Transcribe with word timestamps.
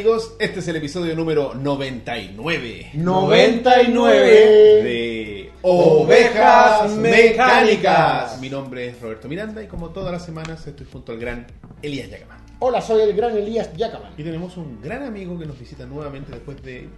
Amigos, 0.00 0.34
este 0.38 0.60
es 0.60 0.68
el 0.68 0.76
episodio 0.76 1.14
número 1.14 1.52
99 1.52 2.92
99 2.94 4.82
de 4.82 5.52
Ovejas 5.60 6.90
Mecánicas. 6.92 8.40
Mi 8.40 8.48
nombre 8.48 8.88
es 8.88 8.98
Roberto 8.98 9.28
Miranda 9.28 9.62
y 9.62 9.66
como 9.66 9.90
todas 9.90 10.10
las 10.10 10.24
semanas 10.24 10.66
estoy 10.66 10.86
junto 10.90 11.12
al 11.12 11.18
gran 11.18 11.46
Elías 11.82 12.08
Yacaman. 12.08 12.38
Hola, 12.60 12.80
soy 12.80 13.02
el 13.02 13.12
gran 13.14 13.36
Elías 13.36 13.76
Yacaman. 13.76 14.14
Y 14.16 14.24
tenemos 14.24 14.56
un 14.56 14.80
gran 14.80 15.02
amigo 15.02 15.38
que 15.38 15.44
nos 15.44 15.58
visita 15.58 15.84
nuevamente 15.84 16.32
después 16.32 16.62
de... 16.62 16.88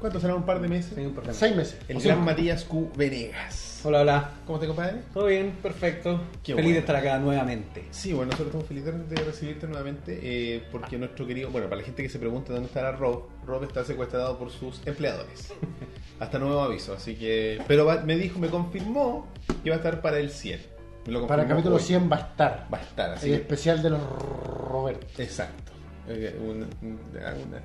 ¿Cuánto 0.00 0.18
será? 0.18 0.34
¿Un 0.34 0.44
par 0.44 0.60
de 0.60 0.68
meses? 0.68 0.94
Seis 1.32 1.54
meses. 1.54 1.76
El 1.88 1.98
O 1.98 2.00
gran. 2.00 2.24
Matías 2.24 2.64
Q. 2.64 2.90
Venegas. 2.96 3.80
Hola, 3.84 4.00
hola. 4.00 4.30
¿Cómo 4.46 4.58
te 4.58 4.66
compadre? 4.66 4.96
¿Todo 5.12 5.26
bien? 5.26 5.52
Perfecto. 5.62 6.20
Qué 6.42 6.52
Feliz 6.54 6.64
bueno. 6.64 6.72
de 6.74 6.78
estar 6.80 6.96
acá 6.96 7.18
nuevamente. 7.18 7.86
Sí, 7.90 8.12
bueno, 8.12 8.30
nosotros 8.32 8.48
estamos 8.48 8.66
felices 8.66 9.08
de 9.10 9.16
recibirte 9.24 9.66
nuevamente 9.66 10.18
eh, 10.22 10.62
porque 10.72 10.96
nuestro 10.98 11.26
querido, 11.26 11.50
bueno, 11.50 11.66
para 11.68 11.80
la 11.80 11.84
gente 11.86 12.02
que 12.02 12.08
se 12.08 12.18
pregunta 12.18 12.52
dónde 12.52 12.68
estará 12.68 12.92
Rob, 12.92 13.24
Rob 13.46 13.62
está 13.64 13.84
secuestrado 13.84 14.38
por 14.38 14.50
sus 14.50 14.80
empleadores. 14.86 15.52
Hasta 16.20 16.38
nuevo 16.38 16.60
aviso, 16.60 16.92
así 16.94 17.14
que... 17.16 17.60
Pero 17.68 17.86
va- 17.86 18.02
me 18.02 18.16
dijo, 18.16 18.38
me 18.38 18.48
confirmó 18.48 19.26
que 19.64 19.70
va 19.70 19.76
a 19.76 19.78
estar 19.78 20.00
para 20.02 20.18
el 20.18 20.30
100. 20.30 20.60
Me 21.06 21.12
lo 21.12 21.26
Para 21.26 21.42
el 21.44 21.48
capítulo 21.48 21.76
hoy. 21.76 21.82
100 21.82 22.10
va 22.12 22.16
a 22.16 22.20
estar. 22.20 22.66
Va 22.72 22.78
a 22.78 22.82
estar, 22.82 23.10
así 23.12 23.26
El 23.30 23.36
que... 23.36 23.42
especial 23.42 23.82
de 23.82 23.90
los 23.90 24.00
Roberto. 24.68 25.06
Exacto. 25.22 25.72
Eh, 26.08 26.38
una- 26.42 26.66
una- 26.82 27.34
una- 27.34 27.62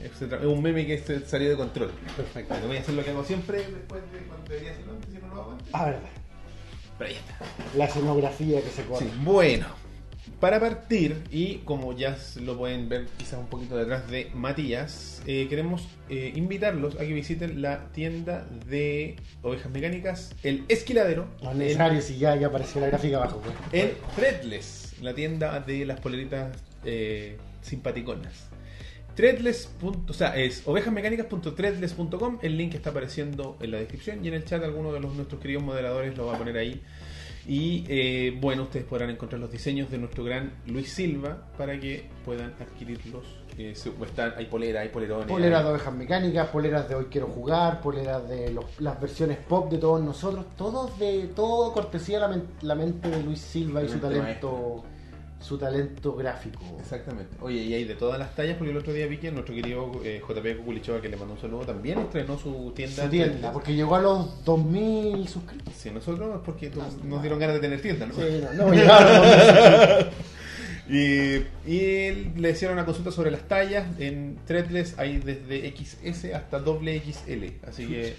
es 0.00 0.44
un 0.44 0.62
meme 0.62 0.86
que 0.86 0.98
salió 1.26 1.50
de 1.50 1.56
control. 1.56 1.90
Perfecto. 2.16 2.54
Voy 2.66 2.76
a 2.76 2.80
hacer 2.80 2.94
lo 2.94 3.04
que 3.04 3.10
hago 3.10 3.24
siempre 3.24 3.58
después 3.58 4.02
de 4.12 4.18
cuando 4.20 4.48
debería 4.48 4.72
hacerlo 4.72 4.92
antes, 4.92 5.10
si 5.10 5.18
no 5.18 5.34
lo 5.34 5.40
hago 5.42 5.50
antes. 5.52 5.68
Ah, 5.72 5.84
verdad. 5.86 6.00
Pero 6.98 7.10
ahí 7.10 7.16
está. 7.16 7.38
La 7.76 7.84
escenografía 7.86 8.60
que 8.60 8.70
se. 8.70 8.82
Sí, 8.82 9.10
bueno, 9.22 9.66
para 10.40 10.58
partir, 10.60 11.22
y 11.30 11.58
como 11.58 11.92
ya 11.96 12.16
lo 12.40 12.58
pueden 12.58 12.88
ver 12.88 13.06
quizás 13.16 13.38
un 13.38 13.46
poquito 13.46 13.76
detrás 13.76 14.10
de 14.10 14.30
Matías, 14.34 15.22
eh, 15.26 15.46
queremos 15.48 15.86
eh, 16.08 16.32
invitarlos 16.34 16.96
a 16.96 17.00
que 17.00 17.12
visiten 17.12 17.62
la 17.62 17.92
tienda 17.92 18.46
de 18.66 19.16
ovejas 19.42 19.70
mecánicas, 19.70 20.34
el 20.42 20.64
Esquiladero, 20.68 21.26
No 21.42 21.50
es 21.52 21.56
necesario 21.56 22.00
si 22.02 22.18
ya, 22.18 22.36
ya 22.36 22.48
apareció 22.48 22.80
la 22.80 22.88
gráfica 22.88 23.18
abajo. 23.18 23.40
pues. 23.40 23.54
en 23.72 23.92
Threadless, 24.16 24.94
la 25.00 25.14
tienda 25.14 25.60
de 25.60 25.84
las 25.86 26.00
poleritas 26.00 26.56
eh, 26.84 27.36
simpaticonas. 27.62 28.48
Threadless. 29.14 29.70
O 30.08 30.12
sea, 30.12 30.36
es 30.36 30.62
ovejasmecánicas.threadless.com. 30.66 32.38
El 32.42 32.56
link 32.56 32.74
está 32.74 32.90
apareciendo 32.90 33.56
en 33.60 33.70
la 33.70 33.78
descripción 33.78 34.24
y 34.24 34.28
en 34.28 34.34
el 34.34 34.44
chat 34.44 34.62
alguno 34.62 34.92
de 34.92 35.00
los 35.00 35.14
nuestros 35.14 35.40
queridos 35.40 35.62
moderadores 35.62 36.16
lo 36.16 36.26
va 36.26 36.34
a 36.34 36.38
poner 36.38 36.56
ahí. 36.56 36.82
Y 37.46 37.84
eh, 37.88 38.38
bueno, 38.40 38.62
ustedes 38.64 38.84
podrán 38.86 39.10
encontrar 39.10 39.40
los 39.40 39.50
diseños 39.50 39.90
de 39.90 39.98
nuestro 39.98 40.22
gran 40.22 40.52
Luis 40.66 40.92
Silva 40.92 41.48
para 41.58 41.78
que 41.80 42.08
puedan 42.24 42.54
adquirirlos. 42.60 43.24
Eh, 43.58 43.74
están, 44.06 44.32
hay 44.36 44.46
polera, 44.46 44.80
hay 44.82 44.88
polerones. 44.90 45.26
Poleras 45.26 45.64
de 45.64 45.70
ovejas 45.70 45.92
mecánicas, 45.92 46.48
poleras 46.48 46.88
de 46.88 46.94
hoy 46.94 47.06
quiero 47.10 47.26
jugar, 47.26 47.80
poleras 47.80 48.26
de 48.28 48.50
los- 48.52 48.80
las 48.80 48.98
versiones 49.00 49.38
pop 49.38 49.70
de 49.70 49.78
todos 49.78 50.00
nosotros, 50.00 50.46
todos 50.56 50.96
de 51.00 51.26
todo 51.34 51.72
cortesía 51.72 52.20
la, 52.20 52.28
men- 52.28 52.46
la 52.62 52.76
mente 52.76 53.10
de 53.10 53.22
Luis 53.24 53.40
Silva 53.40 53.82
y 53.82 53.88
su 53.88 53.98
talento, 53.98 54.84
su 55.42 55.58
talento 55.58 56.14
gráfico. 56.14 56.60
Exactamente. 56.80 57.36
Oye, 57.40 57.62
y 57.62 57.74
hay 57.74 57.84
de 57.84 57.94
todas 57.94 58.18
las 58.18 58.34
tallas, 58.34 58.56
porque 58.56 58.70
el 58.70 58.76
otro 58.76 58.92
día 58.92 59.06
vi 59.06 59.18
que 59.18 59.30
nuestro 59.30 59.54
querido 59.54 59.90
eh, 60.04 60.22
JP 60.26 60.58
Cuculichoa, 60.58 61.00
que 61.00 61.08
le 61.08 61.16
mandó 61.16 61.34
un 61.34 61.40
saludo, 61.40 61.66
también 61.66 61.98
estrenó 61.98 62.38
su 62.38 62.72
tienda. 62.74 63.04
Su 63.04 63.10
tienda, 63.10 63.52
porque 63.52 63.74
llegó 63.74 63.96
a 63.96 64.00
los 64.00 64.44
2000 64.44 65.28
suscritos. 65.28 65.74
Sí, 65.74 65.90
nosotros 65.90 66.40
porque 66.44 66.70
nos 67.04 67.22
dieron 67.22 67.38
ganas 67.38 67.56
de 67.56 67.60
tener 67.60 67.80
tienda, 67.80 68.06
¿no? 68.06 68.14
Sí, 68.14 68.22
no, 68.56 68.66
no, 68.66 68.72
llegaron 68.72 69.06
a 69.06 69.18
los 69.18 69.26
2000 69.26 69.38
suscritos. 69.38 70.14
Y, 70.88 71.46
y 71.64 72.32
le 72.36 72.50
hicieron 72.50 72.76
una 72.76 72.84
consulta 72.84 73.12
sobre 73.12 73.30
las 73.30 73.42
tallas. 73.48 73.86
En 73.98 74.36
Threadless 74.46 74.98
hay 74.98 75.18
desde 75.18 75.72
XS 75.74 76.34
hasta 76.34 76.58
doble 76.58 77.00
XL. 77.00 77.66
Así 77.66 77.86
que 77.86 78.16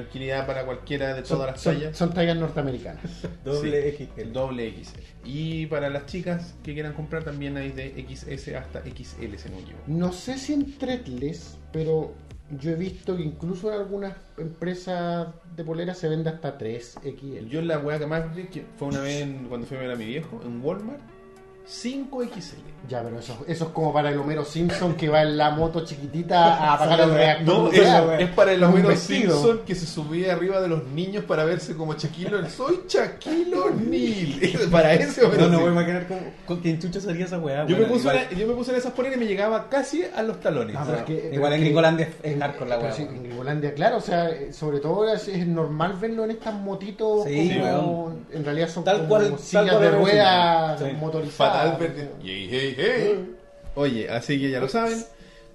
tranquilidad 0.00 0.46
para 0.46 0.64
cualquiera 0.66 1.14
de 1.14 1.22
todas 1.22 1.28
Son, 1.60 1.74
las 1.74 1.80
tallas. 1.80 1.96
son 1.96 2.12
tallas 2.12 2.36
norteamericanas. 2.36 3.02
Doble 3.44 3.96
Sí, 3.96 4.08
XL. 4.14 4.32
Doble 4.32 4.70
XL. 4.84 4.98
Y 5.24 5.66
para 5.66 5.88
las 5.88 6.06
chicas 6.06 6.54
que 6.62 6.74
quieran 6.74 6.92
comprar 6.92 7.24
también 7.24 7.56
hay 7.56 7.70
de 7.72 8.04
XS 8.08 8.54
hasta 8.54 8.80
XL, 8.82 9.36
si 9.36 9.48
no 9.48 9.56
me 9.56 9.62
equivoco. 9.62 9.84
No 9.86 10.12
sé 10.12 10.36
si 10.38 10.52
en 10.52 10.76
Threadless, 10.78 11.56
pero 11.72 12.12
yo 12.60 12.70
he 12.72 12.74
visto 12.74 13.16
que 13.16 13.22
incluso 13.22 13.72
en 13.72 13.80
algunas 13.80 14.14
empresas 14.38 15.28
de 15.56 15.64
poleras 15.64 15.96
se 15.98 16.08
vende 16.08 16.28
hasta 16.30 16.58
3XL. 16.58 17.48
Yo 17.48 17.62
la 17.62 17.78
weá 17.78 17.98
que 17.98 18.06
más 18.06 18.34
vi 18.36 18.44
que 18.44 18.64
fue 18.76 18.88
una 18.88 19.00
vez 19.00 19.22
en- 19.22 19.46
cuando 19.48 19.66
fui 19.66 19.76
a 19.78 19.80
ver 19.80 19.90
a 19.90 19.96
mi 19.96 20.04
viejo 20.06 20.40
en 20.44 20.62
Walmart. 20.62 21.00
5XL. 21.68 22.54
Ya, 22.88 23.02
pero 23.02 23.18
eso, 23.18 23.36
eso 23.48 23.64
es 23.64 23.70
como 23.70 23.92
para 23.92 24.10
el 24.10 24.18
Homero 24.18 24.44
Simpson 24.44 24.94
que 24.94 25.08
va 25.08 25.22
en 25.22 25.36
la 25.36 25.50
moto 25.50 25.84
chiquitita 25.84 26.54
a 26.54 26.74
apagar 26.74 27.00
el 27.00 27.10
reactor. 27.10 27.46
No, 27.74 28.12
es, 28.12 28.28
para 28.30 28.52
el 28.52 28.62
Homero 28.62 28.88
vestido. 28.88 29.32
Simpson 29.34 29.60
que 29.66 29.74
se 29.74 29.86
subía 29.86 30.34
arriba 30.34 30.60
de 30.60 30.68
los 30.68 30.84
niños 30.84 31.24
para 31.24 31.44
verse 31.44 31.74
como 31.74 31.94
Shaquille. 31.94 32.48
Soy 32.48 32.82
Shaquille 32.88 33.52
O'Neal. 33.56 34.68
para 34.70 34.94
ese 34.94 35.24
Homero 35.24 35.46
No, 35.46 35.48
no 35.48 35.58
voy 35.60 35.68
a 35.70 35.72
imaginar 35.72 36.06
cómo, 36.06 36.20
con 36.46 36.60
quién 36.60 36.78
chucha 36.78 37.00
sería 37.00 37.24
esa 37.24 37.38
weá. 37.38 37.66
Yo 37.66 37.76
me, 37.76 37.86
puse 37.86 38.00
igual, 38.02 38.16
una- 38.30 38.38
yo 38.38 38.46
me 38.46 38.54
puse 38.54 38.70
en 38.70 38.76
esas 38.76 38.92
poleras 38.92 39.16
y 39.16 39.20
me 39.20 39.26
llegaba 39.26 39.68
casi 39.68 40.04
a 40.04 40.22
los 40.22 40.38
talones. 40.40 40.74
No, 40.74 40.84
pero 40.86 40.98
es 40.98 41.04
que- 41.04 41.30
igual 41.34 41.52
en 41.54 41.60
Gringolandia 41.62 42.08
es 42.22 42.32
en- 42.32 42.40
hardcore 42.40 42.70
la 42.70 42.78
weá, 42.78 42.92
sí, 42.92 43.02
en 43.02 43.24
Gringolandia, 43.24 43.74
claro, 43.74 43.96
o 43.96 44.00
sea, 44.00 44.30
eh, 44.30 44.52
sobre 44.52 44.78
todo 44.78 45.12
es, 45.12 45.26
es 45.26 45.44
normal 45.44 45.94
verlo 46.00 46.22
en 46.22 46.30
estas 46.30 46.54
motitos 46.54 47.24
Sí, 47.24 47.58
como, 47.60 48.12
en 48.32 48.44
realidad 48.44 48.68
son 48.68 48.84
Tal 48.84 48.98
como 48.98 49.08
cual- 49.08 49.30
tal 49.30 49.38
sillas 49.40 49.76
cual 49.76 49.80
de. 49.80 50.90
Sí. 50.90 50.96
motorizadas. 51.00 51.55
Hey, 52.22 52.74
hey. 52.76 53.34
Oye, 53.74 54.08
así 54.10 54.40
que 54.40 54.50
ya 54.50 54.60
lo 54.60 54.68
saben. 54.68 55.02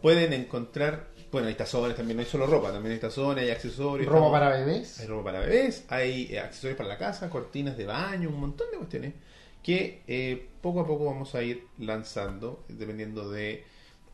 Pueden 0.01 0.34
encontrar. 0.34 1.07
Bueno, 1.31 1.47
hay 1.47 1.53
tazones 1.56 1.95
también, 1.95 2.17
no 2.17 2.23
hay 2.23 2.28
solo 2.29 2.45
ropa, 2.45 2.72
también 2.73 2.94
hay 2.94 3.00
tazones, 3.00 3.44
hay 3.45 3.51
accesorios. 3.51 4.06
Ropa 4.07 4.17
estamos- 4.17 4.31
para 4.40 4.50
bebés. 4.50 5.00
Hay 5.00 5.07
ropa 5.07 5.23
para 5.23 5.40
bebés, 5.40 5.85
hay 5.88 6.28
eh, 6.29 6.40
accesorios 6.40 6.78
para 6.78 6.90
la 6.90 6.97
casa, 6.97 7.29
cortinas 7.29 7.78
de 7.78 7.85
baño, 7.85 8.28
un 8.29 8.40
montón 8.41 8.67
de 8.72 8.78
cuestiones 8.78 9.13
que 9.63 10.01
eh, 10.07 10.47
poco 10.61 10.81
a 10.81 10.88
poco 10.88 11.06
vamos 11.06 11.34
a 11.35 11.44
ir 11.44 11.63
lanzando, 11.79 12.66
dependiendo 12.67 13.29
de 13.31 13.63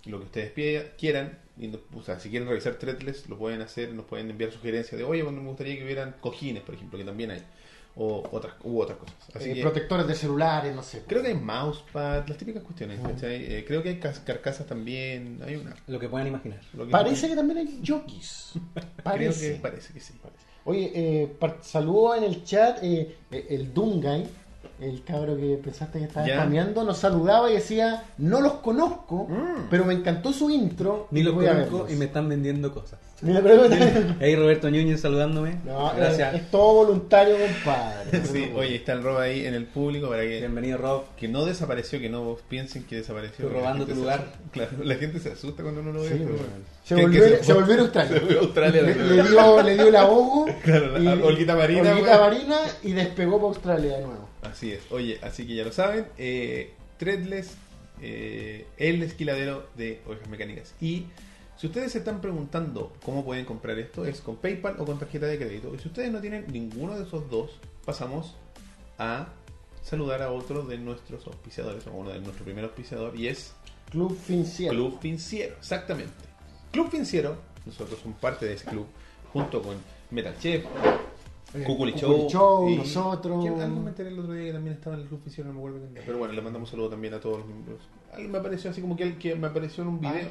lo 0.06 0.20
que 0.20 0.26
ustedes 0.26 0.92
quieran. 0.97 1.40
Y 1.59 1.72
o 1.96 2.03
sea, 2.03 2.20
si 2.20 2.30
quieren 2.30 2.47
revisar 2.47 2.76
Threadless, 2.76 3.28
lo 3.30 3.38
pueden 3.40 3.62
hacer, 3.62 3.92
nos 3.94 4.06
pueden 4.06 4.30
enviar 4.30 4.52
sugerencias 4.52 5.00
de, 5.00 5.03
oye, 5.03 5.24
bueno, 5.24 5.42
me 5.42 5.47
gustaría 5.47 5.76
que 5.76 5.86
hubieran 5.86 6.16
cojines, 6.22 6.62
por 6.62 6.76
ejemplo, 6.76 7.00
que 7.00 7.06
también 7.06 7.31
hay, 7.31 7.42
o 8.00 8.24
otras, 8.31 8.53
u 8.63 8.80
otras 8.80 8.97
cosas. 9.00 9.16
Así 9.34 9.50
eh, 9.50 9.53
que 9.56 9.62
protectores 9.62 10.06
de 10.08 10.13
celulares, 10.16 10.75
no 10.75 10.84
sé. 10.84 11.03
creo 11.08 11.22
que 11.22 11.30
hay 11.30 11.34
mousepad, 11.34 12.28
las 12.28 12.38
típicas 12.38 12.63
cuestiones. 12.63 13.00
Eh, 13.24 13.63
creo 13.68 13.81
que 13.81 13.90
hay 13.90 14.00
cas- 14.00 14.19
carcasas 14.19 14.68
también, 14.68 15.40
hay 15.46 15.56
una. 15.56 15.75
Lo 15.88 16.00
que 16.00 16.08
puedan 16.08 16.28
imaginar. 16.28 16.59
que- 16.59 16.85
Parece 16.85 17.28
que 17.28 17.35
también 17.35 17.58
hay 17.59 17.81
jockeys. 17.85 18.52
Creo 18.74 18.85
Parece. 19.03 19.53
que 19.53 19.59
parece 19.59 19.94
que 19.94 20.00
sí. 20.00 20.13
Oye, 20.66 20.91
eh, 20.94 21.28
par- 21.40 21.58
saludo 21.62 22.16
en 22.16 22.24
el 22.25 22.44
chat 22.44 22.80
eh, 22.84 23.16
el 23.31 23.74
Dungay, 23.74 24.28
el 24.81 25.03
cabro 25.03 25.35
que 25.38 25.58
pensaste 25.64 25.97
que 26.00 26.06
estaba 26.06 26.28
spameando, 26.28 26.84
nos 26.84 26.97
saludaba 27.00 27.50
y 27.50 27.53
decía, 27.53 28.03
no 28.19 28.41
los 28.41 28.53
conozco, 28.56 29.25
Mm. 29.29 29.68
pero 29.72 29.85
me 29.85 29.94
encantó 29.94 30.31
su 30.34 30.50
intro. 30.52 31.08
Ni 31.12 31.24
los 31.24 31.34
conozco 31.34 31.56
verlos". 31.58 31.91
y 31.91 31.96
me 31.96 32.06
están 32.06 32.28
vendiendo 32.29 32.72
cosas. 32.74 33.00
Mira, 33.19 33.41
Hey 34.19 34.35
Roberto 34.35 34.69
Núñez 34.69 35.01
saludándome. 35.01 35.55
No, 35.66 35.91
Gracias. 35.95 36.35
Es, 36.35 36.41
es 36.41 36.51
todo 36.51 36.85
voluntario, 36.85 37.35
compadre. 37.35 38.22
Sí, 38.31 38.51
oye, 38.55 38.75
está 38.75 38.94
el 38.94 39.01
Rob 39.01 39.17
ahí 39.17 39.47
en 39.47 39.55
el 39.55 39.66
público 39.66 40.07
para 40.09 40.22
que 40.22 40.38
Bienvenido 40.38 40.78
Rob. 40.78 41.03
que 41.16 41.28
no 41.28 41.43
desapareció, 41.46 41.99
que 41.99 42.09
no 42.09 42.37
piensen 42.47 42.84
que 42.84 42.97
desapareció. 42.97 43.46
Estoy 43.47 43.53
la 43.61 43.67
robando 43.67 43.87
tu 43.87 43.96
lugar. 43.96 44.19
asusta. 44.19 44.40
Claro, 44.52 44.72
la 44.84 44.96
gente 44.96 45.19
se 45.19 45.31
asusta 45.31 45.64
cuando 45.64 45.81
uno 45.81 45.93
lo 45.93 46.02
ve. 46.03 46.09
Sí, 46.09 46.14
pero 46.19 46.29
bueno. 46.29 46.43
bueno. 46.47 46.66
Se 46.84 46.96
¿Qué- 46.96 47.02
volvió, 47.02 47.43
se 47.43 47.53
volvió 47.53 47.75
a 47.75 47.79
Australia. 47.81 48.14
Se 48.14 48.19
volvió 48.19 48.37
a 48.37 48.41
Australia. 48.43 48.81
Le, 48.84 48.96
le 48.96 49.14
dio, 49.23 49.63
le 49.63 49.73
dio 49.73 49.87
el 49.87 49.96
ahogo. 49.96 50.46
Claro, 50.63 51.02
y- 51.02 51.08
a 51.08 51.13
Olguita 51.13 51.55
Marina, 51.55 51.91
Olguita 51.91 52.17
bueno. 52.20 52.23
Marina 52.46 52.58
y 52.84 52.91
despegó 52.91 53.37
para 53.37 53.47
Australia 53.47 53.97
de 53.97 54.03
nuevo. 54.05 54.29
Así 54.43 54.72
es. 54.73 54.81
Oye, 54.91 55.17
así 55.23 55.47
que 55.47 55.55
ya 55.55 55.63
lo 55.63 55.72
saben. 55.72 56.05
Eh, 56.20 56.72
Threadless, 56.99 57.55
eh, 57.99 58.67
el 58.78 59.02
esquiladero 59.02 59.66
de 59.75 60.02
ovejas 60.05 60.29
mecánicas. 60.29 60.75
Y 60.79 61.08
si 61.58 61.68
ustedes 61.68 61.92
se 61.92 62.00
están 62.00 62.22
preguntando 62.22 62.94
cómo 63.04 63.26
pueden 63.26 63.46
comprar 63.46 63.78
esto, 63.80 64.06
es 64.06 64.22
con 64.22 64.36
PayPal 64.38 64.76
o 64.80 64.86
con 64.86 65.00
tarjeta 65.00 65.26
de 65.26 65.38
crédito. 65.38 65.74
Y 65.74 65.80
si 65.80 65.88
ustedes 65.88 66.12
no 66.12 66.20
tienen 66.22 66.46
ninguno 66.52 66.96
de 66.98 67.04
esos 67.04 67.30
dos, 67.30 67.52
pasamos 67.86 68.36
a 69.00 69.28
saludar 69.82 70.22
a 70.22 70.32
otro 70.32 70.64
de 70.64 70.78
nuestros 70.78 71.26
auspiciadores, 71.28 71.88
o 71.88 71.92
uno 71.92 72.09
de 72.12 72.20
nuestro 72.20 72.44
primer 72.44 72.64
auspiciador, 72.66 73.16
y 73.16 73.28
es 73.28 73.54
Club 73.90 74.18
Financiero. 74.18 74.74
Club 74.74 75.00
Financiero, 75.00 75.56
exactamente. 75.58 76.14
Club 76.72 76.90
Financiero, 76.90 77.38
nosotros 77.66 78.00
somos 78.02 78.20
parte 78.20 78.46
de 78.46 78.54
ese 78.54 78.66
club, 78.66 78.86
junto 79.32 79.62
con 79.62 79.76
Metal 80.12 80.36
Chef, 80.40 80.66
Eh, 81.54 81.64
Cuculi 81.66 81.94
Show, 81.94 82.28
Show, 82.30 82.70
y- 82.70 82.76
nosotros. 82.76 83.42
¿Quién- 83.42 83.62
Algo 83.62 83.80
me 83.80 83.90
enteré 83.92 84.09
el 84.09 84.20
otro 84.20 84.34
día 84.34 84.48
que 84.48 84.52
también 84.54 84.76
estaba 84.76 84.98
en 84.98 85.04
el 85.04 85.08
Club 85.08 85.22
Financiero, 85.22 85.48
no 85.48 85.54
me 85.54 85.59
acuerdo. 85.59 85.88
Pero 86.06 86.18
bueno, 86.18 86.34
le 86.34 86.42
mandamos 86.42 86.68
un 86.68 86.72
saludo 86.72 86.90
también 86.90 87.14
a 87.14 87.22
todos 87.22 87.38
los 87.38 87.48
miembros. 87.48 87.80
Alguien 88.12 88.32
me 88.32 88.38
apareció 88.40 88.70
así 88.70 88.82
como 88.82 88.98
que, 88.98 89.04
el 89.04 89.18
que 89.18 89.34
me 89.36 89.48
apareció 89.48 89.84
en 89.84 89.90
un 89.90 90.00
video. 90.02 90.28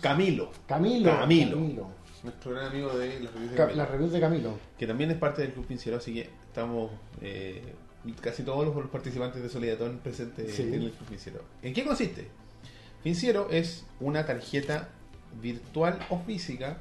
Camilo, 0.00 0.50
Camilo. 0.66 1.10
Camilo. 1.18 1.56
Camilo. 1.56 1.88
nuestro 2.22 2.50
gran 2.52 2.66
amigo 2.66 2.96
de 2.98 3.20
las 3.20 3.32
reviews 3.32 3.50
de 3.50 3.56
Ca- 3.56 3.62
Camilo, 3.64 3.76
Las 3.82 3.90
reviews 3.90 4.12
de 4.12 4.20
Camilo. 4.20 4.58
que 4.78 4.86
también 4.86 5.10
es 5.10 5.16
parte 5.18 5.42
del 5.42 5.52
Club 5.52 5.66
Financiero, 5.66 5.98
así 5.98 6.14
que 6.14 6.30
estamos 6.48 6.90
eh, 7.20 7.62
casi 8.20 8.42
todos 8.42 8.64
los 8.74 8.86
participantes 8.88 9.42
de 9.42 9.48
Solidatón 9.48 9.98
presentes 10.02 10.54
Sí. 10.54 10.62
en 10.62 10.74
el 10.74 10.90
Club 10.92 11.06
Financiero. 11.06 11.40
¿En 11.62 11.72
qué 11.74 11.84
consiste? 11.84 12.26
Financiero 13.02 13.48
es 13.50 13.84
una 14.00 14.26
tarjeta 14.26 14.88
virtual 15.40 15.98
o 16.10 16.18
física, 16.20 16.78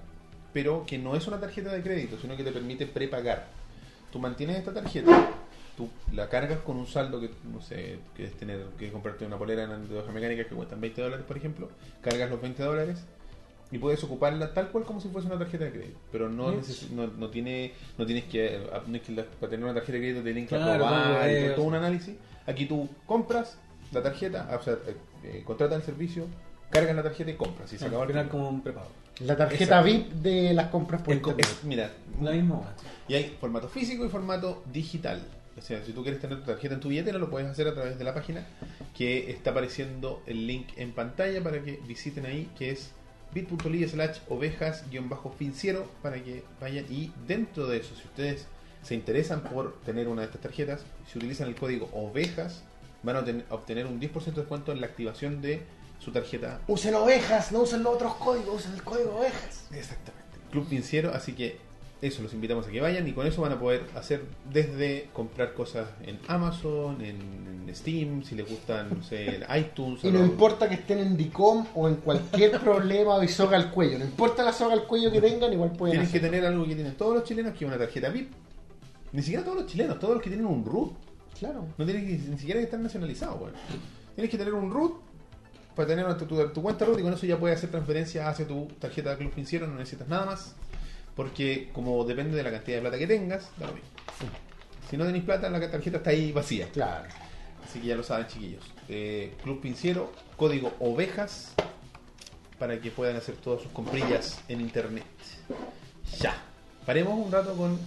pero 0.53 0.85
que 0.87 0.97
no 0.97 1.15
es 1.15 1.27
una 1.27 1.39
tarjeta 1.39 1.71
de 1.73 1.81
crédito, 1.83 2.17
sino 2.19 2.35
que 2.37 2.43
te 2.43 2.51
permite 2.51 2.87
prepagar. 2.87 3.47
Tú 4.11 4.19
mantienes 4.19 4.57
esta 4.57 4.73
tarjeta, 4.73 5.29
tú 5.75 5.89
la 6.13 6.29
cargas 6.29 6.59
con 6.59 6.77
un 6.77 6.87
saldo 6.87 7.19
que, 7.19 7.29
no 7.51 7.61
sé, 7.61 7.97
quieres 8.15 8.35
tener, 8.37 8.63
que 8.79 8.91
comprarte 8.91 9.25
una 9.25 9.37
polera 9.37 9.67
de 9.67 9.97
hoja 9.99 10.11
mecánica 10.11 10.45
que 10.47 10.55
cuestan 10.55 10.79
20 10.81 11.01
dólares, 11.01 11.25
por 11.27 11.37
ejemplo, 11.37 11.69
cargas 12.01 12.29
los 12.29 12.41
20 12.41 12.63
dólares 12.63 13.03
y 13.71 13.77
puedes 13.77 14.03
ocuparla 14.03 14.53
tal 14.53 14.69
cual 14.69 14.85
como 14.85 15.01
si 15.01 15.09
fuese 15.09 15.27
una 15.27 15.37
tarjeta 15.39 15.65
de 15.65 15.71
crédito, 15.71 15.99
pero 16.11 16.29
no 16.29 16.53
neces- 16.53 16.89
no, 16.91 17.07
no 17.07 17.29
tiene 17.29 17.73
no 17.97 18.05
tienes 18.05 18.25
que, 18.25 18.59
no 18.87 18.95
es 18.95 19.01
que 19.01 19.11
la- 19.11 19.25
para 19.25 19.49
tener 19.49 19.65
una 19.65 19.73
tarjeta 19.73 19.93
de 19.93 19.99
crédito 19.99 20.19
te 20.19 20.23
tienen 20.25 20.43
que 20.45 20.55
Claro, 20.55 20.85
aprobar 20.85 21.29
y 21.31 21.45
todo, 21.45 21.55
todo 21.55 21.65
un 21.65 21.75
análisis. 21.75 22.15
Aquí 22.47 22.65
tú 22.67 22.87
compras 23.05 23.57
la 23.91 24.01
tarjeta, 24.03 24.55
o 24.59 24.63
sea, 24.63 24.73
eh, 24.73 24.95
eh, 25.23 25.43
contratas 25.45 25.77
el 25.79 25.83
servicio, 25.83 26.27
cargas 26.69 26.95
la 26.95 27.03
tarjeta 27.03 27.31
y 27.31 27.35
compras 27.35 27.73
y 27.73 27.77
se 27.77 27.85
acabó 27.85 28.03
Al 28.03 28.11
el 28.15 28.27
como 28.29 28.49
un 28.49 28.61
prepago. 28.61 28.87
La 29.21 29.35
tarjeta 29.35 29.63
Exacto. 29.79 29.85
VIP 29.85 30.11
de 30.21 30.53
las 30.53 30.67
compras 30.69 31.01
por 31.01 31.13
internet. 31.13 31.45
es- 31.49 31.63
mira, 31.63 31.91
La 32.21 32.31
misma 32.31 32.61
y 33.07 33.13
hay 33.15 33.35
formato 33.39 33.67
físico 33.67 34.05
y 34.05 34.09
formato 34.09 34.63
digital. 34.71 35.21
O 35.57 35.61
sea, 35.61 35.83
si 35.85 35.93
tú 35.93 36.01
quieres 36.03 36.19
tener 36.19 36.39
tu 36.39 36.45
tarjeta 36.45 36.73
en 36.73 36.79
tu 36.81 36.89
billetera, 36.89 37.17
lo 37.17 37.29
puedes 37.29 37.47
hacer 37.49 37.67
a 37.67 37.73
través 37.73 37.97
de 37.97 38.03
la 38.03 38.13
página 38.13 38.45
que 38.95 39.31
está 39.31 39.51
apareciendo 39.51 40.21
el 40.25 40.45
link 40.47 40.67
en 40.75 40.91
pantalla 40.91 41.41
para 41.41 41.63
que 41.63 41.79
visiten 41.87 42.25
ahí, 42.25 42.49
que 42.57 42.71
es 42.71 42.91
bit.ly 43.33 43.87
slash 43.87 44.19
ovejas-financiero 44.29 45.89
para 46.01 46.21
que 46.23 46.43
vayan. 46.59 46.85
Y 46.89 47.11
dentro 47.27 47.67
de 47.67 47.77
eso, 47.77 47.95
si 47.95 48.03
ustedes 48.07 48.45
se 48.81 48.95
interesan 48.95 49.41
por 49.41 49.79
tener 49.81 50.07
una 50.07 50.21
de 50.21 50.27
estas 50.27 50.41
tarjetas, 50.41 50.81
si 51.11 51.17
utilizan 51.17 51.47
el 51.47 51.55
código 51.55 51.89
ovejas, 51.93 52.63
van 53.03 53.15
a 53.17 53.21
obten- 53.23 53.43
a 53.49 53.55
obtener 53.55 53.85
un 53.87 53.99
10% 53.99 54.35
de 54.35 54.41
descuento 54.41 54.71
en 54.71 54.81
la 54.81 54.87
activación 54.87 55.41
de 55.41 55.63
su 55.99 56.11
tarjeta 56.11 56.59
Usen 56.67 56.93
ovejas, 56.95 57.51
no 57.51 57.61
usen 57.61 57.81
los 57.83 57.95
otros 57.95 58.15
códigos, 58.15 58.55
usen 58.61 58.73
el 58.73 58.83
código 58.83 59.15
ovejas. 59.17 59.67
Exactamente. 59.71 60.25
Club 60.51 60.67
Financiero, 60.67 61.11
así 61.13 61.33
que 61.33 61.57
eso, 62.01 62.21
los 62.21 62.33
invitamos 62.33 62.67
a 62.67 62.71
que 62.71 62.81
vayan 62.81 63.07
y 63.07 63.13
con 63.13 63.25
eso 63.25 63.41
van 63.41 63.53
a 63.53 63.59
poder 63.59 63.83
hacer 63.95 64.23
desde 64.51 65.09
comprar 65.13 65.53
cosas 65.53 65.87
en 66.03 66.19
Amazon, 66.27 67.01
en, 67.01 67.15
en 67.67 67.75
Steam, 67.75 68.23
si 68.23 68.35
les 68.35 68.47
gustan, 68.49 68.89
no 68.97 69.03
sé, 69.03 69.37
en 69.37 69.43
iTunes. 69.57 70.03
Y 70.03 70.11
no 70.11 70.19
importa 70.23 70.67
que 70.69 70.75
estén 70.75 70.99
en 70.99 71.17
DICOM 71.17 71.65
o 71.73 71.87
en 71.87 71.95
cualquier 71.95 72.59
problema 72.61 73.23
y 73.23 73.27
soga 73.27 73.57
al 73.57 73.71
cuello. 73.71 73.97
No 73.99 74.05
importa 74.05 74.43
la 74.43 74.51
soga 74.53 74.73
al 74.73 74.83
cuello 74.85 75.11
que 75.11 75.21
tengan, 75.21 75.51
igual 75.53 75.71
pueden 75.71 75.93
Tienes 75.95 76.11
que 76.11 76.19
tener 76.19 76.45
algo 76.45 76.65
que 76.67 76.75
tienen 76.75 76.95
todos 76.95 77.15
los 77.15 77.23
chilenos, 77.23 77.53
que 77.53 77.65
es 77.65 77.67
una 77.71 77.77
tarjeta 77.79 78.09
VIP. 78.09 78.31
Ni 79.13 79.21
siquiera 79.21 79.43
todos 79.43 79.57
los 79.61 79.65
chilenos, 79.67 79.97
todos 79.99 80.15
los 80.15 80.23
que 80.23 80.29
tienen 80.29 80.45
un 80.45 80.65
root. 80.65 80.91
Claro. 81.39 81.65
No 81.77 81.85
tienes 81.85 82.03
que, 82.03 82.29
ni 82.29 82.37
siquiera 82.37 82.59
que 82.59 82.65
estar 82.65 82.79
nacionalizado, 82.79 83.37
bueno. 83.37 83.55
Tienes 84.15 84.29
que 84.29 84.37
tener 84.37 84.53
un 84.53 84.69
root 84.71 84.93
para 85.75 85.87
tener 85.87 86.17
tu, 86.17 86.25
tu- 86.25 86.47
tu 86.49 86.61
cuenta 86.61 86.85
root 86.85 86.99
y 86.99 87.03
con 87.03 87.11
eso 87.13 87.25
ya 87.25 87.37
puedes 87.37 87.57
hacer 87.57 87.69
transferencia 87.71 88.29
hacia 88.29 88.47
tu 88.47 88.67
tarjeta 88.79 89.11
de 89.11 89.17
club 89.17 89.31
financiero, 89.31 89.67
no 89.67 89.75
necesitas 89.75 90.07
nada 90.07 90.25
más. 90.25 90.55
Porque 91.15 91.69
como 91.73 92.03
depende 92.03 92.35
de 92.35 92.43
la 92.43 92.51
cantidad 92.51 92.77
de 92.77 92.81
plata 92.81 92.97
que 92.97 93.07
tengas, 93.07 93.49
da 93.57 93.67
lo 93.67 93.73
mismo. 93.73 93.89
Si 94.89 94.97
no 94.97 95.05
tenéis 95.05 95.23
plata, 95.23 95.49
la 95.49 95.59
tarjeta 95.71 95.97
está 95.97 96.09
ahí 96.11 96.31
vacía. 96.31 96.67
Claro. 96.69 97.07
Así 97.63 97.79
que 97.79 97.87
ya 97.87 97.95
lo 97.95 98.03
saben, 98.03 98.27
chiquillos. 98.27 98.63
Eh, 98.87 99.33
Club 99.43 99.61
Pinciero, 99.61 100.11
código 100.37 100.73
ovejas, 100.79 101.53
para 102.59 102.79
que 102.79 102.91
puedan 102.91 103.15
hacer 103.15 103.35
todas 103.35 103.61
sus 103.61 103.71
comprillas 103.71 104.39
en 104.47 104.61
internet. 104.61 105.05
Ya. 106.19 106.35
Paremos 106.85 107.25
un 107.25 107.31
rato 107.31 107.55
con 107.55 107.77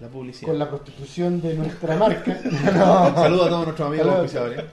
la 0.00 0.08
publicidad. 0.08 0.48
Con 0.48 0.58
la 0.58 0.68
prostitución 0.68 1.40
de 1.40 1.54
nuestra 1.54 1.96
marca. 1.96 2.40
no. 2.74 3.14
Saludos 3.14 3.46
a 3.46 3.50
todos 3.50 3.64
nuestros 3.66 3.88
amigos 3.88 4.06
auspiciadores. 4.08 4.64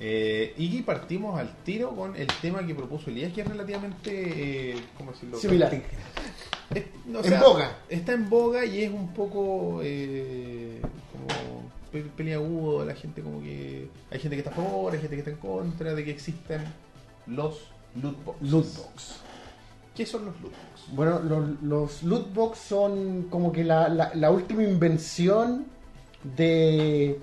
Eh, 0.00 0.54
y 0.56 0.82
partimos 0.82 1.38
al 1.38 1.56
tiro 1.64 1.94
con 1.94 2.14
el 2.14 2.28
tema 2.40 2.64
que 2.66 2.74
propuso 2.74 3.10
Elías, 3.10 3.32
que 3.32 3.40
es 3.40 3.48
relativamente, 3.48 4.72
eh, 4.72 4.76
¿cómo 4.96 5.12
decirlo? 5.12 5.38
Similar. 5.38 5.82
Es- 6.74 6.84
o 7.14 7.24
En 7.24 7.40
boga. 7.40 7.76
Está 7.88 8.12
en 8.12 8.28
boga 8.28 8.64
y 8.64 8.82
es 8.82 8.90
un 8.92 9.08
poco 9.14 9.80
eh, 9.82 10.80
como 11.12 11.62
pe- 11.90 12.10
peliagudo. 12.16 12.84
La 12.84 12.94
gente 12.94 13.22
como 13.22 13.40
que... 13.40 13.88
Hay 14.10 14.18
gente 14.20 14.36
que 14.36 14.40
está 14.40 14.50
a 14.50 14.54
favor, 14.54 14.92
hay 14.92 15.00
gente 15.00 15.16
que 15.16 15.20
está 15.20 15.30
en 15.30 15.38
contra 15.38 15.94
de 15.94 16.04
que 16.04 16.10
existan 16.10 16.64
los 17.26 17.60
loot 18.00 18.22
boxes. 18.24 18.50
Lootbox. 18.50 19.16
¿Qué 19.94 20.04
son 20.06 20.26
los 20.26 20.34
loot 20.40 20.52
boxes? 20.52 20.94
Bueno, 20.94 21.18
los, 21.20 21.62
los 21.62 22.02
lootbox 22.02 22.58
son 22.58 23.22
como 23.30 23.52
que 23.52 23.64
la, 23.64 23.88
la- 23.88 24.12
la 24.14 24.30
última 24.30 24.62
invención 24.62 25.64
de, 26.36 27.18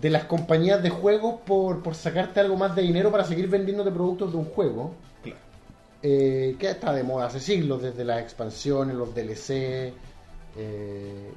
de 0.00 0.10
las 0.10 0.24
compañías 0.24 0.82
de 0.82 0.90
juegos 0.90 1.40
por, 1.46 1.82
por 1.82 1.94
sacarte 1.94 2.40
algo 2.40 2.56
más 2.56 2.74
de 2.76 2.82
dinero 2.82 3.10
para 3.10 3.24
seguir 3.24 3.48
vendiéndote 3.48 3.90
productos 3.90 4.32
de 4.32 4.38
un 4.38 4.44
juego. 4.44 4.92
Claro. 6.00 6.14
eh, 6.14 6.56
que 6.58 6.70
está 6.70 6.92
de 6.92 7.02
moda 7.02 7.26
hace 7.26 7.40
siglos, 7.40 7.82
desde 7.82 8.04
las 8.04 8.20
expansiones, 8.20 8.94
los 8.96 9.14
DLC. 9.14 9.92
eh, 10.58 11.30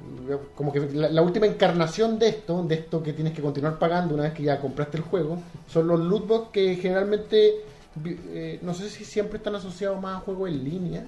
como 0.54 0.72
que 0.72 0.80
la, 0.80 1.08
la 1.10 1.22
última 1.22 1.46
encarnación 1.46 2.18
de 2.18 2.28
esto, 2.28 2.62
de 2.62 2.74
esto 2.76 3.02
que 3.02 3.12
tienes 3.12 3.34
que 3.34 3.42
continuar 3.42 3.78
pagando 3.78 4.14
una 4.14 4.24
vez 4.24 4.32
que 4.32 4.42
ya 4.44 4.58
compraste 4.60 4.96
el 4.96 5.02
juego, 5.02 5.38
son 5.68 5.88
los 5.88 6.00
lootbox 6.00 6.50
que 6.52 6.76
generalmente, 6.76 7.56
eh, 8.04 8.58
no 8.62 8.72
sé 8.74 8.88
si 8.88 9.04
siempre 9.04 9.36
están 9.38 9.54
asociados 9.56 10.00
más 10.00 10.16
a 10.18 10.20
juegos 10.20 10.48
en 10.50 10.64
línea. 10.64 11.04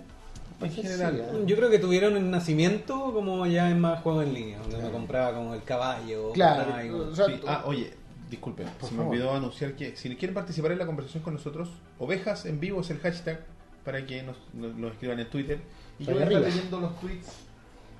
En 0.61 0.71
general. 0.71 1.45
Yo 1.47 1.57
creo 1.57 1.71
que 1.71 1.79
tuvieron 1.81 2.17
el 2.17 2.31
nacimiento 2.31 3.13
como 3.13 3.45
ya 3.47 3.69
en 3.71 3.81
más 3.81 4.01
juegos 4.03 4.25
en 4.25 4.35
línea, 4.35 4.59
donde 4.61 4.79
me 4.79 4.91
compraba 4.91 5.35
como 5.37 5.55
el 5.55 5.63
caballo. 5.65 6.31
Claro, 6.33 6.73
o 7.11 7.17
sea, 7.17 7.27
Sí, 7.27 7.41
Ah, 7.47 7.63
oye, 7.67 7.93
disculpen, 8.33 8.67
Por 8.81 8.89
se 8.89 8.95
me 8.95 9.05
olvidó 9.05 9.33
anunciar 9.35 9.75
que 9.75 9.97
si 9.97 10.15
quieren 10.17 10.35
participar 10.35 10.73
en 10.73 10.79
la 10.79 10.87
conversación 10.87 11.23
con 11.23 11.35
nosotros, 11.35 11.69
ovejas 11.99 12.45
en 12.47 12.59
vivo 12.61 12.81
es 12.81 12.91
el 12.91 12.99
hashtag 12.99 13.41
para 13.85 14.05
que 14.05 14.23
nos, 14.23 14.37
nos, 14.55 14.75
nos 14.77 14.93
escriban 14.93 15.21
en 15.21 15.31
Twitter. 15.31 15.61
Y 15.99 16.05
yo 16.05 16.15
voy 16.15 16.23
a 16.23 16.27
estar 16.27 16.43
leyendo 16.43 16.81
los 16.81 16.99
tweets 17.01 17.29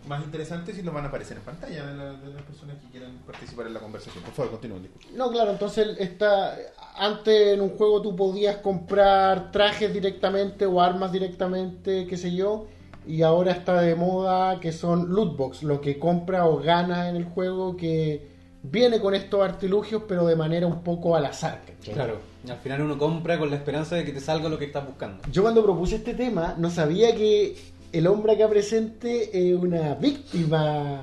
más 0.09 0.25
interesantes 0.25 0.77
y 0.79 0.83
los 0.83 0.93
van 0.93 1.05
a 1.05 1.09
aparecer 1.09 1.37
en 1.37 1.45
pantalla 1.45 1.87
de, 1.87 1.95
la- 1.95 2.13
de 2.15 2.35
las 2.35 2.43
personas 2.43 2.77
que 2.79 2.89
quieran 2.91 3.13
participar 3.25 3.69
en 3.69 3.75
la 3.75 3.81
conversación. 3.81 4.25
Por 4.25 4.33
favor, 4.35 4.51
continúen. 4.53 4.89
No, 5.15 5.31
claro, 5.31 5.53
entonces 5.53 5.97
está, 6.01 6.57
antes 6.97 7.55
en 7.55 7.61
un 7.61 7.71
juego 7.77 8.03
tú 8.03 8.17
podías 8.17 8.57
comprar 8.57 9.53
trajes 9.53 9.93
directamente 9.95 10.67
o 10.67 10.81
armas 10.81 11.13
directamente, 11.13 12.07
qué 12.09 12.17
sé 12.17 12.35
yo, 12.35 12.67
y 13.07 13.23
ahora 13.23 13.53
está 13.53 13.81
de 13.81 13.95
moda 13.95 14.59
que 14.61 14.73
son 14.73 15.13
lootbox, 15.15 15.63
lo 15.63 15.81
que 15.81 15.99
compra 16.01 16.47
o 16.47 16.59
gana 16.59 17.09
en 17.09 17.15
el 17.17 17.25
juego 17.25 17.77
que 17.77 18.32
viene 18.63 19.01
con 19.01 19.15
estos 19.15 19.43
artilugios 19.43 20.03
pero 20.09 20.27
de 20.27 20.37
manera 20.37 20.67
un 20.67 20.83
poco 20.83 21.17
al 21.17 21.27
azar. 21.27 21.63
¿cachai? 21.67 21.95
Claro, 21.95 22.19
al 22.49 22.59
final 22.59 22.83
uno 22.83 22.97
compra 22.99 23.39
con 23.39 23.51
la 23.51 23.57
esperanza 23.57 23.97
de 23.97 24.05
que 24.05 24.13
te 24.13 24.21
salga 24.21 24.49
lo 24.49 24.59
que 24.59 24.67
estás 24.67 24.87
buscando. 24.87 25.23
Yo 25.31 25.43
cuando 25.43 25.63
propuse 25.63 25.97
este 25.97 26.15
tema 26.15 26.55
no 26.59 26.71
sabía 26.71 27.15
que 27.15 27.57
el 27.93 28.07
hombre 28.07 28.33
acá 28.35 28.49
presente 28.49 29.31
es 29.51 29.55
una 29.59 29.95
víctima 29.97 31.03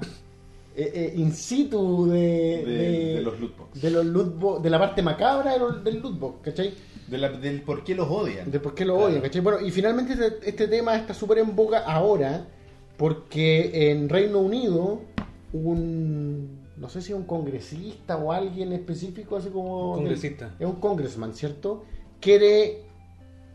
eh, 0.76 0.92
eh, 0.94 1.14
in 1.18 1.34
situ 1.34 2.08
de, 2.08 2.64
De, 2.66 3.14
de 3.16 3.22
los 3.22 3.40
loot 3.40 3.58
box. 3.58 3.82
de 3.82 3.92
los 3.92 4.06
lootbox, 4.06 4.64
de 4.64 4.70
la 4.70 4.80
parte 4.80 5.02
macabra 5.02 5.54
de 5.54 5.60
los- 5.60 5.84
del 5.84 6.00
lootbox, 6.00 6.42
¿cachai? 6.42 6.74
De 7.08 7.18
la- 7.18 7.30
del 7.30 7.62
por 7.64 7.84
qué 7.84 7.94
los 7.96 8.08
odian. 8.10 8.50
De 8.50 8.60
por 8.62 8.74
qué 8.76 8.86
lo 8.86 8.94
Claro. 8.96 9.10
odian, 9.10 9.22
¿cachai? 9.22 9.42
Bueno, 9.42 9.60
y 9.66 9.72
finalmente 9.72 10.14
este, 10.14 10.50
este 10.50 10.68
tema 10.70 10.96
está 10.96 11.14
súper 11.14 11.40
en 11.40 11.54
boga 11.56 11.80
ahora 11.80 12.46
porque 12.98 13.92
en 13.92 14.08
Reino 14.10 14.40
Unido 14.40 15.02
un, 15.52 16.59
no 16.80 16.90
sé 16.90 17.02
si 17.02 17.14
un 17.14 17.24
congresista 17.24 18.18
o 18.18 18.32
alguien 18.32 18.72
específico, 18.74 19.38
así 19.38 19.50
como... 19.50 19.92
Un 19.92 19.98
congresista. 20.00 20.56
es 20.60 20.66
un 20.66 20.76
congressman, 20.80 21.34
¿cierto? 21.34 21.84
Quiere 22.20 22.84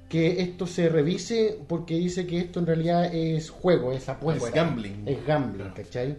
que 0.09 0.43
esto 0.43 0.67
se 0.67 0.89
revise 0.89 1.59
porque 1.67 1.95
dice 1.97 2.27
que 2.27 2.39
esto 2.39 2.61
en 2.61 2.67
realidad 2.67 3.13
es 3.15 3.51
juego, 3.51 3.93
es 3.93 4.09
apuesta. 4.09 4.47
Es 4.49 4.55
gambling. 4.55 5.03
Es 5.07 5.27
gambling, 5.27 5.71
¿cachai? 5.71 6.17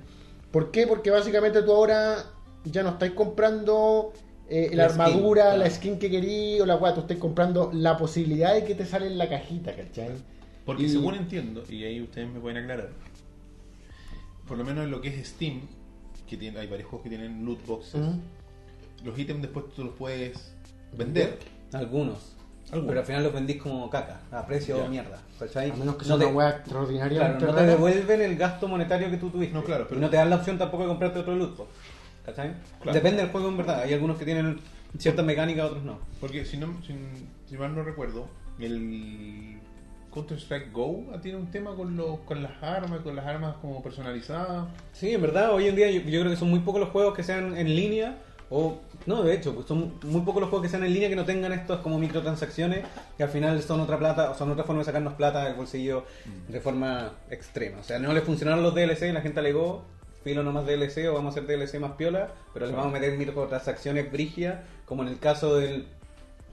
¿Por 0.51 0.71
qué? 0.71 0.88
Porque 0.88 1.12
básicamente 1.12 1.62
tú 1.62 1.71
ahora 1.71 2.25
ya 2.63 2.81
no 2.83 2.89
estáis 2.89 3.12
comprando 3.13 4.12
eh, 4.50 4.69
la, 4.74 4.83
La 4.85 4.89
skin, 4.89 5.01
armadura, 5.01 5.43
claro. 5.43 5.57
la 5.59 5.69
skin 5.69 6.00
que 6.00 6.09
querí 6.09 6.59
o 6.59 6.65
la 6.65 6.75
weá, 6.77 6.93
tú 6.93 7.01
estás 7.01 7.17
comprando 7.17 7.71
la 7.74 7.97
posibilidad 7.97 8.53
de 8.53 8.63
que 8.63 8.74
te 8.75 8.85
sale 8.85 9.07
en 9.07 9.17
la 9.17 9.29
cajita, 9.29 9.75
¿cachai? 9.75 10.09
Porque 10.65 10.83
Y- 10.83 10.89
según 10.89 11.13
entiendo, 11.15 11.63
y 11.69 11.83
ahí 11.83 12.01
ustedes 12.01 12.27
me 12.31 12.39
pueden 12.39 12.57
aclarar, 12.63 12.89
por 14.47 14.57
lo 14.57 14.63
menos 14.63 14.85
en 14.85 14.91
lo 14.91 15.01
que 15.01 15.09
es 15.09 15.27
Steam, 15.27 15.62
que 16.27 16.38
tiene, 16.38 16.60
hay 16.60 16.67
varios 16.67 16.89
juegos 16.89 17.03
que 17.03 17.10
tienen 17.10 17.46
loot 17.46 17.65
boxes, 17.65 18.01
los 19.03 19.17
ítems 19.17 19.41
después 19.41 19.65
tú 19.75 19.84
los 19.86 19.94
puedes 19.96 20.53
vender. 20.98 21.39
Algunos. 21.74 22.36
Algunos. 22.72 22.88
Pero 22.88 23.00
al 23.01 23.05
final 23.05 23.24
los 23.24 23.34
vendís 23.34 23.62
como 23.62 23.89
caca, 23.89 24.22
a 24.32 24.46
precio 24.46 24.77
Ya. 24.77 24.88
mierda. 24.89 25.22
¿cachai? 25.39 25.70
A 25.72 25.75
menos 25.75 25.96
que 25.96 26.05
no 26.05 26.17
sea 26.17 26.17
te, 26.17 26.25
una 26.25 26.36
weá 26.36 26.48
claro, 26.48 26.62
extraordinariamente 26.63 27.46
no 27.46 27.53
te 27.53 27.65
devuelven 27.65 28.22
el 28.22 28.38
gasto 28.38 28.67
monetario 28.67 29.10
que 29.12 29.17
tú 29.17 29.29
tuviste. 29.29 29.53
No, 29.53 29.63
claro, 29.63 29.86
pero- 29.88 30.00
Y 30.00 30.01
no 30.01 30.10
te 30.10 30.17
dan 30.17 30.29
la 30.29 30.38
opción 30.38 30.58
tampoco 30.58 30.84
de 30.84 30.89
comprarte 30.89 31.20
otro 31.20 31.36
loot 31.36 31.58
box. 31.58 31.70
¿Cachai? 32.25 32.53
Claro. 32.82 32.96
Depende 32.96 33.22
del 33.22 33.32
juego 33.32 33.50
en 33.50 33.58
verdad. 33.58 33.82
Hay 33.82 33.94
algunos 33.94 34.17
que 34.17 34.25
tienen 34.25 34.60
ciertas 34.98 35.24
mecánicas, 35.25 35.65
otros 35.65 35.84
no. 35.84 36.00
Porque 36.20 36.44
si, 36.44 36.58
no, 36.58 36.74
si, 36.88 36.96
si 37.48 37.55
mal 37.58 37.75
no 37.75 37.84
recuerdo, 37.84 38.27
el 38.58 39.60
Counter-Strike 40.15 40.72
Go 40.72 41.03
tiene 41.22 41.38
un 41.38 41.51
tema 41.51 41.75
con, 41.75 41.95
los, 41.95 42.19
con 42.22 42.41
las 42.41 42.63
armas, 42.63 43.01
con 43.01 43.15
las 43.15 43.25
armas 43.25 43.57
como 43.62 43.84
personalizadas. 43.84 44.65
Sí, 44.93 45.13
en 45.13 45.22
verdad, 45.22 45.53
hoy 45.53 45.67
en 45.67 45.75
día 45.75 45.91
yo, 45.91 46.01
yo 46.01 46.22
creo 46.22 46.31
que 46.31 46.38
son 46.38 46.50
muy 46.50 46.62
pocos 46.62 46.79
los 46.79 46.89
juegos 46.89 47.13
que 47.13 47.24
sean 47.24 47.55
en 47.57 47.75
línea 47.75 48.17
O, 48.50 48.79
no, 49.05 49.24
de 49.24 49.34
hecho, 49.34 49.53
pues 49.53 49.67
son 49.67 50.00
muy 50.03 50.22
pocos 50.22 50.39
los 50.39 50.50
juegos 50.50 50.65
que 50.65 50.69
sean 50.69 50.84
en 50.84 50.93
línea 50.93 51.10
que 51.10 51.15
no 51.15 51.25
tengan 51.25 51.51
estas 51.51 51.79
como 51.81 52.00
microtransacciones, 52.00 52.86
que 53.17 53.24
al 53.24 53.29
final 53.29 53.62
son 53.62 53.81
otra 53.81 53.98
plata, 53.98 54.31
o 54.31 54.36
son 54.36 54.51
otra 54.51 54.63
forma 54.63 54.79
de 54.79 54.86
sacarnos 54.86 55.13
plata 55.13 55.43
del 55.43 55.55
bolsillo 55.55 56.05
de 56.48 56.60
forma 56.62 57.12
extrema. 57.29 57.79
O 57.79 57.84
sea, 57.84 58.00
no 58.00 58.13
les 58.13 58.24
funcionaron 58.24 58.63
los 58.63 58.74
DLC 58.74 59.10
y 59.10 59.12
la 59.12 59.22
gente 59.22 59.39
alegó, 59.39 59.84
filo 60.24 60.43
no 60.43 60.51
más 60.51 60.65
DLC 60.65 61.07
o 61.10 61.13
vamos 61.13 61.36
a 61.36 61.39
hacer 61.39 61.48
DLC 61.48 61.79
más 61.79 61.93
piola, 61.93 62.29
pero 62.53 62.65
les 62.67 62.75
vamos 62.75 62.93
a 62.93 63.00
meter 63.00 63.17
microtransacciones 63.17 64.12
brigias, 64.12 64.60
como 64.86 65.03
en 65.03 65.10
el 65.10 65.19
caso 65.19 65.57
del 65.57 65.88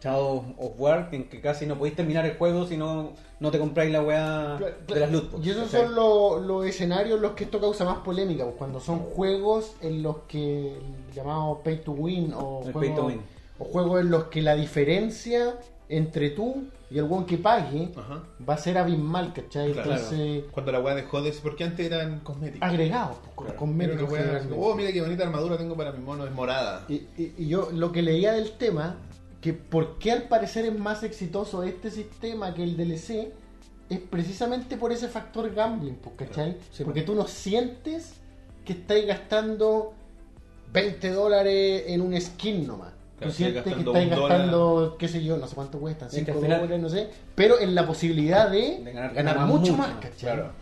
Shadow 0.02 0.44
of 0.58 0.72
War, 0.78 1.08
en 1.12 1.28
que 1.28 1.40
casi 1.40 1.64
no 1.66 1.76
podéis 1.78 1.94
terminar 1.96 2.26
el 2.26 2.36
juego 2.36 2.66
si 2.66 2.76
no, 2.76 3.12
no 3.38 3.50
te 3.50 3.58
compráis 3.58 3.92
la 3.92 4.02
weá 4.02 4.58
de 4.88 4.98
las 5.00 5.12
loot 5.12 5.30
box, 5.30 5.46
Y 5.46 5.50
esos 5.50 5.64
¿cachai? 5.70 5.86
son 5.86 5.94
los, 5.94 6.42
los 6.42 6.66
escenarios 6.66 7.16
en 7.16 7.22
los 7.22 7.32
que 7.32 7.44
esto 7.44 7.60
causa 7.60 7.84
más 7.84 7.98
polémica, 7.98 8.44
pues, 8.44 8.56
cuando 8.56 8.80
son 8.80 8.98
juegos 9.00 9.74
en 9.80 10.02
los 10.02 10.16
que 10.28 10.74
el 10.76 11.12
llamado 11.14 11.60
pay 11.62 11.78
to 11.82 11.92
win 11.92 12.32
o 12.34 12.62
El 12.66 12.72
juegos, 12.72 12.80
pay 12.80 12.94
to 12.96 13.06
win. 13.06 13.20
o 13.58 13.64
juegos 13.64 14.00
en 14.00 14.10
los 14.10 14.24
que 14.24 14.42
la 14.42 14.56
diferencia 14.56 15.54
entre 15.88 16.30
tú 16.30 16.64
y 16.90 16.98
el 16.98 17.04
one 17.04 17.26
que 17.26 17.38
pague 17.38 17.90
Ajá. 17.96 18.22
va 18.48 18.54
a 18.54 18.58
ser 18.58 18.78
abismal, 18.78 19.32
¿cachai? 19.32 19.72
Claro. 19.72 19.90
Entonces, 19.92 20.44
Cuando 20.50 20.72
la 20.72 20.80
weá 20.80 20.94
dejó 20.94 21.20
de 21.22 21.32
porque 21.42 21.64
antes 21.64 21.86
eran 21.86 22.20
cosméticos. 22.20 22.68
agregados, 22.68 23.16
pues, 23.36 23.52
con, 23.54 23.76
Claro. 23.78 24.08
generalmente. 24.08 24.56
oh, 24.58 24.74
mira 24.74 24.92
qué 24.92 25.00
bonita 25.00 25.22
armadura 25.24 25.56
tengo 25.58 25.76
para 25.76 25.92
mi 25.92 26.00
mono, 26.02 26.24
es 26.26 26.32
morada. 26.32 26.84
Y, 26.88 26.94
y- 27.16 27.34
y 27.38 27.46
yo 27.48 27.68
lo 27.72 27.92
que 27.92 28.02
leía 28.02 28.32
del 28.32 28.52
tema, 28.52 28.96
que 29.42 29.52
por 29.52 29.98
qué 29.98 30.12
al 30.12 30.22
parecer 30.22 30.64
es 30.64 30.78
más 30.78 31.02
exitoso 31.02 31.64
este 31.64 31.90
sistema 31.90 32.54
que 32.54 32.62
el 32.62 32.76
DLC, 32.76 33.32
es 33.90 33.98
precisamente 33.98 34.76
por 34.78 34.92
ese 34.92 35.08
factor 35.08 35.52
gambling, 35.52 35.96
pues, 35.96 36.14
¿cachai? 36.16 36.56
Sí, 36.70 36.84
Porque 36.84 37.02
tú 37.02 37.14
no 37.14 37.26
sientes 37.26 38.14
que 38.64 38.72
estáis 38.74 39.04
gastando 39.06 39.92
20 40.72 41.10
dólares 41.10 41.84
en 41.88 42.00
un 42.00 42.18
skin 42.18 42.66
nomás. 42.66 42.92
Tú 43.20 43.30
sientes 43.30 43.62
que 43.64 43.70
estáis 43.70 44.08
gastando, 44.10 44.96
qué 44.98 45.08
sé 45.08 45.22
yo, 45.22 45.36
no 45.36 45.46
sé 45.48 45.54
cuánto 45.56 45.78
cuestan, 45.78 46.08
Es 46.08 46.14
que 46.14 46.20
5 46.20 46.32
al 46.38 46.42
final- 46.44 46.60
dólares, 46.60 46.80
no 46.82 46.88
sé, 46.88 47.08
pero 47.34 47.58
en 47.60 47.74
la 47.74 47.84
posibilidad 47.86 48.48
de, 48.48 48.78
De 48.78 48.92
ganar- 48.92 49.12
ganar, 49.14 49.34
ganar 49.34 49.46
mucho 49.48 49.58
mucho 49.58 49.72
más, 49.76 49.88
más, 49.90 49.96
¿cachai? 49.98 50.18
Claro. 50.34 50.52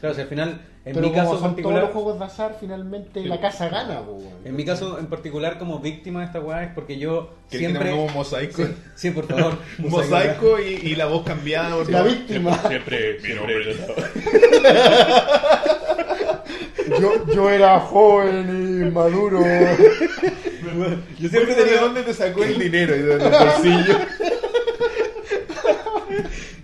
Claro, 0.00 0.14
si 0.14 0.20
al 0.20 0.28
final, 0.28 0.60
en 0.84 0.94
Pero 0.94 1.00
mi 1.00 1.08
como 1.12 1.14
caso 1.14 1.30
son 1.32 1.38
todos 1.40 1.50
particular, 1.54 1.82
los 1.82 1.90
juegos 1.92 2.18
de 2.20 2.24
azar, 2.24 2.56
finalmente 2.60 3.20
Sí. 3.22 3.28
la 3.28 3.40
casa 3.40 3.68
gana, 3.68 4.00
weón. 4.00 4.22
en 4.44 4.56
mi 4.56 4.64
caso 4.64 4.98
en 4.98 5.06
particular 5.06 5.58
como 5.58 5.80
víctima 5.80 6.20
de 6.20 6.26
esta 6.26 6.40
weá 6.40 6.62
es 6.62 6.72
porque 6.72 6.98
yo 6.98 7.30
Que 7.50 7.58
siempre... 7.58 7.82
tiene 7.82 7.94
un 7.94 8.04
nuevo 8.06 8.18
mosaico. 8.18 8.62
Sí, 8.64 8.74
sí, 8.94 9.10
por 9.10 9.26
favor. 9.26 9.58
Un 9.82 9.90
mosaico 9.90 10.58
y, 10.60 10.74
y 10.90 10.94
la 10.94 11.06
voz 11.06 11.24
cambiada. 11.24 11.74
por 11.76 11.90
La 11.90 12.02
víctima. 12.02 12.56
Siempre, 12.68 13.20
siempre. 13.20 13.74
Yo, 17.00 17.26
yo 17.34 17.50
era 17.50 17.80
joven 17.80 18.86
y 18.86 18.90
maduro. 18.90 19.40
Yo 19.40 21.28
Siempre 21.28 21.28
siempre 21.28 21.52
he 21.52 21.56
¿De 21.56 21.64
tenido, 21.64 21.80
dónde 21.82 22.02
te 22.02 22.14
sacó 22.14 22.44
el 22.44 22.58
dinero? 22.58 22.96
Y 22.96 23.00
de 23.00 23.16
los 23.18 23.30
bolsillos. 23.30 23.96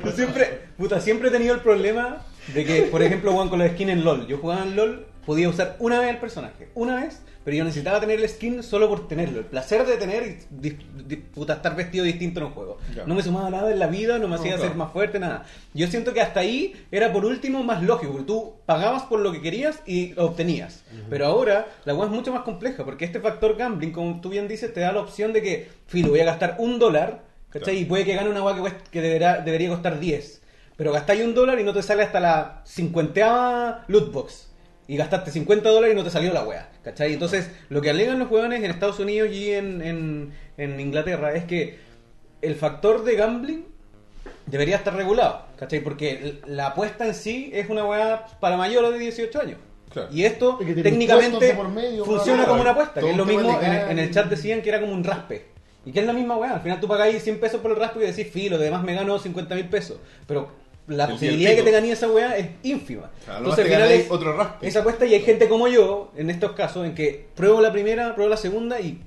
yo 0.04 0.12
siempre, 0.12 0.60
puta, 0.78 1.00
siempre 1.00 1.28
he 1.28 1.30
tenido 1.30 1.54
el 1.54 1.60
problema 1.60 2.22
de 2.52 2.64
que, 2.64 2.82
por 2.82 3.02
ejemplo, 3.02 3.32
weón, 3.32 3.48
con 3.48 3.58
la 3.58 3.68
skin 3.68 3.88
en 3.90 4.04
LOL. 4.04 4.26
Yo 4.26 4.38
jugaba 4.38 4.62
en 4.64 4.76
LOL, 4.76 5.06
podía 5.24 5.48
usar 5.48 5.76
una 5.78 5.98
vez 6.00 6.10
el 6.10 6.18
personaje, 6.18 6.68
una 6.74 6.96
vez, 6.96 7.22
pero 7.44 7.56
yo 7.56 7.64
necesitaba 7.64 8.00
tener 8.00 8.20
el 8.20 8.28
skin 8.28 8.62
solo 8.62 8.88
por 8.88 9.08
tenerlo. 9.08 9.38
El 9.40 9.46
placer 9.46 9.86
de 9.86 9.96
tener 9.96 10.38
y 10.62 11.16
puta, 11.16 11.54
estar 11.54 11.74
vestido 11.76 12.04
distinto 12.04 12.40
en 12.40 12.46
un 12.46 12.52
juego. 12.52 12.78
No 13.06 13.14
me 13.14 13.22
sumaba 13.22 13.48
nada 13.50 13.70
en 13.70 13.78
la 13.78 13.86
vida, 13.86 14.18
no 14.18 14.28
me 14.28 14.34
hacía 14.36 14.56
ser 14.68 14.74
más 14.76 14.92
fuerte, 14.92 15.18
nada. 15.18 15.44
Yo 15.72 15.86
siento 15.86 16.12
que 16.12 16.20
hasta 16.20 16.40
ahí 16.40 16.74
era 16.90 17.12
por 17.12 17.24
último 17.24 17.62
más 17.62 17.82
lógico, 17.82 18.12
porque 18.12 18.26
tú 18.26 18.54
pagabas 18.66 19.04
por 19.04 19.20
lo 19.20 19.32
que 19.32 19.40
querías 19.40 19.80
y 19.86 20.12
lo 20.14 20.26
obtenías. 20.26 20.84
Pero 21.10 21.26
ahora 21.26 21.68
la 21.84 21.94
web 21.94 22.08
es 22.08 22.14
mucho 22.14 22.32
más 22.32 22.42
compleja, 22.42 22.84
porque 22.84 23.04
este 23.06 23.20
factor 23.20 23.56
gambling, 23.56 23.92
como 23.92 24.20
tú 24.20 24.28
bien 24.30 24.48
dices, 24.48 24.72
te 24.72 24.80
da 24.80 24.92
la 24.92 25.00
opción 25.00 25.32
de 25.32 25.42
que, 25.42 25.68
filo, 25.86 26.10
voy 26.10 26.20
a 26.20 26.24
gastar 26.24 26.56
un 26.58 26.78
dólar, 26.78 27.22
¿cachai? 27.50 27.74
Claro. 27.74 27.78
Y 27.80 27.84
puede 27.86 28.04
que 28.04 28.14
gane 28.14 28.28
una 28.30 28.42
web 28.42 28.56
que, 28.56 28.60
cueste- 28.62 28.90
que 28.90 29.00
deberá- 29.02 29.42
debería 29.44 29.68
costar 29.70 29.98
10. 30.00 30.42
Pero 30.76 30.92
gastáis 30.92 31.22
un 31.24 31.34
dólar 31.34 31.58
y 31.60 31.64
no 31.64 31.72
te 31.72 31.82
sale 31.82 32.02
hasta 32.02 32.20
la 32.20 32.62
cincuenteava 32.66 33.84
loot 33.88 34.12
box. 34.12 34.50
Y 34.86 34.96
gastaste 34.96 35.30
50 35.30 35.68
dólares 35.70 35.94
y 35.94 35.96
no 35.96 36.04
te 36.04 36.10
salió 36.10 36.32
la 36.32 36.44
wea, 36.44 36.70
¿cachai? 36.82 37.14
Entonces, 37.14 37.50
lo 37.70 37.80
que 37.80 37.90
alegan 37.90 38.18
los 38.18 38.30
hueones 38.30 38.62
en 38.62 38.70
Estados 38.70 38.98
Unidos 39.00 39.30
y 39.30 39.52
en, 39.52 39.80
en, 39.80 40.34
en 40.58 40.78
Inglaterra 40.78 41.34
es 41.34 41.44
que 41.44 41.78
el 42.42 42.54
factor 42.54 43.02
de 43.02 43.16
gambling 43.16 43.64
debería 44.46 44.76
estar 44.76 44.94
regulado, 44.94 45.46
¿cachai? 45.56 45.80
Porque 45.80 46.40
la 46.46 46.68
apuesta 46.68 47.06
en 47.06 47.14
sí 47.14 47.50
es 47.54 47.70
una 47.70 47.84
weá 47.86 48.26
para 48.40 48.56
mayores 48.58 48.92
de 48.92 48.98
18 48.98 49.40
años. 49.40 49.58
Claro. 49.90 50.08
Y 50.12 50.24
esto 50.24 50.58
que 50.58 50.74
técnicamente 50.74 51.54
medio, 51.72 52.04
funciona 52.04 52.38
claro. 52.38 52.50
como 52.50 52.62
una 52.62 52.70
apuesta, 52.72 52.94
Todo 53.00 53.06
que 53.06 53.10
es 53.12 53.16
lo 53.16 53.24
mismo, 53.24 53.60
en 53.62 53.98
el 53.98 54.10
chat 54.10 54.26
decían 54.28 54.60
que 54.60 54.68
era 54.68 54.80
como 54.80 54.92
un 54.92 55.04
raspe. 55.04 55.46
Y 55.86 55.92
que 55.92 56.00
es 56.00 56.06
la 56.06 56.12
misma 56.12 56.36
weá, 56.36 56.54
al 56.54 56.60
final 56.60 56.80
tú 56.80 56.88
pagáis 56.88 57.22
100 57.22 57.40
pesos 57.40 57.60
por 57.60 57.70
el 57.70 57.76
raspe 57.76 58.00
y 58.02 58.06
decís, 58.10 58.32
filo, 58.32 58.56
además 58.56 58.82
me 58.82 58.94
gano 58.94 59.18
50 59.18 59.54
mil 59.54 59.68
pesos. 59.68 59.98
Pero 60.26 60.63
la 60.86 61.08
posibilidad 61.08 61.50
de 61.50 61.56
que 61.56 61.62
pico. 61.62 61.70
te 61.72 61.80
gané 61.80 61.92
esa 61.92 62.08
weá 62.10 62.36
es 62.36 62.48
ínfima. 62.62 63.10
Claro, 63.24 63.38
Entonces 63.40 63.64
al 63.64 63.70
final 63.70 63.90
es 63.92 64.10
otro 64.10 64.36
raspe. 64.36 64.66
esa 64.68 64.80
apuesta 64.80 65.06
y 65.06 65.14
hay 65.14 65.20
gente 65.22 65.48
como 65.48 65.68
yo, 65.68 66.12
en 66.16 66.30
estos 66.30 66.52
casos, 66.52 66.84
en 66.86 66.94
que 66.94 67.26
pruebo 67.34 67.60
la 67.60 67.72
primera, 67.72 68.14
pruebo 68.14 68.28
la 68.30 68.36
segunda 68.36 68.80
y 68.80 69.00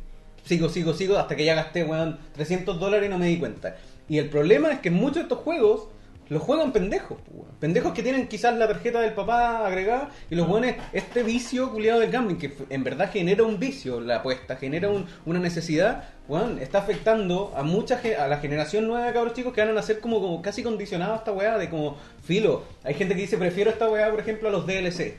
sigo, 0.46 0.70
sigo, 0.70 0.94
sigo 0.94 1.18
hasta 1.18 1.36
que 1.36 1.46
ya 1.46 1.56
gasté, 1.56 1.84
weón, 1.84 2.20
300 2.34 2.80
dólares 2.80 3.08
y 3.08 3.10
no 3.10 3.18
me 3.20 3.28
di 3.28 3.38
cuenta. 3.38 3.76
Y 4.10 4.18
el 4.18 4.30
problema 4.30 4.72
es 4.72 4.80
que 4.80 4.90
muchos 4.90 5.16
de 5.18 5.22
estos 5.24 5.40
juegos 5.40 5.88
los 6.30 6.42
juegan 6.42 6.72
pendejos, 6.72 7.18
pendejos 7.60 7.94
que 7.94 8.04
tienen 8.04 8.28
quizás 8.28 8.56
la 8.58 8.68
tarjeta 8.68 9.00
del 9.02 9.14
papá 9.14 9.66
agregada 9.66 10.10
y 10.30 10.36
los 10.36 10.48
weones, 10.48 10.76
este 10.94 11.24
vicio 11.24 11.72
culiado 11.72 12.00
del 12.02 12.12
gambling, 12.12 12.38
que 12.38 12.54
en 12.70 12.84
verdad 12.84 13.10
genera 13.12 13.44
un 13.44 13.60
vicio 13.60 14.00
la 14.02 14.18
apuesta, 14.18 14.56
genera 14.58 14.90
un- 14.90 15.06
una 15.26 15.40
necesidad, 15.40 16.04
weón, 16.28 16.60
está 16.60 16.80
afectando 16.80 17.54
a 17.56 17.64
mucha 17.64 18.00
a 18.20 18.28
la 18.28 18.38
generación 18.40 18.88
nueva 18.88 19.06
de 19.08 19.14
cabros 19.14 19.34
chicos 19.34 19.54
que 19.54 19.62
van 19.62 19.70
a 19.70 19.74
nacer 19.74 20.00
como, 20.00 20.20
como 20.20 20.42
casi 20.42 20.64
condicionados 20.64 21.14
a 21.16 21.18
esta 21.20 21.32
weá 21.32 21.58
de 21.58 21.70
como 21.70 21.98
filo. 22.24 22.64
Hay 22.84 22.94
gente 22.94 23.16
que 23.16 23.22
dice 23.22 23.38
prefiero 23.38 23.70
esta 23.70 23.90
weá, 23.90 24.10
por 24.12 24.20
ejemplo, 24.20 24.50
a 24.50 24.52
los 24.52 24.66
DLC. 24.68 25.16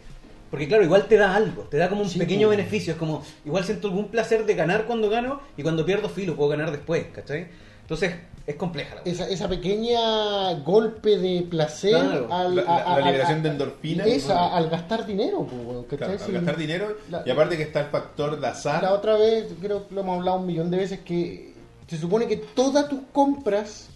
Porque 0.50 0.66
claro, 0.66 0.82
igual 0.82 1.06
te 1.08 1.16
da 1.18 1.34
algo, 1.36 1.64
te 1.64 1.76
da 1.76 1.90
como 1.90 2.00
un 2.02 2.08
Sí, 2.08 2.18
pequeño 2.18 2.48
beneficio, 2.48 2.94
es 2.94 2.98
como, 2.98 3.22
igual 3.44 3.64
siento 3.64 3.88
algún 3.88 4.08
placer 4.08 4.46
de 4.46 4.54
ganar 4.54 4.84
cuando 4.86 5.10
gano 5.10 5.40
y 5.58 5.62
cuando 5.62 5.84
pierdo 5.84 6.08
filo, 6.08 6.36
puedo 6.36 6.48
ganar 6.48 6.70
después, 6.70 7.04
¿cachai? 7.14 7.48
Entonces, 7.82 8.14
es 8.48 8.56
compleja 8.56 8.94
la. 8.96 9.02
Esa, 9.04 9.28
esa 9.28 9.46
pequeña 9.48 10.54
golpe 10.64 11.18
de 11.18 11.42
placer 11.42 11.90
Claro. 11.90 12.28
al, 12.32 12.56
La- 12.56 12.62
a- 12.76 12.98
la 12.98 13.06
liberación 13.06 13.40
a- 13.40 13.42
de 13.42 13.48
endorfina. 13.50 14.04
esa, 14.06 14.34
Bueno. 14.34 14.56
al 14.56 14.70
gastar 14.70 15.06
dinero, 15.06 15.46
pues, 15.46 16.00
¿cachai? 16.00 16.16
Claro, 16.16 16.24
al 16.26 16.32
gastar 16.32 16.56
dinero 16.56 16.96
La- 17.10 17.22
y 17.26 17.30
aparte 17.30 17.56
que 17.56 17.62
está 17.64 17.80
el 17.80 17.86
factor 17.86 18.40
de 18.40 18.46
azar. 18.46 18.82
La 18.82 18.94
otra 18.94 19.16
vez, 19.16 19.46
creo 19.60 19.86
que 19.86 19.94
lo 19.94 20.00
hemos 20.00 20.18
hablado 20.18 20.38
un 20.38 20.46
millón 20.46 20.70
de 20.70 20.78
veces, 20.78 21.00
que 21.00 21.54
se 21.86 21.96
supone 21.98 22.26
que 22.26 22.36
todas 22.38 22.88
tus 22.88 23.00
compras 23.12 23.90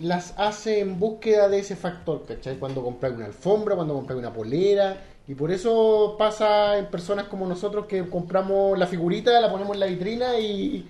las 0.00 0.34
hace 0.36 0.80
en 0.80 0.98
búsqueda 0.98 1.48
de 1.48 1.60
ese 1.60 1.76
factor, 1.76 2.24
¿cachai? 2.26 2.56
Cuando 2.56 2.82
compras 2.82 3.12
una 3.12 3.26
alfombra, 3.26 3.76
cuando 3.76 3.94
compras 3.94 4.18
una 4.18 4.32
polera, 4.32 4.96
y 5.28 5.34
por 5.34 5.52
eso 5.52 6.16
pasa 6.18 6.76
en 6.78 6.86
personas 6.86 7.26
como 7.26 7.46
nosotros 7.46 7.86
que 7.86 8.08
compramos 8.08 8.76
la 8.76 8.86
figurita, 8.88 9.40
la 9.40 9.50
ponemos 9.52 9.74
en 9.74 9.80
la 9.80 9.86
vitrina 9.86 10.38
y, 10.40 10.88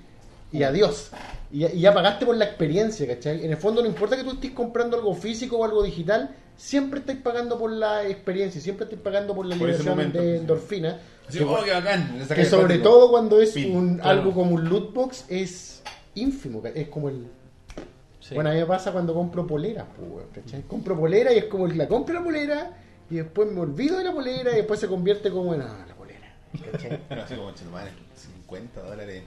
y 0.52 0.62
adiós. 0.62 1.10
Y, 1.50 1.60
ya- 1.60 1.72
y 1.72 1.80
ya 1.80 1.92
pagaste 1.94 2.24
por 2.26 2.36
la 2.36 2.44
experiencia, 2.44 3.06
¿cachai? 3.06 3.44
En 3.44 3.50
el 3.50 3.56
fondo 3.56 3.82
no 3.82 3.88
importa 3.88 4.16
que 4.16 4.24
tú 4.24 4.32
estés 4.32 4.52
comprando 4.52 4.96
algo 4.96 5.14
físico 5.14 5.56
o 5.58 5.64
algo 5.64 5.82
digital, 5.82 6.30
siempre 6.56 7.00
estáis 7.00 7.18
pagando 7.20 7.58
por 7.58 7.70
la 7.72 8.06
experiencia, 8.08 8.60
siempre 8.60 8.84
estáis 8.84 9.02
pagando 9.02 9.34
por 9.34 9.46
la 9.46 9.56
Por 9.56 9.66
liberación 9.68 9.96
momento, 9.96 10.20
de 10.20 10.32
sí. 10.34 10.40
endorfina. 10.40 10.98
Así, 11.28 11.38
Que- 11.38 11.44
oh, 11.44 11.58
qué 11.64 11.72
bacán. 11.72 12.18
que 12.34 12.44
sobre 12.44 12.64
plástico. 12.66 12.82
todo 12.88 13.10
cuando 13.10 13.40
es 13.40 13.50
Pin, 13.52 13.76
un, 13.76 13.94
claro. 13.96 14.10
algo 14.10 14.32
como 14.32 14.54
un 14.54 14.64
loot 14.68 14.92
box 14.94 15.24
es 15.28 15.82
ínfimo, 16.14 16.62
es 16.74 16.88
como 16.88 17.08
el... 17.08 17.26
Sí. 18.20 18.34
Bueno, 18.34 18.50
a 18.50 18.52
mí 18.52 18.60
me 18.60 18.66
pasa 18.66 18.92
cuando 18.92 19.12
compro 19.14 19.46
poleras, 19.46 19.84
pues, 19.96 20.24
¿cachai? 20.44 20.62
Compro 20.62 20.96
polera 20.96 21.32
y 21.32 21.38
es 21.38 21.44
como 21.46 21.66
la 21.66 21.88
compro 21.88 22.14
la 22.14 22.22
polera 22.22 22.70
y 23.10 23.16
después 23.16 23.50
me 23.50 23.60
olvido 23.60 23.98
de 23.98 24.04
la 24.04 24.12
polera 24.12 24.52
y 24.52 24.56
después 24.56 24.78
se 24.78 24.86
convierte 24.86 25.28
como 25.30 25.52
en, 25.54 25.62
ah, 25.62 25.84
la 25.88 25.94
polera, 25.94 26.32
¿cachai? 26.70 27.00
Así 27.10 27.34
como, 27.34 27.50
50 28.52 28.82
dólares 28.82 29.22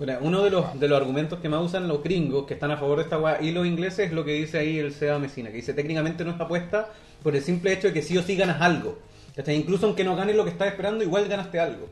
en 0.00 0.18
uno 0.22 0.42
de 0.42 0.50
los, 0.50 0.78
de 0.80 0.88
los 0.88 0.98
argumentos 1.00 1.38
que 1.40 1.48
más 1.48 1.62
usan 1.64 1.86
los 1.86 2.02
gringos 2.02 2.46
que 2.46 2.54
están 2.54 2.70
a 2.70 2.76
favor 2.76 2.98
de 2.98 3.04
esta 3.04 3.18
weá 3.18 3.40
y 3.40 3.52
los 3.52 3.66
ingleses 3.66 4.06
es 4.08 4.12
lo 4.12 4.24
que 4.24 4.32
dice 4.32 4.58
ahí 4.58 4.78
el 4.78 4.92
Seba 4.92 5.18
Mesina, 5.18 5.50
que 5.50 5.56
dice 5.56 5.74
técnicamente 5.74 6.24
no 6.24 6.32
es 6.32 6.40
apuesta 6.40 6.88
por 7.22 7.36
el 7.36 7.42
simple 7.42 7.72
hecho 7.72 7.88
de 7.88 7.92
que 7.94 8.02
sí 8.02 8.16
o 8.18 8.22
sí 8.22 8.36
ganas 8.36 8.60
algo. 8.60 8.98
¿Cachai? 9.36 9.54
Incluso 9.54 9.86
aunque 9.86 10.02
no 10.02 10.16
ganes 10.16 10.34
lo 10.34 10.42
que 10.44 10.50
estás 10.50 10.68
esperando, 10.68 11.04
igual 11.04 11.28
ganaste 11.28 11.60
algo. 11.60 11.88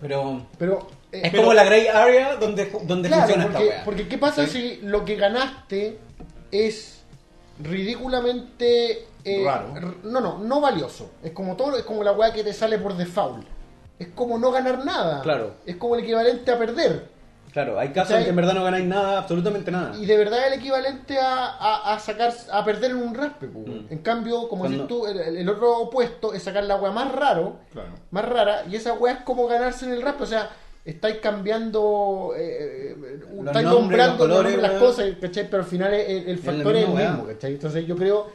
Pero 0.00 0.46
Pero... 0.58 0.88
eh, 1.12 1.20
es 1.24 1.30
pero- 1.30 1.42
como 1.42 1.52
la 1.54 1.64
grey 1.64 1.86
area 1.86 2.36
donde, 2.36 2.70
donde 2.84 3.08
Claro, 3.08 3.22
funciona 3.24 3.44
porque, 3.50 3.64
esta 3.64 3.76
weá. 3.76 3.84
porque 3.84 4.08
¿qué 4.08 4.18
pasa 4.18 4.46
¿Sí? 4.46 4.78
si 4.80 4.86
lo 4.86 5.04
que 5.04 5.16
ganaste 5.16 5.98
es 6.50 7.02
ridículamente 7.62 9.06
eh, 9.24 9.42
Raro. 9.44 9.94
no, 10.04 10.20
no, 10.20 10.38
no 10.38 10.60
valioso. 10.60 11.10
Es 11.22 11.32
como 11.32 11.56
todo, 11.56 11.76
es 11.76 11.84
como 11.84 12.02
la 12.02 12.12
weá 12.12 12.32
que 12.32 12.42
te 12.44 12.52
sale 12.54 12.78
por 12.78 12.96
default. 12.96 13.44
Es 13.98 14.08
como 14.14 14.38
no 14.38 14.50
ganar 14.52 14.84
nada. 14.84 15.22
Claro. 15.22 15.54
Es 15.66 15.76
como 15.76 15.94
el 15.96 16.02
equivalente 16.04 16.50
a 16.52 16.58
perder. 16.58 17.08
Claro, 17.52 17.78
hay 17.80 17.88
casos 17.88 18.16
en 18.18 18.24
que 18.24 18.30
en 18.30 18.36
verdad 18.36 18.52
no 18.54 18.62
ganáis 18.62 18.84
nada, 18.84 19.18
absolutamente 19.18 19.70
nada. 19.70 19.96
Y 19.98 20.04
de 20.04 20.16
verdad 20.18 20.40
es 20.46 20.52
el 20.52 20.58
equivalente 20.60 21.18
a, 21.18 21.46
a- 21.46 21.94
a 21.94 21.98
sacar 21.98 22.32
a 22.52 22.64
perder 22.64 22.90
en 22.92 22.98
un 22.98 23.14
raspe. 23.14 23.46
po. 23.48 23.60
Mm. 23.60 23.86
En 23.90 23.98
cambio, 23.98 24.48
como 24.48 24.64
Cuando- 24.64 24.84
dices 24.84 24.88
tú, 24.88 25.06
el, 25.06 25.36
el 25.38 25.48
otro 25.48 25.78
opuesto 25.78 26.34
es 26.34 26.42
sacar 26.42 26.64
la 26.64 26.76
weá 26.76 26.92
más 26.92 27.10
raro, 27.10 27.56
Claro. 27.72 27.88
más 28.10 28.24
rara, 28.28 28.64
y 28.70 28.76
esa 28.76 28.92
weá 28.92 29.14
es 29.14 29.20
como 29.22 29.46
ganarse 29.48 29.86
en 29.86 29.92
el 29.92 30.02
raspe. 30.02 30.22
O 30.24 30.26
sea, 30.26 30.50
estáis 30.84 31.16
cambiando, 31.16 32.34
eh, 32.36 32.94
eh, 32.96 33.20
Los 33.34 33.46
estáis 33.46 33.66
nombres, 33.66 33.70
nombrando 33.98 34.26
los 34.28 34.36
colores, 34.38 34.62
las 34.62 34.72
cosas, 34.72 35.06
¿cachai? 35.20 35.48
Pero 35.50 35.62
al 35.62 35.68
final 35.68 35.94
el, 35.94 36.28
el 36.28 36.38
factor 36.38 36.76
es 36.76 36.84
el 36.84 36.94
mismo. 36.94 37.26
¿cachai? 37.26 37.52
Entonces 37.54 37.86
yo 37.86 37.96
creo, 37.96 38.26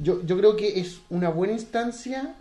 yo, 0.00 0.22
yo 0.24 0.36
creo 0.38 0.56
que 0.56 0.80
es 0.80 1.00
una 1.10 1.28
buena 1.30 1.52
instancia 1.52 2.36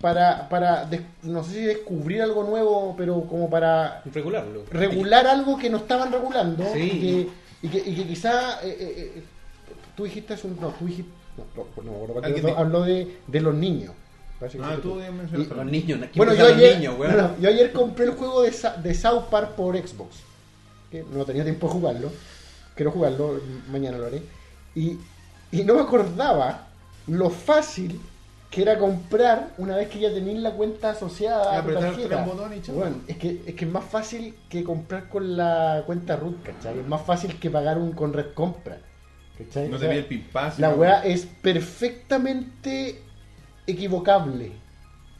para, 0.00 0.48
para 0.48 0.84
des- 0.84 1.02
no 1.22 1.42
sé 1.42 1.52
si 1.52 1.60
descubrir 1.62 2.20
algo 2.22 2.44
nuevo, 2.44 2.94
pero 2.96 3.22
como 3.22 3.48
para 3.48 4.02
Regularlo. 4.12 4.64
regular 4.70 5.26
algo 5.26 5.56
que 5.58 5.70
no 5.70 5.78
estaban 5.78 6.12
regulando 6.12 6.64
Sí. 6.72 6.80
y, 6.80 7.00
que, 7.00 7.28
y, 7.62 7.68
que, 7.82 7.90
y 7.90 7.94
que 7.94 8.06
quizá 8.06 8.60
eh, 8.62 8.76
eh, 8.78 9.12
eh, 9.16 9.22
tú 9.96 10.04
dijiste 10.04 10.34
hace 10.34 10.46
un 10.46 10.60
no 10.60 10.68
tú 10.70 10.86
dijiste 10.86 11.10
no, 11.36 11.44
no, 11.76 11.82
no, 11.82 11.92
me 11.92 12.18
acuerdo 12.18 12.30
de 12.46 12.52
habló 12.52 12.82
de, 12.82 13.18
de 13.26 13.40
los 13.40 13.54
niños 13.54 13.92
Ah, 14.60 14.76
tú. 14.82 15.00
Y- 15.00 15.46
Los 15.46 15.64
niños, 15.64 15.98
¿quién 15.98 16.10
bueno 16.14 16.34
yo 16.34 16.46
ayer, 16.46 16.76
niños, 16.76 16.98
weón? 16.98 17.16
no, 17.16 17.22
no, 17.28 17.38
yo 17.40 17.48
ayer 17.48 17.72
compré 17.72 18.04
el 18.04 18.10
juego 18.10 18.42
de, 18.42 18.52
Sa- 18.52 18.76
de 18.76 18.92
South 18.94 19.24
Park 19.30 19.52
por 19.52 19.74
Xbox 19.78 20.16
que 20.90 21.02
no 21.10 21.24
tenía 21.24 21.42
tiempo 21.42 21.66
de 21.68 21.72
jugarlo 21.72 22.12
quiero 22.74 22.90
jugarlo 22.90 23.40
mañana 23.70 23.96
lo 23.96 24.06
haré 24.06 24.22
y, 24.74 24.98
y 25.50 25.64
no 25.64 25.74
me 25.74 25.80
acordaba 25.80 26.66
lo 27.06 27.30
fácil 27.30 27.98
que 28.56 28.62
era 28.62 28.78
comprar 28.78 29.50
una 29.58 29.76
vez 29.76 29.90
que 29.90 29.98
ya 29.98 30.10
tenéis 30.10 30.38
la 30.38 30.52
cuenta 30.52 30.88
asociada 30.92 31.58
a 31.58 31.62
tu 31.62 31.74
tarjeta. 31.74 32.26
y. 32.56 32.70
Bueno, 32.70 32.96
es 33.06 33.18
que, 33.18 33.42
es 33.44 33.54
que 33.54 33.66
es 33.66 33.70
más 33.70 33.84
fácil 33.84 34.34
que 34.48 34.64
comprar 34.64 35.10
con 35.10 35.36
la 35.36 35.82
cuenta 35.84 36.16
root, 36.16 36.42
¿cachai? 36.42 36.78
Es 36.78 36.88
más 36.88 37.02
fácil 37.02 37.38
que 37.38 37.50
pagar 37.50 37.76
un 37.76 37.92
con 37.92 38.14
red 38.14 38.32
compra. 38.32 38.78
¿cachai? 39.36 39.68
No 39.68 39.76
O 39.76 39.78
te 39.78 39.84
sea, 39.84 39.92
vi 39.92 39.98
el 39.98 40.06
pimpazo. 40.06 40.62
La 40.62 40.70
weá 40.70 41.04
es 41.04 41.26
perfectamente 41.26 43.02
equivocable 43.66 44.52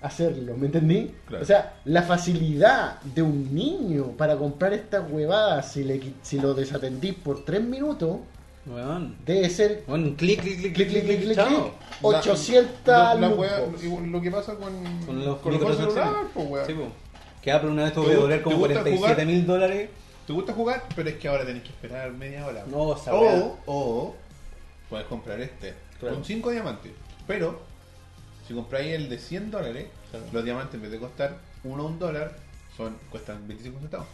hacerlo, 0.00 0.56
¿me 0.56 0.66
entendí? 0.66 1.14
Claro. 1.26 1.42
O 1.42 1.46
sea, 1.46 1.74
la 1.84 2.04
facilidad 2.04 3.02
de 3.02 3.20
un 3.20 3.54
niño 3.54 4.12
para 4.16 4.36
comprar 4.36 4.72
estas 4.72 5.10
huevadas 5.10 5.72
si, 5.72 5.84
le, 5.84 6.00
si 6.22 6.40
lo 6.40 6.54
desatendís 6.54 7.12
por 7.12 7.44
tres 7.44 7.62
minutos 7.62 8.20
Weón. 8.66 9.16
debe 9.24 9.48
ser 9.48 9.84
Weón, 9.86 10.04
un 10.04 10.14
clic, 10.16 10.40
clic, 10.40 10.58
clic, 10.60 10.74
clic, 10.74 10.88
clic, 10.88 11.04
clic, 11.04 11.20
clic, 11.22 11.34
chao. 11.36 11.46
clic, 11.48 11.72
La- 12.02 12.08
800 12.18 12.86
la- 12.86 13.14
la 13.14 13.28
wea- 13.30 14.06
lo 14.10 14.20
que 14.20 14.30
pasa 14.30 14.54
con, 14.56 14.72
Con 15.06 15.24
los 15.24 15.38
con 15.38 15.52
los 15.60 15.76
celulares, 15.76 16.14
pues, 16.34 16.46
weón. 16.48 16.66
Sí, 16.66 16.72
po. 16.74 16.88
Que 17.42 17.52
Apple 17.52 17.70
una 17.70 17.84
vez 17.84 17.92
tuvo 17.92 18.04
¿Te 18.06 18.10
que 18.10 18.16
doler 18.16 18.42
como 18.42 18.56
gusta 18.56 18.74
47 18.82 19.24
mil 19.24 19.46
dólares. 19.46 19.90
¿Te 20.26 20.32
gusta 20.32 20.52
jugar? 20.52 20.82
Pero 20.96 21.08
es 21.08 21.16
que 21.16 21.28
ahora 21.28 21.46
tenés 21.46 21.62
que 21.62 21.68
esperar 21.68 22.10
media 22.12 22.44
hora. 22.44 22.64
No, 22.66 22.88
weá. 22.88 22.96
o, 23.12 23.58
o 23.66 24.16
puedes 24.90 25.06
comprar 25.06 25.40
este 25.40 25.74
Claro. 26.00 26.16
con 26.16 26.24
5 26.24 26.50
diamantes. 26.50 26.90
Pero 27.28 27.60
si 28.48 28.54
compráis 28.54 28.92
el 28.94 29.08
de 29.08 29.18
100 29.18 29.50
dólares, 29.52 29.86
Claro. 30.10 30.26
los 30.32 30.44
diamantes 30.44 30.74
en 30.74 30.82
vez 30.82 30.90
de 30.90 30.98
costar 30.98 31.36
1 31.62 31.82
o 31.84 31.86
1 31.86 31.98
dólar, 31.98 32.36
son, 32.76 32.96
cuestan 33.10 33.46
25 33.46 33.78
centavos. 33.78 34.06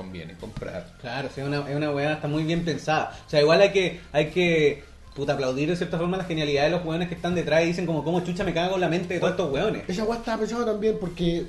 Conviene 0.00 0.34
comprar. 0.34 0.86
Claro, 1.00 1.28
sí, 1.34 1.40
es 1.40 1.46
una, 1.46 1.68
es 1.68 1.76
una 1.76 1.90
weá, 1.90 2.14
está 2.14 2.26
muy 2.28 2.42
bien 2.44 2.64
pensada. 2.64 3.12
O 3.26 3.30
sea, 3.30 3.40
igual 3.40 3.60
hay 3.60 3.70
que, 3.70 4.00
hay 4.12 4.30
que 4.30 4.82
puta, 5.14 5.34
aplaudir 5.34 5.68
de 5.68 5.76
cierta 5.76 5.98
forma 5.98 6.16
la 6.16 6.24
genialidad 6.24 6.64
de 6.64 6.70
los 6.70 6.84
weones 6.84 7.08
que 7.08 7.14
están 7.14 7.34
detrás 7.34 7.62
y 7.62 7.66
dicen 7.66 7.84
como, 7.86 8.02
¿cómo 8.02 8.20
chucha 8.20 8.42
me 8.44 8.54
cago 8.54 8.76
en 8.76 8.80
la 8.80 8.88
mente 8.88 9.14
de 9.14 9.20
todos 9.20 9.32
estos 9.32 9.52
weones? 9.52 9.82
Esa 9.88 10.04
weá 10.04 10.18
estaba 10.18 10.38
pensada 10.38 10.64
también 10.64 10.96
porque. 11.00 11.46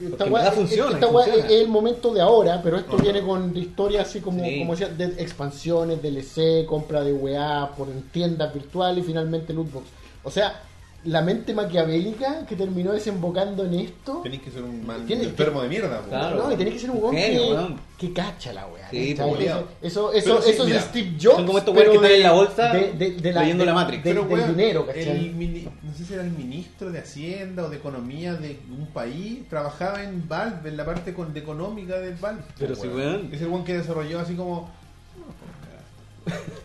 Esta 0.00 0.26
weá, 0.26 0.52
funciona, 0.52 0.92
esta 0.92 1.08
weá 1.08 1.24
funciona. 1.24 1.48
es 1.48 1.60
el 1.60 1.68
momento 1.68 2.14
de 2.14 2.20
ahora, 2.20 2.60
pero 2.62 2.76
esto 2.76 2.96
viene 2.98 3.20
con 3.22 3.56
historias 3.56 4.08
así 4.08 4.20
como, 4.20 4.44
Sí. 4.44 4.60
como 4.60 4.76
decía, 4.76 4.88
de 4.90 5.06
expansiones, 5.20 6.00
DLC, 6.00 6.66
compra 6.66 7.02
de 7.02 7.12
weá 7.12 7.70
por 7.76 7.88
en 7.88 8.02
tiendas 8.10 8.54
virtuales 8.54 9.02
y 9.02 9.06
finalmente 9.08 9.52
lootbox. 9.52 9.86
O 10.22 10.30
sea, 10.30 10.62
la 11.04 11.22
mente 11.22 11.54
maquiavélica 11.54 12.44
que 12.46 12.56
terminó 12.56 12.92
desembocando 12.92 13.64
en 13.64 13.74
esto. 13.74 14.20
Tenéis 14.22 14.42
que 14.42 14.50
ser 14.50 14.62
un 14.64 14.84
mal 14.84 15.06
Tiene- 15.06 15.24
enfermo 15.24 15.62
de 15.62 15.68
mierda. 15.68 16.00
po. 16.00 16.08
Claro. 16.08 16.36
No, 16.44 16.52
y 16.52 16.56
tenés 16.56 16.74
que 16.74 16.80
ser 16.80 16.90
un 16.90 17.02
weón 17.02 17.14
Genio, 17.16 17.76
que, 17.96 18.08
que 18.08 18.12
cacha 18.12 18.52
la 18.52 18.66
weá. 18.66 18.90
Sí, 18.90 19.14
pues, 19.16 19.40
eso, 19.40 19.70
eso, 19.80 20.12
eso, 20.12 20.42
sí, 20.42 20.50
eso 20.50 20.64
mira, 20.64 20.78
es 20.78 20.84
Steve 20.86 21.12
Jobs. 21.20 21.36
son 21.36 21.46
como 21.46 21.58
estos 21.58 21.74
pero 21.76 21.92
weones 21.92 22.08
que 22.10 22.14
están 22.14 22.16
en 22.16 22.22
la 22.24 22.32
bolsa 22.32 22.72
de- 22.72 22.92
de- 22.92 23.10
de 23.20 23.32
la- 23.32 23.40
leyendo 23.42 23.62
de- 23.62 23.66
la 23.66 23.74
Matrix. 23.74 24.04
del- 24.04 24.14
Pero, 24.16 24.26
del 24.28 24.38
weón, 24.38 24.56
dinero, 24.56 24.86
¿cachai? 24.86 25.08
el 25.08 25.70
no 25.82 25.94
sé 25.94 26.04
si 26.04 26.14
era 26.14 26.22
el 26.24 26.30
ministro 26.32 26.90
de 26.90 26.98
Hacienda 26.98 27.64
o 27.64 27.70
de 27.70 27.76
Economía 27.76 28.34
de 28.34 28.58
un 28.76 28.86
país, 28.88 29.48
trabajaba 29.48 30.02
en 30.02 30.28
Valve, 30.28 30.68
en 30.68 30.76
la 30.76 30.84
parte 30.84 31.14
con- 31.14 31.32
de 31.32 31.40
económica 31.40 31.98
del 32.00 32.14
Valve. 32.14 32.42
Pero 32.58 32.74
sí, 32.74 32.88
weón. 32.88 33.30
Es 33.32 33.40
el 33.40 33.48
weón 33.48 33.64
que 33.64 33.74
desarrolló 33.78 34.18
así 34.20 34.34
como... 34.34 34.76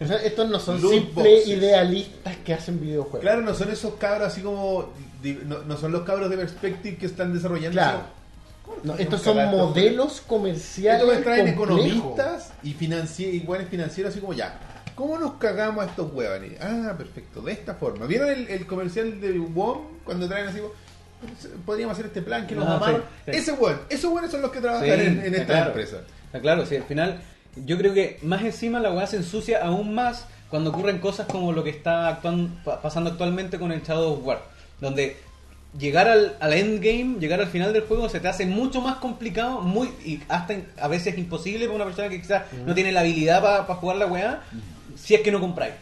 O 0.01 0.05
sea, 0.07 0.17
estos 0.17 0.49
no 0.49 0.59
son 0.59 0.81
Loot 0.81 0.93
simples 0.93 1.25
boxes. 1.35 1.47
idealistas 1.47 2.35
que 2.45 2.53
hacen 2.53 2.79
videojuegos. 2.79 3.21
Claro, 3.21 3.41
no 3.41 3.53
son 3.53 3.69
esos 3.71 3.93
cabros 3.95 4.27
así 4.27 4.41
como... 4.41 4.89
No, 5.45 5.59
no 5.63 5.77
son 5.77 5.91
los 5.91 6.03
cabros 6.03 6.29
de 6.29 6.37
Perspective 6.37 6.97
que 6.97 7.05
están 7.05 7.33
desarrollando... 7.33 7.71
Claro. 7.71 7.99
¿Cómo 8.65 8.77
No, 8.83 8.95
estos 8.97 9.21
son 9.21 9.37
modelos 9.51 10.21
comerciales. 10.21 11.01
Estos 11.01 11.17
me 11.17 11.21
traen 11.23 11.55
complejos. 11.55 11.81
economistas 11.91 12.51
y, 12.63 12.73
financi 12.73 13.25
y 13.25 13.39
buenos 13.41 13.67
financieros 13.69 14.11
así 14.11 14.19
como 14.21 14.33
ya. 14.33 14.59
¿Cómo 14.95 15.17
nos 15.17 15.33
cagamos 15.33 15.83
a 15.85 15.89
estos 15.89 16.13
huevones? 16.13 16.53
Ah, 16.61 16.93
perfecto, 16.97 17.41
de 17.41 17.51
esta 17.53 17.73
forma. 17.75 18.05
¿Vieron 18.05 18.29
el, 18.29 18.47
el 18.47 18.65
comercial 18.67 19.19
de 19.19 19.39
WOM 19.39 19.79
cuando 20.05 20.27
traen 20.27 20.47
así 20.47 20.59
como, 20.59 20.71
podríamos 21.65 21.93
hacer 21.93 22.05
este 22.07 22.21
plan 22.21 22.45
que 22.45 22.55
nos 22.55 22.67
Ah, 22.67 22.75
amarra? 22.75 22.97
sí, 23.25 23.31
sí. 23.31 23.37
Ese 23.39 23.51
hueón, 23.53 23.79
esos 23.89 24.11
hueones 24.11 24.29
son 24.31 24.41
los 24.43 24.51
que 24.51 24.61
trabajan 24.61 24.85
Sí, 24.85 24.91
en, 24.91 25.33
esta 25.35 25.45
claro. 25.45 25.67
empresa. 25.69 25.97
Está 26.27 26.39
claro, 26.41 26.65
sí, 26.65 26.75
al 26.75 26.83
final 26.83 27.21
yo 27.55 27.77
creo 27.77 27.93
que 27.93 28.19
más 28.23 28.41
encima 28.43 28.79
la 28.79 28.91
weá 28.91 29.07
se 29.07 29.17
ensucia 29.17 29.63
aún 29.65 29.93
más 29.93 30.25
cuando 30.49 30.69
ocurren 30.71 30.99
cosas 30.99 31.27
como 31.27 31.51
lo 31.51 31.63
que 31.63 31.69
está 31.71 32.07
actuan- 32.07 32.61
pa- 32.63 32.81
pasando 32.81 33.09
actualmente 33.11 33.57
con 33.59 33.71
el 33.71 33.81
Shadow 33.81 34.13
of 34.13 34.25
War, 34.25 34.41
donde 34.81 35.17
llegar 35.79 36.07
al, 36.07 36.35
al 36.39 36.53
endgame, 36.53 37.17
llegar 37.19 37.39
al 37.41 37.47
final 37.47 37.73
del 37.73 37.83
juego 37.83 38.07
se 38.09 38.19
te 38.19 38.27
hace 38.27 38.45
mucho 38.45 38.79
más 38.81 38.97
complicado, 38.97 39.61
muy 39.61 39.87
y 40.05 40.21
hasta 40.29 40.55
a 40.79 40.87
veces 40.87 41.17
imposible 41.17 41.65
para 41.65 41.75
una 41.75 41.85
persona 41.85 42.09
que 42.09 42.21
quizás 42.21 42.43
no 42.65 42.73
tiene 42.75 42.91
la 42.91 42.99
habilidad 43.01 43.41
para 43.41 43.63
jugar 43.75 43.97
la 43.97 44.05
weá, 44.07 44.41
si 44.95 45.15
es 45.15 45.21
que 45.21 45.31
no 45.31 45.39
compráis. 45.39 45.73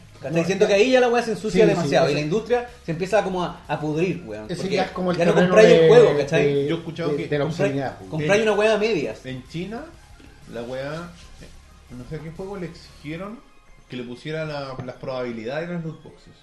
Siento 0.46 0.68
que 0.68 0.76
ahí 0.76 0.92
ya 0.92 1.00
la 1.00 1.10
weá 1.10 1.24
se 1.24 1.32
ensucia 1.32 1.64
Sí, 1.66 1.70
demasiado 1.70 2.06
sí, 2.06 2.12
y 2.12 2.16
la 2.16 2.22
industria 2.22 2.70
se 2.86 2.92
empieza 2.92 3.24
como 3.24 3.44
a, 3.44 3.62
a 3.68 3.80
pudrir, 3.80 4.24
weón. 4.26 4.48
Porque 4.48 4.70
ya 4.70 4.84
es 4.84 4.92
como 4.92 5.12
el 5.12 5.18
ya 5.18 5.26
no 5.26 5.34
compráis 5.34 5.68
de- 5.68 5.82
el 5.84 5.88
juego, 5.90 6.16
¿cachai? 6.18 6.46
de- 6.54 6.68
Yo 6.68 6.76
he 6.76 6.78
escuchado 6.78 7.10
de- 7.10 7.16
que 7.18 7.28
de 7.28 7.40
Compráis, 7.40 7.82
compráis 8.10 8.44
una 8.44 8.52
weá 8.54 8.76
a 8.76 8.78
medias. 8.78 9.26
En 9.26 9.44
China, 9.50 9.82
la 10.54 10.62
weá, 10.62 11.10
no 11.96 12.04
sé 12.10 12.16
a 12.16 12.20
qué 12.20 12.32
juego 12.32 12.58
le 12.58 12.68
exigieron 12.68 13.40
que 13.90 13.98
le 13.98 14.04
pusiera 14.04 14.46
la- 14.46 14.76
las 14.86 14.96
probabilidades 14.96 15.68
en 15.70 15.76
las 15.76 15.84
loot 15.86 16.02
boxes. 16.04 16.34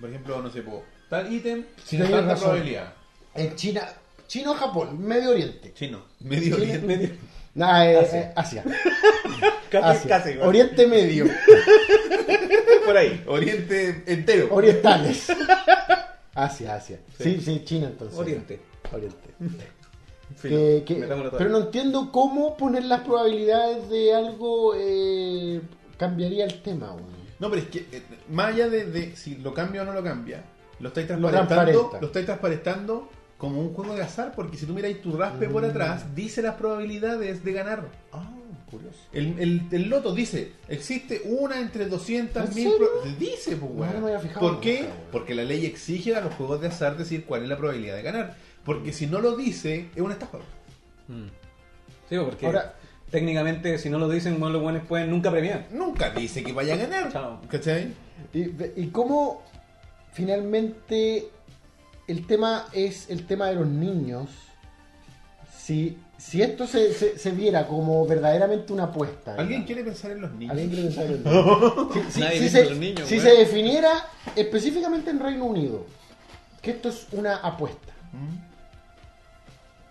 Por 0.00 0.08
ejemplo, 0.10 0.40
no 0.42 0.50
sé, 0.50 0.62
po, 0.62 0.84
tal 1.08 1.32
ítem 1.32 1.64
tiene 1.88 2.04
tienes 2.04 2.10
tanta 2.10 2.34
razón. 2.34 2.48
probabilidad. 2.50 2.92
En 3.34 3.56
China, 3.56 3.88
China 4.28 4.50
o 4.52 4.54
Japón, 4.54 5.00
Medio 5.04 5.30
Oriente. 5.30 5.72
Chino, 5.74 6.02
medio 6.20 6.56
China, 6.56 6.78
oriente. 6.84 7.18
Nah, 7.54 7.84
eh, 7.86 7.96
Asia. 7.98 8.20
eh, 8.20 8.32
Asia. 8.36 8.64
Casi, 9.70 9.88
Asia. 9.88 10.08
casi. 10.08 10.38
Oriente 10.38 10.86
Medio. 10.86 11.24
por 12.86 12.96
ahí. 12.96 13.24
Oriente 13.26 14.04
entero. 14.06 14.48
Orientales. 14.52 15.26
Asia, 16.34 16.74
Asia. 16.76 17.00
Sí, 17.18 17.40
sí, 17.40 17.62
China 17.64 17.86
entonces. 17.88 18.16
Oriente. 18.18 18.60
Oriente. 18.92 19.28
Que- 20.42 20.82
que- 20.86 21.06
pero 21.38 21.50
no 21.50 21.58
entiendo 21.58 22.10
cómo 22.12 22.56
poner 22.56 22.84
las 22.84 23.00
probabilidades 23.02 23.88
de 23.88 24.14
algo 24.14 24.74
eh, 24.76 25.60
cambiaría 25.96 26.44
el 26.44 26.60
tema. 26.62 26.92
weón. 26.92 27.16
No, 27.38 27.48
pero 27.50 27.62
es 27.62 27.68
que 27.68 27.86
eh, 27.92 28.02
más 28.30 28.48
allá 28.54 28.68
de, 28.68 28.86
de 28.86 29.16
si 29.16 29.36
lo 29.36 29.54
cambia 29.54 29.82
o 29.82 29.84
no 29.84 29.92
lo 29.92 30.02
cambia, 30.02 30.42
lo 30.80 30.88
estáis 30.88 31.06
transparentando, 31.06 31.54
transparenta. 31.64 32.00
lo 32.00 32.06
estáis 32.08 32.26
transparentando 32.26 33.08
como 33.38 33.60
un 33.60 33.72
juego 33.74 33.94
de 33.94 34.02
azar, 34.02 34.32
porque 34.34 34.56
si 34.56 34.66
tú 34.66 34.72
miráis 34.74 35.00
tu 35.02 35.16
raspe 35.16 35.48
Mm. 35.48 35.52
por 35.52 35.64
atrás, 35.64 36.14
dice 36.14 36.42
las 36.42 36.54
probabilidades 36.56 37.44
de 37.44 37.52
ganar. 37.52 37.84
Ah, 38.12 38.30
curioso. 38.70 38.98
El, 39.12 39.38
el, 39.38 39.62
el 39.70 39.88
loto 39.88 40.14
dice, 40.14 40.52
existe 40.68 41.22
una 41.24 41.60
entre 41.60 41.86
200 41.86 42.48
¿En 42.48 42.54
mil... 42.54 42.70
serio? 42.70 42.78
pro- 43.02 43.10
Dice, 43.18 43.56
pues, 43.56 43.70
No, 43.70 43.80
weón. 43.80 43.92
no 43.94 44.00
me 44.00 44.06
había 44.14 44.20
fijado 44.20 44.40
¿Por 44.40 44.60
qué? 44.60 44.86
Porque 45.12 45.34
la 45.34 45.44
ley 45.44 45.66
exige 45.66 46.16
a 46.16 46.20
los 46.22 46.34
juegos 46.34 46.60
de 46.62 46.68
azar 46.68 46.96
decir 46.96 47.24
cuál 47.26 47.42
es 47.42 47.48
la 47.48 47.56
probabilidad 47.58 47.96
de 47.96 48.02
ganar. 48.02 48.36
Porque 48.66 48.92
si 48.92 49.06
no 49.06 49.20
lo 49.20 49.36
dice, 49.36 49.88
es 49.94 50.02
una 50.02 50.14
estafa. 50.14 50.38
Mm. 51.08 51.28
Sí, 52.10 52.16
porque 52.18 52.44
Ahora- 52.46 52.74
técnicamente 53.10 53.78
si 53.78 53.88
no 53.88 53.98
lo 53.98 54.08
dicen, 54.08 54.38
bueno, 54.40 54.54
los 54.54 54.62
buenos 54.62 54.82
pueden 54.86 55.08
nunca 55.10 55.30
premiar. 55.30 55.66
Nunca 55.70 56.10
dice 56.10 56.42
que 56.42 56.52
vaya 56.52 56.74
a 56.74 56.76
ganar. 56.76 57.12
Chao. 57.12 57.40
¿Cachai? 57.48 57.94
Y, 58.34 58.40
y 58.82 58.88
cómo 58.92 59.42
finalmente 60.12 61.28
el 62.08 62.26
tema 62.26 62.66
es 62.72 63.08
el 63.10 63.26
tema 63.26 63.46
de 63.48 63.54
los 63.56 63.66
niños. 63.66 64.28
Si, 65.56 65.98
si 66.16 66.42
esto 66.42 66.66
se, 66.66 66.92
se, 66.94 67.18
se 67.18 67.30
viera 67.32 67.66
como 67.66 68.06
verdaderamente 68.06 68.72
una 68.72 68.84
apuesta. 68.84 69.34
¿Alguien 69.36 69.64
quiere 69.64 69.82
pensar 69.84 70.12
en 70.12 70.20
los 70.22 70.32
niños? 70.32 70.50
¿Alguien 70.52 70.70
quiere 70.70 70.84
pensar 70.84 71.04
en 71.06 71.24
los 71.24 71.24
niños? 71.94 72.04
Si, 72.08 72.12
si- 72.12 72.20
Nadie 72.20 72.32
si 72.34 72.38
piensa 72.38 72.58
se, 72.58 72.62
en 72.62 72.68
los 72.70 72.78
niños, 72.78 73.08
si 73.08 73.14
weón. 73.18 73.26
se 73.28 73.34
definiera 73.36 73.90
específicamente 74.36 75.10
en 75.10 75.20
Reino 75.20 75.44
Unido 75.44 75.86
que 76.62 76.70
esto 76.72 76.88
es 76.88 77.06
una 77.12 77.36
apuesta, 77.36 77.92
Mm, 78.12 78.36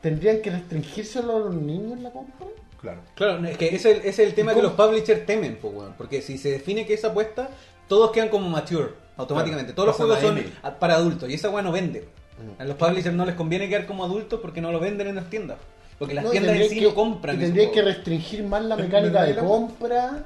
¿tendrían 0.06 0.39
que 0.39 0.52
restringírselo 0.52 1.36
a 1.36 1.39
los 1.39 1.56
niños 1.56 2.00
la 2.00 2.12
compra? 2.12 2.46
Claro. 2.80 3.02
Claro, 3.15 3.44
es 3.48 3.58
que 3.58 3.65
ese 3.74 3.76
es 3.76 3.86
el, 3.86 3.98
ese 4.02 4.10
es 4.10 4.20
el 4.30 4.36
tema 4.36 4.52
¿Y 4.52 4.56
que 4.58 4.62
los 4.62 4.74
publishers 4.74 5.26
temen, 5.26 5.58
weón. 5.63 5.96
Porque 5.98 6.22
si 6.22 6.38
se 6.38 6.52
define 6.52 6.86
que 6.86 6.94
es 6.94 7.04
apuesta, 7.04 7.50
todos 7.88 8.12
quedan 8.12 8.30
como 8.30 8.48
mature, 8.48 8.89
automáticamente. 9.18 9.74
Claro, 9.74 9.91
todos 9.94 10.08
los 10.10 10.20
juegos 10.22 10.44
son 10.44 10.54
a- 10.62 10.78
para 10.78 10.94
adultos 10.94 11.28
y 11.28 11.34
esa 11.34 11.50
weá 11.50 11.63
no 11.63 11.72
vende. 11.72 12.02
Mm. 12.38 12.62
A 12.62 12.65
los 12.65 12.76
publishers 12.78 13.15
no 13.15 13.26
les 13.26 13.34
conviene 13.34 13.68
quedar 13.68 13.88
como 13.88 14.04
adultos 14.06 14.39
porque 14.39 14.62
no 14.62 14.72
lo 14.72 14.80
venden 14.80 15.08
en 15.08 15.15
las 15.15 15.28
tiendas. 15.32 15.58
Porque 15.98 16.13
las 16.13 16.26
No, 16.26 16.30
tiendas 16.30 16.56
en 16.56 16.70
sí 16.70 16.76
que- 16.80 16.86
no 16.86 16.94
compran 16.94 17.39
tendríais 17.39 17.72
que 17.72 17.82
restringir 17.82 18.44
más 18.44 18.63
la 18.63 18.76
mecánica 18.76 19.24
de 19.24 19.36
compra 19.38 20.24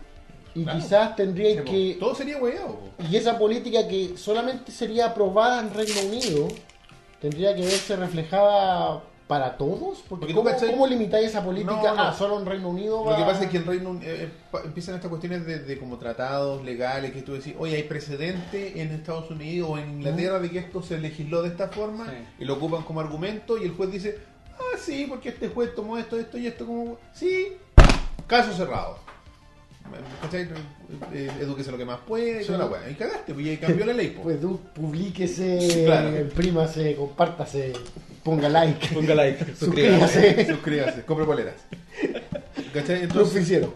y 0.54 0.63
Claro. 0.63 0.80
quizás 0.80 1.10
po. 1.12 1.15
que 1.72 1.96
Todo 1.98 2.13
sería 2.15 2.38
hueado. 2.38 2.78
y 3.10 3.15
esa 3.15 3.38
política 3.38 3.88
que 3.88 4.18
solamente 4.18 4.74
sería 4.74 5.06
aprobada 5.06 5.62
en 5.62 5.74
Reino 5.74 6.02
Unido 6.10 6.48
tendría 7.22 7.56
que 7.56 7.62
verse 7.62 7.96
reflejada 7.96 9.02
para 9.30 9.58
todos 9.58 10.00
porque, 10.10 10.22
Porque 10.26 10.34
¿cómo, 10.34 10.50
cachai- 10.50 10.72
cómo 10.72 10.88
limitáis 10.88 11.28
esa 11.28 11.44
política 11.44 11.72
No, 11.76 11.96
no. 11.96 12.02
ah 12.02 12.13
solo 12.18 12.39
en 12.39 12.48
Reino 12.48 12.68
Unido 12.70 13.06
Lo 13.08 13.15
que 13.15 13.22
pasa 13.22 13.44
es 13.44 13.52
que 13.52 13.58
en 13.58 13.65
Reino 13.68 13.92
Unido 13.92 14.12
eh, 14.12 14.28
pa- 14.50 14.62
empiezan 14.63 14.96
estas 14.96 15.08
cuestiones 15.10 15.46
de, 15.46 15.60
de 15.60 15.78
como 15.78 15.98
tratados 16.00 16.63
legales 16.65 17.12
que 17.12 17.22
tú 17.22 17.34
decís, 17.34 17.54
oye, 17.60 17.76
hay 17.76 17.84
precedente 17.84 18.82
en 18.82 18.89
Estados 18.92 19.30
Unidos 19.30 19.70
o 19.70 19.78
en 19.78 19.98
Inglaterra 20.00 20.39
de 20.39 20.50
que 20.50 20.58
esto 20.58 20.82
se 20.82 20.98
legisló 20.98 21.44
de 21.44 21.50
esta 21.50 21.68
forma 21.68 22.08
Sí. 22.08 22.15
y 22.39 22.46
lo 22.46 22.56
ocupan 22.56 22.82
como 22.82 23.02
argumento 23.02 23.60
y 23.60 23.65
el 23.65 23.72
juez 23.74 23.92
dice, 23.92 24.18
ah, 24.58 24.78
sí, 24.80 25.06
porque 25.08 25.30
este 25.30 25.48
juez 25.50 25.76
tomó 25.76 26.00
esto, 26.00 26.18
esto 26.20 26.39
y 26.39 26.48
esto 26.48 26.65
como... 26.65 26.98
Sí, 27.13 27.50
caso 28.26 28.52
cerrado. 28.54 28.98
¿Cachai? 30.21 30.47
Eh, 31.13 31.30
Edúquese 31.41 31.71
lo 31.71 31.78
que 31.78 31.86
más 31.86 31.99
puede 32.08 32.41
y 32.43 32.45
toda 32.45 32.60
la 32.60 32.65
weá. 32.65 32.89
Y 32.89 32.95
cagaste, 32.95 33.34
pues 33.34 33.45
y 33.45 33.49
ahí 33.49 33.58
cambió 33.58 33.86
la 33.86 33.93
ley. 33.93 34.08
pues. 34.10 34.23
pues 34.23 34.41
tú 34.41 34.60
publíquese 34.73 35.84
Claro. 35.86 36.19
imprímase 36.19 36.95
compártase 36.95 37.73
ponga 38.23 38.49
like 38.49 38.88
Ponga 38.93 39.15
like, 39.15 39.43
suscríbase. 39.60 40.08
suscríbase 40.08 40.45
Suscríbase, 40.54 41.02
compre 41.04 41.25
poleras. 41.25 41.56
¿Cachai? 42.73 43.04
Entonces, 43.04 43.34
Financiero. 43.34 43.73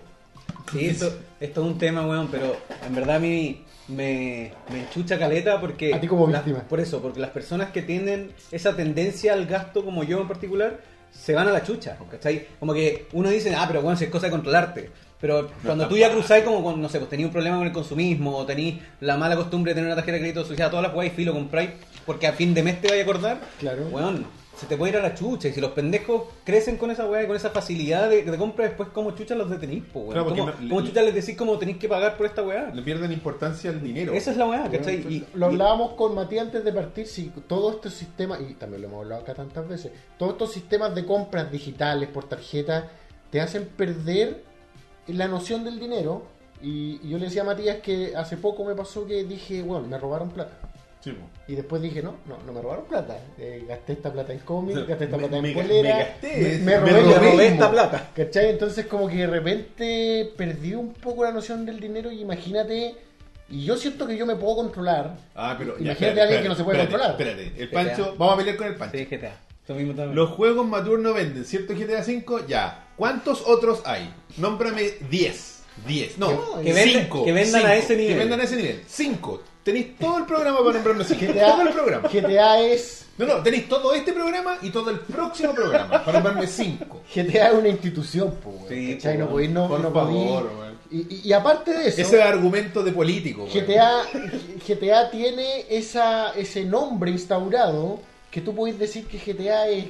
Sí, 0.71 0.87
esto, 0.87 1.11
esto 1.39 1.61
es 1.61 1.67
un 1.67 1.77
tema, 1.77 2.07
weón, 2.07 2.27
pero 2.31 2.55
en 2.87 2.95
verdad 2.95 3.17
a 3.17 3.19
mí 3.19 3.63
me, 3.87 4.51
me 4.71 4.79
enchucha 4.81 5.19
caleta 5.19 5.59
porque... 5.61 5.93
A 5.93 5.99
ti 6.01 6.07
como 6.07 6.27
las- 6.27 6.43
víctima. 6.45 6.67
por 6.67 6.79
eso, 6.79 7.01
porque 7.01 7.19
las 7.19 7.29
personas 7.29 7.71
que 7.71 7.81
tienen 7.83 8.31
esa 8.51 8.75
tendencia 8.75 9.33
al 9.33 9.45
gasto, 9.45 9.83
como 9.85 10.03
yo 10.03 10.19
en 10.21 10.27
particular, 10.27 10.79
se 11.11 11.33
van 11.35 11.47
a 11.47 11.51
la 11.51 11.63
chucha, 11.63 11.97
¿cachai? 12.09 12.47
Como 12.59 12.73
que 12.73 13.05
uno 13.13 13.29
dice, 13.29 13.53
ah, 13.55 13.65
pero 13.67 13.81
bueno, 13.83 13.97
si 13.97 14.05
es 14.05 14.09
cosa 14.09 14.25
de 14.27 14.31
controlarte. 14.31 14.89
Pero 15.23 15.49
cuando 15.63 15.87
tú 15.87 15.95
ya 15.95 16.11
cruzáis 16.11 16.43
como 16.43 16.61
con, 16.61 16.81
no 16.81 16.89
sé, 16.89 16.97
pues 16.99 17.09
tenías 17.09 17.27
un 17.27 17.31
problema 17.31 17.55
con 17.57 17.65
el 17.65 17.71
consumismo 17.71 18.35
o 18.35 18.45
tenéis 18.45 18.81
la 18.99 19.15
mala 19.15 19.37
costumbre 19.37 19.71
de 19.71 19.75
tener 19.75 19.87
una 19.87 19.95
tarjeta 19.95 20.15
de 20.15 20.19
crédito 20.19 20.41
asociada 20.41 20.67
a 20.67 20.71
todas 20.71 20.85
las 20.87 20.93
weas 20.93 21.13
y 21.13 21.15
filo 21.15 21.31
compráis 21.31 21.69
porque 22.05 22.27
a 22.27 22.33
fin 22.33 22.53
de 22.53 22.61
mes 22.61 22.81
te 22.81 22.89
vaya 22.89 22.99
a 22.99 23.03
acordar, 23.05 23.39
Claro. 23.57 23.87
weón, 23.89 24.25
se 24.57 24.65
te 24.65 24.75
puede 24.75 24.91
ir 24.91 24.97
a 24.97 25.01
la 25.01 25.15
chucha. 25.15 25.47
Y 25.47 25.53
si 25.53 25.61
los 25.61 25.71
pendejos 25.71 26.23
crecen 26.43 26.75
con 26.75 26.91
esa 26.91 27.05
wea 27.07 27.23
y 27.23 27.27
con 27.27 27.37
esa 27.37 27.51
facilidad 27.51 28.09
de, 28.09 28.23
de 28.23 28.37
compra, 28.37 28.65
después 28.65 28.89
como 28.89 29.11
chucha 29.11 29.33
los 29.33 29.49
detenís, 29.49 29.83
po, 29.85 29.99
weón. 30.01 30.11
Claro, 30.11 30.25
porque 30.25 30.39
¿Cómo, 30.41 30.51
no- 30.51 30.57
cómo 30.69 30.81
le- 30.81 30.87
chucha 30.89 31.01
les 31.03 31.13
decís 31.15 31.37
cómo 31.37 31.57
tenéis 31.57 31.77
que 31.77 31.87
pagar 31.87 32.17
por 32.17 32.25
esta 32.25 32.43
weá? 32.43 32.69
le 32.73 32.81
pierden 32.81 33.13
importancia 33.13 33.69
al 33.69 33.81
dinero. 33.81 34.11
Esa 34.11 34.31
es 34.31 34.35
la 34.37 34.45
weá, 34.45 34.69
¿cachai? 34.69 34.95
Y, 35.07 35.25
lo 35.35 35.47
y- 35.47 35.53
hablábamos 35.53 35.93
con 35.93 36.13
Matías 36.15 36.47
antes 36.47 36.65
de 36.65 36.73
partir, 36.73 37.07
si 37.07 37.31
todos 37.47 37.75
estos 37.75 37.93
sistemas, 37.93 38.41
y 38.41 38.55
también 38.55 38.81
lo 38.81 38.89
hemos 38.89 39.03
hablado 39.03 39.21
acá 39.21 39.33
tantas 39.33 39.65
veces, 39.69 39.93
todos 40.19 40.33
estos 40.33 40.51
sistemas 40.51 40.93
de 40.93 41.05
compras 41.05 41.49
digitales 41.49 42.09
por 42.09 42.25
tarjeta 42.27 42.89
te 43.31 43.39
hacen 43.39 43.65
perder 43.77 44.51
la 45.07 45.27
noción 45.27 45.63
del 45.63 45.79
dinero. 45.79 46.23
Y, 46.61 46.99
y 47.03 47.09
yo 47.09 47.17
le 47.17 47.25
decía 47.25 47.41
a 47.41 47.45
Matías 47.45 47.77
que 47.77 48.15
hace 48.15 48.37
poco 48.37 48.63
me 48.63 48.73
pasó 48.73 49.05
que 49.05 49.23
dije, 49.25 49.61
bueno, 49.61 49.85
me 49.87 49.97
robaron 49.97 50.29
plata. 50.29 50.53
Sí. 51.01 51.13
Y 51.49 51.55
después 51.55 51.81
dije, 51.81 52.01
no, 52.01 52.15
no, 52.25 52.37
no 52.45 52.53
me 52.53 52.61
robaron 52.61 52.85
plata. 52.85 53.17
Eh, 53.37 53.65
gasté 53.67 53.93
esta 53.93 54.13
plata 54.13 54.31
en 54.31 54.39
cómic, 54.39 54.75
O 54.77 54.79
sea, 54.79 54.87
gasté 54.87 55.03
esta 55.05 55.17
me- 55.17 55.23
plata 55.27 55.41
me- 55.41 55.49
en 55.49 55.53
polera. 55.55 55.81
me 55.97 56.03
gasté, 56.03 56.59
me, 56.63 56.79
me 56.79 56.91
robé, 56.91 57.15
robé 57.31 57.47
esta 57.47 57.69
plata. 57.69 58.09
¿Cachai? 58.15 58.49
Entonces 58.51 58.85
como 58.85 59.09
que 59.09 59.15
de 59.17 59.27
repente 59.27 60.31
perdí 60.37 60.73
un 60.75 60.93
poco 60.93 61.25
la 61.25 61.31
noción 61.31 61.65
del 61.65 61.79
dinero 61.79 62.11
y 62.11 62.21
imagínate... 62.21 62.95
Y 63.49 63.65
yo 63.65 63.75
siento 63.75 64.07
que 64.07 64.15
yo 64.15 64.25
me 64.25 64.37
puedo 64.37 64.55
controlar. 64.55 65.17
Ah, 65.35 65.55
pero 65.59 65.77
ya, 65.77 65.83
Imagínate 65.91 65.91
espérate, 66.07 66.19
a 66.21 66.23
alguien 66.23 66.43
que 66.43 66.49
no 66.49 66.55
se 66.55 66.63
puede 66.63 66.81
espérate, 66.81 67.03
controlar. 67.17 67.37
Espérate, 67.43 67.61
el 67.61 67.69
GTA. 67.69 67.95
Pancho, 67.97 68.15
vamos 68.17 68.33
a 68.33 68.37
pelear 68.37 68.55
con 68.57 68.67
el 68.67 68.75
Pancho. 68.77 68.97
Sí, 68.97 69.05
GTA. 69.05 70.13
Los 70.13 70.29
juegos 70.31 70.65
Mature 70.65 71.01
no 71.03 71.13
venden, 71.13 71.43
¿cierto? 71.45 71.73
GTA 71.73 71.99
V, 71.99 72.45
ya. 72.47 72.82
¿Cuántos 72.95 73.41
otros 73.45 73.81
hay? 73.85 74.13
Nómbrame 74.37 74.91
10. 75.09 75.59
10. 75.87 76.17
No, 76.17 76.55
Que- 76.59 76.65
que 76.65 76.73
vendan- 76.73 77.03
5. 77.03 77.25
que 77.25 77.31
vendan 77.31 77.65
a 77.65 77.75
ese 77.75 77.95
nivel. 77.95 78.13
Que 78.13 78.19
vendan 78.19 78.39
a 78.39 78.43
ese 78.43 78.55
nivel. 78.55 78.83
5. 78.87 79.41
Tenéis 79.63 79.97
todo 79.97 80.17
el 80.17 80.25
programa 80.25 80.59
para 80.59 80.73
nombrarme 80.73 81.03
5. 81.05 81.19
GTA, 81.33 81.51
Todo 81.53 81.61
el 81.63 81.69
programa. 81.69 82.09
GTA 82.09 82.59
es 82.61 82.99
No, 83.17 83.25
no, 83.27 83.43
tenéis 83.43 83.69
todo 83.69 83.93
este 83.93 84.11
programa 84.11 84.57
y 84.63 84.71
todo 84.71 84.89
el 84.89 84.99
próximo 84.99 85.53
programa 85.53 86.03
para 86.03 86.13
nombrarme 86.19 86.47
5. 86.47 87.01
GTA 87.13 87.49
es 87.49 87.53
una 87.53 87.67
institución, 87.69 88.33
weón, 88.43 88.67
Sí, 88.69 88.97
no 89.17 89.29
podéis 89.29 89.51
no, 89.51 89.67
por 89.67 89.79
no 89.81 89.91
favor, 89.93 90.49
podéis- 90.51 90.73
y, 90.91 91.15
y- 91.15 91.21
y 91.29 91.33
aparte 91.33 91.71
de 91.73 91.87
eso, 91.89 92.01
Ese 92.01 92.17
es 92.17 92.21
argumento 92.23 92.83
de 92.83 92.91
político. 92.91 93.47
GTA, 93.51 94.01
GTA 94.67 95.09
tiene 95.11 95.65
esa, 95.69 96.33
ese 96.35 96.65
nombre 96.65 97.11
instaurado 97.11 97.99
que 98.31 98.41
tú 98.41 98.53
puedes 98.55 98.77
decir 98.79 99.05
que 99.07 99.17
GTA 99.19 99.67
es 99.69 99.85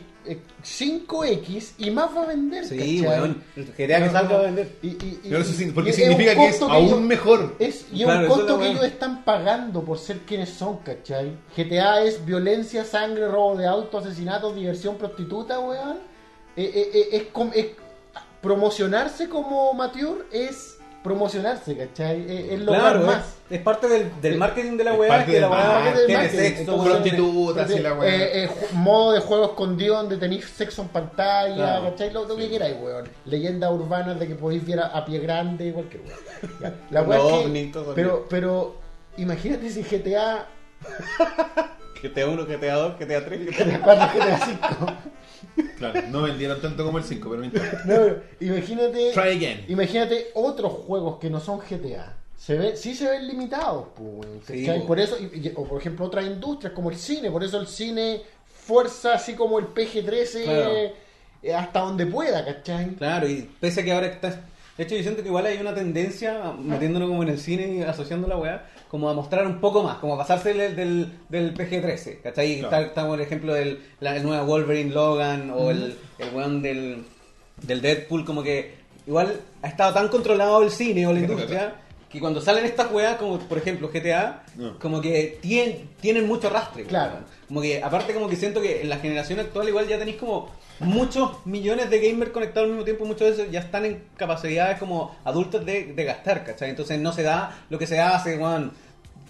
5X 0.64 1.74
y 1.78 1.92
más 1.92 2.16
va 2.16 2.24
a 2.24 2.26
vender. 2.28 2.66
Sí, 2.66 3.02
¿cachai? 3.02 3.02
weón. 3.22 3.44
GTA 3.56 4.04
que 4.04 4.10
salga 4.10 4.22
no, 4.24 4.34
va 4.34 4.40
a 4.40 4.44
vender. 4.44 4.76
y- 4.82 4.88
y- 4.88 5.20
y- 5.24 5.30
Pero 5.30 5.40
eso 5.42 5.54
sí- 5.54 5.72
porque 5.74 5.90
y 5.90 5.92
es 5.92 5.96
significa 5.98 6.32
un 6.32 6.38
que 6.38 6.46
es 6.48 6.58
costo 6.58 6.72
aún 6.74 6.86
ellos- 6.86 7.02
mejor. 7.02 7.56
Es, 7.60 7.86
y 7.92 8.00
es 8.02 8.04
Claro, 8.06 8.22
un 8.22 8.28
costo 8.28 8.54
es 8.56 8.60
que 8.66 8.72
ellos 8.72 8.84
están 8.86 9.24
pagando 9.24 9.84
por 9.84 9.98
ser 9.98 10.20
quienes 10.20 10.50
son, 10.50 10.78
¿cachai? 10.78 11.38
GTA 11.56 12.02
es 12.04 12.26
violencia, 12.26 12.86
sangre, 12.86 13.28
robo 13.28 13.56
de 13.58 13.68
auto, 13.68 13.98
asesinatos, 13.98 14.56
diversión, 14.56 14.98
prostituta, 14.98 15.60
weón. 15.60 15.98
Eh, 16.56 16.72
eh, 16.76 16.92
eh, 16.94 17.08
es, 17.54 17.56
es- 17.56 17.72
promocionarse 18.42 19.30
como 19.30 19.74
mature 19.74 20.26
es 20.32 20.73
promocionarse, 21.04 21.76
¿cachai? 21.78 22.22
Es, 22.28 22.60
es 22.60 22.62
Claro, 22.64 23.02
más. 23.02 23.26
es, 23.50 23.58
es 23.58 23.62
parte 23.62 23.88
del, 23.90 24.10
del 24.22 24.38
marketing 24.38 24.78
de 24.78 24.84
la 24.86 24.94
weá, 24.94 25.26
que 25.26 25.40
la 25.42 25.50
weá 25.50 25.94
tiene 26.08 26.30
sexo, 26.30 26.84
prostitutas 26.84 27.70
y 27.72 27.80
la 27.80 27.94
weá. 27.94 28.10
Eh, 28.16 28.44
eh, 28.46 28.50
modo 28.74 29.12
de 29.12 29.20
juego 29.20 29.46
escondido 29.46 29.96
donde 29.98 30.18
tenéis 30.18 30.46
sexo 30.46 30.82
en 30.84 30.88
pantalla, 30.88 31.56
Claro. 31.56 31.90
¿cachai? 31.92 32.12
Lo, 32.14 32.26
lo 32.26 32.36
que 32.36 32.50
queráis, 32.50 32.76
weón. 32.82 33.08
Leyendas 33.26 33.72
urbanas 33.72 34.18
de 34.20 34.28
que 34.28 34.36
podéis 34.36 34.66
ver 34.66 34.80
a, 34.80 34.86
a 34.88 35.04
pie 35.06 35.20
grande, 35.20 35.74
cualquier 35.74 36.04
La 36.90 37.02
Los 37.02 37.08
weá 37.10 37.18
es 37.20 37.46
que- 37.52 37.66
todo 37.74 37.94
pero, 37.94 38.26
pero, 38.30 38.76
imagínate 39.18 39.70
si 39.70 39.84
GTA, 39.84 40.48
GTA 42.02 42.28
1, 42.28 42.46
GTA 42.46 42.74
2, 42.76 42.94
GTA 43.00 43.26
3, 43.26 43.46
GTA 43.58 43.80
4, 43.82 44.08
GTA 44.20 44.38
5. 44.46 44.94
Claro, 45.78 46.02
no 46.10 46.22
vendieron 46.24 46.62
tanto 46.62 46.86
como 46.86 46.98
el 46.98 47.04
5, 47.04 47.30
pero 47.30 47.40
no 47.42 47.46
importa. 47.46 47.82
No, 47.86 48.16
imagínate, 48.40 49.12
Try 49.14 49.30
again. 49.38 49.66
imagínate 49.68 50.28
otros 50.34 50.72
juegos 50.74 51.20
que 51.20 51.30
no 51.30 51.40
son 51.40 51.60
GTA. 51.60 52.18
Se 52.38 52.56
ve, 52.58 52.76
sí 52.76 52.94
se 52.96 53.10
ven 53.10 53.28
limitados, 53.28 53.88
pues, 53.96 54.28
Sí, 54.48 54.68
por 54.86 55.00
eso, 55.00 55.18
y- 55.20 55.48
y- 55.48 55.54
o 55.56 55.64
por 55.66 55.80
ejemplo 55.80 56.06
otras 56.06 56.26
industrias 56.26 56.74
como 56.74 56.90
el 56.90 56.98
cine, 56.98 57.32
por 57.32 57.44
eso 57.44 57.60
el 57.60 57.68
cine 57.68 58.22
fuerza 58.66 59.14
así 59.14 59.34
como 59.34 59.60
el 59.60 59.68
PG-13 59.68 60.44
Claro. 60.44 60.72
eh, 61.44 61.54
hasta 61.56 61.80
donde 61.82 62.06
pueda, 62.06 62.44
¿cachai? 62.46 62.96
Claro, 62.96 63.28
y 63.30 63.50
pese 63.60 63.82
a 63.82 63.84
que 63.84 63.92
ahora 63.94 64.08
está... 64.08 64.42
De 64.78 64.84
hecho, 64.86 64.96
yo 64.96 65.04
siento 65.04 65.22
que 65.22 65.28
igual 65.28 65.46
hay 65.46 65.58
una 65.60 65.76
tendencia, 65.76 66.52
metiéndonos 66.60 67.08
como 67.10 67.22
en 67.24 67.30
el 67.30 67.38
cine 67.40 67.76
y 67.76 67.82
asociando 67.84 68.28
la 68.28 68.38
weá, 68.38 68.66
como 68.94 69.10
a 69.10 69.14
mostrar 69.16 69.48
un 69.48 69.60
poco 69.60 69.82
más, 69.82 69.98
como 69.98 70.14
a 70.14 70.18
pasarse 70.20 70.54
del, 70.54 70.76
del, 70.76 71.12
del 71.28 71.52
PG-13, 71.56 72.22
¿cachai? 72.22 72.60
Claro. 72.60 72.68
Está, 72.76 72.82
está 72.82 73.02
como 73.02 73.16
el 73.16 73.22
ejemplo 73.22 73.56
del 73.56 73.80
la, 74.00 74.16
el 74.16 74.22
nuevo 74.22 74.46
Wolverine 74.46 74.92
Logan 74.94 75.50
o 75.50 75.72
el, 75.72 75.98
el 76.20 76.30
weón 76.36 76.62
del, 76.62 77.04
del 77.64 77.82
Deadpool, 77.82 78.24
como 78.24 78.44
que 78.44 78.76
igual 79.08 79.40
ha 79.64 79.68
estado 79.68 79.96
tan 79.96 80.10
controlado 80.10 80.62
el 80.62 80.70
cine 80.70 81.08
o 81.08 81.12
la 81.14 81.22
industria 81.22 81.74
que 82.08 82.20
cuando 82.20 82.40
salen 82.40 82.66
estas 82.66 82.92
weas, 82.92 83.16
como 83.16 83.40
por 83.40 83.58
ejemplo 83.58 83.90
GTA, 83.92 84.44
No. 84.58 84.78
como 84.78 85.02
que 85.02 85.40
tien- 85.42 85.88
tienen 86.00 86.28
mucho 86.28 86.48
rastre. 86.52 86.84
Claro. 86.84 87.14
weón. 87.14 87.26
Como 87.48 87.62
que, 87.64 87.82
aparte 87.84 88.14
como 88.14 88.30
que 88.30 88.36
siento 88.36 88.62
que 88.62 88.82
en 88.84 88.90
la 88.90 88.98
generación 88.98 89.40
actual 89.40 89.68
igual 89.70 89.88
ya 89.88 89.98
tenéis 89.98 90.18
como 90.18 90.52
muchos 90.80 91.44
millones 91.46 91.90
de 91.90 92.00
gamers 92.00 92.30
conectados 92.32 92.66
al 92.68 92.72
mismo 92.74 92.86
tiempo, 92.86 93.06
muchos 93.06 93.28
de 93.36 93.42
esos 93.44 93.52
ya 93.52 93.62
están 93.62 93.86
en 93.86 94.04
capacidades 94.18 94.78
como 94.78 95.16
adultas 95.24 95.66
de, 95.66 95.94
de 95.94 96.04
gastar, 96.04 96.44
¿cachai? 96.44 96.70
Entonces 96.70 97.00
no 97.00 97.12
se 97.14 97.24
da 97.24 97.64
lo 97.72 97.80
que 97.80 97.88
se 97.88 97.96
da 97.96 98.16
hace, 98.16 98.38
weón, 98.38 98.72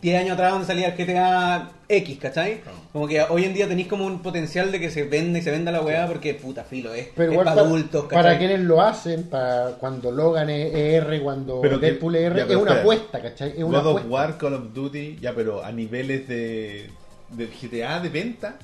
10 0.04 0.20
años 0.20 0.34
atrás 0.34 0.52
donde 0.52 0.68
salía 0.68 0.90
el 0.90 0.98
GTA 0.98 1.72
X, 1.88 2.20
¿cachai? 2.20 2.62
Como 2.92 3.08
que 3.08 3.22
hoy 3.22 3.46
en 3.46 3.54
día 3.54 3.68
tenéis 3.68 3.88
como 3.88 4.06
un 4.06 4.22
potencial 4.22 4.70
de 4.72 4.80
que 4.80 4.92
se 4.92 5.04
venda 5.04 5.40
y 5.40 5.42
se 5.42 5.50
venda 5.50 5.72
la 5.72 5.82
weá 5.82 6.06
porque 6.08 6.34
puta 6.34 6.64
filo, 6.66 6.94
es, 6.94 7.08
Pero 7.16 7.32
es 7.32 7.34
igual 7.34 7.46
para 7.46 7.56
para, 7.56 7.68
adultos, 7.68 8.06
para 8.06 8.22
¿cachai? 8.24 8.38
quienes 8.40 8.60
lo 8.60 8.82
hacen, 8.82 9.24
para 9.24 9.72
cuando 9.80 10.12
Logan 10.12 10.50
es 10.50 10.74
R, 10.76 11.22
cuando 11.22 11.62
Pero 11.62 11.80
que- 11.80 11.86
Deadpool 11.88 12.16
es 12.18 12.22
R, 12.26 12.36
ya, 12.36 12.44
es 12.44 12.50
una 12.50 12.60
espera. 12.62 12.80
apuesta, 12.82 13.22
¿cachai? 13.22 13.50
Es 13.58 13.64
una 13.64 13.80
God 13.80 13.86
of 13.88 13.92
apuesta. 13.98 14.10
War, 14.12 14.38
Call 14.38 14.54
of 14.56 14.74
Duty, 14.74 15.18
ya, 15.22 15.34
pero 15.34 15.64
a 15.64 15.72
niveles 15.72 16.28
de, 16.28 16.90
de 17.30 17.48
GTA 17.48 18.00
de 18.02 18.10
venta, 18.10 18.56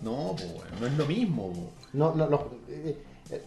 no, 0.00 0.34
pues, 0.36 0.52
bueno, 0.54 0.70
no 0.80 0.86
es 0.86 0.92
lo 0.94 1.04
mismo. 1.06 1.52
po. 1.52 1.72
No, 1.92 2.14
no, 2.14 2.26
no, 2.28 2.48
eh, 2.70 2.96
eh, 3.30 3.42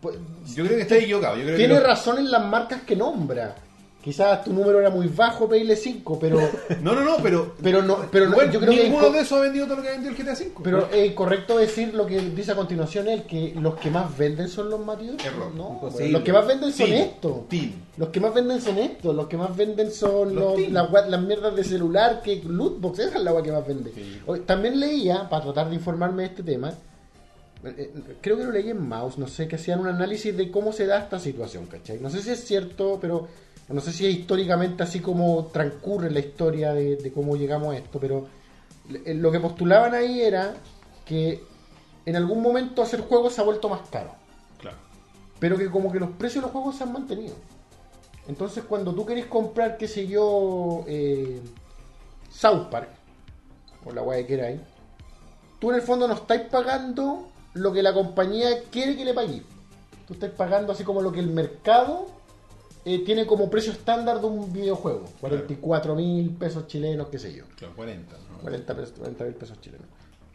pues, 0.00 0.16
Yo 0.54 0.64
creo 0.64 0.76
que 0.76 0.82
está 0.82 0.96
equivocado. 0.96 1.36
Yo 1.36 1.44
creo 1.44 1.56
Tiene 1.56 1.74
que 1.74 1.80
lo- 1.80 1.86
razón 1.86 2.18
en 2.18 2.30
las 2.30 2.44
marcas 2.44 2.82
que 2.82 2.96
nombra. 2.96 3.54
Quizás 4.02 4.42
tu 4.42 4.52
número 4.52 4.80
era 4.80 4.90
muy 4.90 5.06
bajo, 5.06 5.48
PL5, 5.48 6.18
pero, 6.20 6.40
No, 6.82 6.92
no, 6.92 7.02
no, 7.04 7.16
pero. 7.22 7.54
pero 7.62 7.82
no, 7.82 7.98
pero 8.10 8.28
no, 8.28 8.34
Bueno, 8.34 8.50
yo 8.52 8.58
creo 8.58 8.72
ninguno 8.72 9.10
de 9.10 9.20
esos 9.20 9.38
ha 9.38 9.42
vendido 9.42 9.66
todo 9.66 9.76
lo 9.76 9.82
que 9.82 9.88
ha 9.90 9.92
vendido 9.92 10.10
el 10.10 10.16
GTA 10.18 10.32
V. 10.32 10.50
pero 10.64 10.88
es 10.92 11.12
correcto 11.12 11.56
decir 11.56 11.94
lo 11.94 12.04
que 12.04 12.20
dice 12.20 12.50
a 12.50 12.56
continuación 12.56 13.06
él, 13.06 13.22
que 13.22 13.54
los 13.60 13.76
que 13.76 13.90
más 13.90 14.18
venden 14.18 14.48
son 14.48 14.70
los 14.70 14.84
Matthews. 14.84 15.24
Error. 15.24 15.54
No, 15.54 15.80
los 16.10 16.22
que 16.22 16.32
más 16.32 16.46
venden 16.48 16.72
son 16.72 16.86
Team, 16.88 17.00
estos. 17.00 17.48
Team. 17.48 17.72
Los 17.96 18.08
que 18.08 18.18
más 18.20 18.34
venden 18.34 18.60
son 18.60 18.78
estos, 18.78 19.14
los 19.14 19.26
que 19.28 19.36
más 19.36 19.56
venden 19.56 19.92
son 19.92 20.34
Los 20.34 20.58
las, 20.68 21.20
mierdas 21.22 21.54
de 21.54 21.62
celular 21.62 22.22
que 22.22 22.42
Lootbox, 22.44 22.98
esa 22.98 23.18
es 23.18 23.22
la 23.22 23.30
agua 23.30 23.42
que 23.44 23.52
más 23.52 23.64
vende. 23.66 23.92
Sí. 23.94 24.20
Hoy- 24.26 24.40
También 24.40 24.80
leía, 24.80 25.28
para 25.28 25.44
tratar 25.44 25.68
de 25.68 25.76
informarme 25.76 26.22
de 26.24 26.28
este 26.28 26.42
tema, 26.42 26.70
eh, 27.64 27.74
eh, 27.78 27.92
creo 28.20 28.36
que 28.36 28.42
lo 28.44 28.50
leí 28.50 28.68
en 28.70 28.82
Mouse, 28.88 29.16
no 29.18 29.28
sé, 29.28 29.46
que 29.46 29.54
hacían 29.54 29.78
un 29.78 29.86
análisis 29.86 30.36
de 30.36 30.50
cómo 30.50 30.72
se 30.72 30.86
da 30.86 30.98
esta 30.98 31.20
situación, 31.20 31.66
¿cachai? 31.66 32.00
No 32.00 32.10
sé 32.10 32.20
si 32.20 32.30
es 32.30 32.44
cierto, 32.44 32.98
pero 33.00 33.28
no 33.68 33.80
sé 33.80 33.92
si 33.92 34.06
es 34.06 34.14
históricamente 34.14 34.82
así 34.82 35.00
como 35.00 35.46
transcurre 35.46 36.10
la 36.10 36.20
historia 36.20 36.72
de, 36.74 36.96
de 36.96 37.12
cómo 37.12 37.36
llegamos 37.36 37.74
a 37.74 37.78
esto, 37.78 37.98
pero 37.98 38.26
lo 38.88 39.30
que 39.32 39.40
postulaban 39.40 39.94
ahí 39.94 40.20
era 40.20 40.54
que 41.04 41.42
en 42.04 42.16
algún 42.16 42.42
momento 42.42 42.82
hacer 42.82 43.00
juegos 43.02 43.34
se 43.34 43.40
ha 43.40 43.44
vuelto 43.44 43.68
más 43.68 43.88
caro, 43.88 44.10
Claro. 44.60 44.76
pero 45.38 45.56
que 45.56 45.70
como 45.70 45.90
que 45.92 46.00
los 46.00 46.10
precios 46.10 46.42
de 46.42 46.46
los 46.48 46.50
juegos 46.52 46.76
se 46.76 46.82
han 46.84 46.92
mantenido. 46.92 47.34
Entonces 48.28 48.64
cuando 48.64 48.94
tú 48.94 49.06
querés 49.06 49.26
comprar, 49.26 49.76
qué 49.78 49.88
sé 49.88 50.06
yo, 50.06 50.84
eh, 50.86 51.40
South 52.30 52.68
Park, 52.70 52.88
o 53.84 53.92
la 53.92 54.02
guay 54.02 54.26
que 54.26 54.34
era 54.34 54.46
ahí, 54.48 54.60
tú 55.60 55.70
en 55.70 55.76
el 55.76 55.82
fondo 55.82 56.06
no 56.06 56.14
estáis 56.14 56.42
pagando 56.42 57.28
lo 57.54 57.72
que 57.72 57.82
la 57.82 57.92
compañía 57.94 58.48
quiere 58.70 58.96
que 58.96 59.04
le 59.04 59.14
pagues. 59.14 59.42
Tú 60.06 60.14
estás 60.14 60.30
pagando 60.30 60.72
así 60.72 60.84
como 60.84 61.00
lo 61.02 61.12
que 61.12 61.20
el 61.20 61.28
mercado 61.28 62.06
eh, 62.84 62.98
tiene 63.04 63.26
como 63.26 63.48
precio 63.48 63.72
estándar 63.72 64.20
de 64.20 64.26
un 64.26 64.52
videojuego. 64.52 65.04
44 65.20 65.94
mil 65.94 66.30
pesos 66.30 66.66
chilenos, 66.66 67.08
qué 67.08 67.18
sé 67.18 67.32
yo. 67.34 67.44
Claro, 67.56 67.74
40. 67.76 68.16
¿no? 68.32 68.38
40 68.40 68.74
pesos- 68.76 68.94
40 68.98 69.24
mil 69.24 69.34
pesos 69.34 69.60
chilenos. 69.60 69.86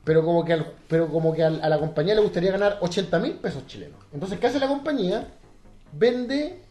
Pero 0.04 0.24
como 0.24 0.46
que, 0.46 0.54
al- 0.54 0.74
pero 0.88 1.08
como 1.10 1.34
que 1.34 1.44
al- 1.44 1.62
a 1.62 1.68
la 1.68 1.78
compañía 1.80 2.16
le 2.16 2.22
gustaría 2.22 2.52
ganar 2.52 2.78
80 2.82 3.20
mil 3.20 3.34
pesos 3.34 3.68
chilenos. 3.68 4.00
Entonces, 4.14 4.40
¿qué 4.40 4.48
hace 4.48 4.60
la 4.60 4.68
compañía? 4.70 5.28
Vende 5.94 6.62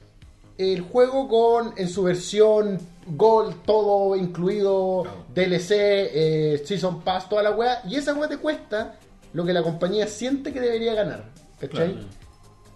el 0.58 0.80
juego 0.80 1.28
con 1.28 1.74
en 1.76 1.88
su 1.88 2.02
versión 2.02 2.78
Gold, 3.08 3.62
todo 3.64 4.16
incluido, 4.16 5.02
Claro. 5.02 5.24
DLC, 5.34 5.70
eh, 5.74 6.62
Season 6.64 7.02
Pass, 7.02 7.28
toda 7.28 7.42
la 7.42 7.50
weá. 7.52 7.82
Y 7.86 7.96
esa 7.96 8.14
weá 8.14 8.28
te 8.28 8.38
cuesta 8.38 8.96
lo 9.32 9.44
que 9.44 9.52
la 9.52 9.62
compañía 9.62 10.06
siente 10.08 10.52
que 10.52 10.60
debería 10.60 10.94
ganar. 10.94 11.24
¿Cachai? 11.60 11.98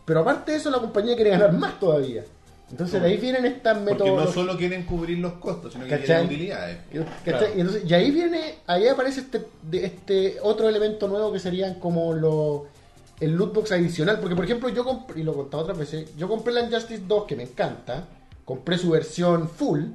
Pero 0.04 0.20
aparte 0.20 0.52
de 0.52 0.58
eso, 0.58 0.70
la 0.70 0.78
compañía 0.78 1.14
quiere 1.16 1.30
ganar 1.30 1.52
más 1.52 1.80
todavía. 1.80 2.24
Entonces, 2.70 3.00
de 3.02 3.08
ahí 3.08 3.16
vienen 3.16 3.44
estas 3.46 3.78
Porque 3.78 3.92
métodos. 3.92 4.24
no 4.26 4.32
solo 4.32 4.56
quieren 4.56 4.84
cubrir 4.84 5.18
los 5.18 5.32
costos, 5.34 5.72
sino 5.72 5.84
que 5.84 5.90
¿Cachai? 5.90 6.06
quieren 6.06 6.26
utilidades. 6.26 6.78
Y, 6.92 6.96
entonces- 7.60 7.82
y 7.90 7.94
ahí 7.94 8.10
viene, 8.12 8.54
ahí 8.66 8.86
aparece 8.86 9.20
este, 9.22 9.44
de- 9.62 9.86
este 9.86 10.36
otro 10.42 10.68
elemento 10.68 11.08
nuevo 11.08 11.32
que 11.32 11.40
serían 11.40 11.74
como 11.80 12.12
lo, 12.14 12.66
el 13.18 13.32
lootbox 13.32 13.72
adicional. 13.72 14.20
Porque, 14.20 14.36
por 14.36 14.44
ejemplo, 14.44 14.68
yo 14.68 14.84
compré, 14.84 15.20
y 15.20 15.24
lo 15.24 15.32
he 15.32 15.34
contado 15.34 15.64
otras 15.64 15.78
veces, 15.78 16.16
yo 16.16 16.28
compré 16.28 16.52
la 16.52 16.60
Injustice 16.62 17.02
2, 17.08 17.24
que 17.24 17.34
me 17.36 17.42
encanta. 17.42 18.04
Compré 18.44 18.78
su 18.78 18.90
versión 18.90 19.48
full, 19.48 19.86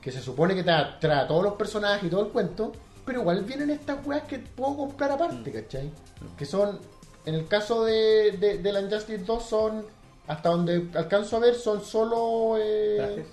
que 0.00 0.12
se 0.12 0.20
supone 0.20 0.54
que 0.54 0.62
trae, 0.62 0.84
trae 1.00 1.26
todos 1.26 1.42
los 1.42 1.54
personajes 1.54 2.04
y 2.04 2.08
todo 2.10 2.22
el 2.26 2.28
cuento. 2.28 2.72
Pero 3.04 3.20
igual 3.22 3.42
vienen 3.44 3.70
estas 3.70 4.04
weas 4.06 4.22
que 4.24 4.38
puedo 4.38 4.76
comprar 4.76 5.10
aparte, 5.10 5.50
¿cachai? 5.50 5.90
Que 6.36 6.44
son, 6.46 6.78
en 7.26 7.34
el 7.34 7.48
caso 7.48 7.84
de, 7.84 8.36
de, 8.38 8.58
de 8.58 8.72
la 8.72 8.80
Injustice 8.82 9.24
2, 9.24 9.42
son, 9.48 9.84
hasta 10.28 10.50
donde 10.50 10.88
alcanzo 10.94 11.36
a 11.36 11.40
ver, 11.40 11.54
son 11.54 11.82
solo... 11.82 12.56
eh, 12.58 13.24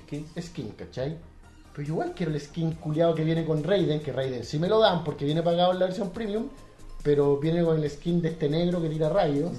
skins. 0.00 0.28
skin, 0.40 0.68
¿cachai? 0.70 1.16
Pero 1.72 1.86
yo 1.88 1.94
igual 1.94 2.12
quiero 2.14 2.32
el 2.32 2.40
skin 2.40 2.72
culiado 2.76 3.14
que 3.14 3.24
viene 3.24 3.44
con 3.44 3.62
Raiden, 3.62 4.00
que 4.00 4.12
Raiden 4.12 4.44
sí 4.44 4.58
me 4.58 4.68
lo 4.68 4.78
dan 4.78 5.02
porque 5.04 5.24
viene 5.24 5.42
pagado 5.42 5.72
en 5.72 5.80
la 5.80 5.86
versión 5.86 6.10
premium, 6.10 6.48
pero 7.02 7.36
viene 7.38 7.64
con 7.64 7.76
el 7.82 7.90
skin 7.90 8.22
de 8.22 8.28
este 8.30 8.48
negro 8.48 8.80
que 8.80 8.88
tira 8.88 9.08
rayos 9.08 9.50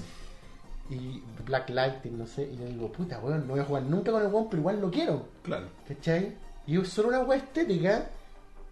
y 0.88 1.22
Black 1.44 1.68
Lightning, 1.70 2.16
no 2.16 2.26
sé, 2.26 2.48
y 2.50 2.56
yo 2.56 2.64
digo, 2.66 2.90
puta, 2.92 3.18
weón, 3.20 3.46
no 3.46 3.52
voy 3.52 3.60
a 3.60 3.64
jugar 3.64 3.82
nunca 3.82 4.12
con 4.12 4.22
el 4.22 4.28
weón, 4.32 4.48
pero 4.48 4.60
igual 4.60 4.80
lo 4.80 4.90
quiero, 4.90 5.26
Claro. 5.42 5.66
¿cachai? 5.86 6.34
Y 6.66 6.80
es 6.80 6.88
solo 6.88 7.08
una 7.08 7.20
weá 7.20 7.38
estética, 7.38 8.08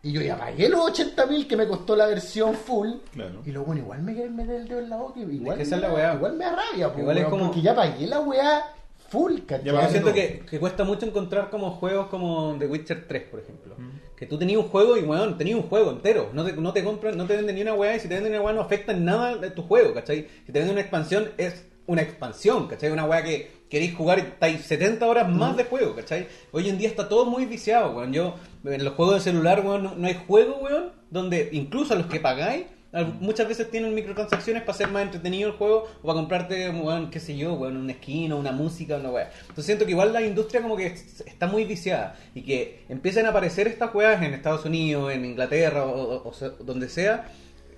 y 0.05 0.13
yo 0.13 0.21
ya 0.21 0.37
pagué 0.39 0.69
los 0.69 0.81
80.000 0.93 1.49
que 1.49 1.57
me 1.57 1.67
costó 1.67 1.97
la 1.97 2.07
versión 2.07 2.55
full, 2.55 2.91
Claro. 3.13 3.41
y 3.45 3.51
luego, 3.51 3.67
bueno, 3.67 3.81
igual 3.83 4.03
me 4.03 4.15
quieren 4.15 4.37
meter 4.37 4.55
el 4.57 4.69
dedo 4.69 4.79
en 4.79 4.91
la 4.91 4.97
boca, 4.99 5.19
y 5.19 5.23
igual, 5.23 5.59
que 5.59 5.65
me, 5.65 5.71
la 5.79 5.89
da- 5.89 5.95
weá. 5.95 6.15
igual 6.15 6.33
me 6.37 6.45
da 6.45 6.57
rabia, 6.57 6.93
po, 6.93 7.01
Igual 7.01 7.17
es 7.17 7.23
weón, 7.25 7.31
como- 7.31 7.45
porque 7.47 7.63
ya 7.63 7.75
pagué 7.75 8.07
la 8.07 8.21
weá 8.21 8.63
full, 9.09 9.41
¿cachai? 9.47 9.65
Yo 9.67 9.89
siento 9.89 10.13
que, 10.13 10.43
que 10.49 10.61
cuesta 10.61 10.85
mucho 10.85 11.07
encontrar 11.07 11.49
como 11.51 11.71
juegos 11.73 12.07
como 12.09 12.55
The 12.59 12.67
Witcher 12.67 13.07
3, 13.09 13.23
por 13.31 13.41
ejemplo. 13.41 13.75
Que 14.17 14.27
tú 14.27 14.39
tenías 14.39 14.59
un 14.61 14.69
juego 14.69 14.97
y, 14.97 15.03
weón, 15.03 15.37
tenías 15.37 15.57
un 15.59 15.65
juego 15.69 15.91
entero. 15.91 16.31
No 16.33 16.45
te, 16.45 16.53
no 16.53 16.73
te 16.73 16.85
compran, 16.85 17.17
no 17.17 17.27
te 17.27 17.37
venden 17.37 17.57
ni 17.57 17.63
una 17.63 17.75
weá 17.75 17.97
y 17.97 18.01
si 18.01 18.07
te 18.09 18.15
venden 18.15 18.33
una 18.33 18.43
weá 18.43 18.55
no 18.55 18.61
afecta 18.61 18.93
en 18.93 19.05
nada 19.05 19.37
de 19.37 19.51
tu 19.51 19.63
juego, 19.63 19.93
¿cachai? 19.93 20.29
Si 20.47 20.53
te 20.53 20.59
venden 20.59 20.73
una 20.73 20.81
expansión, 20.83 21.31
es 21.37 21.65
una 21.87 22.03
expansión, 22.03 22.67
¿cachai? 22.69 22.91
Una 22.91 23.05
weá 23.05 23.23
que 23.23 23.65
queréis 23.69 23.95
jugar 23.95 24.19
estáis 24.19 24.63
70 24.63 25.07
horas 25.07 25.29
más 25.29 25.57
de 25.57 25.65
juego, 25.65 25.95
¿cachai? 25.95 26.29
Hoy 26.53 26.69
en 26.69 26.79
día 26.79 26.89
está 26.89 27.09
todo 27.09 27.27
muy 27.27 27.45
viciado, 27.47 27.91
weón. 27.97 28.13
Yo, 28.13 28.35
en 28.65 28.85
los 28.85 28.95
juegos 28.95 29.17
de 29.17 29.21
celular, 29.21 29.61
weón, 29.65 29.83
no, 29.83 29.95
no 29.95 30.07
hay 30.07 30.19
juego, 30.27 30.57
weón, 30.59 30.93
donde 31.11 31.49
incluso 31.53 31.95
a 31.95 31.97
los 31.97 32.07
que 32.07 32.21
pagáis, 32.21 32.67
al- 32.93 33.15
muchas 33.21 33.49
veces 33.49 33.71
tienen 33.71 33.93
microtransacciones 33.95 34.63
para 34.63 34.73
hacer 34.73 34.89
más 34.89 35.03
entretenido 35.03 35.51
el 35.51 35.57
juego 35.57 35.89
o 36.01 36.07
para 36.07 36.15
comprarte, 36.15 36.71
weón, 36.71 37.11
qué 37.11 37.19
sé 37.21 37.37
yo, 37.37 37.55
weón, 37.55 37.77
una 37.77 37.95
o 38.35 38.39
una 38.39 38.53
música, 38.53 38.97
una 38.97 39.11
weá. 39.11 39.31
Entonces 39.43 39.67
siento 39.67 39.85
que 39.85 39.91
igual 39.91 40.13
la 40.13 40.23
industria 40.23 40.63
como 40.63 40.77
que 40.77 40.87
es- 40.87 41.23
está 41.27 41.47
muy 41.49 41.65
viciada 41.65 42.17
y 42.35 42.43
que 42.43 42.85
empiezan 42.89 43.27
a 43.27 43.31
aparecer 43.31 43.67
estas 43.67 43.93
weas 43.95 44.23
en 44.23 44.33
Estados 44.33 44.65
Unidos, 44.65 45.13
en 45.13 45.25
Inglaterra 45.25 45.85
o, 45.85 45.91
o- 45.91 46.29
o 46.29 46.33
sea, 46.33 46.51
donde 46.61 46.89
sea, 46.89 47.29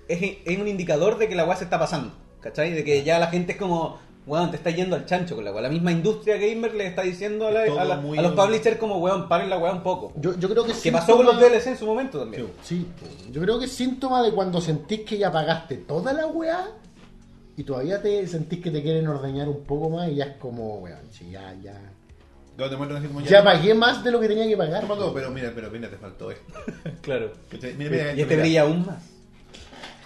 es, 0.07 0.19
es 0.45 0.57
un 0.59 0.67
indicador 0.67 1.17
de 1.17 1.27
que 1.27 1.35
la 1.35 1.43
weá 1.45 1.57
se 1.57 1.63
está 1.65 1.79
pasando, 1.79 2.13
¿cachai? 2.41 2.71
De 2.73 2.83
que 2.83 3.03
ya 3.03 3.19
la 3.19 3.27
gente 3.27 3.53
es 3.53 3.57
como, 3.57 3.99
weón, 4.25 4.51
te 4.51 4.57
está 4.57 4.69
yendo 4.71 4.95
al 4.95 5.05
chancho 5.05 5.35
con 5.35 5.43
la 5.45 5.51
weá. 5.51 5.61
La 5.61 5.69
misma 5.69 5.91
industria 5.91 6.37
gamer 6.37 6.73
le 6.73 6.87
está 6.87 7.01
diciendo 7.03 7.47
a, 7.47 7.51
la- 7.51 7.61
a 7.63 7.85
la- 7.85 7.97
muy- 7.97 8.17
a 8.17 8.21
los 8.21 8.33
publishers 8.33 8.77
como, 8.77 8.97
weón, 8.97 9.27
paren 9.29 9.49
la 9.49 9.57
weá 9.57 9.71
un 9.71 9.83
poco. 9.83 10.13
Yo, 10.19 10.37
yo 10.37 10.49
creo 10.49 10.63
que 10.65 10.73
que 10.73 10.91
pasó 10.91 11.15
con 11.17 11.25
los 11.25 11.39
DLC 11.39 11.67
en 11.67 11.77
su 11.77 11.85
momento 11.85 12.19
también. 12.19 12.47
Sí, 12.63 12.85
yo 13.31 13.41
creo 13.41 13.59
que 13.59 13.65
es 13.65 13.71
síntoma 13.71 14.21
de 14.23 14.31
cuando 14.31 14.59
sentís 14.61 15.01
que 15.01 15.17
ya 15.17 15.31
pagaste 15.31 15.77
toda 15.77 16.13
la 16.13 16.27
weá 16.27 16.67
y 17.55 17.63
todavía 17.63 18.01
te 18.01 18.27
sentís 18.27 18.61
que 18.61 18.69
te 18.71 18.83
quieren 18.83 19.07
ordeñar 19.07 19.47
un 19.49 19.63
poco 19.63 19.89
más 19.89 20.09
y 20.09 20.15
ya 20.15 20.25
es 20.25 20.35
como, 20.37 20.79
weón, 20.79 20.99
sí, 21.11 21.29
ya, 21.31 21.55
ya. 21.63 21.73
Te 22.57 22.63
así 22.63 22.75
como 23.07 23.21
Ya 23.21 23.43
pagué 23.43 23.75
más 23.75 24.03
de 24.03 24.09
lo 24.11 24.19
que 24.19 24.27
tenía 24.27 24.47
que 24.47 24.57
pagar. 24.57 24.83
Pero 25.13 25.29
mira, 25.29 25.51
pero 25.53 25.69
mira, 25.69 25.89
te 25.89 25.97
faltó 25.97 26.31
esto. 26.31 26.53
Claro. 27.01 27.31
Mira, 27.51 27.89
mira, 27.89 28.13
Y 28.13 28.21
este 28.21 28.25
mira. 28.33 28.41
brilla 28.41 28.61
aún 28.63 28.85
más. 28.85 29.03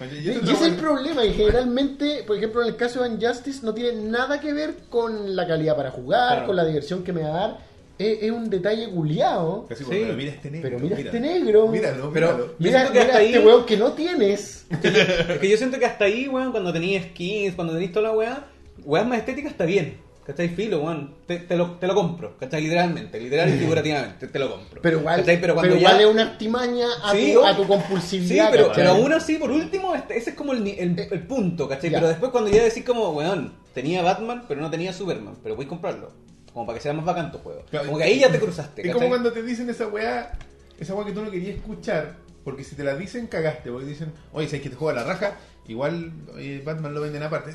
Y 0.05 0.29
ese 0.29 0.41
lo 0.41 0.51
es 0.51 0.61
el 0.61 0.71
bueno. 0.73 0.77
problema, 0.77 1.25
y 1.25 1.33
generalmente, 1.33 2.23
por 2.25 2.37
ejemplo, 2.37 2.61
en 2.61 2.69
el 2.69 2.75
caso 2.75 3.03
de 3.03 3.09
Injustice, 3.09 3.59
no 3.65 3.73
tiene 3.73 4.01
nada 4.01 4.39
que 4.39 4.53
ver 4.53 4.75
con 4.89 5.35
la 5.35 5.47
calidad 5.47 5.75
para 5.75 5.91
jugar, 5.91 6.29
Claro. 6.29 6.47
con 6.47 6.55
la 6.55 6.65
diversión 6.65 7.03
que 7.03 7.13
me 7.13 7.21
va 7.23 7.29
a 7.29 7.47
dar. 7.47 7.71
Es, 7.99 8.23
es 8.23 8.31
un 8.31 8.49
detalle 8.49 8.89
culiado. 8.89 9.67
Casi, 9.69 9.83
Sí. 9.83 9.89
pero 9.91 10.13
mira 10.15 10.31
este 10.31 10.49
negro. 10.49 10.69
Pero 10.69 10.79
mira 10.83 10.97
este 10.99 11.19
negro. 11.19 11.67
Míralo, 11.67 12.11
Pero- 12.11 12.55
Mira, 12.57 12.79
mira 12.79 12.81
hasta 12.83 13.01
este 13.21 13.37
ahí- 13.37 13.45
weón 13.45 13.65
que 13.65 13.77
no 13.77 13.91
tienes. 13.93 14.65
Es 14.71 15.37
que 15.39 15.47
yo 15.49 15.55
siento 15.57 15.77
que 15.77 15.85
hasta 15.85 16.05
ahí, 16.05 16.27
weón, 16.27 16.51
cuando 16.51 16.73
tenías 16.73 17.05
skins, 17.05 17.53
cuando 17.53 17.73
tenías 17.73 17.91
toda 17.91 18.09
la 18.09 18.15
weá, 18.15 18.45
weá 18.83 19.03
más 19.03 19.19
estética 19.19 19.49
está 19.49 19.65
bien. 19.65 19.97
¿Cachai? 20.25 20.49
Filo, 20.49 20.83
weón. 20.83 21.15
Te, 21.25 21.39
te 21.39 21.55
lo, 21.55 21.71
te 21.71 21.87
lo 21.87 21.95
compro, 21.95 22.37
¿cachai? 22.37 22.61
Literalmente, 22.61 23.19
literal 23.19 23.49
y 23.49 23.53
figurativamente, 23.59 24.27
te 24.27 24.39
lo 24.39 24.51
compro. 24.51 24.81
Pero 24.81 24.99
igual, 24.99 25.19
¿Cachai? 25.21 25.41
pero 25.41 25.55
cuando 25.55 25.75
ya- 25.77 25.99
es 25.99 26.05
una 26.05 26.21
artimaña 26.23 26.87
a, 27.03 27.11
Sí, 27.11 27.33
tu, 27.33 27.43
a 27.45 27.55
tu 27.55 27.63
Sí, 27.63 27.67
compulsividad. 27.67 28.51
pero, 28.51 28.67
¿cachai? 28.67 28.83
pero 28.83 28.95
aún 28.95 29.13
así, 29.13 29.35
por 29.37 29.51
último, 29.51 29.95
este- 29.95 30.17
ese 30.17 30.29
es 30.31 30.35
como 30.35 30.53
el, 30.53 30.67
el, 30.67 30.99
el 30.99 31.27
punto, 31.27 31.67
¿cachai? 31.67 31.89
Ya. 31.89 31.97
Pero 31.97 32.09
después 32.09 32.31
cuando 32.31 32.49
ya 32.51 32.63
decís 32.63 32.83
como, 32.85 33.09
weón, 33.11 33.53
tenía 33.73 34.03
Batman, 34.03 34.45
pero 34.47 34.61
no 34.61 34.69
tenía 34.69 34.93
Superman, 34.93 35.35
pero 35.41 35.55
voy 35.55 35.65
a 35.65 35.69
comprarlo. 35.69 36.11
Como 36.53 36.65
para 36.65 36.77
que 36.77 36.83
sea 36.83 36.93
más 36.93 37.05
bacán 37.05 37.31
tu 37.31 37.37
juego. 37.39 37.63
Claro, 37.71 37.85
Como 37.87 37.97
que 37.97 38.03
ahí 38.03 38.19
ya 38.19 38.31
te 38.31 38.39
cruzaste, 38.39 38.85
Es 38.87 38.93
como 38.93 39.07
cuando 39.07 39.31
te 39.31 39.41
dicen 39.41 39.69
esa 39.69 39.87
weá, 39.87 40.33
esa 40.79 40.93
weá 40.93 41.05
que 41.05 41.13
tú 41.13 41.21
no 41.23 41.31
querías 41.31 41.55
escuchar, 41.55 42.15
porque 42.43 42.63
si 42.63 42.75
te 42.75 42.83
la 42.83 42.95
dicen, 42.95 43.27
cagaste. 43.27 43.71
Porque 43.71 43.87
dicen, 43.87 44.11
oye, 44.33 44.47
si 44.49 44.57
hay 44.57 44.61
que 44.61 44.69
te 44.69 44.75
juega 44.75 45.01
la 45.01 45.07
raja, 45.07 45.35
igual 45.67 46.11
oye, 46.35 46.61
Batman 46.63 46.93
lo 46.93 47.01
venden 47.01 47.23
aparte. 47.23 47.53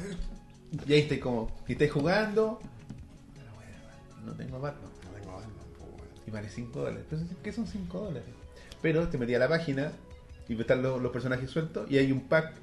Y 0.86 0.92
ahí 0.92 1.00
estáis 1.00 1.20
como, 1.20 1.50
y 1.66 1.72
estáis 1.72 1.92
jugando. 1.92 2.60
No 4.24 4.32
tengo 4.32 4.60
Batman. 4.60 4.90
No 5.04 5.10
tengo 5.20 5.32
Batman. 5.36 5.52
Y 6.26 6.30
vale 6.30 6.48
5 6.48 6.78
dólares. 6.80 7.00
Entonces, 7.10 7.36
¿qué 7.42 7.52
son 7.52 7.66
5 7.66 7.98
dólares? 8.00 8.28
Pero 8.82 9.08
te 9.08 9.18
metí 9.18 9.34
a 9.34 9.38
la 9.38 9.48
página 9.48 9.92
y 10.48 10.60
están 10.60 10.82
los, 10.82 11.00
los 11.00 11.12
personajes 11.12 11.50
sueltos 11.50 11.90
y 11.90 11.98
hay 11.98 12.12
un 12.12 12.20
pack 12.20 12.54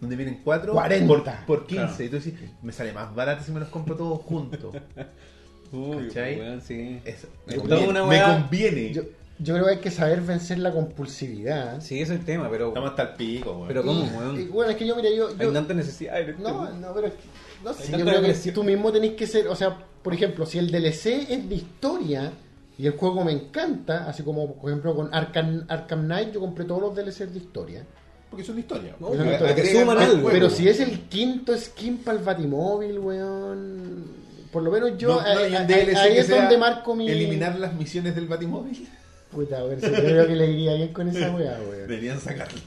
donde 0.00 0.16
vienen 0.16 0.40
4 0.44 0.72
40. 0.72 1.06
por, 1.06 1.24
por 1.46 1.66
15. 1.66 1.84
Claro. 1.86 2.04
Y 2.04 2.08
tú 2.08 2.16
decís, 2.16 2.34
me 2.62 2.72
sale 2.72 2.92
más 2.92 3.14
barato 3.14 3.44
si 3.44 3.50
me 3.52 3.60
los 3.60 3.68
compro 3.68 3.96
todos 3.96 4.20
juntos. 4.22 4.74
Uy, 5.72 6.06
¿cachai? 6.08 6.38
weón, 6.38 6.62
sí. 6.62 7.00
Es- 7.04 7.26
me, 7.46 7.56
conviene, 7.56 7.68
toda 7.86 7.90
una 7.90 8.06
me 8.06 8.16
weá- 8.18 8.40
conviene. 8.40 8.92
Yo, 8.92 9.02
yo 9.40 9.54
creo 9.54 9.66
que 9.66 9.70
hay 9.72 9.78
que 9.78 9.90
saber 9.90 10.20
vencer 10.22 10.58
la 10.58 10.72
compulsividad. 10.72 11.80
Sí, 11.80 12.00
ese 12.00 12.14
es 12.14 12.20
el 12.20 12.24
tema, 12.24 12.48
pero... 12.50 12.68
Estamos 12.68 12.90
hasta 12.90 13.02
el 13.02 13.08
pico, 13.16 13.52
weón. 13.52 13.68
Pero 13.68 13.82
¿cómo, 13.84 14.02
weón? 14.04 14.50
bueno, 14.50 14.70
es 14.70 14.76
que 14.78 14.86
yo, 14.86 14.96
mira, 14.96 15.10
yo. 15.10 15.28
Hay 15.28 15.36
yo- 15.38 15.52
tanta 15.52 15.74
necesidad 15.74 16.18
no, 16.38 16.70
no, 16.74 16.94
pero 16.94 17.08
es 17.08 17.14
que. 17.14 17.20
No 17.64 17.72
sé, 17.74 17.90
yo 17.96 18.04
creo 18.04 18.22
que 18.22 18.34
tú 18.52 18.62
mismo 18.64 18.92
tenés 18.92 19.12
que 19.14 19.26
ser. 19.26 19.48
O 19.48 19.56
sea, 19.56 19.76
por 20.02 20.14
ejemplo, 20.14 20.46
si 20.46 20.58
el 20.58 20.70
DLC 20.70 21.26
es 21.28 21.48
de 21.48 21.54
historia 21.54 22.32
y 22.78 22.86
el 22.86 22.92
juego 22.92 23.24
me 23.24 23.32
encanta, 23.32 24.08
así 24.08 24.22
como, 24.22 24.54
por 24.54 24.70
ejemplo, 24.70 24.94
con 24.94 25.12
Arkham, 25.12 25.64
Arkham 25.68 26.04
Knight, 26.04 26.32
yo 26.32 26.40
compré 26.40 26.64
todos 26.64 26.80
los 26.80 26.94
DLCs 26.94 27.32
de 27.32 27.38
historia. 27.38 27.84
Porque 28.30 28.44
son 28.44 28.56
de 28.56 28.60
historia. 28.60 28.94
No, 29.00 29.08
suman 29.08 29.98
algo. 29.98 30.12
juego. 30.14 30.30
Pero 30.30 30.50
si 30.50 30.68
es 30.68 30.80
el 30.80 31.00
quinto 31.08 31.56
skin 31.56 31.98
para 31.98 32.18
el 32.18 32.24
Batimóvil, 32.24 32.98
weón. 32.98 34.04
Por 34.52 34.62
lo 34.62 34.70
menos 34.70 34.96
yo. 34.98 35.08
No, 35.08 35.20
no 35.22 35.26
hay 35.40 35.54
ahí- 35.54 36.18
es 36.18 36.28
donde 36.28 36.56
marco 36.58 36.94
mi. 36.94 37.08
Eliminar 37.08 37.58
las 37.58 37.74
misiones 37.74 38.14
del 38.14 38.26
Batimóvil. 38.26 38.86
Puta, 39.30 39.64
weón. 39.64 39.80
Yo 39.80 39.88
creo 39.92 40.26
que 40.26 40.36
le 40.36 40.50
iría 40.50 40.74
bien 40.74 40.92
con 40.92 41.08
esa 41.08 41.30
weá, 41.34 41.58
weón. 41.60 41.88
Deberían 41.88 42.20
sacarlo. 42.20 42.60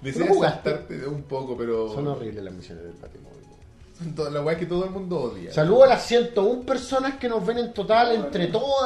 Deseas 0.00 0.28
jugaste? 0.28 0.70
saltarte 0.70 1.06
un 1.06 1.22
poco, 1.22 1.56
pero. 1.56 1.92
Son 1.92 2.06
horribles 2.06 2.42
las 2.42 2.54
misiones 2.54 2.84
del 2.84 2.94
Batimóvil. 2.94 3.31
Las 4.32 4.44
weas 4.44 4.58
que 4.58 4.66
todo 4.66 4.84
el 4.84 4.90
mundo 4.90 5.20
odia. 5.20 5.52
Saludo 5.52 5.84
a 5.84 5.86
las 5.88 6.06
101 6.06 6.62
personas 6.62 7.14
que 7.16 7.28
nos 7.28 7.44
ven 7.46 7.58
en 7.58 7.72
total 7.72 8.12
entre 8.14 8.46
todos 8.48 8.82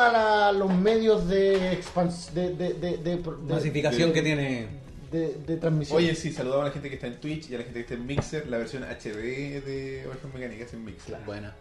los 0.56 0.72
medios 0.74 1.28
de, 1.28 1.78
expans- 1.80 2.30
de, 2.32 2.54
de, 2.54 2.74
de, 2.74 2.96
de- 2.98 3.16
de- 3.16 3.30
Masificación 3.48 4.08
de- 4.10 4.14
que 4.14 4.22
tiene. 4.22 4.68
de- 5.10 5.34
de 5.46 5.56
transmisión. 5.56 5.98
Oye, 5.98 6.14
sí, 6.14 6.32
saludamos 6.32 6.64
a 6.64 6.68
la 6.68 6.72
gente 6.72 6.88
que 6.88 6.94
está 6.96 7.06
en 7.06 7.20
Twitch 7.20 7.50
y 7.50 7.54
a 7.54 7.58
la 7.58 7.64
gente 7.64 7.78
que 7.78 7.82
está 7.82 7.94
en 7.94 8.06
Mixer. 8.06 8.48
La 8.48 8.58
versión 8.58 8.82
HD 8.84 9.60
de 9.60 10.04
Ovejas 10.06 10.34
Mecánicas 10.34 10.72
en 10.74 10.84
Mixer. 10.84 11.16
Buena. 11.24 11.54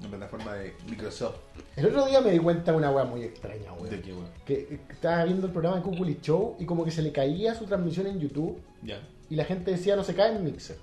Una 0.00 0.08
plataforma 0.08 0.54
de 0.54 0.74
Microsoft. 0.88 1.36
El 1.76 1.86
otro 1.86 2.06
día 2.06 2.20
me 2.20 2.30
di 2.32 2.38
cuenta 2.40 2.72
de 2.72 2.78
una 2.78 2.90
weá 2.90 3.04
muy 3.04 3.22
extraña, 3.22 3.72
weón. 3.74 3.90
¿De 3.90 4.00
qué, 4.00 4.12
weón? 4.12 4.26
Que 4.44 4.54
eh, 4.54 4.78
estaba 4.90 5.22
viendo 5.24 5.46
el 5.46 5.52
programa 5.52 5.76
de 5.76 5.82
Kukuli 5.82 6.18
Show 6.20 6.56
y 6.58 6.64
como 6.64 6.84
que 6.84 6.90
se 6.90 7.02
le 7.02 7.12
caía 7.12 7.54
su 7.54 7.66
transmisión 7.66 8.06
en 8.08 8.18
YouTube 8.18 8.58
Ya. 8.82 9.00
y 9.30 9.36
la 9.36 9.44
gente 9.44 9.70
decía 9.70 9.94
no 9.94 10.02
se 10.02 10.14
cae 10.14 10.34
en 10.34 10.42
Mixer. 10.44 10.76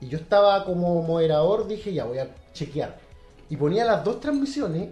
Y 0.00 0.08
yo 0.08 0.18
estaba 0.18 0.64
como 0.64 1.02
moderador, 1.02 1.66
dije 1.66 1.92
ya 1.92 2.04
voy 2.04 2.18
a 2.18 2.28
chequear. 2.52 2.98
Y 3.50 3.56
ponía 3.56 3.84
las 3.84 4.04
dos 4.04 4.20
transmisiones 4.20 4.90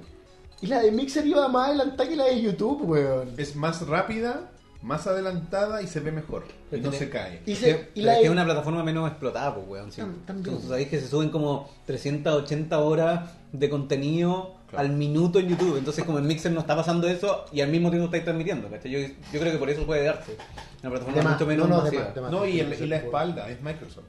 y 0.60 0.66
la 0.66 0.80
de 0.80 0.90
Mixer 0.90 1.26
iba 1.26 1.46
más 1.48 1.68
adelantada 1.68 2.08
que 2.08 2.16
la 2.16 2.24
de 2.24 2.40
YouTube, 2.40 2.82
weón. 2.88 3.34
Es 3.36 3.54
más 3.54 3.86
rápida, 3.86 4.50
más 4.82 5.06
adelantada 5.06 5.82
y 5.82 5.86
se 5.86 6.00
ve 6.00 6.10
mejor. 6.12 6.44
Y 6.72 6.76
no 6.76 6.82
Tiene- 6.90 6.98
se 6.98 7.10
cae. 7.10 7.42
Y, 7.46 7.54
se- 7.54 7.90
y 7.94 8.02
la 8.02 8.12
es 8.12 8.16
que 8.18 8.20
de- 8.22 8.26
es 8.26 8.32
una 8.32 8.44
plataforma 8.44 8.82
menos 8.82 9.08
explotada, 9.08 9.54
pues, 9.54 9.66
weón. 9.68 9.92
sí. 9.92 10.00
Tam- 10.00 10.24
también. 10.26 10.46
Entonces, 10.54 10.68
sabéis 10.70 10.88
que 10.88 11.00
se 11.00 11.08
suben 11.08 11.28
como 11.30 11.68
380 11.86 12.78
horas 12.80 13.30
de 13.52 13.68
contenido 13.70 14.54
Claro. 14.70 14.88
al 14.88 14.92
minuto 14.94 15.38
en 15.38 15.48
YouTube. 15.48 15.76
Entonces, 15.78 16.02
como 16.04 16.18
en 16.18 16.26
Mixer 16.26 16.50
no 16.52 16.60
está 16.60 16.74
pasando 16.74 17.06
eso 17.08 17.44
y 17.52 17.60
al 17.60 17.68
mismo 17.68 17.90
tiempo 17.90 18.06
estáis 18.06 18.24
transmitiendo, 18.24 18.68
¿cachai? 18.68 18.90
Yo, 18.90 18.98
yo 19.32 19.40
creo 19.40 19.52
que 19.52 19.58
por 19.58 19.70
eso 19.70 19.84
puede 19.86 20.04
darse. 20.04 20.36
Una 20.82 20.90
plataforma 20.90 21.18
de 21.18 21.22
más- 21.24 21.32
mucho 21.34 21.46
menos 21.46 21.68
no, 21.68 21.76
no, 21.76 21.82
de 21.82 21.84
masiva. 21.90 22.04
más, 22.06 22.14
de 22.14 22.20
más. 22.22 22.30
No, 22.32 22.46
y, 22.46 22.60
el- 22.60 22.82
y 22.82 22.86
la 22.86 22.96
espalda, 22.96 23.48
es 23.50 23.60
Microsoft. 23.62 24.04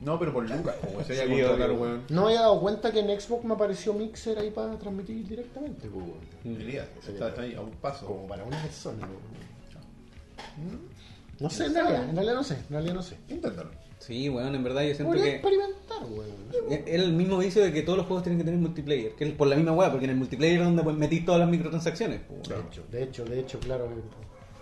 No, 0.00 0.18
pero 0.18 0.32
por 0.32 0.48
lucas, 0.48 0.74
como 0.84 1.02
se 1.02 1.12
haya 1.14 1.24
Sí, 1.24 1.40
contratar, 1.42 1.72
weón. 1.72 2.02
No 2.10 2.22
me 2.22 2.26
había 2.28 2.40
dado 2.40 2.60
cuenta 2.60 2.92
que 2.92 3.00
en 3.00 3.20
Xbox 3.20 3.44
me 3.44 3.54
apareció 3.54 3.94
Mixer 3.94 4.38
ahí 4.38 4.50
para 4.50 4.76
transmitir 4.78 5.26
directamente, 5.26 5.88
pues, 5.88 6.04
weón. 6.04 6.60
Está, 7.08 7.28
está 7.28 7.42
ahí 7.42 7.54
a 7.54 7.60
un 7.60 7.70
paso. 7.70 8.06
Como 8.06 8.26
para 8.26 8.44
una 8.44 8.60
persona, 8.60 9.06
weón. 9.06 10.80
No 11.40 11.50
sé, 11.50 11.66
en 11.66 11.74
realidad, 11.74 12.08
en 12.08 12.14
realidad 12.14 12.34
no 12.34 12.44
sé, 12.44 12.54
en 12.54 12.70
realidad 12.70 12.94
no 12.94 13.02
sé. 13.02 13.16
Inténtalo. 13.28 13.70
Sí, 13.98 14.28
weón, 14.28 14.54
en 14.54 14.62
verdad 14.62 14.82
yo 14.82 14.88
siento 14.94 15.04
Podría 15.06 15.24
que 15.24 15.30
experimentar, 15.36 16.02
weón. 16.10 16.72
es 16.72 16.82
el 16.86 17.12
mismo 17.14 17.38
vicio 17.38 17.62
de 17.64 17.72
que 17.72 17.82
todos 17.82 17.96
los 17.98 18.06
juegos 18.06 18.22
tienen 18.24 18.38
que 18.38 18.44
tener 18.44 18.60
multiplayer. 18.60 19.14
Que 19.14 19.24
es 19.24 19.32
por 19.32 19.48
la 19.48 19.56
misma 19.56 19.72
weá, 19.72 19.90
porque 19.90 20.04
en 20.04 20.10
el 20.10 20.16
multiplayer 20.18 20.58
es 20.58 20.64
donde 20.64 20.82
pues, 20.82 20.96
metís 20.96 21.24
todas 21.24 21.40
las 21.40 21.48
microtransacciones. 21.48 22.20
pues, 22.28 22.42
De 22.42 22.54
hecho, 22.60 22.82
de 22.90 23.02
hecho, 23.02 23.24
de 23.24 23.40
hecho, 23.40 23.58
claro. 23.60 23.88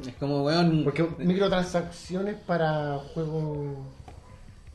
Es 0.07 0.15
como, 0.15 0.45
weón. 0.45 0.85
Porque 0.85 1.07
microtransacciones 1.19 2.37
para 2.47 2.99
juegos 3.13 3.77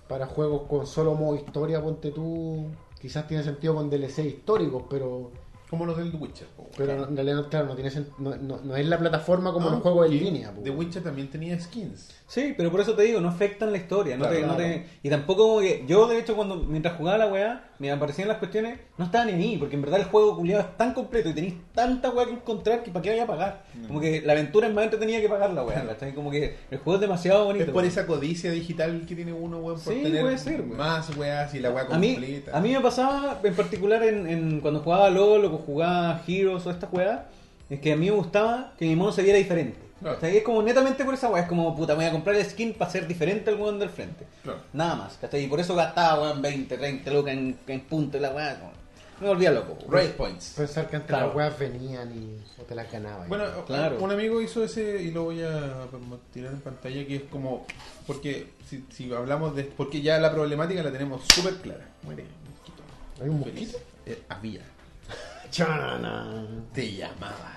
para 0.08 0.26
juegos 0.28 0.64
con 0.70 0.86
solo 0.88 1.14
modo 1.16 1.36
historia, 1.36 1.82
ponte 1.82 2.12
tú, 2.12 2.68
quizás 3.02 3.28
tiene 3.28 3.44
sentido 3.44 3.76
con 3.76 3.90
DLC 3.90 4.20
históricos, 4.26 4.84
pero 4.90 5.32
Como 5.70 5.86
los 5.86 5.98
del 5.98 6.12
The 6.12 6.18
Witcher. 6.18 6.48
po, 6.56 6.70
pero 6.78 6.94
weón. 6.94 7.10
en 7.10 7.16
realidad 7.18 7.48
claro, 7.50 7.68
no 7.68 7.76
tiene 7.76 7.92
no, 8.20 8.36
no- 8.38 8.58
no 8.64 8.76
es 8.78 8.88
la 8.88 8.98
plataforma 8.98 9.52
como 9.52 9.70
los 9.70 9.82
juegos 9.82 10.06
en 10.08 10.18
línea. 10.18 10.54
po. 10.54 10.62
The 10.62 10.70
Witcher 10.70 11.04
también 11.04 11.30
tenía 11.30 11.60
skins. 11.60 12.10
Sí, 12.30 12.54
pero 12.58 12.70
por 12.70 12.82
eso 12.82 12.94
te 12.94 13.04
digo, 13.04 13.22
no 13.22 13.30
afectan 13.30 13.72
la 13.72 13.78
historia. 13.78 14.18
No 14.18 14.26
Claro, 14.26 14.40
te, 14.42 14.46
no 14.48 14.56
te- 14.58 14.86
y 15.02 15.10
tampoco 15.10 15.48
como 15.48 15.62
que. 15.62 15.86
Yo, 15.88 16.08
de 16.08 16.20
hecho, 16.20 16.36
cuando 16.36 16.58
mientras 16.58 16.98
jugaba 16.98 17.18
la 17.18 17.28
weá, 17.28 17.70
me 17.80 17.90
aparecían 17.90 18.28
las 18.28 18.38
cuestiones, 18.40 18.80
no 18.98 19.06
estaba 19.06 19.24
ni 19.24 19.32
ahí, 19.32 19.56
porque 19.58 19.76
en 19.76 19.82
verdad 19.82 20.02
el 20.02 20.08
juego 20.08 20.36
culiado 20.36 20.62
es 20.64 20.76
tan 20.76 20.94
completo 20.94 21.30
y 21.30 21.34
tenéis 21.34 21.54
tanta 21.74 22.10
weá 22.10 22.26
que 22.26 22.34
encontrar 22.34 22.84
que 22.84 22.92
para 22.92 23.02
qué 23.02 23.12
vaya 23.12 23.24
a 23.24 23.28
pagar. 23.28 23.64
Mm. 23.76 23.88
Como 23.88 24.02
que 24.02 24.22
la 24.24 24.34
aventura 24.34 24.68
es 24.68 24.74
más 24.74 24.84
entretenida 24.84 25.22
que 25.22 25.30
pagar 25.30 25.52
la 25.54 25.64
weá, 25.64 25.86
¿cachai? 25.88 26.14
Como 26.14 26.30
que 26.30 26.54
el 26.70 26.80
juego 26.80 26.96
es 26.96 27.02
demasiado 27.02 27.46
bonito. 27.46 27.64
Es 27.64 27.72
por 27.72 27.86
esa 27.86 28.06
codicia 28.06 28.52
digital 28.52 29.06
que 29.08 29.16
tiene 29.16 29.32
uno, 29.32 29.60
weón, 29.60 29.80
por 29.80 29.94
Sí, 29.94 30.04
tener 30.04 30.22
puede 30.22 30.38
ser, 30.38 30.60
weón. 30.64 30.76
más 30.76 31.16
weas 31.16 31.54
y 31.56 31.60
la 31.62 31.72
wea 31.72 31.86
A 31.90 31.98
mí, 31.98 32.12
completa. 32.16 32.58
a 32.58 32.60
mí 32.60 32.74
me 32.74 32.82
pasaba 32.82 33.40
en 33.42 33.56
particular 33.56 34.04
en, 34.04 34.28
en 34.28 34.60
cuando 34.60 34.82
jugaba 34.82 35.10
LOL 35.10 35.46
o 35.46 35.50
jugaba 35.60 36.22
Heroes 36.28 36.66
o 36.66 36.72
esta 36.72 36.90
weá, 36.92 37.30
es 37.70 37.80
que 37.80 37.94
a 37.94 37.96
mí 37.96 38.08
me 38.10 38.16
gustaba 38.18 38.74
que 38.78 38.86
mi 38.86 38.98
mono 38.98 39.14
se 39.14 39.24
viera 39.24 39.38
diferente. 39.38 39.87
Claro. 40.02 40.20
Sea, 40.20 40.30
es 40.30 40.44
como 40.44 40.62
netamente 40.62 41.04
por 41.04 41.14
esa 41.14 41.30
weá, 41.30 41.44
es 41.44 41.50
como 41.50 41.76
puta, 41.76 41.94
me 41.94 42.00
voy 42.04 42.06
a 42.06 42.12
comprar 42.12 42.36
el 42.36 42.46
skin 42.46 42.74
para 42.74 42.92
ser 42.92 43.08
diferente 43.08 43.50
al 43.50 43.56
weón 43.60 43.80
del 43.80 43.90
frente. 43.90 44.26
Claro. 44.44 44.60
Nada 44.74 44.96
más, 44.96 45.18
¿cachai? 45.20 45.44
Y 45.44 45.48
por 45.48 45.60
eso 45.60 45.76
gastaba 45.76 46.22
weón 46.22 46.42
20, 46.42 46.78
30 46.78 47.12
lucas 47.12 47.34
en, 47.34 47.58
en 47.68 47.82
punto 47.82 48.18
y 48.18 48.20
la 48.20 48.30
weá. 48.32 48.60
como- 48.60 48.72
Me 49.20 49.28
volvía 49.30 49.50
loco. 49.50 49.76
Raid 49.90 50.12
points. 50.12 50.54
Pensar 50.56 50.88
que 50.88 50.98
antes 50.98 51.10
Claro. 51.10 51.28
las 51.28 51.36
weas 51.36 51.58
venían 51.58 52.12
y 52.16 52.62
o 52.62 52.66
te 52.66 52.76
las 52.76 52.92
ganabas. 52.92 53.28
Bueno, 53.28 53.46
Claro. 53.66 53.98
un 54.00 54.12
amigo 54.12 54.40
hizo 54.42 54.64
ese 54.64 55.02
y 55.02 55.10
lo 55.10 55.24
voy 55.24 55.42
a 55.42 55.88
tirar 56.32 56.54
en 56.54 56.62
pantalla 56.62 57.04
que 57.08 57.16
es 57.16 57.24
como 57.24 57.66
porque 58.06 58.52
si, 58.70 58.86
si 58.92 59.12
hablamos 59.12 59.56
de 59.56 59.64
porque 59.64 60.02
ya 60.04 60.20
la 60.20 60.32
problemática 60.32 60.84
la 60.84 60.92
tenemos 60.92 61.24
súper 61.34 61.56
clara. 61.56 61.86
Muere 62.04 62.26
mosquito. 62.48 62.84
¿Hay 63.24 63.30
un 63.30 63.44
Feliz. 63.44 63.74
mosquito? 63.74 63.80
Eh, 64.06 64.22
había. 64.30 64.62
Chana. 65.52 66.46
Te 66.72 66.92
llamabas. 66.94 67.57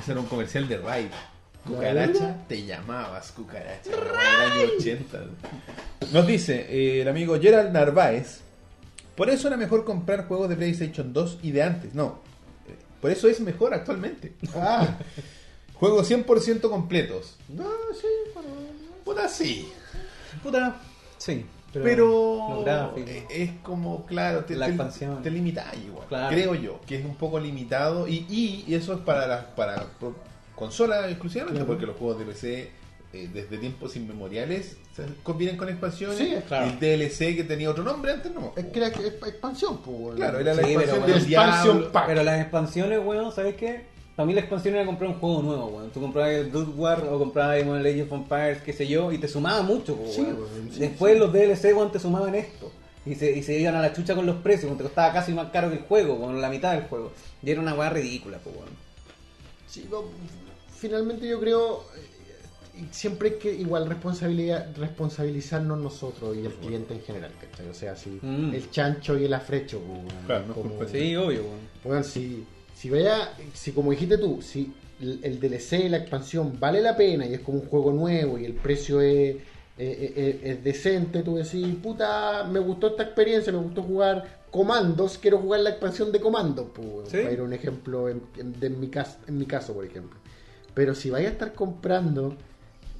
Ese 0.00 0.12
era 0.12 0.20
un 0.20 0.26
comercial 0.26 0.68
de 0.68 0.78
Raid. 0.78 1.06
Cucaracha, 1.66 2.36
te 2.46 2.64
llamabas 2.66 3.32
cucaracha. 3.32 3.90
Era 3.90 4.44
el 4.56 4.62
año 4.66 4.72
80. 4.78 5.18
Nos 6.12 6.26
dice 6.26 6.66
eh, 6.68 7.02
el 7.02 7.08
amigo 7.08 7.38
Gerald 7.40 7.72
Narváez. 7.72 8.40
Por 9.16 9.30
eso 9.30 9.48
era 9.48 9.56
mejor 9.56 9.84
comprar 9.84 10.26
juegos 10.26 10.48
de 10.48 10.56
PlayStation 10.56 11.12
2 11.12 11.38
y 11.42 11.52
de 11.52 11.62
antes. 11.62 11.94
No. 11.94 12.20
eh, 12.68 12.74
Por 13.00 13.10
eso 13.10 13.28
es 13.28 13.40
mejor 13.40 13.72
actualmente. 13.74 14.34
Ah, 14.54 14.98
Juegos 15.74 16.08
100% 16.10 16.60
completos. 16.68 17.36
no, 17.48 17.64
sí, 18.00 18.06
bueno. 18.32 18.48
Puta, 19.04 19.28
sí. 19.28 19.70
Puta, 20.42 20.76
sí. 21.18 21.44
Pero, 21.82 22.62
Pero, 22.64 22.94
eh, 22.96 23.24
es 23.30 23.50
como, 23.62 24.04
claro, 24.06 24.44
te, 24.44 24.54
La 24.54 24.66
te- 24.66 24.72
expansión. 24.72 25.22
te 25.22 25.30
limita 25.30 25.70
igual. 25.84 26.06
Claro. 26.08 26.28
Creo 26.34 26.54
yo, 26.54 26.80
que 26.86 26.96
es 26.98 27.04
un 27.04 27.16
poco 27.16 27.40
limitado. 27.40 28.06
Y, 28.08 28.26
y, 28.28 28.64
y 28.66 28.74
eso 28.74 28.92
es 28.94 29.00
para 29.00 29.26
las 29.26 29.44
para 29.56 29.84
consolas 30.54 31.08
exclusivamente, 31.10 31.58
Claro. 31.60 31.66
porque 31.66 31.86
los 31.86 31.96
juegos 31.96 32.18
de 32.18 32.24
PC 32.26 32.70
eh, 33.12 33.28
desde 33.32 33.58
tiempos 33.58 33.94
inmemoriales 33.96 34.76
se 34.96 35.04
vienen 35.34 35.56
con 35.56 35.68
expansiones. 35.68 36.18
Sí, 36.18 36.34
claro. 36.48 36.66
El 36.66 36.78
DLC 36.80 37.36
que 37.36 37.44
tenía 37.44 37.70
otro 37.70 37.84
nombre 37.84 38.10
antes 38.12 38.32
no. 38.34 38.52
Es 38.56 38.64
que 38.66 38.78
era 38.78 38.90
que- 38.92 39.06
es 39.06 39.14
expansión, 39.14 39.78
pues. 39.78 40.16
Claro, 40.16 40.38
era 40.40 40.54
la 40.54 40.62
Sí, 40.62 40.68
pero 40.74 40.80
expansión 40.80 41.00
bueno. 41.00 41.14
del 41.14 41.24
Expansion 41.32 41.72
Diablo. 41.76 41.92
pack. 41.92 42.06
Pero 42.06 42.22
las 42.24 42.40
expansiones, 42.40 43.00
weón, 43.04 43.32
¿sabes 43.32 43.54
qué? 43.56 43.93
Para 44.16 44.26
mí 44.26 44.32
la 44.34 44.40
expansión 44.40 44.76
era 44.76 44.86
comprar 44.86 45.10
un 45.10 45.18
juego 45.18 45.42
nuevo, 45.42 45.66
weón. 45.66 45.90
Tú 45.90 46.00
comprabas 46.00 46.32
el 46.34 46.50
Blood 46.50 46.68
War 46.76 47.04
o 47.10 47.18
comprabas 47.18 47.56
el 47.58 47.82
Legend 47.82 48.12
of 48.12 48.18
Empires, 48.20 48.62
qué 48.62 48.72
sé 48.72 48.86
yo, 48.86 49.10
y 49.10 49.18
te 49.18 49.26
sumaba 49.26 49.62
mucho, 49.62 49.98
Sí, 50.08 50.20
weón. 50.22 50.36
weón, 50.36 50.70
sí, 50.72 50.78
Después 50.80 51.14
sí. 51.14 51.18
los 51.18 51.32
DLC, 51.32 51.64
weón, 51.74 51.90
te 51.90 51.98
sumaban 51.98 52.34
esto. 52.34 52.70
Y 53.06 53.16
se, 53.16 53.32
y 53.36 53.42
se 53.42 53.58
iban 53.58 53.74
a 53.74 53.82
la 53.82 53.92
chucha 53.92 54.14
con 54.14 54.24
los 54.24 54.36
precios, 54.36 54.66
weón, 54.66 54.78
te 54.78 54.84
costaba 54.84 55.12
casi 55.12 55.32
más 55.32 55.50
caro 55.50 55.68
que 55.68 55.76
el 55.78 55.82
juego, 55.82 56.18
con 56.20 56.40
la 56.40 56.48
mitad 56.48 56.72
del 56.74 56.84
juego. 56.84 57.12
Y 57.42 57.50
era 57.50 57.60
una 57.60 57.74
weá 57.74 57.90
ridícula, 57.90 58.38
weón. 58.46 58.68
Sí, 59.66 59.88
no, 59.90 60.04
finalmente 60.76 61.26
yo 61.28 61.40
creo 61.40 61.84
eh, 61.96 62.84
siempre 62.92 63.30
hay 63.30 63.34
que 63.38 63.52
igual 63.52 63.88
responsabilidad 63.88 64.68
responsabilizarnos 64.76 65.78
nosotros 65.80 66.36
y 66.36 66.46
el 66.46 66.52
cliente 66.54 66.94
en 66.94 67.00
general, 67.02 67.32
¿cachai? 67.40 67.68
O 67.68 67.74
sea, 67.74 67.96
si 67.96 68.10
Mm. 68.22 68.54
el 68.54 68.70
chancho 68.70 69.18
y 69.18 69.24
el 69.24 69.34
afrecho, 69.34 69.80
weón, 69.80 70.06
Claro, 70.26 70.44
no 70.46 70.52
es 70.52 70.58
como- 70.58 70.70
culpa 70.76 70.90
Sí, 70.92 71.16
obvio, 71.16 71.40
weón. 71.42 71.58
weón, 71.84 72.04
si, 72.04 72.44
si 72.84 72.90
vaya, 72.90 73.30
si 73.54 73.72
como 73.72 73.92
dijiste 73.92 74.18
tú, 74.18 74.42
si 74.42 74.70
el 75.00 75.40
DLC 75.40 75.86
y 75.86 75.88
la 75.88 75.96
expansión 75.96 76.58
vale 76.60 76.82
la 76.82 76.94
pena 76.94 77.24
y 77.26 77.32
es 77.32 77.40
como 77.40 77.60
un 77.60 77.66
juego 77.66 77.92
nuevo 77.92 78.38
y 78.38 78.44
el 78.44 78.52
precio 78.52 79.00
es, 79.00 79.36
es- 79.78 80.12
es- 80.18 80.36
es 80.42 80.62
decente, 80.64 81.22
tú 81.22 81.36
decís, 81.36 81.66
puta, 81.82 82.44
me 82.44 82.58
gustó 82.60 82.88
esta 82.88 83.04
experiencia, 83.04 83.50
me 83.54 83.58
gustó 83.60 83.82
jugar 83.82 84.42
comandos, 84.50 85.16
quiero 85.16 85.38
jugar 85.38 85.60
la 85.60 85.70
expansión 85.70 86.12
de 86.12 86.20
comandos, 86.20 86.66
pues, 86.74 87.08
Sí. 87.08 87.16
para 87.22 87.32
ir 87.32 87.40
a 87.40 87.42
un 87.44 87.54
ejemplo 87.54 88.10
en, 88.10 88.20
en- 88.36 88.60
de 88.60 88.68
mi 88.68 88.88
caso, 88.88 89.16
en 89.26 89.38
mi 89.38 89.46
caso, 89.46 89.72
por 89.72 89.86
ejemplo. 89.86 90.18
Pero 90.74 90.94
si 90.94 91.08
vaya 91.08 91.28
a 91.28 91.32
estar 91.32 91.54
comprando, 91.54 92.36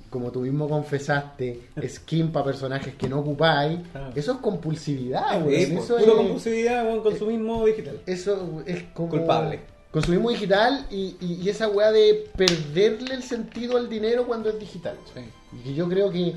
como 0.09 0.31
tú 0.33 0.41
mismo 0.41 0.67
confesaste, 0.67 1.61
skin 1.89 2.33
para 2.33 2.47
personajes 2.47 2.95
que 2.95 3.07
no 3.07 3.19
ocupáis, 3.21 3.81
Claro. 3.93 4.13
eso 4.15 4.33
es 4.33 4.39
compulsividad, 4.39 5.43
Sí, 5.43 5.47
weón. 5.47 5.75
po, 5.77 5.83
Eso 5.85 5.97
puro 5.99 6.11
es, 6.13 6.17
compulsividad, 6.17 6.87
weón, 6.87 7.03
consumismo 7.03 7.67
digital. 7.67 8.01
eso 8.07 8.63
es 8.65 8.83
como... 8.95 9.11
Culpable. 9.11 9.74
Consumismo 9.95 10.31
digital 10.31 10.87
y, 10.91 11.17
y- 11.21 11.39
y 11.41 11.49
esa 11.49 11.69
weá 11.69 11.93
de 11.93 12.29
perderle 12.37 13.15
el 13.15 13.23
sentido 13.23 13.77
al 13.77 13.89
dinero 13.89 14.27
cuando 14.27 14.49
es 14.49 14.59
digital. 14.59 14.99
Sí. 15.15 15.21
Y 15.57 15.63
que 15.63 15.75
yo 15.75 15.89
creo 15.89 16.11
que... 16.11 16.35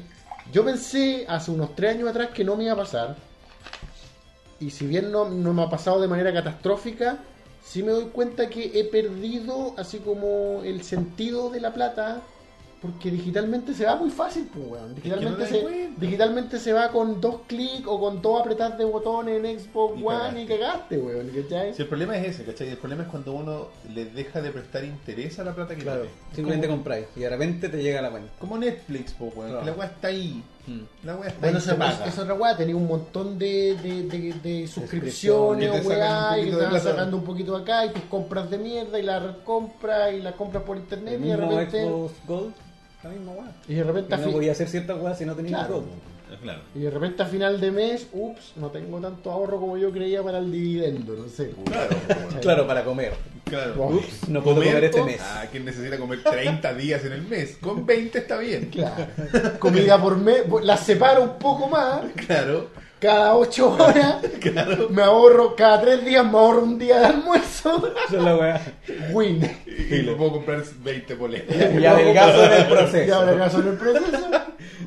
Yo 0.54 0.64
pensé 0.64 1.26
hace 1.28 1.50
unos 1.50 1.76
tres 1.76 1.96
años 1.96 2.08
atrás 2.08 2.30
que 2.36 2.44
no 2.44 2.56
me 2.56 2.66
iba 2.66 2.74
a 2.74 2.78
pasar. 2.78 3.18
Y 4.60 4.70
si 4.70 4.86
bien 4.86 5.12
no, 5.12 5.28
no 5.28 5.54
me 5.54 5.64
ha 5.64 5.70
pasado 5.72 6.00
de 6.00 6.08
manera 6.08 6.32
catastrófica, 6.32 7.18
sí 7.66 7.82
me 7.82 7.92
doy 7.92 8.06
cuenta 8.06 8.48
que 8.48 8.80
he 8.80 8.84
perdido 8.84 9.74
así 9.76 9.98
como 9.98 10.62
el 10.64 10.84
sentido 10.84 11.50
de 11.50 11.60
la 11.60 11.74
plata. 11.74 12.22
Porque 12.92 13.12
digitalmente 13.12 13.74
se 13.74 13.86
va 13.86 13.96
muy 13.98 14.10
fácil, 14.10 14.48
pues, 14.54 14.66
weón. 14.68 14.96
Digitalmente, 14.96 15.46
se, 15.48 15.90
digitalmente 15.98 16.60
se 16.60 16.72
va 16.74 16.90
con 16.90 17.20
dos 17.20 17.42
clics 17.48 17.84
o 17.86 18.00
con 18.00 18.22
dos 18.22 18.40
apretadas 18.42 18.78
de 18.78 18.86
botones 18.86 19.44
en 19.44 19.60
Xbox 19.60 20.00
Y 20.00 20.04
One 20.04 20.42
y 20.44 20.46
cagaste. 20.46 20.98
weón. 20.98 21.30
¿cachai? 21.30 21.74
Si 21.74 21.82
el 21.82 21.88
problema 21.88 22.18
es 22.18 22.28
ese, 22.30 22.46
¿cachai? 22.46 22.70
El 22.70 22.78
problema 22.78 23.04
es 23.04 23.10
cuando 23.10 23.34
uno 23.34 23.68
le 23.94 24.06
deja 24.06 24.42
de 24.42 24.52
prestar 24.52 24.86
interés 24.86 25.38
a 25.40 25.44
la 25.44 25.54
plata 25.54 25.76
que 25.76 25.82
Claro, 25.84 26.02
tiene. 26.02 26.16
simplemente 26.34 26.68
como, 26.68 26.78
compráis 26.78 27.08
y 27.16 27.20
de 27.22 27.30
repente 27.30 27.70
te 27.70 27.82
llega 27.84 28.02
la 28.02 28.10
cuenta. 28.12 28.32
como 28.40 28.58
Netflix, 28.58 29.12
po, 29.14 29.26
weón, 29.36 29.50
Claro. 29.52 29.60
que 29.60 29.66
la 29.72 29.78
weá 29.78 29.88
está 29.88 30.08
ahí. 30.08 30.44
La 31.04 31.16
weá 31.16 31.30
está 31.30 31.40
Bueno, 31.40 31.60
ahí, 31.60 31.78
paga. 31.78 32.06
es, 32.06 32.14
es 32.14 32.20
otra 32.20 32.34
weá, 32.34 32.58
tenía 32.58 32.76
un 32.76 32.88
montón 32.88 33.40
de, 33.40 33.78
de, 33.82 34.04
de, 34.04 34.34
de 34.34 34.68
suscripciones 34.68 35.70
o 35.86 35.88
weá, 35.88 36.38
y 36.40 36.52
te 36.52 36.80
sacando 36.82 37.16
un 37.18 37.24
poquito 37.24 37.56
acá, 37.56 37.86
y 37.86 37.90
tus 37.92 38.04
compras 38.04 38.50
de 38.50 38.58
mierda, 38.58 39.00
y 39.00 39.04
la 39.04 39.20
recompras, 39.20 40.14
y 40.14 40.20
las 40.20 40.36
compras 40.36 40.64
por 40.64 40.76
internet, 40.78 41.14
El 41.16 41.26
y 41.26 41.28
de 41.30 41.38
repente, 41.38 41.86
Xbox 41.86 42.14
Gold, 42.28 42.54
la 43.08 43.14
misma 43.14 43.32
weá. 43.34 43.52
y 43.68 43.74
de 43.76 43.84
repente, 43.84 44.14
a 44.14 44.18
No 44.18 44.32
podía 44.32 44.52
hacer 44.52 44.68
ciertas 44.68 45.00
weas 45.02 45.18
si 45.18 45.26
no 45.26 45.36
tenía 45.36 45.68
Claro. 46.42 46.60
Y 46.76 46.80
de 46.80 46.90
repente 46.90 47.24
a 47.24 47.26
final 47.26 47.60
de 47.60 47.72
mes, 47.72 48.08
ups, 48.12 48.54
no 48.58 48.70
tengo 48.70 49.00
tanto 49.00 49.32
ahorro 49.32 49.60
como 49.60 49.78
yo 49.78 49.92
creía 49.92 50.22
para 50.22 50.40
el 50.40 50.52
dividendo, 50.52 51.14
no 51.14 51.28
sé. 51.30 51.52
Claro. 51.66 51.90
Claro, 52.42 52.68
para 52.68 52.84
comer. 52.84 53.14
claro. 53.46 53.88
Ups, 53.88 54.30
no 54.30 54.44
puedo 54.44 54.58
comer 54.58 54.84
este 54.84 55.04
mes. 55.04 55.20
Ah, 55.22 55.46
¿quién 55.50 55.66
necesita 55.66 55.98
comer 55.98 56.22
30 56.24 56.74
días 56.76 57.04
en 57.06 57.14
el 57.14 57.24
mes? 57.24 57.58
Con 57.60 57.86
20 57.86 58.18
está 58.20 58.38
bien. 58.38 58.70
Claro. 58.70 59.08
Comida 59.60 60.00
por 60.00 60.18
mes, 60.18 60.44
las 60.64 60.82
separo 60.82 61.24
un 61.24 61.40
poco 61.40 61.68
más, 61.68 62.02
Claro, 62.28 62.70
cada 63.00 63.36
8 63.36 63.76
horas, 63.80 64.16
claro. 64.42 64.90
me 64.90 65.02
ahorro, 65.02 65.56
cada 65.56 65.82
3 65.82 66.06
días 66.06 66.26
me 66.26 66.38
ahorro 66.38 66.64
un 66.64 66.78
día 66.80 67.00
de 67.00 67.06
almuerzo. 67.08 67.94
Esa 68.08 68.18
es 68.18 68.24
la 68.24 68.36
wea. 68.38 68.62
Win. 69.12 69.42
Y 69.66 70.02
me 70.04 70.14
puedo 70.14 70.34
comprar 70.34 70.64
20 70.84 71.16
poletas. 71.16 71.56
Y 71.80 71.86
adelgazo 71.86 72.44
en 72.46 72.54
el 72.54 72.62
Y 72.62 72.66
proceso. 72.66 73.16
ahora 73.16 73.32
acaso 73.34 73.60
en 73.62 73.68
el 73.68 73.78
proceso. 73.78 74.28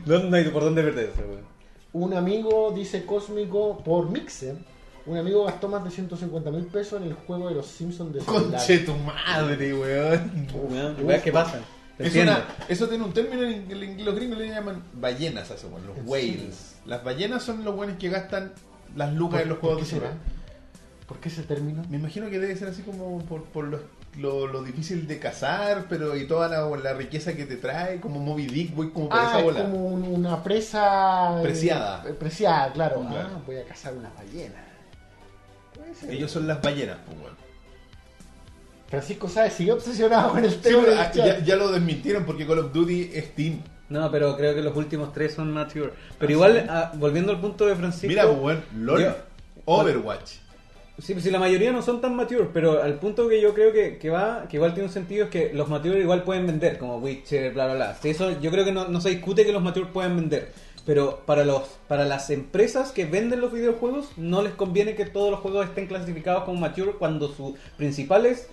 ¿Dónde 0.07 0.39
hay 0.39 0.45
por 0.49 0.63
dónde 0.65 0.83
perderse, 0.83 1.21
weón? 1.23 1.51
Un 1.93 2.15
amigo, 2.15 2.73
dice 2.75 3.05
Cósmico, 3.05 3.79
por 3.85 4.09
Mixer, 4.11 4.55
un 5.07 5.17
amigo 5.19 5.45
gastó 5.45 5.67
más 5.69 5.83
de 5.83 5.91
150 5.91 6.51
mil 6.51 6.67
pesos 6.67 7.01
en 7.03 7.09
el 7.09 7.15
juego 7.15 7.49
de 7.49 7.55
los 7.57 7.67
Simpsons 7.67 8.13
de 8.15 8.21
celular. 8.21 8.43
Conche 8.51 8.79
tu 8.79 8.95
madre, 8.95 9.75
weón. 9.75 10.47
Weón, 10.71 10.97
Weas 11.03 11.23
que 11.23 11.33
pasan. 11.33 11.63
Es 12.07 12.15
una- 12.17 12.45
eso 12.69 12.89
tiene 12.89 13.05
un 13.05 13.13
término 13.13 13.43
en 13.43 14.05
los 14.05 14.15
gringos 14.15 14.39
le 14.39 14.49
llaman 14.49 14.83
ballenas 14.95 15.51
eso, 15.51 15.69
los 15.87 15.97
¿En 15.99 16.09
whales. 16.09 16.77
Las 16.87 17.05
ballenas 17.05 17.43
son 17.43 17.65
los 17.65 17.75
buenos 17.77 17.97
que 17.99 18.09
gastan 18.09 18.53
las 18.97 19.13
lucas 19.13 19.43
en 19.43 19.49
los 19.51 19.59
¿Por 19.59 19.69
juegos 19.71 19.85
de 19.85 19.91
celular. 19.91 20.13
¿Por 21.07 21.19
qué 21.19 21.29
ese 21.29 21.43
término? 21.43 21.83
Me 21.91 21.97
imagino 21.97 22.31
que 22.31 22.39
debe 22.39 22.55
ser 22.57 22.69
así 22.69 22.83
como 22.83 23.19
por, 23.25 23.43
por 23.45 23.65
lo, 23.67 23.81
lo, 24.19 24.47
lo 24.47 24.63
difícil 24.63 25.07
de 25.09 25.19
cazar, 25.19 25.87
pero 25.89 26.17
y 26.17 26.27
toda 26.27 26.49
la, 26.49 26.65
la 26.77 26.93
riqueza 26.95 27.35
que 27.35 27.47
te 27.47 27.57
trae, 27.57 28.01
como 28.01 28.21
Moby 28.21 28.47
Dick, 28.47 28.75
voy 28.75 28.91
como 28.91 29.09
por 29.09 29.19
Ah, 29.19 29.27
esa 29.29 29.39
es 29.41 29.45
bola. 29.45 29.63
como 29.63 29.87
un- 29.89 30.05
una 30.05 30.43
presa... 30.43 31.39
eh, 31.39 31.43
Preciada. 31.43 32.05
eh, 32.09 32.13
preciada, 32.13 32.73
claro. 32.73 33.01
Claro. 33.09 33.29
Ah, 33.35 33.41
voy 33.45 33.57
a 33.57 33.65
cazar 33.65 33.93
una 33.95 34.11
ballena. 34.17 34.55
Ellos 36.09 36.31
son 36.31 36.47
las 36.47 36.63
ballenas, 36.63 36.99
pues. 37.07 37.17
Francisco 38.91 39.29
Sáez 39.29 39.53
sigue 39.55 39.73
obsesionado 39.73 40.31
con 40.33 40.45
el 40.45 40.57
tema 40.61 40.83
del 40.85 40.99
ah, 40.99 41.13
ya, 41.15 41.39
ya 41.45 41.57
lo 41.57 41.71
desmintieron 41.71 42.25
porque 42.25 42.47
Call 42.47 42.59
of 42.59 42.73
Duty 42.73 43.11
es 43.15 43.35
Team. 43.35 43.61
No, 43.89 44.11
pero 44.11 44.37
creo 44.37 44.55
que 44.55 44.63
los 44.63 44.77
últimos 44.77 45.13
tres 45.13 45.35
son 45.35 45.53
mature. 45.53 45.93
Pero 46.19 46.29
Ah, 46.29 46.33
igual, 46.33 46.61
sí. 46.61 46.67
ah, 46.69 46.93
volviendo 46.97 47.33
al 47.33 47.41
punto 47.41 47.67
de 47.67 47.75
Francisco. 47.77 48.09
Mira, 48.09 48.27
pues, 48.27 48.39
weón, 48.39 48.65
LOL, 48.77 49.01
Yo- 49.03 49.17
Overwatch. 49.65 50.31
Sí, 50.99 51.15
pues 51.15 51.25
sí, 51.25 51.31
la 51.31 51.39
mayoría 51.39 51.73
no 51.73 51.81
son 51.83 52.01
tan 52.01 52.15
mature, 52.15 52.49
pero 52.53 52.83
al 52.83 52.95
punto 52.99 53.27
que 53.29 53.41
yo 53.41 53.55
creo 53.55 53.73
que, 53.73 53.97
que 53.97 54.11
va, 54.11 54.45
que 54.49 54.57
igual 54.59 54.75
tiene 54.75 54.89
un 54.89 54.93
sentido 54.93 55.25
es 55.25 55.31
que 55.31 55.51
los 55.55 55.69
mature 55.69 55.99
igual 55.99 56.25
pueden 56.25 56.47
vender, 56.47 56.77
como 56.77 56.99
Witcher, 56.99 57.55
bla, 57.55 57.67
bla, 57.67 57.75
bla. 57.75 57.95
Sí, 58.03 58.11
eso 58.11 58.39
yo 58.41 58.51
creo 58.51 58.65
que 58.67 58.73
no, 58.73 58.87
no 58.89 59.01
se 59.01 59.09
discute 59.11 59.47
que 59.47 59.53
los 59.53 59.63
mature 59.63 59.87
pueden 59.87 60.15
vender. 60.17 60.53
Pero 60.85 61.23
para 61.27 61.45
los 61.45 61.63
para 61.89 62.05
las 62.05 62.31
empresas 62.31 62.91
que 62.93 63.05
venden 63.07 63.41
los 63.41 63.53
videojuegos, 63.53 64.09
no 64.17 64.43
les 64.43 64.53
conviene 64.53 64.95
que 64.95 65.07
todos 65.07 65.31
los 65.31 65.41
juegos 65.41 65.67
estén 65.67 65.87
clasificados 65.87 66.45
como 66.45 66.61
mature 66.61 66.93
cuando 66.99 67.29
sus 67.33 67.55
principales 67.77 68.49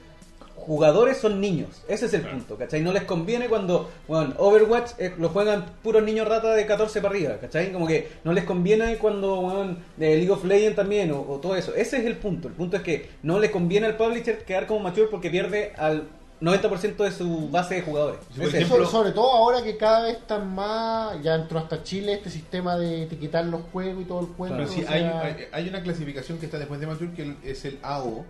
jugadores 0.58 1.18
son 1.18 1.40
niños. 1.40 1.70
Ese 1.88 2.08
es 2.08 2.14
el 2.14 2.22
punto, 2.22 2.58
¿cachai? 2.58 2.82
No 2.82 2.92
les 2.92 3.04
conviene 3.04 3.48
cuando, 3.48 3.90
bueno, 4.08 4.34
Overwatch 4.38 4.92
eh, 4.98 5.14
lo 5.18 5.30
juegan 5.30 5.66
puros 5.82 6.04
niños 6.04 6.28
rata 6.28 6.54
de 6.54 6.66
14 6.66 7.00
para 7.02 7.14
arriba, 7.16 7.38
¿cachai? 7.40 7.72
Como 7.72 7.88
que 7.88 8.10
no 8.24 8.34
les 8.34 8.44
conviene 8.44 8.98
cuando, 8.98 9.38
bueno, 9.38 9.78
de 9.96 10.16
League 10.18 10.32
of 10.32 10.44
Legends 10.44 10.76
también 10.76 11.12
o, 11.12 11.22
o 11.22 11.38
todo 11.40 11.56
eso. 11.56 11.74
Ese 11.76 11.98
es 11.98 12.06
el 12.06 12.18
punto. 12.18 12.48
El 12.50 12.54
punto 12.56 12.78
es 12.78 12.84
que 12.84 13.10
no 13.24 13.40
le 13.40 13.50
conviene 13.52 13.88
al 13.88 13.96
publisher 13.98 14.44
quedar 14.44 14.68
como 14.68 14.82
mature 14.82 15.08
porque 15.08 15.30
pierde 15.30 15.74
al 15.78 16.04
90% 16.42 16.98
de 16.98 17.12
su 17.12 17.50
base 17.50 17.76
de 17.76 17.82
jugadores. 17.82 18.20
Sí, 18.34 18.40
por 18.42 18.50
ejemplo- 18.56 18.86
sobre 18.88 19.12
todo 19.12 19.32
ahora 19.32 19.64
que 19.64 19.76
cada 19.78 20.04
vez 20.04 20.18
están 20.18 20.54
más, 20.54 21.22
ya 21.24 21.34
entró 21.36 21.58
hasta 21.60 21.82
Chile 21.84 22.14
este 22.14 22.30
sistema 22.30 22.78
de 22.78 23.04
etiquetar 23.04 23.46
los 23.46 23.62
juegos 23.74 24.04
y 24.04 24.06
todo 24.06 24.20
el 24.22 24.28
cuento. 24.28 24.58
Pero 24.58 24.70
sí, 24.70 24.84
o 24.86 24.90
hay, 24.92 25.02
sea, 25.02 25.22
hay, 25.22 25.36
hay 25.52 25.70
una 25.70 25.82
clasificación 25.82 26.38
que 26.38 26.46
está 26.46 26.60
después 26.60 26.80
de 26.80 26.88
Mature 26.88 27.12
que 27.14 27.36
es 27.44 27.66
el 27.66 27.80
AO. 27.82 28.26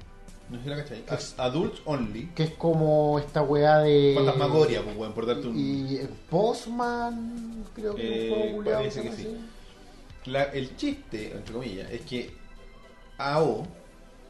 No 0.50 0.58
sé 0.58 0.64
si 0.64 0.70
la 0.70 0.76
cachai. 0.78 1.04
Es- 1.12 1.36
Adults 1.38 1.82
Only. 1.86 2.28
que 2.36 2.44
es 2.44 2.52
como 2.52 3.20
esta 3.20 3.42
weá 3.42 3.80
de... 3.80 4.14
Fantasmagoria, 4.16 4.82
pues, 4.84 4.96
weón, 4.98 5.14
por 5.14 5.26
darte 5.26 5.48
un. 5.48 5.58
Y 5.58 5.96
eh, 5.98 6.10
Postman, 6.30 7.66
creo 7.76 7.96
que 7.96 8.02
Eh, 8.02 8.28
es 8.28 8.32
un 8.34 8.64
juego 8.64 8.78
parece 8.80 9.02
que 9.02 9.12
sí. 9.12 9.38
La- 10.26 10.44
el 10.44 10.76
chiste, 10.78 11.32
entre 11.34 11.54
comillas, 11.54 11.90
es 11.92 12.02
que 12.02 12.32
AO 13.18 13.66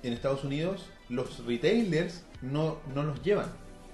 en 0.03 0.13
Estados 0.13 0.43
Unidos, 0.43 0.85
los 1.09 1.45
retailers 1.45 2.23
no, 2.41 2.77
no 2.93 3.03
los 3.03 3.21
llevan. 3.23 3.51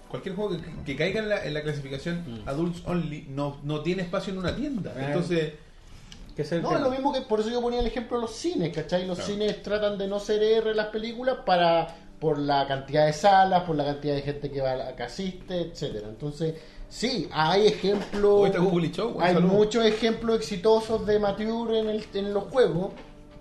Cualquier 0.09 0.35
juego 0.35 0.51
que, 0.57 0.83
que 0.85 0.95
caiga 0.95 1.19
en 1.21 1.29
la, 1.29 1.43
en 1.45 1.53
la 1.53 1.61
clasificación 1.63 2.23
Mm. 2.45 2.47
Adults 2.49 2.83
Only 2.85 3.25
no, 3.29 3.57
no 3.63 3.81
tiene 3.81 4.03
espacio 4.03 4.31
en 4.31 4.39
una 4.39 4.55
tienda. 4.55 4.93
Ah. 4.95 5.07
Entonces, 5.07 5.53
es 6.35 6.51
No, 6.51 6.59
tema. 6.59 6.75
es 6.75 6.81
lo 6.81 6.89
mismo 6.91 7.13
que 7.13 7.21
por 7.21 7.39
eso 7.39 7.49
yo 7.49 7.61
ponía 7.61 7.79
el 7.79 7.87
ejemplo 7.87 8.17
de 8.17 8.21
los 8.23 8.35
cines, 8.35 8.73
¿cachai? 8.75 9.07
Los 9.07 9.17
Claro. 9.19 9.33
cines 9.33 9.61
tratan 9.63 9.97
de 9.97 10.07
no 10.07 10.19
ser 10.19 10.41
R 10.43 10.73
las 10.75 10.87
películas 10.87 11.37
para 11.45 11.95
por 12.23 12.39
la 12.39 12.65
cantidad 12.65 13.05
de 13.05 13.11
salas, 13.11 13.63
por 13.63 13.75
la 13.75 13.83
cantidad 13.83 14.15
de 14.15 14.21
gente 14.21 14.49
que 14.49 14.61
va 14.61 14.95
que 14.95 15.03
asiste, 15.03 15.59
etcétera. 15.59 16.07
Entonces, 16.07 16.55
sí, 16.87 17.27
hay 17.33 17.67
ejemplos, 17.67 18.49
Show, 18.93 19.17
hay 19.19 19.33
saludo. 19.33 19.53
muchos 19.53 19.85
ejemplos 19.85 20.37
exitosos 20.37 21.05
de 21.05 21.19
Mature 21.19 21.79
en, 21.79 21.89
el- 21.89 22.05
en 22.13 22.33
los 22.33 22.45
juegos, 22.45 22.93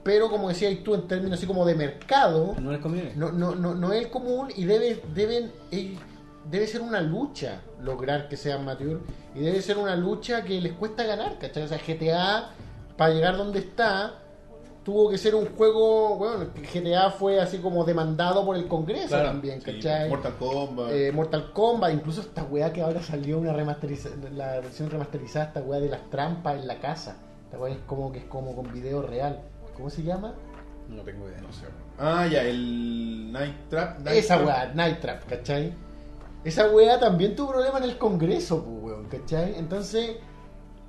pero 0.03 0.29
como 0.29 0.49
decías 0.49 0.77
tú 0.83 0.95
en 0.97 1.07
términos 1.07 1.39
así 1.39 1.47
como 1.47 1.65
de 1.65 1.77
mercado, 1.77 2.57
No 2.59 2.73
les 2.73 2.81
conviene. 2.81 3.13
no, 3.15 3.31
no, 3.31 3.55
no, 3.55 3.73
no 3.77 3.93
es 3.93 4.09
común 4.09 4.49
y 4.57 4.65
debe, 4.65 5.01
deben, 5.15 5.53
eh, 5.71 5.95
debe 6.51 6.67
ser 6.67 6.81
una 6.81 7.01
lucha 7.01 7.61
lograr 7.81 8.29
que 8.29 8.37
sean 8.37 8.65
mature 8.65 8.99
y 9.33 9.39
debe 9.43 9.63
ser 9.63 9.79
una 9.79 9.95
lucha 9.95 10.43
que 10.43 10.61
les 10.61 10.73
cuesta 10.73 11.05
ganar, 11.05 11.39
¿cachai? 11.39 11.63
O 11.63 11.69
sea, 11.69 11.79
GTA, 11.79 12.51
para 12.97 13.15
llegar 13.15 13.37
donde 13.37 13.61
está, 13.61 14.15
tuvo 14.85 15.11
que 15.11 15.19
ser 15.19 15.35
un 15.35 15.47
juego, 15.57 16.17
bueno, 16.17 16.47
GTA 16.73 17.11
fue 17.11 17.41
así 17.41 17.59
como 17.59 17.85
demandado 17.85 18.45
por 18.45 18.57
el 18.57 18.67
Congreso 18.67 19.09
Claro, 19.09 19.29
también, 19.29 19.61
sí, 19.61 19.73
¿cachai? 19.73 20.09
Mortal 20.09 20.35
Kombat. 20.39 20.91
Eh, 20.93 21.13
Mortal 21.13 21.53
Kombat, 21.53 21.93
incluso 21.93 22.21
esta 22.21 22.43
weá 22.45 22.73
que 22.73 22.83
ahora 22.83 23.03
salió 23.03 23.39
una 23.39 23.53
remasteriza 23.53 24.09
la 24.35 24.61
versión 24.61 24.91
remasterizada, 24.91 25.47
esta 25.47 25.61
weá 25.61 25.81
de 25.81 25.89
las 25.89 26.09
trampas 26.11 26.57
en 26.59 26.67
la 26.67 26.79
casa. 26.81 27.17
Esta 27.45 27.59
weá 27.59 27.73
es 27.73 27.81
como 27.87 28.11
que 28.11 28.19
es 28.19 28.25
como 28.25 28.55
con 28.57 28.73
video 28.73 29.03
real. 29.03 29.41
¿Cómo 29.77 29.89
se 29.89 30.03
llama? 30.03 30.35
No 30.89 31.03
tengo 31.03 31.29
idea. 31.29 31.41
No 31.41 31.53
sé. 31.53 31.65
Ah, 31.99 32.27
ya, 32.27 32.43
el 32.43 33.31
Night 33.33 33.55
Trap. 33.71 34.01
Night 34.01 34.17
Esa 34.17 34.35
Trap. 34.37 34.47
weá, 34.47 34.73
Night 34.75 35.01
Trap, 35.01 35.25
¿cachai? 35.29 35.73
Esa 36.45 36.69
weá 36.71 36.99
también 36.99 37.37
tuvo 37.37 37.53
problema 37.53 37.79
en 37.79 37.85
el 37.85 37.99
Congreso, 37.99 38.65
pues, 38.65 38.83
weón, 38.95 39.05
¿cachai? 39.09 39.55
Entonces, 39.57 40.17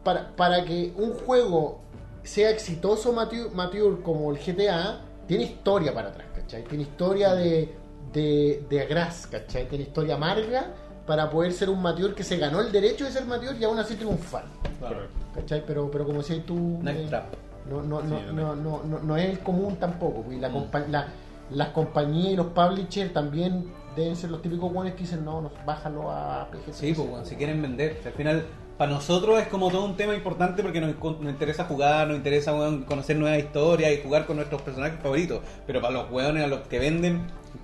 para, 0.03 0.35
para 0.35 0.65
que 0.65 0.93
un 0.97 1.13
juego 1.13 1.82
sea 2.23 2.49
exitoso 2.49 3.11
mature, 3.13 3.49
mature 3.53 4.01
como 4.01 4.31
el 4.31 4.37
GTA, 4.37 5.01
tiene 5.27 5.43
historia 5.43 5.93
para 5.93 6.09
atrás, 6.09 6.27
¿cachai? 6.35 6.63
Tiene 6.63 6.83
historia 6.83 7.33
de, 7.35 7.73
de, 8.11 8.65
de 8.69 8.81
agraz, 8.81 9.27
¿cachai? 9.27 9.67
Tiene 9.67 9.85
historia 9.85 10.15
amarga 10.15 10.67
para 11.05 11.29
poder 11.29 11.51
ser 11.53 11.69
un 11.69 11.81
mature 11.81 12.13
que 12.15 12.23
se 12.23 12.37
ganó 12.37 12.61
el 12.61 12.71
derecho 12.71 13.05
de 13.05 13.11
ser 13.11 13.25
mature 13.25 13.57
y 13.59 13.63
aún 13.63 13.77
así 13.79 13.95
triunfar, 13.95 14.45
Claro. 14.79 15.07
¿cachai? 15.35 15.63
Pero, 15.65 15.89
pero 15.91 16.05
como 16.05 16.19
decías 16.19 16.45
tú... 16.45 16.79
Eh, 16.85 17.05
Trap. 17.09 17.25
no, 17.69 17.81
no, 17.83 18.01
no, 18.01 18.17
Sí, 18.19 18.23
no, 18.33 18.55
no, 18.55 18.83
no, 18.83 18.99
no 18.99 19.17
es 19.17 19.29
el 19.29 19.39
común 19.39 19.75
tampoco. 19.77 20.21
pues, 20.23 20.37
Y 20.37 20.39
la 20.41 20.49
Mm. 20.49 20.53
compa- 20.55 20.87
la- 20.87 21.07
las 21.51 21.69
compañías 21.69 22.33
y 22.33 22.35
los 22.37 22.47
publishers 22.47 23.11
también 23.13 23.69
deben 23.95 24.15
ser 24.15 24.31
los 24.31 24.41
típicos 24.41 24.71
buenos 24.73 24.93
que 24.93 25.01
dicen, 25.01 25.23
no, 25.25 25.41
nos 25.41 25.51
bájalo 25.65 26.09
a 26.09 26.47
PG. 26.51 26.73
Sí, 26.73 26.93
pues 26.93 27.09
bueno, 27.09 27.25
si 27.25 27.35
quieren 27.35 27.61
vender. 27.61 27.99
Al 28.05 28.13
final, 28.13 28.45
para 28.77 28.91
nosotros 28.91 29.39
es 29.39 29.47
como 29.47 29.69
todo 29.69 29.85
un 29.85 29.95
tema 29.95 30.15
importante 30.15 30.63
porque 30.63 30.81
nos, 30.81 30.95
nos 31.01 31.31
interesa 31.31 31.65
jugar, 31.65 32.07
nos 32.07 32.17
interesa 32.17 32.53
weón, 32.53 32.83
conocer 32.83 33.15
nuevas 33.17 33.39
historias 33.39 33.91
y 33.93 34.01
jugar 34.01 34.25
con 34.25 34.37
nuestros 34.37 34.61
personajes 34.61 34.99
favoritos. 35.01 35.41
Pero 35.67 35.81
para 35.81 35.93
los 35.93 36.11
weones, 36.11 36.43
a 36.43 36.47
los 36.47 36.61
que 36.67 36.79
venden, 36.79 37.21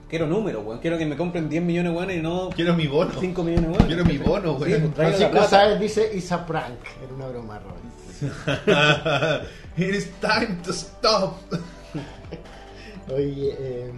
quiero 0.07 0.27
números, 0.27 0.63
weón. 0.65 0.79
Quiero 0.79 0.97
que 0.97 1.05
me 1.05 1.17
compren 1.17 1.49
10 1.49 1.63
millones 1.63 1.93
weones 1.95 2.17
y 2.17 2.21
no 2.21 2.49
Quiero 2.49 2.75
mi 2.75 2.87
bono. 2.87 3.11
5 3.19 3.43
millones 3.43 3.69
weones. 3.69 3.87
Quiero 3.87 4.05
mi 4.05 4.17
bono, 4.17 4.57
Sí, 4.59 4.71
weón. 4.71 4.81
pues, 4.81 4.93
traigan 4.93 5.19
la 5.21 5.27
Francisco. 5.29 5.49
Sáez 5.49 5.79
dice, 5.79 6.11
it's 6.13 6.31
a 6.31 6.45
prank. 6.45 6.79
Era 7.03 7.13
una 7.13 7.27
broma, 7.27 7.59
Roy. 7.59 7.79
It 9.77 9.95
is 9.95 10.11
time 10.19 10.57
to 10.63 10.71
stop. 10.73 11.37
Oye, 13.13 13.55
eh, 13.57 13.91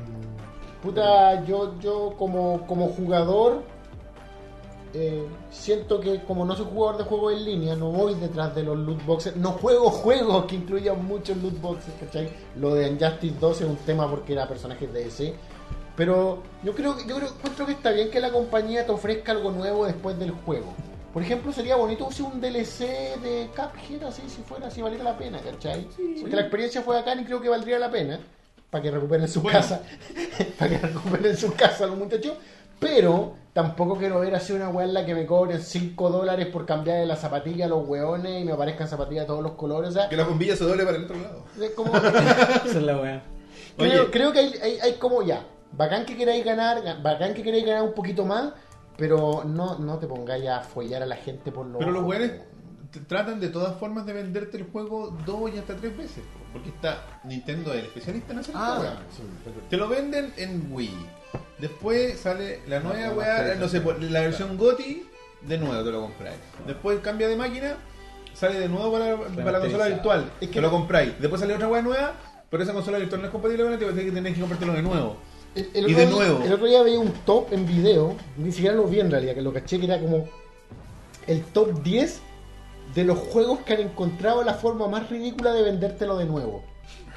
puta, 0.81 1.43
yo, 1.45 1.77
yo 1.79 2.15
como, 2.17 2.65
como 2.67 2.87
jugador, 2.89 3.63
eh, 4.93 5.25
siento 5.49 5.99
que 5.99 6.23
como 6.23 6.45
no 6.45 6.55
soy 6.55 6.65
jugador 6.65 6.97
de 6.97 7.03
juegos 7.05 7.33
en 7.33 7.45
línea, 7.45 7.75
no 7.75 7.91
voy 7.91 8.15
detrás 8.15 8.53
de 8.55 8.63
los 8.63 8.77
loot 8.77 9.05
boxes, 9.05 9.35
no 9.35 9.51
juego 9.53 9.89
juegos 9.91 10.45
que 10.45 10.55
incluyan 10.55 11.05
muchos 11.05 11.37
loot 11.37 11.59
boxes, 11.61 11.93
¿cachai? 11.99 12.29
Lo 12.57 12.73
de 12.75 12.87
Injustice 12.89 13.35
2 13.39 13.61
es 13.61 13.67
un 13.67 13.77
tema 13.77 14.09
porque 14.09 14.33
era 14.33 14.47
personaje 14.47 14.87
de 14.87 15.07
ese. 15.07 15.33
Pero 15.95 16.41
yo 16.63 16.73
creo, 16.73 16.97
yo 17.05 17.15
creo, 17.17 17.29
encuentro 17.29 17.65
que 17.65 17.73
está 17.73 17.91
bien 17.91 18.09
que 18.09 18.19
la 18.19 18.31
compañía 18.31 18.85
te 18.85 18.91
ofrezca 18.91 19.33
algo 19.33 19.51
nuevo 19.51 19.85
después 19.85 20.17
del 20.17 20.31
juego. 20.31 20.73
Por 21.13 21.21
ejemplo, 21.21 21.51
sería 21.51 21.75
bonito 21.75 22.09
si 22.11 22.21
un 22.21 22.39
DLC 22.39 23.19
de 23.21 23.49
Cuphead 23.53 24.03
así, 24.07 24.21
si 24.29 24.41
fuera 24.43 24.67
así, 24.67 24.81
valiera 24.81 25.03
la 25.03 25.17
pena, 25.17 25.39
¿cachai? 25.39 25.85
Porque 26.21 26.35
la 26.35 26.43
experiencia 26.43 26.81
fue 26.81 26.97
acá 26.97 27.13
y 27.15 27.25
creo 27.25 27.41
que 27.41 27.49
valdría 27.49 27.77
la 27.79 27.91
pena. 27.91 28.19
Para 28.69 28.81
que 28.83 28.91
recuperen 28.91 29.27
su 29.27 29.41
Bueno. 29.41 29.59
casa. 29.59 29.81
para 30.57 30.71
que 30.71 30.77
recuperen 30.87 31.35
su 31.35 31.53
casa 31.53 31.85
los 31.87 31.97
muchachos. 31.97 32.35
Pero 32.81 33.35
tampoco 33.53 33.95
quiero 33.97 34.19
ver 34.19 34.33
así 34.35 34.53
una 34.53 34.69
weá 34.69 34.85
en 34.87 34.93
la 34.93 35.05
que 35.05 35.13
me 35.13 35.25
cobren 35.25 35.61
5 35.61 36.09
dólares 36.09 36.47
por 36.47 36.65
cambiar 36.65 36.97
de 36.99 37.05
la 37.05 37.15
zapatilla 37.15 37.65
a 37.65 37.67
los 37.69 37.87
weones 37.87 38.41
y 38.41 38.43
me 38.43 38.51
aparezcan 38.53 38.87
zapatillas 38.87 39.23
de 39.23 39.27
todos 39.27 39.43
los 39.43 39.51
colores. 39.53 39.91
O 39.91 39.93
sea, 39.93 40.09
Que 40.09 40.17
la 40.17 40.23
bombilla 40.25 40.55
se 40.55 40.63
doble 40.65 40.83
para 40.83 40.97
el 40.97 41.03
otro 41.05 41.17
lado. 41.19 41.45
es 41.61 41.71
como, 41.71 41.95
Esa 41.95 42.65
es 42.65 42.75
la 42.81 42.97
weá. 42.97 43.23
creo, 43.77 44.09
creo 44.11 44.31
que 44.33 44.39
hay, 44.39 44.53
hay, 44.61 44.79
hay 44.79 44.93
como 44.95 45.21
ya. 45.21 45.45
Bacán 45.73 46.05
que 46.05 46.17
queráis 46.17 46.43
ganar, 46.43 46.83
ga- 46.83 47.01
bacán 47.01 47.33
que 47.33 47.43
queráis 47.43 47.65
ganar 47.65 47.83
un 47.83 47.93
poquito 47.93 48.25
más, 48.25 48.51
pero 48.97 49.43
no, 49.45 49.77
no 49.79 49.99
te 49.99 50.07
pongáis 50.07 50.47
a 50.49 50.59
follar 50.61 51.03
a 51.03 51.05
la 51.05 51.15
gente 51.15 51.51
por 51.51 51.65
lo 51.67 51.77
Pero 51.79 51.91
los 51.91 52.03
weones 52.03 52.31
tratan 53.07 53.39
de 53.39 53.47
todas 53.49 53.75
formas 53.77 54.05
de 54.05 54.11
venderte 54.13 54.57
el 54.57 54.63
juego 54.71 55.15
dos 55.25 55.49
y 55.53 55.57
hasta 55.59 55.75
tres 55.77 55.95
veces. 55.95 56.23
po, 56.33 56.39
Porque 56.51 56.69
está 56.69 57.21
Nintendo 57.23 57.71
el 57.73 57.85
especialista 57.85 58.33
en 58.33 58.39
hacer 58.39 58.55
Ah, 58.57 58.77
weá. 58.81 58.97
sí, 59.15 59.21
pero- 59.45 59.55
Te 59.69 59.77
lo 59.77 59.87
venden 59.87 60.33
en 60.37 60.67
Wii. 60.73 61.07
Después 61.59 62.19
sale 62.19 62.59
la 62.67 62.79
nueva 62.79 63.07
no, 63.07 63.13
weá, 63.13 63.55
no, 63.55 63.67
sé, 63.67 63.81
por- 63.81 64.01
la 64.01 64.21
versión 64.21 64.57
GOTI, 64.57 65.05
de 65.41 65.57
nuevo 65.57 65.83
te 65.83 65.91
lo 65.91 66.01
compráis. 66.01 66.37
Después 66.65 66.99
cambia 67.01 67.27
de 67.27 67.35
máquina, 67.35 67.75
sale 68.33 68.59
de 68.59 68.67
nuevo 68.67 68.91
para, 68.91 69.17
para 69.17 69.51
la 69.51 69.59
consola 69.59 69.87
virtual. 69.87 70.31
Es 70.41 70.47
que- 70.47 70.55
te 70.55 70.61
lo 70.61 70.71
compráis. 70.71 71.13
Después 71.19 71.39
sale 71.39 71.53
otra 71.53 71.67
weá 71.67 71.81
nueva, 71.81 72.13
pero 72.49 72.63
esa 72.63 72.73
consola 72.73 72.97
virtual 72.97 73.21
no 73.21 73.27
es 73.27 73.31
compatible 73.31 73.63
con 73.63 73.71
la 73.73 73.77
y 74.01 74.05
que 74.05 74.11
tenés 74.11 74.33
que 74.33 74.39
comprártelo 74.39 74.73
de 74.73 74.81
nuevo. 74.81 75.17
El, 75.53 75.69
el 75.73 75.89
Y 75.89 75.93
de 75.93 76.05
día- 76.05 76.15
nuevo. 76.15 76.43
El 76.43 76.53
otro 76.53 76.65
día 76.65 76.81
veía 76.81 76.99
un 76.99 77.11
top 77.25 77.51
en 77.53 77.65
video, 77.67 78.15
ni 78.37 78.51
siquiera 78.51 78.75
lo 78.75 78.85
vi 78.85 78.99
en 78.99 79.11
realidad, 79.11 79.35
que 79.35 79.41
lo 79.41 79.53
caché 79.53 79.79
que 79.79 79.85
era 79.85 79.99
como 79.99 80.27
el 81.27 81.43
top 81.43 81.83
10 81.83 82.21
de 82.95 83.03
los 83.03 83.19
juegos 83.19 83.59
que 83.59 83.73
han 83.73 83.81
encontrado 83.81 84.43
la 84.43 84.53
forma 84.55 84.87
más 84.87 85.09
ridícula 85.09 85.53
de 85.53 85.61
vendértelo 85.61 86.17
de 86.17 86.25
nuevo. 86.25 86.63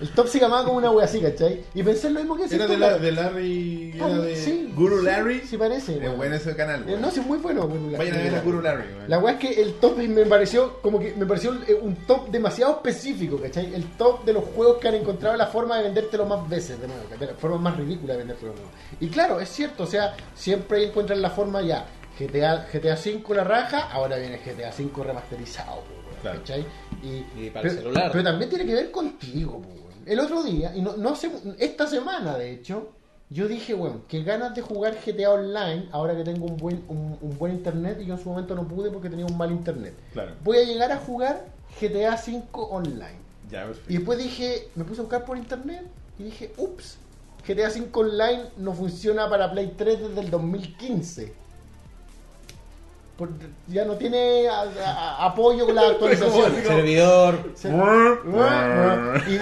El 0.01 0.11
top 0.11 0.26
se 0.26 0.40
llamaba 0.40 0.64
como 0.64 0.78
una 0.78 0.90
wea 0.90 1.05
así, 1.05 1.20
¿cachai? 1.20 1.62
Y 1.72 1.82
pensé 1.84 2.11
lo 2.11 2.18
mismo 2.18 2.36
que 2.36 2.45
ese 2.45 2.57
Era 2.57 2.66
de, 2.66 2.72
top, 2.74 2.80
la, 2.80 2.99
de 2.99 3.12
Larry, 3.12 3.92
era 3.95 4.09
de 4.09 4.34
Sí, 4.36 4.72
Guru 4.74 4.99
sí, 4.99 5.05
Larry. 5.05 5.40
Sí, 5.42 5.57
parece. 5.57 5.95
Es 5.95 6.01
weón. 6.03 6.16
bueno 6.16 6.34
ese 6.34 6.57
canal. 6.57 6.80
Eh, 6.82 6.86
weón. 6.88 7.01
No, 7.03 7.11
sí, 7.12 7.20
es 7.20 7.26
muy 7.26 7.38
bueno. 7.38 7.68
Guru 7.68 7.90
Larry. 7.90 7.97
Vayan 8.11 8.14
a 8.14 8.22
ver 8.24 8.34
a 8.34 8.40
Guru 8.40 8.61
Larry. 8.61 8.82
weón. 8.92 9.09
La 9.11 9.18
weá 9.20 9.34
es 9.34 9.38
que 9.40 9.62
el 9.62 9.74
top 9.74 9.97
me 9.99 10.26
pareció 10.26 10.80
como 10.82 10.99
que 10.99 11.14
me 11.14 11.26
pareció 11.26 11.55
eh, 11.68 11.78
un 11.80 11.95
top 12.07 12.28
demasiado 12.30 12.72
específico, 12.72 13.38
¿cachai? 13.40 13.72
El 13.72 13.84
top 13.97 14.24
de 14.24 14.32
los 14.32 14.45
juegos 14.45 14.78
que 14.78 14.88
han 14.88 14.95
encontrado 14.95 15.36
la 15.36 15.47
forma 15.47 15.76
de 15.78 15.84
vendértelo 15.84 16.26
más 16.26 16.49
veces 16.49 16.80
de 16.80 16.88
nuevo, 16.88 17.03
¿cachai? 17.09 17.28
La 17.28 17.34
forma 17.34 17.59
más 17.59 17.76
ridícula 17.76 18.14
de 18.14 18.18
vendértelo 18.18 18.51
de 18.53 18.57
nuevo. 18.57 18.70
Y 19.01 19.09
claro, 19.09 19.38
es 19.40 19.49
cierto, 19.49 19.84
o 19.84 19.86
sea, 19.86 20.16
siempre 20.34 20.84
encuentran 20.84 21.22
la 21.22 21.30
forma 21.30 21.62
ya. 21.62 21.86
GTA, 22.18 22.66
GTA 22.72 22.97
5 22.97 23.34
la 23.34 23.42
raja, 23.45 23.90
ahora 23.90 24.16
viene 24.16 24.38
GTA 24.38 24.70
5 24.70 25.03
remasterizado, 25.03 25.80
po, 25.80 25.95
weón, 25.95 26.20
Claro. 26.22 26.38
¿cachai? 26.38 26.64
Y, 27.03 27.24
Y 27.47 27.51
para 27.51 27.68
el 27.68 27.74
pero, 27.76 27.82
celular. 27.82 28.11
pero 28.12 28.24
también 28.24 28.49
tiene 28.51 28.66
que 28.66 28.74
ver 28.74 28.90
contigo, 28.92 29.61
po, 29.61 29.68
weón. 29.68 29.84
El 30.07 30.20
otro 30.20 30.42
día, 30.42 30.74
y 30.74 30.82
no, 30.82 30.96
no 30.96 31.11
hace, 31.11 31.30
esta 31.59 31.86
semana 31.86 32.36
de 32.36 32.52
hecho, 32.52 32.88
yo 33.30 33.48
dije, 33.48 33.74
bueno, 33.74 34.02
qué 34.09 34.22
ganas 34.22 34.55
de 34.55 34.62
jugar 34.62 34.96
GTA 35.05 35.30
Online 35.30 35.88
ahora 35.92 36.14
que 36.16 36.24
tengo 36.24 36.46
un 36.46 36.57
buen, 36.57 36.84
un, 36.88 37.16
un 37.20 37.38
buen 37.38 37.52
internet 37.55 37.98
y 38.00 38.07
yo 38.07 38.14
en 38.14 38.20
su 38.22 38.28
momento 38.28 38.55
no 38.55 38.68
pude 38.68 38.90
porque 38.90 39.09
tenía 39.11 39.26
un 39.26 39.36
mal 39.36 39.50
internet. 39.50 39.94
Claro. 40.12 40.32
Voy 40.44 40.59
a 40.59 40.64
llegar 40.64 40.92
a 40.92 40.98
jugar 40.98 41.44
GTA 41.80 42.16
5 42.16 42.62
Online. 42.66 43.18
Ya, 43.50 43.64
perfecto. 43.64 43.92
Y 43.92 43.96
después 43.96 44.18
dije, 44.18 44.68
me 44.74 44.84
puse 44.84 45.00
a 45.00 45.05
buscar 45.05 45.24
por 45.24 45.36
internet 45.38 45.82
y 46.18 46.24
dije, 46.24 46.52
ups, 46.59 46.98
GTA 47.46 47.70
5 47.70 47.98
Online 48.00 48.42
no 48.59 48.72
funciona 48.74 49.28
para 49.28 49.50
Play 49.50 49.74
3 49.76 50.09
desde 50.09 50.20
el 50.20 50.30
2015. 50.30 51.32
Por- 53.16 53.30
ya 53.68 53.84
no 53.84 53.94
tiene 53.94 54.48
a- 54.48 54.62
a- 54.62 55.26
apoyo 55.26 55.66
con 55.66 55.74
las 55.74 55.84
actualizaciones. 55.92 56.66
Servidor. 56.66 57.52
Y, 59.28 59.38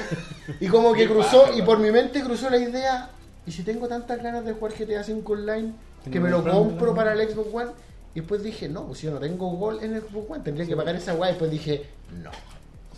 y 0.61 0.67
como 0.69 0.93
que 0.93 1.09
cruzó, 1.09 1.47
y 1.57 1.63
por 1.63 1.79
mi 1.79 1.91
mente 1.91 2.23
cruzó 2.23 2.49
la 2.51 2.59
idea, 2.59 3.11
¿y 3.47 3.53
si 3.53 3.63
tengo 3.63 3.89
tantas 3.89 4.23
ganas 4.23 4.45
de 4.45 4.53
jugar 4.53 4.73
GTA 4.79 5.03
5 5.05 5.33
online 5.33 5.73
que 6.11 6.21
me 6.21 6.31
lo 6.31 6.43
compro 6.45 6.95
para 6.95 7.13
el 7.13 7.29
Xbox 7.29 7.49
One? 7.55 7.71
Y 8.15 8.21
después 8.21 8.43
dije, 8.43 8.69
no, 8.69 8.87
pues 8.87 8.99
si 8.99 9.07
yo 9.07 9.13
no 9.13 9.19
tengo 9.21 9.49
Gold 9.51 9.83
en 9.83 9.95
el 9.95 10.03
Xbox 10.03 10.31
One, 10.31 10.45
tendría 10.45 10.67
que 10.67 10.77
pagar 10.77 10.95
esa 10.97 11.15
guay. 11.15 11.31
Y 11.31 11.33
después 11.33 11.51
dije, 11.51 11.87
no. 12.23 12.31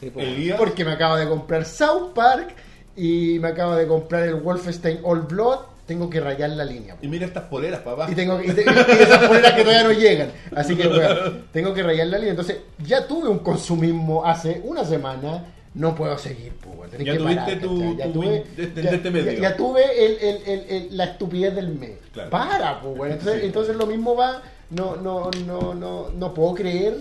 Sí, 0.00 0.11
pues. 0.11 0.26
El 0.26 0.36
día. 0.36 0.57
Porque 0.57 0.84
me 0.84 0.92
acabo 0.92 1.16
de 1.16 1.28
comprar 1.28 1.64
South 1.64 2.12
Park 2.14 2.55
y 2.96 3.38
me 3.38 3.48
acabo 3.48 3.74
de 3.76 3.86
comprar 3.86 4.24
el 4.24 4.34
Wolfenstein 4.34 4.98
All 5.05 5.20
Blood, 5.22 5.59
tengo 5.86 6.09
que 6.11 6.18
rayar 6.18 6.50
la 6.50 6.64
línea. 6.64 6.96
Y 7.00 7.07
mira 7.09 7.26
estas 7.26 7.44
poleras, 7.44 7.80
papá. 7.82 8.11
Y 8.11 8.14
tengo 8.16 8.40
y, 8.42 8.50
te- 8.52 8.62
y 8.64 9.02
esas 9.02 9.26
poleras 9.28 9.52
que 9.52 9.62
todavía 9.62 9.84
no 9.84 9.92
llegan. 9.92 10.28
Así 10.57 10.74
que, 10.76 10.88
weón, 10.88 11.44
tengo 11.52 11.72
que 11.74 11.82
rayar 11.84 12.09
la 12.09 12.16
línea. 12.18 12.30
Entonces, 12.30 12.59
ya 12.84 13.07
tuve 13.07 13.28
un 13.28 13.38
consumismo 13.38 14.24
hace 14.26 14.61
una 14.64 14.84
semana. 14.84 15.44
No 15.75 15.95
puedo 15.95 16.16
seguir, 16.18 16.53
pues. 16.61 16.91
Tenés 16.93 17.07
Ya 17.07 17.12
que 17.14 17.18
tuviste 17.18 17.43
parar, 17.45 17.59
tu- 17.61 17.97
ya 17.99 18.05
tu 18.07 18.12
tuve, 18.12 18.45
de 18.57 18.83
ya- 18.83 18.91
de 18.91 18.97
este 18.97 19.11
medio. 19.11 19.33
ya- 19.33 19.41
ya 19.41 19.57
tuve 19.57 19.83
el- 20.07 20.18
el- 20.47 20.64
el- 20.70 20.97
la 20.97 21.05
estupidez 21.05 21.55
del 21.57 21.68
mes. 21.68 21.93
Claro. 22.12 22.31
Para, 22.31 22.81
pues, 22.81 22.97
weón. 22.99 23.12
Entonces, 23.12 23.41
Sí. 23.41 23.47
entonces 23.47 23.77
lo 23.77 23.87
mismo 23.87 24.14
va. 24.14 24.41
No, 24.70 24.97
no, 24.97 25.31
no, 25.47 25.75
no, 25.75 26.11
no 26.11 26.33
puedo 26.35 26.55
creer 26.55 26.99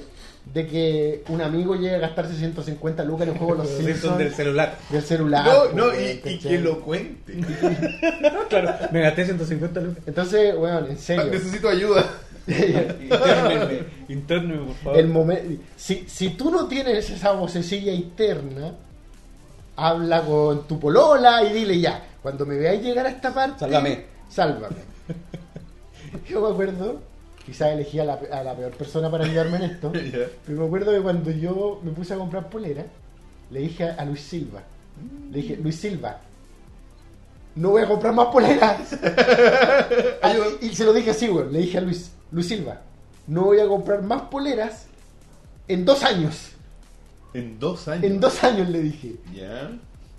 de 0.53 0.67
que 0.67 1.23
un 1.29 1.41
amigo 1.41 1.75
llegue 1.75 1.95
a 1.95 1.99
gastarse 1.99 2.35
150 2.35 3.03
lucas 3.03 3.27
en 3.27 3.33
el 3.33 3.39
juego 3.39 3.55
de 3.55 3.63
Los 3.63 3.69
Simpsons 3.77 4.17
del 4.17 4.33
celular. 4.33 4.77
del 4.89 5.03
celular. 5.03 5.45
No, 5.45 5.59
pues, 5.63 5.73
no, 5.75 5.99
y, 5.99 6.21
y 6.33 6.39
que 6.39 6.57
lo 6.59 6.81
cuente. 6.81 7.33
Claro, 8.49 8.73
me 8.91 9.01
gasté 9.01 9.25
150 9.25 9.79
lucas. 9.81 10.03
Entonces, 10.07 10.55
weón, 10.57 10.87
en 10.89 10.97
serio. 10.97 11.25
Necesito 11.25 11.69
ayuda. 11.69 12.05
Internenme, 12.47 13.79
internenme, 14.09 14.65
por 14.65 14.75
favor. 14.75 14.99
el 14.99 15.09
momen- 15.13 15.59
si, 15.77 16.05
si 16.07 16.31
tú 16.31 16.51
no 16.51 16.67
tienes 16.67 17.09
esa 17.09 17.31
vocecilla 17.31 17.93
interna, 17.93 18.73
habla 19.75 20.21
con 20.23 20.67
tu 20.67 20.79
polola 20.79 21.43
y 21.43 21.53
dile 21.53 21.79
ya, 21.79 22.03
cuando 22.21 22.45
me 22.45 22.55
veáis 22.57 22.81
llegar 22.83 23.05
a 23.05 23.09
esta 23.09 23.33
parte, 23.33 23.59
Sálvame. 23.59 24.05
Sálvame. 24.29 24.75
Yo 26.29 26.41
me 26.41 26.53
acuerdo, 26.53 26.99
quizás 27.45 27.71
elegí 27.71 27.99
a 27.99 28.05
la, 28.05 28.19
a 28.31 28.43
la 28.43 28.55
peor 28.55 28.71
persona 28.71 29.09
para 29.09 29.25
ayudarme 29.25 29.57
en 29.57 29.63
esto, 29.63 29.91
pero 30.45 30.59
me 30.59 30.65
acuerdo 30.65 30.91
que 30.91 30.99
cuando 31.01 31.31
yo 31.31 31.79
me 31.83 31.91
puse 31.91 32.13
a 32.13 32.17
comprar 32.17 32.49
polera, 32.49 32.85
le 33.51 33.59
dije 33.61 33.85
a, 33.85 34.03
Luis 34.05 34.21
Silva, 34.21 34.61
le 35.31 35.37
dije, 35.41 35.57
Luis 35.57 35.75
Silva, 35.77 36.19
no 37.55 37.69
voy 37.69 37.81
a 37.83 37.87
comprar 37.87 38.13
más 38.13 38.27
poleras. 38.27 38.95
Y, 40.61 40.67
y 40.67 40.75
se 40.75 40.85
lo 40.85 40.93
dije 40.93 41.11
así, 41.11 41.27
güey. 41.27 41.51
Le 41.51 41.59
dije 41.59 41.77
a 41.77 41.81
Luis, 41.81 42.11
Luis 42.33 42.47
Silva, 42.47 42.81
no 43.27 43.43
voy 43.43 43.59
a 43.59 43.67
comprar 43.67 44.01
más 44.01 44.23
poleras 44.23 44.87
en 45.67 45.85
dos 45.85 46.03
años. 46.03 46.49
En 47.33 47.59
dos 47.59 47.87
años. 47.87 48.03
En 48.03 48.19
dos 48.19 48.43
años 48.43 48.67
le 48.69 48.81
dije. 48.81 49.15
Ya. 49.33 49.71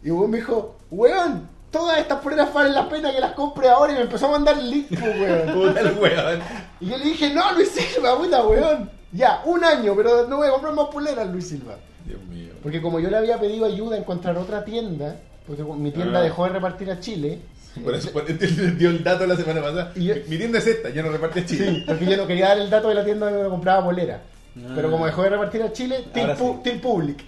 Y 0.03 0.11
güey 0.11 0.29
me 0.29 0.39
dijo, 0.39 0.77
weón, 0.91 1.49
todas 1.71 1.99
estas 1.99 2.21
poleras 2.21 2.53
valen 2.55 2.73
la 2.75 2.89
pena 2.89 3.13
que 3.13 3.21
las 3.21 3.33
compre 3.33 3.69
ahora. 3.69 3.93
Y 3.93 3.97
me 3.97 4.03
empezó 4.03 4.27
a 4.27 4.31
mandar 4.33 4.57
link, 4.63 4.89
pues, 4.89 5.03
weón. 5.03 5.99
Weón. 6.01 6.41
Y 6.81 6.87
yo 6.87 6.97
le 6.99 7.05
dije, 7.05 7.33
no, 7.35 7.53
Luis 7.53 7.69
Silva, 7.71 8.17
puta, 8.17 8.47
weón. 8.47 8.91
Ya, 9.13 9.43
un 9.45 9.63
año, 9.65 9.95
pero 9.97 10.27
no 10.29 10.39
voy 10.39 10.49
a 10.49 10.53
comprar 10.53 10.75
más 10.75 10.87
poleras, 10.89 11.29
Luis 11.31 11.49
Silva. 11.49 11.77
Dios 12.05 12.23
mío. 12.25 12.53
Porque 12.63 12.81
como 12.83 12.99
yo 13.01 13.11
le 13.11 13.17
había 13.17 13.39
pedido 13.39 13.67
ayuda 13.67 13.97
a 13.97 13.99
encontrar 13.99 14.37
otra 14.37 14.65
tienda, 14.65 15.17
porque 15.47 15.63
mi 15.63 15.91
tienda 15.93 16.19
Ah. 16.21 16.23
dejó 16.23 16.45
de 16.45 16.51
repartir 16.51 16.91
a 16.91 16.99
Chile. 17.01 17.41
Por 17.83 17.95
eso 17.95 18.11
por- 18.13 18.25
él 18.31 18.79
dio 18.79 18.91
el 18.91 19.03
dato 19.03 19.27
la 19.27 19.37
semana 19.37 19.61
pasada. 19.63 19.93
Y 19.97 20.05
yo- 20.07 20.15
Mi 20.29 20.37
tienda 20.39 20.59
es 20.59 20.67
esta, 20.67 20.91
ya 20.91 21.03
no 21.03 21.11
reparte 21.11 21.41
a 21.41 21.47
Chile. 21.47 21.67
Sí, 21.71 21.85
porque 21.87 22.07
yo 22.07 22.17
no 22.17 22.27
quería 22.27 22.49
dar 22.49 22.59
el 22.59 22.71
dato 22.71 22.89
de 22.89 22.95
la 22.95 23.05
tienda 23.05 23.27
donde 23.27 23.43
me 23.45 23.49
compraba 23.51 23.85
polera. 23.85 24.21
Ah. 24.57 24.73
Pero 24.77 24.91
como 24.91 25.07
dejó 25.07 25.23
de 25.25 25.31
repartir 25.31 25.63
a 25.63 25.73
Chile, 25.73 26.05
Team, 26.13 26.31
Ahora 26.31 26.39
Pu- 26.39 26.55
sí. 26.57 26.61
Team 26.63 26.81
Public. 26.81 27.25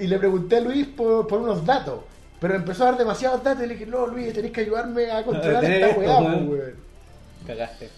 Y 0.00 0.06
le 0.06 0.18
pregunté 0.18 0.56
a 0.56 0.60
Luis 0.60 0.86
por, 0.86 1.26
por 1.26 1.40
unos 1.40 1.64
datos. 1.66 2.00
Pero 2.40 2.54
empezó 2.54 2.84
a 2.84 2.90
dar 2.90 2.98
demasiados 2.98 3.42
datos 3.42 3.64
y 3.64 3.66
le 3.66 3.74
dije, 3.74 3.86
no, 3.86 4.06
Luis, 4.06 4.32
tenés 4.32 4.52
que 4.52 4.60
ayudarme 4.60 5.10
a 5.10 5.24
controlar 5.24 5.60
Tener 5.60 5.82
esta 5.82 5.98
weá, 5.98 6.18
weón. 6.20 6.46
po, 6.46 6.52
weón. 6.52 6.74
Cagaste. 7.46 7.88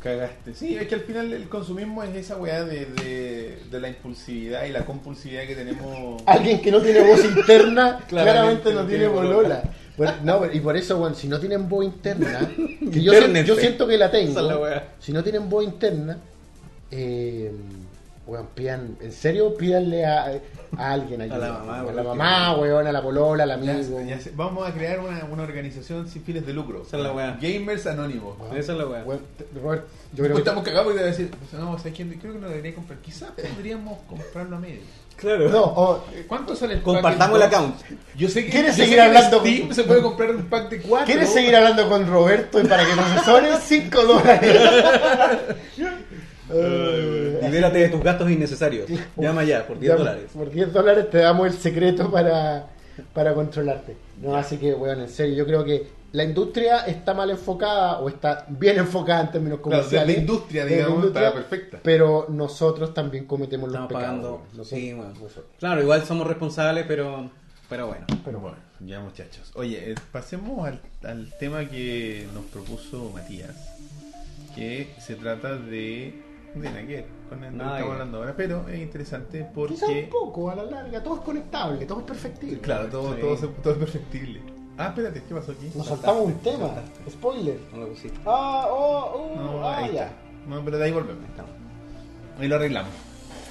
Cagaste. 0.00 0.54
Sí, 0.54 0.76
es 0.76 0.86
que 0.86 0.94
al 0.94 1.00
final 1.00 1.32
el 1.32 1.48
consumismo 1.48 2.04
es 2.04 2.14
esa 2.14 2.36
weá 2.36 2.62
de, 2.64 2.86
de, 2.86 3.58
de 3.68 3.80
la 3.80 3.88
impulsividad 3.88 4.64
y 4.66 4.70
la 4.70 4.84
compulsividad 4.84 5.42
que 5.44 5.56
tenemos. 5.56 6.22
Alguien 6.26 6.60
que 6.60 6.70
no 6.70 6.80
tiene 6.80 7.00
voz 7.00 7.24
interna, 7.24 7.98
claramente, 8.08 8.62
Claramente 8.62 8.72
no 8.72 8.82
no 8.84 8.88
tiene 8.88 9.08
polola. 9.08 9.62
Bueno, 9.98 10.14
no, 10.22 10.52
y 10.52 10.60
por 10.60 10.76
eso, 10.76 10.96
bueno, 10.96 11.16
si 11.16 11.26
no 11.26 11.40
tienen 11.40 11.68
voz 11.68 11.84
interna, 11.84 12.48
que 12.92 13.02
yo, 13.02 13.12
yo 13.12 13.56
siento 13.56 13.86
que 13.86 13.98
la 13.98 14.10
tengo, 14.10 14.64
si 15.00 15.12
no 15.12 15.22
tienen 15.24 15.50
voz 15.50 15.64
interna, 15.64 16.16
eh, 16.90 17.52
Weón, 18.28 18.46
pidan, 18.54 18.98
en 19.00 19.10
serio, 19.10 19.56
pídanle 19.56 20.04
a, 20.04 20.38
a 20.76 20.92
alguien 20.92 21.22
ayuda. 21.22 21.38
la 21.38 21.52
mamá, 21.54 21.80
a 21.80 21.92
la 21.92 22.02
mamá, 22.02 22.56
weón, 22.58 22.86
a 22.86 22.92
la 22.92 23.00
polola, 23.02 23.44
al 23.44 23.52
amigo. 23.52 24.02
ya 24.06 24.20
sé, 24.20 24.32
vamos 24.36 24.68
a 24.68 24.72
crear 24.74 25.00
una, 25.00 25.24
una 25.32 25.44
organización 25.44 26.06
sin 26.10 26.22
fines 26.24 26.44
de 26.44 26.52
lucro. 26.52 26.82
Esa 26.86 26.98
es 26.98 27.02
la 27.04 27.12
weá. 27.14 27.38
Gamers 27.40 27.86
Anónimos. 27.86 28.36
Esa 28.54 28.72
es 28.72 28.78
la 28.78 28.86
weá. 28.86 29.02
Weón, 29.02 29.22
te- 29.38 29.46
Robert, 29.58 29.86
yo 30.12 30.24
creo 30.24 30.36
que 30.36 30.42
estamos 30.42 30.62
cagados 30.62 30.94
y 30.94 30.98
a 30.98 31.02
decir, 31.04 31.30
pues, 31.30 31.58
no, 31.58 31.78
¿sabes 31.78 31.94
quién? 31.94 32.10
creo 32.20 32.34
que 32.34 32.38
no 32.38 32.48
debería 32.50 32.74
comprar. 32.74 32.98
Quizás 33.00 33.30
podríamos 33.30 33.98
comprarlo 34.06 34.56
a 34.56 34.60
medio. 34.60 34.80
Claro. 35.16 35.48
No, 35.48 35.64
o- 35.64 36.04
¿Cuánto 36.28 36.54
sale 36.54 36.74
el 36.74 36.78
pack 36.80 36.84
Compartamos 36.84 37.38
de 37.40 37.44
el 37.46 37.50
account. 37.50 37.76
Yo 38.14 38.28
sé 38.28 38.44
que, 38.44 38.50
¿Quieres 38.52 38.76
yo 38.76 38.84
sé 38.84 38.90
seguir 38.90 38.98
que 38.98 39.02
en 39.04 39.06
hablando 39.16 39.40
Steam 39.40 39.66
con- 39.66 39.74
se 39.74 39.82
puede 39.84 40.02
comprar 40.02 40.30
un 40.36 40.44
pack 40.44 40.68
de 40.68 40.80
cuatro. 40.82 41.06
¿Quieres 41.06 41.32
seguir 41.32 41.56
hablando 41.56 41.88
con 41.88 42.06
Roberto 42.06 42.60
y 42.60 42.64
para 42.68 42.84
que 42.86 42.94
nos 42.94 43.04
asesores? 43.06 43.58
5 43.64 44.02
dólares. 44.04 44.62
Libérate 46.50 47.78
de 47.78 47.88
tus 47.88 48.02
gastos 48.02 48.30
innecesarios. 48.30 48.88
Llama 49.16 49.44
ya, 49.44 49.66
por 49.66 49.78
10 49.78 49.90
Ya, 49.92 49.96
dólares. 49.96 50.30
Por 50.34 50.50
10 50.50 50.72
dólares 50.72 51.10
te 51.10 51.18
damos 51.18 51.46
el 51.46 51.54
secreto 51.54 52.10
para, 52.10 52.66
para 53.12 53.34
controlarte. 53.34 53.96
No, 54.22 54.34
así 54.36 54.56
que, 54.58 54.74
weón, 54.74 55.00
en 55.00 55.08
serio, 55.08 55.34
yo 55.36 55.46
creo 55.46 55.64
que 55.64 55.86
la 56.12 56.24
industria 56.24 56.86
está 56.86 57.12
mal 57.14 57.30
enfocada 57.30 57.98
o 58.00 58.08
está 58.08 58.46
bien 58.48 58.78
enfocada 58.78 59.20
en 59.22 59.30
términos 59.30 59.60
Claro, 59.60 59.76
comerciales. 59.82 60.06
desde 60.08 60.16
la 60.16 60.20
industria, 60.32 60.64
la 60.64 60.70
digamos, 60.70 60.94
industria, 60.96 61.28
está 61.28 61.38
perfecta. 61.38 61.80
Pero 61.82 62.26
nosotros 62.30 62.94
también 62.94 63.26
cometemos 63.26 63.70
los 63.70 63.86
pecados. 63.86 63.92
pagando. 64.06 64.42
Nosotros- 64.52 64.68
Sí, 64.68 64.92
bueno. 64.94 65.12
nosotros. 65.12 65.44
Claro, 65.58 65.82
igual 65.82 66.04
somos 66.04 66.26
responsables, 66.26 66.84
pero, 66.88 67.30
pero 67.68 67.86
bueno. 67.88 68.06
Pero 68.24 68.40
bueno, 68.40 68.56
ya 68.80 69.00
muchachos. 69.00 69.52
Oye, 69.54 69.92
eh, 69.92 69.94
pasemos 70.10 70.66
al, 70.66 70.80
al 71.04 71.32
tema 71.38 71.66
que 71.68 72.26
nos 72.34 72.44
propuso 72.46 73.10
Matías, 73.14 73.54
que 74.56 74.88
se 74.98 75.14
trata 75.14 75.56
de... 75.56 76.26
De 76.54 76.68
nada 76.68 76.80
que 76.80 76.86
ver 76.94 77.06
con 77.28 77.44
el 77.44 77.50
que 77.50 77.56
Nada 77.56 77.70
que 77.70 77.76
estamos 77.76 77.92
hablando 77.92 78.18
ahora, 78.18 78.34
pero 78.36 78.68
es 78.68 78.78
interesante 78.80 79.38
Quizá 79.38 79.86
un 79.86 79.92
porque... 79.92 80.08
poco, 80.10 80.50
a 80.50 80.54
la 80.56 80.62
larga, 80.64 81.02
todo 81.02 81.16
es 81.16 81.20
conectable, 81.20 81.86
todo 81.86 81.98
es 82.00 82.04
perfectible. 82.06 82.58
Claro, 82.60 82.88
todo, 82.88 83.14
Sí. 83.14 83.20
todo, 83.20 83.36
se- 83.36 83.46
todo 83.48 83.72
es 83.74 83.78
perfectible. 83.78 84.40
Ah, 84.78 84.86
espérate, 84.88 85.22
¿qué 85.28 85.34
pasó 85.34 85.52
aquí? 85.52 85.70
Nos 85.74 85.86
saltamos 85.86 86.22
un 86.26 86.34
tema. 86.38 86.66
saltaste. 86.68 87.10
Spoiler. 87.10 87.58
No 87.72 87.78
lo 87.80 87.88
pusiste. 87.88 88.18
Ah, 88.24 88.66
oh, 88.70 89.12
oh, 89.36 89.40
No, 89.40 89.66
ah, 89.66 89.78
ahí 89.78 89.92
ya. 89.92 90.04
está. 90.04 90.14
No, 90.46 90.64
pero 90.64 90.78
de 90.78 90.84
ahí 90.84 90.92
volvemos. 90.92 91.24
Estamos. 91.28 91.50
Ahí 92.38 92.48
lo 92.48 92.56
arreglamos. 92.56 92.90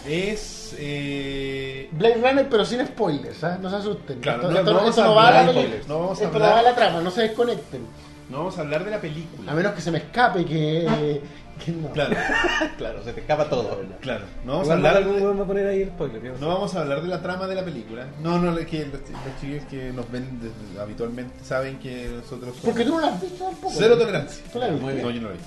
Es... 0.08 0.76
Eh... 0.80 1.90
Blade 1.92 2.16
Runner, 2.16 2.48
pero 2.50 2.64
sin 2.66 2.86
spoilers, 2.86 3.44
¿ah? 3.44 3.58
no 3.62 3.70
se 3.70 3.76
asusten. 3.76 4.20
Claro, 4.22 4.44
esto, 4.44 4.52
no- 4.52 4.60
esto 4.60 4.72
no 4.72 4.78
vamos 4.78 4.90
esto 4.90 5.02
a 5.04 5.08
no 5.08 5.16
va 5.16 5.28
a 5.28 5.32
la 5.32 5.40
hablar 5.42 5.56
película. 5.56 5.84
no 5.88 6.00
vamos 6.00 6.20
a 6.20 6.24
esto 6.24 6.40
no 6.40 6.46
hablar- 6.46 6.56
va 6.56 6.60
a 6.60 6.72
la 6.72 6.76
trama, 6.76 7.02
no 7.02 7.12
se 7.12 7.22
desconecten. 7.22 7.82
No 8.30 8.38
vamos 8.40 8.58
a 8.58 8.62
hablar 8.62 8.84
de 8.86 8.92
la 8.92 9.02
película. 9.02 9.52
A 9.52 9.56
menos 9.56 9.74
que 9.74 9.82
se 9.82 9.92
me 9.92 9.98
escape 10.00 10.46
que, 10.46 11.22
no. 11.68 11.90
Claro, 11.92 12.16
Claro, 12.78 13.04
se 13.04 13.14
te 13.14 13.22
escapa 13.22 13.50
todo. 13.50 13.82
claro. 14.02 14.26
No 14.46 14.54
vamos, 14.54 14.66
Igual 14.68 14.72
a 14.86 14.90
hablar 14.90 14.98
algún 14.98 15.16
de, 15.18 15.22
weón 15.24 15.40
va 15.40 15.44
a 15.44 15.48
poner 15.48 15.68
ahí 15.68 15.82
el 15.82 15.90
spoiler. 15.90 16.22
yo 16.24 16.34
no 16.40 16.48
vamos 16.48 16.76
a 16.76 16.82
hablar 16.82 17.02
de 17.02 17.08
la 17.08 17.22
trama 17.22 17.48
de 17.48 17.56
la 17.56 17.64
película. 17.66 18.06
No, 18.22 18.40
no, 18.40 18.58
es 18.58 18.68
que 18.68 18.86
los, 18.86 18.94
los 19.02 19.42
chicos 19.42 19.68
que 19.70 19.92
nos 19.92 20.10
ven 20.12 20.40
habitualmente 20.80 21.44
saben 21.44 21.80
que 21.80 22.08
nosotros 22.10 22.56
somos... 22.56 22.60
Porque 22.66 22.84
tú 22.86 22.92
no 22.96 23.02
la 23.02 23.08
has 23.08 23.22
visto 23.22 23.44
tampoco. 23.46 23.74
Cero 23.78 23.98
tolerancia. 23.98 24.44
La. 24.56 24.68
Muy 24.70 24.94
bien. 24.94 25.06
No, 25.06 25.12
yo 25.12 25.22
no 25.22 25.28
lo 25.30 25.34
vi. 25.34 25.40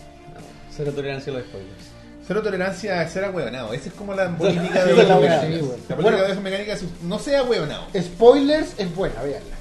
Cero 0.76 0.92
tolerancia 0.94 1.32
a 1.32 1.36
los 1.36 1.44
spoilers. 1.46 1.90
Cero 2.26 2.42
tolerancia 2.42 3.00
a 3.00 3.08
ser 3.08 3.24
ahueonado. 3.24 3.72
Esa 3.72 3.88
es 3.88 3.94
como 3.94 4.14
la 4.14 4.28
política 4.36 4.84
de 4.84 4.94
la 4.94 5.02
la 5.04 5.16
mecánica. 5.16 5.46
sí, 5.46 5.72
La 5.88 5.96
política 5.96 6.18
Bueno. 6.22 6.34
de 6.34 6.40
mecánica 6.40 6.72
es 6.74 6.84
no 7.02 7.18
sea 7.18 7.42
hueonado. 7.42 7.86
Spoilers 8.00 8.74
es 8.78 8.94
buena, 8.94 9.20
véanla. 9.22 9.56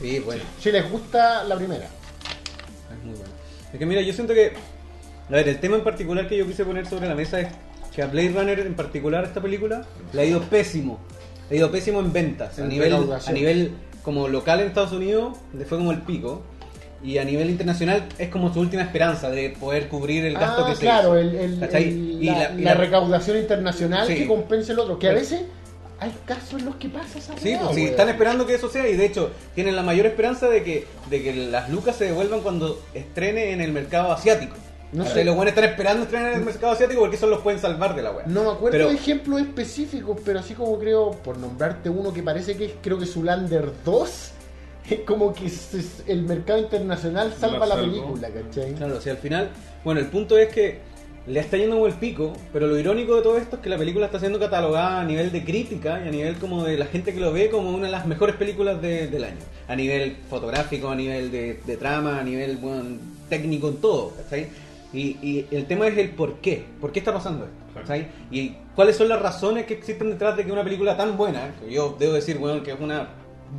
Sí, 0.00 0.18
bueno. 0.18 0.42
Si 0.60 0.72
les 0.72 0.90
gusta 0.90 1.44
la 1.44 1.54
primera. 1.56 1.84
Es 1.84 3.04
muy 3.04 3.14
bueno. 3.14 3.32
Es 3.72 3.78
que 3.78 3.86
mira, 3.86 4.00
yo 4.02 4.12
siento 4.12 4.34
que. 4.34 4.52
A 5.28 5.32
ver, 5.32 5.48
el 5.48 5.58
tema 5.58 5.76
en 5.76 5.84
particular 5.84 6.28
que 6.28 6.36
yo 6.36 6.46
quise 6.46 6.64
poner 6.64 6.86
sobre 6.86 7.08
la 7.08 7.14
mesa 7.14 7.40
es 7.40 7.48
que 7.94 8.02
a 8.02 8.06
Blade 8.06 8.30
Runner, 8.34 8.58
en 8.60 8.74
particular, 8.74 9.24
esta 9.24 9.40
película, 9.40 9.84
le 10.12 10.22
ha 10.22 10.24
ido 10.24 10.40
pésimo. 10.42 10.98
Le 11.48 11.56
ha 11.56 11.58
ido 11.60 11.70
pésimo 11.70 12.00
en 12.00 12.12
ventas. 12.12 12.58
A 12.58 12.66
nivel, 12.66 12.92
a 13.26 13.32
nivel 13.32 13.72
como 14.02 14.28
local 14.28 14.60
en 14.60 14.66
Estados 14.68 14.92
Unidos, 14.92 15.36
le 15.56 15.64
fue 15.64 15.78
como 15.78 15.92
el 15.92 16.02
pico. 16.02 16.42
Y 17.02 17.18
a 17.18 17.24
nivel 17.24 17.50
internacional 17.50 18.04
es 18.18 18.28
como 18.30 18.52
su 18.52 18.60
última 18.60 18.82
esperanza 18.82 19.28
de 19.30 19.50
poder 19.50 19.88
cubrir 19.88 20.24
el 20.24 20.34
gasto 20.34 20.64
ah, 20.64 20.70
que 20.70 20.74
se 20.76 20.80
claro, 20.82 21.20
hizo. 21.20 21.60
¿Cachai? 21.60 21.84
el- 21.88 22.22
Y 22.22 22.26
la, 22.26 22.38
la- 22.50 22.54
y 22.60 22.62
la 22.62 22.74
recaudación 22.74 23.36
internacional 23.38 24.06
Sí. 24.06 24.14
que 24.14 24.26
compensa 24.26 24.72
el 24.72 24.78
otro. 24.78 24.98
Que 24.98 25.08
a 25.08 25.10
Pero- 25.10 25.20
veces 25.20 25.42
hay 26.00 26.12
casos 26.24 26.60
en 26.60 26.64
los 26.66 26.76
que 26.76 26.88
pasa 26.88 27.18
esa 27.18 27.36
Sí, 27.36 27.54
pues 27.62 27.74
sí, 27.76 27.84
están 27.84 28.08
esperando 28.08 28.46
que 28.46 28.54
eso 28.54 28.68
sea 28.70 28.88
y 28.88 28.96
de 28.96 29.04
hecho 29.04 29.30
tienen 29.54 29.76
la 29.76 29.82
mayor 29.82 30.06
esperanza 30.06 30.48
de 30.48 30.62
que, 30.62 30.86
de 31.10 31.22
que 31.22 31.34
las 31.34 31.68
lucas 31.68 31.96
se 31.96 32.06
devuelvan 32.06 32.40
cuando 32.40 32.82
estrene 32.94 33.52
en 33.52 33.60
el 33.60 33.72
mercado 33.72 34.10
asiático. 34.12 34.56
No 34.94 35.04
sé. 35.04 35.24
Los 35.24 35.34
buenos 35.34 35.50
están 35.52 35.64
esperando 35.70 36.04
estrenar 36.04 36.32
en 36.32 36.38
el 36.38 36.44
mercado 36.44 36.72
asiático 36.72 37.00
porque 37.00 37.16
eso 37.16 37.26
los 37.26 37.40
pueden 37.40 37.60
salvar 37.60 37.94
de 37.96 38.02
la 38.02 38.12
wea. 38.12 38.24
No 38.26 38.44
me 38.44 38.50
acuerdo 38.50 38.70
Pero- 38.78 38.88
de 38.88 38.94
ejemplos 38.94 39.40
específicos, 39.40 40.18
pero 40.24 40.38
así 40.38 40.54
como 40.54 40.78
creo, 40.78 41.10
por 41.10 41.36
nombrarte 41.38 41.90
uno 41.90 42.12
que 42.12 42.22
parece 42.22 42.56
que 42.56 42.66
es, 42.66 42.72
creo 42.80 42.98
que 42.98 43.06
Zulander 43.06 43.70
2, 43.84 44.30
es 44.90 45.00
como 45.00 45.32
que 45.34 45.46
es- 45.46 45.74
es- 45.74 46.02
el 46.06 46.22
mercado 46.22 46.60
internacional 46.60 47.34
salva 47.38 47.66
La 47.66 47.76
película, 47.76 48.28
¿cachai? 48.28 48.74
Claro, 48.74 48.96
o 48.98 49.00
sea, 49.00 49.12
al 49.12 49.18
final, 49.18 49.50
bueno, 49.84 50.00
el 50.00 50.06
punto 50.06 50.38
es 50.38 50.48
que 50.48 50.78
le 51.26 51.40
está 51.40 51.56
yendo 51.56 51.76
como 51.76 51.86
el 51.86 51.94
pico, 51.94 52.34
pero 52.52 52.66
lo 52.66 52.78
irónico 52.78 53.16
de 53.16 53.22
todo 53.22 53.38
esto 53.38 53.56
es 53.56 53.62
que 53.62 53.70
la 53.70 53.78
película 53.78 54.04
está 54.06 54.20
siendo 54.20 54.38
catalogada 54.38 55.00
a 55.00 55.04
nivel 55.04 55.32
de 55.32 55.42
crítica 55.42 56.02
y 56.04 56.08
a 56.08 56.10
nivel 56.10 56.36
como 56.36 56.62
de 56.64 56.76
la 56.76 56.84
gente 56.84 57.14
que 57.14 57.20
lo 57.20 57.32
ve 57.32 57.48
como 57.48 57.70
una 57.70 57.86
de 57.86 57.92
las 57.92 58.06
mejores 58.06 58.36
películas 58.36 58.80
de- 58.82 59.06
del 59.08 59.24
año. 59.24 59.38
A 59.66 59.74
nivel 59.74 60.18
fotográfico, 60.28 60.90
a 60.90 60.94
nivel 60.94 61.30
de, 61.32 61.60
de 61.64 61.76
trama, 61.78 62.20
a 62.20 62.22
nivel 62.22 62.58
bueno, 62.58 62.98
técnico, 63.30 63.68
en 63.68 63.76
todo, 63.78 64.12
¿cachai? 64.22 64.48
Y, 64.94 65.18
y 65.22 65.46
el 65.50 65.66
tema 65.66 65.88
es 65.88 65.98
el 65.98 66.10
por 66.10 66.36
qué. 66.40 66.64
¿Por 66.80 66.92
qué 66.92 67.00
está 67.00 67.12
pasando 67.12 67.44
esto? 67.44 67.64
¿cachai? 67.74 68.06
Y 68.30 68.52
cuáles 68.74 68.96
son 68.96 69.08
las 69.08 69.20
razones 69.20 69.66
que 69.66 69.74
existen 69.74 70.10
detrás 70.10 70.36
de 70.36 70.44
que 70.44 70.52
una 70.52 70.64
película 70.64 70.96
tan 70.96 71.16
buena, 71.16 71.54
que 71.60 71.72
yo 71.72 71.96
debo 71.98 72.14
decir, 72.14 72.38
bueno, 72.38 72.62
que 72.62 72.72
es 72.72 72.80
una 72.80 73.08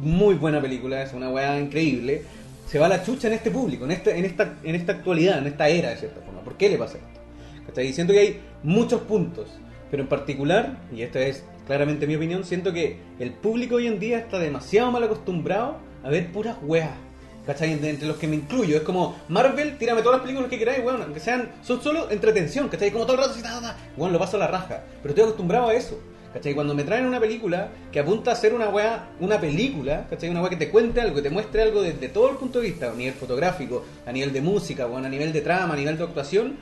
muy 0.01 0.35
buena 0.35 0.61
película, 0.61 1.03
es 1.03 1.13
una 1.13 1.29
weá 1.29 1.59
increíble, 1.59 2.23
se 2.67 2.79
va 2.79 2.87
a 2.87 2.89
la 2.89 3.03
chucha 3.03 3.27
en 3.27 3.33
este 3.33 3.51
público, 3.51 3.85
en, 3.85 3.91
este, 3.91 4.17
en, 4.17 4.25
esta, 4.25 4.57
en 4.63 4.75
esta 4.75 4.93
actualidad, 4.93 5.39
en 5.39 5.47
esta 5.47 5.67
era, 5.67 5.89
de 5.89 5.97
cierta 5.97 6.21
forma. 6.21 6.41
¿Por 6.41 6.57
qué 6.57 6.69
le 6.69 6.77
pasa 6.77 6.97
esto? 6.97 7.81
Y 7.81 7.93
siento 7.93 8.13
que 8.13 8.19
hay 8.19 8.39
muchos 8.63 9.01
puntos, 9.01 9.49
pero 9.91 10.03
en 10.03 10.09
particular, 10.09 10.77
y 10.95 11.01
esta 11.01 11.19
es 11.19 11.43
claramente 11.67 12.07
mi 12.07 12.15
opinión, 12.15 12.45
siento 12.45 12.71
que 12.71 12.99
el 13.19 13.33
público 13.33 13.75
hoy 13.75 13.87
en 13.87 13.99
día 13.99 14.19
está 14.19 14.39
demasiado 14.39 14.91
mal 14.91 15.03
acostumbrado 15.03 15.77
a 16.03 16.09
ver 16.09 16.31
puras 16.31 16.57
weas. 16.61 16.93
¿Cachai? 17.45 17.75
De- 17.75 17.89
entre 17.91 18.07
los 18.07 18.17
que 18.17 18.27
me 18.27 18.35
incluyo. 18.35 18.77
Es 18.77 18.83
como 18.83 19.15
Marvel, 19.27 19.77
tírame 19.77 20.01
todas 20.01 20.17
las 20.17 20.23
películas 20.23 20.49
que 20.49 20.57
queráis, 20.59 20.83
weón. 20.83 21.13
Que 21.13 21.19
sean, 21.19 21.51
son 21.63 21.81
solo 21.81 22.09
entretención, 22.09 22.69
¿cachai? 22.69 22.91
Como 22.91 23.05
todo 23.05 23.13
el 23.17 23.21
rato 23.23 23.33
así, 23.33 23.41
ta, 23.41 23.59
ta. 23.61 23.77
Weón, 23.97 24.11
lo 24.13 24.19
paso 24.19 24.37
a 24.37 24.39
la 24.39 24.47
raja. 24.47 24.81
Pero 25.01 25.09
estoy 25.09 25.23
acostumbrado 25.23 25.67
a 25.69 25.73
eso. 25.73 25.99
¿Cachai? 26.33 26.53
Cuando 26.53 26.75
me 26.75 26.83
traen 26.83 27.05
una 27.05 27.17
película 27.19 27.69
que 27.93 27.99
apunta 28.01 28.33
a 28.33 28.35
ser 28.35 28.53
una 28.53 28.67
wea, 28.67 29.07
una 29.21 29.39
película, 29.39 30.05
¿cachai? 30.09 30.29
Una 30.29 30.41
wea 30.41 30.49
que 30.49 30.57
te 30.57 30.69
cuente 30.69 30.99
algo, 30.99 31.15
que 31.15 31.21
te 31.21 31.29
muestre 31.29 31.61
algo 31.61 31.81
desde 31.81 32.09
todo 32.09 32.29
el 32.29 32.35
punto 32.35 32.59
de 32.59 32.65
vista, 32.67 32.91
a 32.91 32.93
nivel 32.93 33.13
fotográfico, 33.13 33.85
a 34.05 34.11
nivel 34.11 34.33
de 34.33 34.41
música, 34.41 34.85
weón, 34.85 35.05
a 35.05 35.09
nivel 35.09 35.31
de 35.31 35.39
trama, 35.39 35.75
a 35.75 35.77
nivel 35.77 35.97
de 35.97 36.03
actuación, 36.03 36.57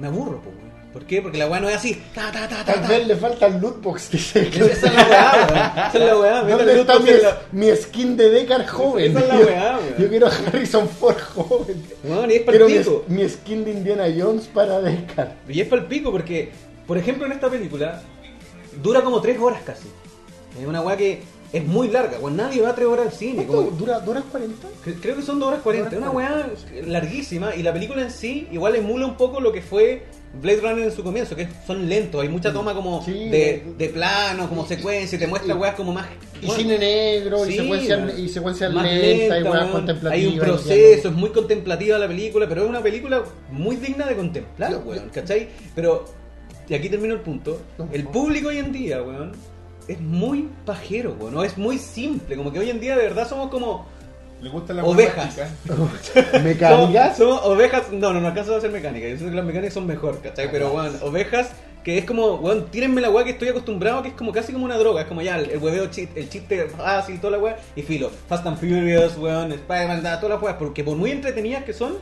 me 0.00 0.06
aburro, 0.08 0.40
pues, 0.42 0.56
weón. 0.56 0.70
¿Por 0.92 1.04
qué? 1.06 1.22
Porque 1.22 1.38
la 1.38 1.46
weá 1.46 1.60
no 1.60 1.68
es 1.68 1.76
así. 1.76 2.02
Ta, 2.12 2.32
ta, 2.32 2.48
ta, 2.48 2.64
ta, 2.64 2.72
Tal 2.72 2.82
ta. 2.82 2.88
vez 2.88 3.06
le 3.06 3.14
falta 3.14 3.46
el 3.46 3.60
lootbox, 3.60 4.10
dice 4.10 4.48
Esa 4.48 4.64
es 4.72 4.82
la 4.82 5.06
weá. 5.08 5.86
Esa 5.88 5.98
es 5.98 6.04
la 6.04 6.16
weá. 6.18 6.42
¿Dónde 6.42 6.72
el 6.72 6.78
está 6.80 6.98
mi, 6.98 7.10
la- 7.10 7.42
mi 7.52 7.76
skin 7.76 8.16
de 8.16 8.30
Deckard 8.30 8.66
joven? 8.66 9.10
Esa 9.16 9.20
es 9.20 9.28
la 9.28 9.36
weá, 9.38 9.78
weón. 9.78 9.94
Yo 10.00 10.08
quiero 10.08 10.26
Harrison 10.26 10.88
Ford 10.88 11.16
joven. 11.36 11.80
Weón, 12.02 12.30
y 12.30 12.34
es 12.34 12.42
Quiero 12.42 12.66
mi, 12.66 12.74
palpico. 12.74 13.04
mi 13.06 13.28
skin 13.28 13.64
de 13.64 13.70
Indiana 13.70 14.04
Jones 14.18 14.48
para 14.48 14.80
Deckard. 14.80 15.28
Y 15.48 15.60
es 15.60 15.68
palpico 15.68 16.10
porque, 16.10 16.50
por 16.88 16.98
ejemplo, 16.98 17.24
en 17.26 17.32
esta 17.32 17.48
película 17.48 18.02
dura 18.82 19.02
como 19.02 19.20
tres 19.20 19.38
horas 19.38 19.60
casi. 19.64 19.86
Es 20.60 20.66
una 20.66 20.80
weá 20.80 20.96
que 20.96 21.22
es 21.52 21.64
muy 21.66 21.88
larga, 21.88 22.18
weón. 22.20 22.36
Nadie 22.36 22.62
va 22.62 22.70
a 22.70 22.74
tres 22.74 22.86
horas 22.86 23.06
al 23.06 23.12
cine. 23.12 23.44
¿Cuánto 23.46 23.66
como- 23.66 23.76
dura? 23.76 24.00
¿Dura 24.00 24.22
40? 24.30 24.68
Cre- 24.84 24.96
Creo 25.00 25.16
que 25.16 25.22
son 25.22 25.38
2 25.40 25.48
horas 25.48 25.60
40. 25.62 25.88
Es 25.88 25.94
Dos 25.94 26.02
una 26.02 26.10
horas 26.12 26.64
weá 26.72 26.82
larguísima 26.86 27.54
y 27.56 27.62
la 27.62 27.72
película 27.72 28.02
en 28.02 28.10
sí 28.10 28.46
igual 28.52 28.76
emula 28.76 29.06
un 29.06 29.16
poco 29.16 29.40
lo 29.40 29.50
que 29.52 29.60
fue 29.62 30.02
Blade 30.40 30.60
Runner 30.60 30.84
en 30.84 30.92
su 30.92 31.02
comienzo, 31.02 31.34
que 31.34 31.48
son 31.66 31.88
lentos. 31.88 32.22
Hay 32.22 32.28
mucha 32.28 32.52
toma 32.52 32.72
como 32.72 33.04
Sí. 33.04 33.28
de, 33.30 33.64
de 33.76 33.88
plano, 33.88 34.48
como 34.48 34.64
secuencia, 34.64 35.16
y 35.16 35.18
te 35.18 35.26
muestra 35.26 35.56
weas 35.56 35.74
como 35.74 35.92
más. 35.92 36.06
Y 36.40 36.46
bueno, 36.46 36.62
cine 36.62 36.78
negro, 36.78 37.44
sí, 37.44 37.54
y 37.54 37.56
secuencias, 37.56 38.18
y 38.18 38.28
secuencias 38.28 38.72
más 38.72 38.84
lentas, 38.84 39.08
y 39.10 39.28
lenta, 39.42 39.50
weas 39.50 39.66
contemplativas. 39.70 40.12
Hay 40.12 40.26
un 40.32 40.38
proceso, 40.38 41.08
es 41.08 41.14
muy 41.14 41.30
contemplativa 41.30 41.98
la 41.98 42.06
película, 42.06 42.48
pero 42.48 42.62
es 42.62 42.68
una 42.68 42.80
película 42.80 43.24
muy 43.50 43.74
digna 43.76 44.06
de 44.06 44.14
contemplar, 44.14 44.76
weón, 44.86 45.06
yo- 45.06 45.12
¿cachai? 45.12 45.48
Pero, 45.74 46.04
y 46.68 46.74
aquí 46.74 46.88
termino 46.88 47.14
el 47.14 47.20
punto, 47.20 47.60
el 47.92 48.04
público 48.04 48.48
hoy 48.50 48.58
en 48.58 48.70
día, 48.72 49.02
weón, 49.02 49.32
es 49.92 50.00
muy 50.00 50.48
pajero, 50.64 51.16
weón, 51.18 51.34
no 51.34 51.44
es 51.44 51.58
muy 51.58 51.78
simple, 51.78 52.36
como 52.36 52.52
que 52.52 52.58
hoy 52.58 52.70
en 52.70 52.80
día 52.80 52.96
de 52.96 53.02
verdad 53.02 53.28
somos 53.28 53.50
como... 53.50 53.86
¿Le 54.40 54.48
gusta 54.48 54.72
la 54.72 54.84
Ovejas. 54.84 55.36
¿Mecánicas? 56.42 57.18
Somos, 57.18 57.40
somos 57.42 57.44
ovejas, 57.44 57.92
no, 57.92 58.12
no, 58.12 58.20
no 58.20 58.28
alcanzo 58.28 58.56
a 58.56 58.60
ser 58.60 58.70
mecánica, 58.70 59.06
yo 59.08 59.18
sé 59.18 59.24
que 59.26 59.32
las 59.32 59.44
mecánicas 59.44 59.74
son 59.74 59.86
mejor, 59.86 60.20
¿cachai? 60.22 60.50
Pero, 60.50 60.72
weón, 60.72 60.96
ovejas 61.02 61.50
que 61.84 61.98
es 61.98 62.04
como, 62.04 62.34
weón, 62.36 62.70
tírenme 62.70 63.00
la 63.00 63.10
weá 63.10 63.24
que 63.24 63.30
estoy 63.30 63.48
acostumbrado, 63.48 64.02
que 64.02 64.08
es 64.08 64.14
como 64.14 64.32
casi 64.32 64.52
como 64.52 64.64
una 64.64 64.76
droga, 64.78 65.02
es 65.02 65.08
como 65.08 65.22
ya, 65.22 65.38
el, 65.38 65.50
el 65.50 65.58
hueveo 65.58 65.86
chiste, 65.86 66.20
el 66.20 66.28
chiste 66.28 66.68
fácil, 66.68 67.20
toda 67.20 67.32
la 67.32 67.38
weá, 67.38 67.56
y 67.74 67.82
filo, 67.82 68.10
Fast 68.28 68.46
and 68.46 68.58
Furious, 68.58 69.16
weón, 69.16 69.52
Spider-Man, 69.52 70.02
da, 70.02 70.20
todas 70.20 70.36
las 70.36 70.42
weas, 70.42 70.56
porque 70.56 70.84
por 70.84 70.96
muy 70.96 71.10
entretenidas 71.10 71.64
que 71.64 71.72
son, 71.72 71.96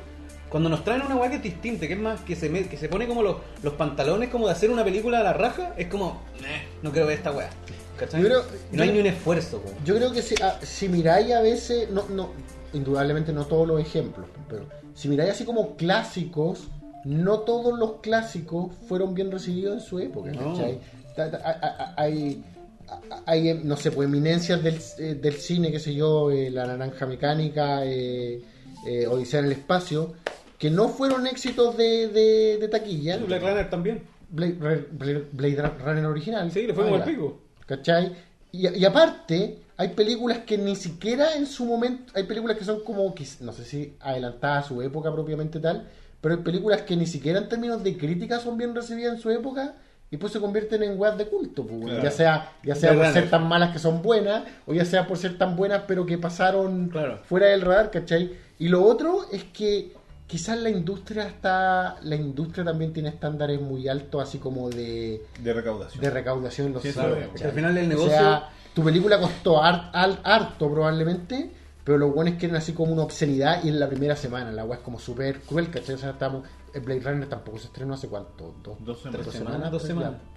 cuando 0.48 0.68
nos 0.68 0.82
traen 0.84 1.02
una 1.02 1.16
weá 1.16 1.30
que 1.30 1.36
es 1.36 1.42
distinta, 1.42 1.86
que 1.86 1.92
es 1.94 1.98
más, 1.98 2.20
que 2.22 2.34
se, 2.36 2.48
me- 2.48 2.66
que 2.68 2.76
se 2.76 2.88
pone 2.88 3.06
como 3.06 3.22
los, 3.22 3.36
los 3.62 3.74
pantalones 3.74 4.28
como 4.30 4.46
de 4.46 4.52
hacer 4.52 4.70
una 4.70 4.84
película 4.84 5.20
a 5.20 5.22
la 5.22 5.32
raja, 5.32 5.74
es 5.76 5.88
como, 5.88 6.22
"Meh, 6.40 6.62
no 6.82 6.90
quiero 6.90 7.06
ver 7.06 7.18
esta 7.18 7.32
weá. 7.32 7.50
¿Cachai? 7.98 8.22
Yo 8.22 8.28
creo- 8.28 8.44
no 8.72 8.82
hay 8.82 8.88
yo- 8.88 8.94
ni 8.94 9.00
un 9.00 9.06
esfuerzo. 9.06 9.62
Yo 9.84 9.96
creo 9.96 10.12
que 10.12 10.22
si, 10.22 10.34
ah, 10.42 10.58
si 10.62 10.88
miráis 10.88 11.32
a 11.32 11.40
veces, 11.40 11.90
no, 11.90 12.04
no, 12.08 12.30
indudablemente 12.72 13.32
no 13.32 13.44
todos 13.46 13.66
los 13.66 13.80
ejemplos, 13.80 14.26
pero 14.48 14.64
si 14.94 15.08
miráis 15.08 15.32
así 15.32 15.44
como 15.44 15.74
clásicos, 15.76 16.68
no 17.04 17.40
todos 17.40 17.78
los 17.78 17.94
clásicos 18.00 18.72
fueron 18.88 19.14
bien 19.14 19.30
recibidos 19.30 19.74
en 19.74 19.80
su 19.80 19.98
época, 19.98 20.30
No. 20.30 20.52
¿cachai? 20.52 20.78
Ta- 21.16 21.30
ta- 21.30 21.38
a- 21.38 21.50
a- 21.50 21.84
a- 21.84 21.94
Hay, 22.02 22.44
a- 22.88 23.22
hay, 23.26 23.48
eh, 23.50 23.60
no 23.62 23.76
sé, 23.76 23.90
pues 23.90 24.08
eminencias 24.08 24.62
del, 24.62 24.78
eh, 24.98 25.14
del 25.20 25.34
cine, 25.34 25.70
qué 25.72 25.80
sé 25.80 25.92
yo, 25.94 26.30
eh, 26.30 26.50
La 26.50 26.66
Naranja 26.66 27.04
Mecánica, 27.06 27.84
eh, 27.84 28.40
eh, 28.86 29.06
Odisea 29.08 29.40
en 29.40 29.46
el 29.46 29.52
Espacio, 29.52 30.14
que 30.58 30.70
no 30.70 30.88
fueron 30.88 31.26
éxitos 31.26 31.76
de, 31.76 32.08
de, 32.08 32.58
de 32.60 32.68
taquilla. 32.68 33.16
Black 33.18 33.42
Runner 33.42 33.70
también. 33.70 34.02
Blade, 34.30 34.54
Blade- 34.92 35.24
Blade 35.32 35.72
Runner 35.84 36.04
original. 36.06 36.50
Sí, 36.52 36.66
le 36.66 36.74
fue 36.74 36.84
como 36.84 36.96
el 36.96 37.02
pico. 37.02 37.40
¿Cachai? 37.66 38.12
Y, 38.52 38.68
y 38.76 38.84
aparte, 38.84 39.58
hay 39.76 39.88
películas 39.90 40.38
que 40.38 40.58
ni 40.58 40.74
siquiera 40.74 41.34
en 41.36 41.46
su 41.46 41.64
momento, 41.64 42.12
hay 42.16 42.24
películas 42.24 42.56
que 42.58 42.64
son 42.64 42.82
como, 42.82 43.14
no 43.40 43.52
sé 43.52 43.64
si 43.64 43.94
adelantadas 44.00 44.64
a 44.64 44.68
su 44.68 44.82
época 44.82 45.12
propiamente 45.12 45.60
tal, 45.60 45.88
pero 46.20 46.34
hay 46.34 46.40
películas 46.42 46.82
que 46.82 46.96
ni 46.96 47.06
siquiera 47.06 47.38
en 47.38 47.48
términos 47.48 47.82
de 47.84 47.96
crítica 47.96 48.40
son 48.40 48.58
bien 48.58 48.74
recibidas 48.74 49.14
en 49.14 49.20
su 49.20 49.30
época 49.30 49.74
y 50.10 50.16
pues 50.16 50.32
se 50.32 50.40
convierten 50.40 50.82
en 50.82 50.98
weas 50.98 51.16
de 51.18 51.26
culto, 51.26 51.66
pues. 51.66 51.84
Claro. 51.84 52.02
ya 52.02 52.10
sea, 52.10 52.52
ya 52.64 52.74
sea 52.74 52.94
por 52.94 53.06
ser 53.12 53.30
tan 53.30 53.46
malas 53.46 53.72
que 53.72 53.78
son 53.78 54.02
buenas, 54.02 54.44
o 54.66 54.72
ya 54.74 54.84
sea 54.86 55.06
por 55.06 55.18
ser 55.18 55.36
tan 55.38 55.54
buenas 55.54 55.82
pero 55.86 56.06
que 56.06 56.16
pasaron 56.18 56.88
Claro. 56.88 57.18
fuera 57.28 57.46
del 57.48 57.60
radar, 57.60 57.90
¿cachai? 57.90 58.32
Y 58.58 58.68
lo 58.68 58.82
otro 58.82 59.26
es 59.30 59.44
que 59.44 59.92
quizás 60.28 60.58
la 60.58 60.70
industria 60.70 61.26
está, 61.26 61.96
la 62.02 62.14
industria 62.14 62.64
también 62.64 62.92
tiene 62.92 63.08
estándares 63.08 63.60
muy 63.60 63.88
altos, 63.88 64.22
así 64.22 64.38
como 64.38 64.68
de, 64.70 65.24
De 65.42 65.52
recaudación. 65.52 66.00
de 66.04 66.10
recaudación 66.10 66.66
en 66.68 66.72
los 66.74 66.82
Sí, 66.84 66.90
al 66.96 67.52
final 67.52 67.76
el 67.76 67.86
O 67.86 67.88
negocio- 67.88 68.10
sea, 68.12 68.50
tu 68.74 68.84
película 68.84 69.18
costó 69.18 69.60
harto 69.62 70.70
probablemente, 70.70 71.50
pero 71.82 71.98
los 71.98 72.14
buenos 72.14 72.34
quieren 72.38 72.56
así 72.56 72.72
como 72.74 72.92
una 72.92 73.02
obscenidad 73.02 73.64
y 73.64 73.68
en 73.70 73.80
la 73.80 73.88
primera 73.88 74.14
semana. 74.14 74.52
La 74.52 74.64
weá 74.64 74.76
es 74.78 74.84
como 74.84 74.98
súper 74.98 75.40
cruel, 75.40 75.70
¿cachai? 75.70 75.94
O 75.94 75.98
sea, 75.98 76.10
estamos, 76.10 76.46
el 76.74 76.82
Blade 76.82 77.00
Runner 77.00 77.28
tampoco 77.28 77.58
se 77.58 77.66
estrenó 77.68 77.94
hace 77.94 78.08
cuánto, 78.08 78.54
dos, 78.62 78.76
Dos 78.84 79.00
semanas. 79.00 79.22
Tres 79.26 79.34
semanas, 79.38 79.72
dos. 79.72 79.82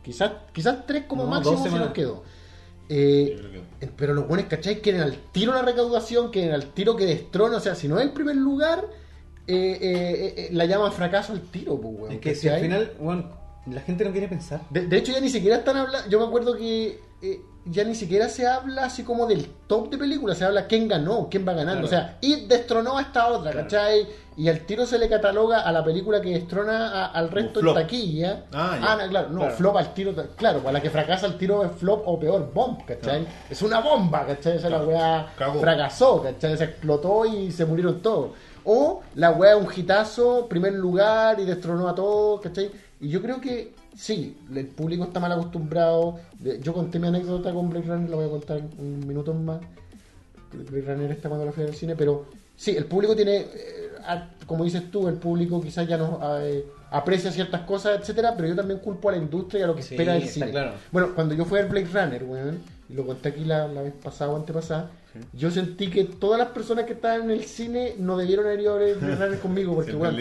Quizás, 0.01 0.31
quizás 0.53 0.87
tres 0.87 1.03
como 1.07 1.23
No, 1.25 1.29
máximo 1.29 1.51
dos 1.51 1.59
se 1.63 1.65
nos 1.69 1.73
semanas. 1.73 1.93
quedó. 1.93 2.23
Eh, 2.89 3.39
que- 3.79 3.85
eh, 3.85 3.89
pero 3.95 4.13
los 4.13 4.27
buenos, 4.27 4.47
¿cachai? 4.47 4.81
Quieren 4.81 5.01
al 5.01 5.15
tiro 5.31 5.53
la 5.53 5.61
recaudación, 5.61 6.29
quieren 6.31 6.53
al 6.53 6.67
tiro 6.73 6.95
que 6.95 7.05
destrona. 7.05 7.57
O 7.57 7.59
sea, 7.59 7.75
si 7.75 7.87
no 7.87 7.97
es 7.99 8.05
el 8.05 8.11
primer 8.11 8.35
lugar, 8.37 8.85
eh, 9.53 9.77
eh, 9.81 10.33
eh, 10.37 10.49
la 10.51 10.65
llaman 10.65 10.91
fracaso 10.91 11.33
al 11.33 11.41
tiro, 11.41 11.79
pues, 11.79 11.93
weón. 11.97 12.11
Es 12.13 12.19
que 12.19 12.35
si 12.35 12.47
al 12.49 12.59
final, 12.61 12.93
weón, 12.99 13.29
la 13.67 13.81
gente 13.81 14.03
no 14.05 14.11
quiere 14.11 14.27
pensar. 14.27 14.61
De, 14.69 14.87
de 14.87 14.97
hecho, 14.97 15.11
ya 15.11 15.19
ni 15.21 15.29
siquiera 15.29 15.57
están 15.57 15.77
hablando. 15.77 16.09
Yo 16.09 16.19
me 16.19 16.25
acuerdo 16.25 16.55
que 16.55 16.99
eh, 17.21 17.41
ya 17.65 17.83
ni 17.83 17.93
siquiera 17.93 18.27
se 18.29 18.47
habla 18.47 18.85
así 18.85 19.03
como 19.03 19.27
del 19.27 19.45
top 19.67 19.91
de 19.91 19.97
películas, 19.99 20.37
se 20.39 20.45
habla 20.45 20.65
quién 20.65 20.87
ganó, 20.87 21.27
quién 21.29 21.47
va 21.47 21.53
ganando. 21.53 21.87
Claro. 21.87 22.05
O 22.05 22.09
sea, 22.09 22.17
y 22.21 22.47
destronó 22.47 22.97
a 22.97 23.01
esta 23.01 23.27
otra, 23.27 23.51
Claro. 23.51 23.67
¿cachai? 23.67 24.07
Y 24.37 24.47
al 24.47 24.61
tiro 24.61 24.85
se 24.87 24.97
le 24.97 25.07
cataloga 25.09 25.59
a 25.61 25.71
la 25.73 25.83
película 25.83 26.21
que 26.21 26.29
destrona 26.29 26.87
a- 26.87 27.05
al 27.11 27.29
resto 27.29 27.59
en 27.59 27.73
taquilla. 27.75 28.45
Ah, 28.53 28.97
no, 29.03 29.09
claro, 29.09 29.29
no, 29.29 29.39
Claro. 29.41 29.55
flop 29.55 29.77
al 29.77 29.93
tiro. 29.93 30.13
Claro, 30.37 30.59
para 30.59 30.71
la 30.71 30.81
que 30.81 30.89
fracasa 30.89 31.27
el 31.27 31.37
tiro 31.37 31.63
es 31.65 31.71
flop 31.73 32.01
o 32.07 32.17
peor, 32.17 32.49
bomb, 32.51 32.83
¿cachai? 32.85 33.27
Es 33.49 33.61
una 33.61 33.81
bomba, 33.81 34.25
¿cachai? 34.25 34.55
Esa 34.57 34.69
la 34.69 34.81
weá 34.81 35.27
fracasó, 35.59 36.23
¿cachai? 36.23 36.57
Se 36.57 36.63
explotó 36.63 37.25
y 37.25 37.51
se 37.51 37.65
murieron 37.65 38.01
todos. 38.01 38.31
O 38.65 39.01
la 39.15 39.31
weá 39.31 39.57
un 39.57 39.67
hitazo, 39.75 40.47
primer 40.47 40.73
lugar 40.73 41.39
y 41.39 41.45
destronó 41.45 41.87
a 41.89 41.95
todos, 41.95 42.41
¿cachai? 42.41 42.69
Y 42.99 43.09
yo 43.09 43.21
creo 43.21 43.41
que 43.41 43.73
sí, 43.97 44.37
el 44.55 44.67
público 44.67 45.03
está 45.05 45.19
mal 45.19 45.31
acostumbrado. 45.31 46.19
Yo 46.61 46.73
conté 46.73 46.99
mi 46.99 47.07
anécdota 47.07 47.51
con 47.53 47.69
Blade 47.69 47.87
Runner, 47.87 48.09
la 48.09 48.15
voy 48.17 48.25
a 48.25 48.29
contar 48.29 48.57
en 48.59 48.69
un 48.77 49.07
minuto 49.07 49.33
más. 49.33 49.59
Blade 50.53 50.93
Runner 50.93 51.11
está 51.11 51.29
cuando 51.29 51.45
la 51.45 51.51
fui 51.51 51.63
al 51.63 51.73
cine, 51.73 51.95
pero 51.95 52.25
sí, 52.55 52.75
el 52.75 52.85
público 52.85 53.15
tiene, 53.15 53.37
eh, 53.37 53.89
como 54.45 54.63
dices 54.63 54.91
tú, 54.91 55.07
el 55.07 55.15
público 55.15 55.61
quizás 55.61 55.87
ya 55.87 55.97
no 55.97 56.19
eh, 56.41 56.65
aprecia 56.91 57.31
ciertas 57.31 57.61
cosas, 57.61 57.99
etcétera, 57.99 58.33
pero 58.35 58.49
yo 58.49 58.55
también 58.55 58.79
culpo 58.79 59.09
a 59.09 59.13
la 59.13 59.17
industria 59.17 59.61
y 59.61 59.63
a 59.63 59.67
lo 59.67 59.75
que 59.75 59.81
Sí, 59.81 59.95
espera 59.95 60.13
del 60.13 60.27
cine. 60.27 60.51
claro. 60.51 60.73
Bueno, 60.91 61.15
cuando 61.15 61.33
yo 61.33 61.45
fui 61.45 61.59
al 61.59 61.67
Blade 61.67 61.87
Runner, 61.91 62.23
weón, 62.23 62.59
y 62.89 62.93
lo 62.93 63.05
conté 63.05 63.29
aquí 63.29 63.45
la, 63.45 63.67
la 63.69 63.81
vez 63.81 63.93
pasada 63.93 64.31
o 64.31 64.35
antepasada, 64.35 64.89
yo 65.33 65.51
sentí 65.51 65.89
que 65.89 66.05
todas 66.05 66.39
las 66.39 66.49
personas 66.49 66.85
que 66.85 66.93
estaban 66.93 67.23
en 67.23 67.31
el 67.31 67.43
cine 67.43 67.95
no 67.99 68.15
debieron 68.17 68.45
haber 68.45 68.61
ido 68.61 68.75
a 68.75 68.77
ver 68.77 69.39
conmigo, 69.41 69.75
porque 69.75 69.91
todo 69.91 70.11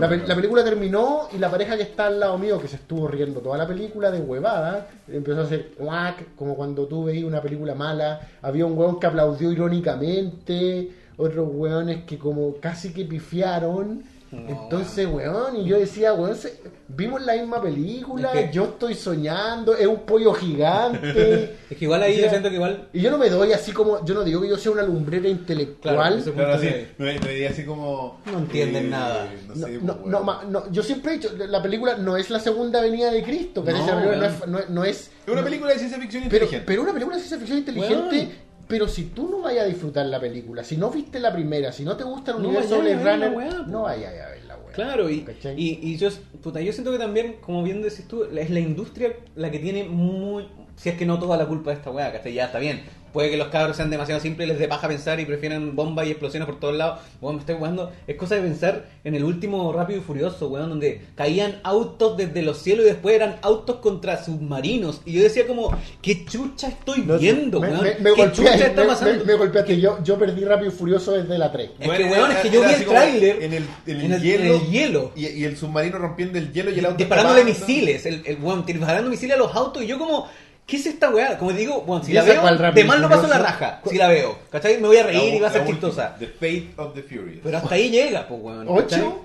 la, 0.00 0.08
pe- 0.08 0.18
película 0.36 0.62
terminó 0.64 1.28
y 1.34 1.38
la 1.38 1.50
pareja 1.50 1.76
que 1.76 1.82
está 1.82 2.06
al 2.06 2.20
lado 2.20 2.38
mío, 2.38 2.60
que 2.60 2.68
se 2.68 2.76
estuvo 2.76 3.08
riendo 3.08 3.40
toda 3.40 3.58
la 3.58 3.66
película 3.66 4.10
de 4.10 4.20
huevada, 4.20 4.88
empezó 5.08 5.40
a 5.40 5.44
hacer 5.44 5.72
guac, 5.78 6.34
como 6.36 6.54
cuando 6.54 6.86
tú 6.86 7.04
veías 7.04 7.24
una 7.24 7.42
película 7.42 7.74
mala. 7.74 8.20
Había 8.42 8.66
un 8.66 8.78
hueón 8.78 9.00
que 9.00 9.06
aplaudió 9.08 9.50
irónicamente, 9.50 10.90
otros 11.16 11.48
hueones 11.50 12.04
que 12.04 12.18
como 12.18 12.54
casi 12.56 12.92
que 12.92 13.04
pifiaron. 13.04 14.02
No, 14.32 14.48
Entonces, 14.48 15.06
weón, 15.06 15.56
y 15.56 15.66
yo 15.66 15.78
decía, 15.78 16.12
weón, 16.12 16.34
se- 16.34 16.60
vimos 16.88 17.22
la 17.22 17.34
misma 17.34 17.62
película, 17.62 18.32
Es 18.32 18.46
que- 18.46 18.52
yo 18.52 18.64
estoy 18.64 18.94
soñando, 18.94 19.74
es 19.76 19.86
un 19.86 20.00
pollo 20.00 20.32
gigante. 20.34 21.56
Es 21.70 21.76
que 21.76 21.84
igual 21.84 22.02
ahí 22.02 22.12
O 22.12 22.16
sea, 22.16 22.24
yo 22.24 22.30
siento 22.30 22.48
que 22.48 22.54
igual. 22.56 22.88
Y 22.92 23.00
yo 23.00 23.10
no 23.10 23.18
me 23.18 23.28
doy 23.30 23.52
así 23.52 23.72
como, 23.72 24.04
yo 24.04 24.14
no 24.14 24.24
digo 24.24 24.40
que 24.40 24.48
yo 24.48 24.56
sea 24.58 24.72
una 24.72 24.82
lumbrera 24.82 25.28
intelectual. 25.28 25.94
Claro, 25.96 26.16
eso- 26.16 26.32
Claro, 26.32 26.54
así, 26.54 26.68
Sí. 26.68 26.74
me, 26.98 27.12
me 27.14 27.18
veía 27.20 27.50
así 27.50 27.64
como. 27.64 28.20
No 28.30 28.38
entienden 28.38 28.90
nada. 28.90 29.28
No, 29.48 29.54
No, 29.54 29.66
sé, 29.66 29.72
no, 29.80 29.96
pues, 29.98 30.06
no, 30.12 30.20
ma- 30.22 30.42
no, 30.48 30.70
yo 30.72 30.82
siempre 30.82 31.12
he 31.14 31.16
dicho, 31.18 31.30
la 31.36 31.62
película 31.62 31.96
no 31.96 32.16
es 32.16 32.28
la 32.30 32.40
segunda 32.40 32.80
venida 32.80 33.10
de 33.10 33.22
Cristo. 33.22 33.62
No, 33.64 33.70
Esa 33.70 33.96
película 34.00 34.26
es, 34.28 34.46
no 34.48 34.58
es- 34.58 34.70
no 34.70 34.84
es- 34.84 35.10
Es 35.24 35.28
una 35.32 35.40
no- 35.40 35.44
película 35.44 35.72
de 35.72 35.78
ciencia 35.78 35.98
ficción 36.00 36.24
pero, 36.24 36.34
inteligente. 36.44 36.64
pero 36.66 36.82
una 36.82 36.92
película 36.92 37.16
de 37.16 37.22
ciencia 37.22 37.38
ficción 37.38 37.58
inteligente. 37.58 38.28
Pero 38.68 38.88
si 38.88 39.04
tú 39.04 39.28
no 39.28 39.42
vayas 39.42 39.64
a 39.64 39.68
disfrutar 39.68 40.06
la 40.06 40.20
película, 40.20 40.64
si 40.64 40.76
no 40.76 40.90
viste 40.90 41.20
la 41.20 41.32
primera, 41.32 41.72
si 41.72 41.84
no 41.84 41.96
te 41.96 42.04
gusta 42.04 42.32
el 42.32 42.42
No 42.42 42.48
universo 42.48 42.82
ver 42.82 42.96
la 42.98 43.12
Runner, 43.12 43.30
weá, 43.36 43.62
no 43.66 43.82
vayas 43.82 44.12
a 44.12 44.30
ver 44.30 44.44
la 44.44 44.56
weá. 44.56 44.72
Claro, 44.72 45.08
y, 45.08 45.24
y 45.56 45.96
yo, 45.96 46.08
puta, 46.42 46.60
yo 46.60 46.72
siento 46.72 46.90
que 46.90 46.98
también, 46.98 47.36
como 47.40 47.62
bien 47.62 47.82
decís 47.82 48.06
tú, 48.08 48.24
es 48.24 48.50
la 48.50 48.60
industria 48.60 49.14
la 49.36 49.50
que 49.50 49.58
tiene 49.58 49.84
muy. 49.84 50.48
Si 50.76 50.88
es 50.88 50.96
que 50.96 51.06
no 51.06 51.18
toda 51.18 51.36
la 51.36 51.46
culpa 51.46 51.70
de 51.70 51.76
esta 51.76 51.90
weá, 51.90 52.12
¿cachai? 52.12 52.34
Ya 52.34 52.46
está 52.46 52.58
bien. 52.58 52.82
Puede 53.16 53.30
que 53.30 53.38
los 53.38 53.48
cabros 53.48 53.78
sean 53.78 53.88
demasiado 53.88 54.20
simples, 54.20 54.46
les 54.46 54.58
dé 54.58 54.68
paja 54.68 54.88
pensar 54.88 55.18
y 55.20 55.24
prefieran 55.24 55.74
bombas 55.74 56.06
y 56.06 56.10
explosiones 56.10 56.44
por 56.46 56.60
todos 56.60 56.76
lados. 56.76 56.98
Weón, 57.22 57.36
me 57.36 57.40
estoy 57.40 57.54
jugando. 57.56 57.90
Es 58.06 58.14
cosa 58.16 58.34
de 58.34 58.42
pensar 58.42 58.90
en 59.04 59.14
el 59.14 59.24
último 59.24 59.72
Rápido 59.72 60.00
y 60.00 60.02
Furioso, 60.02 60.48
weón, 60.48 60.68
donde 60.68 61.00
caían 61.14 61.58
autos 61.62 62.18
desde 62.18 62.42
los 62.42 62.58
cielos 62.58 62.84
y 62.84 62.88
después 62.88 63.14
eran 63.16 63.36
autos 63.40 63.76
contra 63.76 64.22
submarinos. 64.22 65.00
Y 65.06 65.12
yo 65.14 65.22
decía, 65.22 65.46
como, 65.46 65.74
¿qué 66.02 66.26
chucha 66.26 66.68
estoy 66.68 67.04
No, 67.06 67.18
viendo, 67.18 67.58
me, 67.58 67.68
weón? 67.68 67.82
me- 67.84 67.94
me 68.00 68.12
¿Qué 68.12 68.22
golpeé- 68.22 68.32
chucha 68.32 68.54
está 68.66 68.82
me- 68.82 68.86
pasando? 68.88 69.24
me- 69.24 69.32
me 69.32 69.38
golpeaste. 69.38 69.80
Yo, 69.80 69.98
yo 70.04 70.18
perdí 70.18 70.44
Rápido 70.44 70.68
y 70.70 70.74
Furioso 70.74 71.12
desde 71.12 71.38
la 71.38 71.50
3. 71.50 71.70
Es 71.80 71.88
que, 71.90 72.04
weón, 72.04 72.32
es 72.32 72.36
que 72.36 72.50
yo 72.50 72.60
vi 72.66 72.70
el 72.74 72.84
tráiler 72.84 73.42
En 73.42 73.52
el, 73.54 73.62
en 73.86 73.96
el 73.96 74.04
en 74.04 74.12
el- 74.12 74.20
hielo. 74.22 74.44
en 74.44 74.60
el 74.60 74.70
hielo. 74.70 75.12
Y, 75.16 75.26
y 75.26 75.44
el 75.44 75.56
submarino 75.56 75.96
rompiendo 75.96 76.36
el 76.38 76.52
hielo 76.52 76.70
y 76.70 76.78
el 76.80 76.84
auto. 76.84 76.98
disparándole 76.98 77.44
misiles, 77.46 78.04
el, 78.04 78.22
el 78.26 78.36
weón 78.42 78.66
disparando 78.66 79.08
misiles 79.08 79.36
a 79.36 79.38
los 79.38 79.54
autos 79.56 79.82
y 79.82 79.86
yo 79.86 79.98
como, 79.98 80.28
¿qué 80.66 80.76
es 80.76 80.86
esta 80.86 81.10
weá? 81.10 81.38
Como 81.38 81.52
digo, 81.52 81.82
bueno, 81.82 82.04
si 82.04 82.10
¿Y 82.12 82.14
la 82.14 82.22
veo, 82.24 82.42
de 82.72 82.84
mal 82.84 83.00
no 83.00 83.08
paso 83.08 83.26
la 83.26 83.38
raja, 83.38 83.80
si 83.88 83.96
la 83.96 84.08
veo, 84.08 84.36
¿cachai? 84.50 84.80
Me 84.80 84.88
voy 84.88 84.96
a 84.96 85.02
La 85.04 85.06
reír 85.12 85.34
y 85.34 85.40
va 85.40 85.48
a 85.48 85.52
ser 85.52 85.64
chistosa. 85.66 86.16
The 86.18 86.26
Fate 86.26 86.70
of 86.76 86.94
the 86.94 87.02
Furious. 87.02 87.40
Pero 87.42 87.58
hasta 87.58 87.74
ahí 87.74 87.88
llega, 87.90 88.26
pues 88.26 88.40
weón. 88.42 88.66
¿Ocho? 88.68 89.22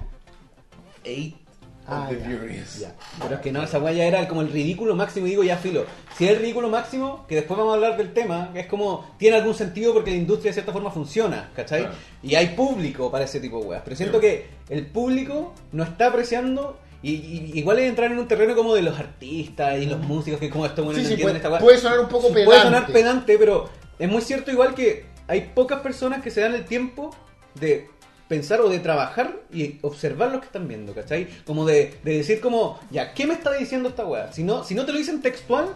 Eight. 1.04 1.36
Ah, 1.88 2.04
of 2.04 2.10
the 2.10 2.20
ya, 2.20 2.38
Furious. 2.38 2.80
ya. 2.80 2.96
Pero 3.22 3.36
es 3.36 3.42
que 3.42 3.52
no, 3.52 3.64
esa 3.64 3.80
weá 3.80 3.92
ya 3.92 4.06
era 4.06 4.28
como 4.28 4.42
el 4.42 4.52
ridículo 4.52 4.96
máximo 4.96 5.26
y 5.26 5.32
digo 5.32 5.44
ya 5.44 5.58
filo. 5.58 5.86
Si 6.16 6.26
es 6.26 6.32
el 6.32 6.38
ridículo 6.38 6.70
máximo, 6.70 7.26
que 7.28 7.36
después 7.36 7.58
vamos 7.58 7.72
a 7.74 7.76
hablar 7.76 7.98
del 7.98 8.14
tema, 8.14 8.52
que 8.54 8.60
es 8.62 8.68
como, 8.68 9.14
tiene 9.18 9.38
algún 9.38 9.56
sentido 9.56 9.92
porque 9.94 10.12
la 10.12 10.18
industria 10.18 10.52
de 10.52 10.54
cierta 10.54 10.72
forma 10.72 10.92
funciona, 10.92 11.50
¿cachai? 11.56 11.82
Claro. 11.82 11.96
Y 12.22 12.36
hay 12.36 12.48
público 12.50 13.10
para 13.12 13.26
ese 13.26 13.40
tipo 13.40 13.60
de 13.60 13.66
weas. 13.66 13.82
Pero 13.84 13.96
siento 13.96 14.20
Sí. 14.20 14.28
que 14.28 14.46
el 14.70 14.86
público 14.86 15.54
no 15.72 15.84
está 15.84 16.08
apreciando 16.08 16.78
y, 17.04 17.12
y- 17.14 17.52
igual 17.56 17.80
es 17.80 17.90
entrar 17.90 18.12
en 18.12 18.20
un 18.20 18.28
terreno 18.28 18.56
como 18.56 18.76
de 18.76 18.82
los 18.82 18.98
artistas 19.00 19.80
y 19.82 19.86
los 19.88 20.00
músicos 20.00 20.40
que 20.40 20.50
como 20.50 20.66
esto 20.66 20.84
bueno, 20.84 21.00
Sí, 21.00 21.04
no 21.10 21.16
sí, 21.16 21.22
puede, 21.22 21.38
esta 21.38 21.50
wea. 21.50 21.60
puede 21.60 21.78
sonar 21.78 22.00
un 22.00 22.08
poco 22.10 22.28
pedante. 22.30 22.46
Puede 22.46 22.62
sonar 22.62 22.88
pedante, 22.88 23.38
pero 23.38 23.70
es 24.00 24.10
muy 24.10 24.22
cierto 24.22 24.52
igual 24.52 24.74
que 24.76 25.06
hay 25.28 25.52
pocas 25.56 25.80
personas 25.82 26.22
que 26.22 26.30
se 26.32 26.42
dan 26.42 26.54
el 26.54 26.66
tiempo 26.66 27.16
de 27.56 27.90
pensar 28.28 28.62
o 28.62 28.70
de 28.70 28.80
trabajar 28.80 29.42
y 29.52 29.78
observar 29.82 30.32
lo 30.32 30.40
que 30.40 30.46
están 30.46 30.68
viendo, 30.68 30.94
¿cachai? 30.94 31.28
Como 31.46 31.66
de, 31.66 31.96
de 32.04 32.18
decir 32.18 32.40
como, 32.40 32.80
ya, 32.90 33.14
¿qué 33.14 33.26
me 33.28 33.34
está 33.34 33.52
diciendo 33.54 33.90
esta 33.90 34.06
weá? 34.06 34.32
Si 34.32 34.44
no, 34.44 34.64
si 34.64 34.74
no 34.76 34.86
te 34.86 34.92
lo 34.94 34.98
dicen 34.98 35.22
textual, 35.22 35.68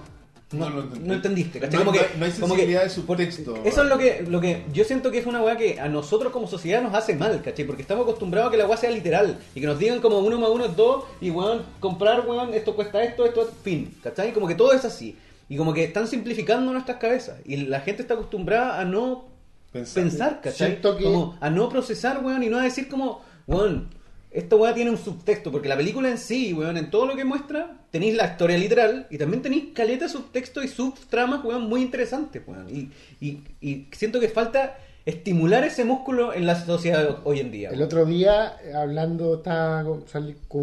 no, 0.52 0.70
No 0.70 0.84
no, 1.02 1.14
entendiste, 1.16 1.60
¿cachai? 1.60 1.80
No- 1.80 1.86
como 1.86 1.92
que, 1.98 2.06
no 2.18 2.26
hay- 2.26 2.32
hay 2.32 2.40
como 2.40 2.54
que- 2.56 2.62
sensibilidad 2.62 2.84
de 2.84 2.90
subtexto. 2.90 3.56
Eso 3.66 3.84
es 3.84 3.90
lo 3.90 3.98
que, 3.98 4.26
lo 4.30 4.40
que 4.40 4.64
yo 4.72 4.84
siento 4.84 5.12
que 5.12 5.18
es 5.20 5.26
una 5.26 5.42
weá 5.42 5.58
que 5.58 5.80
a 5.80 5.90
nosotros 5.90 6.32
como 6.32 6.48
sociedad 6.48 6.82
nos 6.82 6.94
hace 6.94 7.16
mal, 7.16 7.42
¿cachai? 7.42 7.66
Porque 7.66 7.82
estamos 7.82 8.04
acostumbrados 8.04 8.50
a 8.50 8.52
que 8.52 8.58
la 8.58 8.68
weá 8.68 8.78
sea 8.78 8.92
literal 8.92 9.40
y 9.56 9.60
que 9.62 9.66
nos 9.68 9.80
digan 9.80 10.00
como 10.02 10.20
uno 10.20 10.38
más 10.40 10.50
uno 10.52 10.66
es 10.66 10.76
dos 10.76 11.04
y 11.20 11.32
weón, 11.32 11.64
comprar 11.80 12.26
weón, 12.28 12.54
esto 12.54 12.76
cuesta 12.76 13.04
esto, 13.04 13.26
esto, 13.26 13.50
fin, 13.64 13.96
¿cachai? 14.04 14.34
Como 14.34 14.48
que 14.48 14.56
todo 14.56 14.72
es 14.74 14.86
así. 14.86 15.18
Y 15.50 15.58
como 15.58 15.74
que 15.74 15.84
están 15.84 16.08
simplificando 16.08 16.72
nuestras 16.72 16.98
cabezas 16.98 17.38
y 17.46 17.58
la 17.58 17.82
gente 17.82 18.02
está 18.04 18.14
acostumbrada 18.16 18.80
a 18.80 18.86
no 18.86 19.26
Pensar. 19.72 20.04
pensar, 20.04 20.42
¿cachai? 20.42 20.80
Que- 20.82 21.04
Como 21.04 21.38
a 21.42 21.50
no 21.50 21.70
procesar, 21.70 22.24
weón, 22.24 22.42
y 22.44 22.50
no 22.50 22.58
a 22.60 22.64
decir 22.64 22.88
como, 22.88 23.22
weón, 23.48 23.90
esta 24.36 24.56
weá 24.56 24.74
tiene 24.74 24.92
un 24.92 24.98
subtexto, 24.98 25.52
porque 25.52 25.70
la 25.70 25.78
película 25.78 26.10
en 26.10 26.18
sí, 26.18 26.54
weón, 26.54 26.78
en 26.78 26.90
todo 26.90 27.06
lo 27.06 27.16
que 27.16 27.24
muestra, 27.24 27.78
tenéis 27.90 28.16
la 28.16 28.26
historia 28.26 28.58
literal 28.58 29.08
y 29.10 29.18
también 29.18 29.42
tenéis 29.42 29.74
caleta 29.74 30.10
subtexto 30.10 30.62
y 30.62 30.68
subtramas, 30.68 31.44
weón, 31.44 31.70
muy 31.70 31.82
interesantes, 31.82 32.42
weón. 32.46 32.70
Y, 32.70 32.92
y, 33.22 33.44
y 33.62 33.88
siento 33.92 34.20
que 34.20 34.28
falta 34.28 34.78
estimular 35.06 35.64
ese 35.64 35.86
músculo 35.86 36.34
en 36.34 36.48
la 36.48 36.56
sociedad 36.56 37.20
hoy 37.24 37.40
en 37.40 37.52
día. 37.52 37.70
El 37.70 37.82
otro 37.82 38.06
día, 38.06 38.58
eh, 38.64 38.74
hablando, 38.74 39.36
estaba 39.36 39.84
con, 39.84 40.04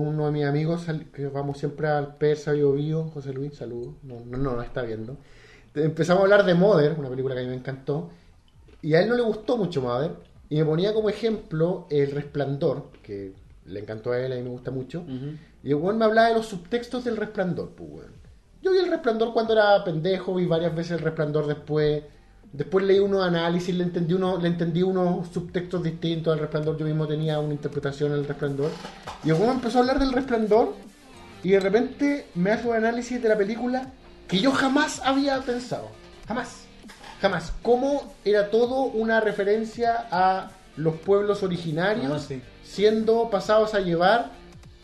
uno 0.01 0.27
de 0.27 0.33
mis 0.33 0.45
amigos, 0.45 0.87
que 1.15 1.29
vamos 1.29 1.59
siempre 1.59 1.89
al 1.89 2.17
Persa 2.17 2.53
Bio 2.53 2.73
Bio, 2.73 3.05
José 3.05 3.33
Luis, 3.33 3.55
saludos. 3.55 3.95
No, 4.03 4.21
no, 4.27 4.37
no, 4.37 4.57
no 4.57 4.63
está 4.63 4.83
viendo. 4.83 5.17
Empezamos 5.75 6.21
a 6.21 6.25
hablar 6.25 6.45
de 6.45 6.55
Mother, 6.55 6.97
una 6.99 7.09
película 7.09 7.35
que 7.35 7.41
a 7.41 7.45
mí 7.45 7.51
me 7.51 7.57
encantó, 7.57 8.11
y 8.83 8.95
a 8.95 9.01
él 9.01 9.09
no 9.09 9.15
le 9.15 9.23
gustó 9.23 9.57
mucho 9.57 9.81
Mother, 9.81 10.11
y 10.51 10.57
me 10.57 10.65
ponía 10.65 10.93
como 10.93 11.09
ejemplo 11.09 11.87
El 11.89 12.11
Resplandor, 12.11 12.91
que 13.03 13.33
le 13.67 13.81
encantó 13.81 14.13
a 14.13 14.19
él, 14.21 14.33
a 14.33 14.37
mí 14.37 14.43
me 14.43 14.51
gusta 14.51 14.71
mucho, 14.71 15.01
Ujú. 15.01 15.37
y 15.63 15.69
el 15.71 15.75
weón 15.77 15.99
me 15.99 16.05
hablaba 16.05 16.29
de 16.29 16.35
los 16.35 16.47
subtextos 16.47 17.05
del 17.05 17.17
Resplandor, 17.17 17.71
pues 17.71 17.89
weón. 17.91 18.23
Yo 18.63 18.71
vi 18.73 18.79
El 18.79 18.91
Resplandor 18.91 19.33
cuando 19.33 19.53
era 19.55 19.83
pendejo, 19.85 20.35
vi 20.35 20.47
varias 20.47 20.75
veces 20.75 20.93
El 20.93 21.01
Resplandor 21.01 21.47
después. 21.47 22.03
Después 22.53 22.85
leí 22.85 22.99
unos 22.99 23.25
análisis, 23.25 23.75
le 23.75 23.83
entendí, 23.83 24.13
uno, 24.15 24.39
le 24.39 24.47
entendí 24.49 24.83
unos 24.83 25.29
subtextos 25.29 25.83
distintos 25.83 26.33
al 26.35 26.39
Resplandor. 26.39 26.77
Yo 26.77 26.85
mismo 26.87 27.07
tenía 27.09 27.41
una 27.41 27.55
interpretación 27.55 28.13
del 28.13 28.25
Resplandor. 28.27 28.71
Y 29.25 29.31
el 29.31 29.35
weón 29.37 29.53
empezó 29.57 29.79
a 29.79 29.81
hablar 29.81 29.99
del 29.99 30.13
Resplandor 30.13 30.75
y 31.43 31.51
de 31.53 31.61
repente 31.61 32.27
me 32.35 32.51
hace 32.53 32.69
un 32.69 32.77
análisis 32.77 33.21
de 33.23 33.29
la 33.29 33.37
película 33.37 33.91
que 34.29 34.39
yo 34.39 34.53
jamás 34.53 35.01
había 35.05 35.41
pensado. 35.41 35.89
Jamás. 36.29 36.65
Jamás. 37.21 37.53
Cómo 37.63 38.13
era 38.25 38.51
todo 38.51 38.83
una 38.85 39.21
referencia 39.21 40.07
a 40.11 40.51
los 40.77 40.95
pueblos 40.97 41.43
originarios 41.43 42.13
Ah, 42.13 42.19
sí. 42.19 42.43
Siendo 42.73 43.29
pasados 43.29 43.75
a 43.75 43.81
llevar 43.81 44.31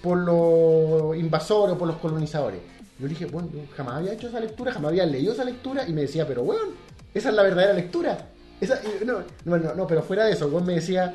por 0.03 0.19
los 0.19 1.17
invasores 1.17 1.75
o 1.75 1.79
por 1.79 1.89
los 1.89 1.97
colonizadores. 1.97 2.61
Yo 2.99 3.09
dije, 3.09 3.25
bueno, 3.25 3.49
yo 3.51 3.61
jamás 3.75 3.97
había 3.97 4.13
hecho 4.13 4.29
esa 4.29 4.41
lectura, 4.41 4.73
jamás 4.73 4.91
había 4.91 5.07
leído 5.07 5.33
esa 5.33 5.45
lectura 5.45 5.89
y 5.89 5.93
me 5.95 6.03
decía, 6.03 6.27
pero 6.27 6.43
weón, 6.43 6.71
esa 7.15 7.31
es 7.31 7.35
la 7.35 7.43
verdadera 7.43 7.73
lectura. 7.73 8.27
Esa, 8.61 8.79
y 8.83 9.07
no, 9.07 9.21
no, 9.45 9.57
no, 9.57 9.75
no, 9.75 9.87
pero 9.87 10.03
fuera 10.03 10.27
de 10.27 10.33
eso, 10.33 10.49
weón 10.49 10.67
me 10.67 10.75
decía, 10.75 11.15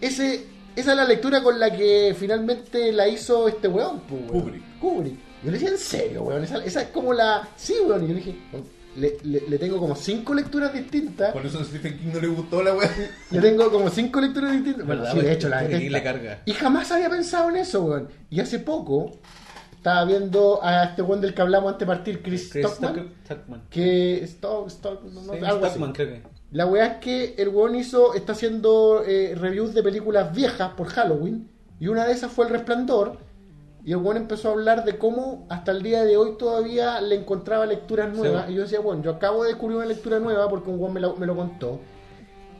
ese, 0.00 0.46
esa 0.74 0.90
es 0.92 0.96
la 0.96 1.04
lectura 1.04 1.42
con 1.42 1.58
la 1.60 1.70
que 1.70 2.16
finalmente 2.18 2.90
la 2.90 3.06
hizo 3.06 3.46
este 3.46 3.68
weón, 3.68 4.00
pues, 4.08 4.22
weón. 4.22 4.42
Kubrick. 4.44 4.78
Kubrick. 4.80 5.18
Yo 5.42 5.50
le 5.50 5.58
decía, 5.58 5.68
¿en 5.68 5.78
serio, 5.78 6.22
weón? 6.22 6.44
Esa, 6.44 6.64
esa 6.64 6.82
es 6.82 6.88
como 6.88 7.12
la... 7.12 7.46
Sí, 7.56 7.74
weón. 7.86 8.04
Y 8.04 8.08
yo 8.08 8.14
le 8.14 8.20
dije, 8.20 8.38
le, 8.98 9.16
le- 9.24 9.48
le 9.48 9.58
tengo 9.58 9.78
como 9.78 9.94
cinco 9.96 10.34
lecturas 10.34 10.72
distintas. 10.72 11.32
Por 11.32 11.44
eso 11.46 11.60
a 11.60 11.64
Stephen 11.64 11.98
King 11.98 12.10
no 12.14 12.20
le 12.20 12.26
gustó 12.28 12.62
la 12.62 12.74
weá. 12.74 12.90
Le 13.30 13.40
tengo 13.40 13.70
como 13.70 13.88
cinco 13.90 14.20
lecturas 14.20 14.52
distintas. 14.52 14.86
Bueno, 14.86 15.02
de 15.14 15.32
hecho, 15.32 15.48
la 15.48 16.02
carga. 16.02 16.42
Y 16.44 16.52
jamás 16.52 16.90
había 16.92 17.08
pensado 17.10 17.48
en 17.50 17.56
eso, 17.56 17.84
weón. 17.84 18.08
Y 18.30 18.40
hace 18.40 18.58
poco 18.58 19.12
estaba 19.74 20.04
viendo 20.04 20.60
a 20.62 20.84
este 20.84 21.02
weón 21.02 21.20
del 21.20 21.34
que 21.34 21.42
hablamos 21.42 21.72
antes 21.72 21.86
de 21.86 21.94
partir, 21.94 22.22
Chris, 22.22 22.50
Chris 22.52 22.66
Stockman. 22.66 23.12
Que 23.70 24.24
Stock, 24.24 24.66
Stock, 24.68 25.02
no, 25.04 25.22
no, 25.22 25.32
Sí, 25.34 25.38
algo 25.44 25.64
así. 25.64 25.74
Tuckman, 25.74 25.92
creo 25.92 26.08
que. 26.08 26.22
La 26.50 26.66
weá 26.66 26.86
es 26.86 26.96
que 26.98 27.34
el 27.36 27.48
weón 27.48 27.74
hizo, 27.74 28.14
está 28.14 28.32
haciendo 28.32 29.04
eh, 29.06 29.34
reviews 29.36 29.74
de 29.74 29.82
películas 29.82 30.34
viejas 30.34 30.72
por 30.76 30.88
Halloween. 30.88 31.48
Y 31.80 31.88
una 31.88 32.06
de 32.06 32.12
esas 32.12 32.32
fue 32.32 32.46
El 32.46 32.52
Resplandor. 32.52 33.18
Y 33.88 33.92
el 33.92 33.96
weón 33.98 34.18
empezó 34.18 34.50
a 34.50 34.52
hablar 34.52 34.84
de 34.84 34.98
cómo 34.98 35.46
hasta 35.48 35.72
el 35.72 35.82
día 35.82 36.04
de 36.04 36.18
hoy 36.18 36.32
todavía 36.38 37.00
le 37.00 37.14
encontraba 37.14 37.64
lecturas 37.64 38.14
nuevas. 38.14 38.44
Sí. 38.46 38.52
Y 38.52 38.56
yo 38.56 38.62
decía, 38.64 38.80
bueno, 38.80 39.02
yo 39.02 39.12
acabo 39.12 39.44
de 39.44 39.48
descubrir 39.48 39.78
una 39.78 39.86
lectura 39.86 40.18
nueva 40.18 40.46
porque 40.50 40.68
un 40.68 40.78
weón 40.78 40.92
me 40.92 41.00
lo, 41.00 41.16
me 41.16 41.24
lo 41.24 41.34
contó. 41.34 41.80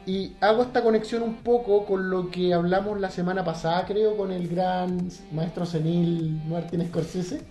Y 0.06 0.32
hago 0.40 0.62
esta 0.62 0.82
conexión 0.82 1.22
un 1.22 1.34
poco 1.42 1.84
con 1.84 2.08
lo 2.08 2.30
que 2.30 2.54
hablamos 2.54 2.98
la 2.98 3.10
semana 3.10 3.44
pasada, 3.44 3.84
creo, 3.84 4.16
con 4.16 4.32
el 4.32 4.48
gran 4.48 5.06
maestro 5.30 5.66
senil 5.66 6.40
Martin 6.48 6.88
Scorsese. 6.88 7.42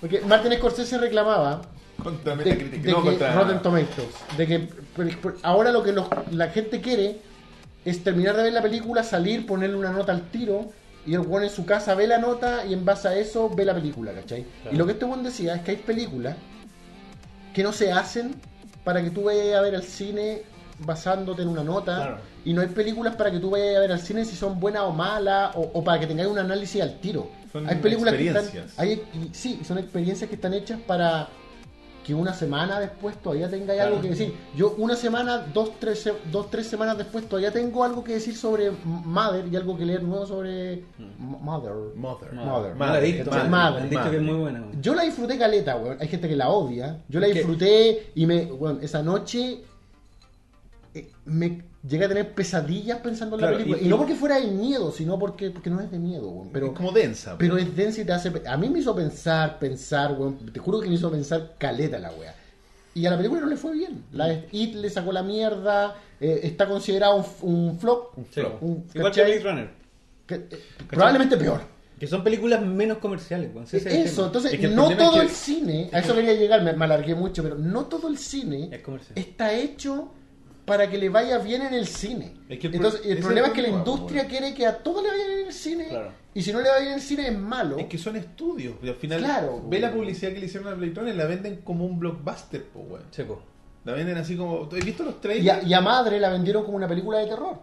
Porque 0.00 0.22
Martin 0.22 0.54
Scorsese 0.54 0.96
reclamaba 0.96 1.60
Contra 2.02 2.34
de, 2.34 2.44
de 2.44 2.90
no, 2.92 3.02
que 3.02 3.10
contra... 3.10 3.34
Rotten 3.34 3.60
Tomatoes, 3.60 4.08
de 4.38 4.46
que 4.46 4.68
ahora 5.42 5.70
lo 5.70 5.82
que 5.82 5.92
los- 5.92 6.08
la 6.30 6.48
gente 6.48 6.80
quiere 6.80 7.18
es 7.84 8.02
terminar 8.02 8.38
de 8.38 8.44
ver 8.44 8.54
la 8.54 8.62
película, 8.62 9.04
salir, 9.04 9.44
ponerle 9.44 9.76
una 9.76 9.92
nota 9.92 10.12
al 10.12 10.22
tiro 10.30 10.70
y 11.06 11.14
el 11.14 11.20
weón 11.20 11.42
en 11.44 11.50
su 11.50 11.64
casa 11.66 11.94
ve 11.94 12.06
la 12.06 12.18
nota 12.18 12.64
y 12.64 12.72
en 12.72 12.84
base 12.84 13.08
a 13.08 13.14
eso 13.16 13.50
ve 13.50 13.64
la 13.64 13.74
película, 13.74 14.12
¿cachai? 14.12 14.44
Claro. 14.62 14.74
Y 14.74 14.78
lo 14.78 14.86
que 14.86 14.92
este 14.92 15.04
weón 15.04 15.22
decía 15.22 15.54
es 15.56 15.62
que 15.62 15.72
hay 15.72 15.76
películas 15.78 16.36
que 17.52 17.62
no 17.62 17.72
se 17.72 17.92
hacen 17.92 18.34
para 18.84 19.02
que 19.02 19.10
tú 19.10 19.24
vayas 19.24 19.56
a 19.56 19.60
ver 19.60 19.74
al 19.74 19.82
cine 19.82 20.42
basándote 20.78 21.42
en 21.42 21.48
una 21.48 21.62
nota 21.62 21.96
Claro. 21.96 22.18
y 22.44 22.52
no 22.54 22.60
hay 22.62 22.68
películas 22.68 23.14
para 23.16 23.30
que 23.30 23.38
tú 23.38 23.50
vayas 23.50 23.76
a 23.76 23.80
ver 23.80 23.92
al 23.92 24.00
cine 24.00 24.24
si 24.24 24.34
son 24.34 24.58
buenas 24.58 24.82
o 24.82 24.92
malas 24.92 25.54
o, 25.54 25.70
o 25.74 25.84
para 25.84 26.00
que 26.00 26.06
tengáis 26.06 26.28
un 26.28 26.38
análisis 26.38 26.82
al 26.82 26.98
tiro. 26.98 27.28
Son 27.52 27.68
hay 27.68 27.76
películas 27.76 28.14
que 28.14 28.28
están, 28.28 28.46
hay, 28.78 29.02
sí, 29.32 29.60
son 29.64 29.78
experiencias 29.78 30.28
que 30.28 30.36
están 30.36 30.54
hechas 30.54 30.80
para 30.86 31.28
que 32.04 32.14
una 32.14 32.34
semana 32.34 32.80
después 32.80 33.16
todavía 33.22 33.48
tengáis 33.48 33.78
Claro. 33.80 33.90
algo 33.96 34.02
que 34.02 34.08
decir. 34.10 34.34
Yo 34.56 34.74
una 34.78 34.96
semana, 34.96 35.38
dos 35.54 35.72
tres, 35.78 36.00
se- 36.02 36.14
dos, 36.32 36.50
tres 36.50 36.66
semanas 36.66 36.98
después 36.98 37.28
todavía 37.28 37.52
tengo 37.52 37.84
algo 37.84 38.02
que 38.02 38.14
decir 38.14 38.36
sobre 38.36 38.72
Mother 38.84 39.46
y 39.52 39.56
algo 39.56 39.76
que 39.76 39.86
leer 39.86 40.02
nuevo 40.02 40.26
sobre 40.26 40.84
Mother. 41.18 41.72
Mother. 41.94 42.32
Mother. 42.32 42.74
Madre, 42.74 42.74
me 42.74 43.48
madre, 43.48 43.82
han 43.82 43.88
dicho 43.88 44.00
madre. 44.00 44.10
que 44.10 44.16
es 44.16 44.22
muy 44.22 44.34
buena. 44.34 44.64
Yo 44.80 44.94
la 44.94 45.02
disfruté 45.04 45.38
caleta, 45.38 45.76
weón. 45.76 45.96
Hay 46.00 46.08
gente 46.08 46.28
que 46.28 46.36
la 46.36 46.48
odia. 46.50 46.98
Yo 47.08 47.20
la 47.20 47.28
disfruté 47.28 48.10
y 48.14 48.26
me, 48.26 48.44
weón, 48.46 48.80
esa 48.82 49.02
noche 49.02 49.62
eh, 50.94 51.10
me 51.24 51.62
llegué 51.88 52.04
a 52.04 52.08
tener 52.08 52.32
pesadillas 52.32 52.98
pensando 53.00 53.36
en 53.36 53.40
Claro, 53.40 53.52
la 53.52 53.58
película. 53.58 53.82
y- 53.82 53.86
Y, 53.86 53.88
no 53.88 53.96
porque 53.98 54.14
fuera 54.14 54.38
de 54.38 54.46
miedo, 54.48 54.92
sino 54.92 55.18
porque, 55.18 55.50
porque 55.50 55.70
no 55.70 55.80
es 55.80 55.90
de 55.90 55.98
miedo, 55.98 56.28
weón. 56.28 56.50
Pero, 56.52 56.66
es 56.66 56.72
como 56.72 56.92
densa. 56.92 57.36
pero 57.38 57.56
es 57.58 57.74
densa 57.74 58.00
y 58.00 58.04
te 58.04 58.12
hace... 58.12 58.32
A 58.46 58.56
mí 58.56 58.68
me 58.68 58.78
hizo 58.80 58.94
pensar, 58.94 59.58
pensar, 59.58 60.12
weón. 60.18 60.36
Te 60.52 60.60
juro 60.60 60.80
que 60.80 60.88
me 60.88 60.94
hizo 60.94 61.10
pensar 61.10 61.54
caleta 61.58 61.98
la 61.98 62.10
weá. 62.12 62.34
Y 62.94 63.06
a 63.06 63.10
la 63.10 63.16
película 63.16 63.40
no 63.40 63.46
le 63.48 63.56
fue 63.56 63.72
bien. 63.72 64.04
La 64.12 64.28
Mm. 64.28 64.42
It 64.52 64.74
le 64.74 64.90
sacó 64.90 65.12
la 65.12 65.22
mierda. 65.22 65.96
eh, 66.20 66.40
está 66.44 66.68
considerado 66.68 67.16
un, 67.42 67.50
un 67.70 67.78
flop. 67.80 68.14
Sí, 68.30 68.40
flop. 68.40 68.62
weón. 68.62 68.74
Un- 68.74 68.84
Igual. 68.94 69.12
Blade 69.12 69.40
Runner. 69.40 69.70
que, 70.26 70.34
eh, 70.36 70.48
probablemente 70.88 71.36
peor. 71.36 71.60
Que 71.98 72.06
son 72.06 72.22
películas 72.24 72.60
menos 72.64 72.98
comerciales, 72.98 73.50
weón. 73.54 73.66
Sí, 73.66 73.76
ese 73.78 74.02
es 74.02 74.12
Eso, 74.12 74.26
entonces 74.26 74.52
Es 74.52 74.60
que 74.60 74.66
el 74.66 74.76
no 74.76 74.88
es 74.90 74.96
todo 74.96 75.14
que- 75.14 75.20
el 75.20 75.28
cine, 75.30 75.88
a 75.92 75.98
eso 76.00 76.14
quería 76.14 76.34
llegar, 76.34 76.62
me, 76.62 76.72
me 76.74 76.84
alargué 76.84 77.14
mucho, 77.16 77.42
pero 77.42 77.56
no 77.56 77.86
todo 77.86 78.06
el 78.08 78.18
cine 78.18 78.68
Es 78.72 78.82
está 79.16 79.52
hecho 79.52 80.12
para 80.64 80.88
que 80.88 80.96
le 80.98 81.08
vaya 81.08 81.38
bien 81.38 81.62
en 81.62 81.74
el 81.74 81.86
cine. 81.86 82.34
Es 82.48 82.58
que 82.58 82.68
el 82.68 82.74
entonces, 82.76 83.02
el 83.04 83.18
problema 83.18 83.48
es 83.48 83.52
que 83.52 83.62
la 83.62 83.68
industria 83.68 84.22
bueno. 84.22 84.28
quiere 84.28 84.54
que 84.54 84.66
a 84.66 84.78
todo 84.78 85.02
le 85.02 85.08
vaya 85.08 85.26
bien 85.26 85.40
en 85.40 85.46
el 85.48 85.52
cine, 85.52 85.88
Claro. 85.88 86.12
y 86.34 86.42
si 86.42 86.52
no 86.52 86.60
le 86.60 86.68
va 86.68 86.76
bien 86.78 86.88
en 86.90 86.94
el 86.94 87.00
cine 87.00 87.26
es 87.28 87.38
malo. 87.38 87.78
Es 87.78 87.86
que 87.86 87.98
son 87.98 88.16
estudios. 88.16 88.76
Y 88.82 88.88
al 88.88 88.94
final, 88.94 89.18
Claro, 89.20 89.62
ve 89.68 89.80
la 89.80 89.88
weón. 89.88 89.98
publicidad 90.00 90.32
que 90.32 90.38
le 90.40 90.46
hicieron 90.46 90.68
a 90.72 90.74
Blade 90.74 90.92
Runner 90.94 91.14
y 91.14 91.18
la 91.18 91.26
venden 91.26 91.56
como 91.62 91.84
un 91.84 91.98
blockbuster, 91.98 92.64
po, 92.66 92.80
weón. 92.80 93.04
Sí, 93.10 93.22
po. 93.24 93.42
La 93.84 93.92
venden 93.94 94.16
así 94.16 94.36
como. 94.36 94.62
¿Has 94.72 94.84
visto 94.84 95.02
los 95.02 95.20
trailers? 95.20 95.44
y, 95.44 95.50
a, 95.50 95.62
y 95.68 95.74
a 95.74 95.80
Madre 95.80 96.20
la 96.20 96.28
vendieron 96.30 96.64
como 96.64 96.76
una 96.76 96.86
película 96.86 97.18
de 97.18 97.26
terror. 97.26 97.58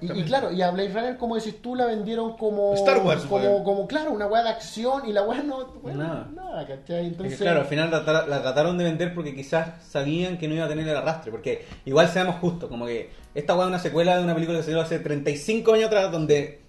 Y, 0.00 0.22
claro, 0.24 0.52
y 0.52 0.60
a 0.62 0.70
Blade 0.70 0.92
Runner, 0.92 1.16
como 1.16 1.36
decís 1.36 1.60
tú, 1.62 1.74
la 1.74 1.86
vendieron 1.86 2.36
como. 2.36 2.74
Star 2.74 2.98
Wars, 2.98 3.22
como, 3.24 3.36
weón. 3.44 3.64
como, 3.64 3.86
claro, 3.86 4.12
una 4.12 4.26
weá 4.26 4.42
de 4.42 4.48
acción, 4.50 5.08
y 5.08 5.12
la 5.12 5.22
weá 5.22 5.42
no. 5.42 5.66
bueno, 5.82 6.02
Nada. 6.02 6.28
nada, 6.34 6.66
¿cachai? 6.66 7.02
Es 7.06 7.12
Entonces. 7.12 7.38
que, 7.38 7.44
claro, 7.44 7.60
al 7.60 7.66
final 7.66 7.90
la, 7.90 8.04
tra- 8.04 8.26
la 8.26 8.42
trataron 8.42 8.76
de 8.78 8.84
vender 8.84 9.14
porque 9.14 9.34
quizás 9.34 9.84
sabían 9.88 10.36
que 10.38 10.48
no 10.48 10.54
iba 10.54 10.64
a 10.64 10.68
tener 10.68 10.88
el 10.88 10.96
arrastre. 10.96 11.30
Porque 11.30 11.64
igual 11.84 12.08
seamos 12.08 12.36
justos, 12.36 12.68
como 12.68 12.86
que 12.86 13.10
esta 13.34 13.54
weá 13.54 13.64
es 13.64 13.68
una 13.68 13.78
secuela 13.78 14.16
de 14.16 14.24
una 14.24 14.34
película 14.34 14.58
que 14.58 14.64
salió 14.64 14.80
hace 14.80 14.98
35 14.98 15.74
años 15.74 15.86
atrás 15.86 16.10
donde 16.10 16.60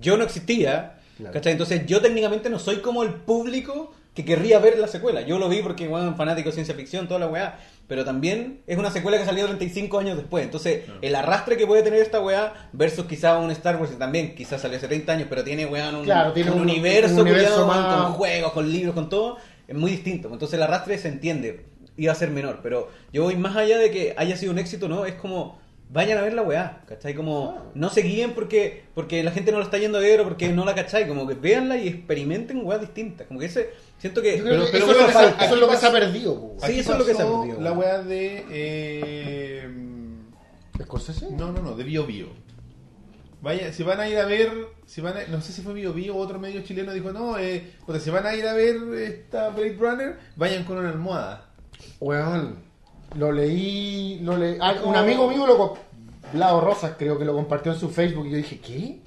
yo 0.00 0.16
no 0.16 0.24
existía. 0.24 0.98
Claro. 1.16 1.32
¿cachai? 1.32 1.52
Entonces 1.52 1.86
yo 1.86 2.00
técnicamente 2.02 2.50
no 2.50 2.58
soy 2.58 2.78
como 2.78 3.02
el 3.02 3.14
público 3.14 3.92
que 4.14 4.24
querría 4.24 4.58
ver 4.58 4.78
la 4.78 4.88
secuela. 4.88 5.20
Yo 5.22 5.38
lo 5.38 5.48
vi 5.48 5.60
porque, 5.62 5.88
bueno, 5.88 6.14
fanático 6.16 6.48
de 6.48 6.54
ciencia 6.54 6.74
ficción, 6.74 7.08
toda 7.08 7.20
la 7.20 7.26
weá. 7.28 7.58
Pero 7.94 8.04
también 8.04 8.60
es 8.66 8.76
una 8.76 8.90
secuela 8.90 9.16
que 9.18 9.24
salió 9.24 9.46
35 9.46 10.00
años 10.00 10.16
después. 10.16 10.44
Entonces, 10.44 10.82
el 11.00 11.14
arrastre 11.14 11.56
que 11.56 11.64
puede 11.64 11.84
tener 11.84 12.00
esta 12.02 12.18
weá 12.20 12.52
versus 12.72 13.04
quizás 13.06 13.40
un 13.40 13.52
Star 13.52 13.76
Wars 13.76 13.92
que 13.92 13.96
también 13.96 14.34
quizás 14.34 14.60
salió 14.60 14.78
hace 14.78 14.88
30 14.88 15.12
años, 15.12 15.26
pero 15.30 15.44
tiene 15.44 15.64
weá 15.64 15.90
un, 15.90 16.02
Claro, 16.02 16.32
tiene 16.32 16.50
un 16.50 16.56
un- 16.56 16.62
universo, 16.62 17.14
un 17.14 17.20
universo 17.20 17.62
culiao, 17.62 17.66
más- 17.68 18.02
con 18.04 18.12
juegos, 18.14 18.52
con 18.52 18.68
libros, 18.72 18.96
con 18.96 19.08
todo, 19.08 19.36
es 19.68 19.76
muy 19.76 19.92
distinto. 19.92 20.28
Entonces 20.32 20.54
el 20.56 20.64
arrastre 20.64 20.98
se 20.98 21.06
entiende, 21.06 21.66
iba 21.96 22.10
a 22.10 22.16
ser 22.16 22.30
menor, 22.32 22.58
pero 22.64 22.88
yo 23.12 23.22
voy 23.22 23.36
más 23.36 23.54
allá 23.54 23.78
de 23.78 23.92
que 23.92 24.12
haya 24.16 24.36
sido 24.36 24.50
un 24.50 24.58
éxito, 24.58 24.88
¿no? 24.88 25.06
Es 25.06 25.14
como, 25.14 25.60
vayan 25.90 26.18
a 26.18 26.22
ver 26.22 26.34
la 26.34 26.42
weá, 26.42 26.82
¿cachai? 26.86 27.14
Como, 27.14 27.56
Ah. 27.58 27.70
no 27.74 27.88
se 27.90 28.02
guíen 28.02 28.32
porque, 28.34 28.84
porque 28.94 29.22
la 29.22 29.30
gente 29.30 29.52
no 29.52 29.58
lo 29.58 29.64
está 29.64 29.78
yendo 29.78 29.98
a 29.98 30.00
ver 30.00 30.20
o 30.20 30.24
porque 30.24 30.48
no 30.48 30.64
la 30.64 30.74
cachai, 30.74 31.06
como 31.06 31.26
que 31.26 31.34
véanla 31.34 31.76
y 31.76 31.88
experimenten 31.88 32.64
weas 32.64 32.80
distintas. 32.80 33.26
Como 33.28 33.38
que 33.40 33.46
ese, 33.46 33.70
siento 33.98 34.20
que... 34.22 34.40
Pero- 34.42 34.64
eso, 34.64 34.76
es 34.76 34.86
lo 34.86 34.94
que 34.98 35.06
se- 35.06 35.12
falta. 35.12 35.44
eso 35.44 35.54
es 35.54 35.60
lo 35.60 35.68
que 35.68 35.76
se 35.76 35.86
ha 35.86 35.92
perdido. 35.92 36.34
po. 36.40 36.56
Sí, 36.66 36.78
eso 36.80 36.92
es 36.92 36.98
lo 36.98 37.04
que 37.04 37.12
se 37.12 37.18
pasó 37.22 37.40
perdió, 37.42 37.60
La 37.60 37.72
weá 37.72 38.02
de. 38.02 38.44
Eh, 38.50 39.68
¿Scorsese? 40.82 41.30
no, 41.30 41.52
no, 41.52 41.62
no, 41.62 41.76
de 41.76 41.84
Bio 41.84 42.04
Bio. 42.06 42.28
Vaya, 43.40 43.72
si 43.74 43.82
van 43.82 44.00
a 44.00 44.08
ir 44.08 44.18
a 44.18 44.24
ver, 44.24 44.50
si 44.86 45.00
van 45.02 45.16
a- 45.18 45.26
no 45.26 45.40
sé 45.42 45.52
si 45.52 45.60
fue 45.62 45.74
Bio 45.74 45.92
Bio 45.92 46.16
o 46.16 46.18
otro 46.18 46.38
medio 46.38 46.62
chileno 46.62 46.92
dijo, 46.92 47.12
no, 47.12 47.38
eh, 47.38 47.72
puta, 47.84 48.00
si 48.00 48.08
van 48.10 48.26
a 48.26 48.34
ir 48.34 48.46
a 48.46 48.54
ver 48.54 48.76
esta 49.02 49.50
Blade 49.50 49.76
Runner, 49.78 50.16
vayan 50.36 50.64
con 50.64 50.78
una 50.78 50.88
almohada. 50.88 51.50
Weón, 52.00 52.63
lo 53.16 53.32
leí, 53.32 54.18
lo 54.22 54.36
leí. 54.36 54.56
ah, 54.60 54.74
un 54.84 54.96
amigo 54.96 55.28
mío 55.28 55.46
lo 55.46 55.56
co- 55.58 55.78
Lado 56.34 56.60
Rosas 56.60 56.94
creo 56.98 57.18
que 57.18 57.24
lo 57.24 57.34
compartió 57.34 57.72
en 57.72 57.78
su 57.78 57.90
Facebook 57.90 58.26
y 58.26 58.30
yo 58.30 58.36
dije, 58.38 58.58
¿qué? 58.60 58.98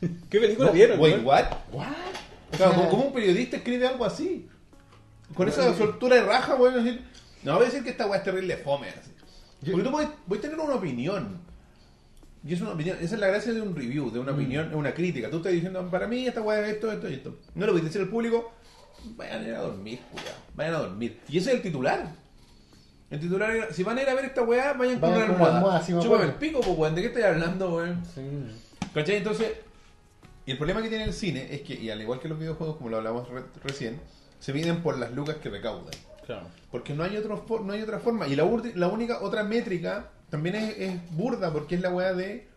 ¿Qué 0.30 0.40
película 0.40 0.70
vieron? 0.70 0.98
Wait, 1.00 1.14
weón? 1.14 1.26
what? 1.26 1.44
¿What? 1.72 1.86
O 2.52 2.56
sea, 2.56 2.70
como 2.90 3.04
un 3.04 3.12
periodista 3.12 3.56
escribe 3.56 3.86
algo 3.86 4.04
así? 4.04 4.48
Con 5.34 5.48
esa 5.48 5.74
soltura 5.76 6.16
de 6.16 6.22
raja, 6.24 6.54
weón, 6.56 6.74
decir, 6.84 7.02
no 7.42 7.54
voy 7.54 7.62
a 7.62 7.66
decir 7.66 7.82
que 7.82 7.90
esta 7.90 8.06
weá 8.06 8.18
es 8.18 8.24
terrible 8.24 8.56
fome, 8.58 8.88
así. 8.88 9.10
Yo- 9.62 9.72
Porque 9.72 9.84
tú 9.84 9.90
puedes, 9.92 10.08
puedes 10.28 10.42
tener 10.42 10.58
una 10.58 10.74
opinión. 10.74 11.38
Y 12.46 12.52
es 12.52 12.60
una 12.60 12.72
opinión, 12.72 12.98
esa 13.00 13.14
es 13.14 13.20
la 13.20 13.28
gracia 13.28 13.52
de 13.54 13.62
un 13.62 13.74
review, 13.74 14.10
de 14.10 14.18
una 14.20 14.32
Mm. 14.32 14.34
opinión, 14.34 14.70
de 14.70 14.76
una 14.76 14.92
crítica. 14.92 15.30
Tú 15.30 15.38
estás 15.38 15.52
diciendo, 15.52 15.88
para 15.90 16.06
mí 16.06 16.26
esta 16.26 16.42
weá 16.42 16.60
es 16.66 16.74
esto, 16.74 16.92
esto 16.92 17.08
y 17.08 17.14
esto. 17.14 17.38
No 17.54 17.64
lo 17.66 17.72
puedes 17.72 17.86
decir 17.86 18.02
al 18.02 18.08
público, 18.08 18.52
vayan 19.16 19.42
a 19.44 19.48
ir 19.48 19.54
a 19.54 19.60
dormir, 19.62 20.00
cuidado, 20.12 20.36
vayan 20.54 20.74
a 20.74 20.78
dormir. 20.80 21.20
Y 21.28 21.38
ese 21.38 21.50
es 21.50 21.56
el 21.56 21.62
titular. 21.62 22.12
El 23.14 23.20
titular 23.20 23.50
era, 23.54 23.72
si 23.72 23.82
van 23.84 23.96
a 23.98 24.02
ir 24.02 24.08
a 24.08 24.14
ver 24.14 24.24
esta 24.24 24.42
weá, 24.42 24.72
vayan 24.72 24.98
con 24.98 25.10
Vayan 25.10 25.16
una 25.16 25.26
con 25.26 25.34
una 25.36 25.44
almohada. 25.46 25.56
almohada, 25.58 25.82
sí 25.82 25.92
Chúpame 26.02 26.24
el 26.24 26.32
pico, 26.34 26.60
pues 26.60 26.76
weón, 26.76 26.94
¿de 26.96 27.00
qué 27.02 27.06
estoy 27.08 27.22
hablando, 27.22 27.76
weón? 27.76 28.02
Sí. 28.12 28.22
¿Cachai? 28.92 29.16
Entonces, 29.18 29.52
y 30.46 30.50
el 30.50 30.58
problema 30.58 30.82
que 30.82 30.88
tiene 30.88 31.04
el 31.04 31.12
cine 31.12 31.46
es 31.54 31.60
que, 31.62 31.74
y 31.74 31.90
al 31.90 32.00
igual 32.02 32.18
que 32.18 32.28
los 32.28 32.38
videojuegos, 32.38 32.76
como 32.76 32.90
lo 32.90 32.96
hablamos 32.96 33.28
re- 33.28 33.44
recién, 33.62 34.00
se 34.40 34.52
miden 34.52 34.82
por 34.82 34.98
las 34.98 35.12
lucas 35.12 35.36
que 35.36 35.48
recaudan. 35.48 35.94
Claro. 36.26 36.48
Porque 36.72 36.92
no 36.92 37.04
hay, 37.04 37.16
otro, 37.16 37.46
fo- 37.46 37.64
no 37.64 37.72
hay 37.72 37.82
otra 37.82 37.98
forma. 38.00 38.26
Y 38.26 38.34
la, 38.34 38.44
ur- 38.44 38.74
la 38.74 38.88
única 38.88 39.20
otra 39.22 39.44
métrica 39.44 40.10
también 40.28 40.56
es, 40.56 40.76
es 40.78 41.16
burda, 41.16 41.52
porque 41.52 41.76
es 41.76 41.82
la 41.82 41.90
weá 41.90 42.14
de 42.14 42.48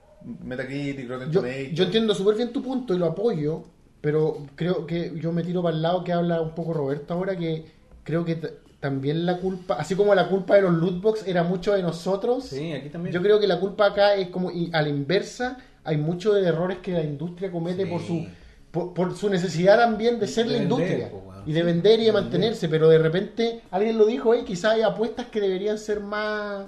Metacritic, 0.43 1.08
Rotten 1.08 1.32
Yo, 1.32 1.41
Tomatoes. 1.41 1.74
yo 1.74 1.84
entiendo 1.84 2.16
súper 2.16 2.36
bien 2.36 2.51
tu 2.51 2.64
punto 2.64 2.93
y 2.95 2.97
lo 2.97 3.05
apoyo, 3.05 3.64
pero 4.01 4.47
creo 4.55 4.88
que 4.88 5.14
yo 5.20 5.32
me 5.32 5.43
tiro 5.43 5.62
para 5.62 5.76
el 5.76 5.82
lado 5.82 6.03
que 6.03 6.14
habla 6.14 6.41
un 6.41 6.55
poco 6.55 6.74
Roberto 6.74 7.14
ahora, 7.14 7.38
que 7.38 7.66
creo 8.03 8.26
que 8.26 8.39
también 8.80 9.25
la 9.25 9.38
culpa, 9.38 9.75
así 9.75 9.95
como 9.95 10.13
la 10.13 10.30
culpa 10.30 10.55
de 10.55 10.61
los 10.61 10.73
lootbox 10.73 11.28
era 11.28 11.43
mucho 11.43 11.73
de 11.73 11.82
nosotros, 11.82 12.45
Sí, 12.45 12.71
aquí 12.73 12.89
también. 12.89 13.13
yo 13.13 13.21
creo 13.21 13.39
que 13.39 13.47
la 13.47 13.59
culpa 13.59 13.88
acá 13.88 14.13
es 14.15 14.30
como 14.30 14.51
y 14.51 14.69
a 14.73 14.82
la 14.82 14.89
inversa, 14.89 15.57
hay 15.84 15.97
muchos 15.97 16.36
de 16.36 16.43
errores 16.47 16.78
que 16.80 16.91
la 16.91 17.03
industria 17.03 17.51
comete 17.51 17.86
Sí. 17.86 17.89
por 17.91 18.01
su 18.01 18.25
por, 18.71 18.93
por 18.93 19.15
su 19.17 19.30
necesidad 19.30 19.78
también 19.78 20.19
de 20.19 20.28
ser 20.28 20.45
De 20.45 20.51
la 20.53 20.59
vender, 20.59 20.80
industria 20.80 21.09
po, 21.09 21.23
y 21.45 21.53
de 21.53 21.63
vender 21.63 21.93
y 21.99 22.03
de 22.03 22.05
De 22.07 22.11
mantenerse, 22.11 22.69
pero 22.69 22.89
de 22.89 22.99
repente 22.99 23.61
alguien 23.71 23.97
lo 23.97 24.05
dijo, 24.05 24.34
hey, 24.36 24.43
quizás 24.45 24.73
hay 24.73 24.82
apuestas 24.82 25.28
que 25.28 25.41
deberían 25.41 25.78
ser 25.80 25.99
más 26.01 26.65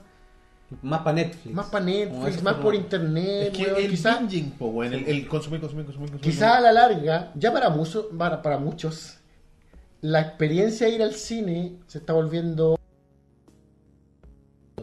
Más 0.82 1.02
para 1.02 1.14
Netflix. 1.14 1.54
más 1.54 1.66
para 1.68 1.86
Netflix, 1.86 2.42
más 2.42 2.56
por 2.56 2.74
internet, 2.74 3.50
es 3.52 3.58
que 3.58 3.66
weón, 3.66 3.84
el 3.84 3.90
quizás 3.92 4.20
binging, 4.20 4.52
po, 4.52 4.68
weón, 4.68 4.94
el, 4.94 5.06
el 5.08 5.28
consumir, 5.28 5.60
consumir, 5.60 5.86
consumir, 5.86 6.10
consumir. 6.12 6.34
Quizá 6.34 6.58
a 6.58 6.62
la 6.62 6.72
larga, 6.72 7.32
ya 7.36 7.52
para 7.54 7.70
muchos, 7.70 8.06
para, 8.18 8.42
para 8.42 8.58
muchos, 8.58 9.19
la 10.02 10.22
experiencia 10.22 10.88
de 10.88 10.94
ir 10.94 11.04
al 11.04 11.14
cine 11.16 11.80
se 11.88 12.00
está 12.00 12.14
volviendo 12.14 12.76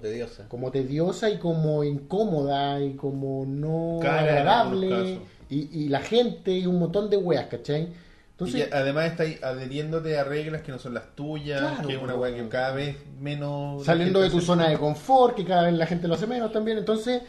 Tediosa. 0.00 0.46
como 0.48 0.70
tediosa 0.70 1.30
y 1.30 1.38
como 1.38 1.82
incómoda 1.82 2.80
y 2.82 2.94
como 2.96 3.44
no 3.46 3.98
Cara 4.00 4.20
agradable 4.20 5.20
y, 5.48 5.84
y 5.84 5.88
la 5.88 6.00
gente 6.00 6.52
y 6.52 6.66
un 6.66 6.78
montón 6.78 7.08
de 7.08 7.16
weas, 7.16 7.46
¿cachai? 7.46 7.82
Y 7.84 7.90
Entonces, 8.30 8.68
que 8.68 8.74
además 8.74 9.06
está 9.06 9.22
ahí 9.22 9.38
adheriéndote 9.42 10.18
a 10.18 10.24
reglas 10.24 10.62
que 10.62 10.70
no 10.72 10.78
son 10.78 10.92
las 10.94 11.14
tuyas, 11.16 11.60
Claro, 11.60 11.88
que 11.88 11.94
es 11.94 12.02
una 12.02 12.14
weá 12.14 12.34
que 12.34 12.46
cada 12.48 12.72
vez 12.74 12.96
menos. 13.20 13.84
saliendo 13.84 14.20
de 14.20 14.30
tu 14.30 14.40
hace. 14.40 14.46
zona 14.46 14.68
de 14.68 14.78
confort, 14.78 15.34
que 15.34 15.44
cada 15.44 15.64
vez 15.64 15.74
la 15.74 15.86
gente 15.86 16.08
lo 16.08 16.14
hace 16.14 16.26
menos 16.26 16.52
también, 16.52 16.78
entonces 16.78 17.22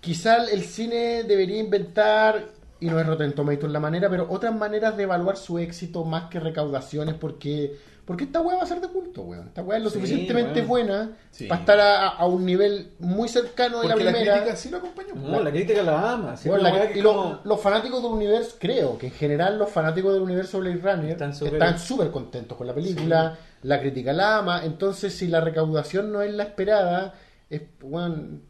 quizá 0.00 0.44
el 0.50 0.62
cine 0.64 1.22
debería 1.24 1.58
inventar, 1.58 2.48
y 2.80 2.86
no 2.86 2.98
es 3.00 3.06
Rotten 3.06 3.32
Tomatoes 3.34 3.72
la 3.72 3.80
manera, 3.80 4.08
pero 4.08 4.26
otras 4.30 4.54
maneras 4.54 4.96
de 4.96 5.02
evaluar 5.04 5.36
su 5.36 5.58
éxito 5.58 6.04
más 6.04 6.24
que 6.30 6.40
recaudaciones, 6.40 7.14
porque 7.14 7.76
porque 8.04 8.24
esta 8.24 8.40
weá 8.40 8.56
va 8.56 8.62
a 8.62 8.66
ser 8.66 8.80
de 8.80 8.88
culto, 8.88 9.20
weón. 9.20 9.48
Esta 9.48 9.60
weá 9.62 9.76
es 9.76 9.84
lo 9.84 9.90
Sí, 9.90 9.96
suficientemente 9.96 10.60
weón. 10.60 10.68
buena 10.68 11.10
Sí. 11.30 11.46
para 11.46 11.60
estar 11.60 11.78
a, 11.78 12.08
a 12.08 12.24
un 12.26 12.46
nivel 12.46 12.92
muy 13.00 13.28
cercano 13.28 13.82
de 13.82 13.88
Porque 13.88 14.02
la 14.02 14.10
la, 14.12 14.16
primera. 14.16 14.34
crítica 14.36 14.56
sí 14.56 14.70
lo 14.70 14.78
acompañó. 14.78 15.14
No, 15.14 15.42
la 15.42 15.50
crítica 15.50 15.82
la 15.82 16.12
ama. 16.12 16.34
sí, 16.34 16.48
Bueno, 16.48 16.62
una 16.70 16.78
la- 16.78 16.86
que 16.88 16.94
y 16.94 16.98
es 16.98 17.04
lo- 17.04 17.14
como- 17.14 17.40
los 17.44 17.60
fanáticos 17.60 18.02
del 18.02 18.12
universo, 18.12 18.56
creo 18.58 18.96
que 18.96 19.08
en 19.08 19.12
general 19.12 19.58
los 19.58 19.68
fanáticos 19.68 20.14
del 20.14 20.22
universo 20.22 20.58
Blade 20.58 20.76
Runner 20.76 21.10
Están 21.10 21.34
súper- 21.78 22.10
contentos 22.10 22.56
con 22.56 22.66
la 22.66 22.72
película, 22.74 23.36
la 23.62 23.78
crítica 23.80 24.14
la 24.14 24.38
ama, 24.38 24.64
entonces 24.64 25.12
si 25.14 25.28
la 25.28 25.42
recaudación 25.42 26.10
no 26.10 26.22
es 26.22 26.32
la 26.32 26.44
esperada, 26.44 27.12
es, 27.50 27.60
bueno, 27.82 28.40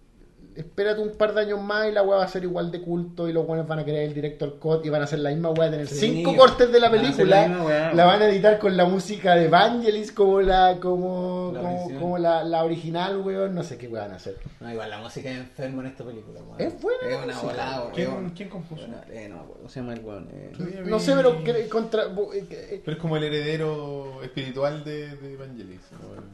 espérate 0.58 1.00
un 1.00 1.12
par 1.16 1.34
de 1.34 1.40
años 1.42 1.60
más 1.62 1.88
y 1.88 1.92
la 1.92 2.02
weá 2.02 2.18
va 2.18 2.24
a 2.24 2.28
ser 2.28 2.42
igual 2.44 2.70
de 2.70 2.80
culto 2.82 3.28
y 3.28 3.32
los 3.32 3.46
buenos 3.46 3.66
van 3.66 3.78
a 3.78 3.84
querer 3.84 4.02
el 4.08 4.14
director 4.14 4.58
cut 4.58 4.84
y 4.84 4.90
van 4.90 5.00
a 5.00 5.04
hacer 5.04 5.20
la 5.20 5.30
misma 5.30 5.50
weá, 5.50 5.70
tener 5.70 5.86
Sí, 5.86 5.96
cinco 6.16 6.36
cortes 6.36 6.70
de 6.72 6.80
la 6.80 6.88
van 6.88 7.00
película, 7.00 7.40
la 7.42 7.48
misma 7.48 7.64
weá, 7.64 7.80
la 7.94 8.06
weón. 8.06 8.06
van 8.06 8.22
a 8.22 8.28
editar 8.28 8.58
con 8.58 8.76
la 8.76 8.84
música 8.86 9.34
de 9.36 9.48
Vangelis 9.48 10.12
como 10.12 10.40
la 10.40 10.78
como, 10.80 11.52
La 11.54 11.60
como, 11.60 11.74
original. 11.76 12.00
como 12.00 12.18
la, 12.18 12.44
la 12.44 12.64
original, 12.64 13.20
weón, 13.20 13.54
no 13.54 13.62
sé 13.62 13.78
qué 13.78 13.88
weá 13.88 14.02
van 14.02 14.12
a 14.12 14.16
hacer. 14.16 14.36
No, 14.60 14.70
igual 14.72 14.90
la 14.90 14.98
música 15.00 15.30
es 15.30 15.38
enferma 15.38 15.82
en 15.82 15.88
esta 15.88 16.04
película. 16.04 16.40
weón. 16.40 16.60
Es 16.60 16.80
buena 16.82 16.98
Es 17.08 17.16
una 17.16 17.26
música. 17.26 17.42
volada, 17.46 17.80
weón. 17.80 17.92
¿Quién, 17.94 18.30
quién 18.30 18.48
compuso? 18.48 18.82
Buena, 18.82 19.04
eh, 19.10 19.28
no, 19.28 19.46
¿cómo 19.46 19.68
se 19.68 19.80
llama 19.80 19.94
el 19.94 20.00
weón? 20.04 20.28
Eh, 20.32 20.82
No 20.86 20.98
sé, 20.98 21.12
pero 21.14 21.36
contra... 21.70 22.04
eh, 22.04 22.46
eh, 22.50 22.82
Pero 22.84 22.96
es 22.96 23.00
como 23.00 23.16
el 23.16 23.24
heredero 23.24 24.22
espiritual 24.22 24.84
de, 24.84 25.16
de 25.16 25.32
Evangelis. 25.34 25.80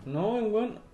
¿no? 0.06 0.12
No, 0.12 0.38
el 0.38 0.52
weón. 0.52 0.93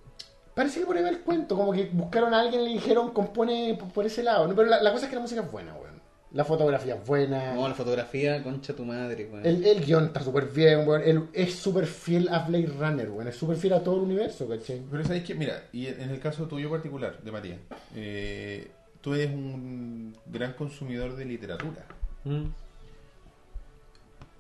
Parece 0.54 0.80
que 0.80 0.86
por 0.86 0.96
ahí 0.96 1.02
va 1.02 1.08
el 1.10 1.20
cuento, 1.20 1.56
como 1.56 1.72
que 1.72 1.84
buscaron 1.92 2.34
a 2.34 2.40
alguien 2.40 2.62
y 2.62 2.64
le 2.66 2.72
dijeron 2.74 3.10
compone 3.12 3.76
por, 3.78 3.88
por 3.92 4.06
ese 4.06 4.22
lado. 4.22 4.46
No, 4.48 4.54
pero 4.54 4.68
la, 4.68 4.82
la 4.82 4.92
cosa 4.92 5.04
es 5.06 5.10
que 5.10 5.16
la 5.16 5.22
música 5.22 5.40
es 5.42 5.50
buena, 5.50 5.72
weón. 5.74 6.00
La 6.32 6.44
fotografía 6.44 6.94
es 6.94 7.04
buena. 7.06 7.54
No, 7.54 7.66
la 7.68 7.74
fotografía, 7.74 8.40
concha 8.42 8.72
tu 8.74 8.84
madre, 8.84 9.28
weón. 9.32 9.44
el, 9.44 9.64
el 9.64 9.84
guion 9.84 10.04
está 10.06 10.20
súper 10.22 10.46
bien, 10.46 10.86
weón. 10.86 11.02
El- 11.04 11.28
es 11.32 11.54
súper 11.56 11.86
fiel 11.86 12.28
a 12.28 12.40
Blade 12.46 12.66
Runner, 12.78 13.10
weón. 13.10 13.28
Es 13.28 13.36
súper 13.36 13.56
fiel 13.56 13.72
a 13.72 13.82
todo 13.82 13.96
el 13.96 14.02
universo, 14.02 14.48
¿cachai? 14.48 14.80
Pero 14.90 15.02
sabéis 15.04 15.24
que, 15.24 15.34
mira, 15.34 15.64
y 15.72 15.86
en 15.86 16.10
el 16.10 16.20
caso 16.20 16.46
tuyo 16.46 16.70
particular, 16.70 17.18
de 17.22 17.32
Matías, 17.32 17.58
eh, 17.96 18.70
tú 19.00 19.14
eres 19.14 19.30
un 19.30 20.16
gran 20.26 20.52
consumidor 20.54 21.16
de 21.16 21.24
literatura, 21.24 21.84
Mm, 22.24 22.44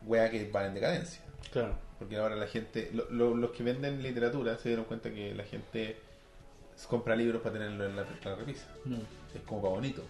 wea 0.06 0.30
que 0.30 0.50
va 0.50 0.66
en 0.66 0.74
decadencia. 0.74 1.20
claro. 1.52 1.74
Porque 2.00 2.16
ahora 2.16 2.34
la 2.34 2.46
gente, 2.48 2.90
lo- 2.92 3.08
lo- 3.10 3.36
los 3.36 3.50
que 3.52 3.62
venden 3.62 4.02
literatura 4.02 4.58
se 4.58 4.70
dieron 4.70 4.86
cuenta 4.86 5.10
que 5.10 5.32
la 5.34 5.44
gente 5.44 5.96
compra 6.88 7.14
libros 7.14 7.42
para 7.42 7.52
tenerlo 7.52 7.84
en 7.86 7.94
la, 7.94 8.04
la 8.24 8.34
repisa. 8.34 8.66
Mm. 8.86 8.94
Es 9.36 9.42
como 9.46 9.60
para 9.62 9.74
bonito. 9.74 10.02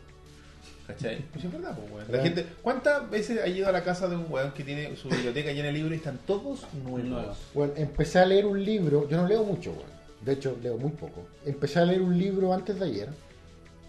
¿Cachai? 0.86 1.18
Pues 1.32 1.44
es 1.44 1.52
verdad, 1.52 1.76
pues, 1.76 1.90
weón. 1.92 2.12
La 2.12 2.22
gente, 2.22 2.46
¿cuántas 2.62 3.10
veces 3.10 3.40
ha 3.42 3.46
ido 3.48 3.68
a 3.68 3.72
la 3.72 3.82
casa 3.84 4.08
de 4.08 4.16
un 4.16 4.26
weón 4.30 4.52
que 4.52 4.62
tiene 4.64 4.94
su 4.96 5.08
biblioteca 5.08 5.50
llena 5.52 5.66
de 5.66 5.72
libros 5.72 5.92
y 5.92 5.96
están 5.96 6.18
todos 6.26 6.64
nuevos? 6.84 7.36
Bueno, 7.54 7.72
empecé 7.76 8.20
a 8.20 8.24
leer 8.26 8.46
un 8.46 8.64
libro. 8.64 9.08
Yo 9.08 9.16
no 9.16 9.26
leo 9.26 9.42
mucho, 9.44 9.72
weón. 9.72 9.90
De 10.24 10.32
hecho, 10.32 10.56
leo 10.62 10.76
muy 10.76 10.92
poco. 10.92 11.26
Empecé 11.44 11.80
a 11.80 11.84
leer 11.84 12.02
un 12.02 12.16
libro 12.16 12.52
antes 12.54 12.78
de 12.78 12.84
ayer. 12.86 13.08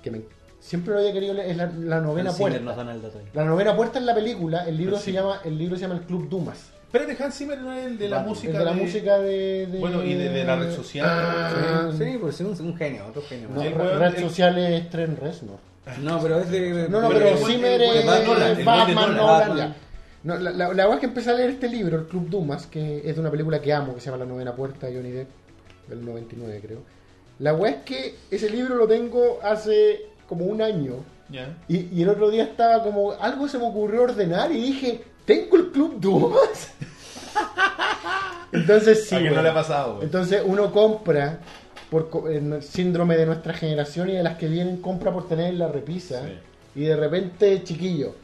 Que 0.02 0.10
me, 0.10 0.22
siempre 0.60 0.94
lo 0.94 1.00
había 1.02 1.14
querido 1.14 1.34
leer. 1.36 1.52
Es 1.52 1.58
la, 1.58 1.66
la 1.68 2.02
novena 2.02 2.32
puerta. 2.32 2.60
nos 2.60 2.76
dan 2.78 2.90
el 2.90 3.02
dato. 3.02 3.20
La 3.34 3.46
novena 3.46 3.76
puerta 3.76 4.00
en 4.00 4.06
la 4.08 4.16
película. 4.16 4.66
El 4.68 4.78
libro 4.78 4.98
se 4.98 5.12
llama 5.12 5.42
el 5.44 5.58
libro 5.58 5.76
se 5.76 5.82
llama 5.84 5.96
El 5.96 6.02
Club 6.02 6.30
Dumas. 6.30 6.72
Espérate, 6.94 7.24
Hans 7.24 7.36
Zimmer 7.38 7.58
no 7.60 7.72
es 7.72 7.86
el 7.86 7.98
de 7.98 8.10
la 8.10 8.20
música. 8.20 8.52
el 8.52 8.58
de 8.60 8.66
la 8.66 8.74
música 8.74 9.18
de, 9.20 9.68
de- 9.68 9.80
Bueno, 9.80 10.04
y 10.04 10.14
de- 10.14 10.30
de 10.30 10.44
la 10.44 10.56
red 10.58 10.76
social. 10.76 11.08
Ah, 11.10 11.90
Sí, 11.98 12.04
sí, 12.04 12.18
pues 12.20 12.42
es 12.42 12.60
un, 12.60 12.68
un 12.68 12.76
genio, 12.78 13.06
otro 13.08 13.22
genio. 13.22 13.48
No, 13.50 13.62
Sí, 13.62 13.70
No, 13.70 13.84
el 13.84 14.00
red 14.00 14.12
red 14.14 14.22
social 14.22 14.58
es 14.58 14.90
Trent 14.90 15.18
Reznor. 15.20 15.58
pero 16.22 16.40
es 16.40 16.50
de. 16.52 16.90
No, 16.90 17.02
no, 17.02 17.10
Pero 17.10 17.38
Zimmer 17.38 17.82
es 17.82 18.66
Batman 18.66 19.16
Nolan. 19.16 19.76
No, 20.24 20.36
la, 20.38 20.52
la, 20.52 20.68
la 20.68 20.68
verdad 20.68 20.94
es 20.96 21.00
que 21.00 21.06
empecé 21.08 21.30
a 21.32 21.34
leer 21.34 21.50
este 21.52 21.68
libro, 21.68 21.98
El 21.98 22.06
Club 22.06 22.30
Dumas, 22.30 22.68
que 22.68 22.98
es 23.10 23.16
de 23.16 23.22
una 23.22 23.32
película 23.32 23.60
que 23.60 23.74
amo, 23.74 23.96
que 23.96 24.02
se 24.02 24.12
llama 24.12 24.24
La 24.24 24.30
Novena 24.30 24.54
Puerta 24.56 24.86
de 24.88 24.96
Johnny 24.96 25.10
Depp, 25.12 25.30
del 25.88 26.06
99 26.06 26.60
creo. 26.62 26.80
La 27.40 27.56
weá 27.56 27.72
es 27.72 27.78
que 27.84 28.16
ese 28.30 28.50
libro 28.52 28.76
lo 28.76 28.88
tengo 28.88 29.40
hace 29.42 30.02
como 30.30 30.46
un 30.46 30.62
año. 30.62 30.98
Ya. 31.30 31.58
Y, 31.68 31.88
y 31.92 32.04
el 32.04 32.10
otro 32.10 32.30
día 32.30 32.44
estaba 32.44 32.84
como, 32.84 33.14
algo 33.14 33.48
se 33.48 33.58
me 33.58 33.66
ocurrió 33.66 34.04
ordenar 34.04 34.52
y 34.52 34.62
dije, 34.62 35.02
¿tengo 35.26 35.56
el 35.58 35.72
Club 35.72 36.00
Dumas? 36.00 36.72
Entonces 38.52 39.08
sí. 39.08 39.16
¿A 39.16 39.20
quién 39.20 39.34
no 39.36 39.42
le 39.42 39.50
ha 39.50 39.54
pasado? 39.54 40.00
Entonces 40.02 40.42
uno 40.46 40.72
compra 40.72 41.40
por 41.90 42.10
co- 42.10 42.28
el 42.30 42.62
síndrome 42.64 43.18
de 43.18 43.26
nuestra 43.26 43.54
generación 43.54 44.10
y 44.10 44.14
de 44.14 44.24
las 44.24 44.38
que 44.38 44.48
vienen, 44.48 44.78
compra 44.82 45.12
por 45.12 45.28
tener 45.28 45.48
en 45.48 45.60
la 45.60 45.68
repisa. 45.68 46.26
Sí. 46.26 46.34
Y 46.82 46.84
de 46.86 46.96
repente, 46.96 47.64
chiquillo, 47.64 48.16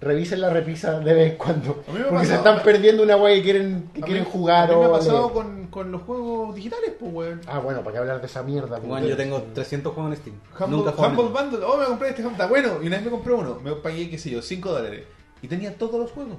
revisen 0.00 0.40
la 0.40 0.48
repisa 0.50 1.00
de 1.00 1.12
vez 1.14 1.32
en 1.32 1.36
cuando. 1.38 1.82
A 1.88 1.92
mí 1.92 1.98
me 1.98 2.04
ha 2.06 2.08
Porque 2.08 2.26
se 2.26 2.34
están 2.36 2.62
perdiendo 2.62 3.02
una 3.02 3.16
weá 3.16 3.34
que 3.34 3.42
quieren, 3.42 3.90
que 3.94 4.02
A 4.02 4.04
quieren 4.06 4.24
mí- 4.24 4.30
jugar 4.32 4.70
a 4.70 4.74
mí 4.74 4.80
me 4.80 4.86
o 4.86 4.94
ha 4.94 4.98
pasado 4.98 5.32
con, 5.32 5.66
con 5.66 5.92
los 5.92 6.02
juegos 6.02 6.54
digitales, 6.54 6.92
pues, 6.98 7.12
weón. 7.12 7.40
Ah, 7.46 7.58
bueno, 7.58 7.80
¿para 7.80 7.92
qué 7.92 7.98
hablar 7.98 8.20
de 8.20 8.26
esa 8.26 8.42
mierda? 8.42 8.78
Bueno, 8.78 9.06
yo 9.06 9.16
tengo 9.16 9.42
300 9.54 9.92
juegos 9.92 10.12
en 10.12 10.18
Steam. 10.18 10.36
Humble, 10.58 10.76
Nunca 10.76 10.92
juego 10.92 11.22
Humble. 11.22 11.42
Bundle, 11.42 11.64
oh, 11.66 11.76
me 11.76 11.84
compré 11.86 12.08
este 12.10 12.22
Humble, 12.22 12.34
está 12.36 12.46
bueno. 12.46 12.82
Y 12.82 12.86
una 12.86 12.96
vez 12.96 13.04
me 13.04 13.10
compré 13.10 13.34
uno, 13.34 13.60
me 13.62 13.72
pagué, 13.72 14.08
qué 14.08 14.16
sé 14.18 14.30
yo, 14.30 14.40
5 14.40 14.70
dólares. 14.72 15.04
Y 15.42 15.48
tenía 15.48 15.76
todos 15.76 16.00
los 16.00 16.10
juegos. 16.10 16.38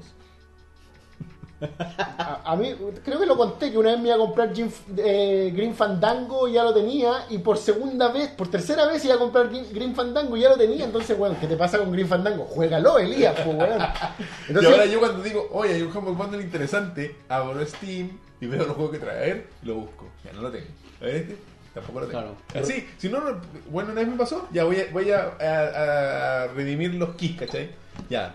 A, 2.18 2.54
a 2.54 2.56
mí, 2.56 2.74
creo 3.04 3.20
que 3.20 3.26
lo 3.26 3.36
conté, 3.36 3.70
que 3.70 3.78
una 3.78 3.92
vez 3.92 4.00
me 4.00 4.06
iba 4.08 4.16
a 4.16 4.20
comprar 4.20 4.54
Jim- 4.54 4.72
eh, 4.96 5.52
Green 5.54 5.76
Fandango 5.76 6.48
y 6.48 6.54
ya 6.54 6.64
lo 6.64 6.74
tenía, 6.74 7.26
y 7.30 7.40
por 7.40 7.58
segunda 7.58 8.10
vez, 8.14 8.30
por 8.30 8.50
tercera 8.50 8.86
vez 8.86 9.04
iba 9.04 9.16
a 9.16 9.18
comprar 9.18 9.50
Green, 9.50 9.66
Green 9.74 9.94
Fandango 9.94 10.38
y 10.38 10.42
ya 10.42 10.50
lo 10.50 10.58
tenía, 10.58 10.86
entonces, 10.86 11.18
bueno, 11.18 11.36
¿qué 11.38 11.48
te 11.48 11.58
pasa 11.58 11.78
con 11.78 11.92
Green 11.92 12.08
Fandango? 12.08 12.46
Juégalo, 12.46 12.98
Elías, 12.98 13.36
pues, 13.44 13.58
weón. 13.58 13.82
y 13.82 14.48
Entonces, 14.48 14.72
ahora 14.72 14.86
yo 14.86 15.00
cuando 15.00 15.22
digo, 15.22 15.50
oye, 15.52 15.74
hay 15.74 15.82
un 15.82 15.96
Humble 15.96 16.14
Bundle 16.14 16.42
interesante, 16.42 17.18
abro 17.28 17.66
Steam 17.66 18.18
y 18.40 18.46
veo 18.46 18.60
los 18.66 18.76
juegos 18.78 18.94
que 18.94 19.00
trae. 19.00 19.18
A 19.18 19.20
ver, 19.26 19.50
lo 19.64 19.76
busco. 19.76 20.08
Ya 20.24 20.32
no 20.32 20.42
lo 20.44 20.52
tengo. 20.52 20.66
A 21.02 21.06
ver 21.06 21.16
este, 21.16 21.38
tampoco 21.74 22.00
lo 22.00 22.08
tengo. 22.08 22.22
Claro. 22.22 22.66
Así, 22.66 22.88
si 22.98 23.10
no, 23.10 23.20
no- 23.20 23.42
bueno, 23.70 23.92
una 23.92 24.00
vez 24.00 24.10
me 24.10 24.16
pasó, 24.18 24.48
ya 24.54 24.64
voy 24.64 24.78
a, 24.80 24.86
voy 24.94 25.12
a, 25.12 25.34
a- 25.42 26.44
a 26.44 26.48
redimir 26.48 26.94
los 26.96 27.16
keys, 27.16 27.36
¿cachai? 27.38 27.72
Ya, 28.10 28.34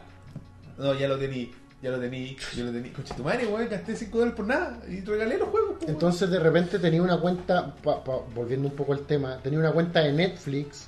No, 0.79 0.95
ya 0.95 1.09
lo 1.09 1.19
tení, 1.19 1.51
ya 1.83 1.91
lo 1.91 1.99
tení, 2.01 2.37
ya 2.57 2.65
lo 2.65 2.73
tení. 2.73 2.91
Coche 2.91 3.15
tu 3.17 3.23
madre, 3.23 3.47
weón, 3.47 3.69
gasté 3.69 3.95
5 3.97 4.19
dólares 4.19 4.37
por 4.37 4.47
nada 4.47 4.79
y 4.89 5.01
regalé 5.01 5.39
los 5.39 5.49
juegos. 5.49 5.77
Entonces 5.87 6.29
de 6.31 6.39
repente 6.41 6.79
tenía 6.79 7.03
una 7.03 7.19
cuenta, 7.21 7.75
pa- 7.77 8.03
pa- 8.03 8.21
volviendo 8.35 8.69
un 8.69 8.75
poco 8.75 8.93
al 8.93 9.01
tema, 9.07 9.39
tenía 9.43 9.59
una 9.59 9.73
cuenta 9.73 10.01
de 10.01 10.13
Netflix 10.13 10.87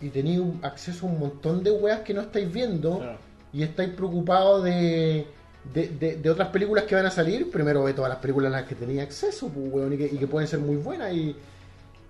y 0.00 0.08
tenía 0.08 0.40
un- 0.40 0.58
acceso 0.62 1.06
a 1.06 1.10
un 1.10 1.18
montón 1.20 1.62
de 1.62 1.70
weas 1.70 2.00
que 2.00 2.12
no 2.14 2.22
estáis 2.22 2.52
viendo 2.52 2.98
Claro. 2.98 3.18
y 3.52 3.62
estáis 3.62 3.90
preocupados 3.90 4.64
de, 4.64 5.26
de, 5.72 5.88
de- 5.88 6.16
de 6.16 6.30
otras 6.30 6.48
películas 6.48 6.84
que 6.84 6.94
van 6.96 7.06
a 7.06 7.10
salir. 7.10 7.50
Primero 7.50 7.84
ve 7.84 7.92
todas 7.94 8.08
las 8.08 8.18
películas 8.18 8.52
a 8.52 8.56
las 8.60 8.68
que 8.68 8.74
tenía 8.74 9.02
acceso 9.04 9.48
pues, 9.48 9.66
weón, 9.72 9.92
y, 9.92 9.96
que, 9.98 10.06
y 10.06 10.18
que 10.18 10.26
pueden 10.26 10.48
ser 10.48 10.58
muy 10.58 10.76
buenas. 10.76 11.12
Y, 11.12 11.36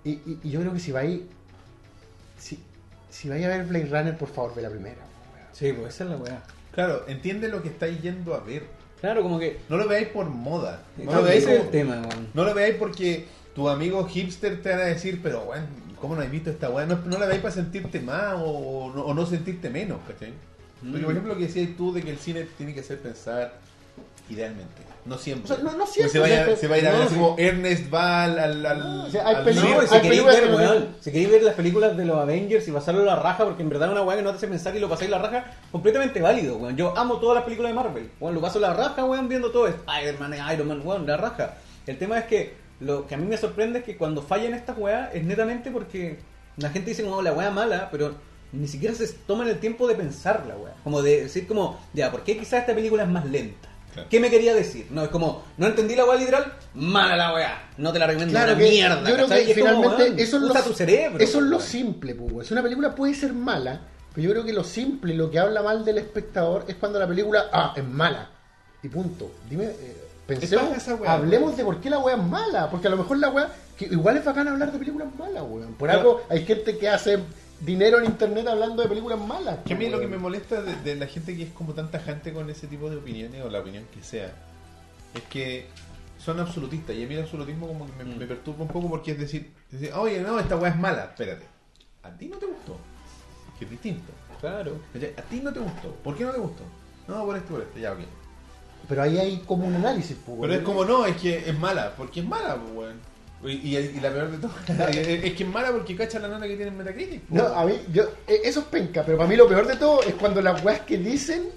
y, 0.03 0.09
y- 0.11 0.39
y 0.43 0.49
yo 0.49 0.59
creo 0.61 0.73
que 0.73 0.79
si 0.79 0.91
vais 0.91 1.21
si, 2.39 2.59
si 3.09 3.29
vais 3.29 3.45
a 3.45 3.49
ver 3.49 3.65
Blade 3.65 3.85
Runner, 3.85 4.17
por 4.17 4.29
favor, 4.29 4.55
ve 4.55 4.61
la 4.63 4.69
primera. 4.69 4.95
weón. 4.95 5.47
Sí, 5.51 5.71
pues 5.73 5.93
esa 5.93 6.05
es 6.05 6.09
la 6.09 6.17
weá. 6.17 6.43
Claro, 6.73 7.05
entiende 7.07 7.47
lo 7.49 7.61
que 7.61 7.69
estáis 7.69 8.01
yendo 8.01 8.33
a 8.33 8.39
ver. 8.39 8.63
Claro, 8.99 9.21
como 9.21 9.37
que. 9.39 9.59
No 9.69 9.77
lo 9.77 9.87
veáis 9.87 10.07
por 10.07 10.25
moda. 10.29 10.81
No 10.97 11.03
Claro, 11.05 11.19
lo 11.19 11.25
veáis, 11.27 11.43
ese 11.43 11.55
es 11.57 11.61
el 11.63 11.69
tema, 11.69 12.01
no 12.33 12.43
lo 12.43 12.53
veáis 12.53 12.75
porque 12.75 13.25
tu 13.53 13.69
amigo 13.69 14.05
hipster 14.07 14.61
te 14.61 14.69
van 14.69 14.79
a 14.79 14.83
decir, 14.85 15.19
pero 15.21 15.43
weón, 15.43 15.67
¿cómo 15.99 16.15
no 16.15 16.21
has 16.21 16.31
visto 16.31 16.49
esta 16.49 16.69
weá? 16.69 16.85
No, 16.85 16.99
no 17.05 17.17
la 17.19 17.25
veáis 17.25 17.41
para 17.41 17.53
sentirte 17.53 17.99
más 17.99 18.33
o, 18.35 18.45
o 18.45 18.93
no, 18.93 19.01
o 19.05 19.13
no 19.13 19.25
sentirte 19.25 19.69
menos, 19.69 19.99
¿cachai? 20.07 20.33
Porque, 20.81 20.97
Mm. 20.99 21.03
por 21.03 21.11
ejemplo, 21.11 21.33
lo 21.33 21.39
que 21.39 21.45
decías 21.47 21.69
tú 21.77 21.93
de 21.93 22.01
que 22.01 22.09
el 22.11 22.17
cine 22.17 22.47
tiene 22.57 22.73
que 22.73 22.79
hacer 22.81 22.99
pensar 22.99 23.53
idealmente, 24.29 24.81
no 25.05 25.17
siempre. 25.17 25.51
O 25.51 25.55
sea, 25.55 25.63
no- 25.63 25.73
no 25.77 25.85
siempre, 25.85 26.11
se, 26.11 26.19
vaya- 26.19 26.43
o 26.43 26.45
sea, 26.45 26.55
se 26.55 26.67
va 26.67 26.75
a 26.75 26.77
ir 26.79 26.87
a 26.87 26.91
no, 26.91 26.97
ver 26.97 27.05
así 27.07 27.13
sí. 27.15 27.19
como 27.19 27.35
Ernest 27.37 27.93
va 27.93 28.23
al. 28.23 28.39
al, 28.39 28.65
al- 28.65 28.79
No, 28.79 29.03
o 29.05 29.09
sea, 29.09 29.27
hay 29.27 29.35
al 29.35 29.43
películas-. 29.43 29.91
No, 29.91 29.97
si 29.97 30.01
queréis 30.01 30.25
ver, 30.25 30.43
que 30.43 30.49
no- 30.49 30.55
weón, 30.57 30.87
si 30.99 31.11
queréis 31.11 31.31
ver 31.31 31.43
las 31.43 31.55
películas 31.55 31.97
de 31.97 32.05
los 32.05 32.17
Avengers 32.17 32.67
y 32.67 32.71
pasarlo 32.71 33.01
a 33.01 33.05
la 33.05 33.15
raja, 33.17 33.43
porque 33.43 33.63
en 33.63 33.69
verdad 33.69 33.89
es 33.89 33.91
una 33.93 34.01
weá 34.03 34.17
que 34.17 34.23
no 34.23 34.29
te 34.31 34.37
hace 34.37 34.47
pensar 34.47 34.75
y 34.75 34.79
lo 34.79 34.87
pasáis 34.89 35.09
la 35.09 35.19
raja, 35.19 35.45
completamente 35.71 36.21
válido, 36.21 36.57
weón. 36.57 36.77
Yo 36.77 36.97
amo 36.97 37.17
todas 37.19 37.35
las 37.35 37.43
películas 37.43 37.71
de 37.71 37.75
Marvel, 37.75 38.09
weón, 38.19 38.35
lo 38.35 38.41
paso 38.41 38.59
la 38.59 38.73
raja, 38.73 39.03
weón, 39.03 39.27
viendo 39.27 39.51
todo 39.51 39.67
esto. 39.67 39.81
Spider-Man, 39.91 40.35
Iron 40.53 40.67
Man, 40.67 40.81
weón, 40.83 41.05
la 41.05 41.17
raja. 41.17 41.55
El 41.85 41.97
tema 41.97 42.17
es 42.19 42.25
que 42.25 42.53
lo 42.79 43.05
que 43.07 43.15
a 43.15 43.17
mí 43.17 43.25
me 43.25 43.37
sorprende 43.37 43.79
es 43.79 43.85
que 43.85 43.97
cuando 43.97 44.21
fallan 44.21 44.53
estas 44.53 44.77
weas 44.77 45.13
es 45.13 45.23
netamente 45.23 45.69
porque 45.71 46.19
la 46.57 46.69
gente 46.69 46.91
dice 46.91 47.03
como 47.03 47.21
la 47.21 47.33
wea 47.33 47.49
mala, 47.51 47.89
pero 47.91 48.13
ni 48.51 48.67
siquiera 48.67 48.93
se 48.93 49.07
toman 49.11 49.47
el 49.47 49.57
tiempo 49.59 49.87
de 49.87 49.95
pensar 49.95 50.45
la 50.47 50.55
wea. 50.55 50.73
Como 50.83 51.01
de 51.01 51.23
decir 51.23 51.47
como, 51.47 51.79
ya, 51.93 52.11
¿por 52.11 52.21
qué 52.23 52.37
quizás 52.37 52.61
esta 52.61 52.75
película 52.75 53.03
es 53.03 53.09
más 53.09 53.25
lenta? 53.25 53.67
Claro. 53.93 54.09
¿Qué 54.09 54.19
me 54.19 54.29
quería 54.29 54.53
decir? 54.53 54.87
No, 54.89 55.03
es 55.03 55.09
como, 55.09 55.43
no 55.57 55.67
entendí 55.67 55.95
la 55.95 56.05
weá 56.05 56.17
literal, 56.17 56.53
mala 56.73 57.15
la 57.15 57.33
weá. 57.33 57.69
No 57.77 57.93
te 57.93 57.99
la 57.99 58.07
recomiendo 58.07 58.33
Claro 58.37 58.57
que 58.57 58.69
mierda. 58.69 58.99
yo 59.07 59.13
creo 59.15 59.27
¿cachai? 59.27 59.45
que 59.45 59.51
es 59.51 59.57
finalmente 59.57 60.23
eso 60.23 60.37
es 60.37 60.43
lo, 60.43 60.53
tu 60.63 60.73
cerebro. 60.73 61.19
eso 61.23 61.37
es 61.39 61.45
lo 61.45 61.59
simple, 61.59 62.15
pues. 62.15 62.47
Si 62.47 62.53
una 62.53 62.63
película 62.63 62.95
puede 62.95 63.13
ser 63.13 63.33
mala, 63.33 63.81
pero 64.13 64.25
yo 64.27 64.31
creo 64.31 64.43
que 64.45 64.53
lo 64.53 64.63
simple, 64.63 65.13
lo 65.13 65.29
que 65.31 65.39
habla 65.39 65.61
mal 65.61 65.85
del 65.85 65.97
espectador 65.99 66.65
es 66.67 66.75
cuando 66.75 66.99
la 66.99 67.07
película, 67.07 67.45
ah, 67.53 67.73
es 67.75 67.83
mala. 67.83 68.29
Y 68.81 68.89
punto. 68.89 69.31
Dime, 69.49 69.65
eh, 69.65 69.97
pensemos, 70.27 70.75
esa 70.75 70.95
weá, 70.95 71.13
hablemos 71.13 71.55
de 71.55 71.63
por 71.63 71.79
qué 71.79 71.89
la 71.89 71.99
weá 71.99 72.15
es 72.15 72.21
mala. 72.23 72.69
Porque 72.69 72.87
a 72.87 72.89
lo 72.91 72.97
mejor 72.97 73.17
la 73.17 73.29
weá, 73.29 73.49
que 73.77 73.85
igual 73.85 74.17
es 74.17 74.25
bacán 74.25 74.47
hablar 74.47 74.71
de 74.71 74.77
películas 74.79 75.07
malas, 75.17 75.43
weón. 75.47 75.73
Por 75.75 75.87
Claro. 75.89 75.99
algo 75.99 76.21
hay 76.29 76.45
gente 76.45 76.77
que 76.77 76.89
hace 76.89 77.19
dinero 77.65 77.99
en 77.99 78.05
internet 78.05 78.47
hablando 78.47 78.81
de 78.83 78.89
películas 78.89 79.19
malas. 79.19 79.59
Que 79.65 79.73
a 79.73 79.77
mí 79.77 79.89
lo 79.89 79.99
que 79.99 80.07
me 80.07 80.17
molesta 80.17 80.61
de, 80.61 80.75
de 80.77 80.95
la 80.95 81.07
gente 81.07 81.35
que 81.35 81.43
es 81.43 81.49
como 81.51 81.73
tan 81.73 81.89
tajante 81.91 82.33
con 82.33 82.49
ese 82.49 82.67
tipo 82.67 82.89
de 82.89 82.97
opiniones 82.97 83.41
o 83.43 83.49
la 83.49 83.59
opinión 83.59 83.85
que 83.93 84.03
sea 84.03 84.31
es 85.13 85.21
que 85.29 85.67
son 86.17 86.39
absolutistas 86.39 86.95
y 86.95 87.03
a 87.03 87.07
mí 87.07 87.13
el 87.15 87.21
absolutismo 87.21 87.67
como 87.67 87.85
que 87.85 88.03
me, 88.03 88.15
Mm. 88.15 88.17
me 88.17 88.25
perturba 88.25 88.63
un 88.63 88.67
poco 88.69 88.89
porque 88.89 89.11
es 89.11 89.19
decir, 89.19 89.51
decir, 89.71 89.91
oye, 89.93 90.21
no, 90.21 90.39
esta 90.39 90.55
weá 90.55 90.71
es 90.71 90.77
mala, 90.79 91.03
espérate, 91.05 91.45
a 92.03 92.09
ti 92.11 92.27
no 92.27 92.37
te 92.37 92.45
gustó, 92.45 92.77
que 93.59 93.65
es 93.65 93.71
distinto. 93.71 94.11
Claro. 94.39 94.77
A 95.17 95.21
ti 95.23 95.39
no 95.41 95.51
te 95.53 95.59
gustó, 95.59 95.91
¿por 96.03 96.15
qué 96.17 96.23
no 96.25 96.31
te 96.31 96.39
gustó? 96.39 96.63
No, 97.07 97.25
por 97.25 97.35
esto, 97.35 97.49
por 97.53 97.61
esto, 97.61 97.77
ya, 97.79 97.91
ok. 97.93 97.99
Pero 98.87 99.01
ahí 99.01 99.17
hay 99.17 99.37
como 99.45 99.65
un 99.67 99.75
análisis, 99.75 100.17
pues, 100.25 100.37
Pero 100.41 100.53
es 100.53 100.61
como, 100.61 100.83
no, 100.85 101.05
es 101.05 101.15
que 101.17 101.49
es 101.49 101.57
mala, 101.59 101.93
porque 101.95 102.19
es 102.21 102.25
mala, 102.25 102.55
pues, 102.55 102.73
weón. 102.75 103.12
Y, 103.45 103.51
y- 103.51 103.77
y 103.97 103.99
la 103.99 104.09
peor 104.11 104.31
de 104.31 104.37
todo, 104.37 104.51
es 104.89 105.07
es 105.07 105.33
que 105.33 105.43
es 105.43 105.49
mala 105.49 105.71
porque 105.71 105.95
cacha 105.95 106.19
la 106.19 106.27
nota 106.27 106.47
que 106.47 106.55
tiene 106.55 106.71
en 106.71 106.77
Metacritic. 106.77 107.21
No, 107.29 107.45
a 107.47 107.65
mí, 107.65 107.73
yo, 107.91 108.03
eh, 108.27 108.41
eso 108.43 108.61
es 108.61 108.65
penca, 108.67 109.03
pero 109.05 109.17
para 109.17 109.29
mí 109.29 109.35
lo 109.35 109.47
peor 109.47 109.67
de 109.67 109.75
todo 109.75 110.01
es 110.03 110.13
cuando 110.15 110.41
las 110.41 110.63
weas 110.63 110.81
que 110.81 110.97
dicen, 110.97 111.49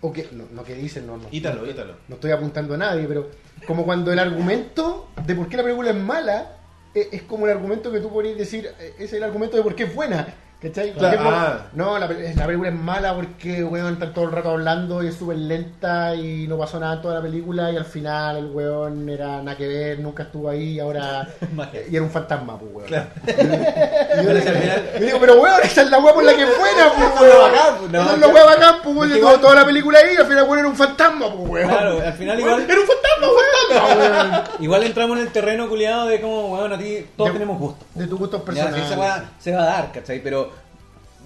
o 0.00 0.12
que, 0.12 0.28
no, 0.32 0.44
no 0.52 0.64
que 0.64 0.74
dicen, 0.74 1.06
no, 1.06 1.16
no. 1.16 1.28
Ítalo, 1.30 1.62
no, 1.62 1.70
ítalo. 1.70 1.94
No 2.08 2.14
estoy 2.16 2.30
apuntando 2.30 2.74
a 2.74 2.76
nadie, 2.78 3.04
pero 3.06 3.30
como 3.66 3.84
cuando 3.84 4.12
el 4.12 4.18
argumento 4.18 5.10
de 5.26 5.34
por 5.34 5.48
qué 5.48 5.56
la 5.56 5.62
película 5.62 5.90
es 5.90 5.96
mala 5.96 6.56
eh, 6.94 7.08
es 7.12 7.22
como 7.22 7.46
el 7.46 7.52
argumento 7.52 7.92
que 7.92 8.00
tú 8.00 8.10
podrías 8.12 8.36
decir, 8.36 8.68
ese 8.80 9.04
es 9.04 9.12
el 9.12 9.22
argumento 9.22 9.56
de 9.56 9.62
por 9.62 9.74
qué 9.74 9.84
es 9.84 9.94
buena. 9.94 10.26
¿Cachai? 10.62 10.92
Claro, 10.92 11.14
ejemplo, 11.16 11.36
ah. 11.36 11.58
No, 11.72 11.98
la, 11.98 12.06
la 12.06 12.46
película 12.46 12.68
es 12.68 12.74
mala 12.74 13.14
porque, 13.16 13.64
weón, 13.64 13.94
están 13.94 14.14
todo 14.14 14.26
el 14.26 14.32
rato 14.32 14.50
hablando 14.50 15.02
y 15.02 15.08
es 15.08 15.16
súper 15.16 15.36
lenta 15.38 16.14
y 16.14 16.46
no 16.46 16.56
pasó 16.56 16.78
nada 16.78 16.94
en 16.94 17.02
toda 17.02 17.14
la 17.16 17.22
película 17.22 17.72
y 17.72 17.76
al 17.76 17.84
final 17.84 18.36
el 18.36 18.46
weón 18.46 19.08
era 19.08 19.42
nada 19.42 19.56
que 19.56 19.66
ver, 19.66 19.98
nunca 19.98 20.22
estuvo 20.22 20.48
ahí 20.48 20.74
y 20.74 20.80
ahora... 20.80 21.26
Y 21.90 21.96
era 21.96 22.04
un 22.04 22.10
fantasma, 22.10 22.56
pues, 22.58 22.70
weón. 22.72 22.86
Claro. 22.86 23.06
Y 24.22 24.24
yo, 24.24 24.32
digo, 25.06 25.18
pero 25.20 25.40
weón, 25.40 25.60
esa 25.64 25.82
es 25.82 25.90
la 25.90 25.98
weá 25.98 26.14
por 26.14 26.22
la 26.24 26.32
que 26.36 26.44
buena, 26.44 26.92
pues, 26.96 27.20
weón. 27.20 27.50
pues, 27.90 27.94
Esa 28.02 28.14
es 28.14 28.18
la 28.20 28.28
weá 28.28 28.44
bacán, 28.44 28.74
pues, 28.84 28.96
weón. 28.96 29.14
Yo 29.18 29.40
toda 29.40 29.54
la 29.56 29.64
película 29.64 29.98
ahí 29.98 30.14
y 30.14 30.16
al 30.20 30.26
final, 30.26 30.44
weón, 30.44 30.58
era 30.60 30.68
un 30.68 30.76
fantasma, 30.76 31.26
pues, 31.34 31.48
weón. 31.50 31.68
Claro, 31.68 32.00
al 32.06 32.12
final 32.12 32.38
igual- 32.38 32.66
Era 32.70 32.80
un 32.80 32.86
fantasma, 32.86 33.26
weón. 33.28 34.42
Igual 34.60 34.82
entramos 34.84 35.16
en 35.18 35.26
el 35.26 35.32
terreno 35.32 35.68
culiado 35.68 36.06
de 36.06 36.20
como, 36.20 36.54
weón, 36.54 36.72
a 36.72 36.78
ti 36.78 37.04
todos 37.16 37.30
De- 37.30 37.38
tenemos 37.38 37.58
gusto. 37.58 37.84
De 37.94 38.06
tus 38.06 38.18
gustos 38.18 38.42
personales. 38.42 38.84
esa 38.86 38.98
weá 38.98 39.24
se 39.40 39.52
va 39.52 39.62
a 39.62 39.66
dar, 39.66 39.92
¿cachai? 39.92 40.22
Pero 40.22 40.51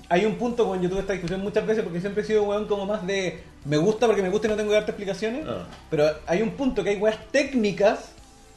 hay 0.08 0.24
un 0.24 0.36
punto 0.36 0.66
con 0.66 0.80
YouTube 0.80 1.00
esta 1.00 1.12
discusión 1.14 1.42
muchas 1.42 1.66
veces 1.66 1.82
porque 1.82 2.00
siempre 2.00 2.22
he 2.22 2.26
sido 2.26 2.44
weón 2.44 2.66
como 2.66 2.86
más 2.86 3.06
de 3.06 3.42
me 3.64 3.76
gusta 3.76 4.06
porque 4.06 4.22
me 4.22 4.28
gusta 4.30 4.46
y 4.46 4.50
no 4.50 4.56
tengo 4.56 4.70
que 4.70 4.74
darte 4.76 4.92
explicaciones. 4.92 5.44
Ah. 5.48 5.64
Pero 5.90 6.08
hay 6.26 6.42
un 6.42 6.50
punto 6.50 6.84
que 6.84 6.90
hay 6.90 6.96
weas 6.96 7.18
técnicas 7.32 8.12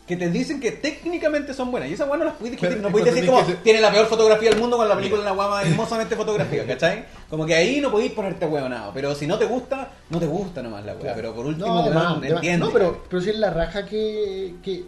que 0.07 0.17
te 0.17 0.27
dicen 0.31 0.59
que 0.59 0.71
técnicamente 0.71 1.53
son 1.53 1.69
buenas. 1.69 1.87
Y 1.89 1.93
esas 1.93 2.07
weas 2.07 2.17
no 2.19 2.25
las 2.25 2.33
puedes 2.35 2.53
discutir. 2.53 2.81
No 2.81 2.87
es 2.87 2.91
puedes 2.91 3.13
decir 3.13 3.29
como 3.29 3.43
tiene 3.63 3.79
la 3.79 3.91
peor 3.91 4.07
fotografía 4.07 4.49
del 4.49 4.59
mundo 4.59 4.75
con 4.77 4.89
la 4.89 4.95
película 4.95 5.21
una 5.21 5.33
weá 5.33 5.47
más 5.47 5.65
hermosamente 5.67 6.15
fotografía, 6.15 6.65
¿cachai? 6.67 7.05
Como 7.29 7.45
que 7.45 7.53
ahí 7.55 7.79
no 7.79 7.91
podéis 7.91 8.11
ponerte 8.13 8.45
weonado. 8.47 8.91
Pero 8.93 9.13
si 9.13 9.27
no 9.27 9.37
te 9.37 9.45
gusta, 9.45 9.91
no 10.09 10.19
te 10.19 10.25
gusta 10.25 10.63
nomás 10.63 10.83
la 10.83 10.95
wea. 10.95 11.13
Pero 11.13 11.33
por 11.35 11.45
último, 11.45 11.67
No, 11.67 11.79
además, 11.81 12.03
weón, 12.05 12.17
además- 12.17 12.31
entiende. 12.43 12.65
no, 12.65 12.71
pero, 12.71 13.03
pero 13.07 13.21
si 13.21 13.29
es 13.29 13.37
la 13.37 13.51
raja 13.51 13.85
que, 13.85 14.55
que 14.63 14.83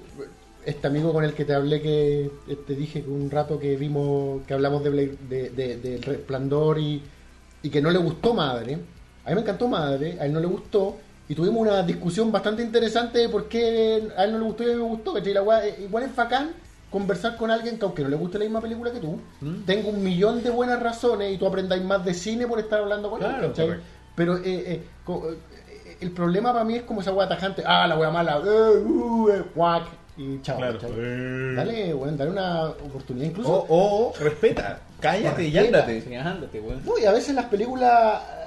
este 0.65 0.87
amigo 0.87 1.11
con 1.13 1.23
el 1.23 1.33
que 1.33 1.45
te 1.45 1.53
hablé 1.53 1.81
que 1.81 2.25
eh, 2.47 2.55
te 2.67 2.75
dije 2.75 3.03
que 3.03 3.09
un 3.09 3.29
rato 3.31 3.59
que 3.59 3.75
vimos 3.75 4.41
que 4.45 4.53
hablamos 4.53 4.83
de, 4.83 4.91
Blade- 4.91 5.17
de, 5.51 5.99
resplandor 6.03 6.79
y, 6.79 7.01
y 7.63 7.69
que 7.69 7.81
no 7.81 7.91
le 7.91 7.97
gustó 7.99 8.33
madre 8.33 8.77
a 9.25 9.29
mí 9.29 9.35
me 9.35 9.41
encantó 9.41 9.67
madre 9.67 10.17
a 10.19 10.25
él 10.25 10.33
no 10.33 10.39
le 10.39 10.47
gustó 10.47 10.97
y 11.27 11.35
tuvimos 11.35 11.61
una 11.61 11.81
discusión 11.83 12.31
bastante 12.31 12.61
interesante 12.61 13.19
de 13.19 13.29
por 13.29 13.47
qué 13.47 14.09
a 14.17 14.25
él 14.25 14.33
no 14.33 14.39
le 14.39 14.45
gustó 14.45 14.63
y 14.63 14.71
a 14.71 14.75
mí 14.75 14.81
me 14.81 14.87
gustó 14.87 15.13
weá, 15.13 15.65
eh, 15.65 15.77
igual 15.83 16.03
es 16.03 16.15
bacán 16.15 16.51
conversar 16.89 17.37
con 17.37 17.49
alguien 17.49 17.79
que 17.79 17.85
aunque 17.85 18.03
no 18.03 18.09
le 18.09 18.17
guste 18.17 18.37
la 18.37 18.43
misma 18.45 18.61
película 18.61 18.91
que 18.91 18.99
tú 18.99 19.17
¿Mm? 19.39 19.63
tenga 19.65 19.89
un 19.89 20.03
millón 20.03 20.43
de 20.43 20.49
buenas 20.49 20.79
razones 20.81 21.33
y 21.33 21.37
tú 21.37 21.47
aprendáis 21.47 21.83
más 21.83 22.03
de 22.03 22.13
cine 22.13 22.45
por 22.47 22.59
estar 22.59 22.81
hablando 22.81 23.09
con 23.09 23.23
él 23.23 23.31
¿cachai? 23.47 23.79
pero 24.15 24.37
eh, 24.37 24.43
eh, 24.47 24.83
el 26.01 26.11
problema 26.11 26.51
para 26.51 26.65
mí 26.65 26.75
es 26.75 26.83
como 26.83 27.01
esa 27.01 27.13
weá 27.13 27.29
tajante 27.29 27.63
ah 27.65 27.87
la 27.87 27.97
weá 27.97 28.11
mala 28.11 28.41
eh, 28.45 28.77
uh, 28.85 29.29
guac 29.55 29.83
y 30.21 30.41
chao 30.41 30.57
Claro. 30.57 30.79
Eh. 30.83 31.53
dale 31.55 31.93
bueno, 31.93 32.17
dale 32.17 32.31
una 32.31 32.65
oportunidad 32.69 33.27
incluso 33.27 33.51
O, 33.51 34.09
o 34.09 34.13
respeta, 34.19 34.79
cállate 34.99 35.43
y 35.47 35.57
ándate. 35.57 36.01
Sí, 36.01 36.15
ándate, 36.15 36.59
weón. 36.59 36.81
No, 36.85 36.97
y 36.97 37.05
a 37.05 37.11
veces 37.11 37.33
las 37.35 37.45
películas. 37.45 38.21
eh, 38.21 38.37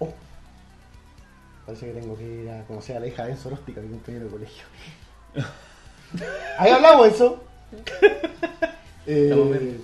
Oh. 0.00 0.12
Parece 1.66 1.86
que 1.92 2.00
tengo 2.00 2.16
que 2.16 2.24
ir 2.24 2.50
a 2.50 2.62
conocer 2.64 2.96
a 2.96 3.00
la 3.00 3.06
hija 3.06 3.24
de 3.24 3.32
Enzo 3.32 3.50
Róstica, 3.50 3.80
mi 3.80 3.88
compañero 3.90 4.24
de 4.26 4.30
colegio. 4.30 4.64
Ahí 6.58 6.70
hablamos 6.70 7.08
eso. 7.08 7.42
Eh, 9.10 9.78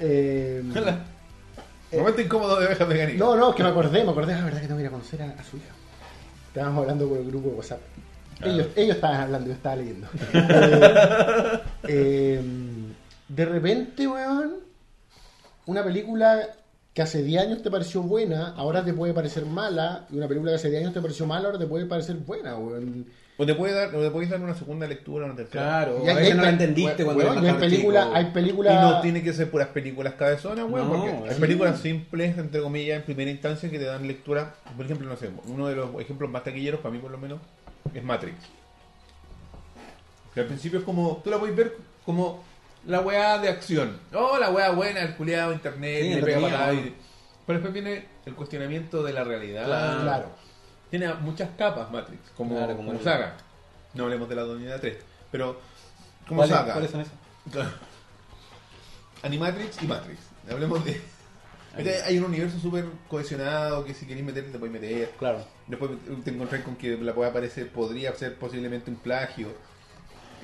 eh, 0.00 0.62
Hola. 0.74 1.04
Momento 1.92 2.20
incómodo 2.22 2.58
de 2.58 2.66
ovejas 2.68 2.88
mecánicas. 2.88 3.18
no, 3.18 3.36
no, 3.36 3.50
es 3.50 3.56
que 3.56 3.62
me 3.62 3.68
acordé, 3.68 4.02
me 4.02 4.10
acordé, 4.12 4.32
la 4.34 4.44
verdad 4.44 4.60
que 4.62 4.66
tengo 4.66 4.78
que 4.78 4.82
ir 4.84 4.88
a 4.88 4.92
conocer 4.92 5.20
a, 5.20 5.26
a 5.26 5.44
su 5.44 5.58
hija. 5.58 5.66
Estábamos 6.48 6.80
hablando 6.82 7.06
por 7.06 7.18
el 7.18 7.26
grupo 7.26 7.50
de 7.50 7.54
WhatsApp. 7.56 7.80
Claro. 8.42 8.54
Ellos, 8.54 8.66
ellos 8.76 8.96
estaban 8.96 9.20
hablando, 9.20 9.48
yo 9.48 9.54
estaba 9.54 9.76
leyendo. 9.76 10.06
Eh, 11.84 12.38
eh, 12.38 12.42
de 13.28 13.44
repente, 13.44 14.06
weón, 14.06 14.52
una 15.66 15.82
película 15.82 16.40
que 16.94 17.02
hace 17.02 17.22
10 17.22 17.42
años 17.42 17.62
te 17.62 17.70
pareció 17.70 18.02
buena, 18.02 18.48
ahora 18.56 18.84
te 18.84 18.92
puede 18.92 19.14
parecer 19.14 19.46
mala, 19.46 20.06
y 20.10 20.16
una 20.16 20.28
película 20.28 20.52
que 20.52 20.56
hace 20.56 20.68
10 20.68 20.82
años 20.82 20.94
te 20.94 21.00
pareció 21.00 21.26
mala, 21.26 21.46
ahora 21.46 21.58
te 21.58 21.66
puede 21.66 21.86
parecer 21.86 22.16
buena, 22.16 22.56
weón. 22.56 23.06
O 23.38 23.46
te 23.46 23.54
puede 23.54 23.72
dar, 23.72 23.94
o 23.94 24.02
te 24.02 24.10
puedes 24.10 24.28
dar 24.28 24.40
una 24.40 24.54
segunda 24.54 24.86
lectura, 24.86 25.24
una 25.24 25.34
tercera. 25.34 25.64
Claro, 25.64 26.02
Y 26.04 26.08
a 26.10 26.14
veces 26.14 26.36
no 26.36 26.42
la 26.42 26.50
entendiste 26.50 27.02
weón, 27.02 27.16
cuando 27.16 27.42
y 27.42 27.46
eras 27.46 27.54
hay 27.54 27.68
películas, 27.68 28.08
hay 28.12 28.24
Y 28.24 28.30
películas 28.30 28.82
no 28.82 29.00
tiene 29.00 29.22
que 29.22 29.32
ser 29.32 29.50
puras 29.50 29.68
películas 29.68 30.14
cabezonas, 30.14 30.66
weón, 30.68 30.88
No, 30.88 30.98
porque 30.98 31.28
hay 31.30 31.34
sí. 31.34 31.40
películas 31.40 31.80
simples, 31.80 32.36
entre 32.36 32.60
comillas, 32.60 32.98
en 32.98 33.04
primera 33.04 33.30
instancia 33.30 33.70
que 33.70 33.78
te 33.78 33.86
dan 33.86 34.06
lectura. 34.06 34.54
Por 34.76 34.84
ejemplo, 34.84 35.08
no 35.08 35.16
sé, 35.16 35.30
uno 35.46 35.68
de 35.68 35.76
los 35.76 35.98
ejemplos 35.98 36.30
más 36.30 36.44
taquilleros, 36.44 36.80
para 36.80 36.94
mí 36.94 37.00
por 37.00 37.10
lo 37.10 37.16
menos, 37.16 37.40
es 37.94 38.02
Matrix. 38.04 38.36
Que 40.34 40.40
al 40.40 40.46
principio 40.46 40.78
es 40.78 40.84
como, 40.84 41.20
tú 41.22 41.30
la 41.30 41.38
puedes 41.38 41.54
ver 41.54 41.76
como 42.06 42.42
la 42.86 43.00
weá 43.00 43.38
de 43.38 43.48
acción. 43.48 44.00
Oh, 44.14 44.38
la 44.38 44.50
weá 44.50 44.70
buena, 44.70 45.00
el 45.02 45.14
culiado, 45.16 45.52
internet, 45.52 46.02
Sí, 46.02 46.14
le 46.14 46.22
pega 46.22 46.40
patada 46.40 46.72
y- 46.74 46.96
Pero 47.46 47.58
después 47.58 47.72
viene 47.74 48.06
el 48.24 48.34
cuestionamiento 48.34 49.02
de 49.02 49.12
la 49.12 49.24
realidad. 49.24 49.64
Claro. 49.66 50.00
Claro. 50.02 50.26
Tiene 50.90 51.12
muchas 51.14 51.50
capas 51.56 51.90
Matrix, 51.90 52.30
como, 52.36 52.54
Claro, 52.56 52.76
como 52.76 52.88
como 52.88 52.98
el- 52.98 53.04
saga. 53.04 53.36
No 53.94 54.04
hablemos 54.04 54.28
de 54.28 54.34
la 54.36 54.44
unidad 54.46 54.80
3, 54.80 54.96
pero 55.30 55.60
como 56.26 56.38
¿Cuáles- 56.40 56.56
saga. 56.56 56.72
¿Cuáles 56.72 56.90
son 56.90 57.00
esas? 57.02 57.14
Animatrix 59.22 59.82
y 59.82 59.86
Matrix. 59.86 60.20
Hablemos 60.50 60.84
de. 60.84 61.00
Es 61.78 61.84
que 61.84 61.94
hay 62.02 62.18
un 62.18 62.24
universo 62.24 62.58
súper 62.58 62.84
cohesionado 63.08 63.84
que 63.84 63.94
si 63.94 64.06
queréis 64.06 64.26
meterte 64.26 64.50
te 64.50 64.58
puedes 64.58 64.72
meter. 64.72 65.10
Claro. 65.18 65.44
Después 65.78 65.90
te 66.24 66.30
encontrás 66.30 66.62
con 66.62 66.76
que 66.76 66.96
la 66.98 67.14
puede 67.14 67.30
aparecer, 67.30 67.68
podría 67.70 68.14
ser 68.14 68.34
posiblemente 68.36 68.90
un 68.90 68.96
plagio. 68.98 69.48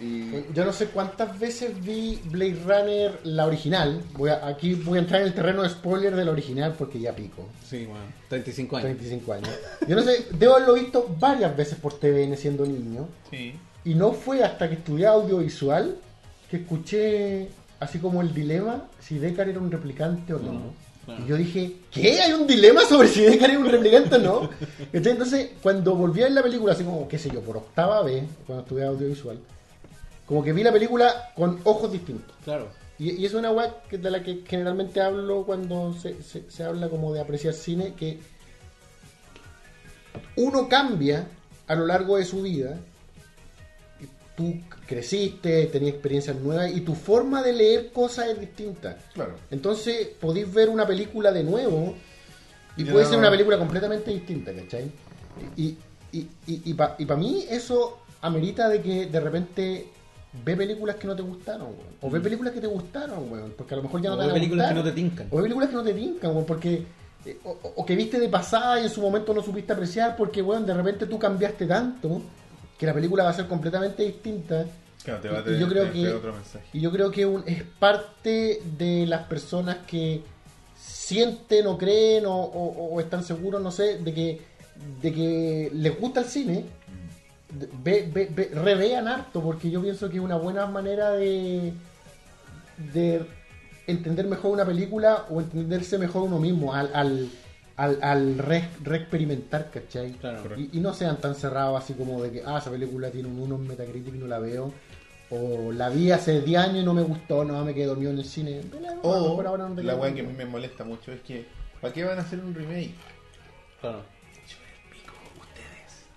Y. 0.00 0.30
Yo 0.54 0.64
no 0.64 0.72
sé 0.72 0.86
cuántas 0.86 1.38
veces 1.40 1.72
vi 1.84 2.20
Blade 2.26 2.56
Runner, 2.64 3.20
la 3.24 3.46
original. 3.46 4.00
Voy 4.14 4.30
a- 4.30 4.46
aquí 4.46 4.74
voy 4.74 4.98
a 4.98 5.00
entrar 5.02 5.20
en 5.22 5.26
el 5.26 5.34
terreno 5.34 5.62
de 5.64 5.68
spoiler 5.70 6.14
de 6.14 6.24
la 6.24 6.30
original 6.30 6.74
porque 6.78 7.00
ya 7.00 7.14
pico. 7.16 7.48
Sí, 7.68 7.84
bueno. 7.84 8.04
35 8.28 8.76
años. 8.76 8.84
35 8.84 9.32
años. 9.32 9.50
Yo 9.88 9.96
no 9.96 10.02
sé, 10.02 10.26
debo 10.38 10.54
haberlo 10.54 10.74
visto 10.74 11.14
varias 11.18 11.56
veces 11.56 11.78
por 11.78 11.98
TVN 11.98 12.36
siendo 12.36 12.64
niño. 12.64 13.08
Sí. 13.30 13.54
Y 13.84 13.94
no 13.94 14.12
fue 14.12 14.44
hasta 14.44 14.68
que 14.68 14.76
estudié 14.76 15.06
audiovisual 15.06 15.96
que 16.48 16.58
escuché 16.58 17.48
así 17.80 17.98
como 17.98 18.22
el 18.22 18.32
dilema 18.32 18.84
si 19.00 19.18
Deckard 19.18 19.48
era 19.48 19.58
un 19.58 19.70
replicante 19.70 20.32
o 20.32 20.38
no. 20.38 20.52
No, 20.52 20.60
claro. 21.08 21.24
Y 21.24 21.28
yo 21.28 21.36
dije, 21.36 21.76
¿qué? 21.90 22.20
¿Hay 22.20 22.32
un 22.32 22.46
dilema 22.46 22.82
sobre 22.82 23.08
si 23.08 23.22
Deckard 23.22 23.50
era 23.50 23.58
un 23.60 23.66
replicante 23.68 24.16
o 24.16 24.18
no? 24.18 24.50
Entonces, 24.92 25.50
cuando 25.62 25.94
volví 25.94 26.20
a 26.20 26.24
ver 26.24 26.32
la 26.32 26.42
película, 26.42 26.72
así 26.74 26.84
como, 26.84 27.08
qué 27.08 27.18
sé 27.18 27.30
yo, 27.30 27.40
por 27.40 27.56
octava 27.56 28.02
vez, 28.02 28.24
cuando 28.46 28.62
estudié 28.62 28.84
audiovisual, 28.84 29.38
como 30.26 30.42
que 30.44 30.52
vi 30.52 30.62
la 30.62 30.72
película 30.72 31.32
con 31.34 31.60
ojos 31.64 31.90
distintos. 31.90 32.34
Claro. 32.44 32.68
Y, 32.98 33.12
y 33.12 33.26
es 33.26 33.34
una 33.34 33.50
que- 33.88 33.98
de 33.98 34.10
la 34.10 34.22
que 34.22 34.42
generalmente 34.46 35.00
hablo 35.00 35.44
cuando 35.44 35.94
se, 35.94 36.22
se- 36.22 36.50
se 36.50 36.64
habla 36.64 36.88
como 36.88 37.12
de 37.14 37.20
apreciar 37.20 37.54
cine, 37.54 37.94
que 37.94 38.18
uno 40.36 40.68
cambia 40.68 41.26
a 41.66 41.74
lo 41.74 41.86
largo 41.86 42.16
de 42.16 42.24
su 42.24 42.42
vida. 42.42 42.78
Y 44.38 44.60
Tú 44.60 44.60
creciste, 44.86 45.66
tenías 45.66 45.94
experiencias 45.94 46.36
nuevas 46.36 46.70
y 46.74 46.80
tu 46.82 46.94
forma 46.94 47.42
de 47.42 47.52
leer 47.52 47.90
cosas 47.92 48.28
es 48.28 48.40
distinta. 48.40 48.96
Claro. 49.12 49.32
Entonces 49.50 50.08
podéis 50.20 50.52
ver 50.52 50.68
una 50.68 50.86
película 50.86 51.32
de 51.32 51.42
nuevo 51.42 51.94
y 52.76 52.84
Ya. 52.84 52.92
puede 52.92 53.06
ser 53.06 53.18
una 53.18 53.30
película 53.30 53.58
completamente 53.58 54.10
distinta, 54.12 54.52
¿cachai? 54.52 54.90
Y, 55.56 55.76
y, 56.12 56.28
y, 56.46 56.74
para 56.74 56.96
mí 57.20 57.44
eso 57.50 57.98
amerita 58.22 58.68
de 58.68 58.80
que 58.80 59.06
de 59.06 59.20
repente 59.20 59.86
ve 60.44 60.56
películas 60.56 60.96
que 60.96 61.06
no 61.08 61.16
te 61.16 61.22
gustaron, 61.22 61.66
weón. 61.68 61.94
O 62.00 62.08
ve 62.10 62.20
películas 62.20 62.52
que 62.54 62.60
te 62.60 62.66
gustaron, 62.68 63.30
weón. 63.32 63.54
Porque 63.56 63.74
a 63.74 63.76
lo 63.78 63.82
mejor 63.82 64.00
ya 64.02 64.10
no 64.10 64.14
O 64.14 64.18
te 64.18 64.22
van 64.26 64.30
a 64.30 64.34
películas 64.34 64.66
gustar. 64.68 64.74
que 64.84 64.88
no 64.88 64.94
te 64.94 65.00
tincan. 65.00 65.26
O 65.30 65.36
ve 65.36 65.42
películas 65.42 65.68
que 65.70 65.74
no 65.76 65.82
te 65.82 65.94
tincan, 65.94 66.30
weón. 66.30 66.44
Porque... 66.46 66.84
eh, 67.26 67.38
O, 67.44 67.50
o- 67.50 67.72
o 67.76 67.84
que 67.86 67.96
viste 67.96 68.18
de 68.20 68.28
pasada 68.28 68.80
y 68.80 68.84
en 68.84 68.90
su 68.90 69.00
momento 69.02 69.34
no 69.34 69.42
supiste 69.42 69.72
apreciar 69.72 70.16
porque, 70.16 70.40
weón, 70.42 70.64
de 70.64 70.74
repente 70.74 71.06
tú 71.06 71.18
cambiaste 71.18 71.66
tanto 71.66 72.22
que 72.78 72.86
la 72.86 72.94
película 72.94 73.24
va 73.24 73.30
a 73.30 73.34
ser 73.34 73.46
completamente 73.46 74.02
distinta. 74.04 74.64
Claro, 75.04 75.20
te 75.20 75.28
va 75.28 75.38
a 75.38 75.40
Y- 75.40 75.44
tener, 75.44 75.60
yo 75.60 75.68
creo 75.68 75.92
que- 75.92 76.08
otro 76.08 76.32
mensaje. 76.32 76.64
Y 76.72 76.80
yo 76.80 76.90
creo 76.92 77.10
que 77.10 77.26
un- 77.26 77.44
es 77.46 77.62
parte 77.78 78.62
de 78.78 79.06
las 79.06 79.26
personas 79.26 79.78
que 79.86 80.22
sienten 80.76 81.66
o 81.66 81.76
creen 81.78 82.26
o, 82.26 82.34
o- 82.36 82.94
o 82.94 83.00
están 83.00 83.24
seguros, 83.24 83.60
no 83.62 83.70
sé, 83.70 83.98
de 83.98 84.14
que, 84.14 84.40
de 85.02 85.12
que 85.12 85.70
les 85.74 85.98
gusta 85.98 86.20
el 86.20 86.26
cine, 86.26 86.64
de- 87.50 87.68
ve, 87.82 88.08
ve- 88.12 88.28
ve- 88.30 88.50
revean 88.54 89.08
harto, 89.08 89.40
porque 89.42 89.70
yo 89.70 89.80
pienso 89.82 90.08
que 90.10 90.18
es 90.18 90.22
una 90.22 90.36
buena 90.36 90.66
manera 90.66 91.10
de, 91.12 91.72
de 92.92 93.24
entender 93.86 94.26
mejor 94.26 94.52
una 94.52 94.64
película 94.66 95.24
o 95.30 95.40
entenderse 95.40 95.96
mejor 95.98 96.22
uno 96.24 96.38
mismo 96.38 96.74
al, 96.74 96.90
al, 96.94 97.28
al, 97.78 97.98
al 98.02 98.36
re, 98.38 98.68
experimentar, 98.96 99.70
¿cachai? 99.70 100.12
Claro. 100.12 100.58
Y, 100.60 100.68
y 100.76 100.80
no 100.80 100.92
sean 100.92 101.16
tan 101.18 101.34
cerrados 101.34 101.82
así 101.82 101.94
como 101.94 102.22
de 102.22 102.30
que, 102.30 102.42
ah, 102.44 102.58
esa 102.58 102.70
película 102.70 103.10
tiene 103.10 103.28
un 103.28 103.40
1 103.40 103.54
en 103.54 103.66
Metacritic 103.68 104.14
y 104.14 104.18
no 104.18 104.26
la 104.26 104.38
veo. 104.38 104.72
O 105.30 105.72
la 105.72 105.88
vi 105.88 106.10
hace 106.10 106.40
10 106.40 106.60
años 106.60 106.76
y 106.82 106.84
no 106.84 106.92
me 106.94 107.02
gustó, 107.02 107.44
no 107.44 107.64
me 107.64 107.74
quedé 107.74 107.86
dormido 107.86 108.10
en 108.10 108.18
el 108.18 108.24
cine. 108.24 108.60
O 109.02 109.36
por 109.36 109.46
ahora 109.46 109.68
no 109.68 109.74
te 109.74 109.82
la 109.82 109.94
weá 109.96 110.12
que 110.14 110.20
a 110.20 110.24
mí 110.24 110.32
me 110.32 110.44
molesta 110.46 110.84
mucho 110.84 111.12
es 111.12 111.20
que, 111.20 111.46
¿para 111.80 111.92
qué 111.92 112.04
van 112.04 112.18
a 112.18 112.22
hacer 112.22 112.40
un 112.40 112.54
remake? 112.54 112.92
Claro. 113.80 114.02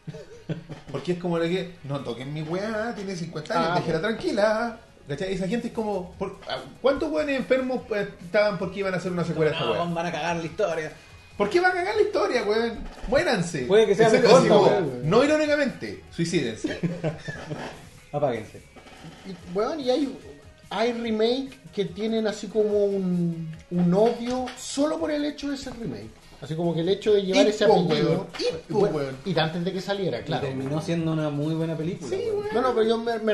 Porque 0.91 1.13
es 1.13 1.19
como 1.19 1.39
de 1.39 1.49
que, 1.49 1.75
no 1.83 1.99
toquen 2.01 2.33
mi 2.33 2.41
weá, 2.41 2.93
tiene 2.95 3.15
50 3.15 3.53
años, 3.53 3.69
Ah, 3.71 3.75
déjela 3.79 4.01
tranquila. 4.01 4.79
¿Cachai? 5.07 5.33
Esa 5.33 5.47
gente 5.47 5.67
es 5.67 5.73
como, 5.73 6.11
por- 6.13 6.39
¿cuántos 6.81 7.11
weones 7.11 7.37
enfermos 7.37 7.81
eh, 7.93 8.07
estaban 8.23 8.57
porque 8.57 8.79
iban 8.79 8.93
a 8.93 8.97
hacer 8.97 9.11
una 9.11 9.23
secuela 9.25 9.51
esta 9.51 9.65
No, 9.65 9.71
weá? 9.73 9.83
van 9.85 10.05
a 10.05 10.11
cagar 10.11 10.37
la 10.37 10.45
historia. 10.45 10.91
¿Por 11.37 11.49
qué 11.49 11.59
va 11.59 11.69
a 11.69 11.73
cagar 11.73 11.95
la 11.95 12.01
historia, 12.01 12.43
weón? 12.43 12.79
Muéranse. 13.07 13.63
Puede 13.63 13.87
que 13.87 13.95
sea 13.95 14.09
mejor, 14.09 14.39
así 14.39 14.47
¿no, 14.47 14.57
como, 14.59 14.67
weón? 14.69 15.09
no 15.09 15.23
irónicamente, 15.23 16.03
suicídense. 16.11 16.79
Apáguense. 18.11 18.61
Y, 19.25 19.53
bueno, 19.53 19.79
y 19.79 19.89
hay, 19.89 20.17
hay 20.69 20.91
remake 20.93 21.57
que 21.73 21.85
tienen 21.85 22.27
así 22.27 22.47
como 22.47 22.85
un, 22.85 23.51
un 23.71 23.93
odio 23.93 24.45
solo 24.57 24.99
por 24.99 25.11
el 25.11 25.23
hecho 25.25 25.49
de 25.49 25.57
ser 25.57 25.73
remake. 25.79 26.09
Así 26.41 26.55
como 26.55 26.73
que 26.73 26.81
el 26.81 26.89
hecho 26.89 27.13
de 27.13 27.21
llevar 27.23 27.47
ese 27.47 27.65
apellido. 27.65 28.27
weón, 28.69 29.15
y 29.25 29.29
weón. 29.33 29.39
antes 29.39 29.63
de 29.63 29.71
que 29.73 29.81
saliera, 29.81 30.19
Y 30.19 30.23
claro. 30.23 30.47
terminó 30.47 30.81
siendo 30.81 31.13
una 31.13 31.29
muy 31.29 31.53
buena 31.53 31.75
película. 31.77 32.09
Sí, 32.09 32.23
weón. 32.27 32.37
weón. 32.41 32.53
No, 32.53 32.61
no, 32.61 32.73
pero 32.75 32.87
yo 32.87 32.97
me, 32.97 33.19
me- 33.19 33.33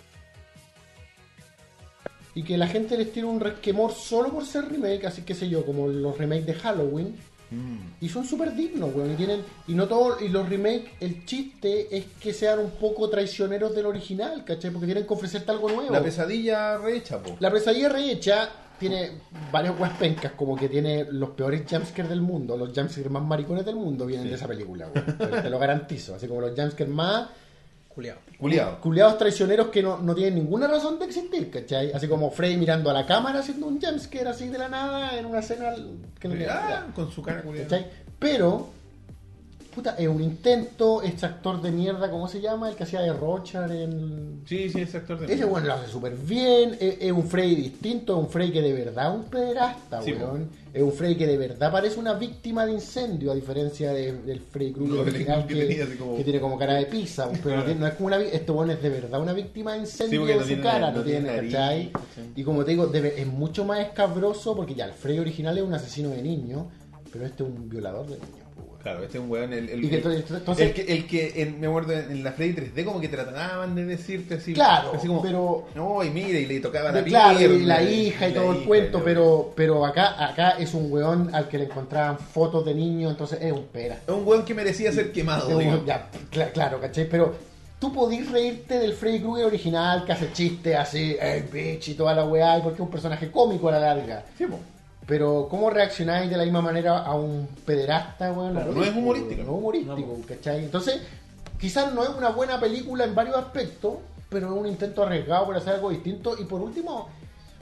Y 2.36 2.44
que 2.44 2.58
la 2.58 2.68
gente 2.68 2.98
les 2.98 3.12
tira 3.12 3.26
un 3.28 3.40
resquemor 3.40 3.94
solo 3.94 4.30
por 4.32 4.46
ser 4.46 4.70
remake, 4.70 5.06
así 5.06 5.24
que 5.24 5.34
sé 5.34 5.50
yo, 5.50 5.66
como 5.66 5.88
los 5.88 6.18
remakes 6.18 6.46
de 6.46 6.54
Halloween. 6.54 7.16
Mm. 7.50 7.78
Y 8.02 8.10
son 8.10 8.26
súper 8.26 8.54
dignos, 8.56 8.94
weón. 8.94 9.12
Y 9.14 9.16
tienen. 9.16 9.42
Y 9.68 9.74
no 9.74 9.88
todo. 9.88 10.20
Y 10.20 10.30
los 10.30 10.48
remakes, 10.50 10.90
el 11.00 11.26
chiste 11.26 11.96
es 11.96 12.06
que 12.20 12.34
sean 12.34 12.60
un 12.60 12.72
poco 12.72 13.10
traicioneros 13.10 13.74
del 13.76 13.86
original, 13.86 14.44
¿cachai? 14.46 14.72
Porque 14.72 14.86
tienen 14.86 15.06
que 15.08 15.14
ofrecerte 15.14 15.52
algo 15.52 15.70
nuevo. 15.70 15.92
La 15.92 16.04
pesadilla 16.04 16.78
rehecha, 16.78 17.22
po. 17.22 17.38
La 17.40 17.52
pesadilla 17.52 17.90
rehecha 17.90 18.50
tiene 18.80 19.12
varios 19.52 19.80
weas 19.80 19.98
pencas, 19.98 20.34
como 20.34 20.56
que 20.56 20.70
tiene 20.70 21.06
los 21.10 21.32
peores 21.32 21.64
jumpscares 21.68 22.10
del 22.10 22.22
mundo, 22.22 22.56
los 22.56 22.70
jumpscares 22.76 23.10
más 23.10 23.24
maricones 23.24 23.66
del 23.66 23.76
mundo 23.76 24.06
vienen 24.06 24.26
Sí. 24.26 24.30
de 24.30 24.36
esa 24.36 24.48
película, 24.48 24.88
weón. 24.94 25.18
Te, 25.18 25.26
te 25.42 25.50
lo 25.50 25.58
garantizo. 25.58 26.14
Así 26.16 26.28
como 26.28 26.42
los 26.42 26.52
jumpscares 26.56 26.94
más 26.94 27.28
Culeado. 27.98 28.20
Culeado. 28.38 28.80
culiados 28.80 29.18
traicioneros 29.18 29.70
que 29.70 29.82
no, 29.82 29.98
no 29.98 30.14
tienen 30.14 30.36
ninguna 30.36 30.68
razón 30.68 31.00
de 31.00 31.06
existir, 31.06 31.50
¿cachai? 31.50 31.92
Así 31.92 32.08
como 32.08 32.30
Freddy 32.30 32.56
mirando 32.56 32.92
a 32.92 32.94
la 32.94 33.08
cámara 33.08 33.40
haciendo 33.40 33.66
un 33.66 33.82
jumpscare 33.82 34.30
así 34.30 34.50
de 34.50 34.60
la 34.60 34.70
nada 34.70 35.18
en 35.18 35.26
una 35.26 35.40
escena 35.40 35.74
que 36.20 36.28
no 36.28 36.36
tiene 36.36 36.48
Ah, 36.48 36.86
con 36.94 37.12
su 37.12 37.24
cara 37.24 37.42
culeada. 37.42 37.68
¿Cachai? 37.68 37.88
Pero, 38.20 38.70
puta, 39.78 39.96
es 39.98 40.08
un 40.08 40.24
intento, 40.24 41.04
este 41.04 41.28
actor 41.28 41.62
de 41.62 41.72
mierda, 41.72 42.10
¿cómo 42.10 42.28
se 42.28 42.42
llama? 42.42 42.70
El 42.70 42.76
que 42.76 42.84
hacía 42.84 43.00
de 43.02 43.14
Rochard 43.14 43.72
en... 43.72 44.42
Sí, 44.48 44.70
sí, 44.72 44.82
ese 44.82 44.98
actor 44.98 45.20
de. 45.20 45.32
Ese 45.32 45.46
weón 45.46 45.68
lo 45.68 45.74
hace 45.74 45.88
súper 45.92 46.16
bien, 46.16 46.76
es, 46.80 46.98
es 47.00 47.12
un 47.12 47.24
Freddy 47.28 47.54
distinto, 47.56 48.14
es 48.18 48.24
un 48.26 48.30
Freddy 48.30 48.52
que 48.54 48.62
de 48.64 48.74
verdad 48.74 49.12
es 49.14 49.20
un 49.20 49.26
pederasta, 49.26 50.02
Sí, 50.02 50.14
weón. 50.14 50.50
Es 50.74 50.82
un 50.82 50.92
Freddy 50.92 51.16
que 51.16 51.28
de 51.28 51.38
verdad 51.38 51.72
parece 51.72 52.00
una 52.00 52.14
víctima 52.14 52.66
de 52.66 52.74
incendio, 52.74 53.32
a 53.32 53.36
diferencia 53.36 53.94
de- 53.94 54.14
del 54.22 54.40
Freddy 54.40 54.74
Krueger 54.74 55.00
original 55.00 55.46
que 55.48 55.54
que, 55.56 55.66
tenía 55.66 55.84
así 55.86 55.96
como- 55.96 56.18
que 56.18 56.24
tiene 56.24 56.40
como 56.42 56.58
cara 56.58 56.74
de 56.74 56.86
pizza, 56.88 57.30
pero 57.44 57.64
no, 57.76 57.88
es 57.88 57.94
como 57.94 58.08
una 58.08 58.18
este 58.20 58.52
weón 58.52 58.72
es 58.72 58.82
de 58.82 58.90
verdad 58.90 59.22
una 59.22 59.34
víctima 59.34 59.74
de 59.74 59.80
incendio 59.80 60.28
en 60.28 60.38
no 60.38 60.42
su 60.42 60.48
tiene- 60.48 60.64
cara, 60.64 60.90
no 60.92 60.98
no 60.98 61.04
tiene, 61.04 61.36
nariz, 61.36 61.54
¿cachai? 61.54 61.92
Y 62.36 62.44
como 62.44 62.66
te 62.66 62.72
digo, 62.72 62.88
debe- 62.88 63.14
es 63.22 63.28
mucho 63.28 63.64
más 63.64 63.80
escabroso 63.80 64.56
porque 64.56 64.74
ya 64.76 64.86
el 64.86 64.94
Freddy 64.94 65.20
original 65.20 65.56
es 65.58 65.64
un 65.64 65.74
asesino 65.76 66.10
de 66.10 66.22
niños, 66.24 66.64
pero 67.12 67.26
este 67.26 67.44
es 67.44 67.50
un 67.50 67.70
violador 67.70 68.06
de 68.08 68.16
niños. 68.16 68.37
Claro, 68.88 69.04
este 69.04 69.18
es 69.18 69.24
un 69.24 69.30
weón. 69.30 69.52
El, 69.54 69.70
el, 69.70 69.84
Y 69.84 69.90
que 69.90 69.96
entonces- 69.98 70.24
el 70.60 70.74
que, 70.74 70.82
el 70.94 71.08
que 71.08 71.42
en- 71.42 71.60
me 71.60 71.68
acuerdo 71.68 71.94
en 71.94 72.24
la 72.24 72.32
Freddy 72.32 72.54
3D 72.54 72.86
como 72.86 73.02
que 73.02 73.10
trataban 73.10 73.76
de 73.76 73.86
decirte 73.86 74.36
así. 74.36 74.54
Claro, 74.54 74.92
así 74.96 75.08
como, 75.08 75.22
pero- 75.22 75.66
No, 75.76 76.04
y 76.04 76.10
mire, 76.10 76.40
y 76.42 76.46
le 76.46 76.60
tocaban 76.62 76.94
la 76.96 77.04
claro, 77.04 77.54
y 77.54 77.64
la 77.66 77.84
hija 77.84 78.30
y 78.30 78.34
todo 78.34 78.52
el 78.54 78.64
cuento, 78.64 79.02
pero 79.04 79.52
pero 79.56 79.86
acá 79.86 80.26
acá 80.26 80.52
es 80.52 80.74
un 80.74 80.92
weón 80.92 81.34
al 81.36 81.48
que 81.50 81.58
le 81.58 81.66
encontraban 81.66 82.18
fotos 82.18 82.64
de 82.66 82.74
niños, 82.74 83.12
entonces 83.12 83.40
es 83.42 83.52
un 83.52 83.66
pera. 83.66 84.00
Es 84.08 84.14
un 84.14 84.26
weón 84.26 84.46
que 84.46 84.54
merecía 84.54 84.92
ser 84.92 85.12
quemado, 85.12 85.50
weón- 85.50 85.86
ya, 85.86 86.10
cla- 86.32 86.52
claro, 86.54 86.80
¿cachai? 86.80 87.10
Pero 87.10 87.36
tú 87.80 87.92
podís 87.94 88.32
reírte 88.32 88.80
del 88.80 88.94
Freddy 88.94 89.20
Krueger 89.20 89.46
original 89.48 90.06
que 90.06 90.14
hace 90.14 90.32
chistes 90.32 90.76
así, 90.76 91.16
hey 91.20 91.44
bitch 91.52 91.90
y 91.90 91.94
toda 91.96 92.14
la 92.16 92.24
weá, 92.24 92.60
porque 92.64 92.76
es 92.76 92.80
un 92.82 92.90
personaje 92.90 93.30
cómico 93.30 93.68
a 93.68 93.74
la 93.74 93.80
larga. 93.80 94.24
Sí, 94.38 94.46
po. 94.46 94.58
Pero 95.08 95.48
¿cómo 95.50 95.70
reaccionáis 95.70 96.30
de 96.30 96.36
la 96.38 96.44
misma 96.44 96.62
manera 96.62 97.00
a 97.00 97.16
un 97.16 97.48
pederasta, 97.66 98.32
weón? 98.34 98.52
Claro, 98.52 98.74
no 98.74 98.84
es 98.84 98.94
humorístico. 98.96 99.44
No 99.44 99.52
es 99.54 99.58
humorístico, 99.58 100.18
¿cachai? 100.28 100.64
Entonces, 100.66 101.02
quizás 101.60 101.94
no 101.94 102.04
es 102.04 102.10
una 102.10 102.30
buena 102.30 102.60
película 102.60 103.06
en 103.06 103.16
varios 103.16 103.38
aspectos, 103.38 103.96
pero 104.30 104.48
es 104.54 104.60
un 104.60 104.68
intento 104.68 105.04
arriesgado 105.04 105.46
por 105.46 105.56
hacer 105.56 105.76
algo 105.76 105.90
distinto. 105.92 106.36
Y 106.38 106.44
por 106.44 106.60
último, 106.60 107.08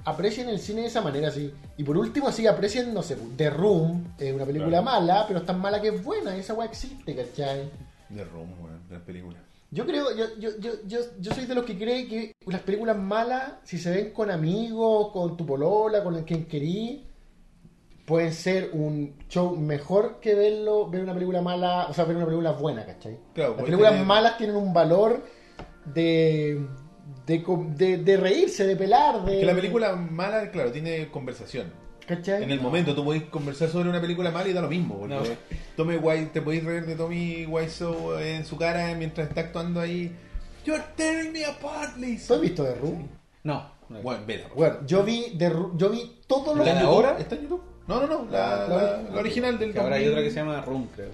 aprecien 0.06 0.50
el 0.50 0.58
cine 0.60 0.82
de 0.82 0.88
esa 0.88 1.02
manera, 1.02 1.30
sí. 1.30 1.54
Y 1.78 1.84
por 1.84 1.96
último, 1.98 2.32
sí, 2.32 2.48
aprecien, 2.48 2.92
no 2.96 3.04
sé, 3.04 3.16
The 3.38 3.52
Room, 3.52 4.16
es 4.18 4.34
una 4.34 4.46
película 4.46 4.70
Claro. 4.82 4.84
mala, 4.84 5.26
pero 5.28 5.40
es 5.40 5.46
tan 5.46 5.60
mala 5.62 5.80
que 5.80 5.90
es 5.90 6.04
buena, 6.04 6.36
esa 6.36 6.56
weá 6.56 6.68
existe, 6.68 7.16
¿cachai? 7.16 7.70
De 8.10 8.24
Room, 8.26 8.50
weón, 8.60 8.88
de 8.90 8.96
las 8.96 9.04
películas. 9.04 9.40
Yo 9.70 9.86
creo, 9.86 10.16
yo, 10.16 10.26
yo, 10.40 10.50
yo, 10.60 10.72
yo, 10.88 11.00
yo 11.20 11.34
soy 11.34 11.46
de 11.46 11.54
los 11.54 11.66
que 11.66 11.78
cree 11.78 12.08
que 12.08 12.32
las 12.48 12.62
películas 12.62 12.98
malas, 12.98 13.54
si 13.64 13.78
se 13.78 13.92
ven 13.92 14.14
con 14.14 14.32
amigos, 14.32 15.12
con 15.12 15.38
tu 15.38 15.46
polola, 15.46 16.04
con 16.04 16.16
el 16.16 16.24
quien 16.24 16.46
querí, 16.46 17.06
pueden 18.06 18.34
ser 18.34 18.70
un 18.74 19.16
show 19.30 19.56
mejor 19.56 20.20
que 20.22 20.36
verlo, 20.36 20.88
ver 20.90 21.02
una 21.02 21.14
película 21.14 21.42
mala, 21.42 21.88
o 21.90 21.94
sea, 21.94 22.06
ver 22.06 22.16
una 22.16 22.26
película 22.26 22.52
buena, 22.52 22.86
¿cachai? 22.86 23.18
Claro, 23.34 23.56
Las 23.56 23.64
películas 23.66 23.92
tener- 23.94 24.06
malas 24.06 24.38
tienen 24.38 24.56
un 24.56 24.74
valor 24.74 25.24
de, 25.86 26.66
de, 27.26 27.44
de, 27.76 27.98
de 27.98 28.18
reírse, 28.18 28.66
de 28.68 28.76
pelar, 28.76 29.24
de... 29.26 29.40
Que 29.40 29.46
la 29.46 29.56
película 29.56 29.96
mala, 29.96 30.52
claro, 30.52 30.72
tiene 30.72 31.10
conversación. 31.10 31.72
¿cachai? 32.08 32.44
En 32.44 32.52
el 32.52 32.62
momento 32.62 32.94
tú 32.94 33.04
podés 33.04 33.24
conversar 33.24 33.70
sobre 33.70 33.90
una 33.90 34.00
película 34.00 34.30
mala 34.30 34.48
y 34.48 34.54
da 34.54 34.62
lo 34.62 34.70
mismo. 34.70 35.00
Porque 35.00 35.16
No. 35.16 35.22
Tommy 35.76 35.96
White, 35.98 36.30
te 36.34 36.42
podéis 36.44 36.64
reír 36.64 36.86
de 36.86 36.96
Tommy 36.96 37.48
Wiseau 37.48 38.20
en 38.20 38.46
su 38.46 38.58
cara 38.58 38.94
mientras 38.96 39.28
está 39.30 39.42
actuando 39.42 39.82
ahí. 39.82 40.16
You're 40.64 40.84
tearing 40.96 41.32
me 41.34 41.44
apart, 41.46 41.98
Lisa. 41.98 42.28
¿Tú 42.28 42.34
has 42.36 42.42
visto 42.42 42.64
The 42.64 42.76
Room? 42.76 43.08
No. 43.44 43.68
no. 43.90 44.02
Bueno, 44.04 44.22
vela. 44.28 44.46
Bueno, 44.56 44.78
yo 44.86 45.04
vi, 45.04 45.36
The 45.38 45.50
Room- 45.50 45.78
yo 45.78 45.90
vi 45.90 46.20
todos 46.28 46.56
los... 46.56 46.66
¿La 46.66 46.76
de 46.76 47.22
¿Está 47.22 47.36
en? 47.36 47.42
YouTube? 47.42 47.62
No, 47.88 48.00
no, 48.02 48.08
no. 48.08 48.26
La, 48.32 48.68
la- 48.68 49.02
la 49.14 49.20
original 49.20 49.60
del 49.60 49.72
Que 49.74 49.80
ahora 49.80 49.96
hay 49.98 50.06
2000. 50.06 50.12
otra 50.14 50.24
que 50.24 50.32
se 50.32 50.40
llama 50.40 50.62
Room, 50.62 50.88
creo. 50.96 51.10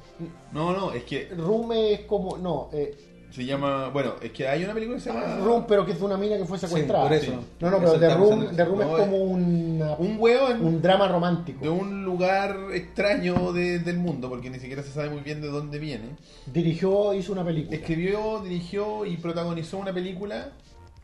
No, 0.53 0.71
no, 0.73 0.93
es 0.93 1.03
que 1.03 1.29
Room 1.37 1.71
es 1.73 2.01
como... 2.01 2.37
No, 2.37 2.69
eh, 2.73 2.95
se 3.31 3.45
llama. 3.45 3.87
Bueno, 3.89 4.15
es 4.21 4.31
que 4.31 4.45
hay 4.45 4.61
una 4.65 4.73
película 4.73 4.97
que 4.97 5.03
se 5.03 5.09
llama. 5.13 5.37
Room, 5.37 5.63
pero 5.65 5.85
que 5.85 5.93
es 5.93 5.99
de 5.99 6.03
una 6.05 6.17
mina 6.17 6.35
que 6.37 6.43
fue 6.43 6.57
secuestrada. 6.57 7.03
Sí, 7.05 7.27
por 7.27 7.37
eso. 7.37 7.43
No, 7.61 7.71
no, 7.71 7.79
pero 7.79 7.93
The 7.97 8.13
Room. 8.13 8.55
The 8.57 8.65
Room 8.65 8.79
No, 8.79 8.97
es 8.97 9.03
como 9.03 9.17
una- 9.17 9.93
Un 9.95 10.15
hueón 10.19 10.65
un 10.65 10.81
drama 10.81 11.07
romántico. 11.07 11.63
de 11.63 11.69
un 11.69 12.03
lugar 12.03 12.57
extraño 12.73 13.53
de- 13.53 13.79
del 13.79 13.97
mundo, 13.99 14.27
porque 14.27 14.49
ni 14.49 14.59
siquiera 14.59 14.83
se 14.83 14.91
sabe 14.91 15.09
muy 15.09 15.21
bien 15.21 15.39
de 15.41 15.47
dónde 15.47 15.79
viene. 15.79 16.17
Dirigió, 16.45 17.13
hizo 17.13 17.31
una 17.31 17.45
película. 17.45 17.73
Escribió, 17.77 18.39
dirigió 18.43 19.05
y 19.05 19.15
protagonizó 19.15 19.77
una 19.77 19.93
película 19.93 20.49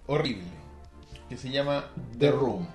horrible 0.08 0.44
que 1.30 1.38
se 1.38 1.50
llama 1.50 1.86
The 2.20 2.32
Room. 2.32 2.68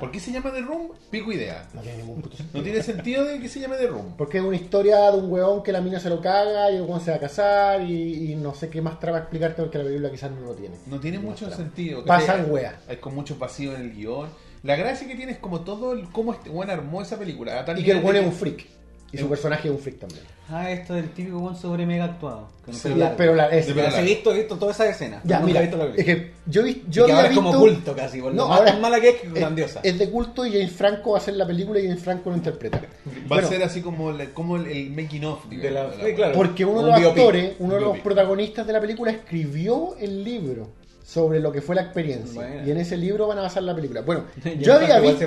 ¿Por 0.00 0.10
qué 0.10 0.20
se 0.20 0.32
llama 0.32 0.52
The 0.52 0.60
Room? 0.60 0.88
Pico 1.10 1.32
idea. 1.32 1.66
No 1.74 1.80
tiene 1.80 1.98
ningún 1.98 2.20
puto 2.20 2.36
sentido. 2.36 2.58
No 2.58 2.64
tiene 2.64 2.82
sentido 2.82 3.24
de 3.24 3.40
que 3.40 3.48
se 3.48 3.60
llame 3.60 3.76
The 3.76 3.86
Room. 3.86 4.14
Porque 4.16 4.38
es 4.38 4.44
una 4.44 4.56
historia 4.56 5.10
de 5.10 5.18
un 5.18 5.32
weón 5.32 5.62
que 5.62 5.72
la 5.72 5.80
mina 5.80 5.98
se 5.98 6.10
lo 6.10 6.20
caga 6.20 6.70
y 6.70 6.76
el 6.76 6.82
weón 6.82 7.00
se 7.00 7.10
va 7.10 7.16
a 7.16 7.20
casar 7.20 7.82
y, 7.82 8.32
y 8.32 8.36
no 8.36 8.54
sé 8.54 8.68
qué 8.68 8.82
más 8.82 9.00
traba 9.00 9.18
explicarte 9.18 9.62
porque 9.62 9.78
la 9.78 9.84
película 9.84 10.10
quizás 10.10 10.30
no 10.30 10.40
lo 10.40 10.54
tiene. 10.54 10.76
No 10.86 11.00
tiene 11.00 11.18
mucho 11.18 11.50
sentido. 11.50 12.04
Pasan 12.04 12.50
weas. 12.50 12.74
Hay 12.88 12.98
con 12.98 13.14
muchos 13.14 13.38
vacíos 13.38 13.74
en 13.76 13.82
el 13.82 13.92
guion. 13.94 14.28
La 14.62 14.76
gracia 14.76 15.06
que 15.06 15.14
tiene 15.14 15.32
es 15.32 15.38
como 15.38 15.60
todo 15.60 15.92
el 15.92 16.08
cómo 16.10 16.32
este 16.32 16.50
weón 16.50 16.70
armó 16.70 17.00
esa 17.00 17.18
película. 17.18 17.60
a 17.60 17.64
tal 17.64 17.78
Y 17.78 17.84
que 17.84 17.92
el 17.92 18.04
weón 18.04 18.16
es 18.16 18.26
un 18.26 18.32
freak. 18.32 18.66
Y 19.10 19.16
su 19.16 19.24
Es- 19.24 19.30
personaje 19.30 19.68
es 19.68 19.74
un 19.74 19.80
freak 19.80 19.98
también. 20.00 20.20
Ah, 20.50 20.70
esto 20.70 20.94
del 20.94 21.10
típico 21.10 21.38
one 21.38 21.58
sobre 21.58 21.84
mega 21.86 22.04
actuado. 22.04 22.48
Que 22.64 22.72
no 22.72 22.78
Sí, 22.78 22.88
larga. 22.90 23.16
pero 23.16 23.34
la, 23.34 23.48
es- 23.50 23.66
De 23.66 23.74
Pero 23.74 23.90
sí 23.90 23.98
he 23.98 24.02
visto, 24.02 24.32
he 24.32 24.38
visto 24.38 24.56
toda 24.56 24.72
esa 24.72 24.88
escena. 24.88 25.20
ya, 25.24 25.36
nunca 25.40 25.46
mira, 25.46 25.60
he 25.60 25.62
visto 25.64 25.76
la 25.78 25.84
es 25.84 25.90
película. 25.92 26.16
que 26.16 26.32
yo, 26.46 26.62
yo 26.90 27.06
que 27.06 27.12
ahora 27.12 27.24
es 27.24 27.30
visto... 27.30 27.44
como 27.44 27.58
culto 27.60 27.94
casi, 27.96 28.20
por 28.20 28.30
lo 28.32 28.36
No, 28.36 28.48
más 28.48 28.58
ahora 28.58 28.72
tan 28.72 28.80
mala 28.80 29.00
que 29.00 29.08
es, 29.10 29.16
que 29.16 29.26
es- 29.26 29.32
grandiosa. 29.34 29.80
Es 29.82 29.98
de 29.98 30.10
culto 30.10 30.46
y 30.46 30.52
James 30.52 30.72
Franco 30.72 31.10
va 31.12 31.18
a 31.18 31.20
hacer 31.20 31.34
la 31.34 31.46
película 31.46 31.80
y 31.80 31.86
James 31.86 32.02
Franco 32.02 32.30
lo 32.30 32.36
interpreta. 32.36 32.78
Va 32.78 32.84
Bueno, 33.28 33.46
a 33.46 33.50
ser 33.50 33.62
así 33.62 33.82
como, 33.82 34.10
la- 34.12 34.26
como 34.26 34.56
el, 34.56 34.66
el 34.68 34.90
making 34.90 35.24
of. 35.24 35.48
digamos, 35.48 35.62
De 35.62 35.70
la- 35.70 35.82
de 35.82 35.88
la 35.88 35.94
sí, 35.96 36.02
wea. 36.04 36.14
claro. 36.14 36.34
Porque 36.34 36.64
uno 36.64 36.82
de 36.82 36.90
los 36.92 37.00
biopic. 37.00 37.18
actores, 37.18 37.52
uno 37.58 37.74
de 37.74 37.80
los 37.80 37.88
biopic. 37.88 38.02
protagonistas 38.04 38.66
de 38.66 38.72
la 38.72 38.80
película 38.80 39.10
escribió 39.10 39.96
el 39.98 40.24
libro 40.24 40.68
sobre 41.08 41.40
lo 41.40 41.50
que 41.50 41.62
fue 41.62 41.74
la 41.74 41.80
experiencia. 41.80 42.34
Bueno. 42.34 42.66
Y 42.66 42.70
en 42.70 42.76
ese 42.76 42.94
libro 42.94 43.26
van 43.26 43.38
a 43.38 43.40
basar 43.40 43.62
la 43.62 43.74
película. 43.74 44.02
Bueno, 44.02 44.24
yo 44.60 44.74
había 44.74 45.00
visto 45.00 45.26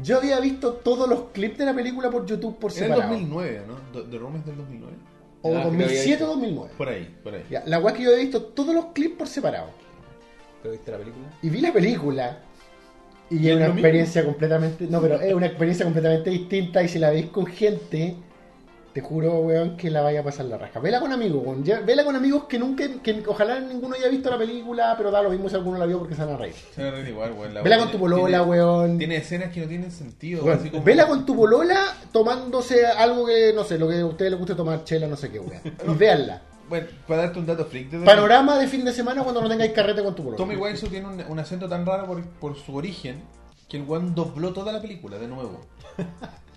yo 0.00 0.18
había 0.18 0.38
visto 0.38 0.74
todos 0.74 1.08
los 1.08 1.30
clips 1.32 1.58
de 1.58 1.64
la 1.64 1.74
película 1.74 2.08
por 2.08 2.24
YouTube 2.24 2.56
por 2.56 2.70
Era 2.70 2.86
el 2.86 2.92
separado. 2.92 3.12
2009, 3.14 3.62
¿no? 3.66 4.00
The 4.02 4.16
Room 4.16 4.36
es 4.36 4.46
del 4.46 4.56
2009. 4.58 4.96
O 5.42 5.48
Ah, 5.48 5.50
creo 5.50 5.70
que 5.72 5.84
había 5.84 5.86
2007 5.86 5.98
o 5.98 6.06
visto. 6.06 6.26
2009. 6.26 6.72
Por 6.78 6.88
ahí, 6.88 7.16
por 7.24 7.34
ahí. 7.34 7.42
Ya, 7.50 7.64
la 7.66 7.80
weá 7.80 7.94
que 7.94 8.04
yo 8.04 8.10
había 8.10 8.22
visto 8.22 8.42
todos 8.44 8.72
los 8.72 8.84
clips 8.94 9.16
por 9.16 9.26
separado. 9.26 9.70
¿Pero 10.62 10.72
viste 10.72 10.92
la 10.92 10.98
película? 10.98 11.26
Y 11.42 11.50
vi 11.50 11.60
la 11.62 11.72
película. 11.72 12.38
Y 13.28 13.38
¿Y 13.38 13.38
es 13.38 13.46
es 13.46 13.56
una 13.56 13.64
mismo? 13.66 13.78
experiencia 13.80 14.24
completamente. 14.24 14.86
No, 14.88 15.00
pero 15.00 15.20
es 15.20 15.34
una 15.34 15.46
experiencia 15.46 15.84
completamente 15.84 16.30
distinta. 16.30 16.80
Y 16.80 16.86
si 16.86 17.00
la 17.00 17.10
veis 17.10 17.26
con 17.26 17.44
gente, 17.44 18.14
te 19.00 19.06
juro, 19.06 19.38
weón, 19.40 19.76
que 19.76 19.90
la 19.90 20.00
vaya 20.00 20.20
a 20.20 20.22
pasar 20.24 20.46
la 20.46 20.58
raja. 20.58 20.80
Vela 20.80 20.98
con 20.98 21.12
amigos, 21.12 21.40
weón. 21.44 21.62
Ya- 21.62 21.80
Vela 21.80 22.04
con 22.04 22.16
amigos 22.16 22.44
que 22.44 22.58
nunca. 22.58 22.84
que 23.02 23.22
ojalá 23.26 23.60
ninguno 23.60 23.94
haya 23.94 24.08
visto 24.08 24.28
la 24.28 24.36
película, 24.38 24.94
pero 24.96 25.10
da 25.12 25.22
lo 25.22 25.30
mismo 25.30 25.48
si 25.48 25.54
alguno 25.54 25.78
la 25.78 25.86
vio 25.86 25.98
porque 26.00 26.14
se 26.16 26.24
van 26.24 26.34
a 26.34 26.36
reír. 26.36 26.54
Se 26.74 26.82
va 26.82 26.88
a 26.88 26.90
reír 26.92 27.08
igual, 27.08 27.32
weón. 27.32 27.54
La 27.54 27.62
Vela 27.62 27.78
con 27.78 27.90
tu 27.92 27.98
polola, 27.98 28.38
tiene- 28.38 28.50
weón. 28.50 28.98
Tiene 28.98 29.16
escenas 29.18 29.52
que 29.52 29.60
no 29.60 29.68
tienen 29.68 29.90
sentido. 29.92 30.44
Weón, 30.44 30.58
así 30.58 30.70
como- 30.70 30.82
Vela 30.82 31.06
con 31.06 31.24
tu 31.24 31.36
polola 31.36 31.76
tomándose 32.12 32.84
algo 32.86 33.24
que, 33.26 33.52
no 33.54 33.62
sé, 33.64 33.78
lo 33.78 33.88
que 33.88 34.00
a 34.00 34.06
ustedes 34.06 34.30
les 34.32 34.38
guste 34.38 34.54
tomar, 34.56 34.82
chela, 34.84 35.06
no 35.06 35.16
sé 35.16 35.30
qué, 35.30 35.38
weón. 35.38 35.60
Y 35.64 35.94
véanla. 35.98 36.42
Bueno, 36.68 36.86
para 37.06 37.22
darte 37.22 37.38
un 37.38 37.46
dato 37.46 37.64
freak. 37.66 37.90
de- 37.90 38.04
Panorama 38.04 38.58
de 38.58 38.66
fin 38.66 38.84
de 38.84 38.92
semana 38.92 39.22
cuando 39.22 39.40
no 39.40 39.48
tengáis 39.48 39.72
carrete 39.72 40.02
con 40.02 40.14
tu 40.14 40.22
polola. 40.24 40.36
Tommy 40.38 40.56
Wiseau 40.56 40.90
tiene 40.90 41.06
un, 41.06 41.20
un 41.28 41.38
acento 41.38 41.68
tan 41.68 41.86
raro 41.86 42.06
por, 42.06 42.22
por 42.24 42.56
su 42.56 42.74
origen 42.74 43.22
que 43.68 43.76
el 43.76 43.84
weón 43.84 44.14
dobló 44.14 44.52
toda 44.52 44.72
la 44.72 44.80
película 44.82 45.18
de 45.18 45.28
nuevo. 45.28 45.60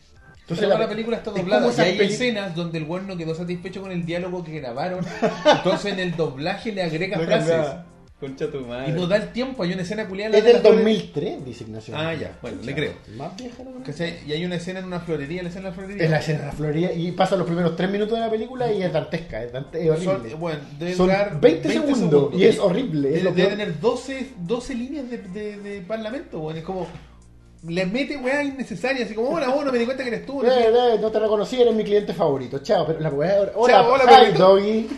Entonces 0.52 0.70
la- 0.70 0.78
la, 0.80 0.90
película 0.90 1.18
está 1.18 1.30
es 1.32 1.36
doblada 1.38 1.62
como 1.68 1.78
y 1.78 1.82
hay 1.82 1.98
peli- 1.98 2.14
escenas 2.14 2.56
donde 2.56 2.78
el 2.78 2.84
weón 2.86 3.08
no 3.08 3.18
quedó 3.18 3.34
satisfecho 3.36 3.82
con 3.82 3.92
el 3.92 4.06
diálogo 4.06 4.44
que 4.44 4.60
grabaron. 4.60 5.06
Entonces 5.46 5.94
en 5.94 6.00
el 6.00 6.16
doblaje 6.16 6.72
le 6.72 6.84
agrega 6.84 7.20
frases. 7.20 7.66
Concha 8.20 8.52
tu 8.52 8.62
madre. 8.62 8.90
Y 8.90 8.92
no 8.92 9.08
da 9.08 9.16
el 9.16 9.32
tiempo, 9.34 9.64
hay 9.64 9.74
una 9.74 9.82
escena 9.82 10.06
culiada. 10.08 10.38
Es 10.38 10.44
del 10.44 10.62
2003, 10.62 11.44
dice 11.44 11.64
Ignacio. 11.64 11.96
Ah, 11.98 12.14
ya, 12.14 12.38
bueno, 12.40 12.62
le 12.64 12.76
creo. 12.76 12.94
Más 13.18 13.36
vieja 13.36 13.64
la 13.64 13.84
¿Cachai? 13.84 14.20
Y 14.28 14.32
hay 14.34 14.46
una 14.46 14.58
escena 14.58 14.78
en 14.80 14.86
una 14.86 15.00
florería, 15.00 15.42
la 15.42 15.50
escena 15.50 15.64
de 15.64 15.70
la 15.72 15.76
florería. 15.76 16.04
Es 16.04 16.12
la 16.12 16.20
escena 16.20 16.40
de 16.42 16.46
la 16.46 16.52
florería 16.52 16.94
y 16.94 17.12
pasa 17.14 17.36
los 17.36 17.48
primeros 17.48 17.76
tres 17.76 17.90
minutos 17.90 18.14
de 18.20 18.24
la 18.24 18.30
película 18.30 18.72
y 18.72 18.84
es 18.84 18.94
dantesca, 18.94 19.42
es, 19.44 19.52
dante- 19.52 19.82
es 19.92 20.04
Son, 20.04 20.18
horrible. 20.18 20.36
bueno, 20.36 20.60
debe 20.78 20.94
Son 20.94 21.08
durar 21.08 21.42
20 21.42 21.70
segundos, 21.74 22.30
y 22.36 22.46
es 22.46 22.60
horrible, 22.60 23.08
es 23.10 23.14
Debe, 23.16 23.24
lo 23.24 23.32
debe 23.36 23.50
tener 23.50 23.80
12, 23.80 24.28
12 24.42 24.76
líneas 24.76 25.10
de, 25.10 25.18
de, 25.18 25.58
de 25.58 25.82
parlamento, 25.82 26.38
bueno, 26.42 26.60
es 26.60 26.64
como. 26.66 26.88
Le 27.68 27.86
mete 27.86 28.18
weá 28.18 28.44
innecesaria, 28.44 29.06
así 29.06 29.14
como, 29.14 29.30
hola, 29.30 29.50
vos 29.50 29.64
no 29.64 29.72
me 29.72 29.78
di 29.78 29.86
cuenta 29.86 30.04
que 30.04 30.10
eres 30.10 30.26
tú. 30.26 30.42
no. 30.42 30.50
Eh, 30.52 30.66
eh, 30.96 30.98
no 31.00 31.12
te 31.12 31.20
reconocí, 31.20 31.62
eres 31.62 31.76
mi 31.76 31.84
cliente 31.84 32.14
favorito. 32.14 32.60
Chao, 32.60 32.88
pero 32.88 33.00
la 33.00 33.10
weá. 33.10 33.52
Hola, 33.56 33.74
Chao, 33.74 33.94
hola, 33.94 34.30
hi, 34.30 34.32
doggy. 34.34 34.90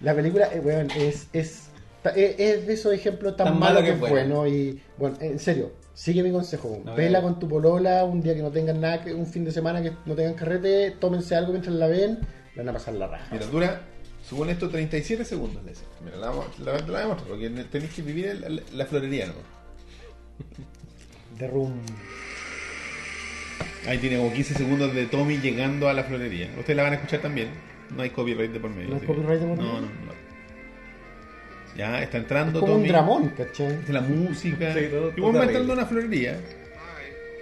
La 0.00 0.14
película, 0.14 0.48
eh, 0.52 0.60
weón, 0.60 0.90
es, 0.90 1.28
es, 1.32 1.68
ta- 2.02 2.10
es, 2.10 2.34
es 2.38 2.66
de 2.66 2.74
esos 2.74 2.92
ejemplos 2.92 3.36
tan, 3.36 3.46
Tan 3.46 3.58
malos 3.60 3.82
malo 3.82 3.86
que 3.86 3.92
que 4.04 4.10
bueno. 4.10 4.46
Y, 4.48 4.82
bueno, 4.98 5.16
en 5.20 5.38
serio, 5.38 5.72
sigue 5.94 6.22
mi 6.24 6.32
consejo. 6.32 6.80
No, 6.84 6.94
Vela 6.96 7.22
con 7.22 7.38
tu 7.38 7.48
polola 7.48 8.04
un 8.04 8.20
día 8.20 8.34
que 8.34 8.42
no 8.42 8.50
tengan 8.50 8.80
nada, 8.80 9.02
que- 9.04 9.14
un 9.14 9.26
fin 9.26 9.44
de 9.44 9.52
semana 9.52 9.80
que 9.80 9.92
no 10.06 10.14
tengan 10.16 10.34
carrete, 10.34 10.90
tómense 10.98 11.34
algo 11.36 11.52
mientras 11.52 11.74
la 11.76 11.86
ven, 11.86 12.18
le 12.54 12.62
van 12.62 12.68
a 12.68 12.72
pasar 12.72 12.94
la 12.94 13.06
raja. 13.06 13.28
Mira, 13.30 13.46
dura, 13.46 13.80
según 14.28 14.50
esto, 14.50 14.68
37 14.68 15.24
segundos 15.24 15.64
la 15.64 15.70
escena. 15.70 15.88
Mira, 16.04 16.16
la, 16.16 16.26
vamos- 16.30 16.58
la, 16.58 16.72
la 16.72 16.78
voy 16.84 17.00
a 17.00 17.06
mostrar, 17.06 17.28
porque 17.28 17.48
tenéis 17.70 17.94
que 17.94 18.02
vivir 18.02 18.26
el- 18.26 18.56
la, 18.56 18.62
la 18.74 18.86
florería, 18.86 19.26
¿no? 19.28 19.34
The 21.38 21.46
Room. 21.48 21.80
Ahí 23.86 23.98
tiene 23.98 24.16
como 24.16 24.32
15 24.32 24.54
segundos 24.54 24.92
de 24.94 25.06
Tommy 25.06 25.38
llegando 25.38 25.88
a 25.88 25.92
la 25.94 26.02
florería. 26.04 26.50
Ustedes 26.58 26.76
la 26.76 26.82
van 26.82 26.92
a 26.92 26.96
escuchar 26.96 27.20
también. 27.20 27.50
No 27.94 28.02
hay 28.02 28.10
copyright 28.10 28.50
de 28.52 28.58
por 28.60 28.70
medio. 28.70 28.88
¿No 28.90 28.96
hay 28.96 29.02
copyright 29.06 29.40
de 29.40 29.46
por 29.46 29.56
no, 29.58 29.62
medio? 29.64 29.80
no, 29.82 29.86
no. 30.06 30.12
Ya, 31.76 32.02
está 32.02 32.18
entrando 32.18 32.58
Como 32.60 32.72
un 32.72 32.78
Tommy. 32.80 32.88
dramón, 32.88 33.28
¿cachai? 33.30 33.74
Es 33.82 33.88
la 33.90 34.00
música. 34.00 34.72
Sí, 34.74 34.88
todo- 34.90 35.12
y 35.16 35.20
vos 35.20 35.36
va 35.36 35.44
entrando 35.44 35.72
a 35.72 35.76
una 35.76 35.86
florería. 35.86 36.32
Hi. 36.32 36.36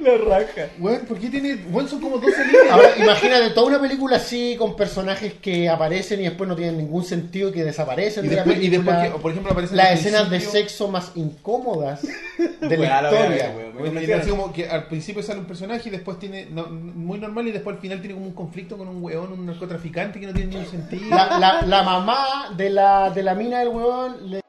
La 0.00 0.16
raja. 0.18 0.68
Weón, 0.80 1.00
¿por 1.06 1.18
qué 1.18 1.28
tiene.? 1.30 1.54
Weón, 1.70 1.88
son 1.88 2.00
como 2.00 2.18
12 2.18 2.44
líneas. 2.46 2.70
Ahora, 2.72 2.88
imagínate 2.98 3.50
toda 3.50 3.66
una 3.68 3.80
película 3.80 4.16
así 4.16 4.56
con 4.58 4.74
personajes 4.74 5.34
que 5.34 5.68
aparecen 5.68 6.20
y 6.20 6.24
después 6.24 6.48
no 6.48 6.56
tienen 6.56 6.78
ningún 6.78 7.04
sentido 7.04 7.50
y 7.50 7.52
que 7.52 7.62
desaparecen 7.64 8.24
Y 8.24 8.28
de 8.28 8.36
la 8.36 8.42
después, 8.42 8.64
y 8.64 8.70
película. 8.70 8.92
después 8.98 9.12
que, 9.14 9.22
por 9.22 9.30
ejemplo, 9.30 9.52
aparece 9.52 9.76
las 9.76 9.92
escenas 10.00 10.24
de 10.24 10.38
principio- 10.38 10.60
sexo 10.60 10.88
más 10.88 11.12
incómodas 11.14 12.02
de 12.02 12.76
la 12.76 13.02
la 13.02 13.12
historia. 13.12 13.52
weón. 13.76 14.02
Y 14.02 14.10
así 14.12 14.30
como 14.30 14.52
que 14.52 14.68
al 14.68 14.88
principio 14.88 15.22
sale 15.22 15.38
un 15.40 15.46
personaje 15.46 15.88
y 15.88 15.92
después 15.92 16.18
tiene 16.18 16.46
no, 16.50 16.66
muy 16.66 17.18
normal 17.20 17.46
y 17.46 17.52
después 17.52 17.76
al 17.76 17.80
final 17.82 18.00
tiene 18.00 18.14
como 18.14 18.26
un 18.26 18.34
conflicto 18.34 18.76
con 18.76 18.88
un 18.88 19.02
weón, 19.02 19.32
un 19.32 19.46
narcotraficante 19.46 20.18
que 20.18 20.26
no 20.26 20.32
tiene 20.32 20.50
ningún 20.50 20.66
sentido. 20.70 21.08
La, 21.10 21.38
la- 21.38 21.62
la 21.62 21.82
mamá 21.84 22.52
de 22.56 22.68
la, 22.68 23.10
de 23.10 23.22
la 23.22 23.34
mina 23.36 23.60
del 23.60 23.68
huevón 23.68 24.28
le 24.30 24.40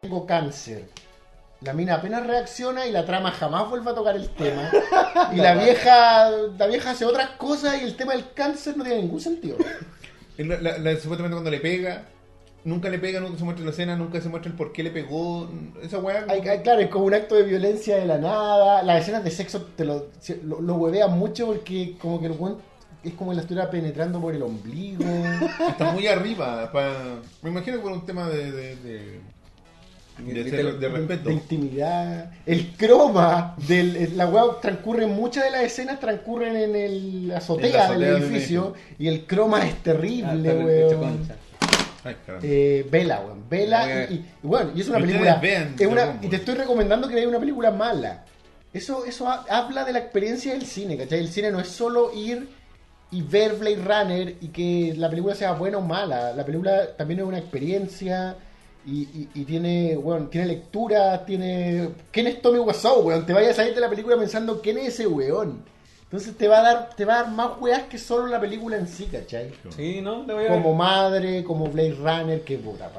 tengo 0.00 0.26
cáncer. 0.26 0.84
La 1.60 1.74
mina 1.74 1.96
apenas 1.96 2.26
reacciona 2.26 2.86
y 2.86 2.90
la 2.92 3.04
trama 3.04 3.30
jamás 3.32 3.68
vuelve 3.68 3.90
a 3.90 3.94
tocar 3.94 4.16
el 4.16 4.28
tema. 4.30 4.70
Y 5.34 5.36
la 5.36 5.54
vieja, 5.54 6.30
la 6.58 6.66
vieja 6.66 6.90
hace 6.92 7.04
otras 7.04 7.30
cosas 7.30 7.80
y 7.80 7.84
el 7.84 7.96
tema 7.96 8.12
del 8.12 8.32
cáncer 8.32 8.76
no 8.76 8.84
tiene 8.84 9.02
ningún 9.02 9.20
sentido. 9.20 9.58
Y 10.38 10.44
la- 10.44 10.58
la- 10.60 10.78
la- 10.78 10.92
supuestamente 10.96 11.34
cuando 11.34 11.50
le 11.50 11.60
pega, 11.60 12.04
nunca 12.64 12.88
le 12.88 12.98
pega, 12.98 13.20
nunca 13.20 13.36
se 13.38 13.44
muestra 13.44 13.64
la 13.64 13.70
escena, 13.72 13.96
nunca 13.96 14.20
se 14.20 14.28
muestra 14.30 14.50
el 14.50 14.56
por 14.56 14.72
qué 14.72 14.82
le 14.82 14.90
pegó. 14.90 15.50
Esa 15.82 15.98
weá. 15.98 16.24
como 16.26 16.40
claro, 16.62 16.80
es 16.80 16.88
como 16.88 17.04
un 17.04 17.14
acto 17.14 17.34
de 17.34 17.42
violencia 17.42 17.96
de 17.98 18.06
la 18.06 18.16
nada. 18.16 18.82
Las 18.82 19.02
escenas 19.02 19.22
de 19.22 19.30
sexo 19.30 19.62
te 19.76 19.84
lo, 19.84 20.06
lo, 20.44 20.60
lo 20.62 20.74
huevean 20.76 21.18
mucho 21.18 21.46
porque 21.46 21.96
como 22.00 22.18
que 22.20 22.26
el 22.26 22.36
es 23.04 23.12
como 23.14 23.32
la 23.34 23.42
estuviera 23.42 23.68
penetrando 23.70 24.18
por 24.20 24.34
el 24.34 24.42
ombligo. 24.42 25.04
Está 25.68 25.92
muy 25.92 26.06
arriba. 26.06 26.70
pa- 26.72 27.18
Me 27.42 27.50
imagino 27.50 27.76
que 27.76 27.82
por 27.82 27.92
un 27.92 28.06
tema 28.06 28.28
de, 28.28 28.50
de, 28.50 28.76
de- 28.76 29.20
De, 30.26 30.32
¿Viste 30.34 30.50
ser- 30.50 30.64
lo- 30.64 30.72
de 30.78 30.88
respeto. 30.88 31.28
de 31.28 31.34
intimidad. 31.34 32.30
El 32.46 32.72
croma 32.76 33.54
del 33.66 33.96
el- 33.96 34.16
la 34.16 34.26
weá 34.26 34.42
transcurre, 34.60 35.06
muchas 35.06 35.44
de 35.44 35.50
las 35.50 35.62
escenas 35.62 35.98
transcurren 36.00 36.56
en 36.56 36.76
el 36.76 37.28
la 37.28 37.38
azotea, 37.38 37.66
En 37.66 37.72
la 37.72 37.84
azotea 37.84 37.98
del 38.14 38.22
edificio 38.22 38.74
y 38.98 39.08
el 39.08 39.24
croma 39.26 39.66
es 39.66 39.74
Ah, 39.74 39.78
terrible, 39.82 40.86
hecho 40.86 41.00
weón. 41.00 41.28
Ay. 42.02 42.16
Eh, 42.42 42.86
vela, 42.90 43.20
weón. 43.20 43.44
Vela. 43.50 44.04
Y, 44.10 44.24
bueno, 44.42 44.70
y 44.74 44.80
es 44.80 44.88
una 44.88 44.98
Y 44.98 45.02
película. 45.02 45.40
es 45.78 45.86
una- 45.86 46.18
y 46.22 46.28
te 46.28 46.36
estoy 46.36 46.54
recomendando 46.54 47.08
que 47.08 47.14
veas 47.14 47.26
una 47.26 47.38
película 47.40 47.70
mala. 47.70 48.24
Eso, 48.72 49.04
eso 49.04 49.28
ha- 49.28 49.44
habla 49.50 49.84
de 49.84 49.92
la 49.92 49.98
experiencia 49.98 50.52
del 50.52 50.64
cine, 50.64 50.96
¿cachai? 50.96 51.18
El 51.18 51.28
cine 51.28 51.50
no 51.50 51.60
es 51.60 51.68
solo 51.68 52.12
ir 52.14 52.48
y 53.10 53.22
ver 53.22 53.54
Blade 53.56 53.76
Runner 53.84 54.34
y 54.40 54.48
que 54.48 54.94
la 54.96 55.10
película 55.10 55.34
sea 55.34 55.52
buena 55.52 55.78
o 55.78 55.80
mala. 55.82 56.32
La 56.32 56.44
película 56.46 56.96
también 56.96 57.20
es 57.20 57.26
una 57.26 57.38
experiencia 57.38 58.36
y, 58.86 59.02
y- 59.02 59.28
y 59.34 59.44
tiene, 59.44 59.96
bueno, 59.96 60.26
tiene 60.28 60.46
lectura, 60.48 61.24
tiene... 61.24 61.90
¿Quién 62.10 62.26
es 62.26 62.40
Tommy 62.42 62.58
Wiseau, 62.58 63.00
weón? 63.02 63.26
Te 63.26 63.32
vayas 63.32 63.52
a 63.52 63.56
salir 63.56 63.74
de 63.74 63.80
la 63.80 63.88
película 63.90 64.16
pensando 64.16 64.60
quién 64.60 64.78
es 64.78 64.88
ese 64.94 65.06
weón. 65.06 65.62
Entonces 66.04 66.36
te 66.36 66.48
va 66.48 66.58
a 66.58 66.62
dar, 66.62 66.90
te 66.96 67.04
va 67.04 67.20
a 67.20 67.22
dar 67.22 67.32
más 67.32 67.50
weas 67.60 67.82
que 67.84 67.96
solo 67.98 68.26
la 68.26 68.40
película 68.40 68.76
en 68.76 68.88
sí, 68.88 69.06
¿cachai? 69.06 69.52
Sí, 69.76 70.00
¿no? 70.00 70.24
Le 70.26 70.34
voy 70.34 70.44
a 70.46 70.48
como 70.48 70.70
ver. 70.70 70.74
madre, 70.78 71.44
como 71.44 71.66
Blade 71.68 71.94
Runner, 71.94 72.40
que 72.42 72.58
puta, 72.58 72.90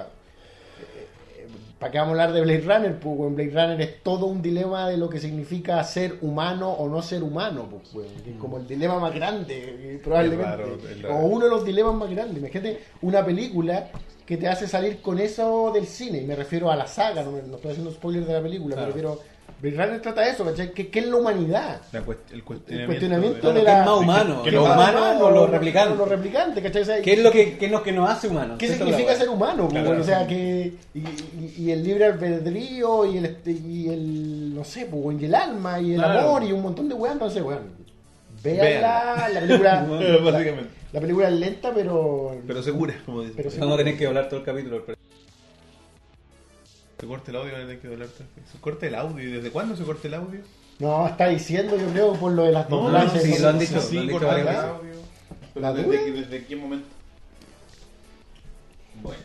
¿Para 1.81 1.91
qué 1.93 1.97
vamos 1.97 2.09
a 2.19 2.21
hablar 2.25 2.33
de 2.35 2.41
Blade 2.41 2.59
Runner? 2.61 2.99
Pues, 2.99 3.17
weón, 3.17 3.35
Blade 3.35 3.49
Runner 3.49 3.81
es 3.81 4.03
todo 4.03 4.27
un 4.27 4.39
dilema 4.39 4.87
de 4.87 4.97
lo 4.97 5.09
que 5.09 5.19
significa 5.19 5.83
ser 5.83 6.15
humano 6.21 6.69
o 6.71 6.87
no 6.87 7.01
ser 7.01 7.23
humano, 7.23 7.67
pues, 7.71 7.91
weón, 7.95 8.21
que 8.23 8.29
es 8.33 8.37
como 8.37 8.57
el 8.57 8.67
dilema 8.67 8.99
más 8.99 9.15
grande, 9.15 9.95
eh, 9.95 9.99
probablemente. 10.03 10.43
Raro. 10.45 10.77
O 11.09 11.25
uno 11.25 11.45
de 11.45 11.49
los 11.49 11.65
dilemas 11.65 11.95
más 11.95 12.11
grandes. 12.11 12.37
Imagínate 12.37 12.81
una 13.01 13.25
película 13.25 13.89
que 14.27 14.37
te 14.37 14.47
hace 14.47 14.67
salir 14.67 15.01
con 15.01 15.17
eso 15.17 15.71
del 15.73 15.87
cine, 15.87 16.19
y 16.19 16.25
me 16.25 16.35
refiero 16.35 16.69
a 16.69 16.75
la 16.75 16.85
saga, 16.85 17.23
no, 17.23 17.31
no 17.31 17.55
estoy 17.55 17.71
haciendo 17.71 17.91
spoiler 17.91 18.25
de 18.27 18.33
la 18.33 18.41
película, 18.43 18.75
Claro. 18.75 18.81
me 18.89 18.93
refiero. 18.93 19.19
Blade 19.61 19.77
Runner 19.77 20.01
trata 20.01 20.21
de 20.21 20.31
eso, 20.31 20.43
¿cachai? 20.43 20.71
¿Qué, 20.73 20.89
qué 20.89 20.99
es 20.99 21.05
la 21.07 21.15
humanidad? 21.17 21.81
La 21.91 22.03
cuest- 22.03 22.17
el 22.31 22.37
El 22.37 22.43
cuestionamiento. 22.43 22.87
cuestionamiento 22.87 23.39
Claro, 23.41 23.53
de 23.55 23.59
¿qué 23.61 23.65
la. 23.71 23.79
es 23.79 23.85
más 23.85 23.97
humano? 23.99 24.41
¿Qué 24.43 24.51
¿Los 24.51 24.63
es 24.63 24.75
más 24.75 24.91
humanos 24.95 25.21
o 25.21 25.31
los 25.31 25.49
replicantes? 25.51 25.97
Los 25.97 26.09
replicantes, 26.09 26.63
¿cachai? 26.63 26.81
O 26.81 26.85
sea, 26.85 27.01
¿Qué 27.01 27.13
es 27.13 27.19
lo 27.19 27.31
que, 27.31 27.57
qué 27.57 27.65
es 27.67 27.71
lo 27.71 27.83
que 27.83 27.91
nos 27.91 28.09
hace 28.09 28.27
humanos? 28.27 28.57
¿Qué 28.57 28.67
significa 28.69 29.15
ser 29.15 29.29
humano? 29.29 29.63
pues, 29.63 29.71
Claro. 29.73 29.87
bueno, 29.87 30.01
o 30.01 30.05
sea, 30.05 30.25
que. 30.25 30.73
Y, 30.95 30.99
y- 30.99 31.53
y 31.59 31.71
el 31.71 31.83
libre 31.83 32.05
albedrío 32.05 33.05
y 33.05 33.17
el, 33.17 33.25
este- 33.25 33.51
y 33.51 33.87
el. 33.89 34.55
No 34.55 34.63
sé, 34.63 34.87
pues, 34.87 35.21
y 35.21 35.25
el 35.25 35.35
alma 35.35 35.79
y 35.79 35.91
el 35.91 35.97
Claro. 35.97 36.19
amor 36.21 36.43
y 36.43 36.51
un 36.51 36.61
montón 36.63 36.89
de 36.89 36.95
weas. 36.95 37.13
Entonces, 37.13 37.43
weón. 37.43 37.79
Véanla. 38.43 38.63
Véanla. 38.63 39.29
La 39.29 39.39
película. 39.41 39.83
la, 39.87 40.17
Básicamente. 40.31 40.69
la 40.93 40.99
película 41.01 41.27
es 41.27 41.33
lenta, 41.35 41.71
pero. 41.73 42.35
Pero 42.47 42.63
segura, 42.63 42.95
como 43.05 43.21
dice. 43.21 43.33
Pero 43.37 43.49
Vamos 43.59 43.75
a 43.75 43.77
tener 43.77 43.97
que 43.97 44.07
hablar 44.07 44.27
todo 44.27 44.39
el 44.39 44.45
capítulo. 44.45 44.83
pero- 44.85 44.97
Se 47.01 47.07
corta 47.07 47.31
el 47.31 47.37
audio, 47.37 47.51
van 47.53 47.61
a 47.61 47.65
tener 47.65 47.79
que 47.81 47.87
doblar. 47.87 48.07
Se 48.09 48.59
corta 48.59 48.85
el 48.85 48.93
audio. 48.95 49.27
¿Y 49.27 49.31
desde 49.31 49.49
cuándo 49.49 49.75
se 49.75 49.83
corta 49.83 50.07
el 50.07 50.13
audio? 50.13 50.39
No, 50.77 51.07
está 51.07 51.27
diciendo, 51.29 51.75
yo 51.75 51.87
creo, 51.91 52.13
por 52.13 52.31
lo 52.31 52.43
de 52.43 52.51
las 52.51 52.69
No, 52.69 52.83
doblajes. 52.83 53.23
sí, 53.23 53.39
lo 53.39 53.49
han 53.49 53.57
dicho. 53.59 53.81
Sí, 53.81 53.95
lo 53.95 54.01
han 54.01 54.07
dicho 54.07 54.19
corta 54.19 54.37
el 54.39 54.45
varias 54.45 54.63
audio. 54.65 54.91
Pero 55.53 55.61
¿La 55.65 55.73
desde, 55.73 56.05
qué- 56.05 56.11
¿Desde 56.11 56.45
qué 56.45 56.55
momento? 56.55 56.87
Bueno. 59.01 59.23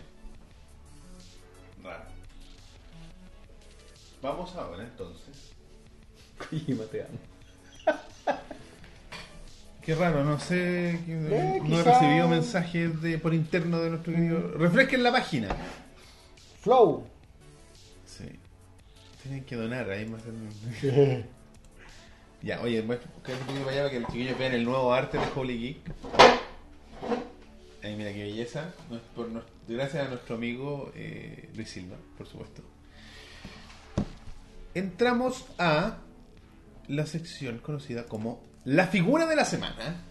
Raro. 1.84 2.04
Vamos 4.22 4.54
ahora 4.56 4.82
entonces. 4.82 5.52
Kojima, 6.38 6.84
te 6.84 7.02
amo. 7.02 7.18
Qué 9.82 9.94
raro, 9.94 10.24
no 10.24 10.40
sé. 10.40 10.90
Eh, 11.06 11.60
no 11.62 11.78
he 11.78 11.82
recibido 11.84 12.26
mensajes 12.28 13.00
de, 13.02 13.18
por 13.18 13.34
interno 13.34 13.78
de 13.80 13.90
nuestro 13.90 14.12
querido. 14.14 14.40
Refresquen 14.56 15.02
la 15.02 15.12
página. 15.12 15.48
Flow. 16.60 17.06
Tienen 19.26 19.44
que 19.44 19.56
donar 19.56 19.90
ahí 19.90 20.06
más. 20.06 20.22
Ya, 22.42 22.60
oye, 22.60 22.80
voy 22.82 22.96
a 22.96 23.00
buscar 23.14 23.34
un 23.34 23.40
poquito 23.46 23.64
para 23.64 23.72
allá 23.72 23.80
para 23.84 23.90
que 23.90 24.00
los 24.00 24.12
chiquillos 24.12 24.38
vean 24.38 24.52
el 24.52 24.64
nuevo 24.64 24.92
arte 24.92 25.18
de 25.18 25.24
Holy 25.34 25.58
Geek. 25.58 25.78
Ahí 27.82 27.96
mira 27.96 28.12
qué 28.12 28.22
belleza. 28.24 28.72
Por 29.16 29.28
nos- 29.30 29.42
gracias 29.66 30.06
a 30.06 30.08
nuestro 30.10 30.36
amigo 30.36 30.92
eh, 30.94 31.48
Luis 31.56 31.68
Silva, 31.70 31.96
por 32.16 32.28
supuesto. 32.28 32.62
Entramos 34.74 35.44
a 35.58 35.96
la 36.88 37.06
sección 37.06 37.58
conocida 37.58 38.04
como 38.04 38.40
La 38.64 38.86
figura 38.86 39.26
de 39.26 39.34
la 39.34 39.44
semana. 39.44 40.02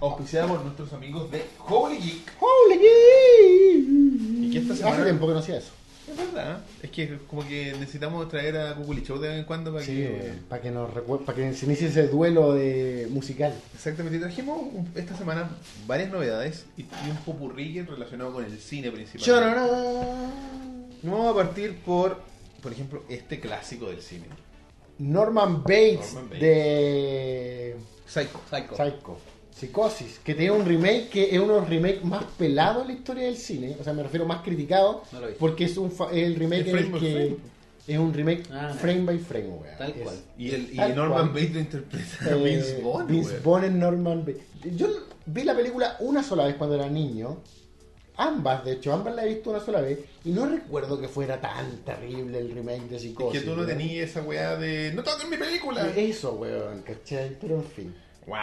Auspiciada 0.00 0.46
por 0.46 0.60
nuestros 0.62 0.92
amigos 0.92 1.30
de 1.32 1.42
Holy 1.66 1.96
Geek. 1.96 2.32
¡Holy 2.38 2.78
geek! 2.78 4.44
Y 4.44 4.50
que 4.52 4.58
esta 4.58 4.76
semana- 4.76 4.96
Hace 4.96 5.04
tiempo 5.04 5.26
que 5.26 5.32
no 5.32 5.38
hacía 5.40 5.56
eso. 5.56 5.72
Es 6.12 6.18
verdad, 6.18 6.60
es 6.82 6.90
que 6.90 7.18
como 7.28 7.46
que 7.46 7.72
necesitamos 7.78 8.28
traer 8.28 8.56
a 8.56 8.74
Cuculi 8.74 9.02
Show 9.02 9.18
de 9.18 9.28
vez 9.28 9.38
en 9.38 9.44
cuando 9.44 9.72
para 9.72 9.84
Sí, 9.84 9.92
que... 9.92 10.34
para 10.48 10.60
que 10.60 10.70
nos 10.70 10.90
para 11.20 11.36
que 11.36 11.54
se 11.54 11.66
inicie 11.66 11.88
ese 11.88 12.08
duelo 12.08 12.52
de 12.52 13.08
musical. 13.10 13.54
Exactamente, 13.74 14.18
y 14.18 14.20
trajimos 14.20 14.58
esta 14.94 15.16
semana 15.16 15.50
varias 15.86 16.10
novedades 16.10 16.66
y, 16.76 16.82
un 16.82 17.16
popurrí 17.24 17.80
relacionado 17.82 18.32
con 18.32 18.44
el 18.44 18.58
cine 18.58 18.90
principalmente. 18.90 19.24
Chororán. 19.24 20.12
Vamos 21.02 21.32
a 21.32 21.34
partir 21.34 21.78
por, 21.78 22.20
por 22.62 22.72
ejemplo, 22.72 23.02
este 23.08 23.40
clásico 23.40 23.88
del 23.88 24.00
cine. 24.02 24.26
Norman 24.98 25.62
Bates, 25.62 26.14
Norman 26.14 26.24
Bates. 26.26 26.40
de 26.40 27.76
Psycho. 28.06 28.40
Psycho. 28.50 28.76
Psycho. 28.76 29.31
Psicosis, 29.54 30.18
que 30.24 30.34
tiene 30.34 30.50
un 30.52 30.64
remake 30.64 31.08
que 31.08 31.34
es 31.34 31.38
uno 31.40 31.54
de 31.54 31.60
los 31.60 31.68
remakes 31.68 32.04
más 32.04 32.24
pelados 32.38 32.82
en 32.82 32.88
la 32.88 32.94
historia 32.94 33.24
del 33.24 33.36
cine, 33.36 33.76
o 33.78 33.84
sea, 33.84 33.92
me 33.92 34.02
refiero 34.02 34.26
más 34.26 34.42
criticado, 34.42 35.02
No 35.12 35.20
porque 35.38 35.64
es 35.64 35.76
un 35.76 35.90
fa- 35.92 36.10
es 36.10 36.24
el 36.24 36.36
remake 36.36 36.62
Es 36.62 36.68
en 36.68 36.76
el 36.78 36.84
que 36.92 37.12
frame. 37.12 37.36
es 37.86 37.98
un 37.98 38.12
remake 38.14 38.42
Ah, 38.50 38.74
frame 38.78 39.04
by 39.04 39.18
frame, 39.18 39.46
weón. 39.48 39.76
Tal 39.78 39.90
Es- 39.90 39.96
cual. 40.02 40.16
Y, 40.38 40.50
el, 40.50 40.72
y 40.72 40.76
Tal 40.76 40.96
Norman 40.96 41.28
cual. 41.30 41.34
Bates 41.34 41.52
lo 41.54 41.60
interpreta 41.60 42.30
eh, 42.30 42.34
Vince 42.44 42.80
Vaughn. 42.82 43.06
Vince. 43.06 43.38
Vaughn 43.44 43.64
en 43.64 43.78
Norman 43.78 44.20
Bates. 44.24 44.76
Yo 44.76 44.88
vi 45.26 45.44
la 45.44 45.54
película 45.54 45.96
una 46.00 46.22
sola 46.22 46.46
vez 46.46 46.56
cuando 46.56 46.76
era 46.76 46.88
niño, 46.88 47.38
ambas, 48.16 48.64
de 48.64 48.72
hecho, 48.72 48.92
ambas 48.92 49.14
la 49.14 49.24
he 49.24 49.28
visto 49.34 49.50
una 49.50 49.60
sola 49.60 49.80
vez, 49.80 49.98
y 50.24 50.30
no 50.30 50.46
recuerdo 50.46 51.00
que 51.00 51.08
fuera 51.08 51.40
tan 51.40 51.78
terrible 51.84 52.38
el 52.38 52.52
remake 52.52 52.88
de 52.88 52.96
Es 52.96 53.02
Psicosis. 53.02 53.40
que 53.42 53.46
tú 53.46 53.54
no 53.56 53.64
tenías 53.66 54.10
esa 54.10 54.22
weá 54.22 54.56
de... 54.56 54.92
¡No 54.94 55.02
toquen 55.02 55.28
mi 55.30 55.36
película! 55.36 55.88
Eso, 55.96 56.32
weón, 56.34 56.82
¿cachai? 56.82 57.36
Pero 57.40 57.56
en 57.56 57.64
fin. 57.64 57.94
¡Wow! 58.26 58.36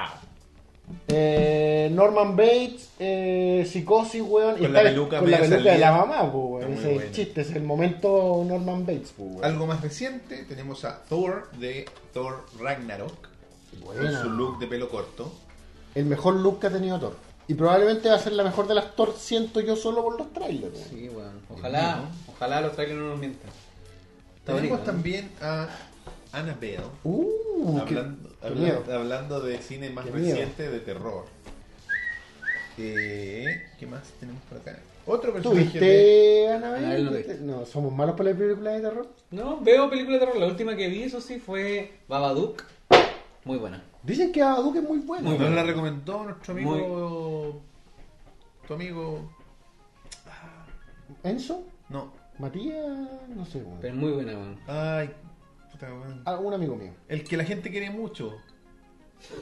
Eh, 1.08 1.90
Norman 1.92 2.36
Bates, 2.36 2.90
eh, 3.00 3.68
psicosis, 3.70 4.22
weón. 4.26 4.56
y 4.58 4.62
Con 4.62 4.74
la 4.74 4.82
peluca 4.84 5.20
con 5.20 5.30
la 5.32 5.38
media 5.38 5.50
peluca 5.58 5.72
de 5.74 5.78
la 5.80 5.92
mamá, 5.92 6.32
pues, 6.32 6.44
weón. 6.64 6.74
Ese 6.74 6.82
es 6.82 6.88
el 6.88 6.94
buena. 6.96 7.12
chiste, 7.12 7.42
es 7.42 7.52
el 7.52 7.64
momento 7.64 8.44
Norman 8.48 8.86
Bates, 8.86 9.14
pues, 9.18 9.30
weón. 9.32 9.46
Algo 9.46 9.68
más 9.68 9.82
reciente, 9.82 10.44
tenemos 10.46 10.86
a 10.86 11.04
Thor 11.04 11.50
de 11.60 11.86
Thor 12.14 12.46
Ragnarok. 12.60 13.28
Con 13.86 14.12
su 14.22 14.30
look 14.32 14.60
de 14.60 14.68
pelo 14.68 14.90
corto. 14.90 15.32
El 15.96 16.06
mejor 16.06 16.36
look 16.36 16.60
que 16.60 16.68
ha 16.68 16.72
tenido 16.72 17.00
Thor. 17.00 17.16
Y 17.48 17.54
probablemente 17.56 18.10
va 18.10 18.16
a 18.16 18.20
ser 18.20 18.34
la 18.34 18.44
mejor 18.44 18.68
de 18.68 18.76
las 18.76 18.96
Thor, 18.96 19.14
siento 19.18 19.60
yo 19.60 19.76
solo 19.76 20.04
por 20.04 20.18
los 20.18 20.32
trailers. 20.34 20.74
weón. 20.74 20.90
Sí, 20.90 21.10
weón. 21.10 21.40
Ojalá, 21.50 22.02
ojalá 22.36 22.62
los 22.62 22.74
trailers 22.74 23.00
no 23.00 23.10
nos 23.10 23.20
mientan. 23.20 23.50
Está 24.40 24.54
Tenemos 24.56 24.70
bonito. 24.70 24.78
¿no? 24.78 24.84
también 24.84 25.32
a 25.42 25.68
Annabelle. 26.32 26.84
Uh, 27.04 27.82
qué- 27.86 27.96
hablando, 27.98 28.30
qué 28.86 28.92
hablando 28.94 29.40
de 29.42 29.58
cine 29.60 29.90
más 29.90 30.06
Qué 30.06 30.12
miedo. 30.12 30.30
reciente 30.36 30.70
de 30.70 30.80
terror. 30.80 31.26
Eh, 32.78 33.64
¿Qué 33.80 33.86
más 33.88 34.04
tenemos 34.20 34.42
por 34.44 34.58
acá? 34.60 34.80
Otro 35.06 35.32
¿Tú 35.34 35.52
personaje 35.52 35.80
de... 35.80 36.46
viste 36.46 36.50
Annabelle 36.54 37.38
no 37.42 37.66
somos 37.66 37.92
malos 37.92 38.16
para 38.16 38.32
la 38.32 38.38
película 38.38 38.72
de 38.72 38.82
terror. 38.82 39.08
No, 39.32 39.60
veo 39.60 39.90
películas 39.90 40.20
de 40.20 40.26
terror. 40.28 40.40
La 40.42 40.48
última 40.48 40.76
que 40.76 40.88
vi, 40.88 41.04
eso 41.04 41.20
sí, 41.20 41.40
fue 41.40 41.94
Babadook. 42.08 42.64
Muy 43.46 43.58
buena. 43.58 43.84
Dicen 44.04 44.32
que 44.32 44.42
Babadook 44.42 44.76
es 44.78 44.84
muy 44.84 45.00
bueno. 45.00 45.24
Muy 45.24 45.32
Nos 45.32 45.40
bueno. 45.40 45.56
la 45.56 45.64
recomendó 45.64 46.24
nuestro 46.24 46.54
amigo... 46.54 47.62
Tu 48.68 48.74
amigo... 48.76 49.30
¿Enzo? 51.24 51.64
No. 51.90 52.14
¿Matías? 52.38 52.86
No 53.36 53.46
sé, 53.46 53.58
weón. 53.64 53.80
Pero 53.82 53.96
muy 53.96 54.12
buena, 54.12 54.34
weón. 54.34 54.60
Ay, 54.68 55.10
puta 55.80 55.94
weón. 55.94 56.22
Ah, 56.26 56.36
un 56.38 56.54
amigo 56.54 56.76
mío. 56.76 56.94
El 57.08 57.24
que 57.24 57.38
la 57.38 57.46
gente 57.46 57.70
quiere 57.70 57.90
mucho. 57.90 58.38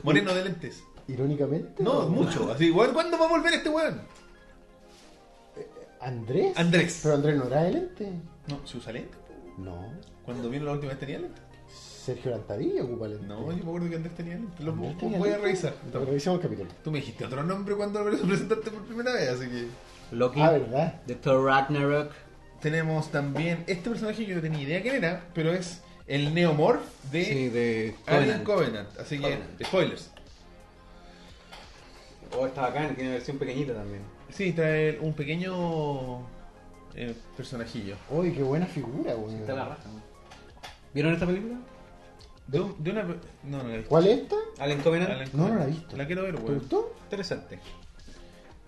Moreno 0.03 0.33
de 0.33 0.43
lentes. 0.43 0.83
Irónicamente. 1.07 1.83
No, 1.83 2.07
mucho. 2.09 2.51
Así, 2.51 2.71
weón, 2.71 2.93
¿cuándo 2.93 3.17
va 3.17 3.25
a 3.25 3.29
volver 3.29 3.53
este 3.53 3.69
weón? 3.69 4.01
¿Andrés? 5.99 6.57
Andrés. 6.57 6.99
Pero 7.01 7.15
Andrés 7.15 7.37
no 7.37 7.47
era 7.47 7.63
de 7.63 7.71
lente. 7.71 8.11
No, 8.47 8.65
¿se 8.65 8.77
usa 8.77 8.93
lente? 8.93 9.17
No. 9.57 9.93
Cuando 10.23 10.49
vino 10.49 10.65
la 10.65 10.73
última 10.73 10.91
vez 10.91 10.99
tenía 10.99 11.19
lente. 11.19 11.41
Sergio 11.67 12.31
Lantadilla 12.31 12.83
ocupa 12.83 13.07
lente. 13.07 13.25
No, 13.25 13.51
yo 13.51 13.57
me 13.57 13.61
acuerdo 13.61 13.89
que 13.89 13.95
Andrés 13.95 14.15
tenía 14.15 14.35
lente. 14.35 14.63
Lo 14.63 14.71
Andrés 14.73 15.19
voy 15.19 15.29
a 15.29 15.37
revisar. 15.37 15.73
Pero 15.91 16.05
Revisemos 16.05 16.37
el 16.37 16.43
capítulo. 16.43 16.69
Tú 16.83 16.91
me 16.91 16.99
dijiste 16.99 17.25
otro 17.25 17.43
nombre 17.43 17.75
cuando 17.75 18.03
lo 18.03 18.17
presentaste 18.27 18.71
por 18.71 18.83
primera 18.83 19.13
vez, 19.13 19.29
así 19.29 19.49
que... 19.49 19.67
Loki. 20.11 20.39
Ah, 20.39 20.51
¿verdad? 20.51 21.01
De 21.05 21.15
Thor 21.15 21.43
Ragnarok. 21.43 22.11
Tenemos 22.61 23.11
también 23.11 23.63
este 23.67 23.89
personaje 23.89 24.23
que 24.23 24.29
yo 24.29 24.35
no 24.35 24.41
tenía 24.41 24.61
idea 24.61 24.81
quién 24.81 24.95
era, 24.95 25.27
pero 25.33 25.51
es 25.51 25.81
el 26.07 26.33
Neomorph 26.33 26.81
de 27.11 27.25
Sí, 27.25 27.49
de 27.49 27.95
Alien 28.05 28.43
Covenant. 28.43 28.43
Covenant. 28.45 28.99
Así 28.99 29.17
que, 29.17 29.21
Covenant. 29.23 29.63
spoilers. 29.65 30.11
Oh, 32.37 32.45
está 32.45 32.61
bacán, 32.61 32.95
tiene 32.95 33.11
versión 33.11 33.37
pequeñita 33.37 33.73
también. 33.73 34.01
Sí, 34.29 34.51
trae 34.51 34.99
un 34.99 35.13
pequeño 35.13 36.19
eh, 36.95 37.15
personajillo. 37.35 37.95
Uy, 38.09 38.33
qué 38.33 38.43
buena 38.43 38.65
figura, 38.65 39.15
weón. 39.15 39.35
Está 39.35 39.53
la 39.53 39.65
raja. 39.65 39.81
¿Vieron 40.93 41.13
esta 41.13 41.25
película? 41.25 41.55
De, 42.47 42.59
un- 42.59 42.83
de 42.83 42.91
una. 42.91 43.03
No, 43.03 43.15
no 43.43 43.63
la 43.63 43.73
he 43.73 43.77
visto. 43.77 43.89
¿Cuál 43.89 44.07
es 44.07 44.19
esta? 44.19 44.35
Alien 44.59 44.81
Covenant. 44.81 45.11
Alan 45.11 45.29
No, 45.33 45.37
no 45.37 45.43
Covenant. 45.43 45.59
la 45.59 45.65
he 45.65 45.71
visto. 45.79 45.97
La 45.97 46.05
quiero 46.07 46.23
ver, 46.23 46.35
¿Te 46.35 46.41
weón. 46.43 46.59
gustó? 46.59 46.93
Interesante. 47.03 47.59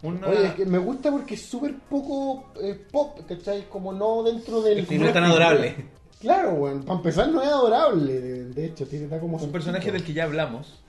Una... 0.02 0.28
Oye, 0.28 0.45
es 0.45 0.53
que 0.53 0.66
me 0.66 0.78
gusta 0.78 1.11
porque 1.11 1.34
es 1.34 1.41
súper 1.45 1.76
poco 1.90 2.53
eh, 2.61 2.76
pop, 2.90 3.20
¿cachai? 3.28 3.68
Como 3.68 3.91
no 3.91 4.24
dentro 4.24 4.61
del... 4.61 4.88
Y 4.90 4.98
no 4.98 5.07
es 5.07 5.14
tan 5.14 5.26
adorable. 5.26 5.76
Claro, 6.20 6.52
weón. 6.54 6.84
Para 6.84 6.98
empezar 6.98 7.30
no 7.30 7.41
es 7.41 7.48
adorable, 7.48 8.20
de, 8.20 8.46
de 8.50 8.66
hecho. 8.66 8.86
Tiene 8.86 9.06
está 9.06 9.20
como... 9.20 9.38
Un 9.38 9.52
personaje 9.52 9.91
del 9.91 10.04
que 10.04 10.14
ya 10.14 10.26
hablamos, 10.26 10.80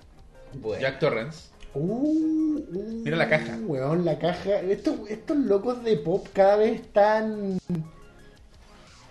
Bueno. 0.55 0.81
Jack 0.83 0.99
Torrance. 0.99 1.49
Uh, 1.73 1.81
uh, 2.59 3.03
Mira 3.05 3.17
la 3.17 3.29
caja. 3.29 3.57
Weón, 3.65 4.05
la 4.05 4.19
caja. 4.19 4.61
Estos, 4.61 5.09
estos 5.09 5.37
locos 5.37 5.85
de 5.85 5.97
pop 5.99 6.27
cada 6.33 6.57
vez 6.57 6.81
están. 6.81 7.59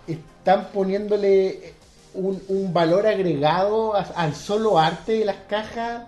Están 0.06 0.68
poniéndole 0.72 1.72
un, 2.14 2.42
un 2.48 2.72
valor 2.72 3.06
agregado 3.06 3.94
a- 3.94 4.00
al 4.02 4.34
solo 4.34 4.78
arte 4.78 5.12
de 5.12 5.24
las 5.24 5.36
cajas. 5.48 6.04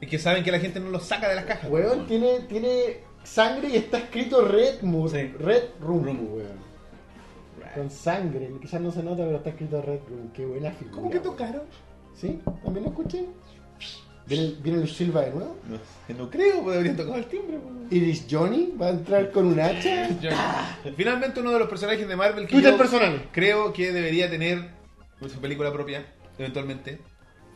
Y 0.00 0.06
que 0.06 0.18
saben 0.18 0.44
que 0.44 0.52
la 0.52 0.58
gente 0.58 0.80
no 0.80 0.90
lo 0.90 1.00
saca 1.00 1.28
de 1.28 1.36
las 1.36 1.44
cajas. 1.46 1.70
Weón, 1.70 2.06
tiene, 2.06 2.40
tiene 2.40 2.98
sangre 3.24 3.68
y 3.70 3.76
está 3.76 3.98
escrito 3.98 4.42
Red 4.46 4.82
Moon. 4.82 5.08
Sí. 5.08 5.32
Red 5.38 5.62
Room, 5.80 6.04
Room. 6.04 6.28
weón. 6.34 6.65
Con 7.76 7.90
sangre. 7.90 8.50
Quizás 8.60 8.80
no 8.80 8.90
se 8.90 9.02
nota, 9.02 9.24
pero 9.24 9.36
está 9.36 9.50
escrito 9.50 9.82
Red 9.82 10.00
Room. 10.08 10.30
Qué 10.32 10.44
buena 10.46 10.70
figura. 10.72 10.96
¿Cómo 10.96 11.10
que 11.10 11.20
tocaron? 11.20 11.62
¿Sí? 12.14 12.40
¿También 12.64 12.84
lo 12.84 12.90
escuché? 12.90 13.26
¿Viene, 14.26 14.54
viene 14.60 14.82
el 14.82 14.88
Silva 14.88 15.20
de 15.20 15.30
nuevo? 15.32 15.54
No, 16.18 16.28
creo, 16.30 16.62
pues 16.64 16.76
habrían 16.78 16.96
tocado 16.96 17.16
el 17.16 17.26
timbre. 17.26 17.58
weón. 17.58 17.86
Iris 17.90 18.26
Johnny 18.28 18.74
va 18.80 18.86
a 18.86 18.90
entrar 18.90 19.30
con 19.30 19.46
un 19.46 19.60
hacha. 19.60 20.08
Yo- 20.20 20.30
Finalmente 20.96 21.40
uno 21.40 21.52
de 21.52 21.58
los 21.60 21.68
personajes 21.68 22.08
de 22.08 22.16
Marvel 22.16 22.46
que 22.48 22.60
yo 22.60 22.76
personal. 22.76 23.28
creo 23.30 23.72
que 23.72 23.92
debería 23.92 24.28
tener 24.28 24.70
su 25.20 25.38
película 25.38 25.72
propia, 25.72 26.04
eventualmente. 26.38 26.98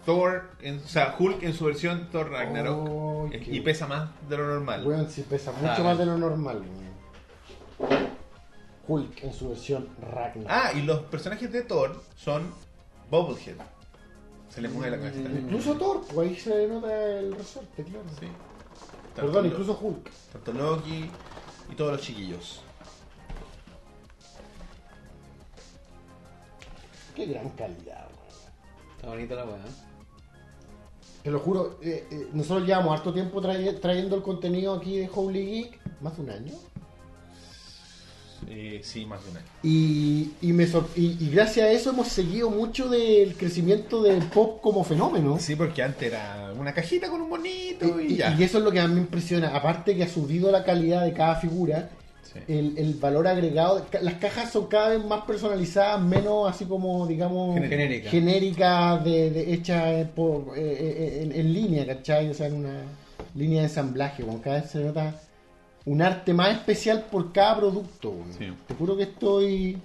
Thor, 0.07 0.51
en- 0.63 0.79
o 0.79 0.87
sea, 0.87 1.17
Hulk 1.19 1.43
en 1.43 1.55
su 1.55 1.65
versión 1.65 2.09
Thor 2.13 2.31
Ragnarok. 2.31 2.89
Oh, 2.89 3.29
y 3.33 3.61
pesa 3.63 3.87
más 3.89 4.11
de 4.29 4.37
lo 4.37 4.47
normal. 4.47 4.87
Weón, 4.87 5.09
sí 5.11 5.25
pesa 5.29 5.51
mucho 5.53 5.73
Ah, 5.79 5.83
más 5.83 5.99
de 5.99 6.07
lo 6.07 6.17
normal. 6.19 6.63
Hulk 8.91 9.23
en 9.25 9.33
su 9.33 9.49
versión 9.51 9.89
Ragnar. 10.01 10.47
Ah, 10.49 10.73
y 10.75 10.83
los 10.83 11.01
personajes 11.03 11.53
de 11.53 11.63
Thor 11.63 12.03
son 12.17 12.53
Bubblehead. 13.11 13.57
Se 14.49 14.61
le 14.61 14.69
mueve 14.69 14.97
la 14.97 15.03
cabeza. 15.11 15.21
Incluso 15.31 15.75
Thor, 15.77 16.01
pues 16.13 16.29
ahí 16.29 16.37
se 16.37 16.51
le 16.57 16.67
nota 16.69 17.19
el 17.19 17.33
resorte, 17.37 17.85
claro. 17.85 18.05
Sí. 18.19 18.27
Perdón, 19.15 19.47
incluso 19.47 19.79
Hulk. 19.81 20.11
Tanto 20.33 20.53
Loki 20.53 21.09
y 21.71 21.75
todos 21.77 21.93
los 21.93 22.01
chiquillos. 22.01 22.63
Qué 27.15 27.27
gran 27.27 27.49
calidad, 27.51 28.07
weón. 28.09 28.97
Está 28.97 29.09
bonita 29.09 29.35
la 29.35 29.45
weá. 29.45 29.59
Te 31.23 31.31
lo 31.31 31.39
juro, 31.39 31.79
eh, 31.83 32.07
eh, 32.11 32.29
nosotros 32.33 32.67
llevamos 32.67 32.99
harto 32.99 33.13
tiempo 33.13 33.41
traye- 33.43 33.75
trayendo 33.75 34.17
el 34.17 34.23
contenido 34.23 34.75
aquí 34.75 34.97
de 34.99 35.11
Holy 35.15 35.45
Geek, 35.47 35.81
más 36.01 36.17
de 36.17 36.23
un 36.23 36.31
año. 36.31 36.55
Eh, 38.53 38.81
sí, 38.83 39.07
más 39.07 39.25
de 39.25 39.31
un 39.31 39.37
año. 39.37 39.47
Y, 39.63 40.31
y, 40.43 40.53
me 40.53 40.65
y, 40.97 41.17
y 41.21 41.31
gracias 41.31 41.67
a 41.67 41.71
eso 41.71 41.91
hemos 41.91 42.09
seguido 42.09 42.51
mucho 42.51 42.89
del 42.89 43.37
crecimiento 43.37 44.03
del 44.03 44.25
pop 44.25 44.61
como 44.61 44.83
fenómeno. 44.83 45.39
Sí, 45.39 45.55
porque 45.55 45.83
antes 45.83 46.09
era 46.13 46.53
una 46.59 46.75
cajita 46.75 47.09
con 47.09 47.21
un 47.21 47.31
bonito 47.31 48.01
y, 48.01 48.17
ya. 48.17 48.35
y 48.37 48.43
eso 48.43 48.59
es 48.59 48.65
lo 48.65 48.73
que 48.73 48.81
a 48.81 48.89
mí 48.89 48.95
me 48.95 49.01
impresiona. 49.03 49.57
Aparte 49.57 49.95
que 49.97 50.03
ha 50.03 50.09
subido 50.09 50.51
la 50.51 50.65
calidad 50.65 51.05
de 51.05 51.13
cada 51.13 51.37
figura, 51.37 51.91
Sí. 52.33 52.39
el, 52.47 52.79
el 52.79 52.95
valor 52.95 53.27
agregado. 53.27 53.85
Las 54.03 54.15
cajas 54.15 54.53
son 54.53 54.67
cada 54.69 54.91
vez 54.91 55.05
más 55.05 55.23
personalizadas, 55.25 56.01
menos 56.01 56.49
así 56.49 56.65
como, 56.65 57.05
digamos, 57.09 57.59
Genérica. 57.59 58.09
genéricas, 58.09 59.05
de, 59.05 59.31
de- 59.31 59.53
hechas 59.53 60.07
por, 60.15 60.57
eh, 60.57 60.61
eh, 60.63 61.21
en, 61.25 61.33
en 61.33 61.53
línea, 61.53 61.85
¿cachai? 61.87 62.31
O 62.31 62.35
sea, 62.35 62.47
en 62.47 62.55
una 62.55 62.83
línea 63.35 63.63
de 63.63 63.67
ensamblaje. 63.67 64.23
Como 64.23 64.41
cada 64.41 64.61
vez 64.61 64.71
se 64.71 64.79
nota 64.79 65.21
un 65.91 66.03
arte 66.03 66.33
más 66.33 66.57
especial 66.57 67.07
por 67.11 67.33
cada 67.33 67.57
producto. 67.57 68.15
Sí. 68.39 68.47
Te 68.69 68.75
juro 68.75 68.97
que 68.97 69.03
estoy. 69.03 69.77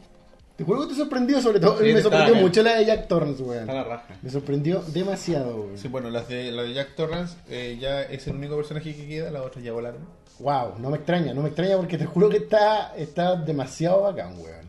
Te 0.55 0.63
juro 0.63 0.77
que 0.77 0.83
estoy 0.83 0.99
sorprendido, 0.99 1.41
sobre 1.41 1.59
todo. 1.59 1.79
Sí, 1.79 1.91
me 1.91 2.01
sorprendió 2.01 2.35
mucho 2.35 2.61
la 2.61 2.75
de 2.75 2.85
Jack 2.85 3.07
Torrance, 3.07 3.41
weón. 3.41 3.61
Está 3.61 3.73
la 3.73 3.83
raja. 3.83 4.15
Me 4.21 4.29
sorprendió 4.29 4.81
demasiado, 4.83 5.63
weón. 5.63 5.77
Sí, 5.79 5.87
bueno, 5.87 6.11
las 6.11 6.27
de, 6.27 6.51
la 6.51 6.61
de 6.61 6.73
Jack 6.75 6.93
Torrance 6.95 7.35
eh, 7.49 7.79
ya 7.81 8.03
es 8.03 8.27
el 8.27 8.35
único 8.35 8.55
personaje 8.55 8.95
que 8.95 9.07
queda, 9.07 9.31
las 9.31 9.41
otras 9.41 9.63
ya 9.63 9.71
volaron. 9.71 10.01
Wow, 10.37 10.75
no 10.77 10.91
me 10.91 10.97
extraña, 10.97 11.33
no 11.33 11.41
me 11.41 11.47
extraña 11.47 11.75
porque 11.75 11.97
te 11.97 12.05
juro 12.05 12.29
que 12.29 12.37
está, 12.37 12.95
está 12.95 13.35
demasiado 13.35 14.03
bacán, 14.03 14.37
weón. 14.37 14.67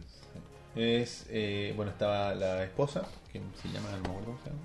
Es, 0.75 1.27
eh, 1.29 1.75
bueno, 1.77 1.93
estaba 1.93 2.35
la 2.35 2.65
esposa, 2.65 3.03
que 3.31 3.43
se 3.61 3.69
llama, 3.69 3.91
no 3.91 3.99
me 3.99 4.09
acuerdo 4.09 4.25
cómo 4.25 4.39
se 4.39 4.49
llama, 4.49 4.61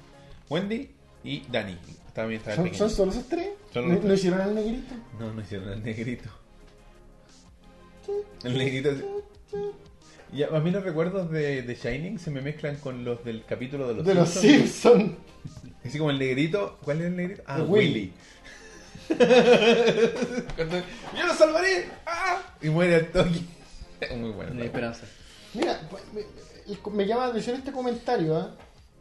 Wendy 0.50 0.90
y 1.26 1.44
Dani. 1.52 1.78
También 2.14 2.40
estaba 2.40 2.56
¿Son, 2.56 2.74
son 2.74 2.90
solo 2.90 3.12
esos 3.12 3.28
tres? 3.28 3.50
¿No, 3.76 3.82
no 3.82 4.14
hicieron 4.14 4.40
al 4.40 4.56
negrito? 4.56 4.96
No, 5.20 5.34
no 5.34 5.42
hicieron 5.42 5.70
el 5.70 5.84
negrito. 5.84 6.30
El 8.44 8.58
negrito. 8.58 8.92
Y 10.34 10.44
a 10.44 10.60
mí 10.60 10.72
los 10.72 10.84
recuerdos 10.84 11.30
de, 11.30 11.62
de 11.62 11.76
Shining 11.76 12.18
se 12.18 12.32
me 12.32 12.42
mezclan 12.42 12.78
con 12.78 13.04
los 13.04 13.24
del 13.26 13.44
capítulo 13.46 13.88
de 13.90 13.96
los 13.96 14.06
De 14.06 14.14
los 14.14 14.30
Simpsons. 14.30 14.72
Simpsons. 14.72 15.12
Así 15.84 15.98
como 15.98 16.12
el 16.12 16.20
negrito. 16.20 16.78
¿Cuál 16.84 17.02
es 17.02 17.08
el 17.08 17.16
negrito? 17.16 17.44
Ah, 17.46 17.62
Willy. 17.64 17.90
Willy. 17.90 18.14
Cuando, 20.56 20.78
¡Yo 21.18 21.28
lo 21.28 21.34
salvaré! 21.34 21.90
¡Ah! 22.06 22.42
Y 22.62 22.70
muere 22.70 22.96
al 22.96 23.12
toque. 23.12 23.42
Es 24.00 24.18
muy 24.18 24.32
bueno. 24.32 24.54
No 24.54 24.62
hay 24.62 24.68
esperanza. 24.68 25.06
Mira, 25.54 25.82
pues, 25.90 26.04
me, 26.94 27.06
llama 27.06 27.24
la 27.24 27.30
atención 27.30 27.58
este 27.58 27.72
comentario. 27.72 28.38
¿ah? 28.38 28.56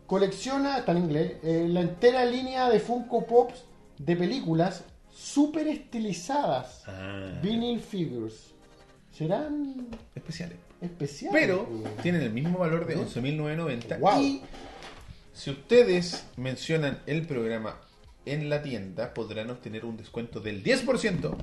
Colecciona, 0.07 0.79
está 0.79 0.93
en 0.93 0.99
inglés, 0.99 1.33
eh, 1.45 1.67
la 1.69 1.83
entera 1.83 2.25
línea 2.25 2.69
de 2.69 2.81
Funko 2.81 3.27
Pops 3.27 3.65
de 3.99 4.17
películas 4.17 4.83
súper 5.13 5.69
estilizadas. 5.69 6.83
Ah, 6.87 7.39
Vinyl 7.41 7.81
figures. 7.81 8.50
¿Serán 9.21 9.87
especiales. 10.15 10.57
especiales? 10.81 11.39
Pero 11.39 11.69
tienen 12.01 12.23
el 12.23 12.33
mismo 12.33 12.59
valor 12.59 12.87
de 12.87 12.97
11.990. 12.97 13.99
Wow. 13.99 14.23
Y 14.23 14.41
si 15.35 15.51
ustedes 15.51 16.25
mencionan 16.39 17.03
el 17.05 17.27
programa 17.27 17.83
en 18.25 18.49
la 18.49 18.63
tienda, 18.63 19.13
podrán 19.13 19.51
obtener 19.51 19.85
un 19.85 19.99
descuento 19.99 20.41
del 20.41 20.65
10% 20.65 21.37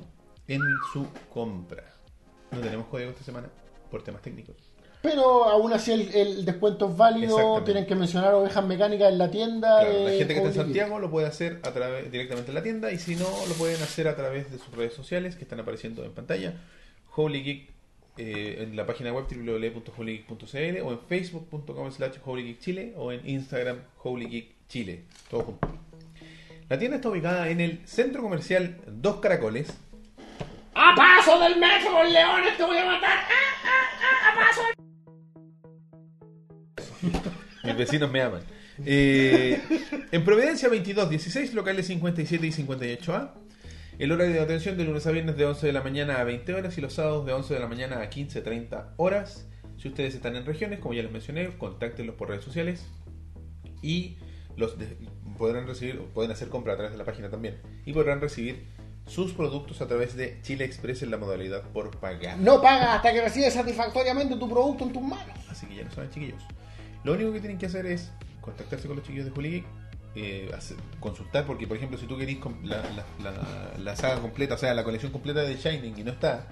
en 0.48 0.60
su 0.92 1.06
compra. 1.32 1.84
No 2.50 2.58
tenemos 2.58 2.88
código 2.88 3.10
esta 3.10 3.22
semana 3.22 3.48
por 3.92 4.02
temas 4.02 4.22
técnicos. 4.22 4.56
Pero 5.00 5.44
aún 5.44 5.72
así 5.72 5.92
el, 5.92 6.12
el 6.12 6.44
descuento 6.44 6.90
es 6.90 6.96
válido, 6.96 7.62
tienen 7.62 7.86
que 7.86 7.94
mencionar 7.94 8.34
ovejas 8.34 8.66
mecánicas 8.66 9.12
en 9.12 9.18
la 9.18 9.30
tienda. 9.30 9.82
Claro, 9.82 10.04
la 10.04 10.10
de 10.10 10.18
gente 10.18 10.34
que 10.34 10.40
está 10.40 10.48
en. 10.50 10.56
Santiago 10.56 10.98
lo 10.98 11.12
puede 11.12 11.28
hacer 11.28 11.60
a 11.62 11.70
través 11.70 12.10
directamente 12.10 12.50
en 12.50 12.56
la 12.56 12.62
tienda 12.64 12.90
y 12.90 12.98
si 12.98 13.14
no, 13.14 13.28
lo 13.46 13.54
pueden 13.54 13.80
hacer 13.80 14.08
a 14.08 14.16
través 14.16 14.50
de 14.50 14.58
sus 14.58 14.74
redes 14.74 14.94
sociales 14.94 15.36
que 15.36 15.44
están 15.44 15.60
apareciendo 15.60 16.04
en 16.04 16.10
pantalla. 16.10 16.54
Holy 17.20 17.42
Geek 17.42 17.68
eh, 18.16 18.62
en 18.62 18.76
la 18.76 18.86
página 18.86 19.12
web 19.12 19.26
www.holygeek.cl 19.28 20.80
o 20.84 20.92
en 20.92 21.00
facebook.com 21.08 21.90
slash 21.90 22.18
holygeekchile 22.24 22.94
o 22.96 23.10
en 23.10 23.28
Instagram 23.28 23.78
holygeekchile. 24.04 25.02
Todo 25.28 25.42
junto. 25.42 25.68
La 26.68 26.78
tienda 26.78 26.96
está 26.96 27.08
ubicada 27.08 27.48
en 27.48 27.60
el 27.60 27.80
centro 27.86 28.22
comercial 28.22 28.76
Dos 28.86 29.16
Caracoles. 29.16 29.68
¡A 30.74 30.94
paso 30.94 31.40
del 31.40 31.58
metro 31.58 31.92
con 31.92 32.12
leones 32.12 32.56
te 32.56 32.62
voy 32.62 32.78
a 32.78 32.86
matar! 32.86 33.18
Mis 37.64 37.76
vecinos 37.76 38.10
me 38.12 38.22
aman. 38.22 38.42
Eh, 38.86 39.60
en 40.12 40.24
Providencia 40.24 40.68
22, 40.68 41.10
16, 41.10 41.52
locales 41.54 41.88
57 41.88 42.46
y 42.46 42.50
58A. 42.50 43.32
El 43.98 44.12
horario 44.12 44.34
de 44.34 44.40
atención 44.40 44.76
de 44.76 44.84
lunes 44.84 45.06
a 45.06 45.10
viernes 45.10 45.36
de 45.36 45.44
11 45.44 45.66
de 45.66 45.72
la 45.72 45.82
mañana 45.82 46.20
a 46.20 46.24
20 46.24 46.54
horas 46.54 46.78
y 46.78 46.80
los 46.80 46.92
sábados 46.94 47.26
de 47.26 47.32
11 47.32 47.54
de 47.54 47.60
la 47.60 47.66
mañana 47.66 48.00
a 48.00 48.08
15.30 48.10 48.94
horas. 48.96 49.46
Si 49.76 49.88
ustedes 49.88 50.14
están 50.14 50.36
en 50.36 50.46
regiones, 50.46 50.78
como 50.78 50.94
ya 50.94 51.02
les 51.02 51.10
mencioné, 51.10 51.48
contáctenlos 51.58 52.14
por 52.16 52.28
redes 52.28 52.44
sociales 52.44 52.86
y 53.82 54.16
los 54.56 54.78
de- 54.78 54.96
podrán 55.36 55.66
recibir, 55.66 56.00
pueden 56.14 56.30
hacer 56.30 56.48
compra 56.48 56.74
a 56.74 56.76
través 56.76 56.92
de 56.92 56.98
la 56.98 57.04
página 57.04 57.28
también 57.28 57.60
y 57.86 57.92
podrán 57.92 58.20
recibir 58.20 58.66
sus 59.06 59.32
productos 59.32 59.80
a 59.80 59.86
través 59.88 60.16
de 60.16 60.38
Chile 60.42 60.64
Express 60.64 61.02
en 61.02 61.10
la 61.10 61.16
modalidad 61.16 61.62
por 61.72 61.96
pagar. 61.98 62.38
No 62.38 62.60
pagas 62.60 62.88
hasta 62.96 63.12
que 63.12 63.20
recibes 63.20 63.54
satisfactoriamente 63.54 64.36
tu 64.36 64.48
producto 64.48 64.84
en 64.84 64.92
tus 64.92 65.02
manos. 65.02 65.38
Así 65.48 65.66
que 65.66 65.76
ya 65.76 65.82
lo 65.84 65.90
saben, 65.90 66.10
chiquillos. 66.10 66.42
Lo 67.04 67.14
único 67.14 67.32
que 67.32 67.40
tienen 67.40 67.58
que 67.58 67.66
hacer 67.66 67.86
es 67.86 68.12
contactarse 68.40 68.86
con 68.86 68.96
los 68.96 69.04
chiquillos 69.06 69.32
de 69.34 69.42
Geek, 69.42 69.64
eh, 70.18 70.50
consultar, 71.00 71.46
porque 71.46 71.66
por 71.66 71.76
ejemplo, 71.76 71.96
si 71.98 72.06
tú 72.06 72.16
querís 72.18 72.38
la, 72.64 72.76
la- 72.90 73.04
la- 73.30 73.72
la 73.78 73.96
saga 73.96 74.20
completa, 74.20 74.54
o 74.54 74.58
sea, 74.58 74.74
la 74.74 74.84
colección 74.84 75.12
completa 75.12 75.40
de 75.42 75.54
Shining 75.56 75.98
y 75.98 76.02
no 76.04 76.10
está, 76.12 76.46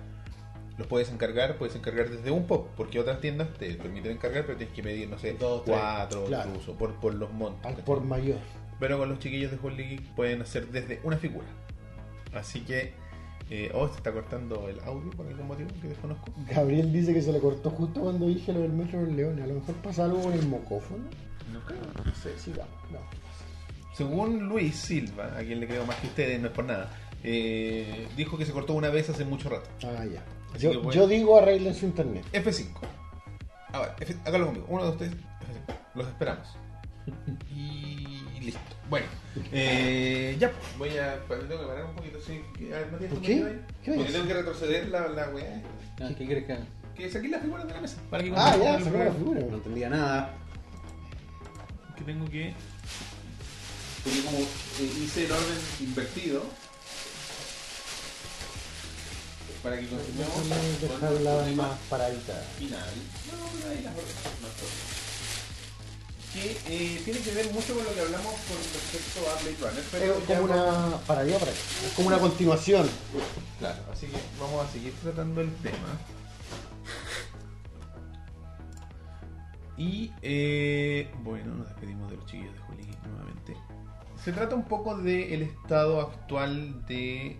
los 0.78 0.86
puedes 0.86 1.10
encargar, 1.10 1.56
puedes 1.56 1.74
encargar 1.74 2.10
desde 2.10 2.30
un 2.30 2.46
pop, 2.46 2.68
porque 2.76 3.00
otras 3.00 3.20
tiendas 3.20 3.48
te 3.58 3.72
permiten 3.74 4.12
encargar, 4.12 4.44
pero 4.44 4.58
tienes 4.58 4.74
que 4.74 4.82
pedir, 4.82 5.08
no 5.08 5.18
sé, 5.18 5.32
Dos, 5.34 5.64
tres. 5.64 5.76
cuatro 5.78 6.24
Claro. 6.26 6.50
incluso, 6.50 6.74
por, 6.74 6.94
por 6.96 7.14
los 7.14 7.32
montos. 7.32 7.64
Al 7.64 7.70
¿cachai? 7.72 7.84
por 7.84 8.02
mayor. 8.04 8.38
Pero 8.78 8.98
con 8.98 9.08
los 9.08 9.18
chiquillos 9.18 9.50
de 9.50 9.58
Holy 9.62 9.84
Geek 9.88 10.02
pueden 10.14 10.42
hacer 10.42 10.68
desde 10.68 11.00
una 11.02 11.16
figura. 11.16 11.46
Así 12.34 12.60
que 12.60 12.92
Eh, 13.48 13.70
oh, 13.74 13.86
se 13.86 13.94
está 13.98 14.10
cortando 14.10 14.68
el 14.68 14.80
audio 14.80 15.08
por 15.12 15.24
algún 15.24 15.46
motivo 15.46 15.70
que 15.80 15.86
desconozco. 15.86 16.32
Gabriel 16.50 16.92
dice 16.92 17.14
que 17.14 17.22
se 17.22 17.30
le 17.32 17.38
cortó 17.38 17.70
justo 17.70 18.00
cuando 18.00 18.26
dije 18.26 18.52
lo 18.52 18.58
del 18.62 18.72
Metro 18.72 19.00
del 19.04 19.14
León. 19.16 19.40
A 19.40 19.46
lo 19.46 19.54
mejor 19.54 19.76
pasa 19.76 20.04
algo 20.04 20.20
con 20.20 20.32
el 20.32 20.44
mocófono. 20.48 21.04
No 21.52 21.60
creo. 21.60 21.78
No 22.04 22.12
sé, 22.16 22.36
sigamos. 22.40 22.74
No. 22.90 22.98
Según 23.96 24.48
Luis 24.48 24.76
Silva, 24.76 25.32
a 25.38 25.42
quien 25.42 25.58
le 25.60 25.66
creo 25.66 25.86
más 25.86 25.96
que 25.96 26.06
ustedes, 26.08 26.40
no 26.40 26.48
es 26.48 26.52
por 26.52 26.64
nada, 26.64 26.90
eh, 27.24 28.06
dijo 28.16 28.36
que 28.36 28.44
se 28.44 28.52
cortó 28.52 28.74
una 28.74 28.90
vez 28.90 29.08
hace 29.08 29.24
mucho 29.24 29.48
rato. 29.48 29.68
Ah, 29.84 30.04
ya. 30.04 30.22
Así 30.54 30.64
Yo, 30.64 30.70
que 30.72 30.76
bueno. 30.78 30.92
yo 30.92 31.06
digo 31.08 31.38
arreglen 31.38 31.74
su 31.74 31.86
internet. 31.86 32.24
F5. 32.32 32.66
Ahora, 33.72 33.96
F 34.00 34.14
hágalo 34.24 34.46
conmigo. 34.46 34.66
Uno 34.68 34.84
de 34.84 34.90
ustedes, 34.90 35.12
F5. 35.12 35.74
Los 35.94 36.06
esperamos. 36.08 36.48
Y 37.54 38.40
listo. 38.40 38.60
Bueno, 38.90 39.06
eh, 39.52 40.36
ya. 40.38 40.52
Voy 40.78 40.90
a. 40.98 41.18
Tengo 41.26 41.48
que 41.60 41.66
parar 41.66 41.84
un 41.86 41.94
poquito. 41.96 42.18
Sí. 42.20 42.40
A 42.72 42.76
ver, 42.78 42.92
Matías, 42.92 43.10
¿Por 43.10 43.18
¿tú 43.20 43.24
qué? 43.26 43.34
me 43.34 43.40
ayudas 43.40 43.52
ahí? 43.54 43.60
¿Qué 43.82 43.92
Porque 43.92 44.12
tengo 44.12 44.26
que 44.28 44.34
retroceder 44.34 44.88
la, 44.88 45.08
la 45.08 45.28
weá. 45.30 45.62
Ah, 46.00 46.08
¿Qué 46.16 46.26
quieres 46.26 46.44
que 46.44 46.52
haga? 46.52 46.66
Que 46.94 47.10
saqué 47.10 47.28
las 47.28 47.42
figuras 47.42 47.66
de 47.66 47.74
la 47.74 47.80
mesa. 47.80 47.98
Para 48.10 48.22
que 48.22 48.32
Ah, 48.36 48.56
ya, 48.62 48.80
sacó 48.80 48.98
la 48.98 49.10
figura. 49.12 49.40
No 49.40 49.56
entendía 49.56 49.88
nada. 49.90 50.34
que 51.96 52.04
tengo 52.04 52.26
que. 52.28 52.54
Porque 54.06 54.22
como 54.22 54.38
eh, 54.38 54.92
hice 55.02 55.24
el 55.24 55.32
orden 55.32 55.58
invertido. 55.80 56.44
Para 59.64 59.80
que 59.80 59.88
continuemos. 59.88 60.32
Con 60.32 60.48
dejarla 60.80 61.46
más 61.56 61.78
paradita. 61.90 62.34
final. 62.56 62.88
No, 63.32 63.48
pero 63.58 63.70
ahí 63.70 63.82
las 63.82 63.94
ordenas, 63.96 64.22
no 64.40 64.46
importa. 64.46 64.76
Que 66.32 66.50
eh, 66.68 67.00
tiene 67.04 67.18
que 67.18 67.30
ver 67.32 67.52
mucho 67.52 67.74
con 67.74 67.82
lo 67.84 67.94
que 67.94 68.00
hablamos 68.00 68.34
con 68.46 68.58
respecto 68.62 69.28
a 69.28 69.42
Blade 69.42 69.56
Runner. 69.58 69.84
Pero 69.90 70.18
Es 70.18 70.28
ya 70.28 70.38
como 70.38 70.52
una. 70.52 70.98
Para 70.98 71.20
allá, 71.22 71.38
para. 71.40 71.50
Es 71.50 71.92
como 71.96 72.06
una 72.08 72.18
continuación. 72.20 72.88
Claro, 73.58 73.82
así 73.92 74.06
que 74.06 74.18
vamos 74.38 74.64
a 74.68 74.72
seguir 74.72 74.94
tratando 75.02 75.40
el 75.40 75.52
tema. 75.56 75.98
Y 79.78 80.12
eh, 80.22 81.10
bueno, 81.24 81.54
nos 81.56 81.66
despedimos 81.68 82.08
de 82.10 82.16
los 82.18 82.26
chiquillos 82.26 82.54
de 82.54 82.60
Juli. 82.60 82.85
Se 84.26 84.32
trata 84.32 84.56
un 84.56 84.64
poco 84.64 84.96
del 84.98 85.42
estado 85.42 86.00
actual 86.00 86.84
de 86.86 87.36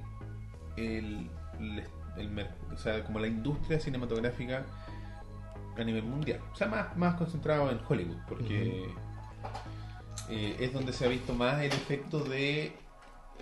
el, 0.77 1.29
el- 1.59 1.83
el 2.17 2.29
mer- 2.31 2.55
o 2.73 2.79
sea, 2.79 3.03
como 3.03 3.19
la 3.19 3.27
industria 3.27 3.81
cinematográfica 3.81 4.65
a 5.77 5.83
nivel 5.83 6.05
mundial. 6.05 6.39
O 6.53 6.55
sea, 6.55 6.69
más, 6.69 6.97
más 6.97 7.17
concentrado 7.17 7.73
en 7.73 7.81
Hollywood, 7.89 8.19
porque 8.29 8.89
eh, 10.31 10.57
es 10.61 10.73
donde 10.73 10.93
se 10.93 11.07
ha 11.07 11.09
visto 11.09 11.35
más 11.35 11.61
el 11.61 11.73
efecto 11.73 12.21
de 12.21 12.71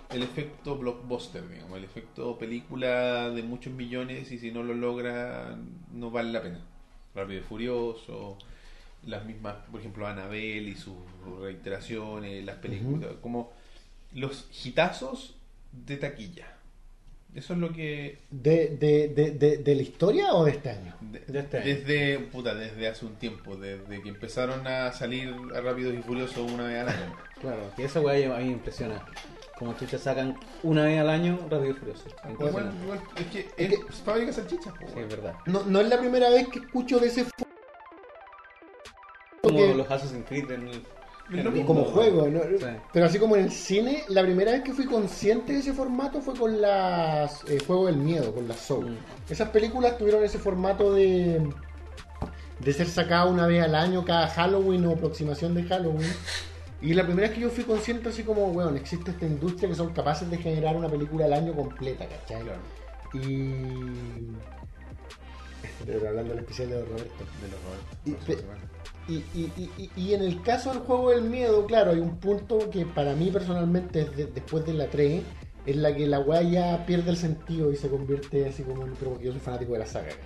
el 0.09 0.23
efecto 0.23 0.75
blockbuster, 0.79 1.47
digamos, 1.47 1.77
el 1.77 1.83
efecto 1.83 2.39
película 2.39 3.29
de 3.29 3.43
muchos 3.43 3.73
millones 3.73 4.31
y 4.31 4.39
si 4.39 4.49
no 4.51 4.63
lo 4.63 4.73
logra 4.73 5.55
no 5.93 6.09
vale 6.09 6.31
la 6.31 6.41
pena. 6.41 6.61
Rápido 7.13 7.41
y 7.41 7.43
Furioso, 7.43 8.39
las 9.05 9.25
mismas, 9.25 9.55
por 9.71 9.79
ejemplo, 9.79 10.07
Annabelle 10.07 10.69
y 10.69 10.75
sus 10.75 10.95
reiteraciones, 11.41 12.43
las 12.45 12.57
películas, 12.57 13.09
como 13.21 13.51
los 14.13 14.47
hitazos 14.65 15.35
de 15.71 15.97
taquilla. 15.97 16.47
Eso 17.33 17.51
es 17.53 17.59
lo 17.59 17.73
que 17.73 18.19
¿De, 18.31 18.69
de, 18.79 19.09
de, 19.09 19.31
de, 19.31 19.57
de 19.57 19.75
la 19.75 19.81
historia 19.81 20.33
o 20.33 20.45
de 20.45 20.51
este 20.51 20.69
año? 20.69 20.95
de- 21.01 21.19
De 21.19 21.39
este 21.39 21.57
año. 21.57 21.65
desde 21.65 22.19
puta, 22.19 22.55
desde 22.55 22.87
hace 22.87 23.05
un 23.05 23.15
tiempo, 23.15 23.57
desde 23.57 24.01
que 24.01 24.07
empezaron 24.07 24.65
a 24.67 24.93
salir 24.93 25.35
a 25.53 25.59
Rápidos 25.59 25.93
y 25.95 26.01
Furiosos 26.01 26.49
una 26.49 26.63
vez 26.67 26.79
al 26.79 26.89
año. 26.89 27.15
Claro, 27.41 27.71
y 27.77 27.81
esa 27.81 27.99
weá 27.99 28.33
a 28.35 28.39
mí 28.39 28.45
me 28.45 28.51
impresiona. 28.53 29.05
Como 29.59 29.73
chucha 29.77 29.97
sacan 29.97 30.37
una 30.63 30.85
vez 30.85 30.97
al 30.99 31.09
año 31.09 31.37
y 31.45 31.73
Furioso. 31.73 32.05
Igual, 32.07 32.31
Impresionante. 32.31 32.83
igual, 32.83 32.99
es 33.17 33.25
que 33.27 33.39
Es 33.39 33.47
es, 33.57 33.79
que- 33.79 33.91
fábrica 33.91 34.31
salchichas. 34.31 34.73
Sí, 34.79 34.99
es 34.99 35.09
verdad. 35.09 35.35
No, 35.45 35.63
no 35.65 35.81
es 35.81 35.89
la 35.89 35.99
primera 35.99 36.29
vez 36.29 36.47
que 36.47 36.59
escucho 36.59 36.99
de 36.99 37.07
ese 37.07 37.25
Como 39.45 39.57
Porque- 39.59 39.75
los 39.75 39.91
Assassin's 39.91 40.25
Creed 40.27 40.51
en 40.51 40.67
el... 40.67 40.81
Mismo. 41.27 41.65
como 41.65 41.85
juego, 41.85 42.27
¿no? 42.27 42.39
Sí. 42.43 42.65
pero 42.93 43.07
así 43.07 43.17
como 43.17 43.35
en 43.35 43.45
el 43.45 43.51
cine, 43.51 44.03
la 44.09 44.21
primera 44.21 44.51
vez 44.51 44.61
que 44.61 44.73
fui 44.73 44.85
consciente 44.85 45.53
de 45.53 45.59
ese 45.59 45.73
formato 45.73 46.21
fue 46.21 46.35
con 46.35 46.61
las 46.61 47.43
eh, 47.49 47.57
Juego 47.65 47.87
del 47.87 47.97
Miedo, 47.97 48.31
con 48.31 48.47
las 48.47 48.59
Soul. 48.59 48.91
Mm. 48.91 48.97
Esas 49.31 49.49
películas 49.49 49.97
tuvieron 49.97 50.23
ese 50.23 50.37
formato 50.37 50.93
de 50.93 51.41
de 52.59 52.73
ser 52.73 52.87
sacadas 52.87 53.31
una 53.31 53.47
vez 53.47 53.63
al 53.63 53.73
año 53.73 54.05
cada 54.05 54.27
Halloween 54.27 54.85
o 54.85 54.91
aproximación 54.91 55.55
de 55.55 55.63
Halloween. 55.63 56.11
Y 56.79 56.93
la 56.93 57.03
primera 57.03 57.27
vez 57.27 57.35
que 57.35 57.41
yo 57.41 57.49
fui 57.49 57.63
consciente 57.63 58.09
así 58.09 58.21
como, 58.21 58.45
weón, 58.49 58.77
existe 58.77 59.09
esta 59.09 59.25
industria 59.25 59.67
que 59.69 59.75
son 59.75 59.93
capaces 59.93 60.29
de 60.29 60.37
generar 60.37 60.75
una 60.75 60.87
película 60.89 61.25
al 61.25 61.33
año 61.33 61.53
completa, 61.55 62.05
¿cachai? 62.07 62.43
Claro, 62.43 62.59
Y... 63.15 64.27
Pero 65.85 66.07
hablando 66.07 66.33
del 66.35 66.39
especial 66.43 66.69
de 66.69 66.85
Roberto. 66.85 67.23
de 67.41 67.47
los 67.49 68.27
Roberto. 68.27 68.45
Y-. 69.07 69.29
Y, 69.33 69.73
y, 69.77 69.93
y, 69.95 70.13
en 70.13 70.21
el 70.23 70.41
caso 70.41 70.71
del 70.73 70.79
juego 70.83 71.11
del 71.11 71.23
miedo, 71.23 71.65
claro, 71.67 71.91
hay 71.91 71.99
un 71.99 72.19
punto 72.19 72.69
que 72.71 72.85
para 72.87 73.15
mí 73.15 73.29
personalmente 73.31 74.01
es 74.01 74.15
de- 74.15 74.27
después 74.27 74.65
de 74.65 74.73
la 74.73 74.89
3, 74.89 75.31
en 75.63 75.81
la 75.83 75.95
que 75.95 76.07
la 76.07 76.19
weá 76.19 76.41
ya 76.43 76.85
pierde 76.85 77.11
el 77.11 77.17
sentido 77.17 77.71
y 77.71 77.75
se 77.75 77.89
convierte 77.89 78.45
así 78.47 78.63
como 78.65 78.85
en... 78.85 78.97
Pero 78.97 79.19
yo 79.19 79.31
soy 79.31 79.41
fanático 79.41 79.73
de 79.73 79.79
la 79.79 79.85
saga. 79.85 80.19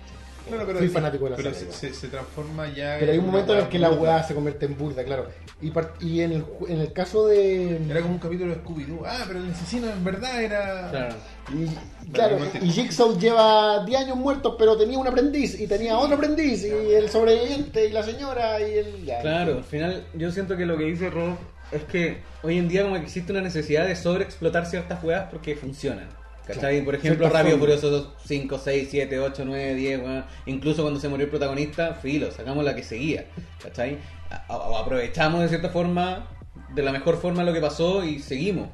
Claro, 0.48 0.64
pero 0.66 0.78
Soy 0.78 0.88
sí, 0.88 0.94
fanático 0.94 1.24
de 1.24 1.30
la 1.30 1.36
pero 1.36 1.54
se, 1.54 1.62
igual. 1.62 1.76
se- 1.78 1.94
se 1.94 2.08
transforma 2.08 2.68
ya. 2.74 2.96
Pero 2.98 3.12
hay 3.12 3.18
un 3.18 3.26
momento 3.26 3.52
en 3.54 3.60
el 3.60 3.68
que 3.68 3.78
la 3.78 3.90
weá 3.90 4.22
se 4.22 4.34
convierte 4.34 4.66
en 4.66 4.76
burda, 4.76 5.04
claro. 5.04 5.26
Y, 5.60 5.72
y 6.04 6.20
en, 6.22 6.32
el, 6.32 6.44
ju- 6.44 6.68
en 6.68 6.80
el 6.80 6.92
caso 6.92 7.26
de... 7.26 7.76
Era 7.88 8.00
como 8.00 8.14
un 8.14 8.18
capítulo 8.18 8.54
de 8.54 8.60
Scooby-Doo. 8.62 9.02
Ah, 9.06 9.24
pero 9.26 9.38
el 9.40 9.50
asesino 9.50 9.90
en 9.90 10.02
verdad 10.04 10.42
era. 10.42 10.88
Claro. 10.90 11.14
Y, 11.54 12.10
claro, 12.12 12.38
no 12.38 12.64
y 12.66 12.70
Jigsaw 12.70 13.18
lleva 13.18 13.84
10 13.84 14.00
años 14.00 14.16
muerto, 14.16 14.56
pero 14.56 14.76
tenía 14.76 14.98
un 14.98 15.06
aprendiz, 15.06 15.58
y 15.60 15.66
tenía 15.66 15.98
otro 15.98 16.16
aprendiz, 16.16 16.64
y 16.64 16.94
el 16.94 17.08
sobreviviente, 17.10 17.86
y 17.86 17.90
la 17.92 18.02
señora, 18.02 18.60
y 18.60 18.72
el... 18.78 19.04
ya. 19.04 19.20
Claro, 19.20 19.56
al 19.58 19.64
final 19.64 20.04
yo 20.14 20.30
siento 20.30 20.56
que 20.56 20.64
lo 20.66 20.76
que 20.78 20.84
dice 20.84 21.10
Rob 21.10 21.36
es 21.72 21.84
que 21.84 22.18
hoy 22.42 22.58
en 22.58 22.68
día 22.68 22.82
como 22.82 22.94
que 22.96 23.02
existe 23.02 23.30
una 23.32 23.40
necesidad 23.42 23.86
de 23.86 23.94
sobreexplotar 23.96 24.66
ciertas 24.66 25.00
juegas 25.00 25.28
porque 25.30 25.54
funcionan. 25.56 26.08
¿Cachai? 26.46 26.82
Por 26.84 26.94
ejemplo, 26.94 27.28
Rápido. 27.28 27.58
Furioso 27.58 28.14
5, 28.26 28.58
6, 28.58 28.88
7, 28.90 29.18
8, 29.20 29.42
9, 29.46 29.74
10, 29.74 30.00
weón. 30.00 30.24
incluso 30.46 30.82
cuando 30.82 30.98
se 30.98 31.08
murió 31.08 31.24
el 31.26 31.30
protagonista, 31.30 31.94
filo, 31.94 32.30
sacamos 32.32 32.64
la 32.64 32.74
que 32.74 32.82
seguía. 32.82 33.26
¿Cachai? 33.62 33.98
A- 34.30 34.80
aprovechamos 34.80 35.42
de 35.42 35.48
cierta 35.48 35.68
forma, 35.68 36.26
de 36.74 36.82
la 36.82 36.92
mejor 36.92 37.20
forma 37.20 37.44
lo 37.44 37.52
que 37.52 37.60
pasó 37.60 38.04
y 38.04 38.18
seguimos. 38.20 38.68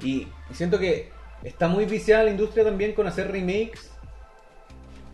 Y, 0.00 0.28
y 0.50 0.54
siento 0.54 0.78
que 0.78 1.10
está 1.44 1.68
muy 1.68 1.84
viciada 1.84 2.24
la 2.24 2.30
industria 2.30 2.64
también 2.64 2.92
con 2.94 3.06
hacer 3.06 3.30
remakes 3.30 3.90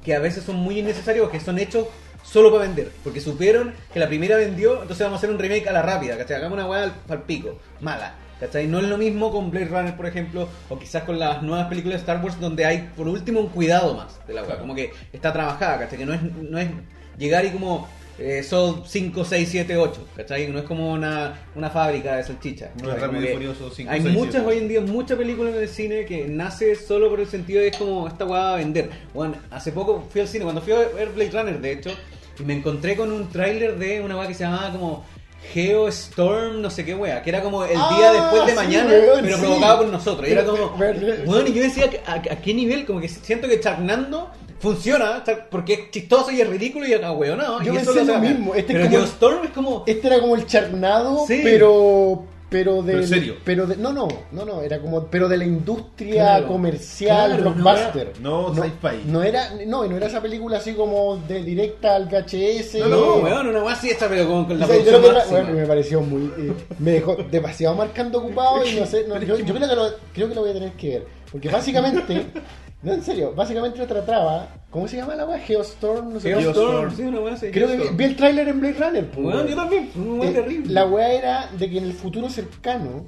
que 0.04 0.14
a 0.14 0.20
veces 0.20 0.44
son 0.44 0.56
muy 0.56 0.78
innecesarios, 0.78 1.30
que 1.30 1.40
son 1.40 1.58
hechos 1.58 1.86
solo 2.22 2.52
para 2.52 2.64
vender. 2.64 2.90
Porque 3.02 3.20
supieron 3.20 3.72
que 3.92 3.98
la 3.98 4.06
primera 4.06 4.36
vendió, 4.36 4.82
entonces 4.82 5.00
vamos 5.00 5.16
a 5.16 5.18
hacer 5.18 5.30
un 5.30 5.38
remake 5.38 5.66
a 5.66 5.72
la 5.72 5.82
rápida, 5.82 6.16
¿cachai? 6.18 6.36
Hagamos 6.36 6.58
una 6.58 6.68
weá 6.68 6.84
al, 6.84 6.92
al 7.08 7.22
pico, 7.22 7.58
mala. 7.80 8.14
¿Cachai? 8.40 8.66
No 8.66 8.78
es 8.78 8.84
lo 8.84 8.98
mismo 8.98 9.30
con 9.30 9.50
Blade 9.50 9.66
Runner, 9.66 9.96
por 9.96 10.06
ejemplo, 10.06 10.48
o 10.68 10.78
quizás 10.78 11.04
con 11.04 11.18
las 11.18 11.42
nuevas 11.42 11.68
películas 11.68 11.98
de 11.98 12.00
Star 12.00 12.22
Wars, 12.22 12.38
donde 12.40 12.64
hay, 12.64 12.90
por 12.96 13.08
último, 13.08 13.40
un 13.40 13.48
cuidado 13.48 13.94
más 13.94 14.18
de 14.26 14.34
la 14.34 14.40
weá. 14.40 14.48
Claro. 14.48 14.60
Como 14.62 14.74
que 14.74 14.92
está 15.12 15.32
trabajada, 15.32 15.78
¿cachai? 15.78 15.98
Que 15.98 16.06
no 16.06 16.14
es, 16.14 16.22
no 16.22 16.58
es 16.58 16.68
llegar 17.16 17.44
y 17.44 17.50
como 17.50 17.88
eh, 18.18 18.44
son 18.44 18.84
5, 18.86 19.24
6, 19.24 19.48
7, 19.50 19.76
8, 19.76 20.08
¿cachai? 20.16 20.48
No 20.48 20.60
es 20.60 20.64
como 20.64 20.92
una, 20.92 21.46
una 21.56 21.68
fábrica 21.70 22.16
de 22.16 22.22
salchichas. 22.22 22.70
No 22.80 22.94
Furioso 22.94 23.70
5, 23.70 23.90
Hay 23.90 24.02
6, 24.02 24.14
muchas 24.14 24.34
7. 24.34 24.46
hoy 24.46 24.58
en 24.58 24.68
día, 24.68 24.80
mucha 24.80 25.16
película 25.16 25.50
en 25.50 25.56
el 25.56 25.68
cine 25.68 26.04
que 26.04 26.26
nace 26.28 26.76
solo 26.76 27.10
por 27.10 27.18
el 27.18 27.26
sentido 27.26 27.60
de 27.60 27.68
es 27.68 27.76
como 27.76 28.06
esta 28.06 28.24
weá 28.24 28.40
va 28.40 28.54
a 28.54 28.56
vender. 28.56 28.90
Bueno, 29.12 29.34
hace 29.50 29.72
poco 29.72 30.06
fui 30.10 30.20
al 30.20 30.28
cine, 30.28 30.44
cuando 30.44 30.62
fui 30.62 30.72
a 30.72 30.78
ver 30.78 31.08
Blade 31.10 31.30
Runner, 31.32 31.60
de 31.60 31.72
hecho, 31.72 31.90
y 32.38 32.42
me 32.44 32.54
encontré 32.54 32.96
con 32.96 33.10
un 33.10 33.28
tráiler 33.30 33.78
de 33.78 34.00
una 34.00 34.16
weá 34.16 34.28
que 34.28 34.34
se 34.34 34.44
llamaba 34.44 34.70
como 34.70 35.04
Geostorm, 35.52 36.60
no 36.62 36.70
sé 36.70 36.84
qué 36.84 36.94
weá, 36.94 37.22
que 37.22 37.30
era 37.30 37.42
como 37.42 37.64
el 37.64 37.76
Ah, 37.76 37.94
día 37.96 38.12
después 38.12 38.44
de 38.46 38.50
sí, 38.50 38.56
mañana, 38.56 38.90
weón, 38.90 39.20
pero 39.22 39.36
sí. 39.36 39.42
provocado 39.42 39.78
por 39.78 39.86
nosotros. 39.88 40.28
Y 40.28 40.32
era 40.32 40.44
como, 40.44 40.68
bueno, 41.26 41.46
y 41.48 41.52
yo 41.52 41.62
decía, 41.62 41.90
¿a, 42.06 42.14
a 42.14 42.20
qué 42.20 42.54
nivel? 42.54 42.84
Como 42.86 43.00
que 43.00 43.08
siento 43.08 43.48
que 43.48 43.60
Charnando 43.60 44.30
funciona, 44.60 45.22
porque 45.50 45.74
es 45.74 45.90
chistoso 45.90 46.30
y 46.30 46.40
es 46.40 46.48
ridículo 46.48 46.86
y 46.86 46.92
es 46.92 47.00
weón, 47.00 47.38
no. 47.38 47.62
Yo 47.62 47.74
y 47.74 47.76
eso 47.76 47.92
lo 47.92 48.04
lo 48.04 48.18
mismo, 48.18 48.54
este 48.54 48.72
es 48.72 48.78
pero 48.78 48.84
como- 48.90 48.98
Geostorm 48.98 49.44
es 49.44 49.50
como... 49.50 49.84
Este 49.86 50.06
era 50.06 50.20
como 50.20 50.34
el 50.36 50.46
charnado, 50.46 51.24
Sí. 51.26 51.40
pero 51.44 52.24
pero 52.54 52.82
de 52.84 52.92
Pero 52.92 53.06
serio. 53.08 53.34
pero 53.44 53.66
de, 53.66 53.76
no 53.76 53.92
no 53.92 54.06
no 54.30 54.44
no 54.44 54.62
era 54.62 54.78
como 54.80 55.06
pero 55.08 55.28
de 55.28 55.36
la 55.36 55.44
industria 55.44 56.14
Claro. 56.38 56.46
comercial 56.46 57.26
Claro, 57.36 57.42
blockbuster 57.52 58.12
no 58.20 58.54
sci-fi. 58.54 59.02
no 59.06 59.24
era 59.24 59.50
no 59.66 59.84
no 59.88 59.96
era 59.96 60.06
esa 60.06 60.22
película 60.22 60.58
así 60.58 60.72
como 60.74 61.16
de 61.16 61.42
directa 61.42 61.96
al 61.96 62.06
VHS 62.06 62.74
No, 62.78 62.88
no, 62.88 63.14
weón, 63.16 63.48
una 63.48 63.72
así 63.72 63.90
esta, 63.90 64.08
pero 64.08 64.28
con, 64.28 64.44
con 64.44 64.56
la 64.60 64.66
O 64.66 64.68
sea, 64.68 64.76
yo 64.84 65.02
que- 65.02 65.30
bueno, 65.30 65.50
me 65.52 65.66
pareció 65.66 66.00
muy 66.00 66.26
eh, 66.38 66.52
me 66.78 66.92
dejó 66.92 67.16
demasiado 67.28 67.74
marcando 67.74 68.18
ocupado 68.20 68.64
y 68.64 68.74
no 68.78 68.86
sé 68.86 69.04
no, 69.08 69.18
yo, 69.20 69.36
yo 69.36 69.52
creo 69.54 69.68
que 69.68 69.74
lo 69.74 69.88
creo 70.14 70.28
que 70.28 70.34
lo 70.36 70.40
voy 70.42 70.50
a 70.50 70.54
tener 70.54 70.72
que 70.74 70.88
ver 70.90 71.06
porque 71.32 71.48
básicamente 71.48 72.26
no 72.84 72.92
en 72.92 73.02
serio 73.02 73.32
básicamente 73.34 73.84
trataba 73.86 74.48
¿cómo 74.70 74.86
se 74.88 74.96
llama 74.96 75.14
la 75.14 75.24
weá? 75.24 75.38
Geostorm 75.38 76.12
no 76.14 76.20
sé 76.20 76.30
qué. 76.34 76.40
Geostorm, 76.40 76.94
sí, 76.96 77.02
una 77.02 77.20
weá 77.20 77.34
así. 77.34 77.50
creo 77.50 77.68
que 77.68 77.90
vi, 77.92 78.04
el 78.04 78.16
tráiler 78.16 78.48
en 78.48 78.60
Blade 78.60 78.74
Runner 78.78 79.06
pues, 79.10 79.18
Weón, 79.26 79.36
weón. 79.36 79.48
yo 79.48 79.56
también, 79.56 79.88
fue 79.88 80.02
una 80.02 80.20
weá 80.20 80.30
Eh, 80.30 80.34
terrible. 80.34 80.72
La 80.72 80.86
weá 80.86 81.12
era 81.12 81.50
de 81.58 81.70
que 81.70 81.78
en 81.78 81.84
el 81.84 81.92
futuro 81.92 82.28
cercano 82.28 83.06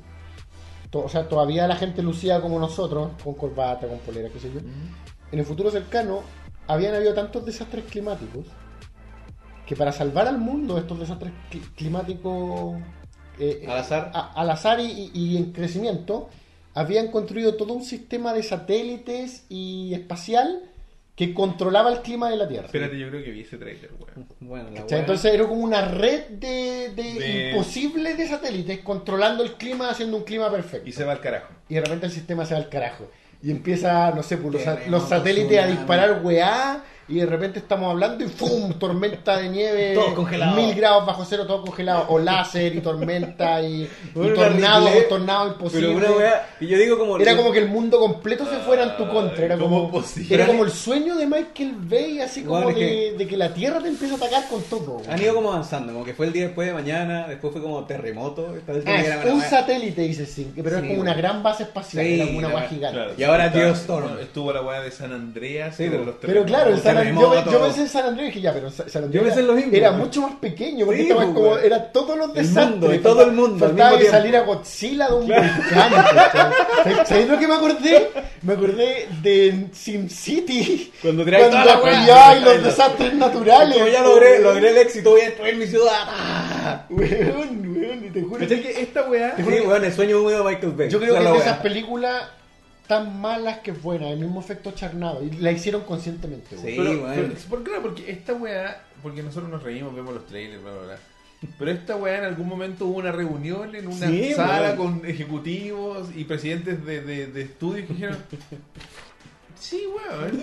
to- 0.90 1.04
o 1.04 1.08
sea, 1.08 1.28
todavía 1.28 1.66
la 1.66 1.76
gente 1.76 2.02
lucía 2.02 2.40
como 2.40 2.58
nosotros, 2.60 3.10
con 3.22 3.34
corbata, 3.34 3.86
con 3.88 3.98
polera, 3.98 4.28
qué 4.30 4.38
sé 4.38 4.52
yo. 4.52 4.60
En 5.32 5.38
el 5.40 5.44
futuro 5.44 5.70
cercano 5.70 6.20
habían 6.68 6.94
habido 6.94 7.12
tantos 7.14 7.44
desastres 7.44 7.84
climáticos 7.86 8.46
que 9.66 9.74
para 9.74 9.90
salvar 9.90 10.28
al 10.28 10.38
mundo 10.38 10.74
de 10.74 10.82
estos 10.82 11.00
desastres 11.00 11.32
cli- 11.50 11.74
climáticos 11.74 12.76
eh, 13.40 13.62
eh, 13.64 13.66
Al 13.68 13.78
azar. 13.78 14.10
a- 14.14 14.32
al 14.40 14.48
azar 14.50 14.78
y, 14.78 14.84
y- 14.84 15.10
y 15.12 15.36
en 15.36 15.50
crecimiento, 15.52 16.28
habían 16.76 17.08
construido 17.10 17.54
todo 17.56 17.72
un 17.72 17.82
sistema 17.82 18.34
de 18.34 18.42
satélites 18.42 19.44
y 19.48 19.94
espacial 19.94 20.60
que 21.16 21.32
controlaba 21.32 21.90
el 21.90 22.02
clima 22.02 22.28
de 22.28 22.36
la 22.36 22.46
Tierra. 22.46 22.66
Espérate, 22.66 22.98
yo 22.98 23.08
creo 23.08 23.24
que 23.24 23.30
vi 23.30 23.40
ese 23.40 23.56
trailer, 23.56 23.90
weón. 23.98 24.28
Bueno, 24.40 24.70
la 24.70 24.84
wea- 24.84 24.98
Entonces 24.98 25.32
era 25.32 25.48
como 25.48 25.62
una 25.62 25.88
red 25.88 26.26
de, 26.28 26.90
de 26.94 27.14
De- 27.14 27.50
imposible 27.50 28.14
de 28.14 28.28
satélites 28.28 28.80
controlando 28.80 29.42
el 29.42 29.54
clima, 29.54 29.88
haciendo 29.88 30.18
un 30.18 30.24
clima 30.24 30.50
perfecto. 30.50 30.86
Y 30.86 30.92
se 30.92 31.04
va 31.04 31.12
al 31.12 31.20
carajo. 31.20 31.48
Y 31.70 31.74
de 31.76 31.80
repente 31.80 32.04
el 32.06 32.12
sistema 32.12 32.44
se 32.44 32.52
va 32.52 32.60
al 32.60 32.68
carajo. 32.68 33.10
Y 33.42 33.50
empieza, 33.50 34.10
no 34.10 34.22
sé, 34.22 34.36
pues, 34.36 34.66
los, 34.88 35.08
satélites 35.08 35.58
a 35.58 35.66
disparar 35.66 36.20
weá. 36.22 36.84
Y 37.08 37.20
de 37.20 37.26
repente 37.26 37.60
estamos 37.60 37.88
hablando 37.92 38.24
y 38.24 38.28
¡fum! 38.28 38.72
Tormenta 38.80 39.36
de 39.36 39.48
nieve. 39.48 39.94
Todo 39.94 40.12
congelado. 40.14 40.56
Mil 40.56 40.74
grados 40.74 41.06
bajo 41.06 41.24
cero, 41.24 41.46
todo 41.46 41.62
congelado. 41.62 42.06
O 42.08 42.18
láser 42.18 42.74
y 42.74 42.80
tormenta 42.80 43.62
y, 43.62 43.82
y 43.82 43.90
Bueno, 44.12 44.34
tornado, 44.34 44.86
horrible. 44.86 45.02
tornado 45.02 45.46
imposible. 45.48 45.86
Pero 45.94 45.96
una 45.98 46.16
wea, 46.16 46.48
y 46.58 46.66
yo 46.66 46.76
digo 46.78 46.98
como... 46.98 47.16
Era 47.18 47.36
como 47.36 47.52
que 47.52 47.60
el 47.60 47.68
mundo 47.68 48.00
completo 48.00 48.44
se 48.50 48.56
fuera 48.56 48.82
en 48.82 48.96
tu 48.96 49.08
contra. 49.08 49.44
Era 49.44 49.56
¿cómo 49.56 49.82
como, 49.82 49.90
posible? 49.92 50.34
era 50.34 50.46
como 50.48 50.64
el 50.64 50.72
sueño 50.72 51.14
de 51.14 51.26
Michael 51.26 51.74
Bay, 51.78 52.18
así 52.18 52.42
como 52.42 52.54
Bueno, 52.62 52.70
es 52.70 52.74
de, 52.76 52.80
que- 52.80 53.14
de 53.18 53.26
que 53.28 53.36
la 53.36 53.54
Tierra 53.54 53.78
te 53.80 53.88
empieza 53.88 54.14
a 54.14 54.16
atacar 54.16 54.48
con 54.48 54.62
todo. 54.64 55.00
Han 55.08 55.22
ido 55.22 55.32
como 55.34 55.52
avanzando, 55.52 55.92
como 55.92 56.04
que 56.04 56.12
fue 56.12 56.26
el 56.26 56.32
día 56.32 56.46
después 56.46 56.66
de 56.66 56.74
mañana, 56.74 57.28
después 57.28 57.52
fue 57.52 57.62
como 57.62 57.84
terremoto, 57.84 58.56
esta 58.56 58.72
vez 58.72 58.82
Ah, 58.84 58.96
es 59.24 59.32
un 59.32 59.42
satélite, 59.42 60.02
dice 60.02 60.26
sí, 60.26 60.50
pero 60.56 60.78
es 60.78 60.82
Sí, 60.82 60.88
como 60.88 61.02
una 61.02 61.14
gran 61.14 61.40
base 61.44 61.62
espacial, 61.62 62.04
Sí, 62.04 62.14
era 62.14 62.26
como 62.26 62.38
una 62.38 62.48
wea- 62.48 62.68
gigante. 62.68 62.96
Claro. 62.98 63.12
Y 63.16 63.22
ahora 63.22 63.50
Geostorm. 63.50 64.02
bueno, 64.08 64.18
estuvo 64.20 64.52
la 64.52 64.62
weá 64.62 64.80
de 64.80 64.90
San 64.90 65.12
Andreas. 65.12 65.76
Pero- 65.78 66.04
los 66.04 66.14
Pero 66.20 66.44
claro, 66.44 66.70
el 66.70 66.80
San 66.80 66.95
Andrés, 66.98 67.14
yo, 67.44 67.50
yo 67.52 67.60
pensé 67.60 67.80
en 67.82 67.88
San 67.88 68.04
Andrés 68.06 68.24
y 68.24 68.26
dije, 68.28 68.40
ya, 68.40 68.52
pero 68.52 68.70
Sa- 68.70 68.88
San 68.88 69.04
Andrés 69.04 69.22
Yo 69.34 69.40
en 69.40 69.46
los 69.46 69.58
era, 69.58 69.76
era 69.76 69.90
mucho 69.92 70.22
más 70.22 70.32
pequeño, 70.40 70.86
porque 70.86 71.00
Sí, 71.02 71.08
estaba 71.08 71.22
pues, 71.24 71.34
como, 71.34 71.58
era 71.58 71.92
todos 71.92 72.16
los 72.18 72.34
desastres. 72.34 72.76
y 72.76 72.80
faltaba- 72.80 73.02
todo 73.02 73.22
el 73.22 73.32
mundo 73.32 73.64
al 73.64 73.70
Faltaba 73.70 73.90
que 73.90 73.96
tiempo. 73.98 74.16
saliera 74.16 74.40
Godzilla 74.40 75.08
de 75.08 75.14
un 75.14 75.26
volcán. 75.28 75.50
¿cachai? 76.84 77.06
¿Sabes 77.06 77.28
lo 77.28 77.38
que 77.38 77.46
me 77.48 77.54
acordé? 77.54 78.10
Me 78.42 78.52
acordé 78.52 79.08
de 79.22 79.66
SimCity. 79.72 80.92
Cuando 81.02 81.24
tiráis 81.24 81.46
cuando 81.48 81.62
toda 81.64 81.76
la 81.76 81.82
wea, 81.82 81.96
apoyáis 82.00 82.44
los 82.44 82.64
desastres 82.64 83.14
naturales. 83.14 83.74
Como 83.78 83.88
ya 83.88 84.02
logré, 84.02 84.38
logré 84.40 84.70
el 84.70 84.76
éxito, 84.78 85.10
voy 85.10 85.20
a 85.22 85.24
destruir 85.24 85.56
mi 85.56 85.66
ciudad. 85.66 86.86
Weón, 86.90 87.76
weón, 87.76 88.04
y 88.06 88.10
te 88.10 88.22
juro. 88.22 88.38
¿Cachai 88.40 88.62
que 88.62 88.80
esta 88.80 89.02
weá 89.08 89.34
Sí, 89.36 89.42
weón, 89.42 89.84
el 89.84 89.92
sueño 89.92 90.20
húmedo 90.20 90.44
de 90.44 90.50
Michael 90.50 90.72
Bay. 90.72 90.88
Yo 90.90 90.98
creo 91.00 91.14
que 91.14 91.24
es 91.24 91.32
de 91.32 91.38
esas 91.38 91.58
películas 91.58 92.22
tan 92.86 93.20
malas 93.20 93.58
que 93.60 93.72
buenas, 93.72 94.10
el 94.12 94.20
mismo 94.20 94.40
efecto 94.40 94.70
charnado. 94.72 95.22
Y 95.24 95.30
la 95.32 95.52
hicieron 95.52 95.82
conscientemente. 95.82 96.56
Sí, 96.56 96.74
Pero, 96.76 96.90
weón. 97.02 97.14
pero, 97.14 97.34
¿por 97.48 97.64
qué? 97.64 97.70
Porque 97.82 98.10
esta 98.10 98.34
weá, 98.34 98.84
porque 99.02 99.22
nosotros 99.22 99.50
nos 99.50 99.62
reímos, 99.62 99.94
vemos 99.94 100.14
los 100.14 100.26
trailers, 100.26 100.62
bla, 100.62 100.72
bla, 100.72 100.82
bla. 100.82 100.98
Pero 101.58 101.70
esta 101.70 101.96
weá 101.96 102.18
en 102.18 102.24
algún 102.24 102.48
momento 102.48 102.86
hubo 102.86 102.98
una 102.98 103.12
reunión 103.12 103.74
en 103.74 103.86
una 103.88 104.06
Sí, 104.08 104.32
sala 104.32 104.74
con 104.76 105.04
ejecutivos 105.04 106.08
y 106.16 106.24
presidentes 106.24 106.84
de, 106.86 107.02
de, 107.02 107.26
de 107.26 107.42
estudios 107.42 107.86
que 107.86 107.92
dijeron: 107.92 108.16
Sí, 109.58 109.82
weón. 109.86 110.42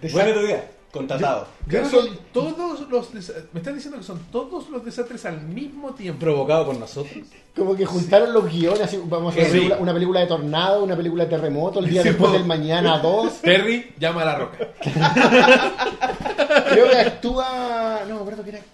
Tu 0.00 0.06
idea. 0.08 0.70
Contratado. 0.92 1.46
Yo 1.66 1.78
creo 1.80 1.88
son 1.88 2.08
que- 2.08 2.18
todos 2.32 2.80
los 2.90 3.14
me 3.14 3.20
estás 3.60 3.74
diciendo 3.74 3.98
que 3.98 4.04
son 4.04 4.18
todos 4.32 4.68
los 4.70 4.84
desastres 4.84 5.24
al 5.24 5.40
mismo 5.42 5.94
tiempo. 5.94 6.18
Provocado 6.20 6.66
por 6.66 6.76
nosotros. 6.78 7.14
Como 7.56 7.76
que 7.76 7.84
juntaron 7.86 8.32
los 8.32 8.50
guiones, 8.50 8.80
así, 8.80 9.00
vamos 9.04 9.36
a 9.36 9.38
hacer 9.40 9.44
Sí. 9.44 9.50
una, 9.50 9.58
película, 9.60 9.78
una 9.82 9.92
película 9.94 10.20
de 10.20 10.26
tornado, 10.26 10.82
una 10.82 10.96
película 10.96 11.24
de 11.24 11.30
terremoto, 11.30 11.78
el 11.80 11.90
día 11.90 12.02
Sí, 12.02 12.08
después 12.08 12.32
del 12.32 12.44
mañana 12.44 12.98
2. 12.98 13.40
Terry 13.42 13.92
llama 13.98 14.22
a 14.22 14.24
la 14.24 14.34
roca. 14.38 14.58
Creo 16.70 16.90
que 16.90 16.96
actúa. 16.98 18.00
No 18.08 18.14
me 18.16 18.20
acuerdo 18.20 18.42
quién 18.42 18.56
era. 18.56 18.64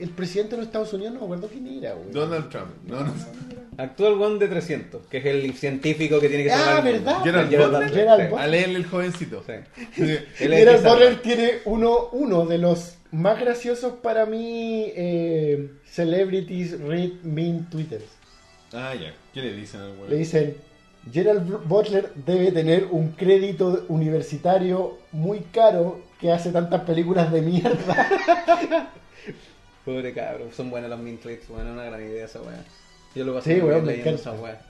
El 0.00 0.10
presidente 0.10 0.52
de 0.52 0.56
los 0.58 0.66
Estados 0.66 0.92
Unidos, 0.92 1.14
no 1.14 1.20
me 1.20 1.24
acuerdo 1.26 1.48
quién 1.48 1.66
era, 1.66 1.94
güey. 1.94 2.10
Donald 2.12 2.48
Trump. 2.50 2.68
No, 2.86 3.00
no. 3.04 3.12
Actúa 3.76 4.08
el 4.08 4.14
one 4.20 4.38
de 4.38 4.48
300, 4.48 5.06
que 5.08 5.18
es 5.18 5.26
el 5.26 5.52
científico 5.54 6.20
que 6.20 6.28
tiene 6.28 6.44
que 6.44 6.52
Ah, 6.52 6.58
salvar 6.58 6.86
el 6.88 6.94
mundo. 6.96 7.10
¿verdad? 7.10 7.24
Gerald 7.24 7.50
Gerald 7.50 7.72
Butler. 7.72 7.88
Butler, 7.88 8.00
Gerald 8.04 8.20
sí. 8.22 8.28
Butler. 8.28 8.44
A 8.44 8.46
leerle 8.48 8.76
el 8.78 8.86
jovencito. 8.86 9.44
Sí. 9.96 10.18
Gerald. 10.36 10.84
Butler 10.86 11.22
tiene 11.22 11.50
uno, 11.64 12.08
uno 12.12 12.46
de 12.46 12.58
los 12.58 12.94
más 13.10 13.40
graciosos 13.40 13.94
para 14.02 14.26
mí 14.26 14.92
eh, 14.94 15.70
celebrities 15.90 16.80
read 16.80 17.10
mean 17.22 17.68
twitters. 17.70 18.04
Ah, 18.72 18.94
ya. 18.94 19.12
¿Qué 19.32 19.40
le 19.42 19.54
dicen 19.54 19.80
al 19.80 19.92
Le 19.94 19.98
weón? 20.02 20.18
dicen, 20.18 20.56
Gerald 21.12 21.66
Butler 21.68 22.12
debe 22.14 22.50
tener 22.52 22.86
un 22.90 23.10
crédito 23.12 23.84
universitario 23.88 24.98
muy 25.12 25.40
caro 25.52 26.00
que 26.20 26.32
hace 26.32 26.50
tantas 26.50 26.82
películas 26.82 27.30
de 27.32 27.42
mierda. 27.42 28.08
Pobre 29.84 30.12
cabrón, 30.14 30.48
son 30.52 30.70
buenas 30.70 30.88
las 30.90 30.98
min 30.98 31.18
tweets, 31.18 31.48
bueno, 31.48 31.72
una 31.72 31.84
gran 31.84 32.00
idea 32.00 32.24
esa 32.24 32.40
weá. 32.40 32.64
Yo 33.14 33.24
lo 33.24 33.34
pasé 33.34 33.54
Sí, 33.54 33.60
muy 33.60 33.70
weón, 33.70 33.84
bien 33.84 33.86
me 33.98 34.02
leyendo 34.04 34.10
encanta. 34.20 34.30
esa 34.34 34.42
weá. 34.42 34.60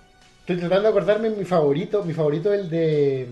Estoy 0.40 0.56
tratando 0.58 0.82
de 0.82 0.88
acordarme 0.88 1.30
mi 1.30 1.44
favorito. 1.44 2.04
Mi 2.04 2.12
favorito 2.12 2.52
es 2.52 2.60
el 2.60 2.70
de... 2.70 3.28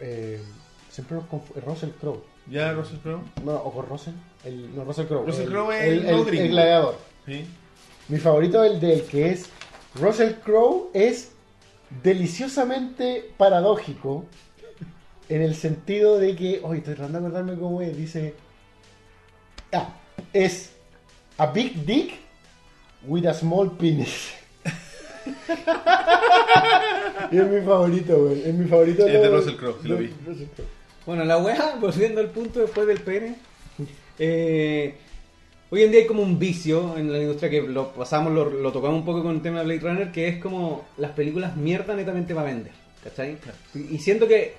eh, 0.00 0.40
siempre 0.88 1.16
los 1.16 1.24
confu- 1.26 1.54
Russell 1.66 1.90
Crowe. 2.00 2.22
¿Ya, 2.48 2.72
Russell 2.72 2.98
Crowe? 2.98 3.22
No, 3.44 3.54
o 3.56 3.72
con 3.72 3.86
Russell. 3.86 4.14
El, 4.44 4.74
no, 4.74 4.84
Russell 4.84 5.06
Crowe. 5.06 5.26
Russell 5.26 5.42
el, 5.44 5.50
Crowe 5.50 5.72
es 5.72 5.84
el, 5.84 6.06
el 6.08 6.28
el- 6.38 6.48
gladiador. 6.48 6.96
Sí. 7.26 7.44
Mi 8.08 8.18
favorito 8.18 8.64
es 8.64 8.72
el 8.72 8.80
del 8.80 9.02
que 9.04 9.30
es 9.30 9.50
Russell 9.96 10.32
Crowe 10.44 10.90
es 10.94 11.32
deliciosamente 12.02 13.30
paradójico 13.36 14.24
en 15.28 15.42
el 15.42 15.54
sentido 15.54 16.18
de 16.18 16.34
que, 16.34 16.60
oye, 16.62 16.78
estoy 16.78 16.94
tratando 16.94 17.20
de 17.20 17.26
acordarme 17.26 17.60
cómo 17.60 17.80
es, 17.82 17.96
dice, 17.96 18.34
ah, 19.72 19.94
es 20.32 20.70
a 21.38 21.46
big 21.46 21.84
dick 21.84 22.14
with 23.06 23.26
a 23.26 23.34
small 23.34 23.70
penis. 23.76 24.32
y 27.30 27.38
es 27.38 27.46
mi 27.46 27.60
favorito, 27.60 28.24
güey, 28.24 28.42
es 28.48 28.54
mi 28.54 28.66
favorito. 28.66 29.06
Es 29.06 29.12
de 29.20 29.28
Russell 29.28 29.56
Crowe, 29.56 29.76
lo 29.84 29.96
vi. 29.98 30.10
Bueno, 31.06 31.24
la 31.24 31.38
weá, 31.38 31.76
volviendo 31.80 32.20
al 32.20 32.30
punto 32.30 32.60
después 32.60 32.86
del 32.86 33.00
pene. 33.00 33.36
eh, 34.18 34.94
hoy 35.70 35.82
en 35.82 35.90
día 35.90 36.00
hay 36.00 36.06
como 36.06 36.22
un 36.22 36.38
vicio 36.38 36.96
en 36.96 37.12
la 37.12 37.18
industria 37.18 37.50
que 37.50 37.62
lo 37.62 37.92
pasamos, 37.92 38.32
lo, 38.32 38.50
lo 38.50 38.72
tocamos 38.72 38.98
un 38.98 39.04
poco 39.04 39.22
con 39.22 39.36
el 39.36 39.42
tema 39.42 39.60
de 39.60 39.64
Blade 39.64 39.80
Runner, 39.80 40.12
que 40.12 40.28
es 40.28 40.38
como 40.38 40.84
las 40.98 41.12
películas 41.12 41.56
mierda 41.56 41.94
netamente 41.94 42.34
para 42.34 42.46
vender. 42.46 42.72
¿Cachai? 43.02 43.38
Y, 43.74 43.94
y 43.94 43.98
siento 43.98 44.28
que, 44.28 44.54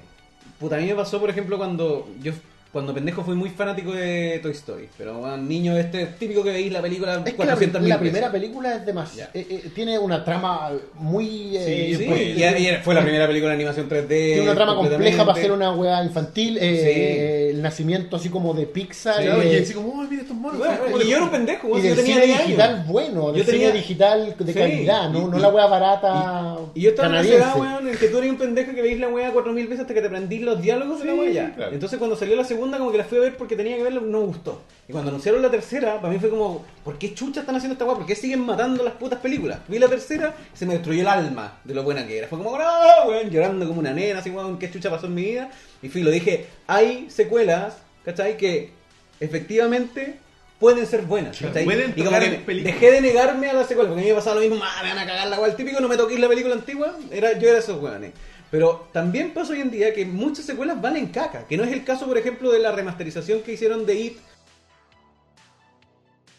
puta, 0.59 0.77
a 0.77 0.79
mí 0.79 0.87
me 0.87 0.95
pasó, 0.95 1.19
por 1.19 1.29
ejemplo, 1.29 1.57
cuando 1.57 2.09
yo, 2.21 2.33
cuando 2.71 2.93
pendejo 2.93 3.23
fui 3.23 3.35
muy 3.35 3.49
fanático 3.49 3.91
de 3.91 4.39
Toy 4.41 4.51
Story. 4.53 4.87
Pero, 4.97 5.15
bueno, 5.19 5.37
niño, 5.37 5.75
este 5.77 6.03
es 6.03 6.15
típico 6.17 6.43
que 6.43 6.51
veis 6.51 6.71
la 6.71 6.81
película 6.81 7.15
Es 7.15 7.19
que 7.23 7.31
la, 7.31 7.35
400 7.37 7.81
la 7.83 7.99
primera 7.99 8.31
película 8.31 8.75
es 8.75 8.85
demasiado. 8.85 9.29
Ya. 9.33 9.39
eh, 9.39 9.45
eh, 9.49 9.71
tiene 9.75 9.99
una 9.99 10.23
trama 10.23 10.71
muy. 10.95 11.57
eh, 11.57 11.87
Sí, 11.91 11.95
sí, 11.97 12.05
pues, 12.07 12.21
y, 12.21 12.43
y 12.43 12.75
fue 12.83 12.93
la 12.95 13.01
primera 13.01 13.27
película 13.27 13.49
de 13.49 13.55
animación 13.55 13.89
3D. 13.89 14.07
Tiene 14.07 14.41
una 14.43 14.55
trama 14.55 14.75
compleja 14.75 15.25
para 15.25 15.37
hacer 15.37 15.51
una 15.51 15.71
weá 15.73 16.03
infantil. 16.03 16.57
eh, 16.61 17.49
El 17.51 17.61
nacimiento 17.61 18.15
así 18.15 18.29
como 18.29 18.53
de 18.53 18.65
Pixar. 18.65 19.15
Sí, 19.17 19.23
Claro, 19.23 19.41
eh, 19.41 19.53
y 19.59 19.63
así 19.63 19.73
como, 19.73 19.89
oh, 19.89 20.03
mira 20.09 20.21
estos 20.21 20.37
monos. 20.37 20.57
Bueno, 20.57 20.73
¿sabes 20.73 20.91
cómo 20.91 21.03
y 21.03 21.09
yo 21.09 21.15
era 21.17 21.25
un 21.25 21.31
pendejo, 21.31 21.77
y 21.77 21.81
del 21.81 21.89
yo 21.89 21.95
tenía 21.95 22.13
cine 22.15 22.25
10 22.25 22.37
años. 22.37 22.47
digital 22.47 22.85
bueno, 22.87 23.31
del 23.31 23.41
Yo 23.43 23.45
tenía- 23.51 23.67
cine 23.67 23.79
digital 23.81 24.35
de 24.39 24.53
Sí, 24.53 24.59
calidad, 24.59 25.09
no, 25.09 25.19
y- 25.19 25.31
no 25.31 25.37
y- 25.37 25.41
la 25.41 25.49
weá 25.49 25.65
barata. 25.67 26.55
Y 26.73 26.81
yo 26.81 26.89
estaba 26.91 27.09
en 27.09 27.15
esa 27.15 27.23
canadiense. 27.23 27.45
edad, 27.59 27.59
weón, 27.59 27.87
en 27.89 27.97
que 27.97 28.07
tú 28.07 28.17
eres 28.17 28.29
un 28.31 28.37
pendejo 28.37 28.73
que 28.73 28.81
veis 28.81 28.99
la 28.99 29.09
weá 29.09 29.31
cuatro 29.31 29.51
mil 29.53 29.65
veces 29.67 29.81
hasta 29.81 29.93
que 29.93 30.01
te 30.01 30.07
aprendís 30.07 30.41
los 30.41 30.61
diálogos 30.61 30.99
de 30.99 31.05
la 31.05 31.13
Sí, 31.13 31.19
weá. 31.19 31.55
Entonces 31.71 31.99
cuando 31.99 32.15
salió 32.15 32.35
la 32.35 32.43
segunda 32.45 32.60
como 32.69 32.91
que 32.91 32.97
la 32.97 33.03
fui 33.03 33.17
a 33.17 33.21
ver 33.21 33.37
porque 33.37 33.55
tenía 33.55 33.77
que 33.77 33.83
verla, 33.83 34.01
no 34.01 34.19
me 34.19 34.25
gustó. 34.25 34.61
Y 34.87 34.91
cuando 34.91 35.09
anunciaron 35.09 35.41
la 35.41 35.49
tercera, 35.49 36.01
para 36.01 36.13
mí 36.13 36.19
fue 36.19 36.29
como, 36.29 36.65
¿por 36.83 36.97
qué 36.97 37.13
chucha 37.13 37.41
están 37.41 37.55
haciendo 37.55 37.73
esta 37.73 37.85
weá? 37.85 37.95
¿Por 37.95 38.05
qué 38.05 38.15
siguen 38.15 38.41
matando 38.41 38.83
las 38.83 38.93
putas 38.95 39.19
películas? 39.19 39.59
Vi 39.67 39.79
la 39.79 39.87
tercera 39.87 40.35
y 40.53 40.57
se 40.57 40.65
me 40.65 40.73
destruyó 40.73 41.01
el 41.01 41.07
alma 41.07 41.59
de 41.63 41.73
lo 41.73 41.83
buena 41.83 42.05
que 42.05 42.17
era. 42.17 42.27
Fue 42.27 42.37
como, 42.37 42.57
no, 42.57 42.63
weón, 43.07 43.29
llorando 43.29 43.65
como 43.67 43.79
una 43.79 43.93
nena, 43.93 44.19
así, 44.19 44.29
weón, 44.29 44.59
¿qué 44.59 44.69
chucha 44.69 44.89
pasó 44.89 45.05
en 45.05 45.15
mi 45.15 45.23
vida? 45.23 45.49
Y 45.81 45.89
fui, 45.89 46.03
lo 46.03 46.11
dije, 46.11 46.47
hay 46.67 47.09
secuelas, 47.09 47.77
¿cachai? 48.03 48.37
Que 48.37 48.71
efectivamente 49.19 50.15
pueden 50.59 50.85
ser 50.85 51.01
buenas, 51.03 51.37
¿cachai? 51.37 51.63
Pueden 51.65 51.93
y 51.95 52.03
como 52.03 52.19
que 52.19 52.53
dejé 52.63 52.91
de 52.91 53.01
negarme 53.01 53.49
a 53.49 53.53
las 53.53 53.67
secuelas, 53.67 53.89
porque 53.91 54.01
a 54.01 54.05
mí 54.05 54.09
me 54.11 54.15
pasaba 54.15 54.35
lo 54.35 54.41
mismo, 54.41 54.63
"Ah, 54.63 54.83
me 54.83 54.89
van 54.89 54.99
a 54.99 55.05
cagar 55.07 55.27
la 55.27 55.39
weá, 55.39 55.49
el 55.49 55.55
típico, 55.55 55.79
no 55.79 55.87
me 55.87 55.97
toquéis 55.97 56.19
la 56.19 56.27
película 56.27 56.53
antigua, 56.53 56.95
era, 57.11 57.37
yo 57.39 57.49
era 57.49 57.57
esos 57.59 57.81
weones. 57.81 58.11
Pero 58.51 58.87
también 58.91 59.33
pasa 59.33 59.53
hoy 59.53 59.61
en 59.61 59.71
día 59.71 59.93
que 59.93 60.05
muchas 60.05 60.45
secuelas 60.45 60.81
van 60.81 60.97
en 60.97 61.07
caca, 61.07 61.47
que 61.47 61.55
no 61.57 61.63
es 61.63 61.71
el 61.71 61.85
caso, 61.85 62.05
por 62.05 62.17
ejemplo, 62.17 62.51
de 62.51 62.59
la 62.59 62.71
remasterización 62.73 63.41
que 63.41 63.53
hicieron 63.53 63.85
de 63.85 63.95
It, 63.99 64.17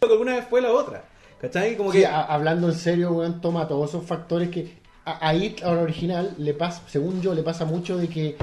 que 0.00 0.06
alguna 0.12 0.34
vez 0.36 0.44
fue 0.48 0.60
la 0.60 0.72
otra, 0.72 1.04
¿cachai? 1.40 1.76
Como 1.76 1.90
Sí, 1.92 2.00
que... 2.00 2.06
a- 2.06 2.22
hablando 2.24 2.68
en 2.68 2.74
serio, 2.74 3.12
weón, 3.12 3.40
toma 3.40 3.66
todos 3.66 3.88
esos 3.90 4.04
factores 4.04 4.50
que 4.50 4.76
a, 5.04 5.26
a 5.28 5.34
It, 5.34 5.62
a 5.62 5.72
la 5.74 5.82
original, 5.82 6.34
le 6.38 6.54
pasa, 6.54 6.82
según 6.86 7.22
yo, 7.22 7.34
le 7.34 7.42
pasa 7.42 7.64
mucho 7.64 7.96
de 7.96 8.08
que 8.08 8.36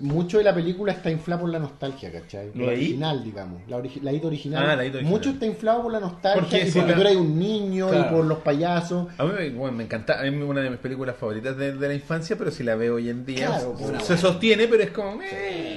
mucho 0.00 0.38
de 0.38 0.44
la 0.44 0.54
película 0.54 0.92
está 0.92 1.10
inflado 1.10 1.42
por 1.42 1.50
la 1.50 1.58
nostalgia, 1.58 2.12
¿cachai? 2.12 2.50
¿Lo 2.54 2.66
La 2.66 2.72
original, 2.72 3.24
digamos. 3.24 3.62
La, 3.68 3.78
origi- 3.78 4.00
la 4.02 4.12
hito 4.12 4.26
original. 4.26 4.62
Ah, 4.68 4.76
la 4.76 4.84
hito 4.84 4.98
original. 4.98 5.18
Mucho 5.18 5.30
está 5.30 5.46
inflado 5.46 5.82
por 5.82 5.92
la 5.92 6.00
nostalgia 6.00 6.40
Porque 6.40 6.62
y 6.62 6.70
si 6.70 6.78
porque 6.78 6.90
la- 6.92 6.96
tú 6.96 7.00
eres 7.02 7.16
un 7.16 7.38
niño 7.38 7.88
Claro. 7.88 8.06
y 8.10 8.14
por 8.14 8.24
los 8.26 8.38
payasos. 8.38 9.06
A 9.18 9.24
mí 9.24 9.32
me- 9.36 9.50
bueno, 9.50 9.76
me 9.76 9.84
encanta, 9.84 10.24
es 10.26 10.32
una 10.34 10.60
de 10.60 10.70
mis 10.70 10.78
películas 10.80 11.16
favoritas 11.16 11.56
de, 11.56 11.72
de 11.72 11.88
la 11.88 11.94
infancia, 11.94 12.36
pero 12.36 12.50
si 12.50 12.62
la 12.62 12.74
veo 12.76 12.96
hoy 12.96 13.08
en 13.08 13.24
día 13.24 13.46
Claro, 13.46 13.76
se- 13.78 14.00
se 14.04 14.16
sostiene, 14.18 14.68
pero 14.68 14.82
es 14.82 14.90
como... 14.90 15.18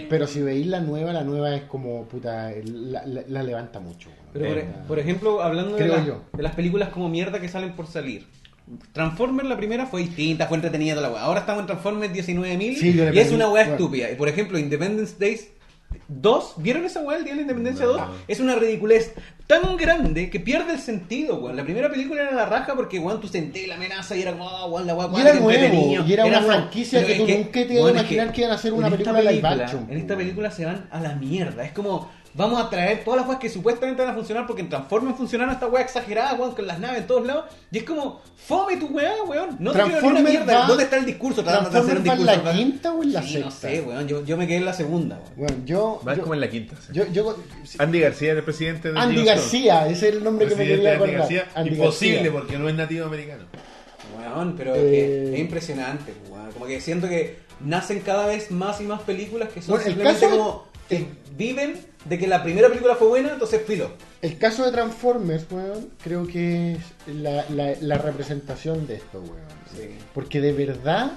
Pero 0.09 0.27
si 0.27 0.41
veis 0.41 0.67
la 0.67 0.79
nueva, 0.79 1.13
la 1.13 1.23
nueva 1.23 1.55
es 1.55 1.63
como, 1.63 2.05
puta, 2.05 2.51
la, 2.65 3.05
la- 3.05 3.23
la 3.27 3.43
levanta 3.43 3.79
mucho. 3.79 4.09
Pero 4.33 4.45
por, 4.47 4.57
Eh, 4.57 4.65
por 4.87 4.99
ejemplo, 4.99 5.41
hablando 5.41 5.75
de, 5.75 5.85
de 5.85 6.43
las 6.43 6.53
películas 6.55 6.89
como 6.89 7.09
mierda 7.09 7.39
que 7.39 7.47
salen 7.47 7.73
por 7.73 7.87
salir. 7.87 8.25
Transformers 8.93 9.47
la 9.47 9.57
primera 9.57 9.85
fue 9.85 10.01
distinta, 10.01 10.47
fue 10.47 10.57
entretenida 10.57 10.95
toda 10.95 11.07
la 11.07 11.13
weá. 11.13 11.23
Ahora 11.23 11.39
estamos 11.41 11.61
en 11.61 11.67
Transformers 11.67 12.13
19.000 12.13 12.75
Sí, 12.77 12.99
y 13.13 13.19
es 13.19 13.31
una 13.31 13.49
weá 13.49 13.63
estúpida. 13.63 14.11
Y 14.11 14.15
por 14.15 14.29
ejemplo, 14.29 14.59
Independence 14.59 15.15
Days 15.19 15.49
2, 16.07 16.53
¿vieron 16.57 16.85
esa 16.85 17.01
weá 17.01 17.17
el 17.17 17.23
día 17.23 17.33
de 17.33 17.37
la 17.37 17.41
Independencia 17.43 17.85
No. 17.85 17.93
2? 17.93 18.01
Es 18.27 18.39
una 18.39 18.55
ridiculez 18.55 19.13
tan 19.47 19.75
grande 19.75 20.29
que 20.29 20.39
pierde 20.39 20.73
el 20.73 20.79
sentido, 20.79 21.37
weón. 21.37 21.55
La 21.55 21.63
primera 21.63 21.89
película 21.89 22.21
era 22.21 22.31
la 22.31 22.45
raja 22.45 22.75
porque, 22.75 22.99
weón, 22.99 23.19
tú 23.19 23.27
sentías 23.27 23.67
la 23.67 23.75
amenaza 23.75 24.15
y 24.15 24.21
era 24.21 24.33
como, 24.33 24.45
oh, 24.45 24.67
weón, 24.69 24.85
la 24.85 24.93
weá 24.93 25.07
Y 25.07 25.09
cuática, 25.09 25.29
era 25.31 25.39
nuevo, 25.73 26.05
y 26.07 26.13
era 26.13 26.25
una 26.25 26.41
franquicia 26.43 27.03
que 27.05 27.15
tú 27.15 27.27
nunca 27.27 27.51
te 27.51 27.59
ibas 27.61 27.77
a 27.77 27.83
weón, 27.85 27.97
imaginar 27.97 28.31
que 28.31 28.41
iban 28.41 28.51
a 28.51 28.55
hacer 28.55 28.73
una 28.73 28.89
película 28.91 29.21
live 29.21 29.47
action, 29.47 29.87
En 29.89 29.97
esta 29.97 30.13
weón. 30.13 30.17
película 30.19 30.51
se 30.51 30.65
van 30.65 30.87
a 30.91 30.99
la 30.99 31.15
mierda. 31.15 31.65
Es 31.65 31.71
como, 31.71 32.11
vamos 32.39 32.59
a 32.63 32.69
traer 32.69 33.03
todas 33.03 33.19
las 33.19 33.27
weas 33.29 33.39
que 33.39 33.49
supuestamente 33.49 34.01
van 34.01 34.11
a 34.11 34.15
funcionar 34.15 34.47
porque 34.47 34.61
en 34.61 34.69
Transformers 34.69 35.17
funcionaron 35.17 35.53
esta 35.53 35.67
wea 35.67 35.83
exagerada, 35.83 36.33
weón, 36.35 36.55
con 36.55 36.65
las 36.65 36.79
naves 36.79 37.01
en 37.01 37.07
todos 37.07 37.27
lados. 37.27 37.45
Y 37.71 37.77
es 37.79 37.83
como, 37.83 38.21
fome 38.47 38.77
tu 38.77 38.87
weá, 38.87 39.13
weón. 39.27 39.57
No 39.59 39.71
te 39.73 39.83
quiero 39.83 40.01
ni 40.01 40.07
una 40.07 40.21
mierda. 40.21 40.59
va- 40.61 40.65
¿Dónde 40.67 40.83
está 40.85 40.97
el 40.97 41.05
discurso? 41.05 41.43
Tratando 41.43 41.69
de 41.69 41.77
hacer 41.79 41.97
un 41.97 42.03
¿Transformers 42.03 42.27
va 42.27 42.33
en 42.33 42.39
discurso. 42.39 42.57
la 42.57 42.71
quinta 42.71 42.93
o 42.93 43.03
en 43.03 43.13
la 43.13 43.21
Sí, 43.21 43.27
sexta? 43.33 43.45
No 43.49 43.51
sé, 43.55 43.81
weón. 43.81 44.07
Yo, 44.07 44.25
yo 44.25 44.37
me 44.37 44.47
quedé 44.47 44.57
en 44.57 44.65
la 44.65 44.73
segunda, 44.73 45.15
weón. 45.35 45.35
Bueno, 45.37 45.55
yo. 45.65 46.01
Va 46.07 46.15
yo- 46.15 46.21
como 46.21 46.33
en 46.33 46.39
la 46.39 46.49
quinta. 46.49 46.75
sí. 46.77 46.93
yo- 46.93 47.07
yo- 47.11 47.37
Andy 47.77 47.99
García 47.99 48.29
era 48.31 48.39
el 48.39 48.45
presidente 48.45 48.91
de 48.93 48.99
Andy. 48.99 49.25
García, 49.25 49.87
ese 49.87 50.09
es 50.09 50.15
el 50.15 50.23
nombre 50.23 50.47
que 50.47 50.55
me 50.55 50.63
quería 50.65 50.75
Andy 50.77 50.95
acordar. 50.95 51.17
García. 51.17 51.45
Andy 51.53 51.69
Imposible 51.71 52.15
García. 52.15 52.31
porque 52.33 52.57
no 52.57 52.69
es 52.69 52.75
nativo 52.75 53.05
americano. 53.05 53.43
Weón, 54.17 54.55
pero 54.57 54.75
es, 54.75 54.81
Eh. 54.81 54.89
que 54.91 55.33
es 55.35 55.39
impresionante, 55.39 56.13
weón. 56.29 56.51
Como 56.53 56.65
que 56.65 56.79
siento 56.81 57.07
que 57.07 57.37
nacen 57.59 57.99
cada 57.99 58.25
vez 58.27 58.49
más 58.51 58.79
y 58.81 58.85
más 58.85 59.01
películas 59.01 59.49
que 59.49 59.61
son 59.61 59.71
Bueno, 59.75 59.83
el 59.85 59.91
simplemente 59.91 60.25
caso- 60.25 60.37
como 60.37 60.68
que 60.89 61.05
viven 61.37 61.75
de 62.05 62.17
que 62.17 62.27
la 62.27 62.43
primera 62.43 62.67
película 62.69 62.95
fue 62.95 63.07
buena, 63.07 63.33
entonces 63.33 63.61
filo. 63.65 63.91
El 64.21 64.37
caso 64.37 64.65
de 64.65 64.71
Transformers, 64.71 65.45
weón, 65.51 65.89
creo 66.03 66.25
que 66.27 66.73
es 66.73 66.81
la, 67.15 67.45
la- 67.49 67.75
la 67.79 67.97
representación 67.97 68.87
de 68.87 68.95
esto, 68.95 69.19
weón. 69.21 69.47
Sí. 69.75 69.89
Porque 70.13 70.41
de 70.41 70.51
verdad, 70.53 71.11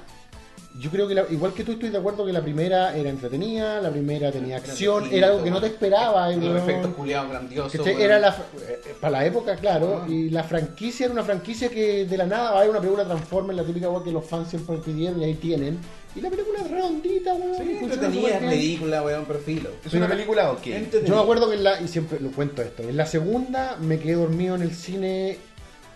yo 0.79 0.91
creo 0.91 1.07
que 1.09 1.15
la- 1.15 1.27
igual 1.31 1.53
que 1.55 1.65
tú 1.65 1.73
estoy 1.73 1.89
de 1.91 1.99
acuerdo 1.99 2.25
que 2.27 2.33
la 2.33 2.43
primera 2.43 2.97
era 2.97 3.11
entretenida, 3.11 3.81
la 3.81 3.91
primera 3.91 4.31
tenía 4.33 4.57
acción, 4.59 5.09
era 5.13 5.29
algo 5.29 5.43
que 5.45 5.51
no 5.51 5.61
te 5.61 5.67
esperaba, 5.69 6.29
Los 6.31 6.45
weón. 6.45 6.57
efectos 6.59 6.95
culiados 6.95 7.31
grandiosos. 7.31 7.87
Era 7.87 8.19
la, 8.19 8.29
eh, 8.31 8.95
para 9.01 9.13
la 9.19 9.27
época, 9.27 9.57
claro, 9.57 10.03
Ah. 10.05 10.09
y 10.09 10.31
la 10.31 10.45
franquicia 10.45 11.05
era 11.07 11.13
una 11.13 11.25
franquicia 11.25 11.69
que 11.71 12.05
de 12.07 12.17
la 12.17 12.27
nada 12.27 12.51
va 12.51 12.57
a 12.57 12.59
haber 12.59 12.71
una 12.71 12.81
película 12.81 13.05
Transformers, 13.05 13.57
la 13.57 13.65
típica 13.65 13.89
weón 13.89 14.05
que 14.05 14.13
los 14.13 14.25
fans 14.25 14.49
siempre 14.51 14.77
pidieron 14.79 15.21
y 15.21 15.25
ahí 15.25 15.35
tienen. 15.35 15.79
Y 16.15 16.21
la 16.21 16.29
película 16.29 16.61
es 16.61 16.71
redondita, 16.71 17.35
weón. 17.35 17.57
Sí, 17.57 17.79
entretenida, 17.81 18.39
ridícula, 18.39 19.03
weón, 19.03 19.25
pero 19.27 19.39
filo. 19.39 19.71
¿Es 19.85 19.95
una 19.95 20.09
película 20.09 20.53
o 20.53 20.61
qué? 20.61 20.87
Yo 21.07 21.17
me 21.17 21.23
acuerdo 21.23 21.49
que 21.49 21.57
en 21.57 21.65
la, 21.65 21.81
y 21.81 21.89
siempre 21.89 22.21
lo 22.21 22.31
cuento 22.31 22.61
esto, 22.63 22.83
en 22.83 22.97
la 22.97 23.07
segunda 23.07 23.77
me 23.81 23.99
quedé 23.99 24.15
dormido 24.15 24.55
en 24.55 24.63
el 24.63 24.75
cine 24.75 25.39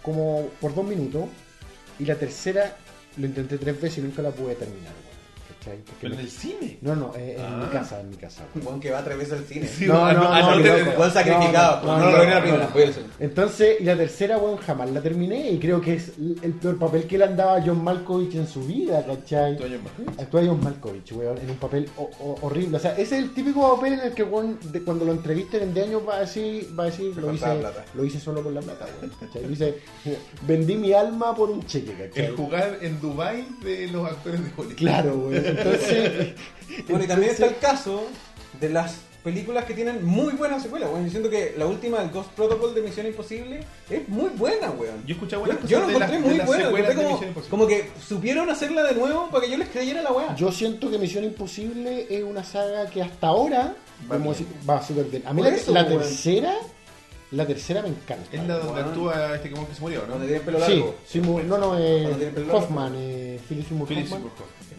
como 0.03 0.49
por 0.61 0.75
dos 0.75 0.87
minutos 0.87 1.25
y 1.99 2.05
la 2.05 2.15
tercera 2.15 2.77
lo 3.17 3.27
intenté 3.27 3.59
tres 3.59 3.81
veces 3.81 3.99
y 3.99 4.01
nunca 4.03 4.23
la 4.23 4.31
pude 4.31 4.55
terminar, 4.55 4.93
weón. 5.05 5.16
¿Cachai? 5.67 5.79
Porque 5.85 6.01
Pero 6.03 6.15
en 6.15 6.19
me- 6.19 6.25
el 6.25 6.31
cine. 6.31 6.79
No, 6.81 6.95
no, 6.95 7.13
eh, 7.17 7.35
en 7.39 7.45
Ah. 7.45 7.61
mi 7.65 7.67
casa, 7.73 8.01
en 8.01 8.11
mi 8.11 8.17
casa. 8.17 8.45
Weón 8.55 8.79
que 8.81 8.91
va 8.93 9.03
tres 9.03 9.19
veces 9.19 9.33
al 9.35 9.45
cine. 9.45 9.67
Sí, 9.67 9.87
No, 9.87 10.13
no, 10.13 10.23
no, 10.23 10.59
no, 10.61 10.91
Weón 10.99 11.11
sacrificado. 11.13 11.85
No, 11.85 11.99
no, 11.99 12.11
No, 12.13 12.25
la 12.25 12.41
primera. 12.41 12.71
Entonces, 13.19 13.81
y 13.81 13.85
la 13.85 13.97
tercera, 13.97 14.39
weón, 14.39 14.57
jamás 14.59 14.91
la 14.91 15.01
terminé 15.03 15.51
y 15.51 15.59
creo 15.59 15.81
que 15.81 15.95
es 15.95 16.13
el 16.19 16.53
peor 16.55 16.79
papel 16.79 17.07
que 17.07 17.19
le 17.19 17.25
han 17.25 17.37
dado 17.37 17.57
a 17.57 17.63
John 17.63 17.83
Malkovich 17.83 18.35
en 18.37 18.47
su 18.47 18.65
vida, 18.65 19.05
¿cachai? 19.05 19.57
Tú, 19.57 19.65
John 19.65 19.83
Malkovich. 19.83 20.21
Actúa 20.21 20.43
John 20.47 20.61
Malkovich, 20.63 21.13
weón, 21.13 21.39
en 21.39 21.51
un 21.51 21.57
papel 21.57 21.89
horrible. 22.43 22.77
O 22.77 22.81
sea, 22.81 22.93
ese 22.93 23.03
es 23.19 23.25
el 23.25 23.35
típico 23.35 23.75
papel 23.77 23.95
en 23.95 24.01
el 24.01 24.13
que, 24.15 24.25
de- 24.25 24.83
cuando 24.83 25.05
lo 25.05 25.13
entrevisten 25.13 25.63
en 25.63 25.75
de 25.75 25.83
años 25.83 26.03
va 26.09 26.17
a 26.17 26.21
decir, 26.21 26.69
va 26.79 26.85
a 26.85 26.87
decir, 26.87 27.17
lo 27.17 27.33
hice, 27.33 27.47
lo 27.95 28.05
hice 28.05 28.21
solo 28.21 28.43
por 28.43 28.53
la 28.53 28.61
plata, 28.61 28.87
weón, 29.01 29.13
¿cachai? 29.21 29.43
Lo 29.45 29.51
hice, 29.51 29.79
vendí 30.47 30.77
mi 30.77 30.93
alma 30.93 31.35
por 31.35 31.51
un 31.51 31.65
cheque, 31.67 31.93
¿cachai? 31.95 32.27
El 32.27 32.37
jugar 32.37 32.79
en 32.83 33.01
Dubai 33.01 33.47
de 33.63 33.89
los 33.89 34.07
actores 34.09 34.43
de 34.45 34.51
Hollywood. 34.57 34.77
Claro, 34.77 35.15
weón. 35.15 35.56
Entonces, 35.57 36.35
Bueno, 36.89 37.05
y 37.05 37.07
también 37.07 37.33
está 37.33 37.47
el 37.47 37.57
caso 37.59 38.05
de 38.61 38.69
las 38.71 38.97
películas 39.25 39.65
que 39.65 39.75
tienen 39.75 40.05
muy 40.05 40.35
buenas 40.35 40.63
secuelas, 40.63 40.89
weón. 40.91 41.05
Yo 41.07 41.11
siento 41.11 41.29
que 41.31 41.55
la 41.59 41.67
última, 41.67 42.01
el 42.01 42.11
Ghost 42.11 42.31
Protocol 42.31 42.75
de 42.75 42.83
Misión 42.83 43.07
Imposible, 43.07 43.61
es 43.91 44.09
muy 44.09 44.29
buena, 44.31 44.71
weón. 44.71 45.01
Yo 45.05 45.09
he 45.09 45.13
escuchado 45.13 45.43
buenas 45.45 45.65
Yo 45.69 45.81
de 45.81 45.99
las- 45.99 46.11
encontré 46.13 46.17
de 46.17 46.23
muy 46.23 46.47
buena, 46.47 46.69
encontré 46.69 46.95
como, 46.95 47.21
como 47.51 47.67
que 47.67 47.91
supieron 48.07 48.49
hacerla 48.51 48.85
de 48.85 48.95
nuevo 48.95 49.29
para 49.31 49.45
que 49.45 49.51
yo 49.51 49.59
les 49.59 49.69
creyera 49.69 50.03
la 50.03 50.13
weá. 50.13 50.35
Yo 50.37 50.53
siento 50.53 50.91
que 50.91 50.99
Misión 50.99 51.25
Imposible 51.25 52.07
es 52.09 52.23
una 52.23 52.45
saga 52.45 52.87
que 52.89 53.03
hasta 53.03 53.27
ahora 53.29 53.75
Va 54.11 54.17
va 54.19 54.81
súper 54.83 55.07
bien. 55.07 55.23
A 55.27 55.33
mí 55.33 55.43
la, 55.43 55.49
eso, 55.49 55.73
la 55.73 55.89
tercera, 55.89 56.55
la 57.33 57.47
tercera 57.47 57.83
me 57.83 57.89
encanta. 57.89 58.29
Es 58.31 58.47
la 58.47 58.59
donde 58.59 58.81
actúa 58.81 59.35
este 59.35 59.49
que 59.49 59.55
que 59.57 59.75
se 59.75 59.81
murió, 59.81 60.01
¿no? 60.03 60.07
Cuando 60.09 60.25
tiene 60.27 60.37
el 60.39 60.43
pelo 60.45 60.65
Sí, 60.65 60.71
largo. 60.73 60.95
Seymour- 61.11 61.45
no, 61.45 61.59
no, 61.59 61.69
Cuando 61.71 61.85
eh. 61.85 62.47
Hoffman, 62.53 62.93
eh, 62.97 63.41
Philip 63.49 63.67
Seymour 63.67 63.91
Hoffman. 63.91 64.23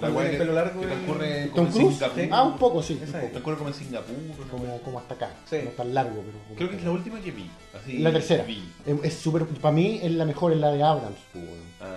La 0.02 0.10
weá 0.12 0.30
que, 0.32 0.38
pelo 0.38 0.54
largo, 0.54 0.82
que 0.82 0.88
transcurre 0.88 1.46
Tom 1.48 1.52
como 1.54 1.68
en 1.68 1.72
Cruise. 1.74 1.98
Singapur. 1.98 2.24
Ah, 2.32 2.44
un 2.44 2.58
poco, 2.58 2.84
sí. 2.84 2.94
Un 2.94 3.04
es. 3.04 3.10
poco. 3.12 3.28
Transcurre 3.30 3.58
como 3.58 3.70
en 3.70 3.74
Singapur. 3.76 4.16
¿no? 4.18 4.52
Como, 4.52 4.78
como 4.82 5.00
hasta 5.00 5.14
acá. 5.16 5.30
Sí. 5.50 5.58
No 5.64 5.70
tan 5.72 5.94
largo, 5.94 6.22
pero. 6.26 6.38
como 6.44 6.56
Creo 6.56 6.70
que 6.70 6.76
es 6.78 6.84
la 6.84 6.92
última 6.92 7.20
que 7.22 7.32
vi. 7.32 7.50
Así. 7.74 7.98
La 8.00 8.12
tercera. 8.12 8.44
Vi. 8.44 8.64
Es- 8.86 9.04
Es 9.04 9.14
súper. 9.16 9.46
Para 9.46 9.74
mí 9.74 10.00
es 10.04 10.12
la 10.12 10.26
mejor, 10.26 10.52
es 10.54 10.60
la 10.60 10.72
de 10.72 10.84
Abrams. 10.84 11.18
pues, 11.34 11.44
weón. 11.46 11.58
Ah, 11.82 11.96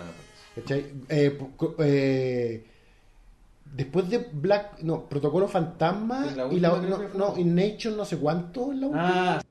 ¿Cachai? 0.57 0.87
Eh, 1.09 1.39
co- 1.57 1.75
eh, 1.79 2.65
después 3.75 4.09
de 4.09 4.27
Black. 4.33 4.81
No, 4.83 5.05
Protocolo 5.09 5.47
Fantasma. 5.49 6.27
Sí, 6.29 6.35
la 6.37 6.47
y 6.53 6.61
la. 6.61 6.73
última 6.75 6.91
No, 6.91 6.97
creo 6.97 6.99
que 7.13 7.19
fue. 7.19 7.19
no, 7.19 7.39
In 7.39 7.55
Nation 7.55 7.97
no 7.97 8.05
sé 8.05 8.17
cuánto 8.19 8.73
es 8.73 8.79
la 8.79 8.87
última. 8.87 9.37
Ah, 9.37 9.43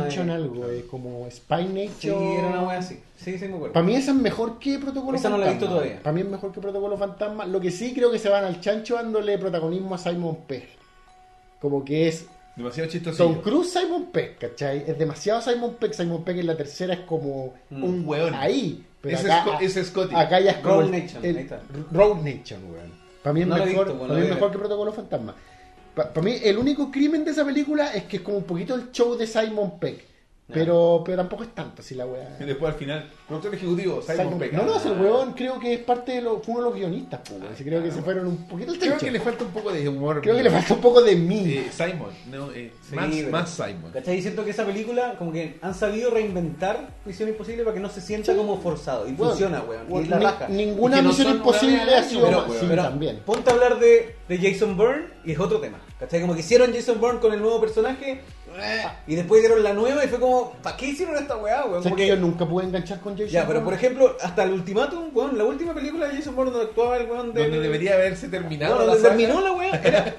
Nation 0.00 0.30
algo, 0.30 0.68
eh, 0.70 0.84
como 0.90 1.28
Spy 1.30 1.64
Nation. 1.66 1.92
sí, 2.00 2.34
era 2.38 2.46
una 2.48 2.62
weá 2.62 2.78
así. 2.78 3.00
Sí, 3.16 3.38
sí, 3.38 3.46
me 3.48 3.54
acuerdo. 3.54 3.72
Para 3.72 3.86
mí 3.86 3.94
esa 3.94 4.10
es 4.12 4.16
mejor 4.16 4.58
que 4.58 4.78
Protocolo 4.78 5.16
Esa 5.16 5.28
no 5.30 5.38
la 5.38 5.46
he 5.46 5.50
visto 5.50 5.68
todavía. 5.68 6.00
Para 6.02 6.12
mí 6.12 6.20
es 6.22 6.28
mejor 6.28 6.52
que 6.52 6.60
Protocolo 6.60 6.96
Fantasma. 6.98 7.46
Lo 7.46 7.60
que 7.60 7.70
sí 7.70 7.92
creo 7.94 8.10
que 8.10 8.18
se 8.18 8.28
van 8.28 8.44
al 8.44 8.60
chancho 8.60 8.94
dándole 8.96 9.38
protagonismo 9.38 9.94
a 9.94 9.98
Simon 9.98 10.38
Pegg. 10.46 10.64
Como 11.60 11.84
que 11.84 12.08
es 12.08 12.26
demasiado 12.56 12.90
chistoso. 12.90 13.22
Tom 13.24 13.40
Cruise, 13.40 13.72
Simon 13.72 14.06
Pegg, 14.12 14.36
¿cachai? 14.38 14.84
Es 14.86 14.98
demasiado 14.98 15.40
Simon 15.40 15.74
Pegg. 15.74 15.94
Simon 15.94 16.24
Pegg 16.24 16.38
en 16.40 16.46
la 16.48 16.56
tercera 16.56 16.94
es 16.94 17.00
como 17.00 17.54
Mm. 17.70 17.84
Un 17.84 18.02
weón. 18.08 18.34
ahí. 18.34 18.84
Pero 19.00 19.16
Ese 19.18 19.32
acá, 19.32 19.58
es 19.60 19.74
Sco- 19.76 19.80
es 19.80 19.86
Scotty. 19.88 20.14
acá 20.14 20.40
ya 20.40 20.50
es 20.52 20.56
como 20.58 20.74
Road 20.76 20.84
el- 20.94 21.02
Nation, 21.02 21.24
el-. 21.24 21.48
Road 21.90 22.16
Nation, 22.22 22.60
weón. 22.70 23.02
Para 23.22 23.32
mí 23.34 23.42
es 23.42 23.46
No 23.46 23.54
mejor, 23.54 23.68
visto, 23.68 23.84
bueno, 23.94 24.08
para 24.08 24.14
mí 24.20 24.26
es 24.26 24.34
mejor 24.34 24.50
que 24.52 24.58
Protocolo 24.58 24.92
Fantasma. 24.92 25.34
Para 25.94 26.22
mí 26.22 26.36
el 26.42 26.56
único 26.56 26.90
crimen 26.90 27.24
de 27.24 27.32
esa 27.32 27.44
película 27.44 27.92
es 27.92 28.04
que 28.04 28.16
es 28.16 28.22
como 28.22 28.38
un 28.38 28.44
poquito 28.44 28.74
el 28.74 28.90
show 28.92 29.14
de 29.16 29.26
Simon 29.26 29.78
Pegg. 29.78 30.11
Pero, 30.52 31.02
pero 31.04 31.16
tampoco 31.18 31.42
es 31.44 31.54
tanto, 31.54 31.82
si 31.82 31.94
la 31.94 32.06
weá. 32.06 32.36
Y 32.40 32.44
después 32.44 32.72
al 32.72 32.78
final, 32.78 33.10
productor 33.26 33.54
ejecutivo, 33.54 34.02
Simon, 34.02 34.38
Pegg. 34.38 34.52
No, 34.52 34.64
no, 34.64 34.76
es 34.76 34.86
el 34.86 34.92
Ah. 34.92 35.00
weón 35.00 35.32
creo 35.32 35.58
que 35.58 35.74
es 35.74 35.80
parte 35.80 36.12
de 36.12 36.22
lo, 36.22 36.40
fue 36.40 36.54
uno 36.54 36.64
de 36.64 36.70
los 36.70 36.78
guionistas, 36.78 37.20
pues, 37.26 37.40
weón. 37.40 37.52
Así 37.52 37.64
creo 37.64 37.82
que 37.82 37.90
se 37.90 38.02
fueron 38.02 38.26
un 38.26 38.46
poquito 38.48 38.72
al 38.72 38.78
Creo 38.78 38.98
que 38.98 39.10
le 39.10 39.20
falta 39.20 39.44
un 39.44 39.50
poco 39.50 39.72
de 39.72 39.88
humor. 39.88 40.20
Creo 40.20 40.36
que 40.36 40.42
le 40.42 40.50
falta 40.50 40.74
un 40.74 40.80
poco 40.80 41.02
de 41.02 41.16
mí. 41.16 41.44
Eh, 41.54 41.68
Simon, 41.72 42.10
no, 42.30 42.50
eh, 42.52 42.72
Sí, 42.88 42.94
más, 42.94 43.08
pero- 43.10 43.30
más 43.30 43.50
Simon. 43.50 43.90
¿Cachai? 43.92 44.16
Y 44.18 44.22
siento 44.22 44.44
que 44.44 44.50
esa 44.50 44.64
película, 44.66 45.14
como 45.18 45.32
que 45.32 45.58
han 45.62 45.74
sabido 45.74 46.10
reinventar 46.10 46.88
Misión 47.04 47.28
Imposible 47.28 47.62
para 47.64 47.74
que 47.74 47.80
no 47.80 47.88
se 47.88 48.00
sienta 48.00 48.32
Sí. 48.32 48.38
como 48.38 48.58
forzado. 48.60 49.06
Y 49.08 49.12
Weón, 49.12 49.30
funciona, 49.30 49.62
weón. 49.62 49.86
weón, 49.88 50.04
Y 50.06 50.08
la 50.08 50.18
ni- 50.18 50.24
raja. 50.24 50.48
ninguna 50.48 51.02
no 51.02 51.08
misión 51.10 51.28
imposible 51.36 51.94
ha 51.94 52.02
sido 52.04 52.24
pero, 52.26 52.38
más. 52.38 52.48
weón, 52.48 52.60
Sí, 52.60 52.66
Pero 52.68 52.82
también. 52.82 53.20
ponte 53.24 53.50
a 53.50 53.54
hablar 53.54 53.78
de, 53.78 54.16
de 54.28 54.38
Jason 54.38 54.76
Bourne 54.76 55.06
y 55.24 55.32
es 55.32 55.38
otro 55.40 55.58
tema. 55.60 55.78
¿Cachai? 55.98 56.20
Como 56.20 56.34
que 56.34 56.40
hicieron 56.40 56.72
Jason 56.72 57.00
Bourne 57.00 57.20
con 57.20 57.32
el 57.32 57.40
nuevo 57.40 57.60
personaje 57.60 58.20
y 59.06 59.14
después 59.14 59.40
dieron 59.42 59.62
la 59.62 59.72
nueva 59.72 60.04
y 60.04 60.08
fue 60.08 60.18
como, 60.20 60.52
¿para 60.62 60.76
qué 60.76 60.86
hicieron 60.86 61.16
esta 61.16 61.36
weá, 61.36 61.64
weón? 61.64 61.78
O 61.78 61.82
sea, 61.82 61.90
Como 61.90 61.96
que 61.96 62.02
que- 62.02 62.08
yo 62.08 62.16
nunca 62.16 62.46
pude 62.46 62.64
enganchar 62.64 63.00
con 63.00 63.12
Jason 63.14 63.28
Ya, 63.28 63.46
pero 63.46 63.64
por 63.64 63.74
ejemplo, 63.74 64.16
hasta 64.22 64.44
el 64.44 64.52
Ultimátum, 64.52 65.10
weón, 65.14 65.36
la 65.38 65.44
última 65.44 65.74
película 65.74 66.08
de 66.08 66.16
Jason 66.16 66.34
Bourne 66.36 66.52
donde 66.52 66.66
actuaba 66.66 66.96
el 66.96 67.10
weón 67.10 67.32
de... 67.32 67.42
Donde 67.42 67.60
debería 67.60 67.94
haberse 67.94 68.28
terminado. 68.28 68.74
No, 68.74 68.80
la 68.80 68.86
donde 68.86 69.00
saga. 69.02 69.16
terminó 69.16 69.40
la 69.40 69.52
weá, 69.52 69.80
era, 69.82 70.14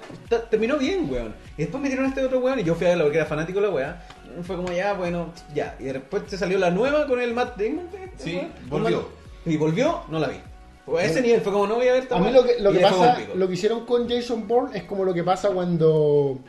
terminó 0.49 0.77
bien, 0.77 1.07
weón. 1.11 1.35
Y 1.57 1.61
después 1.63 1.81
metieron 1.81 2.05
a 2.05 2.09
este 2.09 2.23
otro 2.25 2.39
weón 2.39 2.59
y 2.59 2.63
yo 2.63 2.75
fui 2.75 2.85
a 2.85 2.89
verlo 2.89 3.05
porque 3.05 3.17
era 3.17 3.25
fanático 3.27 3.59
de 3.61 3.67
la 3.67 3.73
weá. 3.73 4.03
Fue 4.43 4.55
como 4.55 4.71
ya, 4.71 4.93
bueno, 4.93 5.31
ya. 5.53 5.75
Y 5.79 5.83
después 5.83 6.23
se 6.27 6.37
salió 6.37 6.57
la 6.57 6.71
nueva 6.71 7.05
con 7.07 7.21
el 7.21 7.33
Matt 7.33 7.55
Damon. 7.57 7.87
este 7.93 8.23
Sí, 8.23 8.35
weón. 8.37 8.51
volvió. 8.69 9.07
Y 9.45 9.57
volvió, 9.57 10.01
no 10.09 10.19
la 10.19 10.27
vi. 10.29 10.37
Fue 10.85 11.01
a 11.01 11.05
ese 11.05 11.21
nivel, 11.21 11.39
fue 11.41 11.53
como 11.53 11.65
no 11.67 11.75
voy 11.75 11.87
a 11.87 11.93
ver 11.93 12.03
esta 12.03 12.17
A 12.17 12.19
mí 12.19 12.31
lo 12.31 12.43
que, 12.43 12.59
lo 12.59 12.71
que 12.73 12.79
pasa, 12.79 13.17
lo 13.35 13.47
que 13.47 13.53
hicieron 13.53 13.85
con 13.85 14.09
Jason 14.09 14.47
Bourne 14.49 14.77
es 14.77 14.83
como 14.83 15.05
lo 15.05 15.13
que 15.13 15.23
pasa 15.23 15.49
cuando 15.49 16.39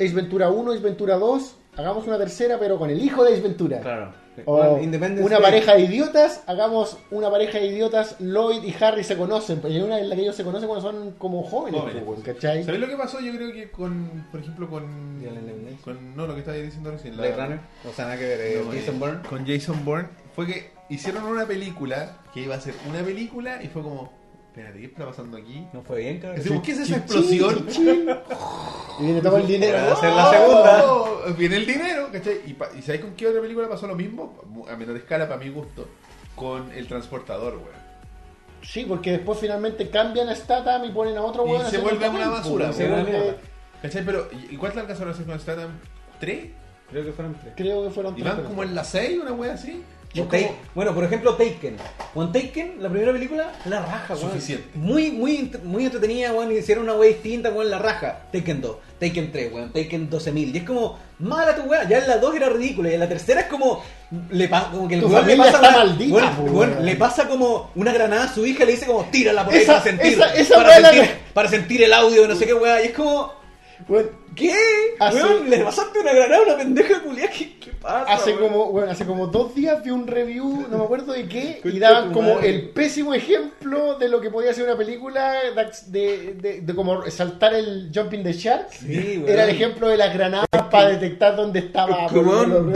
Ace 0.00 0.14
Ventura 0.14 0.48
1, 0.50 0.72
Ace 0.72 0.80
Ventura 0.82 1.16
2, 1.16 1.56
hagamos 1.76 2.06
una 2.06 2.18
tercera, 2.18 2.58
pero 2.58 2.78
con 2.78 2.90
el 2.90 3.00
hijo 3.02 3.22
de 3.24 3.32
Ace 3.34 3.42
Ventura. 3.42 3.80
Claro. 3.80 4.12
O 4.46 4.56
una 4.76 4.98
Day. 4.98 5.42
pareja 5.42 5.74
de 5.74 5.80
idiotas, 5.82 6.42
hagamos 6.46 6.96
una 7.10 7.30
pareja 7.30 7.58
de 7.58 7.66
idiotas, 7.66 8.16
Lloyd 8.20 8.62
y 8.62 8.74
Harry 8.82 9.04
se 9.04 9.14
conocen, 9.16 9.58
pero 9.60 9.74
hay 9.74 9.80
una 9.82 9.98
en 10.00 10.08
la 10.08 10.16
que 10.16 10.22
ellos 10.22 10.34
se 10.36 10.44
conocen 10.44 10.66
cuando 10.68 10.90
son 10.90 11.10
como 11.18 11.42
jóvenes, 11.42 11.80
Jóvenes. 11.80 12.02
pues, 12.06 12.20
¿cachai? 12.20 12.64
¿Sabes 12.64 12.80
lo 12.80 12.88
que 12.88 12.96
pasó? 12.96 13.20
Yo 13.20 13.32
creo 13.34 13.52
que 13.52 13.70
con, 13.70 14.26
por 14.30 14.40
ejemplo, 14.40 14.70
con. 14.70 15.20
Con 15.84 16.16
no, 16.16 16.26
lo 16.26 16.34
que 16.34 16.40
estaba 16.40 16.56
diciendo 16.56 16.90
recién. 16.90 17.16
la- 17.18 17.30
Runner. 17.32 17.60
O 17.88 17.92
sea, 17.92 18.06
nada 18.06 18.16
que 18.18 18.24
ver. 18.24 18.40
eh, 18.40 18.62
No, 18.64 18.72
Jason 18.72 18.94
eh, 18.94 18.98
Bourne. 18.98 19.28
Con 19.28 19.46
Jason 19.46 19.84
Bourne 19.84 20.08
fue 20.34 20.46
que 20.46 20.70
hicieron 20.88 21.24
una 21.24 21.44
película 21.44 22.18
que 22.32 22.40
iba 22.40 22.54
a 22.54 22.60
ser 22.60 22.74
una 22.88 23.00
película 23.02 23.62
y 23.62 23.66
fue 23.68 23.82
como, 23.82 24.10
espérate, 24.50 24.78
¿qué 24.80 24.86
está 24.86 25.06
pasando 25.06 25.36
aquí? 25.36 25.64
No 25.72 25.82
fue 25.82 26.00
bien, 26.00 26.18
cabrón. 26.20 26.38
Decimos, 26.38 26.62
¿qué 26.62 26.72
es 26.72 26.78
esa 26.80 26.86
Chin, 26.86 26.96
explosión? 26.96 27.66
chin, 27.68 27.68
chin. 28.06 28.10
Y 28.98 29.04
viene 29.04 29.20
todo 29.22 29.36
el 29.38 29.46
dinero. 29.46 29.78
Para 29.78 29.92
hacer 29.92 30.12
la 30.12 30.30
segunda. 30.30 30.84
¡Oh! 30.92 31.20
Viene 31.38 31.56
el 31.56 31.66
dinero, 31.66 32.08
¿cachai? 32.12 32.40
¿Y, 32.46 32.52
pa- 32.54 32.68
¿Y 32.78 32.82
sabéis 32.82 33.02
con 33.04 33.14
qué 33.14 33.28
otra 33.28 33.40
película 33.40 33.68
pasó 33.68 33.86
lo 33.86 33.94
mismo? 33.94 34.40
A 34.70 34.76
menor 34.76 34.96
escala, 34.96 35.28
para 35.28 35.40
mi 35.40 35.48
gusto. 35.50 35.86
Con 36.34 36.70
El 36.72 36.86
Transportador, 36.88 37.54
weón. 37.54 37.80
Sí, 38.62 38.84
porque 38.86 39.12
después 39.12 39.38
finalmente 39.38 39.88
cambian 39.88 40.28
a 40.28 40.34
Statham 40.36 40.84
y 40.84 40.90
ponen 40.90 41.16
a 41.16 41.22
otro 41.22 41.46
Y 41.46 41.50
weón. 41.50 41.60
se 41.62 41.66
haciendo 41.78 41.88
vuelve 41.88 42.08
una 42.08 42.28
basura, 42.28 42.66
pues, 42.66 42.76
se 42.76 42.82
se 42.88 42.88
mierda. 42.88 43.36
¿Cachai? 43.82 44.04
Pero, 44.04 44.28
¿y 44.50 44.54
y 44.54 44.56
cuántas 44.58 44.82
alcanzaron 44.82 45.12
a 45.12 45.14
hacer 45.14 45.26
con 45.26 45.40
Statham? 45.40 45.70
¿Tres? 46.18 46.46
Creo 46.90 47.04
que 47.04 47.12
fueron 47.12 47.34
tres. 47.40 47.54
Creo 47.56 47.84
que 47.84 47.90
fueron 47.90 48.18
¿Y 48.18 48.22
tres 48.22 48.36
van 48.36 48.44
como 48.44 48.62
en 48.62 48.74
la 48.74 48.84
seis, 48.84 49.18
una 49.22 49.32
wea 49.32 49.54
así? 49.54 49.82
Yo 50.12 50.26
como- 50.26 50.56
Bueno, 50.74 50.92
por 50.94 51.04
ejemplo, 51.04 51.34
Taken. 51.36 51.76
Con 52.14 52.32
Taken, 52.32 52.82
la 52.82 52.88
primera 52.88 53.12
película, 53.12 53.52
la 53.66 53.80
raja, 53.80 54.14
weón. 54.14 54.30
Suficiente. 54.30 54.68
Muy, 54.74 55.12
muy, 55.12 55.52
muy 55.62 55.84
entretenida, 55.84 56.32
weón. 56.32 56.50
y 56.50 56.56
Hicieron 56.56 56.84
una 56.84 56.94
wea 56.94 57.08
distinta, 57.10 57.50
weón, 57.50 57.70
la 57.70 57.78
raja. 57.78 58.22
Taken 58.32 58.60
2, 58.60 58.76
Taken 58.98 59.30
3, 59.30 59.52
weón. 59.52 59.72
Taken 59.72 60.10
12.000. 60.10 60.52
Y 60.54 60.58
es 60.58 60.64
como, 60.64 60.98
mala 61.20 61.54
tu 61.54 61.62
wea. 61.62 61.88
Ya 61.88 61.98
en 61.98 62.08
la 62.08 62.16
2 62.18 62.34
era 62.34 62.48
ridícula. 62.48 62.90
Y 62.90 62.94
en 62.94 63.00
la 63.00 63.08
tercera 63.08 63.42
es 63.42 63.46
como, 63.46 63.84
le 64.30 64.48
pasa, 64.48 64.70
como 64.72 64.88
que 64.88 64.96
el 64.96 65.04
weón 65.04 65.26
le 65.28 65.36
pasa 65.36 65.50
está 65.50 65.68
una- 65.68 65.76
maldita, 65.78 66.14
weón, 66.16 66.34
po, 66.36 66.42
weón, 66.42 66.70
weón. 66.72 66.86
le 66.86 66.96
pasa 66.96 67.28
como 67.28 67.70
una 67.76 67.92
granada 67.92 68.24
a 68.24 68.34
su 68.34 68.44
hija 68.44 68.64
y 68.64 68.66
le 68.66 68.72
dice 68.72 68.86
como, 68.86 69.04
tírala 69.12 69.44
por 69.44 69.54
ahí 69.54 69.60
Esa- 69.60 69.72
para 69.74 69.84
sentir. 69.84 70.12
esa- 70.14 70.34
esa 70.34 70.54
para, 70.56 70.80
la 70.80 70.88
sentir 70.90 71.08
que- 71.08 71.16
para 71.32 71.48
sentir 71.48 71.82
el 71.84 71.92
audio, 71.92 72.26
no 72.26 72.34
sé 72.34 72.46
qué 72.46 72.54
wea. 72.54 72.82
Y 72.82 72.86
es 72.88 72.92
como, 72.94 73.32
¿qué? 74.34 74.54
Hace- 74.98 75.22
Weón, 75.22 75.50
le 75.50 75.58
pasaste 75.58 75.98
una 76.00 76.12
granada 76.12 76.38
a 76.38 76.42
una 76.46 76.56
pendeja 76.56 77.02
culia. 77.02 77.30
¿Qué, 77.30 77.58
qué 77.58 77.72
pasa? 77.72 78.12
Hace 78.12 78.36
como, 78.36 78.70
bueno, 78.70 78.90
hace 78.90 79.04
como 79.06 79.26
dos 79.26 79.54
días 79.54 79.82
vi 79.82 79.90
un 79.90 80.06
review, 80.06 80.66
no 80.70 80.78
me 80.78 80.84
acuerdo 80.84 81.12
de 81.12 81.28
qué, 81.28 81.60
y 81.64 81.78
daban 81.78 82.12
como 82.12 82.34
madre. 82.34 82.50
el 82.50 82.68
pésimo 82.70 83.14
ejemplo 83.14 83.98
de 83.98 84.08
lo 84.08 84.20
que 84.20 84.30
podía 84.30 84.52
ser 84.54 84.64
una 84.64 84.76
película 84.76 85.34
de, 85.86 86.34
de, 86.34 86.60
de 86.60 86.74
como 86.74 87.08
saltar 87.10 87.54
el 87.54 87.90
Jumping 87.94 88.22
the 88.22 88.32
Shark. 88.32 88.68
Sí. 88.72 89.22
Era 89.26 89.44
el 89.44 89.50
ejemplo 89.50 89.88
de 89.88 89.96
las 89.96 90.12
granadas 90.14 90.46
para 90.70 90.88
detectar 90.90 91.36
dónde 91.36 91.58
estaba. 91.60 92.06
Es 92.06 92.12
que, 92.12 92.18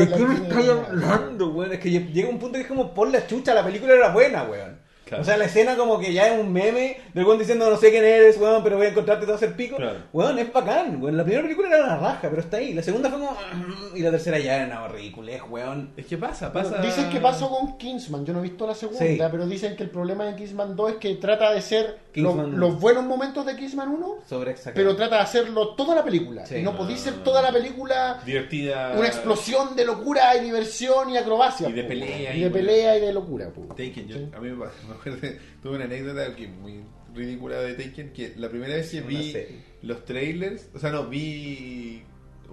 ¿de 0.04 0.08
qué 0.08 0.24
me 0.26 0.34
estáis 0.34 0.68
hablando, 0.70 1.48
weón? 1.48 1.72
Es 1.72 1.78
que 1.80 1.88
lle- 1.90 2.12
llega 2.12 2.28
un 2.28 2.38
punto 2.38 2.54
que 2.56 2.62
es 2.62 2.68
como 2.68 2.92
por 2.94 3.10
la 3.10 3.26
chucha, 3.26 3.54
la 3.54 3.64
película 3.64 3.94
era 3.94 4.12
buena, 4.12 4.44
weón. 4.44 4.82
Claro. 5.14 5.22
O 5.22 5.24
sea, 5.24 5.36
la 5.36 5.44
escena 5.46 5.76
como 5.76 5.98
que 5.98 6.12
ya 6.12 6.28
es 6.34 6.40
un 6.40 6.52
meme 6.52 6.98
del 7.12 7.24
weón 7.24 7.38
diciendo 7.38 7.68
no 7.70 7.76
sé 7.76 7.90
quién 7.90 8.04
eres, 8.04 8.38
weón, 8.38 8.62
pero 8.62 8.76
voy 8.76 8.86
a 8.86 8.90
encontrarte, 8.90 9.20
te 9.20 9.26
voy 9.26 9.32
a 9.34 9.36
hacer 9.36 9.54
pico. 9.56 9.76
Claro. 9.76 9.98
Weón, 10.12 10.38
es 10.38 10.52
bacán, 10.52 11.02
weón. 11.02 11.16
La 11.16 11.24
primera 11.24 11.42
película 11.42 11.68
era 11.68 11.84
una 11.84 11.96
raja, 11.98 12.28
pero 12.28 12.40
está 12.40 12.56
ahí. 12.58 12.74
La 12.74 12.82
segunda 12.82 13.08
fue 13.10 13.18
como... 13.18 13.32
"Mm", 13.32 13.96
Y 13.96 14.00
la 14.00 14.10
tercera 14.10 14.38
ya 14.38 14.56
era 14.56 14.66
una 14.66 14.88
ridiculez, 14.88 15.40
weón. 15.48 15.90
Es 15.96 16.06
que 16.06 16.16
pasa, 16.18 16.48
Bueno, 16.50 16.70
pasa. 16.70 16.82
Dicen 16.82 17.10
que 17.10 17.20
pasó 17.20 17.48
con 17.50 17.78
Kingsman, 17.78 18.24
yo 18.24 18.32
no 18.32 18.40
he 18.40 18.42
visto 18.42 18.66
la 18.66 18.74
segunda, 18.74 18.98
Sí. 19.04 19.18
pero 19.30 19.46
dicen 19.46 19.76
que 19.76 19.82
el 19.84 19.90
problema 19.90 20.24
de 20.26 20.36
Kingsman 20.36 20.74
2 20.76 20.90
es 20.92 20.96
que 20.96 21.14
trata 21.16 21.52
de 21.52 21.60
ser 21.62 21.98
los, 22.14 22.80
buenos 22.80 23.04
momentos 23.04 23.44
de 23.46 23.56
Kingsman 23.56 23.88
1, 23.88 24.14
Sobre 24.28 24.54
pero 24.74 24.94
trata 24.96 25.16
de 25.16 25.22
hacerlo 25.22 25.74
toda 25.74 25.94
la 25.94 26.04
película. 26.04 26.46
Sí. 26.46 26.56
y 26.56 26.62
no 26.62 26.76
podéis 26.76 27.00
ser 27.00 27.14
toda 27.24 27.42
la 27.42 27.52
película 27.52 28.20
Divertida. 28.24 28.92
una 28.96 29.06
explosión 29.06 29.74
de 29.76 29.84
locura 29.84 30.34
y 30.36 30.44
diversión 30.44 31.10
y 31.10 31.16
acrobacia. 31.16 31.68
Y 31.68 31.72
de 31.72 31.84
pelea 31.84 32.34
Y 32.34 32.40
y 32.40 32.44
de 32.44 32.50
pelea 32.50 32.96
y 32.96 33.00
de 33.00 33.12
locura. 33.12 33.48
yo, 33.54 33.74
Sí. 33.76 34.28
a 34.36 34.40
mí 34.40 34.48
me, 34.50 34.56
me 34.56 34.64
acuerdo, 35.10 35.28
tuve 35.62 35.76
una 35.76 35.84
anécdota 35.84 36.34
que 36.36 36.48
muy 36.48 36.80
ridícula 37.14 37.60
de 37.60 37.74
Taken, 37.74 38.12
que 38.12 38.34
la 38.36 38.48
primera 38.50 38.74
vez 38.74 38.90
que 38.90 38.98
Una 38.98 39.06
vi 39.08 39.32
serie. 39.32 39.58
los 39.82 40.04
trailers, 40.04 40.68
o 40.74 40.78
sea, 40.78 40.90
no, 40.90 41.08
vi 41.08 42.02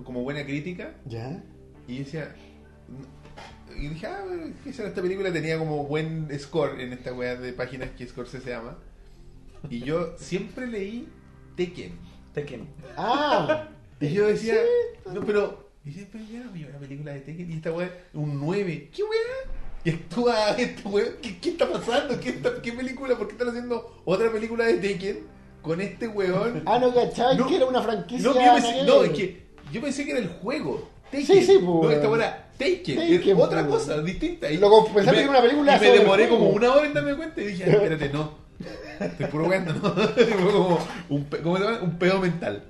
como 0.03 0.21
buena 0.23 0.43
crítica 0.45 0.95
¿Ya? 1.05 1.43
y 1.87 1.99
decía, 1.99 2.35
y 3.77 3.87
dije, 3.87 4.05
ah, 4.07 4.23
bueno, 4.25 4.53
¿qué 4.63 4.73
será 4.73 4.89
esta 4.89 5.01
película? 5.01 5.31
Tenía 5.31 5.57
como 5.57 5.85
buen 5.85 6.27
score 6.39 6.79
en 6.81 6.93
esta 6.93 7.13
weá 7.13 7.35
de 7.35 7.53
páginas 7.53 7.89
que 7.91 8.05
Scorsese 8.07 8.43
se 8.43 8.49
llama. 8.51 8.77
Y 9.69 9.79
yo 9.81 10.15
siempre 10.17 10.67
leí 10.67 11.07
Taken. 11.57 11.91
Tekken. 12.33 12.67
Ah, 12.97 13.69
Y 13.99 14.09
yo 14.13 14.27
decía, 14.27 14.55
no, 15.13 15.23
pero, 15.25 15.69
y 15.85 15.89
dice, 15.89 16.07
pero 16.11 16.23
ya 16.25 16.43
no 16.43 16.51
vi 16.51 16.63
una 16.63 16.79
película 16.79 17.13
de 17.13 17.21
Tekken 17.21 17.51
y 17.51 17.55
esta 17.55 17.71
weá, 17.71 17.91
un 18.13 18.39
9. 18.39 18.89
¿Qué 18.95 19.03
weá? 19.03 19.53
Y 19.83 19.89
actúa 19.89 20.51
esta 20.51 20.87
weá, 20.89 21.05
¿qué, 21.21 21.39
qué 21.39 21.49
está 21.49 21.71
pasando? 21.71 22.19
¿Qué, 22.19 22.29
está- 22.29 22.61
¿Qué 22.61 22.71
película? 22.71 23.17
¿Por 23.17 23.27
qué 23.27 23.33
están 23.33 23.49
haciendo 23.49 24.01
otra 24.05 24.31
película 24.31 24.65
de 24.65 24.75
Tekken 24.75 25.19
con 25.61 25.81
este 25.81 26.07
weón? 26.07 26.61
ah, 26.65 26.77
no 26.79 26.93
cachai 26.93 27.35
No, 27.37 27.47
que 27.47 27.55
era 27.55 27.65
una 27.65 27.81
franquicia. 27.81 28.27
No, 28.29 28.35
yo 28.35 28.53
pensé, 28.53 28.83
no, 28.83 29.03
es 29.03 29.11
que 29.11 29.43
yo 29.71 29.81
pensé 29.81 30.05
que 30.05 30.11
era 30.11 30.19
el 30.19 30.27
juego. 30.29 30.87
Taken. 31.05 31.25
Sí, 31.25 31.41
sí, 31.43 31.53
pues, 31.59 31.65
No, 31.65 31.91
esta 31.91 32.07
weón. 32.07 32.21
era 32.21 32.47
Taken. 32.57 32.95
Taken, 32.95 33.29
es 33.37 33.43
otra 33.43 33.67
pues. 33.67 33.79
cosa, 33.83 34.01
distinta. 34.03 34.51
Y 34.51 34.57
Luego 34.57 34.85
pensaste 34.85 35.11
me- 35.11 35.17
que 35.17 35.21
era 35.23 35.29
una 35.31 35.41
película 35.41 35.77
Y 35.77 35.79
me 35.79 35.91
demoré 35.99 36.29
como 36.29 36.49
una 36.49 36.73
hora 36.73 36.85
en 36.85 36.93
darme 36.93 37.15
cuenta 37.15 37.41
y 37.41 37.45
dije, 37.47 37.63
"Ah, 37.65 37.71
espérate, 37.71 38.09
no. 38.09 38.39
Estoy 38.99 39.25
puro 39.25 39.45
weando, 39.47 39.73
¿no? 39.73 39.95
Como 40.53 40.79
un, 41.09 41.23
pe- 41.25 41.39
¿cómo 41.39 41.57
se 41.57 41.63
llama? 41.63 41.79
Un 41.81 41.97
pedo 41.97 42.19
mental. 42.19 42.63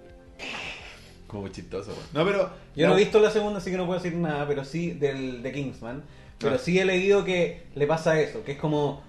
Como 1.28 1.50
chistoso, 1.50 1.92
weón. 1.92 2.04
No, 2.14 2.26
pero. 2.26 2.50
Yo 2.76 2.88
no 2.88 2.94
he 2.96 3.00
visto 3.00 3.20
la 3.20 3.30
segunda, 3.32 3.60
así 3.60 3.70
que 3.70 3.76
no 3.78 3.86
puedo 3.86 4.00
decir 4.00 4.18
nada, 4.18 4.48
pero 4.48 4.64
sí 4.64 4.92
del 4.92 5.44
de 5.44 5.52
Kingsman. 5.52 6.04
Pero 6.42 6.58
sí 6.58 6.80
he 6.80 6.86
leído 6.86 7.24
que 7.26 7.64
le 7.76 7.88
pasa 7.88 8.20
eso, 8.20 8.44
que 8.44 8.54
es 8.54 8.58
como 8.58 9.02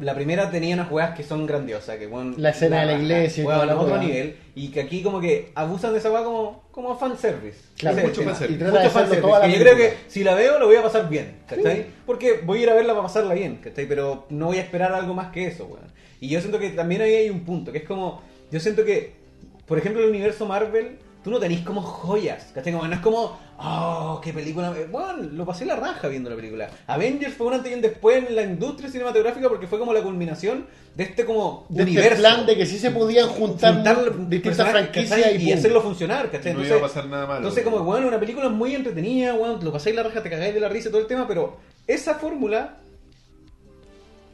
la 0.00 0.14
primera 0.14 0.48
tenía 0.48 0.74
unas 0.76 0.88
juegas 0.88 1.16
que 1.16 1.24
son 1.24 1.44
grandiosas, 1.44 1.96
que 1.96 2.06
bueno, 2.06 2.34
La 2.36 2.50
escena 2.50 2.80
de 2.82 2.86
la 2.86 2.92
iglesia 2.94 3.40
y 3.42 3.44
juegan 3.44 3.66
la 3.66 3.72
a 3.72 3.76
otro 3.80 3.94
hueá. 3.94 4.02
nivel 4.04 4.36
y 4.54 4.68
que 4.68 4.80
aquí 4.80 5.02
como 5.02 5.20
que 5.20 5.50
abusan 5.56 5.92
de 5.92 5.98
esa 5.98 6.10
juega 6.10 6.24
como 6.24 6.62
como 6.70 6.96
fanservice. 6.96 7.58
Claro, 7.76 7.96
Esa 7.98 8.06
mucho 8.06 8.20
escena. 8.20 8.30
fanservice. 8.36 8.54
Y 8.54 8.58
trata 8.58 8.78
de 8.78 8.84
Mucho 8.84 8.98
hacerlo 8.98 9.00
fanservice, 9.00 9.26
toda 9.28 9.38
la 9.40 9.46
que 9.46 9.52
yo 9.52 9.58
creo 9.58 9.74
película. 9.76 9.96
que 10.04 10.10
si 10.10 10.22
la 10.24 10.34
veo 10.34 10.58
lo 10.60 10.66
voy 10.66 10.76
a 10.76 10.82
pasar 10.82 11.08
bien, 11.08 11.38
¿cachai? 11.48 11.86
Porque 12.06 12.40
voy 12.44 12.60
a 12.60 12.62
ir 12.62 12.70
a 12.70 12.74
verla 12.74 12.92
para 12.92 13.02
pasarla 13.02 13.34
bien, 13.34 13.56
¿cachai? 13.56 13.86
Pero 13.88 14.26
no 14.30 14.46
voy 14.46 14.58
a 14.58 14.60
esperar 14.60 14.92
algo 14.92 15.14
más 15.14 15.32
que 15.32 15.48
eso, 15.48 15.64
weón. 15.66 15.92
Y 16.20 16.28
yo 16.28 16.38
siento 16.40 16.60
que 16.60 16.70
también 16.70 17.02
ahí 17.02 17.14
hay 17.14 17.30
un 17.30 17.40
punto, 17.40 17.72
que 17.72 17.78
es 17.78 17.84
como, 17.84 18.22
yo 18.52 18.60
siento 18.60 18.84
que, 18.84 19.14
por 19.66 19.78
ejemplo, 19.78 20.02
el 20.04 20.10
universo 20.10 20.46
Marvel, 20.46 20.98
tú 21.22 21.30
no 21.30 21.38
tenés 21.38 21.60
como 21.60 21.82
joyas, 21.82 22.50
¿cachai? 22.54 22.72
Como, 22.72 22.86
no 22.86 22.94
es 22.94 23.00
como, 23.00 23.38
oh, 23.58 24.20
qué 24.22 24.32
película, 24.32 24.72
bueno, 24.90 25.14
lo 25.32 25.44
pasé 25.44 25.64
la 25.64 25.76
raja 25.76 26.08
viendo 26.08 26.30
la 26.30 26.36
película. 26.36 26.70
Avengers 26.86 27.34
fue 27.34 27.48
un 27.48 27.54
antes 27.54 27.70
y 27.70 27.74
un 27.74 27.82
después 27.82 28.28
en 28.28 28.34
la 28.36 28.42
industria 28.42 28.88
cinematográfica 28.90 29.48
porque 29.48 29.66
fue 29.66 29.78
como 29.78 29.92
la 29.92 30.02
culminación 30.02 30.66
de 30.94 31.04
este 31.04 31.24
como 31.24 31.66
De 31.68 31.82
este 31.82 31.92
universo. 31.92 32.22
plan 32.22 32.46
de 32.46 32.56
que 32.56 32.66
sí 32.66 32.78
se 32.78 32.90
podían 32.90 33.28
juntar, 33.28 33.74
Juntar 33.74 34.28
distintas 34.28 34.70
franquicias 34.70 35.34
y, 35.34 35.44
y 35.48 35.52
hacerlo 35.52 35.82
funcionar, 35.82 36.30
¿cachai? 36.30 36.54
No 36.54 36.64
iba 36.64 36.76
a 36.76 36.80
pasar 36.80 37.06
nada 37.06 37.26
malo. 37.26 37.38
entonces, 37.38 37.64
como, 37.64 37.80
bueno, 37.80 38.08
una 38.08 38.18
película 38.18 38.48
muy 38.48 38.74
entretenida, 38.74 39.34
bueno, 39.34 39.58
lo 39.62 39.72
pasáis 39.72 39.94
la 39.96 40.02
raja, 40.02 40.22
te 40.22 40.30
cagáis 40.30 40.54
de 40.54 40.60
la 40.60 40.68
risa 40.68 40.88
y 40.88 40.92
todo 40.92 41.00
el 41.00 41.06
tema, 41.08 41.26
pero 41.28 41.56
esa 41.86 42.14
fórmula, 42.14 42.76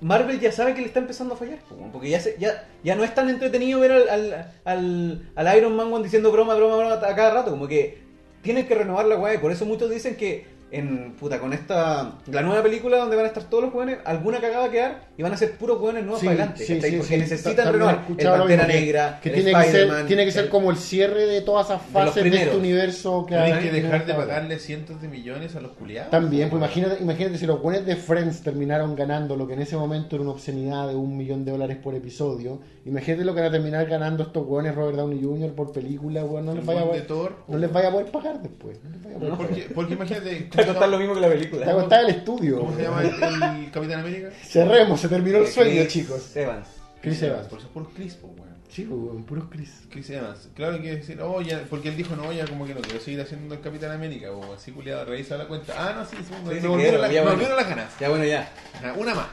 Marvel 0.04 0.38
ya 0.38 0.52
sabe 0.52 0.74
que 0.74 0.82
le 0.82 0.86
está 0.88 1.00
empezando 1.00 1.32
a 1.34 1.36
fallar, 1.38 1.58
porque 1.92 2.10
ya, 2.10 2.20
se- 2.20 2.36
ya, 2.38 2.68
ya 2.82 2.94
no 2.94 3.04
es 3.04 3.14
tan 3.14 3.30
entretenido 3.30 3.80
ver 3.80 3.92
al, 3.92 4.08
al, 4.10 4.52
al, 4.66 5.32
al 5.34 5.56
Iron 5.56 5.74
Man 5.76 6.02
diciendo 6.02 6.30
broma, 6.30 6.54
broma, 6.54 6.76
broma 6.76 6.94
a 6.94 7.14
cada 7.16 7.30
rato, 7.32 7.50
como 7.52 7.66
que 7.66 7.98
tienen 8.42 8.66
que 8.66 8.74
renovar 8.74 9.06
la 9.06 9.16
weá, 9.16 9.34
y 9.34 9.38
por 9.38 9.50
eso 9.50 9.64
muchos 9.64 9.88
dicen 9.88 10.16
que 10.16 10.46
en 10.76 11.12
puta, 11.18 11.38
con 11.38 11.52
esta 11.52 12.18
la 12.26 12.42
nueva 12.42 12.62
película 12.62 12.98
donde 12.98 13.16
van 13.16 13.24
a 13.24 13.28
estar 13.28 13.44
todos 13.44 13.64
los 13.64 13.74
weones, 13.74 13.98
alguna 14.04 14.40
cagada 14.40 14.60
va 14.60 14.66
a 14.66 14.70
quedar 14.70 15.08
y 15.16 15.22
van 15.22 15.32
a 15.32 15.36
ser 15.36 15.52
puros 15.52 15.80
weones 15.80 16.02
nuevos 16.02 16.20
Sí, 16.20 16.26
para 16.26 16.36
adelante, 16.38 16.64
sí, 16.64 16.74
¿cachai? 16.74 16.90
sí, 16.90 16.96
porque 16.96 17.14
sí. 17.14 17.20
necesitan 17.20 17.72
renovar 17.72 18.04
el 18.08 18.26
Pantera 18.26 18.66
que- 18.66 18.72
Negra, 18.72 19.20
que 19.22 19.28
el 19.30 19.34
tiene 19.36 19.52
que 19.60 19.70
ser 19.70 20.06
tiene 20.06 20.24
que 20.24 20.32
ser 20.32 20.44
el- 20.44 20.50
como 20.50 20.70
el 20.70 20.76
cierre 20.76 21.26
de 21.26 21.40
todas 21.42 21.66
esas 21.66 21.82
fases 21.82 22.24
de, 22.24 22.36
este 22.36 22.56
universo 22.56 23.24
que 23.26 23.34
Tienes 23.36 23.52
hay 23.54 23.62
que 23.62 23.70
dejar 23.72 24.06
de 24.06 24.14
pagarle 24.14 24.58
cientos 24.58 25.00
de 25.00 25.08
millones 25.08 25.54
a 25.56 25.60
los 25.60 25.72
culiados. 25.72 26.10
También, 26.10 26.50
pues 26.50 26.60
imagínate, 26.60 27.02
imagínate 27.02 27.38
si 27.38 27.46
los 27.46 27.62
buenos 27.62 27.86
de 27.86 27.96
Friends 27.96 28.42
terminaron 28.42 28.96
ganando 28.96 29.36
lo 29.36 29.46
que 29.46 29.54
en 29.54 29.62
ese 29.62 29.76
momento 29.76 30.16
era 30.16 30.22
una 30.22 30.32
obscenidad 30.32 30.88
de 30.88 30.94
un 30.96 31.16
millón 31.16 31.44
de 31.44 31.52
dólares 31.52 31.76
por 31.82 31.94
episodio. 31.94 32.60
Imagínate 32.84 33.24
lo 33.24 33.34
que 33.34 33.40
van 33.40 33.48
a 33.48 33.52
terminar 33.52 33.86
ganando 33.86 34.24
estos 34.24 34.46
weones 34.46 34.74
Robert 34.74 34.96
Downey 34.96 35.22
Jr. 35.22 35.52
por 35.54 35.72
película, 35.72 36.24
weón. 36.24 36.44
No, 36.46 36.54
les 36.54 36.66
vaya 36.66 36.80
a 36.82 36.84
poder- 36.84 37.06
Thor. 37.06 37.36
no 37.48 37.58
les 37.58 37.72
vaya 37.72 37.88
a 37.88 37.92
poder 37.92 38.06
pagar 38.10 38.42
después. 38.42 38.78
No 38.84 38.90
les 38.90 39.02
vaya 39.02 39.16
a 39.16 39.18
poder 39.18 39.32
pagar. 39.36 39.48
Porque, 39.48 39.74
porque 39.74 39.94
imagínate. 39.94 40.48
A 40.64 40.72
costar 40.72 40.88
lo 40.88 40.98
mismo 40.98 41.14
que 41.14 41.20
la 41.20 41.28
película. 41.28 41.64
Te 41.66 41.72
va 41.72 41.82
a 41.82 42.00
el 42.00 42.10
estudio. 42.10 42.58
¿Cómo 42.60 42.76
se 42.76 42.82
llama 42.82 43.02
el, 43.02 43.64
el 43.64 43.70
Capitán 43.70 44.00
América? 44.00 44.30
Cerremos, 44.44 45.00
se 45.00 45.08
terminó 45.08 45.38
el 45.38 45.44
Eh, 45.44 45.46
sueño, 45.46 45.80
Chris 45.82 45.88
chicos. 45.92 46.36
Evans. 46.36 46.68
Chris 47.00 47.22
Evans. 47.22 47.46
Por 47.48 47.58
eso 47.58 47.68
es 47.68 47.72
puro 47.72 47.90
Chris, 47.94 48.14
po, 48.14 48.28
weón. 48.28 48.54
Sí, 48.70 48.82
pues, 48.82 48.98
weón, 49.00 49.22
puros 49.24 49.44
Chris. 49.50 49.70
Chris 49.90 50.10
Evans. 50.10 50.48
Claro 50.56 50.80
que 50.82 50.96
decir, 50.96 51.20
oh, 51.20 51.40
ya, 51.40 51.62
porque 51.70 51.88
él 51.90 51.96
dijo, 51.96 52.16
no, 52.16 52.32
ya 52.32 52.44
como 52.46 52.66
que 52.66 52.74
no 52.74 52.80
quiero 52.80 52.98
seguir 53.00 53.20
haciendo 53.20 53.54
el 53.54 53.60
Capitán 53.60 53.92
América, 53.92 54.32
o 54.32 54.54
así 54.54 54.72
culiado, 54.72 55.04
revisa 55.04 55.36
la 55.36 55.46
cuenta. 55.46 55.74
Ah, 55.76 55.92
no, 55.96 56.04
sí, 56.04 56.16
sí, 56.18 56.34
Sí, 56.54 56.60
sí, 56.60 56.66
volvieron, 56.66 57.00
las- 57.00 57.10
ya, 57.12 57.20
me 57.20 57.26
bueno. 57.26 57.30
volvieron 57.36 57.56
las 57.56 57.68
ganas. 57.68 57.92
Ya 58.00 58.08
bueno, 58.08 58.24
ya. 58.24 58.48
Ajá, 58.74 58.94
Una 58.94 59.14
más. 59.14 59.26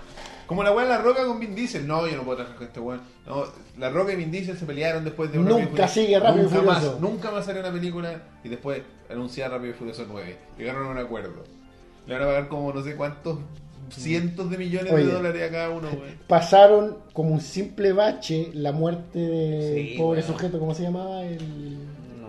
Como 0.51 0.63
la 0.63 0.73
weá 0.73 0.85
La 0.85 0.97
Roca 0.97 1.25
con 1.25 1.39
Vin 1.39 1.55
Diesel. 1.55 1.87
No, 1.87 2.05
yo 2.05 2.17
no 2.17 2.23
puedo 2.23 2.35
trabajar 2.37 2.57
con 2.57 2.67
este 2.67 2.79
weón. 2.81 2.99
No, 3.25 3.45
La 3.79 3.89
Roca 3.89 4.11
y 4.11 4.17
Vin 4.17 4.31
Diesel 4.31 4.57
se 4.57 4.65
pelearon 4.65 5.05
después 5.05 5.31
de 5.31 5.37
Nunca 5.37 5.61
y 5.61 5.65
Furioso. 5.67 5.93
sigue 5.93 6.19
Rápido 6.19 6.41
y 6.41 6.43
nunca 6.47 6.57
Furioso. 6.59 6.91
Más, 6.91 6.99
nunca 6.99 7.31
más 7.31 7.45
salió 7.45 7.61
una 7.61 7.71
película 7.71 8.21
y 8.43 8.49
después 8.49 8.81
anunciar 9.09 9.49
Rápido 9.51 9.69
y 9.71 9.73
Furioso 9.75 10.05
9. 10.09 10.37
Llegaron 10.57 10.87
a 10.87 10.89
un 10.91 10.97
acuerdo. 10.97 11.43
Le 12.05 12.13
van 12.15 12.23
a 12.23 12.25
pagar 12.25 12.47
como 12.49 12.73
no 12.73 12.83
sé 12.83 12.95
cuántos 12.97 13.39
cientos 13.89 14.49
de 14.49 14.57
millones 14.57 14.91
Oye. 14.91 15.05
de 15.05 15.11
dólares 15.13 15.47
a 15.49 15.51
cada 15.51 15.69
uno. 15.69 15.87
Pasaron 16.27 16.97
como 17.13 17.29
un 17.33 17.39
simple 17.41 17.93
bache 17.93 18.49
la 18.53 18.73
muerte 18.73 19.19
de 19.19 19.73
Sí, 19.91 19.97
pobre 19.97 20.19
weón. 20.19 20.33
sujeto, 20.33 20.59
¿cómo 20.59 20.73
se 20.75 20.83
llamaba? 20.83 21.23
El 21.23 21.37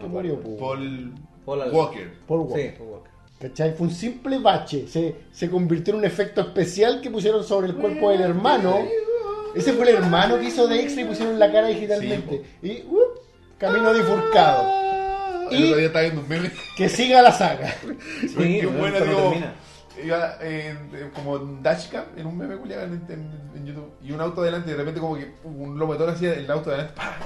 que 0.01 0.07
murió, 0.07 0.35
acuerdo. 0.35 0.57
po. 0.59 0.59
Paul, 0.59 1.12
Paul 1.44 1.62
Al- 1.62 1.73
Walker. 1.73 2.12
Paul 2.28 2.40
Walker. 2.43 2.70
Sí, 2.70 2.77
Paul 2.78 2.89
Walker. 2.90 3.01
¿Cachai? 3.43 3.74
Fue 3.74 3.89
un 3.89 3.93
simple 3.93 4.39
bache. 4.39 4.86
Se, 4.86 5.16
se 5.32 5.51
convirtió 5.51 5.94
en 5.94 5.98
un 6.01 6.05
efecto 6.06 6.40
especial 6.43 7.01
que 7.01 7.10
pusieron 7.10 7.43
sobre 7.43 7.66
el 7.69 7.74
cuerpo 7.74 8.10
del 8.10 8.20
hermano. 8.20 8.78
Ese 9.55 9.73
fue 9.73 9.90
el 9.90 9.97
hermano 9.97 10.39
que 10.39 10.44
hizo 10.47 10.69
de 10.69 10.81
extra 10.81 11.02
y 11.02 11.05
pusieron 11.06 11.39
la 11.39 11.51
cara 11.51 11.66
digitalmente. 11.66 12.43
y 12.62 12.82
uh, 12.89 13.01
camino 13.59 13.93
bifurcado. 13.93 15.51
El 15.51 15.59
Y- 15.60 15.64
otro 15.64 15.77
día 15.77 15.86
estaba 15.89 16.02
viendo 16.05 16.20
un 16.23 16.28
meme. 16.28 16.51
Que 16.77 16.89
siga 16.89 17.20
la 17.20 17.32
saga. 17.32 17.74
Sí, 18.20 18.59
Qué 18.60 18.66
buena, 18.66 19.01
digo, 19.01 19.35
iba 20.05 20.36
eh, 20.40 20.74
como 21.14 21.36
en 21.36 21.62
dashcam, 21.62 22.05
en 22.16 22.27
un 22.27 22.39
meme 22.39 22.56
culiado 22.56 22.85
en, 22.85 22.93
en- 23.09 23.40
en 23.56 23.66
YouTube, 23.66 23.90
y 24.02 24.12
un 24.12 24.20
auto 24.20 24.40
adelante, 24.40 24.69
y 24.70 24.73
de 24.73 24.78
repente 24.78 25.01
como 25.01 25.16
que 25.16 25.32
un 25.44 25.77
toro 25.78 26.12
hacía 26.12 26.32
el 26.35 26.51
auto 26.51 26.70
adelante, 26.70 26.94
¡pah! 26.97 27.16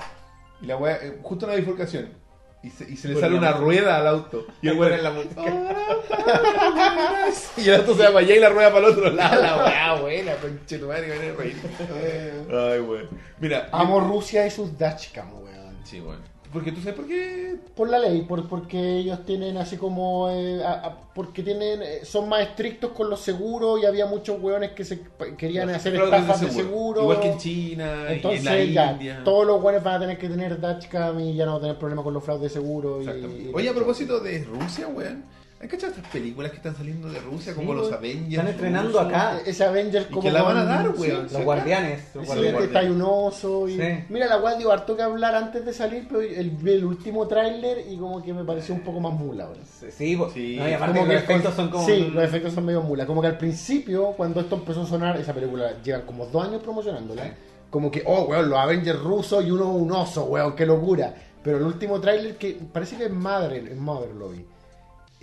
y 0.61 0.67
la 0.67 0.77
wea, 0.77 0.97
eh, 0.97 1.19
justo 1.23 1.45
en 1.47 1.53
la 1.53 1.57
bifurcación, 1.59 2.09
y 2.67 2.71
se, 2.71 2.91
y 2.91 2.97
se 2.97 3.09
le 3.09 3.21
sale 3.21 3.37
una 3.37 3.53
rueda 3.53 3.97
al 3.99 4.09
auto, 4.09 4.45
y 4.63 4.69
el 4.69 4.77
Ponen 4.77 4.93
weón 4.93 5.05
la 5.05 5.11
música. 5.13 5.43
y 7.57 7.69
el 7.69 7.75
auto 7.77 7.95
se 7.95 8.03
va 8.03 8.09
para 8.09 8.19
allá 8.19 8.35
y 8.35 8.41
la 8.41 8.49
rueda 8.49 8.73
para 8.73 8.87
el 8.87 8.93
otro 8.93 9.11
lado, 9.11 9.41
la 9.43 9.57
wea 9.65 9.95
buena, 10.01 10.35
conchetumare, 10.35 11.07
me 11.07 11.17
van 11.17 11.31
a 11.31 11.35
reír. 11.35 11.57
Ay, 12.51 12.81
weón. 12.81 13.09
Mira, 13.39 13.69
Amo 13.71 14.01
Rusia 14.01 14.45
y 14.47 14.51
sus 14.51 14.77
dashcam, 14.77 15.33
weón. 15.43 15.77
Sí, 15.85 16.01
bueno. 16.01 16.23
Porque 16.53 16.73
tú 16.73 16.81
sabes 16.81 16.95
por 16.95 17.07
qué. 17.07 17.57
Por 17.75 17.91
la 17.91 17.99
ley, 17.99 18.23
por, 18.23 18.49
porque 18.49 18.97
ellos 18.99 19.25
tienen 19.27 19.57
así 19.57 19.77
como... 19.77 20.31
eh, 20.31 20.63
a- 20.65 20.73
a- 20.87 21.01
porque 21.17 21.43
tienen 21.43 21.83
eh, 21.83 22.01
son 22.05 22.29
más 22.29 22.43
estrictos 22.43 22.93
con 22.93 23.09
los 23.09 23.21
seguros 23.21 23.81
y 23.83 23.87
había 23.87 24.07
muchos 24.07 24.41
weones 24.41 24.73
que 24.73 24.85
se 24.85 25.01
querían 25.39 25.69
hacer 25.71 25.95
estafas 25.95 26.41
de 26.43 26.51
seguro. 26.51 27.03
Igual 27.03 27.21
que 27.21 27.31
en 27.33 27.39
China, 27.39 28.05
y 28.09 28.13
Entonces 28.15 28.41
en 28.41 28.45
la 28.45 28.65
ya, 28.87 28.93
India. 28.93 29.25
todos 29.25 29.47
los 29.47 29.63
weones 29.63 29.83
van 29.83 29.95
a 29.97 30.01
tener 30.01 30.19
que 30.19 30.29
tener 30.29 30.61
dashcam 30.61 31.19
y 31.21 31.35
ya 31.35 31.47
no 31.47 31.53
van 31.53 31.59
a 31.59 31.63
tener 31.63 31.79
problema 31.79 32.03
con 32.03 32.13
los 32.15 32.23
fraudes 32.23 32.53
de 32.53 32.61
seguro. 32.61 33.03
Y, 33.03 33.07
y- 33.07 33.51
Oye, 33.55 33.69
a 33.69 33.75
propósito 33.75 34.21
de 34.21 34.45
Rusia, 34.45 34.89
weón. 34.89 35.25
¿Has 35.59 35.69
cachado 35.71 35.95
estas 35.95 36.11
películas 36.13 36.51
que 36.51 36.59
están 36.59 36.77
saliendo 36.77 37.09
de 37.09 37.19
Rusia? 37.19 37.55
como 37.55 37.71
Sí, 37.73 37.77
los 37.79 37.87
weón. 37.87 37.95
Avengers. 37.99 38.31
Están 38.33 38.49
estrenando 38.49 38.89
rusos? 38.91 39.07
acá. 39.07 39.39
Ese 39.47 39.65
Avengers 39.65 40.07
Y 40.07 40.13
como 40.13 40.23
que 40.23 40.31
la 40.31 40.43
van 40.43 40.57
a 40.59 40.65
dar, 40.65 40.87
sí, 40.95 41.01
weón. 41.01 41.23
Los 41.23 41.33
Sí, 41.33 41.43
guardianes. 41.43 42.01
Los 42.01 42.11
Sí, 42.13 42.19
Sí, 42.21 42.27
guardianes. 42.27 42.59
que 42.61 42.65
está 42.67 42.79
ahí 42.81 42.89
un 42.91 43.03
oso 43.03 43.69
y... 43.69 43.77
Sí. 43.79 44.05
Mira, 44.11 44.27
la 44.27 44.37
weá 44.39 44.57
dio 44.57 44.71
harto 44.71 44.95
que 44.95 45.03
hablar 45.03 45.35
antes 45.35 45.65
de 45.65 45.73
salir, 45.73 46.05
pero 46.09 46.21
el, 46.21 46.57
el 46.69 46.85
último 46.85 47.27
tráiler 47.27 47.87
y 47.91 47.97
como 47.97 48.23
que 48.23 48.35
me 48.35 48.45
pareció 48.45 48.75
un 48.75 48.83
poco 48.83 49.01
más 49.01 49.15
mula, 49.15 49.47
weón. 49.47 49.61
Sí, 49.65 49.91
Sí. 50.35 50.57
no, 50.59 50.69
y 50.69 50.73
aparte 50.75 50.99
Como 50.99 51.09
que 51.09 51.15
los 51.15 51.23
efectos 51.23 51.55
con- 51.55 51.65
son 51.65 51.71
como. 51.71 51.87
Sí, 51.87 52.11
los 52.13 52.23
efectos 52.25 52.53
son 52.53 52.65
medio 52.67 52.83
mula. 52.83 53.07
Como 53.07 53.23
que 53.23 53.29
al 53.29 53.39
principio, 53.39 54.13
cuando 54.13 54.41
esto 54.41 54.57
empezó 54.57 54.83
a 54.83 54.87
sonar, 54.87 55.17
esa 55.19 55.33
película 55.33 55.83
llevan 55.83 56.03
como 56.03 56.27
dos 56.27 56.47
años 56.47 56.63
promocionándola. 56.63 57.25
Sí. 57.25 57.31
Como 57.71 57.91
que, 57.91 58.03
oh, 58.07 58.25
weón, 58.25 58.51
los 58.51 58.59
Avengers 58.59 59.01
rusos 59.01 59.43
y 59.45 59.51
uno 59.51 59.71
un 59.73 59.91
oso, 59.91 60.25
weón, 60.27 60.55
qué 60.55 60.67
locura. 60.67 61.15
Pero 61.43 61.57
el 61.57 61.63
último 61.65 61.99
tráiler 61.99 62.37
que 62.37 62.59
parece 62.73 62.97
que 62.97 63.05
es 63.07 63.11
Mother, 63.11 63.55
es 63.69 63.77
Mother 63.77 64.11
lo 64.15 64.29
vi. 64.29 64.45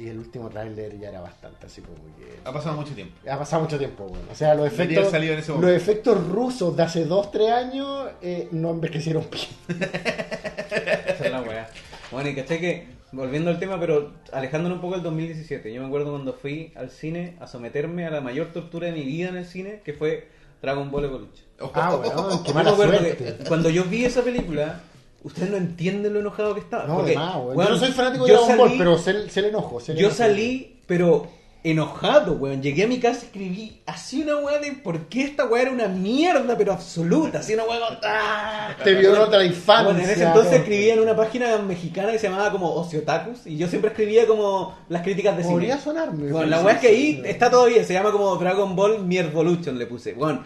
Y 0.04 0.10
el 0.10 0.20
último 0.20 0.50
tráiler 0.50 1.00
ya 1.00 1.08
era 1.08 1.22
bastante 1.22 1.66
así 1.66 1.82
como 1.82 1.96
que... 2.18 2.40
Ha 2.44 2.52
pasado 2.52 2.76
mucho 2.76 2.94
tiempo. 2.94 3.16
Ha 3.26 3.40
pasado 3.40 3.62
mucho 3.62 3.78
tiempo, 3.78 4.04
weón. 4.04 4.28
O 4.30 4.36
sea, 4.36 4.54
los 4.54 4.68
efectos, 4.68 5.10
salido 5.10 5.32
en 5.32 5.40
ese 5.40 5.54
los 5.58 5.72
efectos 5.72 6.28
rusos 6.28 6.76
de 6.76 6.84
hace 6.84 7.08
2-3 7.08 7.52
años 7.54 8.10
eh, 8.22 8.50
no 8.52 8.72
envejecieron 8.72 9.26
bien. 9.32 9.48
Esa 9.80 11.26
es 11.26 11.32
la 11.32 11.42
weá. 11.42 11.70
Bueno, 12.12 12.30
y 12.30 12.36
caché 12.36 12.60
que, 12.60 12.88
volviendo 13.14 13.50
al 13.50 13.60
tema, 13.60 13.80
pero 13.80 14.12
alejándonos 14.34 14.76
un 14.76 14.82
poco 14.82 14.96
del 14.96 15.04
2017, 15.04 15.72
yo 15.72 15.80
me 15.80 15.88
acuerdo 15.88 16.12
cuando 16.12 16.34
fui 16.34 16.74
al 16.76 16.90
cine 16.90 17.38
a 17.40 17.48
someterme 17.48 18.06
a 18.06 18.10
la 18.10 18.20
mayor 18.20 18.48
tortura 18.48 18.88
de 18.88 18.94
mi 18.94 19.06
vida 19.06 19.30
en 19.30 19.38
el 19.38 19.46
cine, 19.46 19.80
que 19.86 19.94
fue 19.94 20.28
Dragon 20.62 20.92
Ball 20.92 21.06
Evolution. 21.06 21.46
Ah, 21.76 21.96
weón, 21.96 22.44
qué 22.44 22.54
mala 22.54 22.76
suerte. 22.76 23.16
que 23.16 23.44
cuando 23.46 23.70
yo 23.70 23.86
vi 23.86 24.04
esa 24.04 24.22
película, 24.22 24.82
ustedes 25.24 25.50
no 25.50 25.58
entienden 25.58 26.14
lo 26.14 26.20
enojado 26.20 26.54
que 26.54 26.60
estaba. 26.62 26.86
No, 26.86 26.96
porque, 26.98 27.12
de 27.12 27.18
más, 27.18 27.36
weón. 27.36 27.58
weón, 27.58 27.68
Yo 27.68 27.74
no 27.74 27.80
soy 27.80 27.92
fanático 27.92 28.26
de 28.26 28.34
Dragon 28.34 28.58
Ball, 28.58 28.74
pero 28.78 28.98
sé, 28.98 29.30
sé 29.30 29.40
el 29.42 29.46
enojo. 29.48 29.80
Yo 29.80 29.94
enojo. 29.94 30.16
salí, 30.16 30.78
pero 30.86 31.28
enojado, 31.64 32.34
weón. 32.34 32.62
Llegué 32.62 32.84
a 32.84 32.88
mi 32.88 33.00
casa 33.00 33.22
y 33.22 33.26
escribí 33.28 33.82
así 33.86 34.22
una 34.22 34.36
weá 34.38 34.60
de 34.60 34.74
por 34.74 35.06
qué 35.06 35.22
esta 35.24 35.46
weá 35.46 35.62
era 35.62 35.72
una 35.72 35.88
mierda, 35.88 36.58
pero 36.58 36.74
absoluta. 36.74 37.40
Así 37.40 37.54
una 37.54 37.64
weá. 37.64 37.80
¡Ah! 38.04 38.76
Te 38.84 38.94
violó 38.96 39.28
la 39.28 39.46
infancia. 39.46 39.86
Bueno, 39.86 40.00
en 40.00 40.10
ese 40.10 40.24
entonces 40.26 40.54
escribía 40.54 40.96
en 40.96 41.00
una 41.00 41.16
página 41.16 41.58
mexicana 41.60 42.12
que 42.12 42.20
se 42.20 42.28
llamaba 42.28 42.52
como 42.52 42.74
Ociotakus 42.74 43.48
y 43.48 43.58
yo 43.58 43.68
siempre 43.68 43.92
escribía 43.92 44.28
como 44.28 44.78
las 44.90 45.04
críticas 45.04 45.38
de 45.38 45.44
Podría 45.44 45.76
cine. 45.78 45.84
sonarme. 45.84 46.32
Bueno, 46.32 46.48
la 46.48 46.62
weá 46.62 46.76
es 46.76 46.82
que 46.82 46.88
ahí 46.88 47.22
está 47.24 47.50
todavía, 47.50 47.84
se 47.86 47.94
llama 47.94 48.12
como 48.12 48.36
Dragon 48.36 48.76
Ball 48.76 49.00
Miervolution 49.06 49.78
le 49.80 49.86
puse. 49.86 50.14
Bueno, 50.14 50.44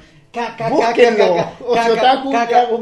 Búsquenlo. 0.70 1.36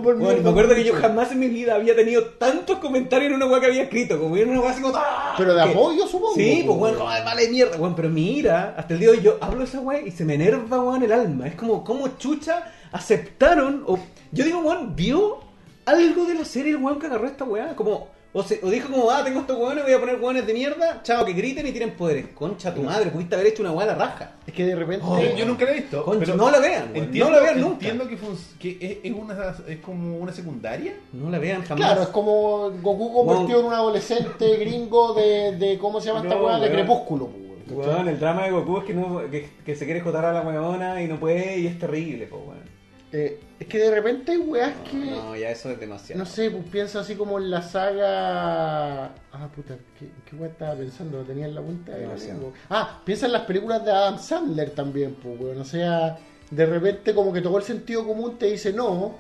Ball 0.02 0.16
Bueno, 0.18 0.42
me 0.42 0.50
acuerdo 0.50 0.76
que 0.76 0.84
yo 0.84 0.94
jamás 0.96 1.32
en 1.32 1.40
mi 1.40 1.48
vida 1.48 1.76
había 1.76 1.96
tenido 1.96 2.26
tantos 2.26 2.80
comentarios 2.80 3.30
en 3.30 3.36
una 3.36 3.46
weá 3.46 3.60
que 3.60 3.68
había 3.68 3.84
escrito, 3.84 4.20
como 4.20 4.36
en 4.36 4.50
una 4.50 4.62
weá 4.62 4.72
así 4.72 4.82
como... 4.82 4.96
¡ah! 4.98 5.36
Pero 5.38 5.54
de 5.54 5.62
apoyo, 5.62 6.08
supongo. 6.08 6.36
Sí, 6.36 6.64
pues 6.66 6.78
bueno, 6.78 7.06
mala 7.06 7.42
mierda, 7.50 7.78
weón, 7.78 7.96
pero 7.96 8.10
mi 8.10 8.38
ira, 8.38 8.76
hasta 8.78 8.94
el 8.94 9.00
día 9.00 9.12
de 9.12 9.18
hoy 9.18 9.24
yo 9.24 9.38
hablo 9.42 9.60
de 9.60 9.66
esa 9.66 9.80
weá 9.80 10.02
y 10.02 10.12
se 10.12 10.26
me 10.26 10.36
enerva, 10.36 10.82
weón, 10.82 11.04
el 11.04 11.12
alma. 11.12 11.48
Es 11.48 11.56
como, 11.56 11.84
como 11.84 12.18
chucha 12.18 12.72
aceptaron, 12.92 13.84
o 13.88 14.00
yo 14.32 14.44
digo, 14.44 14.60
weón, 14.60 14.96
vio 14.96 15.40
algo 15.86 16.26
de 16.26 16.34
la 16.34 16.46
serie 16.46 16.72
el 16.72 16.78
weón 16.78 17.00
que 17.00 17.08
agarró 17.08 17.28
esta 17.28 17.46
weá, 17.46 17.76
como, 17.76 18.10
o, 18.38 18.44
se, 18.44 18.60
o 18.62 18.70
dijo 18.70 18.92
como, 18.92 19.10
ah, 19.10 19.24
tengo 19.24 19.40
estos 19.40 19.58
weones, 19.58 19.86
voy 19.86 19.94
a 19.94 20.00
poner 20.00 20.20
weones 20.20 20.46
de 20.46 20.54
mierda, 20.54 21.02
chao, 21.04 21.24
que 21.24 21.32
griten 21.32 21.66
y 21.68 21.72
tiren 21.72 21.92
poderes. 21.92 22.28
Concha 22.36 22.74
tu 22.74 22.82
madre, 22.84 23.10
pudiste 23.10 23.34
haber 23.36 23.48
hecho 23.48 23.62
una 23.64 23.72
weá 23.72 23.86
a 23.86 23.96
la 23.96 24.06
raja. 24.06 24.32
Es 24.46 24.54
que 24.54 24.66
de 24.66 24.76
repente. 24.76 25.06
Oh, 25.08 25.18
Yo, 25.22 25.36
yo 25.38 25.46
nunca 25.46 25.64
la 25.64 25.72
he 25.72 25.76
visto. 25.76 26.04
Concha, 26.04 26.20
pero 26.26 26.36
no 26.36 26.52
la 26.52 26.60
vean, 26.60 26.92
Entiendo, 26.94 27.30
no 27.30 27.36
la 27.38 27.42
vean 27.42 27.62
nunca. 27.62 27.88
entiendo 27.88 28.08
que, 28.10 28.18
que 28.60 28.86
es, 28.86 28.98
es 29.04 29.18
una, 29.18 29.56
es 29.70 29.78
como 29.80 30.18
una 30.18 30.34
secundaria. 30.34 30.96
No 31.14 31.30
la 31.30 31.40
vean 31.40 31.64
jamás. 31.64 31.86
Claro, 31.86 32.02
es 32.02 32.10
como 32.10 32.72
Goku 32.82 33.14
convertido 33.14 33.62
en 33.62 33.66
un 33.68 33.74
adolescente 33.74 34.58
gringo 34.58 35.14
de, 35.14 35.56
de 35.56 35.78
¿cómo 35.78 36.02
se 36.02 36.08
llama 36.10 36.22
esta 36.24 36.36
weá? 36.42 36.60
De 36.60 36.70
crepúsculo, 36.70 37.30
pues, 37.68 37.88
weón. 37.88 38.10
El 38.10 38.20
drama 38.20 38.44
de 38.44 38.52
Goku 38.52 38.80
es 38.80 38.84
que, 38.84 38.94
no, 38.94 39.22
que, 39.32 39.50
que 39.66 39.76
se 39.78 39.86
quiere 39.86 40.02
jotar 40.02 40.26
a 40.26 40.34
la 40.34 40.42
weona 40.42 41.02
y 41.02 41.08
no 41.08 41.18
puede 41.22 41.58
y 41.60 41.68
es 41.68 41.80
terrible, 41.80 42.28
pues 42.28 42.42
weón. 42.46 42.76
Eh, 43.14 43.40
es 43.60 43.68
que 43.68 43.80
de 43.80 43.92
repente 43.92 44.34
hay 44.34 44.38
weas 44.38 44.74
que. 44.90 44.98
No, 44.98 45.36
ya 45.36 45.50
eso 45.50 45.72
es 45.72 45.80
demasiado. 45.80 46.20
No 46.20 46.26
sé, 46.26 46.52
pues 46.52 46.66
pienso 46.70 47.00
así 47.00 47.16
como 47.16 47.38
en 47.40 47.50
la 47.50 47.62
saga. 47.62 49.06
Ah, 49.32 49.50
puta, 49.56 49.78
¿qué, 49.98 50.10
qué 50.30 50.36
weá 50.36 50.50
estaba 50.50 50.76
pensando? 50.76 51.20
Lo 51.20 51.24
tenía 51.24 51.46
en 51.46 51.56
la 51.56 51.62
punta 51.62 51.94
de 51.94 52.08
la 52.08 52.16
lengua. 52.16 52.52
Ah, 52.70 53.02
piensa 53.06 53.26
en 53.28 53.32
las 53.32 53.44
películas 53.44 53.84
de 53.86 53.92
Adam 53.92 54.20
Sandler 54.20 54.72
también, 54.72 55.16
pues, 55.16 55.40
weón. 55.40 55.60
O 55.60 55.66
sea, 55.66 56.18
de 56.52 56.66
repente 56.66 57.14
como 57.14 57.32
que 57.32 57.42
todo 57.42 57.58
el 57.58 57.64
sentido 57.64 58.06
común 58.06 58.38
te 58.38 58.48
dice 58.48 58.74
no, 58.74 59.16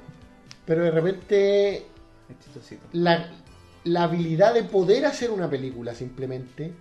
pero 0.66 0.84
de 0.84 0.92
repente 0.92 1.86
la, 2.94 3.30
la 3.84 4.04
habilidad 4.04 4.54
de 4.54 4.64
poder 4.64 5.06
hacer 5.06 5.32
una 5.32 5.50
película 5.50 5.94
simplemente 5.94 6.74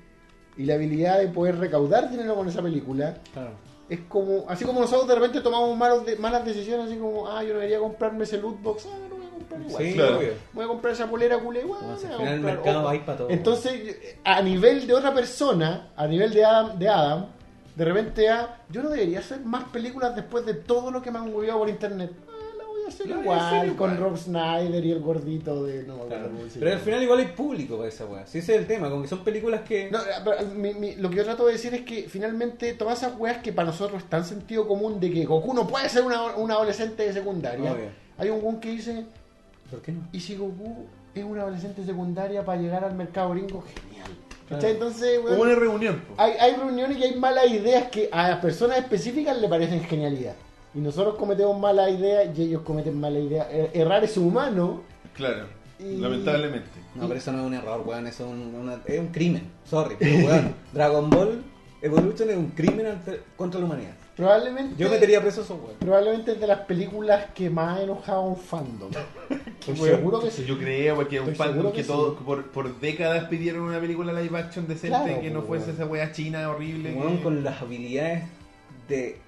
y 0.57 0.65
la 0.65 0.75
habilidad 0.75 1.19
de 1.19 1.29
poder 1.29 1.59
recaudar 1.59 2.11
dinero 2.11 2.35
con 2.35 2.49
esa 2.49 2.63
película 2.63 3.19
Claro. 3.33 3.53
Es 3.95 4.01
como, 4.09 4.45
así 4.49 4.65
como 4.65 4.81
nosotros 4.81 5.09
de 5.09 5.15
repente 5.15 5.41
tomamos 5.41 5.77
malos 5.77 6.05
de- 6.07 6.17
malas 6.17 6.45
decisiones, 6.45 6.87
así 6.87 6.97
como, 6.99 7.27
ah, 7.29 7.43
yo 7.43 7.49
no 7.55 7.61
debería 7.61 7.79
comprarme 7.79 8.25
ese 8.25 8.39
loot 8.39 8.61
box, 8.63 8.87
ah, 8.87 8.97
no 9.09 9.17
voy 9.17 9.27
a 9.27 9.31
comprar 9.31 9.61
igual. 9.63 9.83
Sí, 9.85 9.93
Claro. 9.95 10.21
Voy 10.53 10.65
a 10.65 10.69
comprar 10.69 10.93
esa 10.95 11.07
polera 11.11 11.39
culé, 11.39 11.61
igual, 11.61 11.81
si 11.99 12.07
voy 12.07 12.07
al 12.07 12.13
a 12.13 12.17
final 12.19 12.35
el 12.35 12.41
comprar. 12.41 12.57
mercado 12.57 12.89
hay 12.89 12.99
para 13.01 13.19
todo. 13.19 13.31
Entonces, 13.31 13.97
a 14.25 14.43
nivel 14.43 14.87
de 14.87 14.95
otra 14.95 15.13
persona, 15.15 15.89
a 15.97 16.07
nivel 16.07 16.33
de 16.33 16.45
Adam, 16.45 16.79
de 16.79 16.89
Adam, 16.89 17.27
de 17.75 17.85
repente, 17.85 18.29
ah, 18.29 18.59
yo 18.71 18.83
no 18.83 18.89
debería 18.91 19.19
hacer 19.19 19.41
más 19.41 19.65
películas 19.65 20.15
después 20.15 20.47
de 20.47 20.55
todo 20.55 20.91
lo 20.93 21.03
que 21.03 21.11
me 21.11 21.19
han 21.19 21.35
hueveado 21.35 21.59
por 21.61 21.69
internet. 21.69 22.13
A 22.89 23.21
igual, 23.21 23.77
con 23.77 23.93
igual. 23.93 23.97
Rob 23.99 24.17
Snyder 24.19 24.85
y 24.85 24.93
el 24.93 25.01
gordito 25.01 25.65
de... 25.65 25.85
No, 25.85 26.05
Claro. 26.07 26.31
Pero 26.59 26.73
al 26.73 26.79
final 26.81 27.03
igual 27.03 27.19
hay 27.21 27.27
público 27.29 27.77
para 27.77 27.89
esa 27.89 28.05
weá. 28.07 28.27
Si 28.27 28.39
ese 28.39 28.55
es 28.55 28.61
el 28.61 28.67
tema, 28.67 28.91
como 28.91 29.03
que 29.03 29.09
son 29.09 29.25
películas 29.25 29.63
que... 29.63 29.91
No, 29.91 29.99
pero 30.25 30.47
mi- 30.55 30.75
mi- 30.75 30.95
lo 30.97 31.09
que 31.11 31.17
yo 31.17 31.25
trato 31.25 31.47
de 31.47 31.53
decir 31.53 31.73
es 31.75 31.83
que 31.83 32.09
finalmente 32.09 32.75
todas 32.75 32.99
esas 33.03 33.19
weas 33.19 33.39
que 33.39 33.53
para 33.53 33.67
nosotros 33.67 34.03
es 34.03 34.09
tan 34.11 34.25
sentido 34.25 34.67
común 34.69 35.01
de 35.01 35.11
que 35.11 35.25
Goku 35.25 35.55
no 35.55 35.67
puede 35.67 35.89
ser 35.89 36.03
una, 36.05 36.37
un 36.37 36.51
adolescente 36.51 37.05
de 37.05 37.13
secundaria. 37.13 37.73
Obvio. 37.73 37.89
Hay 38.19 38.31
un 38.31 38.43
weón 38.45 38.61
que 38.61 38.71
dice, 38.71 39.05
¿Por 39.71 39.81
qué 39.83 39.93
no? 39.93 40.07
¿y 40.13 40.21
si 40.21 40.37
Goku 40.37 40.87
es 41.15 41.25
una 41.25 41.43
adolescente 41.43 41.85
secundaria 41.85 42.45
para 42.45 42.61
llegar 42.61 42.85
al 42.85 42.95
mercado 42.95 43.31
gringo? 43.31 43.63
Genial. 43.63 44.09
Claro. 44.49 44.69
Entonces, 44.69 45.21
Hubo 45.25 45.43
una 45.43 45.55
reunión. 45.55 46.03
hay, 46.19 46.33
hay 46.39 46.55
reuniones 46.55 46.99
y 46.99 47.03
hay 47.05 47.15
malas 47.17 47.47
ideas 47.51 47.89
que 47.91 48.11
a 48.13 48.29
las 48.29 48.41
personas 48.41 48.77
específicas 48.79 49.41
le 49.41 49.49
parecen 49.49 49.83
genialidad. 49.85 50.35
Y 50.75 50.81
nosotros 50.81 51.15
cometemos 51.17 51.59
malas 51.59 51.91
ideas 51.91 52.37
y 52.37 52.43
ellos 52.43 52.63
cometen 52.63 52.99
malas 52.99 53.23
ideas. 53.23 53.47
Er- 53.53 53.71
Errar 53.75 54.03
es 54.05 54.17
humano. 54.17 54.83
Claro, 55.15 55.47
Y- 55.79 55.99
lamentablemente. 55.99 56.69
No, 56.95 57.07
pero 57.09 57.19
eso 57.19 57.33
no 57.33 57.41
es 57.41 57.47
un 57.47 57.55
error, 57.55 57.83
weón. 57.87 58.07
Eso 58.07 58.25
es 58.27 58.31
un, 58.33 58.55
una- 58.55 58.81
es 58.85 58.99
un 59.01 59.09
crimen. 59.09 59.51
Sorry, 59.65 59.97
pero 59.99 60.27
weón. 60.27 60.55
Dragon 60.73 61.11
Ball 61.11 61.43
Evolution 61.83 62.31
es 62.31 62.37
un 62.37 62.49
crimen 62.51 62.87
ante- 62.87 63.21
contra 63.37 63.61
la 63.61 63.67
humanidad. 63.67 63.93
Probablemente... 64.17 64.75
Yo 64.79 64.89
metería 64.89 65.21
preso 65.21 65.41
a 65.41 65.45
esos 65.45 65.59
weón. 65.61 65.77
Probablemente 65.81 66.33
es 66.33 66.41
de 66.41 66.47
las 66.47 66.61
películas 66.61 67.27
que 67.35 67.51
más 67.51 67.79
ha 67.79 67.83
enojado 67.83 68.19
a 68.21 68.27
un 68.29 68.37
fandom. 68.37 68.91
Estoy 69.61 69.77
seguro 69.77 70.21
que 70.21 70.31
sí. 70.31 70.45
Yo 70.45 70.59
creo, 70.59 70.95
porque 70.97 71.21
un 71.21 71.35
fandom 71.35 71.73
que, 71.73 71.79
que 71.83 71.85
todo, 71.85 72.13
sí. 72.19 72.23
por, 72.25 72.47
por 72.51 72.81
décadas 72.81 73.25
pidieron 73.29 73.63
una 73.63 73.81
película 73.81 74.13
live 74.21 74.37
action 74.39 74.67
decente 74.67 74.89
Claro, 74.97 75.21
que 75.21 75.31
no 75.31 75.43
pues, 75.45 75.63
fuese 75.65 75.65
weón. 75.67 75.75
esa 75.83 75.87
wea 75.87 76.13
china 76.13 76.49
horrible. 76.51 76.95
Weón, 76.95 77.17
que- 77.19 77.23
con 77.23 77.43
las 77.45 77.61
habilidades 77.61 78.25
de 78.89 79.19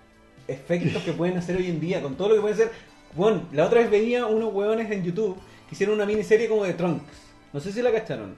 efectos 0.48 1.02
que 1.02 1.12
pueden 1.12 1.36
hacer 1.38 1.56
hoy 1.56 1.66
en 1.68 1.80
día, 1.80 2.02
con 2.02 2.16
todo 2.16 2.28
lo 2.30 2.34
que 2.36 2.40
pueden 2.40 2.54
hacer. 2.54 2.70
Bueno, 3.14 3.42
la 3.52 3.66
otra 3.66 3.80
vez 3.80 3.90
veía 3.90 4.26
unos 4.26 4.52
hueones 4.52 4.90
en 4.90 5.02
YouTube 5.04 5.36
que 5.68 5.74
hicieron 5.74 5.94
una 5.96 6.06
miniserie 6.06 6.48
como 6.48 6.64
de 6.64 6.74
Trunks. 6.74 7.04
No 7.52 7.60
sé 7.60 7.72
si 7.72 7.80
la 7.82 7.90
cacharon. 7.92 8.34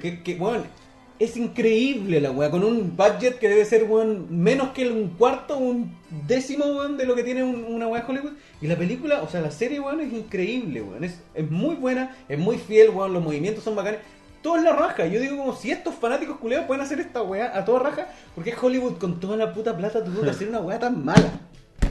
Creo 0.00 0.22
que 0.22 0.34
weón, 0.36 0.62
es 1.18 1.36
increíble 1.36 2.20
la 2.20 2.30
wea, 2.30 2.50
con 2.50 2.64
un 2.64 2.96
budget 2.96 3.38
que 3.38 3.48
debe 3.48 3.64
ser, 3.64 3.84
weón, 3.84 4.26
menos 4.30 4.70
que 4.70 4.88
un 4.90 5.08
cuarto, 5.10 5.56
un 5.58 5.94
décimo, 6.26 6.64
weón, 6.64 6.96
de 6.96 7.04
lo 7.06 7.14
que 7.14 7.22
tiene 7.22 7.44
un- 7.44 7.64
una 7.64 7.86
de 7.86 8.02
Hollywood. 8.06 8.32
Y 8.60 8.66
la 8.66 8.76
película, 8.76 9.22
o 9.22 9.28
sea, 9.28 9.40
la 9.40 9.50
serie, 9.50 9.78
weón, 9.78 10.00
es 10.00 10.12
increíble, 10.12 10.82
weón. 10.82 11.04
Es, 11.04 11.20
es 11.34 11.48
muy 11.50 11.74
buena, 11.76 12.16
es 12.28 12.38
muy 12.38 12.58
fiel, 12.58 12.90
weón, 12.90 13.12
los 13.12 13.22
movimientos 13.22 13.62
son 13.62 13.76
bacanes. 13.76 14.00
Todo 14.42 14.56
es 14.56 14.62
la 14.64 14.72
raja. 14.72 15.06
Yo 15.06 15.20
digo 15.20 15.36
como 15.36 15.54
si 15.54 15.70
estos 15.70 15.94
fanáticos 15.94 16.38
culeados 16.38 16.66
pueden 16.66 16.82
hacer 16.82 16.98
esta 16.98 17.22
weá 17.22 17.56
a 17.56 17.64
toda 17.64 17.78
raja, 17.80 18.08
porque 18.34 18.50
es 18.50 18.56
Hollywood 18.60 18.98
con 18.98 19.20
toda 19.20 19.36
la 19.36 19.52
puta 19.52 19.76
plata 19.76 20.02
tuvo 20.02 20.22
que 20.22 20.30
hacer 20.30 20.48
una 20.48 20.58
weá 20.60 20.78
tan 20.80 21.04
mala. 21.04 21.40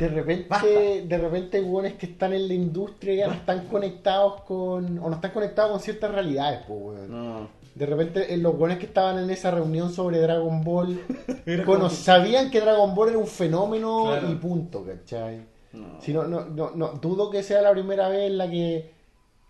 De 0.02 0.08
repente, 0.08 0.48
Basta. 0.50 0.68
de 0.68 1.18
repente 1.18 1.62
hueones 1.62 1.94
que 1.94 2.08
están 2.08 2.34
en 2.34 2.48
la 2.48 2.54
industria 2.56 3.14
ya 3.16 3.28
no 3.28 3.34
están 3.34 3.68
conectados 3.68 4.42
con. 4.42 4.98
o 4.98 5.10
no 5.10 5.16
están 5.16 5.30
conectados 5.32 5.72
con 5.72 5.80
ciertas 5.80 6.12
realidades, 6.12 6.62
pues. 6.68 7.08
No. 7.08 7.48
De 7.76 7.86
repente, 7.86 8.34
eh, 8.34 8.38
los 8.38 8.58
buenos 8.58 8.80
que 8.80 8.88
estaban 8.88 9.20
en 9.20 9.30
esa 9.30 9.52
reunión 9.52 9.92
sobre 9.94 10.20
Dragon 10.20 10.64
Ball, 10.64 11.00
bueno, 11.66 11.90
sabían 11.90 12.50
que 12.50 12.60
Dragon 12.62 12.94
Ball 12.96 13.10
era 13.10 13.18
un 13.20 13.28
fenómeno 13.28 14.06
Claro. 14.08 14.32
y 14.32 14.36
punto, 14.36 14.84
¿cachai? 14.84 15.42
No. 15.74 16.02
Si 16.02 16.12
no, 16.14 16.24
no, 16.26 16.46
no, 16.46 16.72
no, 16.76 16.90
dudo 16.94 17.30
que 17.30 17.44
sea 17.44 17.62
la 17.62 17.72
primera 17.72 18.10
vez 18.10 18.30
en 18.30 18.38
la 18.40 18.50
que 18.50 18.92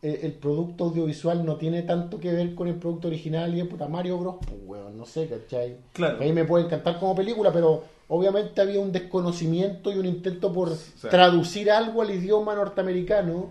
eh, 0.03 0.19
el 0.23 0.33
producto 0.33 0.85
audiovisual 0.85 1.45
no 1.45 1.57
tiene 1.57 1.83
tanto 1.83 2.19
que 2.19 2.31
ver 2.33 2.55
con 2.55 2.67
el 2.67 2.75
producto 2.75 3.07
original 3.07 3.53
y 3.55 3.61
es 3.61 3.67
puta 3.67 3.87
Mario 3.87 4.17
Bros. 4.17 4.35
Pues, 4.45 4.59
weón, 4.65 4.97
no 4.97 5.05
sé, 5.05 5.27
¿cachai? 5.27 5.77
Claro. 5.93 6.17
A 6.17 6.21
mí 6.21 6.31
me 6.33 6.43
puede 6.45 6.65
encantar 6.65 6.99
como 6.99 7.15
película, 7.15 7.51
pero 7.53 7.83
obviamente 8.07 8.59
había 8.61 8.79
un 8.79 8.91
desconocimiento 8.91 9.91
y 9.91 9.97
un 9.99 10.05
intento 10.05 10.51
por 10.51 10.69
sea- 10.75 11.09
traducir 11.11 11.69
algo 11.71 12.01
al 12.01 12.09
idioma 12.11 12.55
norteamericano. 12.55 13.49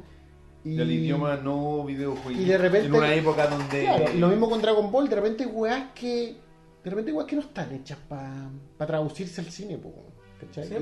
Y 0.64 0.77
del 0.77 0.90
idioma 0.93 1.36
no 1.36 1.85
videojuego. 1.86 2.39
y 2.39 2.44
de 2.44 2.59
repente- 2.59 2.89
En 2.89 2.94
una 2.94 3.14
época 3.14 3.47
donde. 3.47 3.82
Claro, 3.82 4.05
y 4.14 4.18
lo 4.18 4.28
mismo 4.28 4.51
con 4.51 4.60
Dragon 4.60 4.90
Ball, 4.93 5.09
de 5.09 5.16
repente 5.16 5.47
weas 5.47 5.93
que. 5.94 6.36
De 6.85 6.90
repente 6.90 7.12
weas 7.12 7.27
que 7.27 7.36
no 7.36 7.43
están 7.43 7.72
hechas 7.74 7.97
para 8.09 8.51
traducirse 8.86 9.40
al 9.40 9.47
cine, 9.51 9.78
po, 9.78 9.93
¿cachai? 10.40 10.66
Sí, 10.68 10.74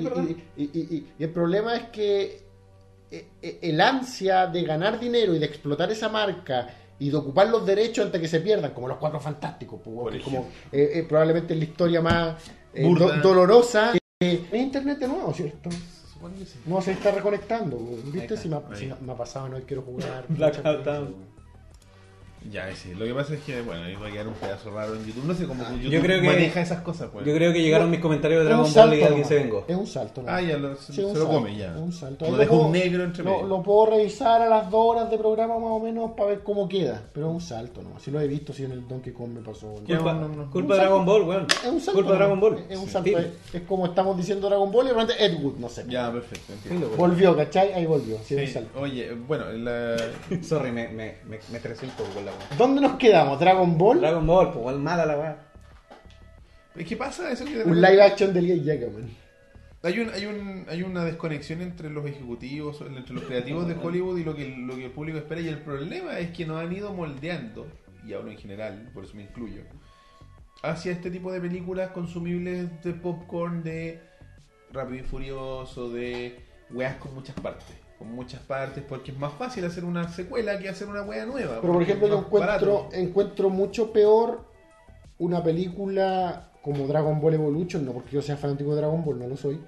y, 0.56 0.62
y- 0.62 0.70
y- 0.72 0.80
y- 0.96 1.06
y 1.18 1.22
el 1.24 1.30
problema 1.30 1.76
es 1.76 1.82
que 1.90 2.47
el 3.10 3.80
ansia 3.80 4.46
de 4.46 4.62
ganar 4.64 4.98
dinero 5.00 5.34
y 5.34 5.38
de 5.38 5.46
explotar 5.46 5.90
esa 5.90 6.08
marca 6.08 6.68
y 6.98 7.10
de 7.10 7.16
ocupar 7.16 7.48
los 7.48 7.64
derechos 7.64 8.06
antes 8.06 8.20
que 8.20 8.28
se 8.28 8.40
pierdan, 8.40 8.72
como 8.72 8.88
los 8.88 8.98
cuatro 8.98 9.20
fantásticos, 9.20 9.80
po, 9.80 9.92
Por 9.94 10.12
que 10.12 10.18
es 10.18 10.24
como 10.24 10.48
eh, 10.72 10.90
eh, 10.94 11.06
probablemente 11.08 11.54
la 11.54 11.64
historia 11.64 12.00
más 12.02 12.36
eh, 12.74 12.82
do- 12.82 13.08
dolorosa. 13.22 13.92
Eh, 14.20 14.46
es 14.50 14.60
internet 14.60 14.98
de 14.98 15.08
nuevo, 15.08 15.32
¿cierto? 15.32 15.70
No 16.66 16.82
se 16.82 16.92
está 16.92 17.12
reconectando. 17.12 17.76
Ahí 17.76 18.10
¿Viste? 18.10 18.36
Si 18.36 18.48
me, 18.48 18.56
ha, 18.56 18.62
si 18.74 18.86
me 18.86 19.12
ha 19.12 19.16
pasado, 19.16 19.48
no 19.48 19.58
quiero 19.60 19.82
jugar. 19.82 20.24
Ya, 22.50 22.74
sí. 22.74 22.94
Lo 22.94 23.04
que 23.04 23.14
pasa 23.14 23.34
es 23.34 23.40
que, 23.40 23.60
bueno, 23.62 23.82
ahí 23.84 23.94
va 23.96 24.08
a 24.08 24.10
quedar 24.10 24.28
un 24.28 24.34
pedazo 24.34 24.70
raro 24.70 24.94
en 24.94 25.04
YouTube. 25.04 25.24
No 25.26 25.34
sé 25.34 25.46
cómo 25.46 25.62
YouTube 25.64 25.86
Ah, 25.86 25.90
yo 25.90 26.00
creo 26.00 26.20
que- 26.20 26.26
maneja 26.26 26.60
esas 26.60 26.80
cosas, 26.82 27.10
pues. 27.12 27.26
Yo 27.26 27.34
creo 27.34 27.52
que 27.52 27.60
llegaron 27.62 27.90
mis 27.90 28.00
comentarios 28.00 28.40
de 28.40 28.46
Dragon 28.48 28.72
Ball 28.72 28.94
y 28.98 29.02
alguien 29.02 29.24
se 29.24 29.34
vengó. 29.34 29.64
Es 29.68 29.76
un 29.76 29.86
salto. 29.86 30.22
¿no? 30.22 30.30
Ah, 30.30 30.40
ya 30.40 30.56
lo, 30.56 30.76
se, 30.76 30.92
Sí, 30.92 31.02
un 31.02 31.12
se 31.12 31.18
lo 31.18 31.24
salto, 31.26 31.38
come 31.40 31.56
ya. 31.56 31.72
un 31.76 31.92
salto. 31.92 32.30
Lo 32.30 32.36
dejo 32.36 32.50
puedo- 32.54 32.66
un 32.66 32.72
negro 32.72 33.04
entre 33.04 33.24
lo, 33.24 33.30
medio. 33.32 33.46
lo 33.46 33.62
puedo 33.62 33.86
revisar 33.96 34.40
a 34.42 34.48
las 34.48 34.70
dos 34.70 34.80
horas 34.96 35.10
de 35.10 35.18
programa 35.18 35.54
más 35.58 35.70
o 35.70 35.80
menos 35.80 36.12
para 36.16 36.30
ver 36.30 36.40
cómo 36.42 36.68
queda. 36.68 37.02
Pero 37.12 37.28
es 37.28 37.32
un 37.34 37.40
salto, 37.40 37.82
¿no? 37.82 37.98
Si 38.00 38.10
lo 38.10 38.20
he 38.20 38.28
visto, 38.28 38.52
si 38.52 38.64
en 38.64 38.72
el 38.72 38.86
Donkey 38.88 39.12
Kong 39.12 39.30
me 39.30 39.40
pasó. 39.40 39.66
¿no? 39.66 39.84
Culpa, 39.86 40.12
no, 40.14 40.28
no. 40.28 40.50
culpa 40.50 40.74
de 40.74 40.80
Dragon. 40.80 41.04
Ball, 41.04 41.22
weón. 41.22 41.46
Es 41.50 41.70
un 41.70 41.80
salto. 41.80 41.92
Culpa 42.00 42.12
de 42.12 42.18
¿no? 42.18 42.24
Dragon 42.24 42.40
Ball. 42.40 42.64
Es 42.68 42.78
un 42.78 42.86
Sí. 42.86 42.90
salto. 42.92 43.18
Es, 43.18 43.26
es 43.54 43.62
como 43.62 43.86
estamos 43.86 44.16
diciendo 44.16 44.48
Dragon 44.48 44.70
Ball 44.70 44.86
y 44.86 44.88
de 44.88 44.94
repente 44.94 45.24
Ed 45.24 45.42
Wood, 45.42 45.56
no 45.58 45.68
sé. 45.68 45.84
Ya, 45.88 46.10
perfecto. 46.12 46.52
entiendo. 46.52 46.90
Volvió, 46.96 47.36
¿cachai? 47.36 47.72
Ahí 47.72 47.84
volvió. 47.86 48.16
Sí, 48.24 48.34
un 48.36 48.46
salto. 48.46 48.80
Oye, 48.80 49.12
bueno, 49.12 49.50
la... 49.52 49.96
Sorry, 50.42 50.70
me, 50.72 50.88
me, 50.88 51.16
me, 51.26 51.38
me 51.50 51.56
estresé 51.58 51.86
un 51.86 51.92
poco 51.92 52.10
con 52.14 52.24
la 52.30 52.36
weá. 52.36 52.56
¿Dónde 52.56 52.80
nos 52.80 52.96
quedamos? 52.96 53.38
¿Dragon 53.40 53.76
Ball? 53.76 54.00
Dragon 54.00 54.26
Ball, 54.26 54.46
pues 54.46 54.58
igual 54.58 54.78
mala 54.78 55.06
la 55.06 55.18
weá. 55.18 55.48
¿qué 56.84 56.96
pasa? 56.96 57.30
Eso 57.30 57.44
que 57.44 57.58
de 57.58 57.64
Un 57.64 57.80
live 57.80 58.02
action 58.02 58.32
del 58.32 58.46
Gay 58.46 58.64
Jackaman. 58.64 59.10
Hay, 59.82 60.00
un, 60.00 60.10
hay, 60.10 60.26
un, 60.26 60.66
hay 60.68 60.82
una 60.82 61.04
desconexión 61.04 61.62
entre 61.62 61.88
los 61.90 62.04
ejecutivos, 62.04 62.80
entre 62.80 63.14
los 63.14 63.24
creativos 63.24 63.66
de 63.68 63.74
Hollywood 63.74 64.18
y 64.18 64.24
lo 64.24 64.34
que, 64.34 64.48
lo 64.48 64.74
que 64.74 64.86
el 64.86 64.90
público 64.90 65.18
espera. 65.18 65.40
Y 65.40 65.48
el 65.48 65.60
problema 65.60 66.18
es 66.18 66.30
que 66.30 66.46
nos 66.46 66.60
han 66.60 66.72
ido 66.72 66.92
moldeando, 66.92 67.66
y 68.06 68.12
hablo 68.12 68.30
en 68.30 68.38
general, 68.38 68.90
por 68.92 69.04
eso 69.04 69.14
me 69.14 69.22
incluyo, 69.22 69.62
hacia 70.62 70.92
este 70.92 71.10
tipo 71.10 71.30
de 71.32 71.40
películas 71.40 71.90
consumibles 71.90 72.82
de 72.82 72.92
popcorn, 72.92 73.62
de 73.62 74.00
Rápido 74.72 75.04
y 75.04 75.06
Furioso, 75.06 75.90
de 75.90 76.40
weas 76.70 76.96
con 76.96 77.14
muchas 77.14 77.38
partes. 77.40 77.87
Con 77.98 78.12
muchas 78.14 78.40
partes, 78.42 78.84
porque 78.88 79.10
es 79.10 79.18
más 79.18 79.32
fácil 79.32 79.64
hacer 79.64 79.84
una 79.84 80.08
secuela 80.08 80.58
que 80.58 80.68
hacer 80.68 80.88
una 80.88 81.02
wea 81.02 81.26
nueva. 81.26 81.60
Pero 81.60 81.72
por 81.72 81.82
ejemplo, 81.82 82.06
yo 82.06 82.18
encuentro, 82.18 82.74
barato. 82.74 82.88
encuentro 82.92 83.50
mucho 83.50 83.92
peor 83.92 84.44
una 85.18 85.42
película 85.42 86.52
como 86.62 86.86
Dragon 86.86 87.20
Ball 87.20 87.34
Evolution, 87.34 87.84
no 87.84 87.92
porque 87.92 88.10
yo 88.10 88.22
sea 88.22 88.36
fanático 88.36 88.70
de 88.70 88.76
Dragon 88.76 89.04
Ball, 89.04 89.18
no 89.18 89.26
lo 89.26 89.36
soy, 89.36 89.60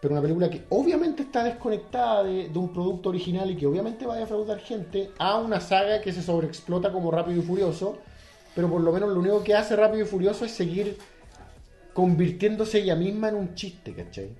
pero 0.00 0.14
una 0.14 0.22
película 0.22 0.48
que 0.48 0.64
obviamente 0.70 1.24
está 1.24 1.44
desconectada 1.44 2.24
de, 2.24 2.48
de 2.48 2.58
un 2.58 2.72
producto 2.72 3.10
original 3.10 3.50
y 3.50 3.56
que 3.56 3.66
obviamente 3.66 4.06
va 4.06 4.14
a 4.14 4.18
defraudar 4.18 4.60
gente, 4.60 5.10
a 5.18 5.38
una 5.38 5.60
saga 5.60 6.00
que 6.00 6.12
se 6.12 6.22
sobreexplota 6.22 6.90
como 6.90 7.10
Rápido 7.10 7.40
y 7.40 7.42
Furioso, 7.42 7.98
pero 8.54 8.70
por 8.70 8.80
lo 8.80 8.92
menos 8.92 9.10
lo 9.10 9.20
único 9.20 9.42
que 9.42 9.54
hace 9.54 9.76
Rápido 9.76 10.04
y 10.04 10.06
Furioso 10.06 10.44
es 10.44 10.52
seguir 10.52 10.96
convirtiéndose 11.92 12.80
ella 12.80 12.96
misma 12.96 13.28
en 13.28 13.36
un 13.36 13.54
chiste, 13.54 13.94
¿cachai? 13.94 14.30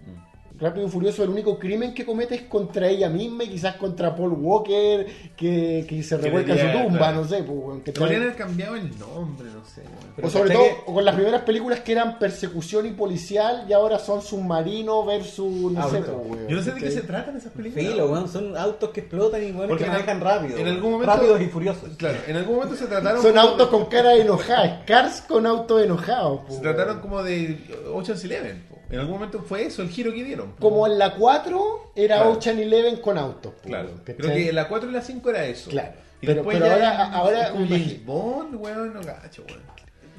Rápido 0.64 0.86
y 0.86 0.90
Furioso, 0.90 1.22
el 1.22 1.28
único 1.28 1.58
crimen 1.58 1.92
que 1.92 2.06
comete 2.06 2.34
es 2.36 2.42
contra 2.42 2.88
ella 2.88 3.10
misma 3.10 3.44
y 3.44 3.48
quizás 3.50 3.76
contra 3.76 4.16
Paul 4.16 4.32
Walker, 4.32 5.06
que, 5.36 5.84
que 5.86 6.02
se 6.02 6.16
revuelca 6.16 6.52
en 6.54 6.58
su 6.58 6.78
tumba, 6.84 6.98
claro. 6.98 7.16
no 7.22 7.28
sé. 7.28 7.42
Pues. 7.42 7.94
Podrían 7.98 8.22
haber 8.22 8.34
cambiado 8.36 8.74
el 8.76 8.98
nombre, 8.98 9.48
no 9.54 9.64
sé. 9.66 9.82
Pero 10.16 10.26
o 10.28 10.30
sobre 10.30 10.54
¿cachai 10.54 10.70
todo 10.86 10.94
con 10.94 11.04
las 11.04 11.14
primeras 11.14 11.42
películas 11.42 11.80
que 11.80 11.92
eran 11.92 12.18
persecución 12.18 12.86
y 12.86 12.90
policial 12.92 13.66
y 13.68 13.72
ahora 13.74 13.98
son 13.98 14.22
submarino 14.22 15.04
versus, 15.04 15.72
no 15.72 15.90
sé, 15.90 15.98
pues, 15.98 16.08
weón, 16.08 16.48
Yo 16.48 16.56
no 16.56 16.62
sé 16.62 16.72
de 16.72 16.80
qué 16.80 16.90
se 16.90 17.02
tratan 17.02 17.36
esas 17.36 17.52
películas. 17.52 17.86
Filo, 17.86 18.06
weón, 18.10 18.28
son 18.28 18.56
autos 18.56 18.90
que 18.90 19.00
explotan 19.00 19.42
y 19.42 19.52
weón, 19.52 19.68
Porque 19.68 19.84
que 19.84 19.90
manejan 19.90 20.20
rápido. 20.20 20.56
en 20.56 20.66
algún 20.68 20.92
momento- 20.92 21.14
Rápidos 21.14 21.40
y 21.42 21.46
furiosos. 21.46 21.90
Claro, 21.98 22.16
en 22.26 22.36
algún 22.36 22.56
momento 22.56 22.76
se 22.76 22.86
trataron. 22.86 23.20
Son 23.20 23.32
como- 23.32 23.42
autos 23.48 23.68
con 23.68 23.84
cara 23.86 24.14
enojada, 24.14 24.82
Cars 24.86 25.20
con 25.20 25.46
autos 25.46 25.82
enojados. 25.84 26.40
pues, 26.46 26.54
Se 26.56 26.62
trataron 26.62 26.96
weón. 26.96 27.00
como 27.02 27.22
de 27.22 27.58
Ocean's 27.92 28.24
Eleven. 28.24 28.62
po. 28.68 28.78
En 28.90 28.98
algún 28.98 29.14
momento 29.14 29.42
fue 29.42 29.66
eso 29.66 29.82
el 29.82 29.88
giro 29.88 30.12
que 30.12 30.22
dieron. 30.24 30.52
Como 30.60 30.86
en 30.86 30.98
la 30.98 31.14
4 31.14 31.92
era 31.96 32.16
Claro. 32.16 32.32
Ocean 32.32 32.58
Eleven 32.58 32.96
con 32.96 33.18
autos. 33.18 33.52
pues, 33.54 33.66
Claro. 33.66 33.88
weón, 33.88 34.00
Creo 34.04 34.16
¿cachai? 34.18 34.44
que 34.44 34.52
la 34.52 34.68
4 34.68 34.90
y 34.90 34.92
la 34.92 35.02
5 35.02 35.30
era 35.30 35.46
eso. 35.46 35.70
Claro. 35.70 35.92
Y 36.20 36.26
Pero- 36.26 36.44
pero 36.44 36.64
ahora- 36.66 37.12
ahora 37.12 37.44
James 37.68 38.04
Bond, 38.04 38.54
weón, 38.56 38.94
no 38.94 39.00
gacho, 39.02 39.44
weón. 39.48 39.60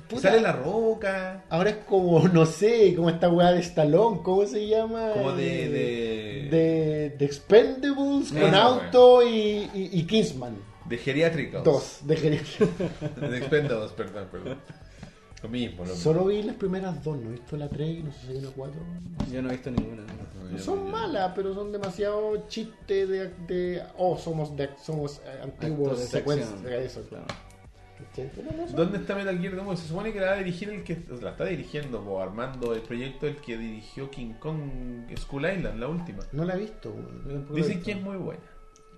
Puta. 0.07 0.21
Sale 0.29 0.39
la 0.41 0.51
roca. 0.51 1.43
Ahora 1.49 1.71
es 1.71 1.77
como, 1.87 2.27
no 2.27 2.45
sé, 2.45 2.93
como 2.95 3.09
esta 3.09 3.27
weá 3.27 3.51
de 3.51 3.61
Stallone, 3.61 4.19
¿cómo 4.21 4.45
se 4.45 4.67
llama? 4.67 5.11
Como 5.13 5.31
de- 5.31 5.67
de- 5.69 6.47
de, 6.51 7.09
de 7.17 7.25
Expendables 7.25 8.31
con 8.31 8.53
auto 8.53 9.23
y, 9.27 9.67
y, 9.73 9.89
y 9.93 10.03
Kingsman. 10.05 10.57
De 10.87 10.97
geriátricos. 10.99 11.63
Dos, 11.63 11.97
de 12.03 12.15
geriatría. 12.17 12.67
De 13.29 13.37
Expendables, 13.39 13.91
perdón, 13.93 14.27
perdón. 14.31 14.59
Lo 15.45 15.49
mismo, 15.51 15.77
lo 15.83 15.83
mismo. 15.91 15.95
Solo 15.97 16.25
vi 16.25 16.41
las 16.43 16.55
primeras 16.55 17.03
dos, 17.03 17.17
no 17.17 17.29
he 17.29 17.33
visto 17.33 17.55
la 17.57 17.69
3 17.69 17.87
y 17.99 18.03
no 18.03 18.11
sé 18.11 18.19
si 18.25 18.31
hay 18.33 18.37
una 18.39 18.49
4. 18.49 18.81
Yo 19.31 19.41
no 19.41 19.49
he 19.49 19.51
visto 19.51 19.69
ninguna. 19.71 20.01
No, 20.03 20.49
No 20.51 20.57
son 20.59 20.85
yo- 20.85 20.91
malas, 20.91 21.31
pero 21.35 21.53
son 21.53 21.71
demasiado 21.71 22.47
chistes 22.47 23.07
de, 23.09 23.29
de. 23.47 23.83
Oh, 23.97 24.17
somos, 24.17 24.55
de, 24.57 24.69
somos 24.83 25.19
eh, 25.25 25.39
antiguos 25.43 25.97
de 25.97 26.03
de 26.03 26.09
secuencia. 26.09 26.47
acción. 26.55 26.73
Eso, 26.73 27.01
claro. 27.09 27.25
¿Dónde 28.75 28.97
está 28.97 29.15
Metal 29.15 29.37
Gear 29.39 29.55
2? 29.55 29.79
Se 29.79 29.87
supone 29.87 30.11
que 30.13 30.19
la 30.19 30.27
va 30.27 30.33
a 30.33 30.37
dirigir 30.37 30.69
el 30.69 30.83
que 30.83 30.97
la 31.21 31.31
está 31.31 31.45
dirigiendo 31.45 32.01
o 32.01 32.21
armando 32.21 32.73
el 32.73 32.81
proyecto 32.81 33.25
el 33.27 33.37
que 33.37 33.57
dirigió 33.57 34.09
King 34.09 34.33
Kong 34.39 34.59
Skull 35.17 35.45
Island, 35.45 35.79
la 35.79 35.87
última. 35.87 36.19
No 36.31 36.43
la 36.45 36.55
he 36.55 36.59
visto. 36.59 36.93
Dicen 37.53 37.81
que 37.81 37.91
es 37.93 38.01
muy 38.01 38.17
buena. 38.17 38.41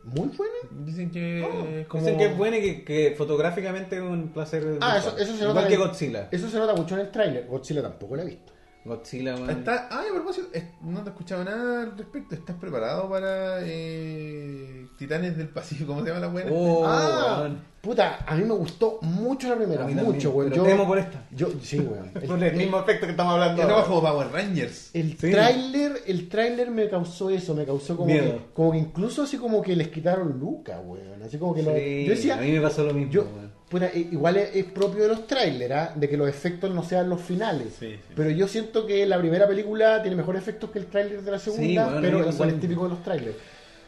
Muy 0.08 0.30
buena. 0.30 0.54
Dicen 0.86 1.12
que 1.12 1.44
Oh, 1.44 1.88
como 1.90 2.04
Dicen 2.04 2.18
que 2.18 2.26
es 2.26 2.38
buena 2.38 2.58
y 2.58 2.62
que, 2.62 2.84
que 2.86 3.16
fotográficamente 3.18 3.98
es 3.98 4.02
un 4.02 4.30
placer. 4.30 4.78
Ah, 4.82 4.98
eso, 4.98 5.18
eso 5.18 5.34
se 5.34 5.40
Igual 5.44 5.56
nota. 5.56 5.68
que 5.68 5.74
en- 5.74 5.80
Godzilla. 5.82 6.28
Eso 6.32 6.50
se 6.50 6.58
nota 6.58 6.74
mucho 6.74 6.96
en 6.96 7.02
el 7.02 7.12
tráiler. 7.12 7.46
Godzilla 7.48 7.82
tampoco 7.82 8.16
la 8.16 8.24
he 8.24 8.28
visto. 8.28 8.54
Godzilla, 8.86 9.36
weón. 9.36 9.50
Está, 9.50 9.90
ah, 9.92 10.04
a 10.10 10.14
propósito, 10.14 10.48
no 10.82 11.02
te 11.04 11.10
he 11.10 11.12
escuchado 11.12 11.44
nada 11.44 11.82
al 11.84 11.98
respecto. 11.98 12.36
¿Estás 12.36 12.56
preparado 12.56 13.10
para 13.10 13.60
eh, 13.64 14.88
Titanes 14.98 15.36
del 15.36 15.50
Pacífico, 15.50 15.88
¿cómo 15.92 16.04
se 16.04 16.08
llama 16.08 16.22
la 16.22 16.28
buena? 16.32 16.52
Oh, 16.54 16.84
ah. 16.88 17.50
Puta, 17.88 18.20
a 18.28 18.36
mí 18.36 18.44
me 18.44 18.54
gustó 18.54 19.00
mucho 19.02 19.50
la 19.50 19.56
primera, 19.56 19.84
A 19.84 19.88
mí 19.88 19.94
también, 19.96 20.16
mucho, 20.16 20.30
weón. 20.32 20.52
Yo, 20.52 20.64
temo 20.64 20.86
por 20.86 21.00
esta. 21.00 21.26
yo, 21.32 21.48
sí, 21.62 21.80
weón. 21.80 22.12
El- 22.22 22.28
Con 22.28 22.44
el 22.44 22.56
mismo 22.56 22.80
efecto 22.80 23.06
que 23.06 23.12
estamos 23.12 23.34
hablando. 23.34 23.62
Era 23.64 23.84
como 23.84 24.02
Power 24.02 24.28
Rangers. 24.32 24.92
El 24.94 25.18
Sí. 25.18 25.32
tráiler, 25.32 25.94
el 26.06 26.30
tráiler 26.30 26.70
me 26.70 26.90
causó 26.90 27.30
eso, 27.30 27.56
me 27.56 27.66
causó 27.66 27.96
como 27.96 28.08
Miedo. 28.12 28.34
que, 28.34 28.40
como 28.54 28.72
que 28.74 28.78
incluso 28.78 29.24
así 29.24 29.38
como 29.38 29.62
que 29.62 29.76
les 29.76 29.88
quitaron 29.88 30.38
Luca, 30.40 30.80
weón. 30.80 31.24
Así 31.24 31.38
como 31.38 31.54
que 31.56 31.64
lo- 31.64 31.76
Sí, 31.76 32.04
yo 32.06 32.12
decía, 32.12 32.38
a 32.38 32.42
mí 32.42 32.52
me 32.52 32.62
pasó 32.62 32.84
lo 32.84 32.94
mismo. 32.94 33.12
yo, 33.12 33.26
puta, 33.70 33.88
eh, 33.88 34.08
igual 34.12 34.38
es, 34.38 34.56
es 34.56 34.66
propio 34.66 35.04
de 35.04 35.10
los 35.10 35.28
trailers, 35.28 35.72
¿ah? 35.74 35.92
de 35.96 36.08
que 36.10 36.16
los 36.18 36.30
efectos 36.30 36.74
no 36.74 36.84
sean 36.84 37.10
los 37.10 37.22
finales. 37.22 37.76
Sí, 37.80 37.92
sí. 37.94 38.00
Pero 38.16 38.30
yo 38.30 38.48
siento 38.48 38.86
que 38.86 39.06
la 39.06 39.18
primera 39.18 39.48
película 39.48 40.02
tiene 40.02 40.16
mejores 40.16 40.42
efectos 40.42 40.70
que 40.72 40.80
el 40.80 40.86
tráiler 40.88 41.22
de 41.22 41.32
la 41.32 41.40
segunda, 41.40 41.66
Sí, 41.66 41.74
bueno, 41.78 41.92
pero 42.02 42.20
igual 42.20 42.50
lo 42.50 42.56
es 42.56 42.62
típico 42.62 42.84
de 42.84 42.90
los 42.90 43.04
trailers. 43.04 43.36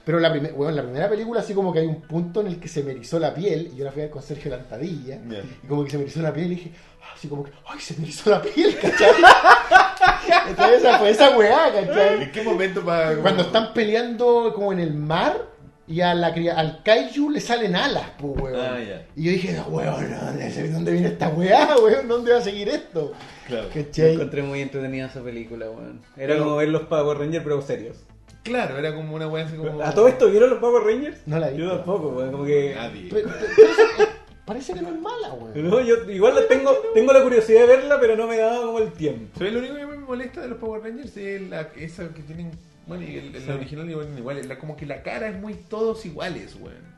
Pero 0.05 0.19
la, 0.19 0.31
primer- 0.31 0.53
bueno, 0.53 0.71
la 0.75 0.81
primera 0.83 1.09
película 1.09 1.41
así 1.41 1.53
como 1.53 1.71
que 1.71 1.79
hay 1.79 1.87
un 1.87 2.01
punto 2.01 2.41
en 2.41 2.47
el 2.47 2.59
que 2.59 2.67
se 2.67 2.83
me 2.83 2.91
erizó 2.91 3.19
la 3.19 3.33
piel, 3.33 3.69
y 3.73 3.77
yo 3.77 3.85
la 3.85 3.91
fui 3.91 4.01
a 4.01 4.05
ver 4.05 4.11
con 4.11 4.23
Sergio 4.23 4.49
Lantadilla, 4.51 5.19
Ya. 5.29 5.39
y 5.63 5.67
como 5.67 5.83
que 5.83 5.91
se 5.91 5.97
me 5.97 6.03
erizó 6.03 6.21
la 6.21 6.33
piel 6.33 6.47
y 6.51 6.55
dije, 6.55 6.71
ah, 7.03 7.11
así 7.15 7.27
como 7.27 7.43
que, 7.43 7.51
ay, 7.67 7.79
se 7.79 7.95
me 7.97 8.03
erizó 8.03 8.29
la 8.31 8.41
piel, 8.41 8.75
¿cachai? 8.81 9.09
Entonces 10.49 10.79
esa 10.79 10.99
fue 10.99 11.09
esa 11.11 11.37
weá, 11.37 11.71
¿cachai? 11.73 12.23
¿En 12.23 12.31
qué 12.31 12.41
momento 12.43 12.83
para.? 12.83 13.15
Cuando 13.17 13.43
están 13.43 13.73
peleando 13.73 14.51
como 14.53 14.71
en 14.73 14.79
el 14.79 14.93
mar 14.93 15.47
y 15.87 16.01
a 16.01 16.13
la, 16.13 16.27
al 16.55 16.83
kaiju 16.83 17.29
le 17.31 17.39
salen 17.41 17.75
alas, 17.75 18.05
pues, 18.19 18.39
weón. 18.41 18.59
Ah, 18.59 18.79
ya. 18.79 19.05
Y 19.15 19.23
yo 19.25 19.31
dije, 19.31 19.59
weón, 19.67 20.09
¿dónde, 20.25 20.69
¿dónde 20.71 20.91
viene 20.91 21.07
esta 21.09 21.29
weá, 21.29 21.75
weón? 21.83 22.07
¿Dónde 22.07 22.31
va 22.31 22.39
a 22.39 22.41
seguir 22.41 22.69
esto? 22.69 23.11
Claro. 23.47 23.67
Yo 23.93 24.05
encontré 24.05 24.43
muy 24.43 24.61
entretenida 24.61 25.07
esa 25.07 25.21
película, 25.21 25.69
weón. 25.69 26.01
Era 26.15 26.33
Pero- 26.33 26.43
como 26.43 26.55
ver 26.57 26.69
los 26.69 26.83
Power 26.83 27.17
Rangers, 27.17 27.43
pero 27.43 27.61
serios. 27.61 27.97
Claro, 28.43 28.77
era 28.77 28.95
como 28.95 29.15
una 29.15 29.27
weá 29.27 29.45
así 29.45 29.55
como. 29.57 29.81
¿A 29.81 29.93
todo 29.93 30.07
esto 30.07 30.29
vieron 30.29 30.49
los 30.49 30.59
Power 30.59 30.83
Rangers? 30.83 31.17
No 31.25 31.39
la 31.39 31.49
vi. 31.49 31.57
Yo 31.61 31.71
tampoco, 31.77 32.09
weón. 32.09 32.31
Como 32.31 32.45
que. 32.45 32.73
Nadie. 32.75 33.09
Pero- 33.11 33.29
pero- 33.29 33.51
pero 33.55 33.71
eso, 33.71 34.11
parece 34.45 34.73
que 34.73 34.81
no 34.81 34.89
es 34.89 34.99
mala, 34.99 35.33
weón. 35.33 35.69
No, 35.69 35.81
yo 35.81 36.09
igual 36.09 36.35
la 36.35 36.47
tengo, 36.47 36.71
tengo 36.93 37.13
la 37.13 37.21
curiosidad 37.21 37.61
de 37.61 37.67
verla, 37.67 37.99
pero 37.99 38.15
no 38.15 38.27
me 38.27 38.37
da 38.37 38.61
como 38.61 38.79
el 38.79 38.91
tiempo. 38.93 39.37
¿Sabes 39.37 39.53
lo 39.53 39.59
único 39.59 39.75
que 39.75 39.85
me 39.85 39.97
molesta 39.97 40.41
de 40.41 40.47
los 40.47 40.57
Power 40.57 40.81
Rangers? 40.81 41.15
Es 41.17 41.41
la, 41.49 41.69
esa 41.77 42.07
que 42.13 42.21
tienen. 42.23 42.51
Bueno, 42.87 43.03
y 43.03 43.17
el, 43.17 43.35
el 43.35 43.43
Sí. 43.43 43.51
original 43.51 43.89
igual, 43.89 44.07
igual, 44.17 44.47
la, 44.47 44.57
como 44.57 44.75
que 44.75 44.85
la 44.87 45.03
cara 45.03 45.27
es 45.29 45.35
muy 45.39 45.53
todos 45.53 46.05
iguales, 46.05 46.55
weón. 46.59 46.89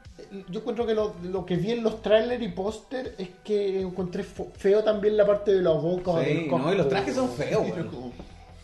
Yo 0.49 0.59
encuentro 0.59 0.85
que 0.85 0.93
lo, 0.93 1.15
lo 1.23 1.45
que 1.45 1.57
vi 1.57 1.71
en 1.71 1.83
los 1.83 2.01
trailers 2.01 2.41
y 2.41 2.47
póster 2.49 3.15
es 3.17 3.27
que 3.43 3.81
encontré 3.81 4.23
fo- 4.23 4.51
feo 4.53 4.83
también 4.83 5.17
la 5.17 5.25
parte 5.25 5.51
de 5.53 5.61
la 5.61 5.71
boca. 5.71 6.23
Sí, 6.23 6.33
del 6.33 6.47
no, 6.47 6.71
y 6.71 6.77
los 6.77 6.87
trajes 6.87 7.15
son 7.15 7.29
feos, 7.33 7.65
Era 7.65 7.75
weón. 7.75 7.87
como 7.89 8.13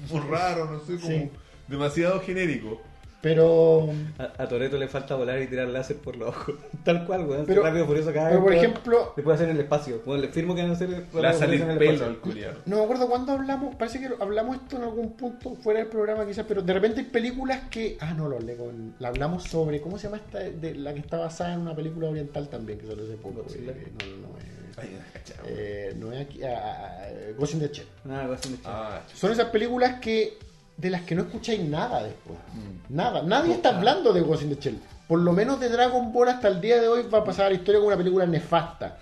muy 0.10 0.20
raro, 0.30 0.66
no 0.72 0.80
sé, 0.80 0.96
como 1.02 1.08
Sí. 1.08 1.30
Demasiado 1.68 2.20
genérico. 2.22 2.82
Pero, 3.20 3.90
A, 4.20 4.44
a 4.44 4.48
Toreto 4.48 4.78
le 4.78 4.88
falta 4.88 5.16
volar 5.16 5.42
y 5.42 5.48
tirar 5.48 5.68
láser 5.70 5.98
por 5.98 6.16
los 6.16 6.30
ojos. 6.30 6.54
Tal 6.84 7.04
cual, 7.06 7.26
weón. 7.26 7.46
Pero- 7.48 7.64
rápido 7.64 7.88
por 7.88 7.98
eso 7.98 8.14
cada 8.14 8.30
pero 8.30 8.42
por 8.42 8.52
vez 8.52 8.62
ejemplo, 8.64 9.14
Le 9.18 9.24
puede 9.24 9.36
hacer 9.36 9.50
en 9.50 9.56
el 9.56 9.62
espacio. 9.64 10.02
Bueno, 10.06 10.22
le 10.22 10.28
firmo 10.30 10.54
que 10.54 10.62
van 10.62 10.70
a 10.70 10.74
hacer. 10.76 10.90
Le 10.90 10.96
va 10.98 11.02
a 11.02 11.22
Rápido 11.24 11.40
salir 11.40 11.60
Furioso 11.60 11.64
en 11.66 11.72
el 11.72 11.78
pelo 11.80 11.92
espacio. 11.94 12.06
al 12.14 12.18
culiado. 12.20 12.58
No 12.68 12.78
me 12.78 12.84
acuerdo 12.84 13.10
cuándo 13.10 13.32
hablamos, 13.34 13.76
parece 13.76 14.00
que 14.00 14.10
hablamos 14.20 14.58
esto 14.58 14.78
en 14.78 14.84
algún 14.84 15.14
punto 15.14 15.56
fuera 15.56 15.80
del 15.80 15.90
programa 15.90 16.26
quizás, 16.28 16.46
pero 16.48 16.62
de 16.62 16.72
repente 16.74 17.00
hay 17.02 17.08
películas 17.08 17.62
que... 17.72 17.98
Ah, 18.00 18.14
no, 18.14 18.30
lo 18.30 18.36
hablé 18.38 18.56
con... 18.56 18.94
La 19.00 19.08
hablamos 19.08 19.44
sobre... 19.46 19.82
¿Cómo 19.82 19.98
se 19.98 20.04
llama 20.08 20.18
esta? 20.18 20.40
De 20.40 20.76
la 20.76 20.94
que 20.94 21.00
está 21.00 21.18
basada 21.18 21.56
en 21.56 21.62
una 21.62 21.76
película 21.76 22.10
oriental 22.10 22.48
también, 22.50 22.78
que 22.80 22.86
salió 22.86 23.04
hace 23.04 23.16
poco. 23.18 23.42
Godzilla. 23.42 23.72
eh, 23.72 23.92
no, 24.00 24.06
no, 24.06 24.28
no, 24.34 24.38
es... 24.38 24.78
Ay, 24.78 24.96
cachao. 25.12 25.44
eh, 25.48 25.94
no 25.98 26.14
es 26.14 26.22
aquí... 26.22 26.44
ah, 26.44 26.62
ah, 26.64 26.88
ah, 27.02 27.32
Ghost 27.36 27.54
in 27.56 27.60
the 27.62 27.68
Shell. 27.74 27.88
Chido. 28.06 28.58
Ah, 28.66 29.02
Son 29.16 29.32
esas 29.32 29.48
películas 29.50 30.00
que... 30.00 30.38
De 30.78 30.90
las 30.92 31.02
que 31.02 31.16
no 31.16 31.24
escucháis 31.24 31.62
nada 31.64 32.04
después. 32.04 32.38
Mm. 32.54 32.96
Nada. 32.96 33.24
Nadie 33.24 33.54
está 33.56 33.76
hablando 33.76 34.14
de 34.14 34.22
Ghost 34.22 34.44
in 34.44 34.56
the 34.56 34.62
Shell. 34.62 34.80
Por 35.08 35.20
lo 35.20 35.34
menos 35.34 35.60
de 35.60 35.70
Dragon 35.70 36.12
Ball 36.14 36.30
hasta 36.30 36.48
el 36.50 36.62
día 36.62 36.80
de 36.80 36.88
hoy 36.88 37.04
va 37.12 37.20
a 37.20 37.24
pasar 37.24 37.48
a 37.48 37.50
la 37.50 37.56
historia 37.56 37.80
como 37.80 37.88
una 37.88 37.98
película 37.98 38.26
nefasta. 38.26 38.98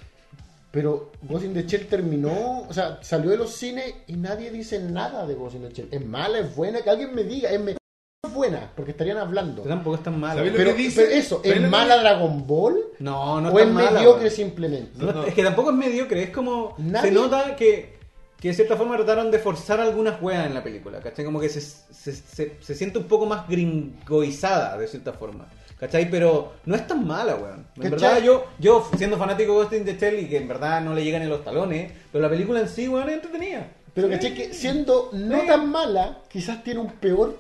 Pero 0.72 1.11
Ghost 1.22 1.45
in 1.45 1.53
the 1.53 1.64
Shell 1.65 1.88
terminó, 1.88 2.60
o 2.68 2.73
sea, 2.73 2.99
salió 3.02 3.30
de 3.31 3.38
los 3.38 3.52
cines 3.52 3.93
y 4.07 4.14
nadie 4.14 4.52
dice 4.52 4.80
nada 4.80 5.26
de 5.26 5.34
Ghost 5.34 5.56
in 5.56 5.61
the 5.68 5.73
Shell. 5.73 5.88
Es 5.91 6.06
mala, 6.06 6.39
es 6.39 6.56
buena, 6.56 6.81
que 6.81 6.89
alguien 6.89 7.14
me 7.15 7.23
diga, 7.23 7.49
es, 7.49 7.60
me- 7.61 7.72
es 7.72 8.34
buena, 8.34 8.72
porque 8.76 8.91
estarían 8.91 9.18
hablando. 9.18 9.64
Pero 9.64 9.76
tampoco 9.76 9.95
es 9.95 10.03
tan 10.03 10.19
malo. 10.19 10.38
¿Sabes 10.39 10.52
lo 10.52 10.57
Pero, 10.57 10.72
que 10.72 10.77
dice? 10.77 11.03
pero 11.06 11.15
eso, 11.15 11.35
¿Sabes 11.38 11.52
¿es 11.57 11.61
que 11.64 11.68
mala? 11.68 11.97
Dragon 11.97 12.45
Ball? 12.45 12.77
No, 12.99 13.39
no 13.39 13.49
¿O 13.49 13.60
es 13.60 13.60
es 13.60 13.64
tan 13.65 13.73
mala, 13.73 13.91
mediocre 13.99 14.30
simplemente? 14.30 14.91
No, 14.97 15.11
No. 15.14 15.23
Es 15.23 15.34
que 15.34 15.43
tampoco 15.43 15.69
es 15.72 15.76
mediocre, 15.77 16.23
es 16.23 16.30
como. 16.31 16.76
Nadie- 16.77 17.10
Se 17.10 17.11
nota 17.14 17.56
que, 17.56 17.94
que 18.40 18.49
de 18.49 18.53
cierta 18.53 18.76
forma 18.76 18.95
trataron 18.98 19.32
de 19.32 19.40
forzar 19.40 19.80
algunas 19.80 20.22
weas 20.22 20.45
en 20.45 20.53
la 20.53 20.64
película, 20.64 20.99
¿cachai? 20.99 21.26
Como 21.26 21.40
que 21.40 21.49
se, 21.49 21.62
se, 21.62 22.12
se- 22.14 22.57
se 22.62 22.76
siente 22.76 22.98
un 22.99 23.06
poco 23.06 23.26
más 23.26 23.48
gringoizada 23.48 24.78
de 24.78 24.88
cierta 24.88 25.14
forma, 25.14 25.48
¿cachai? 25.80 26.10
Pero 26.10 26.53
no 26.66 26.76
es 26.76 26.86
tan 26.86 27.06
mala, 27.07 27.36
weón. 27.36 27.66
En 27.78 27.82
¿Cachai? 27.84 27.90
verdad, 27.91 28.22
yo, 28.22 28.45
yo 28.60 28.88
siendo 28.98 29.18
fanático 29.18 29.53
de 29.53 29.57
Ghost 29.60 29.74
in 29.74 29.86
the 29.86 29.98
Shell 29.98 30.20
y 30.20 30.28
que 30.30 30.38
en 30.38 30.48
verdad 30.48 30.82
no 30.82 30.94
le 30.94 31.03
llegan 31.03 31.24
ni 31.24 31.30
los 31.30 31.44
talones, 31.44 31.91
pero 32.12 32.22
la 32.22 32.30
película 32.30 32.60
en 32.60 32.70
sí, 32.70 32.88
weón, 32.88 33.07
es 33.10 33.16
entretenida. 33.16 33.68
Pero 33.94 34.10
caché 34.10 34.34
que 34.34 34.53
siendo 34.53 35.10
no 35.14 35.40
Sí. 35.40 35.48
tan 35.48 35.70
mala, 35.72 36.20
quizás 36.28 36.62
tiene 36.64 36.82
un 36.82 36.91
peor. 36.91 37.38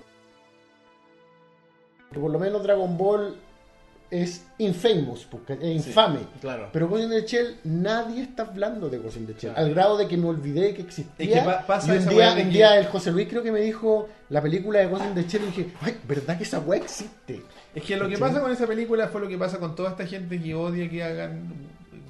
Que 2.11 2.19
por 2.19 2.31
lo 2.31 2.39
menos 2.39 2.63
Dragon 2.63 2.97
Ball 2.97 3.35
es 4.11 4.45
infamous, 4.59 5.25
porque 5.25 5.53
es 5.53 5.87
infame. 5.87 6.19
Claro. 6.41 6.69
Pero 6.71 6.87
Ghost 6.87 7.03
in 7.03 7.09
the 7.09 7.21
Shell, 7.25 7.57
nadie 7.63 8.21
está 8.23 8.43
hablando 8.43 8.89
de 8.89 8.97
Ghost 8.99 9.17
in 9.17 9.25
the 9.25 9.33
Shell. 9.33 9.51
Claro. 9.53 9.57
Al 9.67 9.73
grado 9.73 9.97
de 9.97 10.07
que 10.07 10.15
me 10.17 10.27
olvidé 10.27 10.73
que 10.73 10.83
existía. 10.83 11.25
Es 11.27 11.39
que 11.39 11.45
pa- 11.45 11.65
pasa 11.65 11.93
y 11.93 11.97
un 11.97 12.07
día, 12.09 12.29
un 12.31 12.35
que- 12.37 12.43
día 12.45 12.77
el 12.79 12.85
José 12.87 13.11
Luis 13.11 13.27
creo 13.27 13.43
que 13.43 13.51
me 13.51 13.61
dijo 13.61 14.07
la 14.29 14.41
película 14.41 14.79
de 14.79 14.87
Ghost 14.87 15.05
in 15.05 15.15
the 15.15 15.23
Shell 15.27 15.43
y 15.43 15.45
dije, 15.47 15.67
ay, 15.81 15.97
¿verdad 16.07 16.37
que 16.37 16.43
esa 16.43 16.59
weá 16.59 16.79
existe? 16.81 17.41
Es 17.73 17.83
que 17.83 17.97
lo 17.97 18.07
que 18.07 18.17
pasa 18.17 18.39
con 18.41 18.51
esa 18.51 18.65
película 18.67 19.07
fue 19.09 19.21
lo 19.21 19.27
que 19.27 19.37
pasa 19.37 19.59
con 19.59 19.75
toda 19.75 19.91
esta 19.91 20.05
gente 20.07 20.41
que 20.41 20.55
odia 20.55 20.89
que 20.89 21.03
hagan 21.03 21.53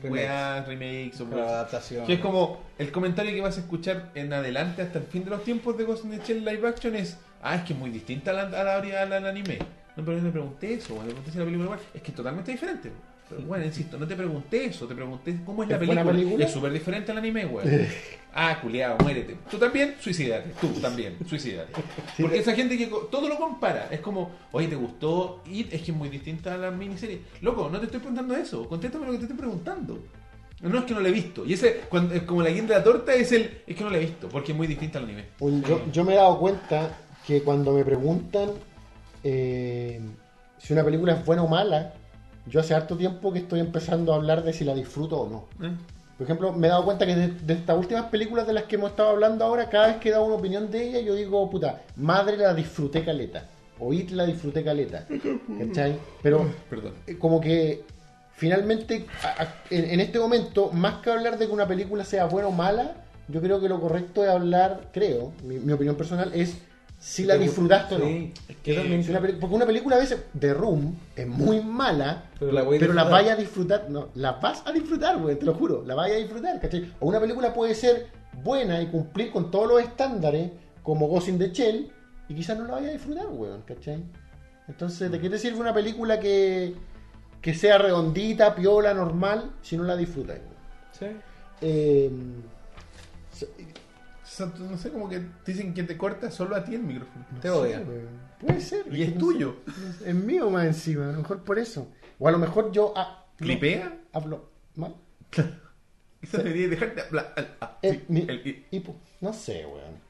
Remakes. 0.03 0.11
weas, 0.11 0.67
remakes 0.67 1.21
o 1.21 1.25
adaptación. 1.41 2.05
Que 2.05 2.13
es 2.13 2.19
como 2.19 2.59
el 2.77 2.91
comentario 2.91 3.33
que 3.33 3.41
vas 3.41 3.57
a 3.57 3.61
escuchar 3.61 4.11
en 4.13 4.31
adelante 4.33 4.81
hasta 4.83 4.99
el 4.99 5.05
fin 5.05 5.23
de 5.23 5.31
los 5.31 5.43
tiempos 5.43 5.75
de 5.77 5.85
Ghost 5.85 6.05
in 6.05 6.11
the 6.11 6.19
Shell 6.25 6.45
live 6.45 6.67
action 6.67 6.95
es 6.95 7.17
ah, 7.41 7.55
es 7.55 7.61
que 7.63 7.73
es 7.73 7.79
muy 7.79 7.89
distinta 7.89 8.31
a 8.31 8.33
la, 8.33 8.41
a 8.43 8.63
la, 8.63 8.81
ori- 8.81 8.93
a 8.93 9.05
la- 9.05 9.17
al 9.17 9.25
anime. 9.27 9.59
No, 9.95 10.03
pero 10.03 10.17
yo 10.17 10.23
me 10.23 10.31
pregunté 10.31 10.73
eso, 10.73 10.95
me 10.95 11.05
pregunté 11.05 11.31
si 11.31 11.37
la 11.37 11.43
película 11.45 11.65
igual. 11.65 11.79
Es 11.93 12.01
que 12.01 12.11
es 12.11 12.15
totalmente 12.15 12.51
diferente. 12.51 12.91
Pero 13.27 13.41
bueno, 13.41 13.65
insisto, 13.65 13.97
no 13.97 14.05
te 14.07 14.15
pregunté 14.15 14.65
eso, 14.65 14.85
te 14.85 14.93
pregunté 14.93 15.35
cómo 15.43 15.63
es 15.63 15.69
la 15.69 15.77
¿Es 15.77 15.85
buena 15.87 16.03
película. 16.03 16.23
película? 16.25 16.45
Es 16.45 16.51
súper 16.51 16.71
diferente 16.71 17.11
al 17.11 17.17
anime, 17.17 17.45
güey. 17.45 17.65
ah, 18.35 18.59
culiado, 18.61 18.97
muérete. 18.99 19.35
Tú 19.49 19.57
también, 19.57 19.95
suicídate. 19.99 20.51
Tú 20.61 20.67
también, 20.79 21.17
suicídate. 21.27 21.73
Porque 22.19 22.37
esa 22.37 22.53
gente 22.53 22.77
que 22.77 22.85
todo 23.09 23.27
lo 23.27 23.37
compara. 23.37 23.87
Es 23.89 23.99
como, 24.01 24.29
oye, 24.51 24.67
¿te 24.67 24.75
gustó? 24.75 25.41
Y 25.49 25.61
es 25.73 25.81
que 25.81 25.91
es 25.91 25.97
muy 25.97 26.09
distinta 26.09 26.53
a 26.53 26.57
la 26.57 26.69
miniserie. 26.71 27.21
Loco, 27.41 27.67
no 27.71 27.79
te 27.79 27.85
estoy 27.85 27.99
preguntando 27.99 28.35
eso. 28.35 28.67
Contéstame 28.69 29.05
lo 29.07 29.13
que 29.13 29.17
te 29.19 29.23
estoy 29.23 29.37
preguntando. 29.39 29.97
No 30.61 30.77
es 30.79 30.85
que 30.85 30.93
no 30.93 30.99
la 30.99 31.09
he 31.09 31.11
visto. 31.11 31.45
Y 31.45 31.53
ese, 31.53 31.81
cuando, 31.89 32.13
es 32.13 32.21
como 32.23 32.43
la 32.43 32.49
guinda 32.49 32.73
de 32.75 32.79
la 32.79 32.83
torta, 32.83 33.13
es 33.15 33.31
el. 33.31 33.61
Es 33.65 33.75
que 33.75 33.83
no 33.83 33.89
la 33.89 33.97
he 33.97 34.01
visto, 34.01 34.29
porque 34.29 34.51
es 34.51 34.57
muy 34.57 34.67
distinta 34.67 34.99
al 34.99 35.05
anime. 35.05 35.25
Un- 35.39 35.63
Yo, 35.63 35.81
yo 35.91 36.03
me 36.03 36.13
he 36.13 36.17
dado 36.17 36.37
cuenta 36.39 36.95
que 37.25 37.41
cuando 37.41 37.73
me 37.73 37.83
preguntan 37.83 38.51
eh, 39.25 39.99
si 40.59 40.71
una 40.73 40.83
película 40.83 41.13
es 41.13 41.25
buena 41.25 41.41
o 41.43 41.47
mala, 41.47 41.93
yo 42.45 42.59
hace 42.59 42.75
harto 42.75 42.95
tiempo 42.95 43.33
que 43.33 43.39
estoy 43.39 43.59
empezando 43.59 44.13
a 44.13 44.17
hablar 44.17 44.43
de 44.43 44.53
si 44.53 44.63
la 44.63 44.75
disfruto 44.75 45.19
o 45.21 45.27
no. 45.29 45.45
¿Eh? 45.67 45.71
Por 46.17 46.25
ejemplo, 46.25 46.53
me 46.53 46.67
he 46.67 46.69
dado 46.69 46.85
cuenta 46.85 47.05
que 47.07 47.15
de, 47.15 47.27
de 47.29 47.53
estas 47.55 47.75
últimas 47.77 48.05
películas 48.05 48.45
de 48.47 48.53
las 48.53 48.63
que 48.65 48.75
hemos 48.75 48.91
estado 48.91 49.09
hablando 49.09 49.43
ahora, 49.43 49.67
cada 49.67 49.87
vez 49.87 49.95
que 49.97 50.09
he 50.09 50.11
dado 50.11 50.25
una 50.25 50.35
opinión 50.35 50.69
de 50.71 50.87
ella, 50.87 50.99
yo 51.01 51.15
digo, 51.15 51.49
puta, 51.49 51.81
madre 51.95 52.37
la 52.37 52.53
disfruté 52.53 53.03
caleta. 53.03 53.47
O 53.79 53.91
It 53.91 54.11
la 54.11 54.25
disfruté 54.25 54.63
caleta. 54.63 55.05
¿Cachai? 55.59 55.97
Pero 56.21 56.45
Perdón. 56.69 56.93
eh, 57.07 57.17
como 57.17 57.41
que 57.41 57.83
finalmente 58.33 59.05
a- 59.23 59.43
a- 59.43 59.53
en, 59.71 59.85
en 59.89 59.99
este 59.99 60.19
momento, 60.19 60.71
más 60.71 61.01
que 61.01 61.09
hablar 61.09 61.37
de 61.37 61.47
que 61.47 61.51
una 61.51 61.67
película 61.67 62.05
sea 62.05 62.25
buena 62.25 62.47
o 62.47 62.51
mala, 62.51 62.91
yo 63.27 63.41
creo 63.41 63.59
que 63.59 63.67
lo 63.67 63.81
correcto 63.81 64.23
es 64.23 64.29
hablar, 64.29 64.89
creo, 64.93 65.33
mi, 65.43 65.55
mi 65.57 65.73
opinión 65.73 65.95
personal 65.95 66.31
es 66.33 66.57
si 67.07 67.23
la 67.23 67.37
disfrutaste 67.37 67.95
o 67.95 67.99
no. 67.99 68.05
Sí, 68.05 68.33
Es 68.49 68.55
yo 68.63 68.75
también. 68.81 69.03
Si 69.03 69.11
una 69.11 69.21
peli- 69.21 69.37
porque 69.39 69.55
una 69.55 69.65
película 69.67 69.95
a 69.95 69.99
veces 69.99 70.21
de 70.33 70.53
Room 70.55 70.95
es 71.15 71.27
muy 71.27 71.61
mala, 71.61 72.23
Pero 72.39 72.51
la 72.51 72.63
voy 72.63 72.77
a 72.77 72.79
pero 72.79 72.93
la 72.93 73.03
disfrutar. 73.03 73.23
vaya 73.23 73.33
a 73.33 73.35
disfrutar, 73.35 73.89
no, 73.89 74.09
la 74.15 74.31
vas 74.33 74.63
a 74.65 74.71
disfrutar, 74.71 75.17
güey, 75.19 75.37
te 75.37 75.45
lo 75.45 75.53
juro, 75.53 75.83
la 75.85 75.93
vaya 75.93 76.15
a 76.15 76.17
disfrutar, 76.17 76.59
¿cachai? 76.59 76.91
O 76.99 77.07
una 77.07 77.19
película 77.19 77.53
puede 77.53 77.75
ser 77.75 78.07
buena 78.43 78.81
y 78.81 78.87
cumplir 78.87 79.31
con 79.31 79.51
todos 79.51 79.67
los 79.67 79.81
estándares, 79.83 80.49
como 80.81 81.07
Ghost 81.07 81.27
in 81.27 81.37
the 81.37 81.49
Shell, 81.51 81.91
y 82.27 82.33
quizás 82.33 82.57
no 82.57 82.65
la 82.65 82.73
vaya 82.73 82.89
a 82.89 82.93
disfrutar, 82.93 83.27
güey, 83.27 83.51
¿cachai? 83.67 84.03
Entonces, 84.67 85.11
¿de 85.11 85.19
qué 85.21 85.29
te 85.29 85.37
sirve 85.37 85.59
una 85.59 85.75
película 85.75 86.19
que, 86.19 86.73
que 87.39 87.53
sea 87.53 87.77
redondita, 87.77 88.55
piola, 88.55 88.95
normal, 88.95 89.51
si 89.61 89.77
no 89.77 89.83
la 89.83 89.95
disfrutas, 89.95 90.37
güey? 90.39 90.55
Sí. 91.13 91.17
Eh, 91.61 92.09
Santo, 94.35 94.59
No 94.63 94.77
sé, 94.77 94.91
como 94.91 95.07
que 95.09 95.21
dicen 95.45 95.73
que 95.73 95.83
te 95.83 95.97
corta 95.97 96.29
solo 96.31 96.55
a 96.55 96.63
ti 96.63 96.75
el 96.75 96.83
micrófono. 96.83 97.25
Te 97.41 97.49
odian. 97.49 97.85
güey, 97.85 97.99
puede 98.39 98.61
ser. 98.61 98.93
Y 98.93 99.03
es 99.03 99.13
no 99.13 99.19
tuyo. 99.19 99.55
sé, 99.99 100.09
Es 100.09 100.15
mío 100.15 100.49
más 100.49 100.65
encima, 100.65 101.09
a 101.09 101.11
lo 101.13 101.19
mejor 101.19 101.43
por 101.43 101.57
eso. 101.59 101.87
O 102.19 102.27
a 102.27 102.31
lo 102.31 102.37
mejor 102.37 102.71
yo 102.71 102.93
ah, 102.95 103.25
no, 103.39 103.45
¿Clipea? 103.45 103.97
hablo 104.13 104.49
mal. 104.75 104.95
Eso 106.21 106.37
debería 106.37 106.69
dejar 106.69 106.95
de 106.95 107.01
hablar. 107.01 107.33
Ah, 107.61 107.77
Eh, 107.81 107.91
sí, 107.93 108.03
mi- 108.07 108.25
el- 108.27 108.65
no 109.21 109.31
sé, 109.33 109.65
weón. 109.65 110.03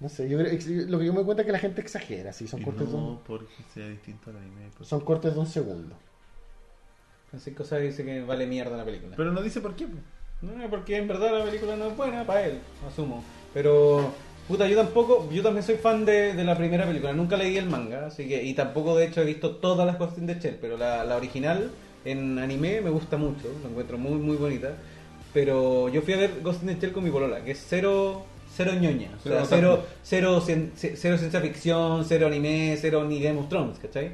No 0.00 0.08
sé, 0.08 0.28
yo 0.28 0.38
creo, 0.38 0.52
lo 0.88 0.98
que 0.98 1.06
yo 1.06 1.12
me 1.12 1.16
doy 1.18 1.24
cuenta 1.24 1.42
es 1.42 1.46
que 1.46 1.52
la 1.52 1.58
gente 1.58 1.80
exagera, 1.80 2.32
sí, 2.32 2.46
son 2.46 2.60
Y 2.60 2.64
cortes, 2.64 2.86
de 2.86 2.96
no 2.96 3.08
un, 3.12 3.18
porque 3.24 3.52
sea 3.74 3.88
distinto 3.88 4.30
al 4.30 4.36
anime. 4.36 4.70
pues. 4.76 4.88
son 4.88 5.00
cortes 5.00 5.34
de 5.34 5.40
un 5.40 5.46
segundo. 5.46 5.96
Francisco 7.30 7.64
Sá 7.64 7.76
dice 7.78 8.04
que 8.04 8.22
vale 8.22 8.46
mierda 8.46 8.76
la 8.76 8.84
película. 8.84 9.16
Pero 9.16 9.32
no 9.32 9.42
dice 9.42 9.60
por 9.60 9.74
qué. 9.74 9.86
pues. 9.86 10.02
No, 10.40 10.52
porque 10.70 10.96
en 10.96 11.08
verdad 11.08 11.36
la 11.38 11.44
película 11.44 11.76
no 11.76 11.88
es 11.88 11.96
buena 11.96 12.24
para 12.24 12.46
él, 12.46 12.58
asumo. 12.86 13.24
Pero, 13.52 14.12
puta, 14.46 14.68
yo 14.68 14.76
tampoco, 14.76 15.28
yo 15.32 15.42
también 15.42 15.64
soy 15.64 15.76
fan 15.76 16.04
de, 16.04 16.34
de 16.34 16.44
la 16.44 16.56
primera 16.56 16.86
película. 16.86 17.12
Nunca 17.12 17.36
leí 17.36 17.56
el 17.56 17.66
manga, 17.66 18.06
así 18.06 18.28
que, 18.28 18.42
y 18.44 18.54
tampoco 18.54 18.96
de 18.96 19.06
hecho 19.06 19.22
he 19.22 19.24
visto 19.24 19.56
todas 19.56 19.86
las 19.86 19.96
cosas 19.96 20.24
de 20.24 20.34
Shell, 20.38 20.58
pero 20.60 20.76
la, 20.76 21.04
la 21.04 21.16
original 21.16 21.70
en 22.04 22.38
anime 22.38 22.80
me 22.80 22.90
gusta 22.90 23.16
mucho, 23.16 23.48
la 23.62 23.68
encuentro 23.70 23.98
muy, 23.98 24.12
muy 24.18 24.36
bonita. 24.36 24.74
Pero 25.34 25.88
yo 25.88 26.02
fui 26.02 26.14
a 26.14 26.18
ver 26.18 26.40
Ghost 26.42 26.62
in 26.62 26.68
the 26.68 26.80
Shell 26.80 26.92
con 26.92 27.04
mi 27.04 27.10
polola, 27.10 27.42
que 27.44 27.50
es 27.50 27.64
cero, 27.68 28.24
cero 28.54 28.72
ñoña. 28.80 29.10
O 29.18 29.28
sea, 29.28 29.44
Cero 29.44 29.82
cero, 30.04 30.40
cero, 30.40 30.42
cien- 30.46 30.70
cero 30.96 31.18
ciencia 31.18 31.40
ficción, 31.40 32.04
cero 32.04 32.28
anime, 32.28 32.76
cero 32.80 33.04
ni 33.04 33.20
Game 33.20 33.40
of 33.40 33.48
Thrones, 33.48 33.78
¿cachai? 33.78 34.12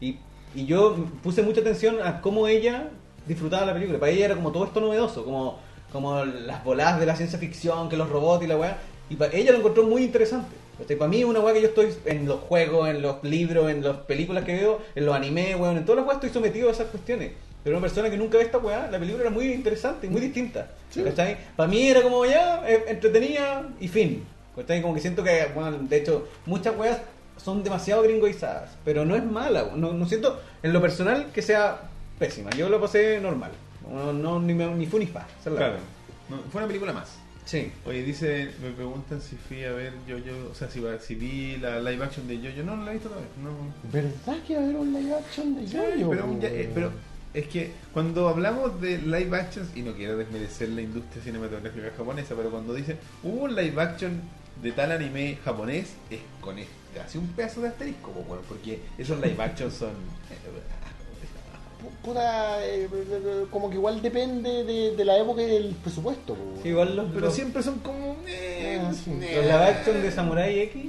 Y, 0.00 0.18
y 0.54 0.66
yo 0.66 0.96
puse 1.22 1.42
mucha 1.42 1.62
atención 1.62 1.96
a 2.02 2.20
cómo 2.20 2.46
ella 2.46 2.90
disfrutaba 3.26 3.66
la 3.66 3.74
película. 3.74 3.98
Para 3.98 4.12
ella 4.12 4.26
era 4.26 4.34
como 4.34 4.52
todo 4.52 4.64
esto 4.64 4.80
novedoso, 4.80 5.24
como, 5.24 5.58
como 5.92 6.24
las 6.24 6.64
voladas 6.64 7.00
de 7.00 7.06
la 7.06 7.16
ciencia 7.16 7.38
ficción, 7.38 7.88
que 7.88 7.96
los 7.96 8.08
robots 8.08 8.44
y 8.44 8.46
la 8.46 8.56
weá. 8.56 8.78
Y 9.10 9.16
para 9.16 9.34
ella 9.34 9.52
lo 9.52 9.58
encontró 9.58 9.84
muy 9.84 10.04
interesante. 10.04 10.56
¿cachai? 10.78 10.96
Para 10.96 11.10
mí 11.10 11.20
es 11.20 11.24
una 11.24 11.40
weá 11.40 11.54
que 11.54 11.62
yo 11.62 11.68
estoy 11.68 11.94
en 12.06 12.26
los 12.26 12.40
juegos, 12.40 12.88
en 12.88 13.02
los 13.02 13.22
libros, 13.22 13.70
en 13.70 13.82
las 13.84 13.96
películas 13.98 14.44
que 14.44 14.54
veo, 14.54 14.80
en 14.94 15.06
los 15.06 15.14
animes, 15.14 15.56
weón, 15.56 15.76
en 15.76 15.84
todas 15.84 15.98
las 15.98 16.06
weas 16.06 16.16
estoy 16.16 16.30
sometido 16.30 16.68
a 16.68 16.72
esas 16.72 16.88
cuestiones. 16.88 17.32
Pero 17.62 17.76
una 17.76 17.82
persona 17.82 18.10
que 18.10 18.16
nunca 18.16 18.38
ve 18.38 18.44
esta 18.44 18.58
weá, 18.58 18.90
la 18.90 18.98
película 18.98 19.22
era 19.22 19.30
muy 19.30 19.52
interesante 19.52 20.08
muy 20.08 20.20
distinta. 20.20 20.68
¿cachai? 20.94 21.36
Para 21.56 21.68
mí 21.68 21.88
era 21.88 22.02
como 22.02 22.24
ya, 22.26 22.68
eh, 22.68 22.84
entretenida 22.88 23.68
y 23.78 23.88
fin. 23.88 24.24
¿cachai? 24.56 24.82
Como 24.82 24.94
que 24.94 25.00
siento 25.00 25.22
que, 25.22 25.48
bueno, 25.54 25.78
de 25.78 25.96
hecho, 25.96 26.26
muchas 26.46 26.76
weas 26.76 26.98
son 27.36 27.62
demasiado 27.62 28.02
gringoizadas, 28.02 28.70
pero 28.84 29.04
no 29.04 29.16
es 29.16 29.24
mala, 29.24 29.70
no, 29.74 29.92
no 29.92 30.06
siento 30.06 30.40
en 30.62 30.72
lo 30.72 30.80
personal 30.80 31.30
que 31.32 31.42
sea 31.42 31.91
pésima, 32.18 32.50
yo 32.50 32.68
lo 32.68 32.80
pasé 32.80 33.20
normal, 33.20 33.50
no, 33.90 34.12
no 34.12 34.40
ni, 34.40 34.54
me- 34.54 34.74
ni 34.74 34.86
fu 34.86 34.98
ni 34.98 35.06
fa, 35.06 35.26
esa 35.40 35.50
es 35.50 35.52
la 35.54 35.56
Claro. 35.58 35.72
verdad. 35.74 35.86
No, 36.30 36.36
fue 36.50 36.60
una 36.60 36.66
película 36.68 36.92
más. 36.92 37.16
Sí. 37.44 37.72
Oye, 37.84 38.04
dice, 38.04 38.50
me 38.62 38.70
preguntan 38.70 39.20
si 39.20 39.34
fui 39.36 39.64
a 39.64 39.72
ver 39.72 39.92
yo 40.06 40.16
o 40.50 40.54
sea, 40.54 40.70
si, 40.70 40.78
va- 40.78 40.98
si 41.00 41.16
vi 41.16 41.56
la 41.56 41.80
live 41.80 42.04
action 42.04 42.28
de 42.28 42.40
Yo-Yo. 42.40 42.62
No, 42.62 42.76
no 42.76 42.84
la 42.84 42.92
he 42.92 42.94
visto 42.94 43.08
todavía. 43.08 43.28
No. 43.42 43.50
¿Verdad 43.92 44.40
que 44.46 44.54
va 44.54 44.60
a 44.60 44.64
haber 44.64 44.76
un 44.76 44.92
live 44.92 45.14
action 45.16 45.54
de 45.56 45.66
Sí, 45.66 45.72
Yo-Yo? 45.76 46.10
pero, 46.10 46.24
un 46.26 46.40
ya- 46.40 46.48
eh, 46.48 46.70
pero 46.72 46.92
es 47.34 47.48
que 47.48 47.72
cuando 47.92 48.28
hablamos 48.28 48.80
de 48.80 48.98
live 48.98 49.36
actions, 49.36 49.76
y 49.76 49.82
no 49.82 49.92
quiero 49.94 50.16
desmerecer 50.16 50.68
la 50.68 50.82
industria 50.82 51.22
cinematográfica 51.24 51.90
japonesa, 51.96 52.34
pero 52.36 52.50
cuando 52.50 52.74
dicen 52.74 52.96
hubo 53.24 53.42
un 53.44 53.56
live 53.56 53.82
action 53.82 54.20
de 54.62 54.70
tal 54.70 54.92
anime 54.92 55.38
japonés, 55.44 55.94
es 56.10 56.20
con 56.40 56.58
este, 56.60 57.00
hace 57.04 57.18
un 57.18 57.26
pedazo 57.28 57.60
de 57.62 57.68
asterisco, 57.68 58.12
po, 58.12 58.38
porque 58.48 58.78
esos 58.96 59.20
live 59.20 59.42
actions 59.42 59.74
son. 59.74 59.90
Pu- 59.90 60.81
Puta, 62.04 62.64
eh, 62.66 62.88
como 63.50 63.68
que 63.70 63.76
igual 63.76 64.00
depende 64.02 64.64
de, 64.64 64.96
de 64.96 65.04
la 65.04 65.18
época 65.18 65.42
y 65.42 65.46
del 65.46 65.74
presupuesto. 65.74 66.34
po. 66.34 66.40
Sí, 66.62 66.68
igual 66.70 66.96
los, 66.96 67.06
Pero 67.12 67.26
los- 67.26 67.34
siempre 67.34 67.62
son 67.62 67.78
como. 67.80 68.16
eh, 68.26 68.80
Ah, 68.82 68.92
sí. 68.92 69.10
eh. 69.20 69.32
los 69.36 69.44
live 69.44 69.54
action 69.64 70.02
de 70.02 70.10
Samurai 70.10 70.58
X 70.60 70.84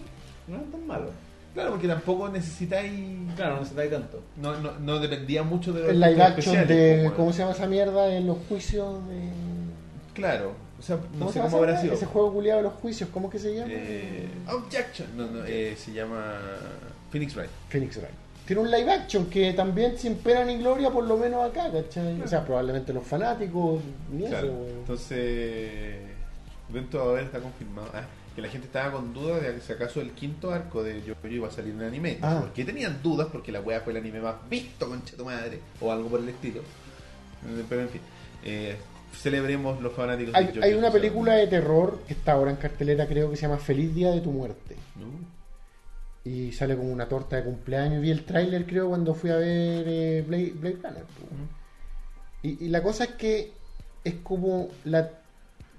no 0.48 0.56
eran 0.56 0.72
tan 0.72 0.88
malos. 0.88 1.10
Claro, 1.54 1.70
porque 1.72 1.88
tampoco 1.88 2.30
necesitáis. 2.30 2.92
Claro, 3.36 3.58
no 3.62 3.66
da 3.66 3.90
tanto. 3.90 4.22
No, 4.38 4.60
no, 4.60 4.72
no 4.80 5.00
dependía 5.00 5.44
mucho 5.44 5.72
de 5.72 5.82
los 5.82 5.90
El 5.92 6.00
live 6.00 6.22
action 6.24 6.56
especiales, 6.58 6.68
de. 7.04 7.12
¿Cómo 7.16 7.32
se 7.32 7.40
llama 7.40 7.52
esa 7.52 7.68
mierda? 7.68 8.16
En 8.16 8.26
los 8.26 8.38
juicios 8.50 9.08
de. 9.08 9.20
Claro, 10.16 10.54
o 10.80 10.82
sea, 10.82 10.98
no 11.18 11.28
se 11.28 11.34
sé 11.34 11.40
llama 11.40 11.52
cómo 11.52 11.64
habrá 11.64 11.80
sido. 11.82 11.94
Ese 11.94 12.06
juego 12.08 12.34
culiado 12.34 12.58
de 12.58 12.64
los 12.64 12.74
juicios, 12.74 13.10
¿cómo 13.14 13.30
que 13.30 13.38
se 13.38 13.54
llama? 13.56 13.68
Eh, 13.72 14.28
objection. 14.52 15.08
No, 15.16 15.28
no, 15.28 15.46
eh, 15.46 15.76
se 15.78 15.94
llama 15.94 16.40
Phoenix 17.12 17.36
Wright. 17.36 17.50
Phoenix 17.70 17.98
Wright. 17.98 18.14
Tiene 18.46 18.62
un 18.62 18.70
live 18.70 18.92
action 18.92 19.30
que 19.30 19.54
también 19.54 19.98
sin 19.98 20.16
pena 20.16 20.44
ni 20.44 20.58
gloria, 20.58 20.90
por 20.90 21.06
lo 21.06 21.18
menos 21.18 21.50
acá, 21.50 21.72
¿cachai? 21.72 22.22
O 22.22 22.28
sea, 22.28 22.44
probablemente 22.44 22.92
los 22.92 23.04
fanáticos, 23.04 23.82
ni 24.12 24.26
Claro. 24.28 24.48
eso, 24.48 24.56
weón. 24.56 24.80
Entonces, 24.80 26.00
de 26.70 27.00
haber 27.00 27.24
está 27.24 27.40
confirmado 27.40 27.90
ah, 27.94 28.04
que 28.36 28.42
la 28.42 28.50
gente 28.50 28.68
estaba 28.68 28.92
con 28.92 29.14
dudas 29.14 29.42
de 29.42 29.62
si 29.62 29.72
acaso 29.72 30.02
el 30.02 30.12
quinto 30.12 30.52
arco 30.52 30.84
de 30.84 31.02
Yo-Yo 31.04 31.30
iba 31.30 31.48
a 31.48 31.52
salir 31.52 31.74
en 31.74 31.84
anime. 31.84 32.18
Ah. 32.22 32.40
¿Por 32.42 32.52
qué 32.52 32.66
tenían 32.66 33.02
dudas? 33.02 33.28
Porque 33.32 33.52
la 33.52 33.62
wea 33.62 33.82
fue 33.82 33.94
el 33.94 34.00
anime 34.00 34.20
más 34.20 34.36
visto, 34.50 34.90
concha 34.90 35.16
tu 35.16 35.24
madre, 35.24 35.60
o 35.80 35.92
algo 35.92 36.10
por 36.10 36.20
el 36.20 36.30
estilo. 36.30 36.60
Eh, 36.62 37.64
Pero 37.70 37.82
en 37.82 37.90
fin, 37.90 38.02
eh, 38.44 38.76
celebremos 39.14 39.82
los 39.82 39.94
fanáticos 39.94 40.34
Hay, 40.36 40.48
de 40.48 40.64
hay 40.64 40.74
una 40.74 40.92
película 40.92 41.36
de 41.36 41.48
terror 41.48 42.00
que 42.08 42.14
está 42.14 42.34
ahora 42.34 42.52
en 42.52 42.58
cartelera, 42.58 43.08
creo 43.08 43.30
que 43.30 43.36
se 43.38 43.44
llama 43.44 43.58
Feliz 43.58 43.94
Día 43.94 44.12
de 44.12 44.22
tu 44.22 44.32
Muerte. 44.32 44.76
¿no? 44.96 45.06
Y 46.26 46.52
sale 46.54 46.78
como 46.78 46.92
una 46.92 47.08
torta 47.08 47.36
de 47.36 47.44
cumpleaños. 47.44 48.02
Vi 48.02 48.12
el 48.12 48.24
tráiler, 48.26 48.66
creo, 48.66 48.90
cuando 48.90 49.14
fui 49.14 49.30
a 49.30 49.36
ver 49.36 49.86
eh, 49.88 50.24
Blade, 50.28 50.54
Blade 50.56 50.78
Runner. 50.82 51.04
Y, 52.42 52.66
y 52.66 52.70
la 52.70 52.82
cosa 52.82 53.06
es 53.06 53.12
que 53.12 53.52
es 54.04 54.16
como 54.24 54.70
la, 54.86 55.10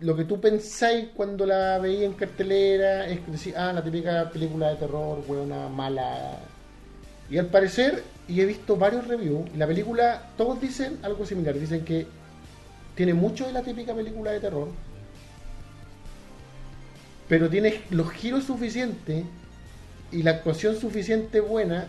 lo 0.00 0.16
que 0.16 0.24
tú 0.24 0.40
pensáis 0.40 1.08
cuando 1.14 1.46
la 1.46 1.78
veía 1.78 2.04
en 2.04 2.14
cartelera. 2.14 3.06
Es 3.06 3.26
decir, 3.26 3.54
ah, 3.56 3.72
la 3.72 3.82
típica 3.82 4.30
película 4.30 4.70
de 4.70 4.76
terror, 4.76 5.24
buena, 5.26 5.68
mala. 5.68 6.38
Y 7.30 7.38
al 7.38 7.46
parecer, 7.46 8.02
y 8.28 8.40
he 8.40 8.46
visto 8.46 8.76
varios 8.76 9.06
reviews, 9.08 9.48
y 9.54 9.56
la 9.56 9.66
película, 9.66 10.30
todos 10.36 10.60
dicen 10.60 10.98
algo 11.02 11.24
similar. 11.24 11.58
Dicen 11.58 11.84
que 11.84 12.06
tiene 12.94 13.14
mucho 13.14 13.46
de 13.46 13.52
la 13.52 13.62
típica 13.62 13.94
película 13.94 14.30
de 14.30 14.40
terror, 14.40 14.68
pero 17.28 17.48
tiene 17.48 17.80
los 17.90 18.10
giros 18.10 18.44
suficientes 18.44 19.24
y 20.14 20.22
la 20.22 20.32
actuación 20.32 20.76
suficiente 20.76 21.40
buena 21.40 21.86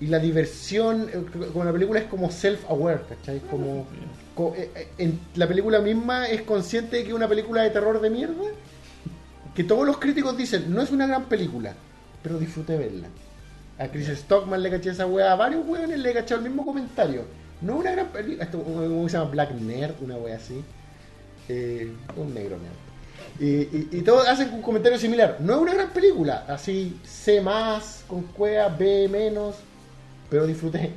y 0.00 0.06
la 0.06 0.18
diversión, 0.18 1.08
eh, 1.12 1.24
como 1.52 1.64
la 1.64 1.72
película 1.72 2.00
es 2.00 2.06
como 2.06 2.28
self-aware, 2.30 3.02
¿cachai? 3.08 3.40
Como, 3.50 3.86
co- 4.34 4.54
eh, 4.56 4.70
eh, 4.74 4.88
en, 4.98 5.18
la 5.34 5.46
película 5.46 5.80
misma 5.80 6.26
es 6.28 6.42
consciente 6.42 6.96
de 6.98 7.02
que 7.02 7.08
es 7.10 7.14
una 7.14 7.28
película 7.28 7.62
de 7.62 7.70
terror 7.70 8.00
de 8.00 8.08
mierda, 8.10 8.34
que 9.54 9.64
todos 9.64 9.86
los 9.86 9.98
críticos 9.98 10.36
dicen, 10.36 10.72
no 10.72 10.80
es 10.80 10.90
una 10.90 11.06
gran 11.06 11.24
película, 11.24 11.74
pero 12.22 12.38
disfruté 12.38 12.78
verla. 12.78 13.08
A 13.78 13.88
Chris 13.88 14.08
Stockman 14.08 14.62
le 14.62 14.70
caché 14.70 14.90
esa 14.90 15.06
weá, 15.06 15.32
a 15.32 15.36
varios 15.36 15.66
weones 15.66 15.98
le 15.98 16.12
caché 16.12 16.34
el 16.34 16.42
mismo 16.42 16.64
comentario. 16.64 17.24
No 17.60 17.74
es 17.74 17.80
una 17.80 17.92
gran 17.92 18.08
película, 18.08 18.44
esto 18.44 18.62
¿cómo 18.62 19.08
se 19.08 19.16
llama 19.18 19.30
Black 19.30 19.52
Nerd, 19.52 19.94
una 20.02 20.16
weá 20.16 20.36
así. 20.36 20.62
Eh, 21.48 21.90
un 22.16 22.32
negro 22.32 22.56
nerd. 22.58 22.89
Y, 23.40 23.46
y, 23.46 23.88
y 23.92 24.02
todos 24.02 24.28
hacen 24.28 24.52
un 24.52 24.62
comentario 24.62 24.98
similar. 24.98 25.38
No 25.40 25.54
es 25.54 25.60
una 25.60 25.74
gran 25.74 25.92
película, 25.92 26.44
así 26.48 27.00
C 27.04 27.40
más, 27.40 28.04
con 28.06 28.24
cueva, 28.24 28.68
B 28.68 29.08
menos, 29.08 29.56
pero 30.28 30.46
disfruté. 30.46 30.92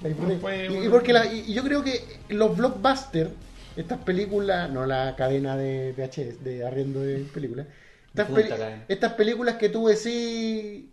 La 0.00 0.08
disfruté. 0.10 0.34
No 0.68 0.84
y, 0.84 0.88
porque 0.88 1.12
la- 1.12 1.26
y- 1.26 1.40
y 1.48 1.54
yo 1.54 1.62
creo 1.64 1.82
que 1.84 2.24
los 2.28 2.56
blockbusters, 2.56 3.30
estas 3.76 3.98
películas, 4.04 4.70
no 4.70 4.86
la 4.86 5.16
cadena 5.16 5.56
de 5.56 5.92
VHS, 5.96 6.44
de 6.44 6.64
arriendo 6.66 7.00
de 7.00 7.24
películas, 7.24 7.66
estas, 8.08 8.28
peli- 8.28 8.48
estas 8.88 9.12
películas 9.14 9.56
que 9.56 9.68
tú 9.68 9.88
decís 9.88 10.86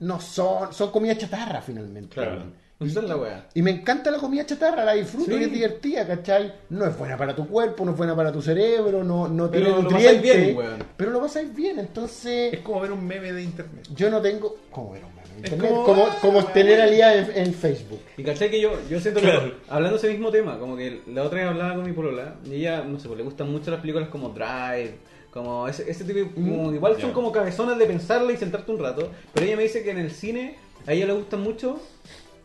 no 0.00 0.20
son, 0.20 0.72
son 0.72 0.90
comida 0.92 1.16
chatarra 1.18 1.62
finalmente. 1.62 2.14
Claro. 2.14 2.52
Esa 2.86 3.00
es 3.00 3.08
la 3.08 3.16
weá. 3.16 3.46
Y 3.54 3.62
me 3.62 3.70
encanta 3.70 4.10
la 4.10 4.18
comida 4.18 4.44
chatarra, 4.46 4.84
la 4.84 4.92
disfruto 4.94 5.32
Sí. 5.32 5.38
y 5.40 5.44
es 5.44 5.52
divertida, 5.52 6.06
¿cachai? 6.06 6.52
No 6.70 6.86
es 6.86 6.96
buena 6.98 7.16
para 7.16 7.34
tu 7.34 7.46
cuerpo, 7.48 7.84
no 7.84 7.92
es 7.92 7.96
buena 7.96 8.14
para 8.16 8.30
tu 8.32 8.40
cerebro, 8.42 9.02
no, 9.04 9.28
no 9.28 9.50
Pero 9.50 9.64
tiene 9.66 9.82
lo 9.82 9.88
pasáis 9.88 10.14
nutrientes, 10.16 10.44
bien, 10.46 10.56
weón. 10.56 10.84
pero 10.96 11.10
lo 11.10 11.20
pasáis 11.20 11.54
bien, 11.54 11.78
Es 11.78 11.86
entonces 11.86 12.58
como 12.60 12.80
ver 12.80 12.92
un 12.92 13.06
meme 13.06 13.32
de 13.32 13.42
internet. 13.42 13.86
yo 13.94 14.10
no 14.10 14.20
tengo... 14.20 14.56
¿Cómo 14.70 14.92
ver 14.92 15.04
un 15.04 15.10
meme? 15.14 15.24
Es 15.42 15.50
Internet? 15.52 15.70
como- 15.72 15.84
Como, 15.84 16.08
como 16.20 16.40
ah, 16.40 16.52
tener 16.52 16.78
weón. 16.78 16.88
aliada 16.88 17.14
en, 17.16 17.46
en 17.46 17.54
Facebook. 17.54 18.00
Y 18.16 18.22
caché 18.22 18.50
que 18.50 18.60
yo, 18.60 18.72
yo 18.88 19.00
siento 19.00 19.20
Claro. 19.20 19.40
que, 19.46 19.54
hablando 19.68 19.98
de 19.98 20.06
ese 20.06 20.10
mismo 20.16 20.30
tema, 20.30 20.58
como 20.58 20.76
que 20.76 21.00
la 21.08 21.22
otra 21.24 21.40
vez 21.40 21.48
hablaba 21.48 21.74
con 21.74 21.84
mi 21.84 21.92
polola, 21.92 22.36
y 22.44 22.54
ella, 22.54 22.82
no 22.84 22.98
sé, 23.00 23.08
pues 23.08 23.18
le 23.18 23.24
gustan 23.24 23.50
mucho 23.50 23.70
las 23.70 23.80
películas 23.80 24.08
como 24.10 24.28
Drive, 24.28 24.94
como 25.32 25.66
ese, 25.66 25.90
ese 25.90 26.04
tipo, 26.04 26.20
de- 26.20 26.30
como, 26.30 26.72
igual 26.72 26.92
son 27.00 27.10
Ya. 27.10 27.14
como 27.14 27.32
cabezonas 27.32 27.76
de 27.78 27.86
pensarla 27.86 28.30
y 28.32 28.36
sentarte 28.36 28.70
un 28.70 28.78
rato, 28.78 29.10
pero 29.32 29.44
ella 29.46 29.56
me 29.56 29.64
dice 29.64 29.82
que 29.82 29.90
en 29.90 29.98
el 29.98 30.12
cine 30.12 30.56
a 30.86 30.92
ella 30.92 31.06
le 31.06 31.14
gusta 31.14 31.36
mucho 31.36 31.80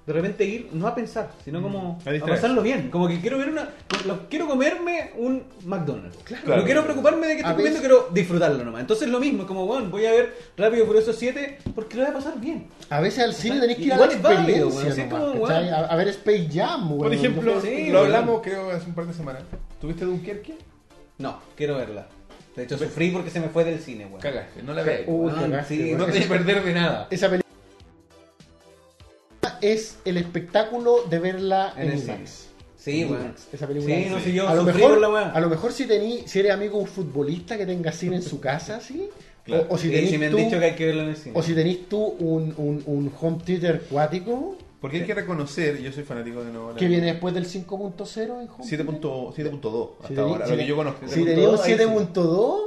de 0.09 0.13
repente 0.13 0.43
ir, 0.43 0.69
no 0.73 0.87
a 0.87 0.95
pensar, 0.95 1.29
sino 1.45 1.61
como 1.61 1.99
A 2.03 2.09
a, 2.09 2.25
pasarlo 2.25 2.63
bien, 2.63 2.89
como 2.89 3.07
que 3.07 3.19
quiero 3.21 3.37
ver 3.37 3.49
una, 3.49 3.69
lo- 4.07 4.27
quiero 4.27 4.47
comerme 4.47 5.11
un 5.17 5.43
McDonald's, 5.65 6.17
Claro. 6.23 6.57
no 6.57 6.63
quiero 6.63 6.83
preocuparme 6.83 7.27
de 7.27 7.35
que 7.37 7.43
A 7.43 7.49
estoy 7.51 7.63
comiendo, 7.63 7.79
veces- 7.79 7.79
quiero 7.81 8.09
disfrutarlo 8.11 8.63
nomás, 8.65 8.81
entonces 8.81 9.07
lo 9.07 9.19
mismo, 9.19 9.45
como 9.45 9.67
bueno, 9.67 9.87
voy 9.89 10.07
a 10.07 10.11
ver 10.11 10.35
Rápido 10.57 10.87
Furioso 10.87 11.13
7 11.13 11.59
porque 11.75 11.95
lo 11.97 12.01
voy 12.01 12.09
a 12.11 12.13
pasar 12.15 12.39
bien. 12.41 12.65
A 12.89 12.99
veces 13.01 13.23
al 13.23 13.35
cine 13.35 13.53
sea, 13.57 13.61
tenés 13.61 13.77
que 13.77 13.83
ir 13.83 13.93
a 13.93 13.97
la 13.97 14.05
es 14.05 14.19
válido, 14.19 14.67
experiencia 14.69 15.77
a, 15.77 15.85
a 15.85 15.95
ver 15.95 16.07
Space 16.07 16.49
Jam, 16.51 16.87
weón. 16.89 16.97
Por 17.03 17.13
ejemplo, 17.13 17.61
Sí, 17.61 17.89
lo 17.91 17.99
hablamos 17.99 18.41
creo 18.41 18.71
hace 18.71 18.87
un 18.87 18.95
par 18.95 19.05
de 19.05 19.13
semanas. 19.13 19.43
¿Tuviste 19.79 20.05
Dunkerque? 20.05 20.55
No, 21.19 21.39
quiero 21.55 21.75
verla. 21.77 22.07
De 22.55 22.63
hecho, 22.63 22.79
sufrí 22.79 23.11
porque 23.11 23.29
se 23.29 23.39
me 23.39 23.49
fue 23.49 23.63
del 23.63 23.79
cine, 23.79 24.05
weón. 24.07 24.21
Cagaste, 24.21 24.63
no 24.63 24.73
la 24.73 24.81
veas. 24.81 25.01
Uy, 25.05 25.31
Ah, 25.35 25.41
cagaste, 25.41 25.75
sí, 25.75 25.83
weón. 25.93 25.97
No 25.99 26.05
te 26.07 26.23
a 26.23 26.27
perder 26.27 26.63
de 26.63 26.73
nada. 26.73 27.07
Esa 27.11 27.29
película 27.29 27.48
es 29.61 29.97
el 30.05 30.17
espectáculo 30.17 31.03
de 31.09 31.19
verla 31.19 31.73
en, 31.77 31.87
En 31.87 31.91
el 31.97 32.03
IMAX. 32.03 32.45
Sí. 32.77 33.01
IMAX. 33.01 33.47
Esa 33.53 33.67
película. 33.67 33.95
Sí, 33.95 34.07
no 34.09 34.19
sé, 34.19 34.33
yo 34.33 34.47
a 34.47 34.55
lo 34.55 34.63
mejor, 34.63 34.99
la 34.99 35.09
weá. 35.09 35.29
a 35.31 35.39
lo 35.39 35.49
mejor 35.49 35.71
si 35.73 35.85
tení, 35.85 36.23
si 36.27 36.39
eres 36.39 36.51
amigo 36.51 36.77
de 36.77 36.83
un 36.83 36.87
futbolista 36.87 37.57
que 37.57 37.65
tenga 37.65 37.91
cine 37.91 38.17
en 38.17 38.21
su 38.21 38.39
casa, 38.39 38.79
sí, 38.79 39.09
Claro. 39.43 39.65
O, 39.69 39.75
o 39.75 39.77
si 39.77 39.87
Sí, 39.87 39.93
tenés 39.93 40.09
sí 40.11 40.17
me 40.17 40.25
han 40.27 40.31
tú, 40.31 40.37
dicho 40.37 40.59
que 40.59 40.65
hay 40.65 40.75
que 40.75 40.85
verlo 40.85 41.01
en 41.03 41.09
el 41.09 41.15
cine. 41.17 41.37
o 41.37 41.41
si 41.41 41.53
tenés 41.55 41.87
tú 41.89 42.03
un, 42.03 42.53
un, 42.57 42.83
un 42.85 43.11
home 43.19 43.37
theater 43.43 43.81
cuático 43.89 44.57
Porque 44.79 44.97
hay 44.97 45.05
que 45.05 45.13
reconocer, 45.15 45.81
yo 45.81 45.91
soy 45.91 46.03
fanático 46.03 46.43
de 46.43 46.51
Nolan. 46.51 46.75
que 46.77 46.87
viene 46.87 47.07
después 47.07 47.33
del 47.33 47.45
5.0 47.47 48.21
en 48.21 48.29
home 48.31 48.47
7.2 48.63 49.33
7.2 49.35 49.89
hasta 50.03 50.07
Si 50.13 50.19
ahora, 50.19 50.45
si 50.45 50.51
lo 50.51 50.57
que 50.57 50.65
yo 50.67 50.75
conozco. 50.75 51.07
Si 51.07 51.23
tenía 51.25 51.49
un 51.49 51.55
7.2, 51.57 51.61
ahí 51.63 51.77
sí. 51.77 51.83
7.2, 51.83 52.59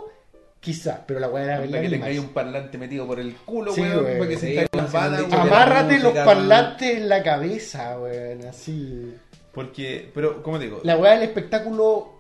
quizás, 0.63 1.01
pero 1.07 1.19
la 1.19 1.29
weá 1.29 1.43
era 1.45 1.59
verla 1.59 1.81
que 1.81 1.87
en 1.87 1.93
tengáis 1.93 2.21
un 2.21 2.29
parlante 2.29 2.79
metido 2.79 3.05
por 3.05 3.19
el 3.19 3.35
culo, 3.35 3.73
Sí, 3.75 3.81
weón, 3.81 4.05
weón. 4.05 4.19
para 4.19 4.31
que 4.31 4.37
Sí, 4.39 4.55
se 4.55 4.69
las 4.73 4.93
balas, 4.93 5.33
Amárrate 5.33 5.99
los 5.99 6.13
parlantes 6.15 6.97
en 6.99 7.09
la 7.09 7.23
cabeza, 7.23 7.99
weón, 7.99 8.45
así. 8.47 9.13
Porque, 9.53 10.11
pero, 10.15 10.41
¿cómo 10.43 10.59
te 10.59 10.65
digo? 10.67 10.81
La 10.85 10.97
weá 10.97 11.15
del 11.15 11.25
espectáculo 11.25 12.13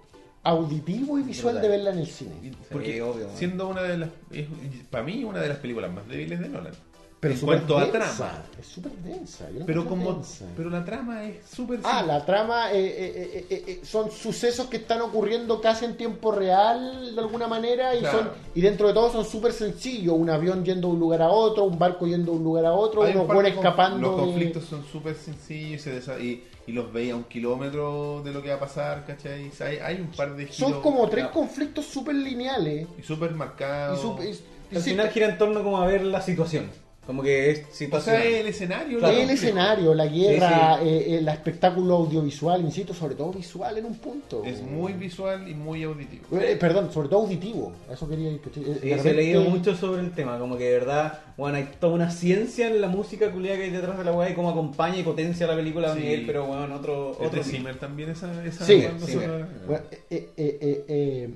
auditivo 0.43 1.19
y 1.20 1.23
visual 1.23 1.55
Verdad. 1.55 1.69
de 1.70 1.77
verla 1.77 1.90
en 1.93 1.98
el 2.01 2.06
cine. 2.09 2.32
Porque 2.70 2.94
Sí, 2.94 3.01
obvio, 3.01 3.28
siendo 3.36 3.69
una 3.69 3.82
de 3.82 3.97
las, 3.98 4.09
es, 4.32 4.47
para 4.90 5.05
mí, 5.05 5.23
una 5.23 5.40
de 5.40 5.48
las 5.48 5.59
películas 5.59 5.93
más 5.93 6.06
débiles 6.09 6.40
de 6.40 6.48
Nolan. 6.48 6.73
Pero 7.22 7.34
en 7.34 7.40
cuanto 7.40 7.78
a 7.78 7.84
densa, 7.84 7.98
trama. 8.16 8.42
Es 8.60 8.66
súper 8.66 8.92
densa. 8.94 9.46
Pero 9.64 9.86
como, 9.86 10.12
densa. 10.14 10.44
pero 10.56 10.68
la 10.70 10.84
trama 10.84 11.22
es 11.22 11.36
súper 11.48 11.78
Ah, 11.84 11.98
simple. 11.98 12.12
la 12.14 12.26
trama 12.26 12.72
eh, 12.72 12.84
eh, 12.84 13.12
eh, 13.14 13.46
eh, 13.48 13.64
eh, 13.68 13.80
son 13.84 14.10
sucesos 14.10 14.66
que 14.66 14.78
están 14.78 15.00
ocurriendo 15.02 15.60
casi 15.60 15.84
en 15.84 15.96
tiempo 15.96 16.32
real 16.32 17.14
de 17.14 17.20
alguna 17.20 17.46
manera 17.46 17.94
y 17.94 18.00
Claro. 18.00 18.18
son 18.18 18.30
y 18.56 18.60
dentro 18.60 18.88
de 18.88 18.94
todo 18.94 19.12
son 19.12 19.24
súper 19.24 19.52
sencillos. 19.52 20.14
Un 20.18 20.30
avión 20.30 20.64
yendo 20.64 20.88
de 20.88 20.94
un 20.94 20.98
lugar 20.98 21.22
a 21.22 21.28
otro, 21.28 21.62
un 21.62 21.78
barco 21.78 22.08
yendo 22.08 22.32
de 22.32 22.38
un 22.38 22.42
lugar 22.42 22.66
a 22.66 22.72
otro, 22.72 23.04
Hay 23.04 23.12
un 23.12 23.18
unos 23.20 23.32
buenos 23.32 23.52
escapando. 23.52 23.98
Los 24.00 24.16
de- 24.16 24.22
conflictos 24.24 24.64
son 24.64 24.84
súper 24.90 25.14
sencillos 25.14 25.86
y, 25.86 26.24
y, 26.24 26.44
y 26.66 26.72
los 26.72 26.92
veis 26.92 27.12
a 27.12 27.14
un 27.16 27.24
kilómetro 27.24 28.20
de 28.24 28.32
lo 28.32 28.42
que 28.42 28.48
va 28.48 28.56
a 28.56 28.60
pasar, 28.60 29.06
¿cachai? 29.06 29.48
Hay, 29.60 29.76
hay 29.76 30.00
un 30.00 30.08
par 30.08 30.34
de 30.34 30.46
giros 30.46 30.72
Son 30.72 30.82
como 30.82 31.08
tres 31.08 31.26
Claro. 31.26 31.38
conflictos 31.38 31.84
súper 31.84 32.16
lineales. 32.16 32.88
y 32.98 33.02
súper 33.04 33.30
marcados. 33.30 33.96
Y 34.00 34.02
súper- 34.02 34.26
y- 34.28 34.40
y 34.72 34.76
Al 34.76 34.82
sí, 34.82 34.90
final 34.90 35.08
gira 35.10 35.28
en 35.28 35.38
torno 35.38 35.62
como 35.62 35.80
a 35.80 35.86
ver 35.86 36.02
la 36.04 36.20
situación. 36.20 36.68
Como 37.06 37.20
que 37.20 37.50
es 37.50 37.62
o 37.90 38.00
sea, 38.00 38.22
el 38.24 38.46
escenario. 38.46 38.98
Claro. 39.00 39.16
el 39.16 39.28
escenario, 39.30 39.92
la 39.92 40.06
guerra, 40.06 40.78
Sí, 40.80 40.88
eh, 40.88 41.18
el 41.18 41.26
espectáculo 41.26 41.96
audiovisual, 41.96 42.60
insisto, 42.60 42.94
sobre 42.94 43.16
todo 43.16 43.32
visual 43.32 43.76
en 43.76 43.86
un 43.86 43.96
punto. 43.98 44.44
Es 44.44 44.62
muy 44.62 44.92
visual 44.92 45.48
y 45.48 45.54
muy 45.54 45.82
auditivo. 45.82 46.22
Eh, 46.38 46.56
perdón, 46.60 46.92
sobre 46.92 47.08
todo 47.08 47.22
auditivo. 47.22 47.72
Eso 47.92 48.08
quería. 48.08 48.30
Eh, 48.30 48.38
Sí, 48.54 48.60
de 48.60 48.74
se 48.78 48.92
ha 48.94 48.96
repente- 48.98 49.14
leído 49.14 49.42
mucho 49.42 49.74
sobre 49.74 50.00
el 50.02 50.12
tema, 50.12 50.38
como 50.38 50.56
que 50.56 50.62
de 50.64 50.78
verdad, 50.78 51.18
bueno, 51.36 51.56
hay 51.56 51.70
toda 51.80 51.92
una 51.92 52.08
ciencia 52.12 52.68
en 52.68 52.80
la 52.80 52.86
música 52.86 53.32
culiada 53.32 53.56
que 53.58 53.64
hay 53.64 53.70
detrás 53.70 53.98
de 53.98 54.04
la 54.04 54.12
weá 54.12 54.30
y 54.30 54.34
cómo 54.34 54.50
acompaña 54.50 54.98
y 54.98 55.02
potencia 55.02 55.48
la 55.48 55.56
película 55.56 55.92
nivel, 55.96 56.24
pero 56.24 56.46
bueno, 56.46 56.72
otro, 56.72 57.10
Otro 57.10 57.26
otro 57.26 57.42
Zimmer 57.42 57.76
también 57.80 58.10
esa, 58.10 58.44
esa 58.44 58.64
Sí. 58.64 58.86
Bueno, 59.16 59.34
eh, 59.68 59.98
eh, 60.08 60.28
eh, 60.36 60.58
eh, 60.60 60.84
eh, 60.86 61.34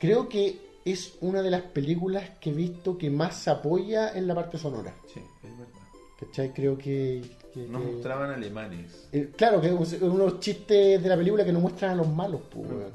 creo 0.00 0.26
que 0.26 0.71
es 0.84 1.14
una 1.20 1.42
de 1.42 1.50
las 1.50 1.62
películas 1.62 2.30
que 2.40 2.50
he 2.50 2.52
visto 2.52 2.96
que 2.98 3.10
más 3.10 3.36
se 3.36 3.50
apoya 3.50 4.12
en 4.16 4.26
la 4.26 4.34
parte 4.34 4.58
sonora. 4.58 4.94
Sí, 5.12 5.20
es 5.42 5.58
verdad. 5.58 5.72
¿Cachai? 6.20 6.52
Creo 6.52 6.76
que. 6.78 7.22
que- 7.52 7.66
Nos 7.68 7.82
que- 7.82 7.92
mostraban 7.92 8.30
alemanes. 8.30 9.08
eh, 9.12 9.30
claro, 9.36 9.60
que 9.60 9.68
es 9.68 10.00
unos 10.02 10.40
chistes 10.40 11.02
de 11.02 11.08
la 11.08 11.16
película 11.16 11.44
que 11.44 11.52
no 11.52 11.60
muestran 11.60 11.92
a 11.92 11.94
los 11.96 12.08
malos, 12.08 12.40
pues, 12.50 12.66
weón. 12.68 12.92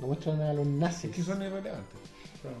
No 0.00 0.06
muestran 0.08 0.40
a 0.42 0.52
los 0.52 0.66
nazis. 0.66 1.10
Es 1.10 1.16
que 1.16 1.22
son 1.22 1.40
irrelevantes. 1.42 1.98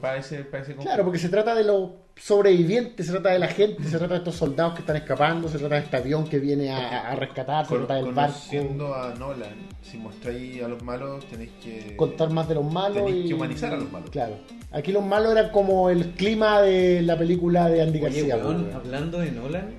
Para 0.00 0.16
ese, 0.16 0.44
para 0.44 0.62
ese 0.62 0.76
Claro, 0.76 1.04
porque 1.04 1.18
se 1.18 1.28
trata 1.28 1.54
de 1.54 1.64
los 1.64 1.90
sobrevivientes, 2.16 3.06
se 3.06 3.12
trata 3.12 3.30
de 3.30 3.38
la 3.38 3.48
gente, 3.48 3.82
se 3.84 3.98
trata 3.98 4.14
de 4.14 4.18
estos 4.18 4.36
soldados 4.36 4.74
que 4.74 4.80
están 4.80 4.96
escapando, 4.96 5.48
se 5.48 5.58
trata 5.58 5.74
de 5.76 5.80
este 5.82 5.96
avión 5.96 6.24
que 6.26 6.38
viene 6.38 6.70
a, 6.70 7.10
a 7.10 7.16
rescatar, 7.16 7.66
se 7.66 7.76
trata 7.76 7.94
del 7.96 8.12
barco. 8.12 8.32
conociendo 8.34 8.94
a 8.94 9.14
Nolan, 9.14 9.54
si 9.82 9.98
mostráis 9.98 10.62
a 10.62 10.68
los 10.68 10.82
malos, 10.82 11.24
tenéis 11.26 11.50
que 11.62 11.96
Contar 11.96 12.30
más 12.30 12.48
de 12.48 12.54
los 12.54 12.64
malos. 12.72 12.98
Tenéis 13.04 13.24
y- 13.24 13.28
que 13.28 13.34
humanizar 13.34 13.72
a 13.74 13.76
los 13.76 13.90
malos. 13.90 14.10
Claro. 14.10 14.34
Aquí 14.72 14.92
los 14.92 15.04
malos 15.04 15.32
eran 15.32 15.50
como 15.50 15.90
el 15.90 16.12
clima 16.12 16.60
de 16.62 17.02
la 17.02 17.18
película 17.18 17.68
de 17.68 17.82
Andy 17.82 17.98
Oye, 17.98 18.04
García. 18.22 18.36
weón, 18.36 18.62
pues, 18.64 18.74
hablando 18.74 19.18
de 19.18 19.30
Nolan, 19.32 19.70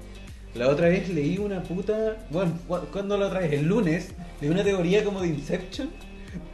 la 0.55 0.69
otra 0.69 0.87
vez 0.89 1.09
leí 1.09 1.37
una 1.37 1.63
puta. 1.63 2.17
Bueno, 2.29 2.53
¿cu- 2.67 2.79
¿cuándo 2.91 3.17
la 3.17 3.27
otra 3.27 3.39
vez? 3.39 3.53
El 3.53 3.65
lunes, 3.65 4.11
leí 4.41 4.49
una 4.49 4.63
teoría 4.63 5.03
como 5.03 5.21
de 5.21 5.27
Inception 5.29 5.89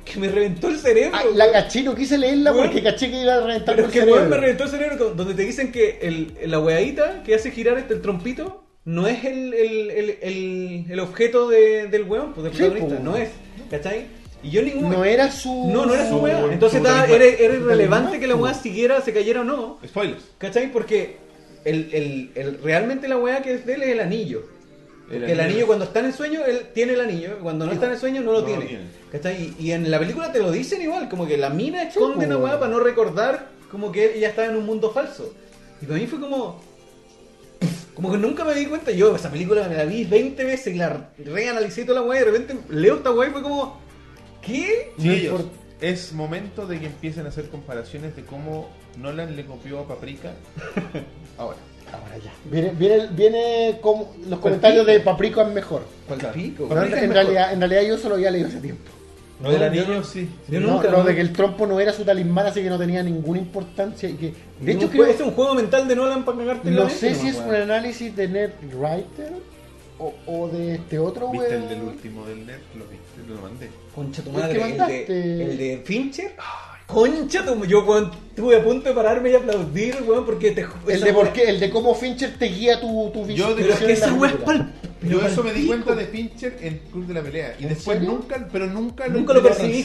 que 0.05 0.19
me 0.19 0.27
reventó 0.29 0.67
el 0.69 0.77
cerebro. 0.77 1.17
Ay, 1.17 1.27
la 1.35 1.51
caché, 1.51 1.83
no 1.83 1.95
quise 1.95 2.17
leerla 2.17 2.51
Weón. 2.51 2.65
porque 2.67 2.83
caché 2.83 3.09
que 3.09 3.21
iba 3.21 3.35
a 3.35 3.39
reventar 3.41 3.75
Pero 3.75 3.87
el 3.87 3.89
es 3.89 3.93
que 3.93 3.99
cerebro. 3.99 4.15
weón, 4.19 4.29
me 4.29 4.37
reventó 4.37 4.63
el 4.65 4.69
cerebro 4.69 5.09
donde 5.15 5.33
te 5.33 5.43
dicen 5.43 5.71
que 5.71 5.99
el, 6.01 6.33
la 6.49 6.59
weadita 6.59 7.23
que 7.23 7.35
hace 7.35 7.51
girar 7.51 7.77
este, 7.77 7.93
el 7.95 8.01
trompito 8.01 8.63
no 8.85 9.07
es 9.07 9.23
el, 9.25 9.53
el, 9.53 9.91
el, 9.91 10.17
el, 10.21 10.85
el 10.89 10.99
objeto 10.99 11.47
de- 11.49 11.87
del 11.87 12.03
weón, 12.03 12.33
pues 12.33 12.45
del 12.45 12.53
Sí, 12.53 12.59
protagonista, 12.59 12.95
pues. 12.95 13.03
no 13.03 13.15
es. 13.17 13.29
¿Cachai? 13.69 14.05
Y 14.43 14.49
yo 14.49 14.63
ningún. 14.63 14.89
No 14.91 15.05
era 15.05 15.31
su. 15.31 15.69
No, 15.71 15.85
no 15.85 15.93
era 15.93 16.05
su 16.09 16.17
Su- 16.17 16.23
weá. 16.23 16.41
su 16.41 16.49
Entonces 16.51 16.77
estaba- 16.79 17.01
talismán. 17.05 17.21
era, 17.27 17.37
era 17.45 17.53
Su 17.55 17.61
irrelevante 17.61 18.19
que 18.19 18.27
la 18.27 18.35
weá 18.35 18.53
pues. 18.53 18.63
siguiera, 18.63 19.01
se 19.01 19.13
cayera 19.13 19.41
o 19.41 19.43
no. 19.43 19.77
Spoilers. 19.85 20.23
¿Cachai? 20.39 20.71
Porque 20.71 21.17
el, 21.63 21.89
el, 21.93 22.31
el- 22.33 22.57
realmente 22.63 23.07
la 23.07 23.17
weá 23.17 23.43
que 23.43 23.53
es 23.53 23.65
de 23.67 23.75
él 23.75 23.83
es 23.83 23.89
el 23.89 23.99
anillo. 23.99 24.41
El 25.11 25.19
Porque 25.19 25.31
el 25.33 25.39
anillo. 25.39 25.43
anillo 25.53 25.67
cuando 25.67 25.85
está 25.85 25.99
en 25.99 26.05
el 26.05 26.13
sueño, 26.13 26.45
él 26.45 26.67
tiene 26.73 26.93
el 26.93 27.01
anillo. 27.01 27.39
Cuando 27.41 27.65
no 27.65 27.71
está 27.71 27.85
en 27.87 27.91
el 27.93 27.99
sueño, 27.99 28.21
no 28.21 28.31
lo 28.31 28.41
No 28.41 28.47
lo 28.47 28.61
tiene. 28.61 28.83
Y, 29.59 29.67
y 29.67 29.71
en 29.73 29.91
la 29.91 29.99
película 29.99 30.31
te 30.31 30.39
lo 30.39 30.51
dicen 30.51 30.81
igual, 30.81 31.09
como 31.09 31.27
que 31.27 31.37
la 31.37 31.49
mina 31.49 31.83
esconde 31.83 32.25
una 32.25 32.37
weá 32.37 32.59
para 32.59 32.71
no 32.71 32.79
recordar 32.79 33.49
como 33.69 33.91
que 33.91 34.17
ella 34.17 34.29
estaba 34.29 34.47
en 34.47 34.55
un 34.55 34.65
mundo 34.65 34.91
falso. 34.91 35.33
Y 35.81 35.85
para 35.85 35.99
mí 35.99 36.07
fue 36.07 36.19
como... 36.19 36.61
Como 37.93 38.11
que 38.11 38.17
nunca 38.17 38.45
me 38.45 38.55
di 38.55 38.65
cuenta. 38.67 38.91
Yo 38.91 39.15
esa 39.15 39.29
película 39.29 39.67
me 39.67 39.75
la 39.75 39.83
vi 39.85 40.05
20 40.05 40.43
veces 40.45 40.73
y 40.73 40.77
la 40.77 41.09
reanalicé 41.17 41.83
toda 41.85 41.99
la 42.01 42.07
weá 42.07 42.21
y 42.21 42.25
de 42.25 42.31
repente 42.31 42.55
leo 42.69 42.95
esta 42.95 43.11
weá 43.11 43.29
y 43.29 43.31
fue 43.31 43.41
como... 43.41 43.79
¿Qué? 44.41 44.91
Import- 45.29 45.49
es 45.81 46.13
momento 46.13 46.67
de 46.67 46.79
que 46.79 46.85
empiecen 46.85 47.25
a 47.25 47.29
hacer 47.29 47.49
comparaciones 47.49 48.15
de 48.15 48.23
cómo 48.23 48.69
Nolan 48.97 49.35
le 49.35 49.45
copió 49.45 49.79
a 49.79 49.87
Paprika 49.87 50.31
ahora. 51.37 51.57
Ahora 51.93 52.17
ya. 52.17 52.31
Viene, 52.49 52.69
viene, 52.77 53.07
viene 53.11 53.77
como 53.81 54.13
los 54.29 54.39
comentarios 54.39 54.85
de 54.85 54.99
Paprika 55.01 55.41
es 55.43 55.53
mejor. 55.53 55.83
¿Cuál 56.07 56.19
Claro. 56.19 56.33
pico? 56.35 56.67
Pero 56.69 56.81
en, 56.83 56.91
Paprika 56.91 56.97
es 56.97 57.03
en 57.03 57.09
mejor. 57.09 57.23
realidad, 57.23 57.53
en 57.53 57.59
realidad 57.59 57.81
yo 57.83 57.97
solo 57.97 58.15
había 58.15 58.31
leído 58.31 58.47
hace 58.47 58.59
tiempo. 58.61 58.91
Lo 59.41 59.49
del 59.49 59.59
No, 59.59 59.65
anillo, 59.65 59.87
no- 59.87 60.03
sí. 60.03 60.29
yo 60.47 60.59
No, 60.59 60.67
nunca- 60.73 60.91
lo 60.91 60.97
no- 60.99 61.03
de 61.03 61.15
que 61.15 61.21
el 61.21 61.33
trompo 61.33 61.65
no 61.65 61.79
era 61.79 61.91
su 61.93 62.03
talismán, 62.03 62.45
así 62.45 62.61
que 62.61 62.69
no 62.69 62.77
tenía 62.77 63.01
ninguna 63.01 63.39
importancia. 63.39 64.07
Y 64.07 64.13
que, 64.13 64.33
de 64.59 64.71
hecho, 64.71 64.87
creo, 64.89 65.05
jue- 65.05 65.09
es 65.09 65.19
un 65.21 65.31
juego 65.31 65.55
mental 65.55 65.87
de 65.87 65.95
Nolan 65.95 66.23
para 66.23 66.37
cagarte 66.37 66.67
en 66.69 66.75
la 66.75 66.81
no 66.81 66.87
mente, 66.87 66.99
sé 66.99 67.15
si 67.15 67.27
es 67.29 67.37
un 67.37 67.53
análisis 67.55 68.15
de 68.15 68.27
Ned 68.27 68.51
Writer 68.73 69.31
o, 69.97 70.13
o 70.27 70.47
de 70.49 70.75
este 70.75 70.99
otro 70.99 71.29
¿Viste 71.31 71.47
weón. 71.47 71.63
el 71.63 71.69
del 71.69 71.81
último 71.81 72.25
del 72.27 72.45
net? 72.45 72.59
Lo 72.77 72.85
viste, 72.85 73.33
lo 73.33 73.41
mandé. 73.41 73.69
Concha 73.95 74.21
tu 74.21 74.29
¿El 74.29 74.35
madre, 74.35 74.53
que 74.53 74.61
el 74.63 74.69
mandaste? 74.69 75.05
de, 75.13 75.43
el 75.45 75.57
de 75.57 75.81
Fincher. 75.85 76.31
Concha 76.93 77.45
tu 77.45 77.65
Yo 77.65 77.85
cuando 77.85 78.11
estuve 78.29 78.55
a 78.57 78.63
punto 78.63 78.89
de 78.89 78.95
pararme 78.95 79.31
y 79.31 79.35
aplaudir, 79.35 79.97
weón, 80.07 80.25
porque 80.25 80.51
te 80.51 80.65
El 80.87 81.01
de 81.01 81.13
por 81.13 81.31
qué, 81.33 81.43
el 81.49 81.59
de 81.59 81.69
cómo 81.69 81.93
Fincher 81.95 82.33
te 82.37 82.45
guía 82.47 82.79
tu, 82.81 83.09
tu 83.13 83.25
Yo 83.27 83.55
de- 83.55 83.61
Pero 83.63 83.73
es 83.73 83.79
que 83.79 83.91
esa 83.93 84.13
weá 84.13 84.31
es 84.31 84.37
pal. 84.37 84.73
Yo 85.01 85.19
eso 85.25 85.43
me 85.43 85.51
di 85.51 85.65
cuenta 85.65 85.95
de 85.95 86.05
Pincher 86.05 86.57
en 86.61 86.77
Club 86.91 87.07
de 87.07 87.13
la 87.15 87.21
Pelea. 87.23 87.55
Y 87.59 87.63
¿En 87.63 87.69
después 87.69 87.97
serio? 87.97 88.11
nunca, 88.13 88.47
pero 88.51 88.67
nunca 88.67 89.07
lo, 89.07 89.13
Nunca 89.19 89.33
lo 89.33 89.41
percibí 89.41 89.79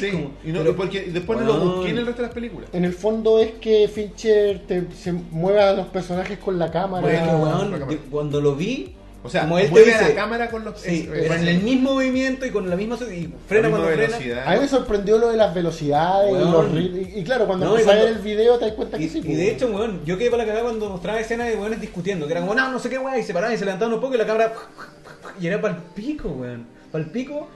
Y 0.44 0.48
no, 0.52 0.58
pero- 0.58 0.76
porque 0.76 1.02
después 1.10 1.38
no 1.40 1.46
lo 1.46 1.54
Weón. 1.54 1.74
busqué 1.76 1.90
en 1.90 1.98
el 1.98 2.06
resto 2.06 2.20
de 2.22 2.28
las 2.28 2.34
películas. 2.34 2.68
En 2.74 2.84
el 2.84 2.92
fondo 2.92 3.38
es 3.38 3.52
que 3.52 3.88
Fincher 3.88 4.60
te, 4.66 4.84
se 4.94 5.12
mueve 5.12 5.60
a 5.62 5.72
los 5.72 5.86
personajes 5.86 6.38
con 6.38 6.58
la 6.58 6.70
cámara. 6.70 7.00
Bueno, 7.06 7.38
weón, 7.42 7.70
la 7.70 7.78
cámara. 7.78 7.98
cuando 8.10 8.40
lo 8.42 8.54
vi, 8.56 8.94
O 9.26 9.28
sea, 9.28 9.42
como 9.42 9.58
él 9.58 9.70
te 9.70 9.80
a 9.80 9.84
dice, 9.84 10.08
la 10.10 10.14
cámara 10.14 10.50
con 10.50 10.64
los 10.64 10.80
sí, 10.80 11.08
eh, 11.12 11.28
en 11.30 11.46
el 11.48 11.62
mismo 11.62 11.94
movimiento 11.94 12.46
y 12.46 12.50
con 12.50 12.68
la 12.70 12.76
misma 12.76 12.96
y 12.96 12.98
frena 12.98 13.68
la 13.68 13.68
misma 13.68 13.70
cuando 13.70 13.86
frena. 13.86 14.02
velocidad. 14.06 14.46
A 14.48 14.54
mí 14.54 14.60
me 14.60 14.68
sorprendió 14.68 15.18
lo 15.18 15.28
de 15.30 15.36
las 15.36 15.54
velocidades 15.54 16.30
y, 16.30 16.32
Weón. 16.34 16.52
los 16.52 16.72
y, 16.82 17.12
y 17.16 17.24
claro, 17.24 17.46
cuando 17.46 17.66
No, 17.66 17.72
y 17.76 17.80
empezás 17.80 18.00
a 18.00 18.04
ver 18.04 18.12
el 18.14 18.18
video 18.20 18.58
te 18.58 18.64
das 18.66 18.74
cuenta 18.74 18.98
que 18.98 19.04
Y, 19.04 19.08
sí. 19.08 19.18
y 19.18 19.22
pues, 19.22 19.36
de 19.36 19.50
hecho, 19.50 19.66
weón, 19.68 20.04
yo 20.04 20.16
quedé 20.18 20.30
para 20.30 20.42
la 20.44 20.46
cagada 20.48 20.64
cuando 20.64 20.88
mostraba 20.88 21.20
escenas 21.20 21.48
de 21.48 21.56
weones 21.56 21.80
discutiendo, 21.80 22.26
que 22.26 22.32
era 22.32 22.40
como, 22.40 22.54
no, 22.54 22.70
no 22.70 22.78
sé 22.78 22.88
qué, 22.88 22.98
weón, 22.98 23.18
y 23.18 23.22
se 23.22 23.34
paraban 23.34 23.54
y 23.54 23.58
se 23.58 23.64
levantaban 23.64 23.94
un 23.94 24.00
poco 24.00 24.14
y 24.14 24.18
la 24.18 24.26
cámara. 24.26 24.52
Y 25.40 25.46
era 25.48 25.60
para 25.60 25.74
el 25.74 25.82
pico, 25.94 26.28
weón. 26.28 26.66
Para 26.90 27.04
el 27.04 27.10
pico, 27.10 27.48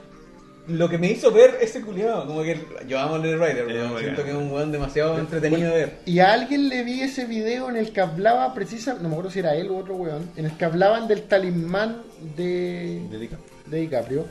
lo 0.68 0.88
que 0.88 0.98
me 0.98 1.10
hizo 1.10 1.30
ver 1.32 1.58
ese 1.60 1.80
culiado. 1.82 2.26
Como 2.26 2.42
que 2.42 2.60
yo 2.86 2.98
amo 2.98 3.16
a 3.16 3.18
Little 3.18 3.36
Rider, 3.38 3.68
Es 3.70 3.74
weón. 3.76 3.88
bacán. 3.90 4.04
Siento 4.04 4.24
que 4.24 4.30
es 4.30 4.36
un 4.36 4.52
weón 4.52 4.72
demasiado 4.72 5.18
entretenido 5.18 5.70
de 5.72 5.76
ver. 5.76 5.98
Y 6.06 6.18
a 6.20 6.32
alguien 6.32 6.68
le 6.68 6.84
vi 6.84 7.00
ese 7.00 7.24
video 7.24 7.68
en 7.70 7.76
el 7.76 7.92
que 7.92 8.00
hablaba 8.00 8.54
precisamente, 8.54 9.02
no 9.02 9.08
me 9.08 9.14
acuerdo 9.14 9.30
si 9.30 9.38
era 9.40 9.54
él 9.54 9.70
u 9.70 9.76
otro 9.78 9.94
weón, 9.96 10.30
en 10.36 10.46
el 10.46 10.56
que 10.56 10.64
hablaban 10.64 11.08
del 11.08 11.22
talismán 11.22 12.02
de, 12.36 13.00
de 13.66 13.78
DiCaprio. 13.80 14.26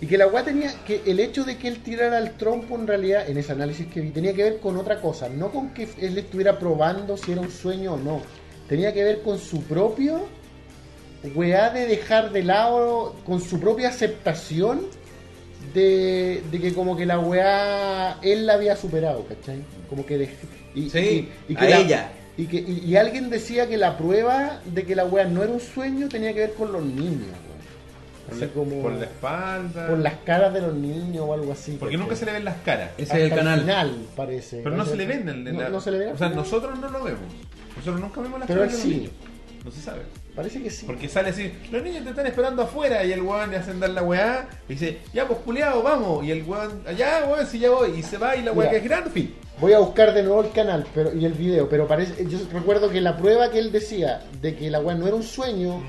Y 0.00 0.06
que 0.06 0.18
la 0.18 0.26
weá 0.26 0.42
tenía, 0.42 0.72
que 0.84 1.00
el 1.06 1.20
hecho 1.20 1.44
de 1.44 1.56
que 1.58 1.68
él 1.68 1.78
tirara 1.82 2.18
el 2.18 2.32
trompo 2.32 2.74
en 2.74 2.88
realidad, 2.88 3.28
en 3.28 3.38
ese 3.38 3.52
análisis 3.52 3.86
que 3.86 4.00
vi, 4.00 4.10
tenía 4.10 4.32
que 4.32 4.42
ver 4.42 4.58
con 4.58 4.76
otra 4.76 5.00
cosa. 5.00 5.28
No 5.28 5.50
con 5.52 5.72
que 5.74 5.88
él 6.00 6.18
estuviera 6.18 6.58
probando 6.58 7.16
si 7.16 7.32
era 7.32 7.40
un 7.40 7.50
sueño 7.50 7.94
o 7.94 7.96
no. 7.98 8.20
Tenía 8.68 8.92
que 8.92 9.04
ver 9.04 9.22
con 9.22 9.38
su 9.38 9.62
propio 9.62 10.26
weá 11.36 11.70
de 11.70 11.86
dejar 11.86 12.32
de 12.32 12.42
lado, 12.42 13.14
con 13.24 13.40
su 13.40 13.60
propia 13.60 13.90
aceptación 13.90 14.80
de, 15.74 16.42
de 16.50 16.60
que 16.60 16.72
como 16.74 16.96
que 16.96 17.06
la 17.06 17.18
weá 17.18 18.18
él 18.22 18.46
la 18.46 18.54
había 18.54 18.76
superado, 18.76 19.24
¿cachai? 19.26 19.62
Como 19.88 20.04
que 20.06 20.18
dej- 20.20 20.30
y, 20.74 20.90
Sí, 20.90 21.28
y- 21.48 21.52
y 21.52 21.56
que 21.56 21.64
a 21.66 21.70
la- 21.70 21.78
ella. 21.78 22.12
Y, 22.36 22.46
que, 22.46 22.56
y, 22.56 22.84
y 22.86 22.96
alguien 22.96 23.28
decía 23.28 23.68
que 23.68 23.76
la 23.76 23.98
prueba 23.98 24.60
de 24.64 24.84
que 24.84 24.94
la 24.96 25.04
weá 25.04 25.24
no 25.24 25.42
era 25.42 25.52
un 25.52 25.60
sueño 25.60 26.08
tenía 26.08 26.32
que 26.32 26.40
ver 26.40 26.54
con 26.54 26.72
los 26.72 26.82
niños. 26.82 27.28
Por 28.26 28.34
Así 28.36 28.40
la, 28.46 28.48
como 28.52 28.82
por 28.82 28.92
la 28.92 29.04
espalda. 29.04 29.88
por 29.88 29.98
las 29.98 30.14
caras 30.24 30.54
de 30.54 30.62
los 30.62 30.74
niños 30.74 31.24
o 31.28 31.34
algo 31.34 31.52
así. 31.52 31.72
Porque 31.72 31.94
¿cachai? 31.96 31.98
nunca 31.98 32.16
se 32.16 32.24
le 32.24 32.32
ven 32.32 32.44
las 32.44 32.56
caras. 32.64 32.90
Ese 32.96 33.16
es 33.26 33.30
el 33.32 33.36
canal. 33.38 33.60
final, 33.60 33.96
parece. 34.16 34.60
Pero 34.64 34.76
no 34.76 34.86
se 34.86 34.96
le 34.96 35.06
ven. 35.06 35.28
en 35.28 35.44
no, 35.44 35.60
la- 35.60 35.68
no 35.68 35.80
se 35.80 35.90
le 35.90 35.98
ven. 35.98 36.12
O 36.14 36.16
sea, 36.18 36.28
nosotros 36.30 36.78
no 36.78 36.88
lo 36.88 37.04
vemos. 37.04 37.20
Nosotros 37.76 38.00
nunca 38.00 38.20
vemos 38.22 38.38
las 38.40 38.46
Pero 38.46 38.60
caras 38.60 38.72
de 38.72 38.78
los 38.78 38.88
sí. 38.88 38.96
niños. 38.96 39.12
No 39.64 39.70
se 39.70 39.80
sabe. 39.82 40.02
Parece 40.34 40.62
que 40.62 40.70
sí. 40.70 40.86
Porque 40.86 41.08
sale 41.08 41.28
así, 41.30 41.52
los 41.70 41.82
niños 41.82 42.04
te 42.04 42.10
están 42.10 42.26
esperando 42.26 42.62
afuera 42.62 43.04
y 43.04 43.12
el 43.12 43.20
weón 43.22 43.50
le 43.50 43.58
hacen 43.58 43.78
dar 43.78 43.90
la 43.90 44.02
weá 44.02 44.48
y 44.68 44.72
dice, 44.72 44.98
ya 45.12 45.26
pues 45.26 45.40
culiado, 45.40 45.82
vamos. 45.82 46.24
Y 46.24 46.30
el 46.30 46.42
weón, 46.44 46.82
allá 46.86 47.26
weón, 47.30 47.46
si 47.46 47.58
ya 47.58 47.70
voy. 47.70 47.90
Y 47.98 48.02
se 48.02 48.16
va 48.16 48.34
y 48.34 48.42
la 48.42 48.52
weá 48.52 48.70
que 48.70 48.76
es 48.78 48.84
grande. 48.84 49.30
Voy 49.60 49.74
a 49.74 49.78
buscar 49.78 50.14
de 50.14 50.22
nuevo 50.22 50.42
el 50.42 50.50
canal 50.50 50.86
pero, 50.94 51.14
y 51.14 51.24
el 51.26 51.34
video, 51.34 51.68
pero 51.68 51.86
parece, 51.86 52.26
yo 52.26 52.38
recuerdo 52.52 52.90
que 52.90 53.00
la 53.00 53.16
prueba 53.16 53.50
que 53.50 53.58
él 53.58 53.70
decía 53.70 54.22
de 54.40 54.56
que 54.56 54.70
la 54.70 54.80
weá 54.80 54.96
no 54.96 55.06
era 55.06 55.14
un 55.14 55.22
sueño 55.22 55.82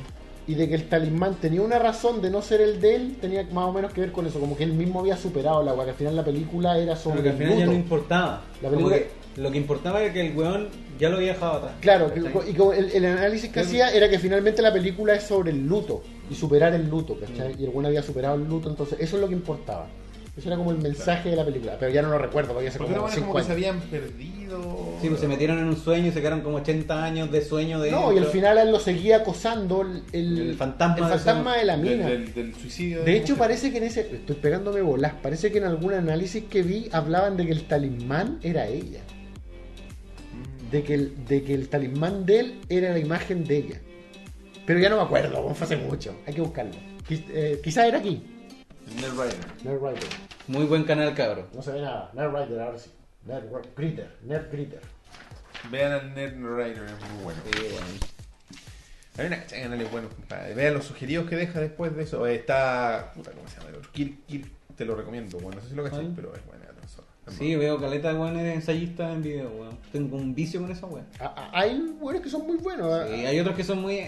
y 0.45 0.55
de 0.55 0.67
que 0.67 0.75
el 0.75 0.89
talismán 0.89 1.35
tenía 1.35 1.61
una 1.61 1.79
razón 1.79 2.21
de 2.21 2.29
no 2.29 2.41
ser 2.41 2.59
el 2.59 2.81
de 2.81 2.95
él, 2.97 3.15
tenía 3.21 3.43
más 3.53 3.63
o 3.65 3.71
menos 3.71 3.93
que 3.93 4.01
ver 4.01 4.11
con 4.11 4.27
eso, 4.27 4.41
como 4.41 4.57
que 4.57 4.65
él 4.65 4.73
mismo 4.73 4.99
había 4.99 5.15
superado 5.15 5.63
la 5.63 5.73
weá, 5.73 5.85
que 5.85 5.91
al 5.91 5.97
final 5.97 6.15
la 6.17 6.25
película 6.25 6.77
era 6.77 6.97
sobre 6.97 7.21
Pero 7.21 7.23
que 7.23 7.29
al 7.29 7.35
el 7.35 7.43
final 7.43 7.59
ya 7.59 7.65
no 7.65 7.73
importaba. 7.73 8.41
La 8.61 8.69
película- 8.69 8.97
lo 9.37 9.51
que 9.51 9.57
importaba 9.57 10.01
era 10.03 10.13
que 10.13 10.27
el 10.27 10.37
weón 10.37 10.67
ya 10.99 11.09
lo 11.09 11.17
había 11.17 11.33
dejado 11.33 11.53
atrás. 11.53 11.71
Claro, 11.81 12.13
que- 12.13 12.21
¿Cachai? 12.21 12.49
y 12.49 12.53
como 12.53 12.73
el, 12.73 12.91
el 12.91 13.05
análisis 13.05 13.51
que 13.51 13.59
hacía 13.61 13.91
era 13.91 14.09
que 14.09 14.19
finalmente 14.19 14.61
la 14.61 14.71
película 14.73 15.13
es 15.15 15.23
sobre 15.23 15.51
el 15.51 15.65
luto 15.67 16.03
y 16.29 16.35
superar 16.35 16.73
el 16.73 16.89
luto, 16.89 17.17
¿cachai? 17.19 17.55
Y 17.59 17.63
el 17.65 17.69
weón 17.69 17.85
había 17.85 18.01
superado 18.03 18.35
el 18.35 18.43
luto, 18.47 18.69
entonces 18.69 18.97
eso 18.99 19.15
es 19.17 19.21
lo 19.21 19.27
que 19.27 19.33
importaba. 19.35 19.87
Eso 20.35 20.47
era 20.49 20.57
como 20.57 20.71
el 20.71 20.79
mensaje 20.79 21.29
de 21.29 21.35
la 21.35 21.45
película, 21.45 21.77
pero 21.79 21.91
ya 21.93 22.01
no 22.01 22.09
lo 22.09 22.17
recuerdo, 22.17 22.53
porque 22.53 22.67
hace 22.69 22.79
Porque 22.79 22.95
como 22.95 23.35
que 23.35 23.43
se 23.43 23.51
habían 23.51 23.79
perdido. 23.81 24.95
Sí, 24.99 25.07
pues 25.07 25.19
se 25.19 25.27
metieron 25.27 25.59
en 25.59 25.65
un 25.65 25.77
sueño 25.77 26.07
y 26.07 26.11
se 26.11 26.21
quedaron 26.21 26.41
como 26.41 26.57
80 26.57 27.03
años 27.03 27.31
de 27.31 27.41
sueño 27.43 27.79
de 27.79 27.91
No, 27.91 28.11
y 28.11 28.17
al 28.17 28.25
final 28.25 28.57
él 28.57 28.71
lo 28.71 28.79
seguía 28.79 29.17
acosando 29.17 29.81
el, 29.83 30.01
el- 30.11 30.49
El 30.49 30.55
fantasma 30.55 30.95
el 30.97 31.03
de 31.03 31.09
fantasma 31.19 31.51
ese- 31.51 31.59
de 31.59 31.65
la 31.65 31.77
mina. 31.77 32.07
del- 32.07 32.33
del 32.33 32.55
suicidio. 32.55 33.03
De 33.03 33.15
hecho, 33.15 33.33
mujer. 33.33 33.37
parece 33.47 33.71
que 33.71 33.77
en 33.77 33.83
ese. 33.83 34.01
Estoy 34.11 34.35
pegándome 34.37 34.81
bolas. 34.81 35.13
Parece 35.21 35.51
que 35.51 35.59
en 35.59 35.65
algún 35.65 35.93
análisis 35.93 36.45
que 36.45 36.63
vi 36.63 36.89
hablaban 36.91 37.37
de 37.37 37.45
que 37.45 37.51
el 37.51 37.65
talismán 37.65 38.39
era 38.41 38.65
ella. 38.67 39.01
De 40.73 40.83
que 40.83 40.93
el, 40.95 41.25
de 41.25 41.43
que 41.43 41.53
el 41.53 41.69
talismán 41.69 42.25
de 42.25 42.39
él 42.39 42.61
era 42.67 42.91
la 42.91 42.99
imagen 42.99 43.43
de 43.45 43.57
ella. 43.57 43.81
Pero 44.65 44.79
ya 44.79 44.89
no 44.89 44.97
me 44.97 45.03
acuerdo, 45.03 45.53
fue 45.53 45.65
hace 45.65 45.77
mucho. 45.77 46.15
Hay 46.25 46.33
que 46.33 46.41
buscarlo. 46.41 46.71
Quiz- 47.07 47.25
eh, 47.29 47.61
quizá 47.63 47.85
era 47.87 47.99
aquí. 47.99 48.23
Nerd 48.99 49.11
Rider. 49.11 49.37
Nerd 49.63 49.79
Rider. 49.81 50.09
Muy 50.47 50.65
buen 50.65 50.83
canal, 50.83 51.13
cabro. 51.13 51.47
No 51.53 51.61
se 51.61 51.71
ve 51.73 51.81
nada. 51.81 52.09
Nerd 52.13 52.33
Rider, 52.35 52.61
ahora 52.61 52.79
sí. 52.79 52.89
Nerd 53.25 53.45
Gritter. 53.77 54.09
Nerd 54.23 54.51
Gritter. 54.51 54.81
Vean 55.71 55.91
al 55.93 56.13
Nerd 56.15 56.33
Rider, 56.35 56.83
es 56.83 57.11
muy 57.13 57.23
bueno. 57.23 57.39
Hay 59.17 59.27
una 59.27 59.37
cachada 59.37 59.57
de 59.57 59.63
canales 59.63 59.91
buenos, 59.91 60.13
compadre. 60.13 60.53
Vean 60.55 60.73
los 60.73 60.85
sugeridos 60.85 61.29
que 61.29 61.35
deja 61.35 61.59
después 61.59 61.95
de 61.95 62.03
eso. 62.03 62.25
Eh, 62.25 62.35
Está. 62.35 63.11
Puta, 63.15 63.31
¿cómo 63.31 63.47
se 63.47 63.57
llama? 63.59 63.69
Kirk, 63.91 64.25
Kirk, 64.27 64.47
te 64.75 64.85
lo 64.85 64.95
recomiendo. 64.95 65.37
Bueno, 65.39 65.57
no 65.57 65.61
sé 65.63 65.69
si 65.69 65.75
lo 65.75 65.83
cacháis, 65.83 66.01
¿Cuál? 66.03 66.13
pero 66.15 66.35
es 66.35 66.45
buena. 66.47 66.52
Sí, 67.29 67.55
veo 67.55 67.79
caleta 67.79 68.11
de 68.13 68.19
weones 68.19 68.55
ensayistas 68.55 69.13
en 69.13 69.21
video, 69.23 69.49
weón. 69.51 69.77
Tengo 69.91 70.17
un 70.17 70.35
vicio 70.35 70.59
con 70.61 70.71
esa 70.71 70.85
weón. 70.87 71.05
Ah, 71.19 71.33
ah, 71.37 71.49
Hay 71.53 71.79
buenos 71.99 72.21
que 72.21 72.29
son 72.29 72.45
muy 72.45 72.57
buenos. 72.57 73.07
Sí, 73.09 73.25
hay 73.25 73.39
otros 73.39 73.55
que 73.55 73.63
son 73.63 73.81
muy. 73.81 73.99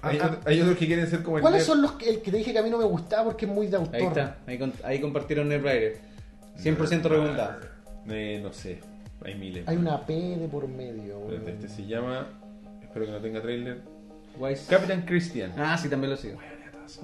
Hay, 0.00 0.18
Ah, 0.20 0.38
hay 0.44 0.60
otros 0.60 0.76
que 0.76 0.86
quieren 0.86 1.06
ser 1.08 1.22
como 1.22 1.38
el 1.38 1.42
¿Cuáles 1.42 1.60
Nerd. 1.60 1.66
son 1.66 1.82
los 1.82 1.92
que, 1.92 2.08
el 2.10 2.20
que 2.22 2.30
te 2.30 2.36
dije 2.38 2.52
que 2.52 2.58
a 2.58 2.62
mí 2.62 2.70
no 2.70 2.78
me 2.78 2.84
gustaba 2.84 3.24
porque 3.24 3.46
es 3.46 3.52
muy 3.52 3.66
de 3.68 3.76
autor? 3.76 3.94
Ahí 3.96 4.04
está, 4.06 4.38
ahí, 4.46 4.58
con- 4.58 4.72
ahí 4.84 5.00
compartieron 5.00 5.48
Netrider. 5.48 5.98
100% 6.56 7.02
recomendado. 7.08 7.60
Eh, 8.08 8.40
no 8.42 8.52
sé, 8.52 8.80
hay 9.24 9.34
miles. 9.36 9.66
Hay 9.68 9.76
una 9.76 10.04
P 10.06 10.12
de 10.14 10.48
por 10.48 10.66
medio. 10.68 11.20
Espérate, 11.30 11.50
Este 11.52 11.68
se 11.68 11.86
llama. 11.86 12.26
Espero 12.82 13.06
que 13.06 13.12
no 13.12 13.18
tenga 13.20 13.42
trailer. 13.42 13.80
Wise- 14.38 14.66
Captain 14.68 15.02
Christian. 15.02 15.52
Ah, 15.56 15.76
sí, 15.78 15.88
también 15.88 16.10
lo 16.10 16.16
sigo. 16.16 16.38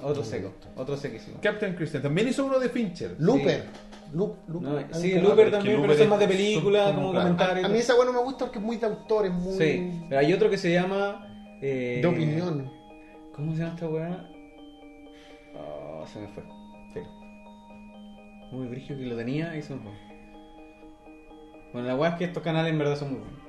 Otro 0.03 0.25
seco, 0.25 0.53
otro 0.77 0.97
sequísimo. 0.97 1.39
Captain 1.43 1.75
Christian. 1.75 2.03
También 2.03 2.29
hizo 2.29 2.45
uno 2.47 2.59
de 2.59 2.69
Fincher. 2.69 3.17
Looper. 3.19 3.65
Loop- 4.15 4.37
Loop- 4.49 4.61
No, 4.63 4.77
algo 4.79 4.95
sí, 4.95 5.13
Looper 5.15 5.35
pero 5.37 5.47
es 5.49 5.53
también, 5.53 5.81
pero 5.83 5.95
son 5.95 6.09
más 6.09 6.19
de 6.21 6.25
es- 6.27 6.31
película, 6.31 6.85
son 6.85 6.95
como 6.95 7.07
como- 7.09 7.19
comentarios. 7.21 7.65
A 7.65 7.69
mí 7.69 7.79
esa 7.79 7.95
bueno 7.97 8.13
me 8.13 8.21
gusta 8.21 8.45
porque 8.45 8.59
es 8.59 8.65
muy 8.65 8.77
de 8.77 8.87
autor, 8.87 9.27
es 9.27 9.33
muy 9.33 9.55
Sí, 9.59 10.03
pero 10.09 10.21
hay 10.21 10.33
otro 10.33 10.49
que 10.51 10.59
se 10.59 10.73
llama. 10.73 11.27
eh, 11.61 11.99
de 12.03 12.07
opinión. 12.09 12.71
¿Cómo 13.35 13.53
se 13.53 13.61
llama 13.61 13.75
esta 13.75 13.89
weá? 13.89 14.31
Ah, 15.57 16.05
se 16.13 16.19
me 16.21 16.29
fue. 16.29 16.43
Filo. 16.93 17.07
Muy 18.53 18.69
brillo 18.69 18.97
que 18.97 19.07
lo 19.07 19.17
tenía 19.17 19.57
y 19.57 19.63
se 19.63 19.75
me 19.75 19.81
fue. 19.83 19.93
Bueno, 21.73 21.89
la 21.89 21.97
weá 21.97 22.11
es 22.11 22.17
que 22.17 22.25
estos 22.25 22.43
canales 22.43 22.73
en 22.73 22.79
verdad 22.79 22.97
son 22.97 23.11
muy 23.13 23.19
buenos. 23.21 23.41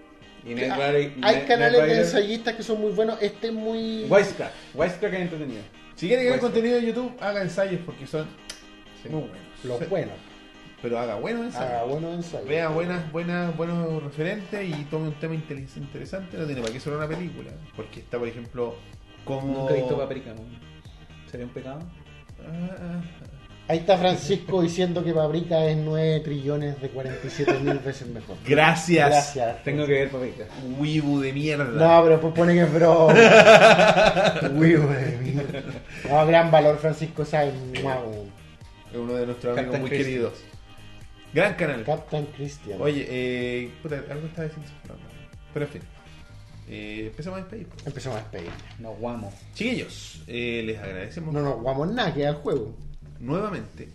Y 0.46 0.70
Ah, 0.70 1.28
Hay 1.28 1.42
canales 1.48 1.82
de 1.88 1.98
ensayistas 2.00 2.54
que 2.56 2.64
son 2.64 2.80
muy 2.82 2.92
buenos. 2.92 3.20
Este 3.22 3.48
es 3.48 3.54
muy. 3.54 4.06
Wisecrack. 4.10 4.52
Wisecrack 4.76 5.14
es 5.14 5.22
entretenido. 5.22 5.62
Si 5.96 6.08
quiere 6.08 6.24
que 6.24 6.30
haga 6.30 6.40
Pues- 6.40 6.52
contenido 6.52 6.76
de 6.80 6.86
YouTube, 6.88 7.12
haga 7.20 7.42
ensayos 7.42 7.82
porque 7.86 8.06
son 8.06 8.28
Sí. 9.02 9.10
muy 9.10 9.22
buenos. 9.22 9.38
Los 9.64 9.80
Sí. 9.80 9.86
buenos. 9.86 10.16
Pero 10.86 11.00
haga 11.00 11.16
buenos 11.16 11.46
ensayos. 11.46 11.72
Haga 11.72 11.84
buenos 11.86 12.14
ensayos. 12.14 12.48
Vea 12.48 12.68
buenas, 12.70 13.12
buenas, 13.12 13.58
buenos 13.58 14.04
referentes 14.04 14.70
y 14.70 14.84
tome 14.84 15.08
un 15.08 15.16
tema 15.16 15.34
inte- 15.34 15.66
interesante. 15.78 16.38
No 16.38 16.46
tiene 16.46 16.62
para 16.62 16.72
qué 16.72 16.80
ser 16.80 16.94
una 16.94 17.08
película. 17.08 17.50
Porque 17.76 18.02
está, 18.02 18.20
por 18.20 18.28
ejemplo, 18.28 18.76
como. 19.24 19.62
Nunca 19.62 19.74
he 19.74 19.78
visto 19.78 19.98
Paprika, 19.98 20.36
¿no? 20.36 20.42
¿Sería 21.32 21.48
un 21.48 21.52
pecado? 21.54 21.80
Ah, 22.40 22.76
ah, 22.80 23.02
Ahí 23.68 23.80
está 23.80 23.98
Francisco 23.98 24.62
diciendo 24.62 25.04
que 25.04 25.12
Paprika 25.12 25.66
es 25.66 25.76
9 25.76 26.20
trillones 26.20 26.80
de 26.80 26.90
47 26.90 27.54
mil 27.64 27.80
veces 27.80 28.08
mejor. 28.10 28.38
Gracias. 28.46 29.10
Gracias. 29.10 29.64
Tengo 29.64 29.88
que 29.88 29.92
ver 29.94 30.12
Paprika. 30.12 30.46
Wibu 30.78 31.20
de 31.20 31.34
mierda. 31.34 31.66
No, 31.66 32.04
pero 32.04 32.22
pues 32.22 32.34
pone 32.36 32.54
que 32.54 32.62
es 32.62 32.72
broma. 32.72 33.12
Uy, 34.56 34.76
güey, 34.76 35.18
mierda. 35.34 35.64
No, 36.08 36.28
gran 36.28 36.52
valor, 36.52 36.78
Francisco 36.78 37.26
Sáenz. 37.26 37.56
Es 37.74 38.98
uno 39.00 39.14
de 39.16 39.26
nuestros 39.26 39.58
amigos 39.58 39.80
muy 39.80 39.90
queridos. 39.90 40.34
Gran 41.36 41.54
canal. 41.56 41.84
Captain 41.84 42.26
Christian. 42.28 42.82
Oye, 42.82 43.06
eh, 43.10 43.70
puta, 43.84 44.02
algo 44.10 44.28
estaba 44.28 44.48
diciendo. 44.48 44.72
Pero 45.54 45.66
en 45.66 45.72
fin. 45.72 45.82
Eh, 46.70 47.08
empezamos 47.08 47.38
a 47.40 47.42
despedir. 47.42 47.68
pues. 47.68 47.86
Empezamos 47.86 48.18
a 48.20 48.22
despedir. 48.22 48.52
Nos 48.80 48.98
guamos. 48.98 49.34
Chiquillos, 49.54 50.24
eh, 50.28 50.64
les 50.66 50.80
agradecemos 50.80 51.34
No 51.34 51.42
nos 51.42 51.62
guamos 51.62 51.92
nada, 51.92 52.14
queda 52.14 52.30
el 52.30 52.36
juego. 52.36 52.78
nuevamente 53.20 53.90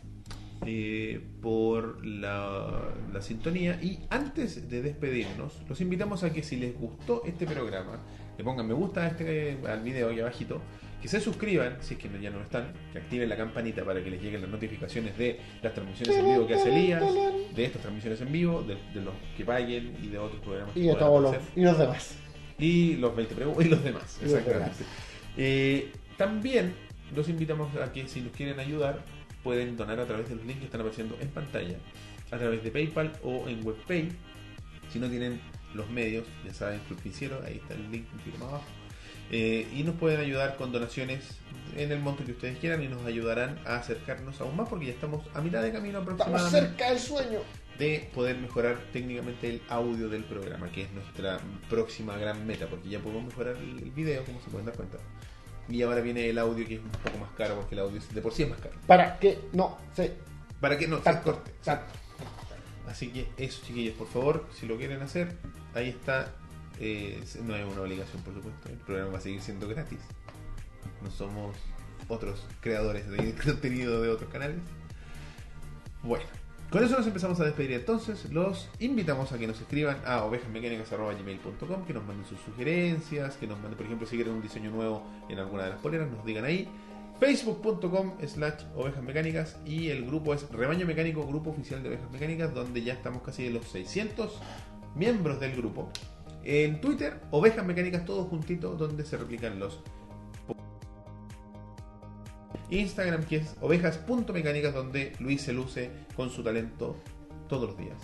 eh, 0.66 1.18
por 1.40 2.04
la, 2.04 2.92
la 3.10 3.22
sintonía 3.22 3.78
y 3.82 4.00
antes 4.10 4.68
de 4.68 4.82
despedirnos 4.82 5.62
los 5.66 5.80
invitamos 5.80 6.22
a 6.22 6.32
que 6.34 6.42
si 6.42 6.56
les 6.56 6.78
gustó 6.78 7.22
este 7.24 7.46
programa 7.46 7.98
le 8.36 8.44
pongan 8.44 8.66
me 8.66 8.74
gusta 8.74 9.04
a 9.04 9.08
este, 9.08 9.56
al 9.66 9.80
video 9.82 10.10
aquí 10.10 10.20
abajito 10.20 10.60
que 11.00 11.08
se 11.08 11.20
suscriban 11.20 11.78
si 11.80 11.94
es 11.94 12.00
que 12.00 12.08
ya 12.20 12.30
no 12.30 12.38
lo 12.38 12.44
están 12.44 12.72
que 12.92 12.98
activen 12.98 13.28
la 13.28 13.36
campanita 13.36 13.84
para 13.84 14.02
que 14.02 14.10
les 14.10 14.22
lleguen 14.22 14.42
las 14.42 14.50
notificaciones 14.50 15.16
de 15.16 15.40
las 15.62 15.72
transmisiones 15.72 16.16
en 16.16 16.26
vivo 16.26 16.46
que 16.46 16.54
hace 16.54 16.68
Elías 16.68 17.02
de 17.54 17.64
estas 17.64 17.82
transmisiones 17.82 18.20
en 18.20 18.32
vivo 18.32 18.62
de, 18.62 18.76
de 18.94 19.00
los 19.04 19.14
que 19.36 19.44
paguen 19.44 19.96
y 20.02 20.08
de 20.08 20.18
otros 20.18 20.40
programas 20.42 20.74
que 20.74 20.80
Y 20.80 20.86
de 20.88 20.94
todos 20.94 21.22
los, 21.22 21.36
y 21.56 21.62
los 21.62 21.78
demás. 21.78 22.14
y 22.58 22.96
los 22.96 23.16
20 23.16 23.34
preguntas 23.34 23.64
y 23.66 23.68
los 23.70 23.82
demás. 23.84 24.18
Y 24.20 24.24
los 24.24 24.34
Exactamente. 24.34 24.84
Eh, 25.36 25.92
también 26.16 26.74
los 27.14 27.28
invitamos 27.28 27.74
a 27.76 27.92
que 27.92 28.06
si 28.06 28.20
nos 28.20 28.32
quieren 28.32 28.60
ayudar 28.60 29.00
pueden 29.42 29.76
donar 29.76 29.98
a 30.00 30.06
través 30.06 30.28
de 30.28 30.34
los 30.36 30.44
links 30.44 30.58
que 30.60 30.66
están 30.66 30.82
apareciendo 30.82 31.16
en 31.20 31.28
pantalla, 31.28 31.76
a 32.30 32.36
través 32.36 32.62
de 32.62 32.70
PayPal 32.70 33.12
o 33.24 33.48
en 33.48 33.66
WebPay. 33.66 34.08
Si 34.90 34.98
no 34.98 35.08
tienen 35.08 35.40
los 35.74 35.88
medios, 35.88 36.26
ya 36.44 36.52
saben, 36.52 36.80
Club 36.88 36.98
Financiero, 37.00 37.40
ahí 37.46 37.56
está 37.56 37.74
el 37.74 37.90
link 37.90 38.04
un 38.12 38.18
poquito 38.18 38.38
más 38.38 38.48
abajo. 38.50 38.64
Eh, 39.30 39.68
y 39.74 39.84
nos 39.84 39.94
pueden 39.96 40.20
ayudar 40.20 40.56
con 40.56 40.72
donaciones 40.72 41.24
en 41.76 41.92
el 41.92 42.00
monto 42.00 42.24
que 42.24 42.32
ustedes 42.32 42.58
quieran 42.58 42.82
y 42.82 42.88
nos 42.88 43.04
ayudarán 43.06 43.60
a 43.64 43.76
acercarnos 43.76 44.40
aún 44.40 44.56
más 44.56 44.68
porque 44.68 44.86
ya 44.86 44.92
estamos 44.92 45.24
a 45.34 45.40
mitad 45.40 45.62
de 45.62 45.70
camino 45.70 46.00
Estamos 46.00 46.20
aproximadamente 46.20 46.68
cerca 46.68 46.90
del 46.90 46.98
sueño. 46.98 47.38
de 47.78 48.10
poder 48.12 48.38
mejorar 48.38 48.76
técnicamente 48.92 49.48
el 49.48 49.62
audio 49.68 50.08
del 50.08 50.24
programa, 50.24 50.68
que 50.72 50.82
es 50.82 50.92
nuestra 50.92 51.38
próxima 51.68 52.16
gran 52.18 52.44
meta, 52.44 52.66
porque 52.66 52.88
ya 52.88 52.98
podemos 52.98 53.24
mejorar 53.26 53.56
el 53.56 53.90
video, 53.92 54.24
como 54.24 54.40
se 54.40 54.50
pueden 54.50 54.66
dar 54.66 54.74
cuenta. 54.74 54.98
Y 55.68 55.80
ahora 55.82 56.00
viene 56.00 56.28
el 56.28 56.36
audio 56.38 56.66
que 56.66 56.74
es 56.74 56.80
un 56.80 56.90
poco 56.90 57.18
más 57.18 57.30
caro, 57.36 57.54
porque 57.54 57.76
el 57.76 57.82
audio 57.82 58.00
de 58.12 58.20
por 58.20 58.32
sí 58.32 58.42
es 58.42 58.50
más 58.50 58.58
caro. 58.58 58.74
Para 58.88 59.16
que 59.20 59.38
no 59.52 59.78
se 59.94 60.12
Para 60.60 60.76
que 60.76 60.88
no 60.88 60.96
se 61.00 61.20
corte. 61.20 61.52
tanto. 61.64 61.92
Así 62.88 63.10
que 63.10 63.28
eso, 63.36 63.62
chiquillos, 63.64 63.94
por 63.94 64.08
favor, 64.08 64.46
si 64.52 64.66
lo 64.66 64.76
quieren 64.76 65.00
hacer, 65.02 65.36
ahí 65.74 65.90
está. 65.90 66.34
No 66.80 67.54
es 67.54 67.64
una 67.64 67.82
obligación, 67.82 68.22
por 68.22 68.34
supuesto. 68.34 68.68
El 68.68 68.78
programa 68.78 69.12
va 69.12 69.18
a 69.18 69.20
seguir 69.20 69.42
siendo 69.42 69.68
gratis. 69.68 69.98
No 71.02 71.10
somos 71.10 71.56
otros 72.08 72.46
creadores 72.60 73.08
de 73.08 73.34
contenido 73.44 74.00
de 74.00 74.08
otros 74.08 74.30
canales. 74.30 74.56
Bueno, 76.02 76.24
con 76.70 76.82
eso 76.82 76.96
nos 76.96 77.06
empezamos 77.06 77.38
a 77.40 77.44
despedir. 77.44 77.72
Entonces, 77.72 78.30
los 78.32 78.70
invitamos 78.78 79.32
a 79.32 79.38
que 79.38 79.46
nos 79.46 79.60
escriban 79.60 79.98
a 80.06 80.24
ovejasmecánicas.gmail.com, 80.24 81.84
que 81.84 81.92
nos 81.92 82.04
manden 82.06 82.24
sus 82.24 82.40
sugerencias, 82.40 83.36
que 83.36 83.46
nos 83.46 83.58
manden, 83.58 83.76
por 83.76 83.86
ejemplo, 83.86 84.06
si 84.06 84.16
quieren 84.16 84.34
un 84.34 84.42
diseño 84.42 84.70
nuevo 84.70 85.02
en 85.28 85.38
alguna 85.38 85.64
de 85.64 85.70
las 85.70 85.80
poleras, 85.80 86.10
nos 86.10 86.24
digan 86.24 86.44
ahí. 86.44 86.68
Facebook.com 87.18 88.14
slash 88.26 88.62
ovejas 88.74 89.02
mecánicas 89.02 89.58
y 89.66 89.88
el 89.88 90.06
grupo 90.06 90.32
es 90.32 90.48
Rebaño 90.50 90.86
Mecánico, 90.86 91.26
grupo 91.26 91.50
oficial 91.50 91.82
de 91.82 91.90
ovejas 91.90 92.10
mecánicas, 92.10 92.54
donde 92.54 92.82
ya 92.82 92.94
estamos 92.94 93.20
casi 93.22 93.44
de 93.44 93.50
los 93.50 93.66
600 93.66 94.40
miembros 94.94 95.38
del 95.38 95.54
grupo. 95.54 95.90
En 96.44 96.80
Twitter, 96.80 97.20
ovejas 97.30 97.64
mecánicas 97.64 98.04
todos 98.04 98.28
juntitos, 98.28 98.78
donde 98.78 99.04
se 99.04 99.16
replican 99.16 99.58
los 99.58 99.80
Instagram, 102.70 103.24
que 103.24 103.36
es 103.36 103.56
ovejas.mecánicas, 103.60 104.72
donde 104.72 105.12
Luis 105.18 105.42
se 105.42 105.52
luce 105.52 105.90
con 106.14 106.30
su 106.30 106.42
talento 106.42 106.96
todos 107.48 107.70
los 107.70 107.78
días. 107.78 107.98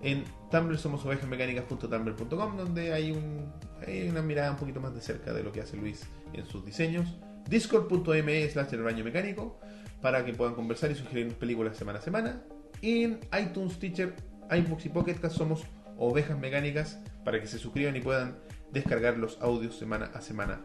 En 0.00 0.24
Tumblr 0.50 0.78
somos 0.78 1.04
ovejasmecánicas.tumblr.com 1.04 2.56
donde 2.56 2.92
hay, 2.92 3.10
un, 3.10 3.52
hay 3.84 4.08
una 4.08 4.22
mirada 4.22 4.52
un 4.52 4.56
poquito 4.56 4.80
más 4.80 4.94
de 4.94 5.00
cerca 5.00 5.32
de 5.32 5.42
lo 5.42 5.50
que 5.50 5.60
hace 5.60 5.76
Luis 5.76 6.06
en 6.32 6.46
sus 6.46 6.64
diseños. 6.64 7.18
Discord.me 7.48 8.48
slash 8.48 8.74
el 8.74 8.82
baño 8.82 9.04
mecánico 9.04 9.58
para 10.00 10.24
que 10.24 10.32
puedan 10.34 10.54
conversar 10.54 10.92
y 10.92 10.94
sugerir 10.94 11.34
películas 11.34 11.76
semana 11.76 11.98
a 11.98 12.02
semana. 12.02 12.42
En 12.82 13.18
iTunes, 13.36 13.78
Teacher, 13.80 14.14
iBooks 14.50 14.86
y 14.86 14.88
Pocket 14.90 15.14
Cast 15.14 15.36
somos 15.36 15.64
Ovejas 15.96 16.38
Mecánicas 16.38 17.00
para 17.28 17.42
que 17.42 17.46
se 17.46 17.58
suscriban 17.58 17.94
y 17.94 18.00
puedan 18.00 18.38
descargar 18.72 19.18
los 19.18 19.36
audios 19.42 19.76
semana 19.76 20.06
a 20.14 20.22
semana. 20.22 20.62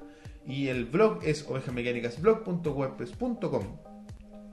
Y 0.47 0.69
el 0.69 0.85
blog 0.85 1.19
es 1.23 1.45
ovejasmecánicasblog.wordpress.com 1.49 3.77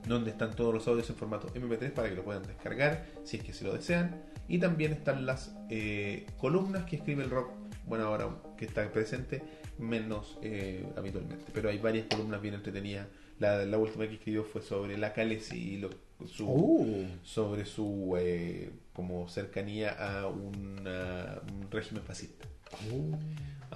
donde 0.08 0.30
están 0.30 0.56
todos 0.56 0.74
los 0.74 0.88
audios 0.88 1.08
en 1.10 1.14
formato 1.14 1.46
MP3 1.54 1.92
para 1.92 2.08
que 2.08 2.16
lo 2.16 2.24
puedan 2.24 2.42
descargar 2.42 3.06
si 3.22 3.36
es 3.36 3.44
que 3.44 3.52
se 3.52 3.64
lo 3.64 3.72
desean. 3.74 4.24
Y 4.48 4.58
también 4.58 4.90
están 4.92 5.24
las 5.24 5.54
eh, 5.68 6.26
columnas 6.36 6.84
que 6.84 6.96
escribe 6.96 7.22
el 7.22 7.30
rock, 7.30 7.52
bueno, 7.86 8.06
ahora 8.06 8.28
que 8.58 8.64
está 8.64 8.90
presente, 8.90 9.40
menos 9.78 10.36
eh, 10.42 10.84
habitualmente. 10.96 11.44
Pero 11.54 11.68
hay 11.68 11.78
varias 11.78 12.06
columnas 12.08 12.42
bien 12.42 12.54
entretenidas. 12.54 13.06
La, 13.38 13.64
la 13.64 13.78
última 13.78 14.08
que 14.08 14.14
escribió 14.14 14.42
fue 14.42 14.62
sobre 14.62 14.98
la 14.98 15.12
Calesi 15.12 15.74
y 15.74 15.78
lo- 15.78 15.90
su, 16.26 16.46
Uh. 16.48 17.06
sobre 17.22 17.64
su 17.64 18.14
eh, 18.18 18.70
como 18.92 19.28
cercanía 19.28 19.90
a 19.98 20.26
una- 20.28 21.40
un 21.52 21.70
régimen 21.70 22.02
fascista. 22.02 22.46
Uh, 22.92 23.14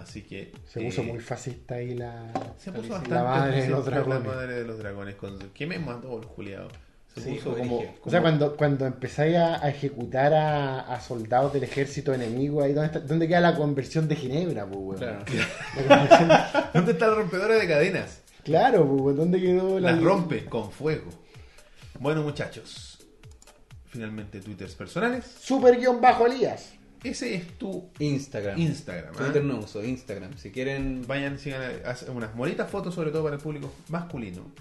Así 0.00 0.22
que 0.22 0.52
se 0.66 0.80
puso 0.80 1.02
eh, 1.02 1.04
muy 1.04 1.20
fascista 1.20 1.76
ahí 1.76 1.94
la. 1.94 2.32
se 2.58 2.72
puso 2.72 2.88
la 2.88 2.98
bastante 2.98 3.14
madre 3.22 3.62
de 3.62 3.68
los 3.68 3.78
fascista, 3.84 3.90
dragones. 4.00 4.26
La 4.26 4.34
madre 4.34 4.54
de 4.54 4.64
los 4.64 4.78
dragones. 4.78 5.14
Con, 5.14 5.38
¿Qué 5.54 5.66
me 5.68 5.78
mandó 5.78 6.18
el 6.18 6.24
Juliado? 6.24 6.68
Se 7.14 7.20
Sí, 7.20 7.30
puso 7.36 7.56
como. 7.56 7.80
O 8.02 8.10
sea, 8.10 8.20
cuando, 8.20 8.56
cuando 8.56 8.86
empezáis 8.86 9.36
a, 9.36 9.64
a 9.64 9.68
ejecutar 9.68 10.34
a, 10.34 10.80
a 10.80 11.00
soldados 11.00 11.52
del 11.52 11.62
ejército 11.62 12.12
enemigo, 12.12 12.60
ahí 12.60 12.72
¿dónde, 12.72 12.86
está- 12.88 13.00
dónde 13.06 13.28
queda 13.28 13.40
la 13.40 13.54
conversión 13.54 14.08
de 14.08 14.16
Ginebra, 14.16 14.66
pues? 14.66 14.98
Claro. 14.98 15.24
La 15.88 15.96
conversión 15.96 16.28
de- 16.28 16.34
¿Dónde 16.74 16.92
está 16.92 17.06
la 17.06 17.14
rompedora 17.14 17.54
de 17.54 17.68
cadenas? 17.68 18.20
claro, 18.42 18.96
pues, 18.96 19.16
¿dónde 19.16 19.40
quedó 19.40 19.78
la. 19.78 19.92
Las 19.92 20.02
rompe 20.02 20.44
con 20.46 20.72
fuego. 20.72 21.08
Bueno, 22.04 22.22
muchachos. 22.22 22.98
Finalmente, 23.86 24.38
twitters 24.42 24.74
personales. 24.74 25.24
Super 25.24 25.78
guion 25.80 26.02
bajo 26.02 26.26
Elías. 26.26 26.74
Ese 27.02 27.34
es 27.34 27.56
tu 27.56 27.88
Instagram. 27.98 28.58
Instagram. 28.58 29.14
¿ah? 29.14 29.18
Twitter 29.22 29.42
no 29.42 29.60
uso, 29.60 29.82
Instagram. 29.82 30.36
Si 30.36 30.50
quieren. 30.50 31.06
Vayan, 31.06 31.38
sigan, 31.38 31.62
hacen 31.86 32.14
unas 32.14 32.36
bonitas 32.36 32.70
fotos, 32.70 32.94
sobre 32.94 33.10
todo 33.10 33.24
para 33.24 33.36
el 33.36 33.40
público 33.40 33.72
masculino. 33.88 34.52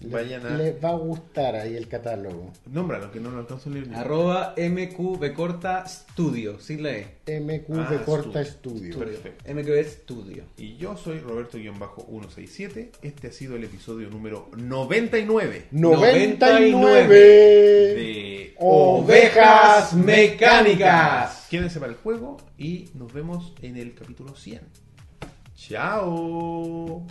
Le- 0.00 0.08
Vayan 0.08 0.44
a. 0.46 0.50
Les 0.56 0.84
va 0.84 0.90
a 0.90 0.94
gustar 0.96 1.54
ahí 1.56 1.76
el 1.76 1.88
catálogo. 1.88 2.52
Nómbralo, 2.66 3.10
que 3.10 3.20
no 3.20 3.30
lo 3.30 3.38
alcanzo 3.38 3.70
a 3.70 3.72
leer. 3.72 3.94
Arroba 3.94 4.54
MQB 4.56 5.32
corta 5.34 5.86
studio. 5.86 6.58
Sin 6.60 6.82
la 6.82 6.90
E. 6.90 7.06
MQV 7.26 7.78
Ah, 7.80 8.02
corta 8.04 8.40
estudio. 8.40 8.98
Perfecto. 8.98 9.44
MQB 9.54 9.84
studio. 9.86 10.44
Y 10.58 10.76
yo 10.76 10.96
soy 10.96 11.20
Roberto-167. 11.20 12.90
Este 13.02 13.28
ha 13.28 13.32
sido 13.32 13.56
el 13.56 13.64
episodio 13.64 14.10
número 14.10 14.50
99 14.56 15.68
99 15.70 17.18
de 17.94 18.54
Ovejas 18.58 19.94
Mecánicas. 19.94 21.46
Quédense 21.50 21.78
para 21.80 21.92
el 21.92 21.98
juego 21.98 22.36
y 22.58 22.90
nos 22.94 23.12
vemos 23.12 23.54
en 23.62 23.76
el 23.76 23.94
capítulo 23.94 24.34
100. 24.34 24.60
Chao. 25.56 27.06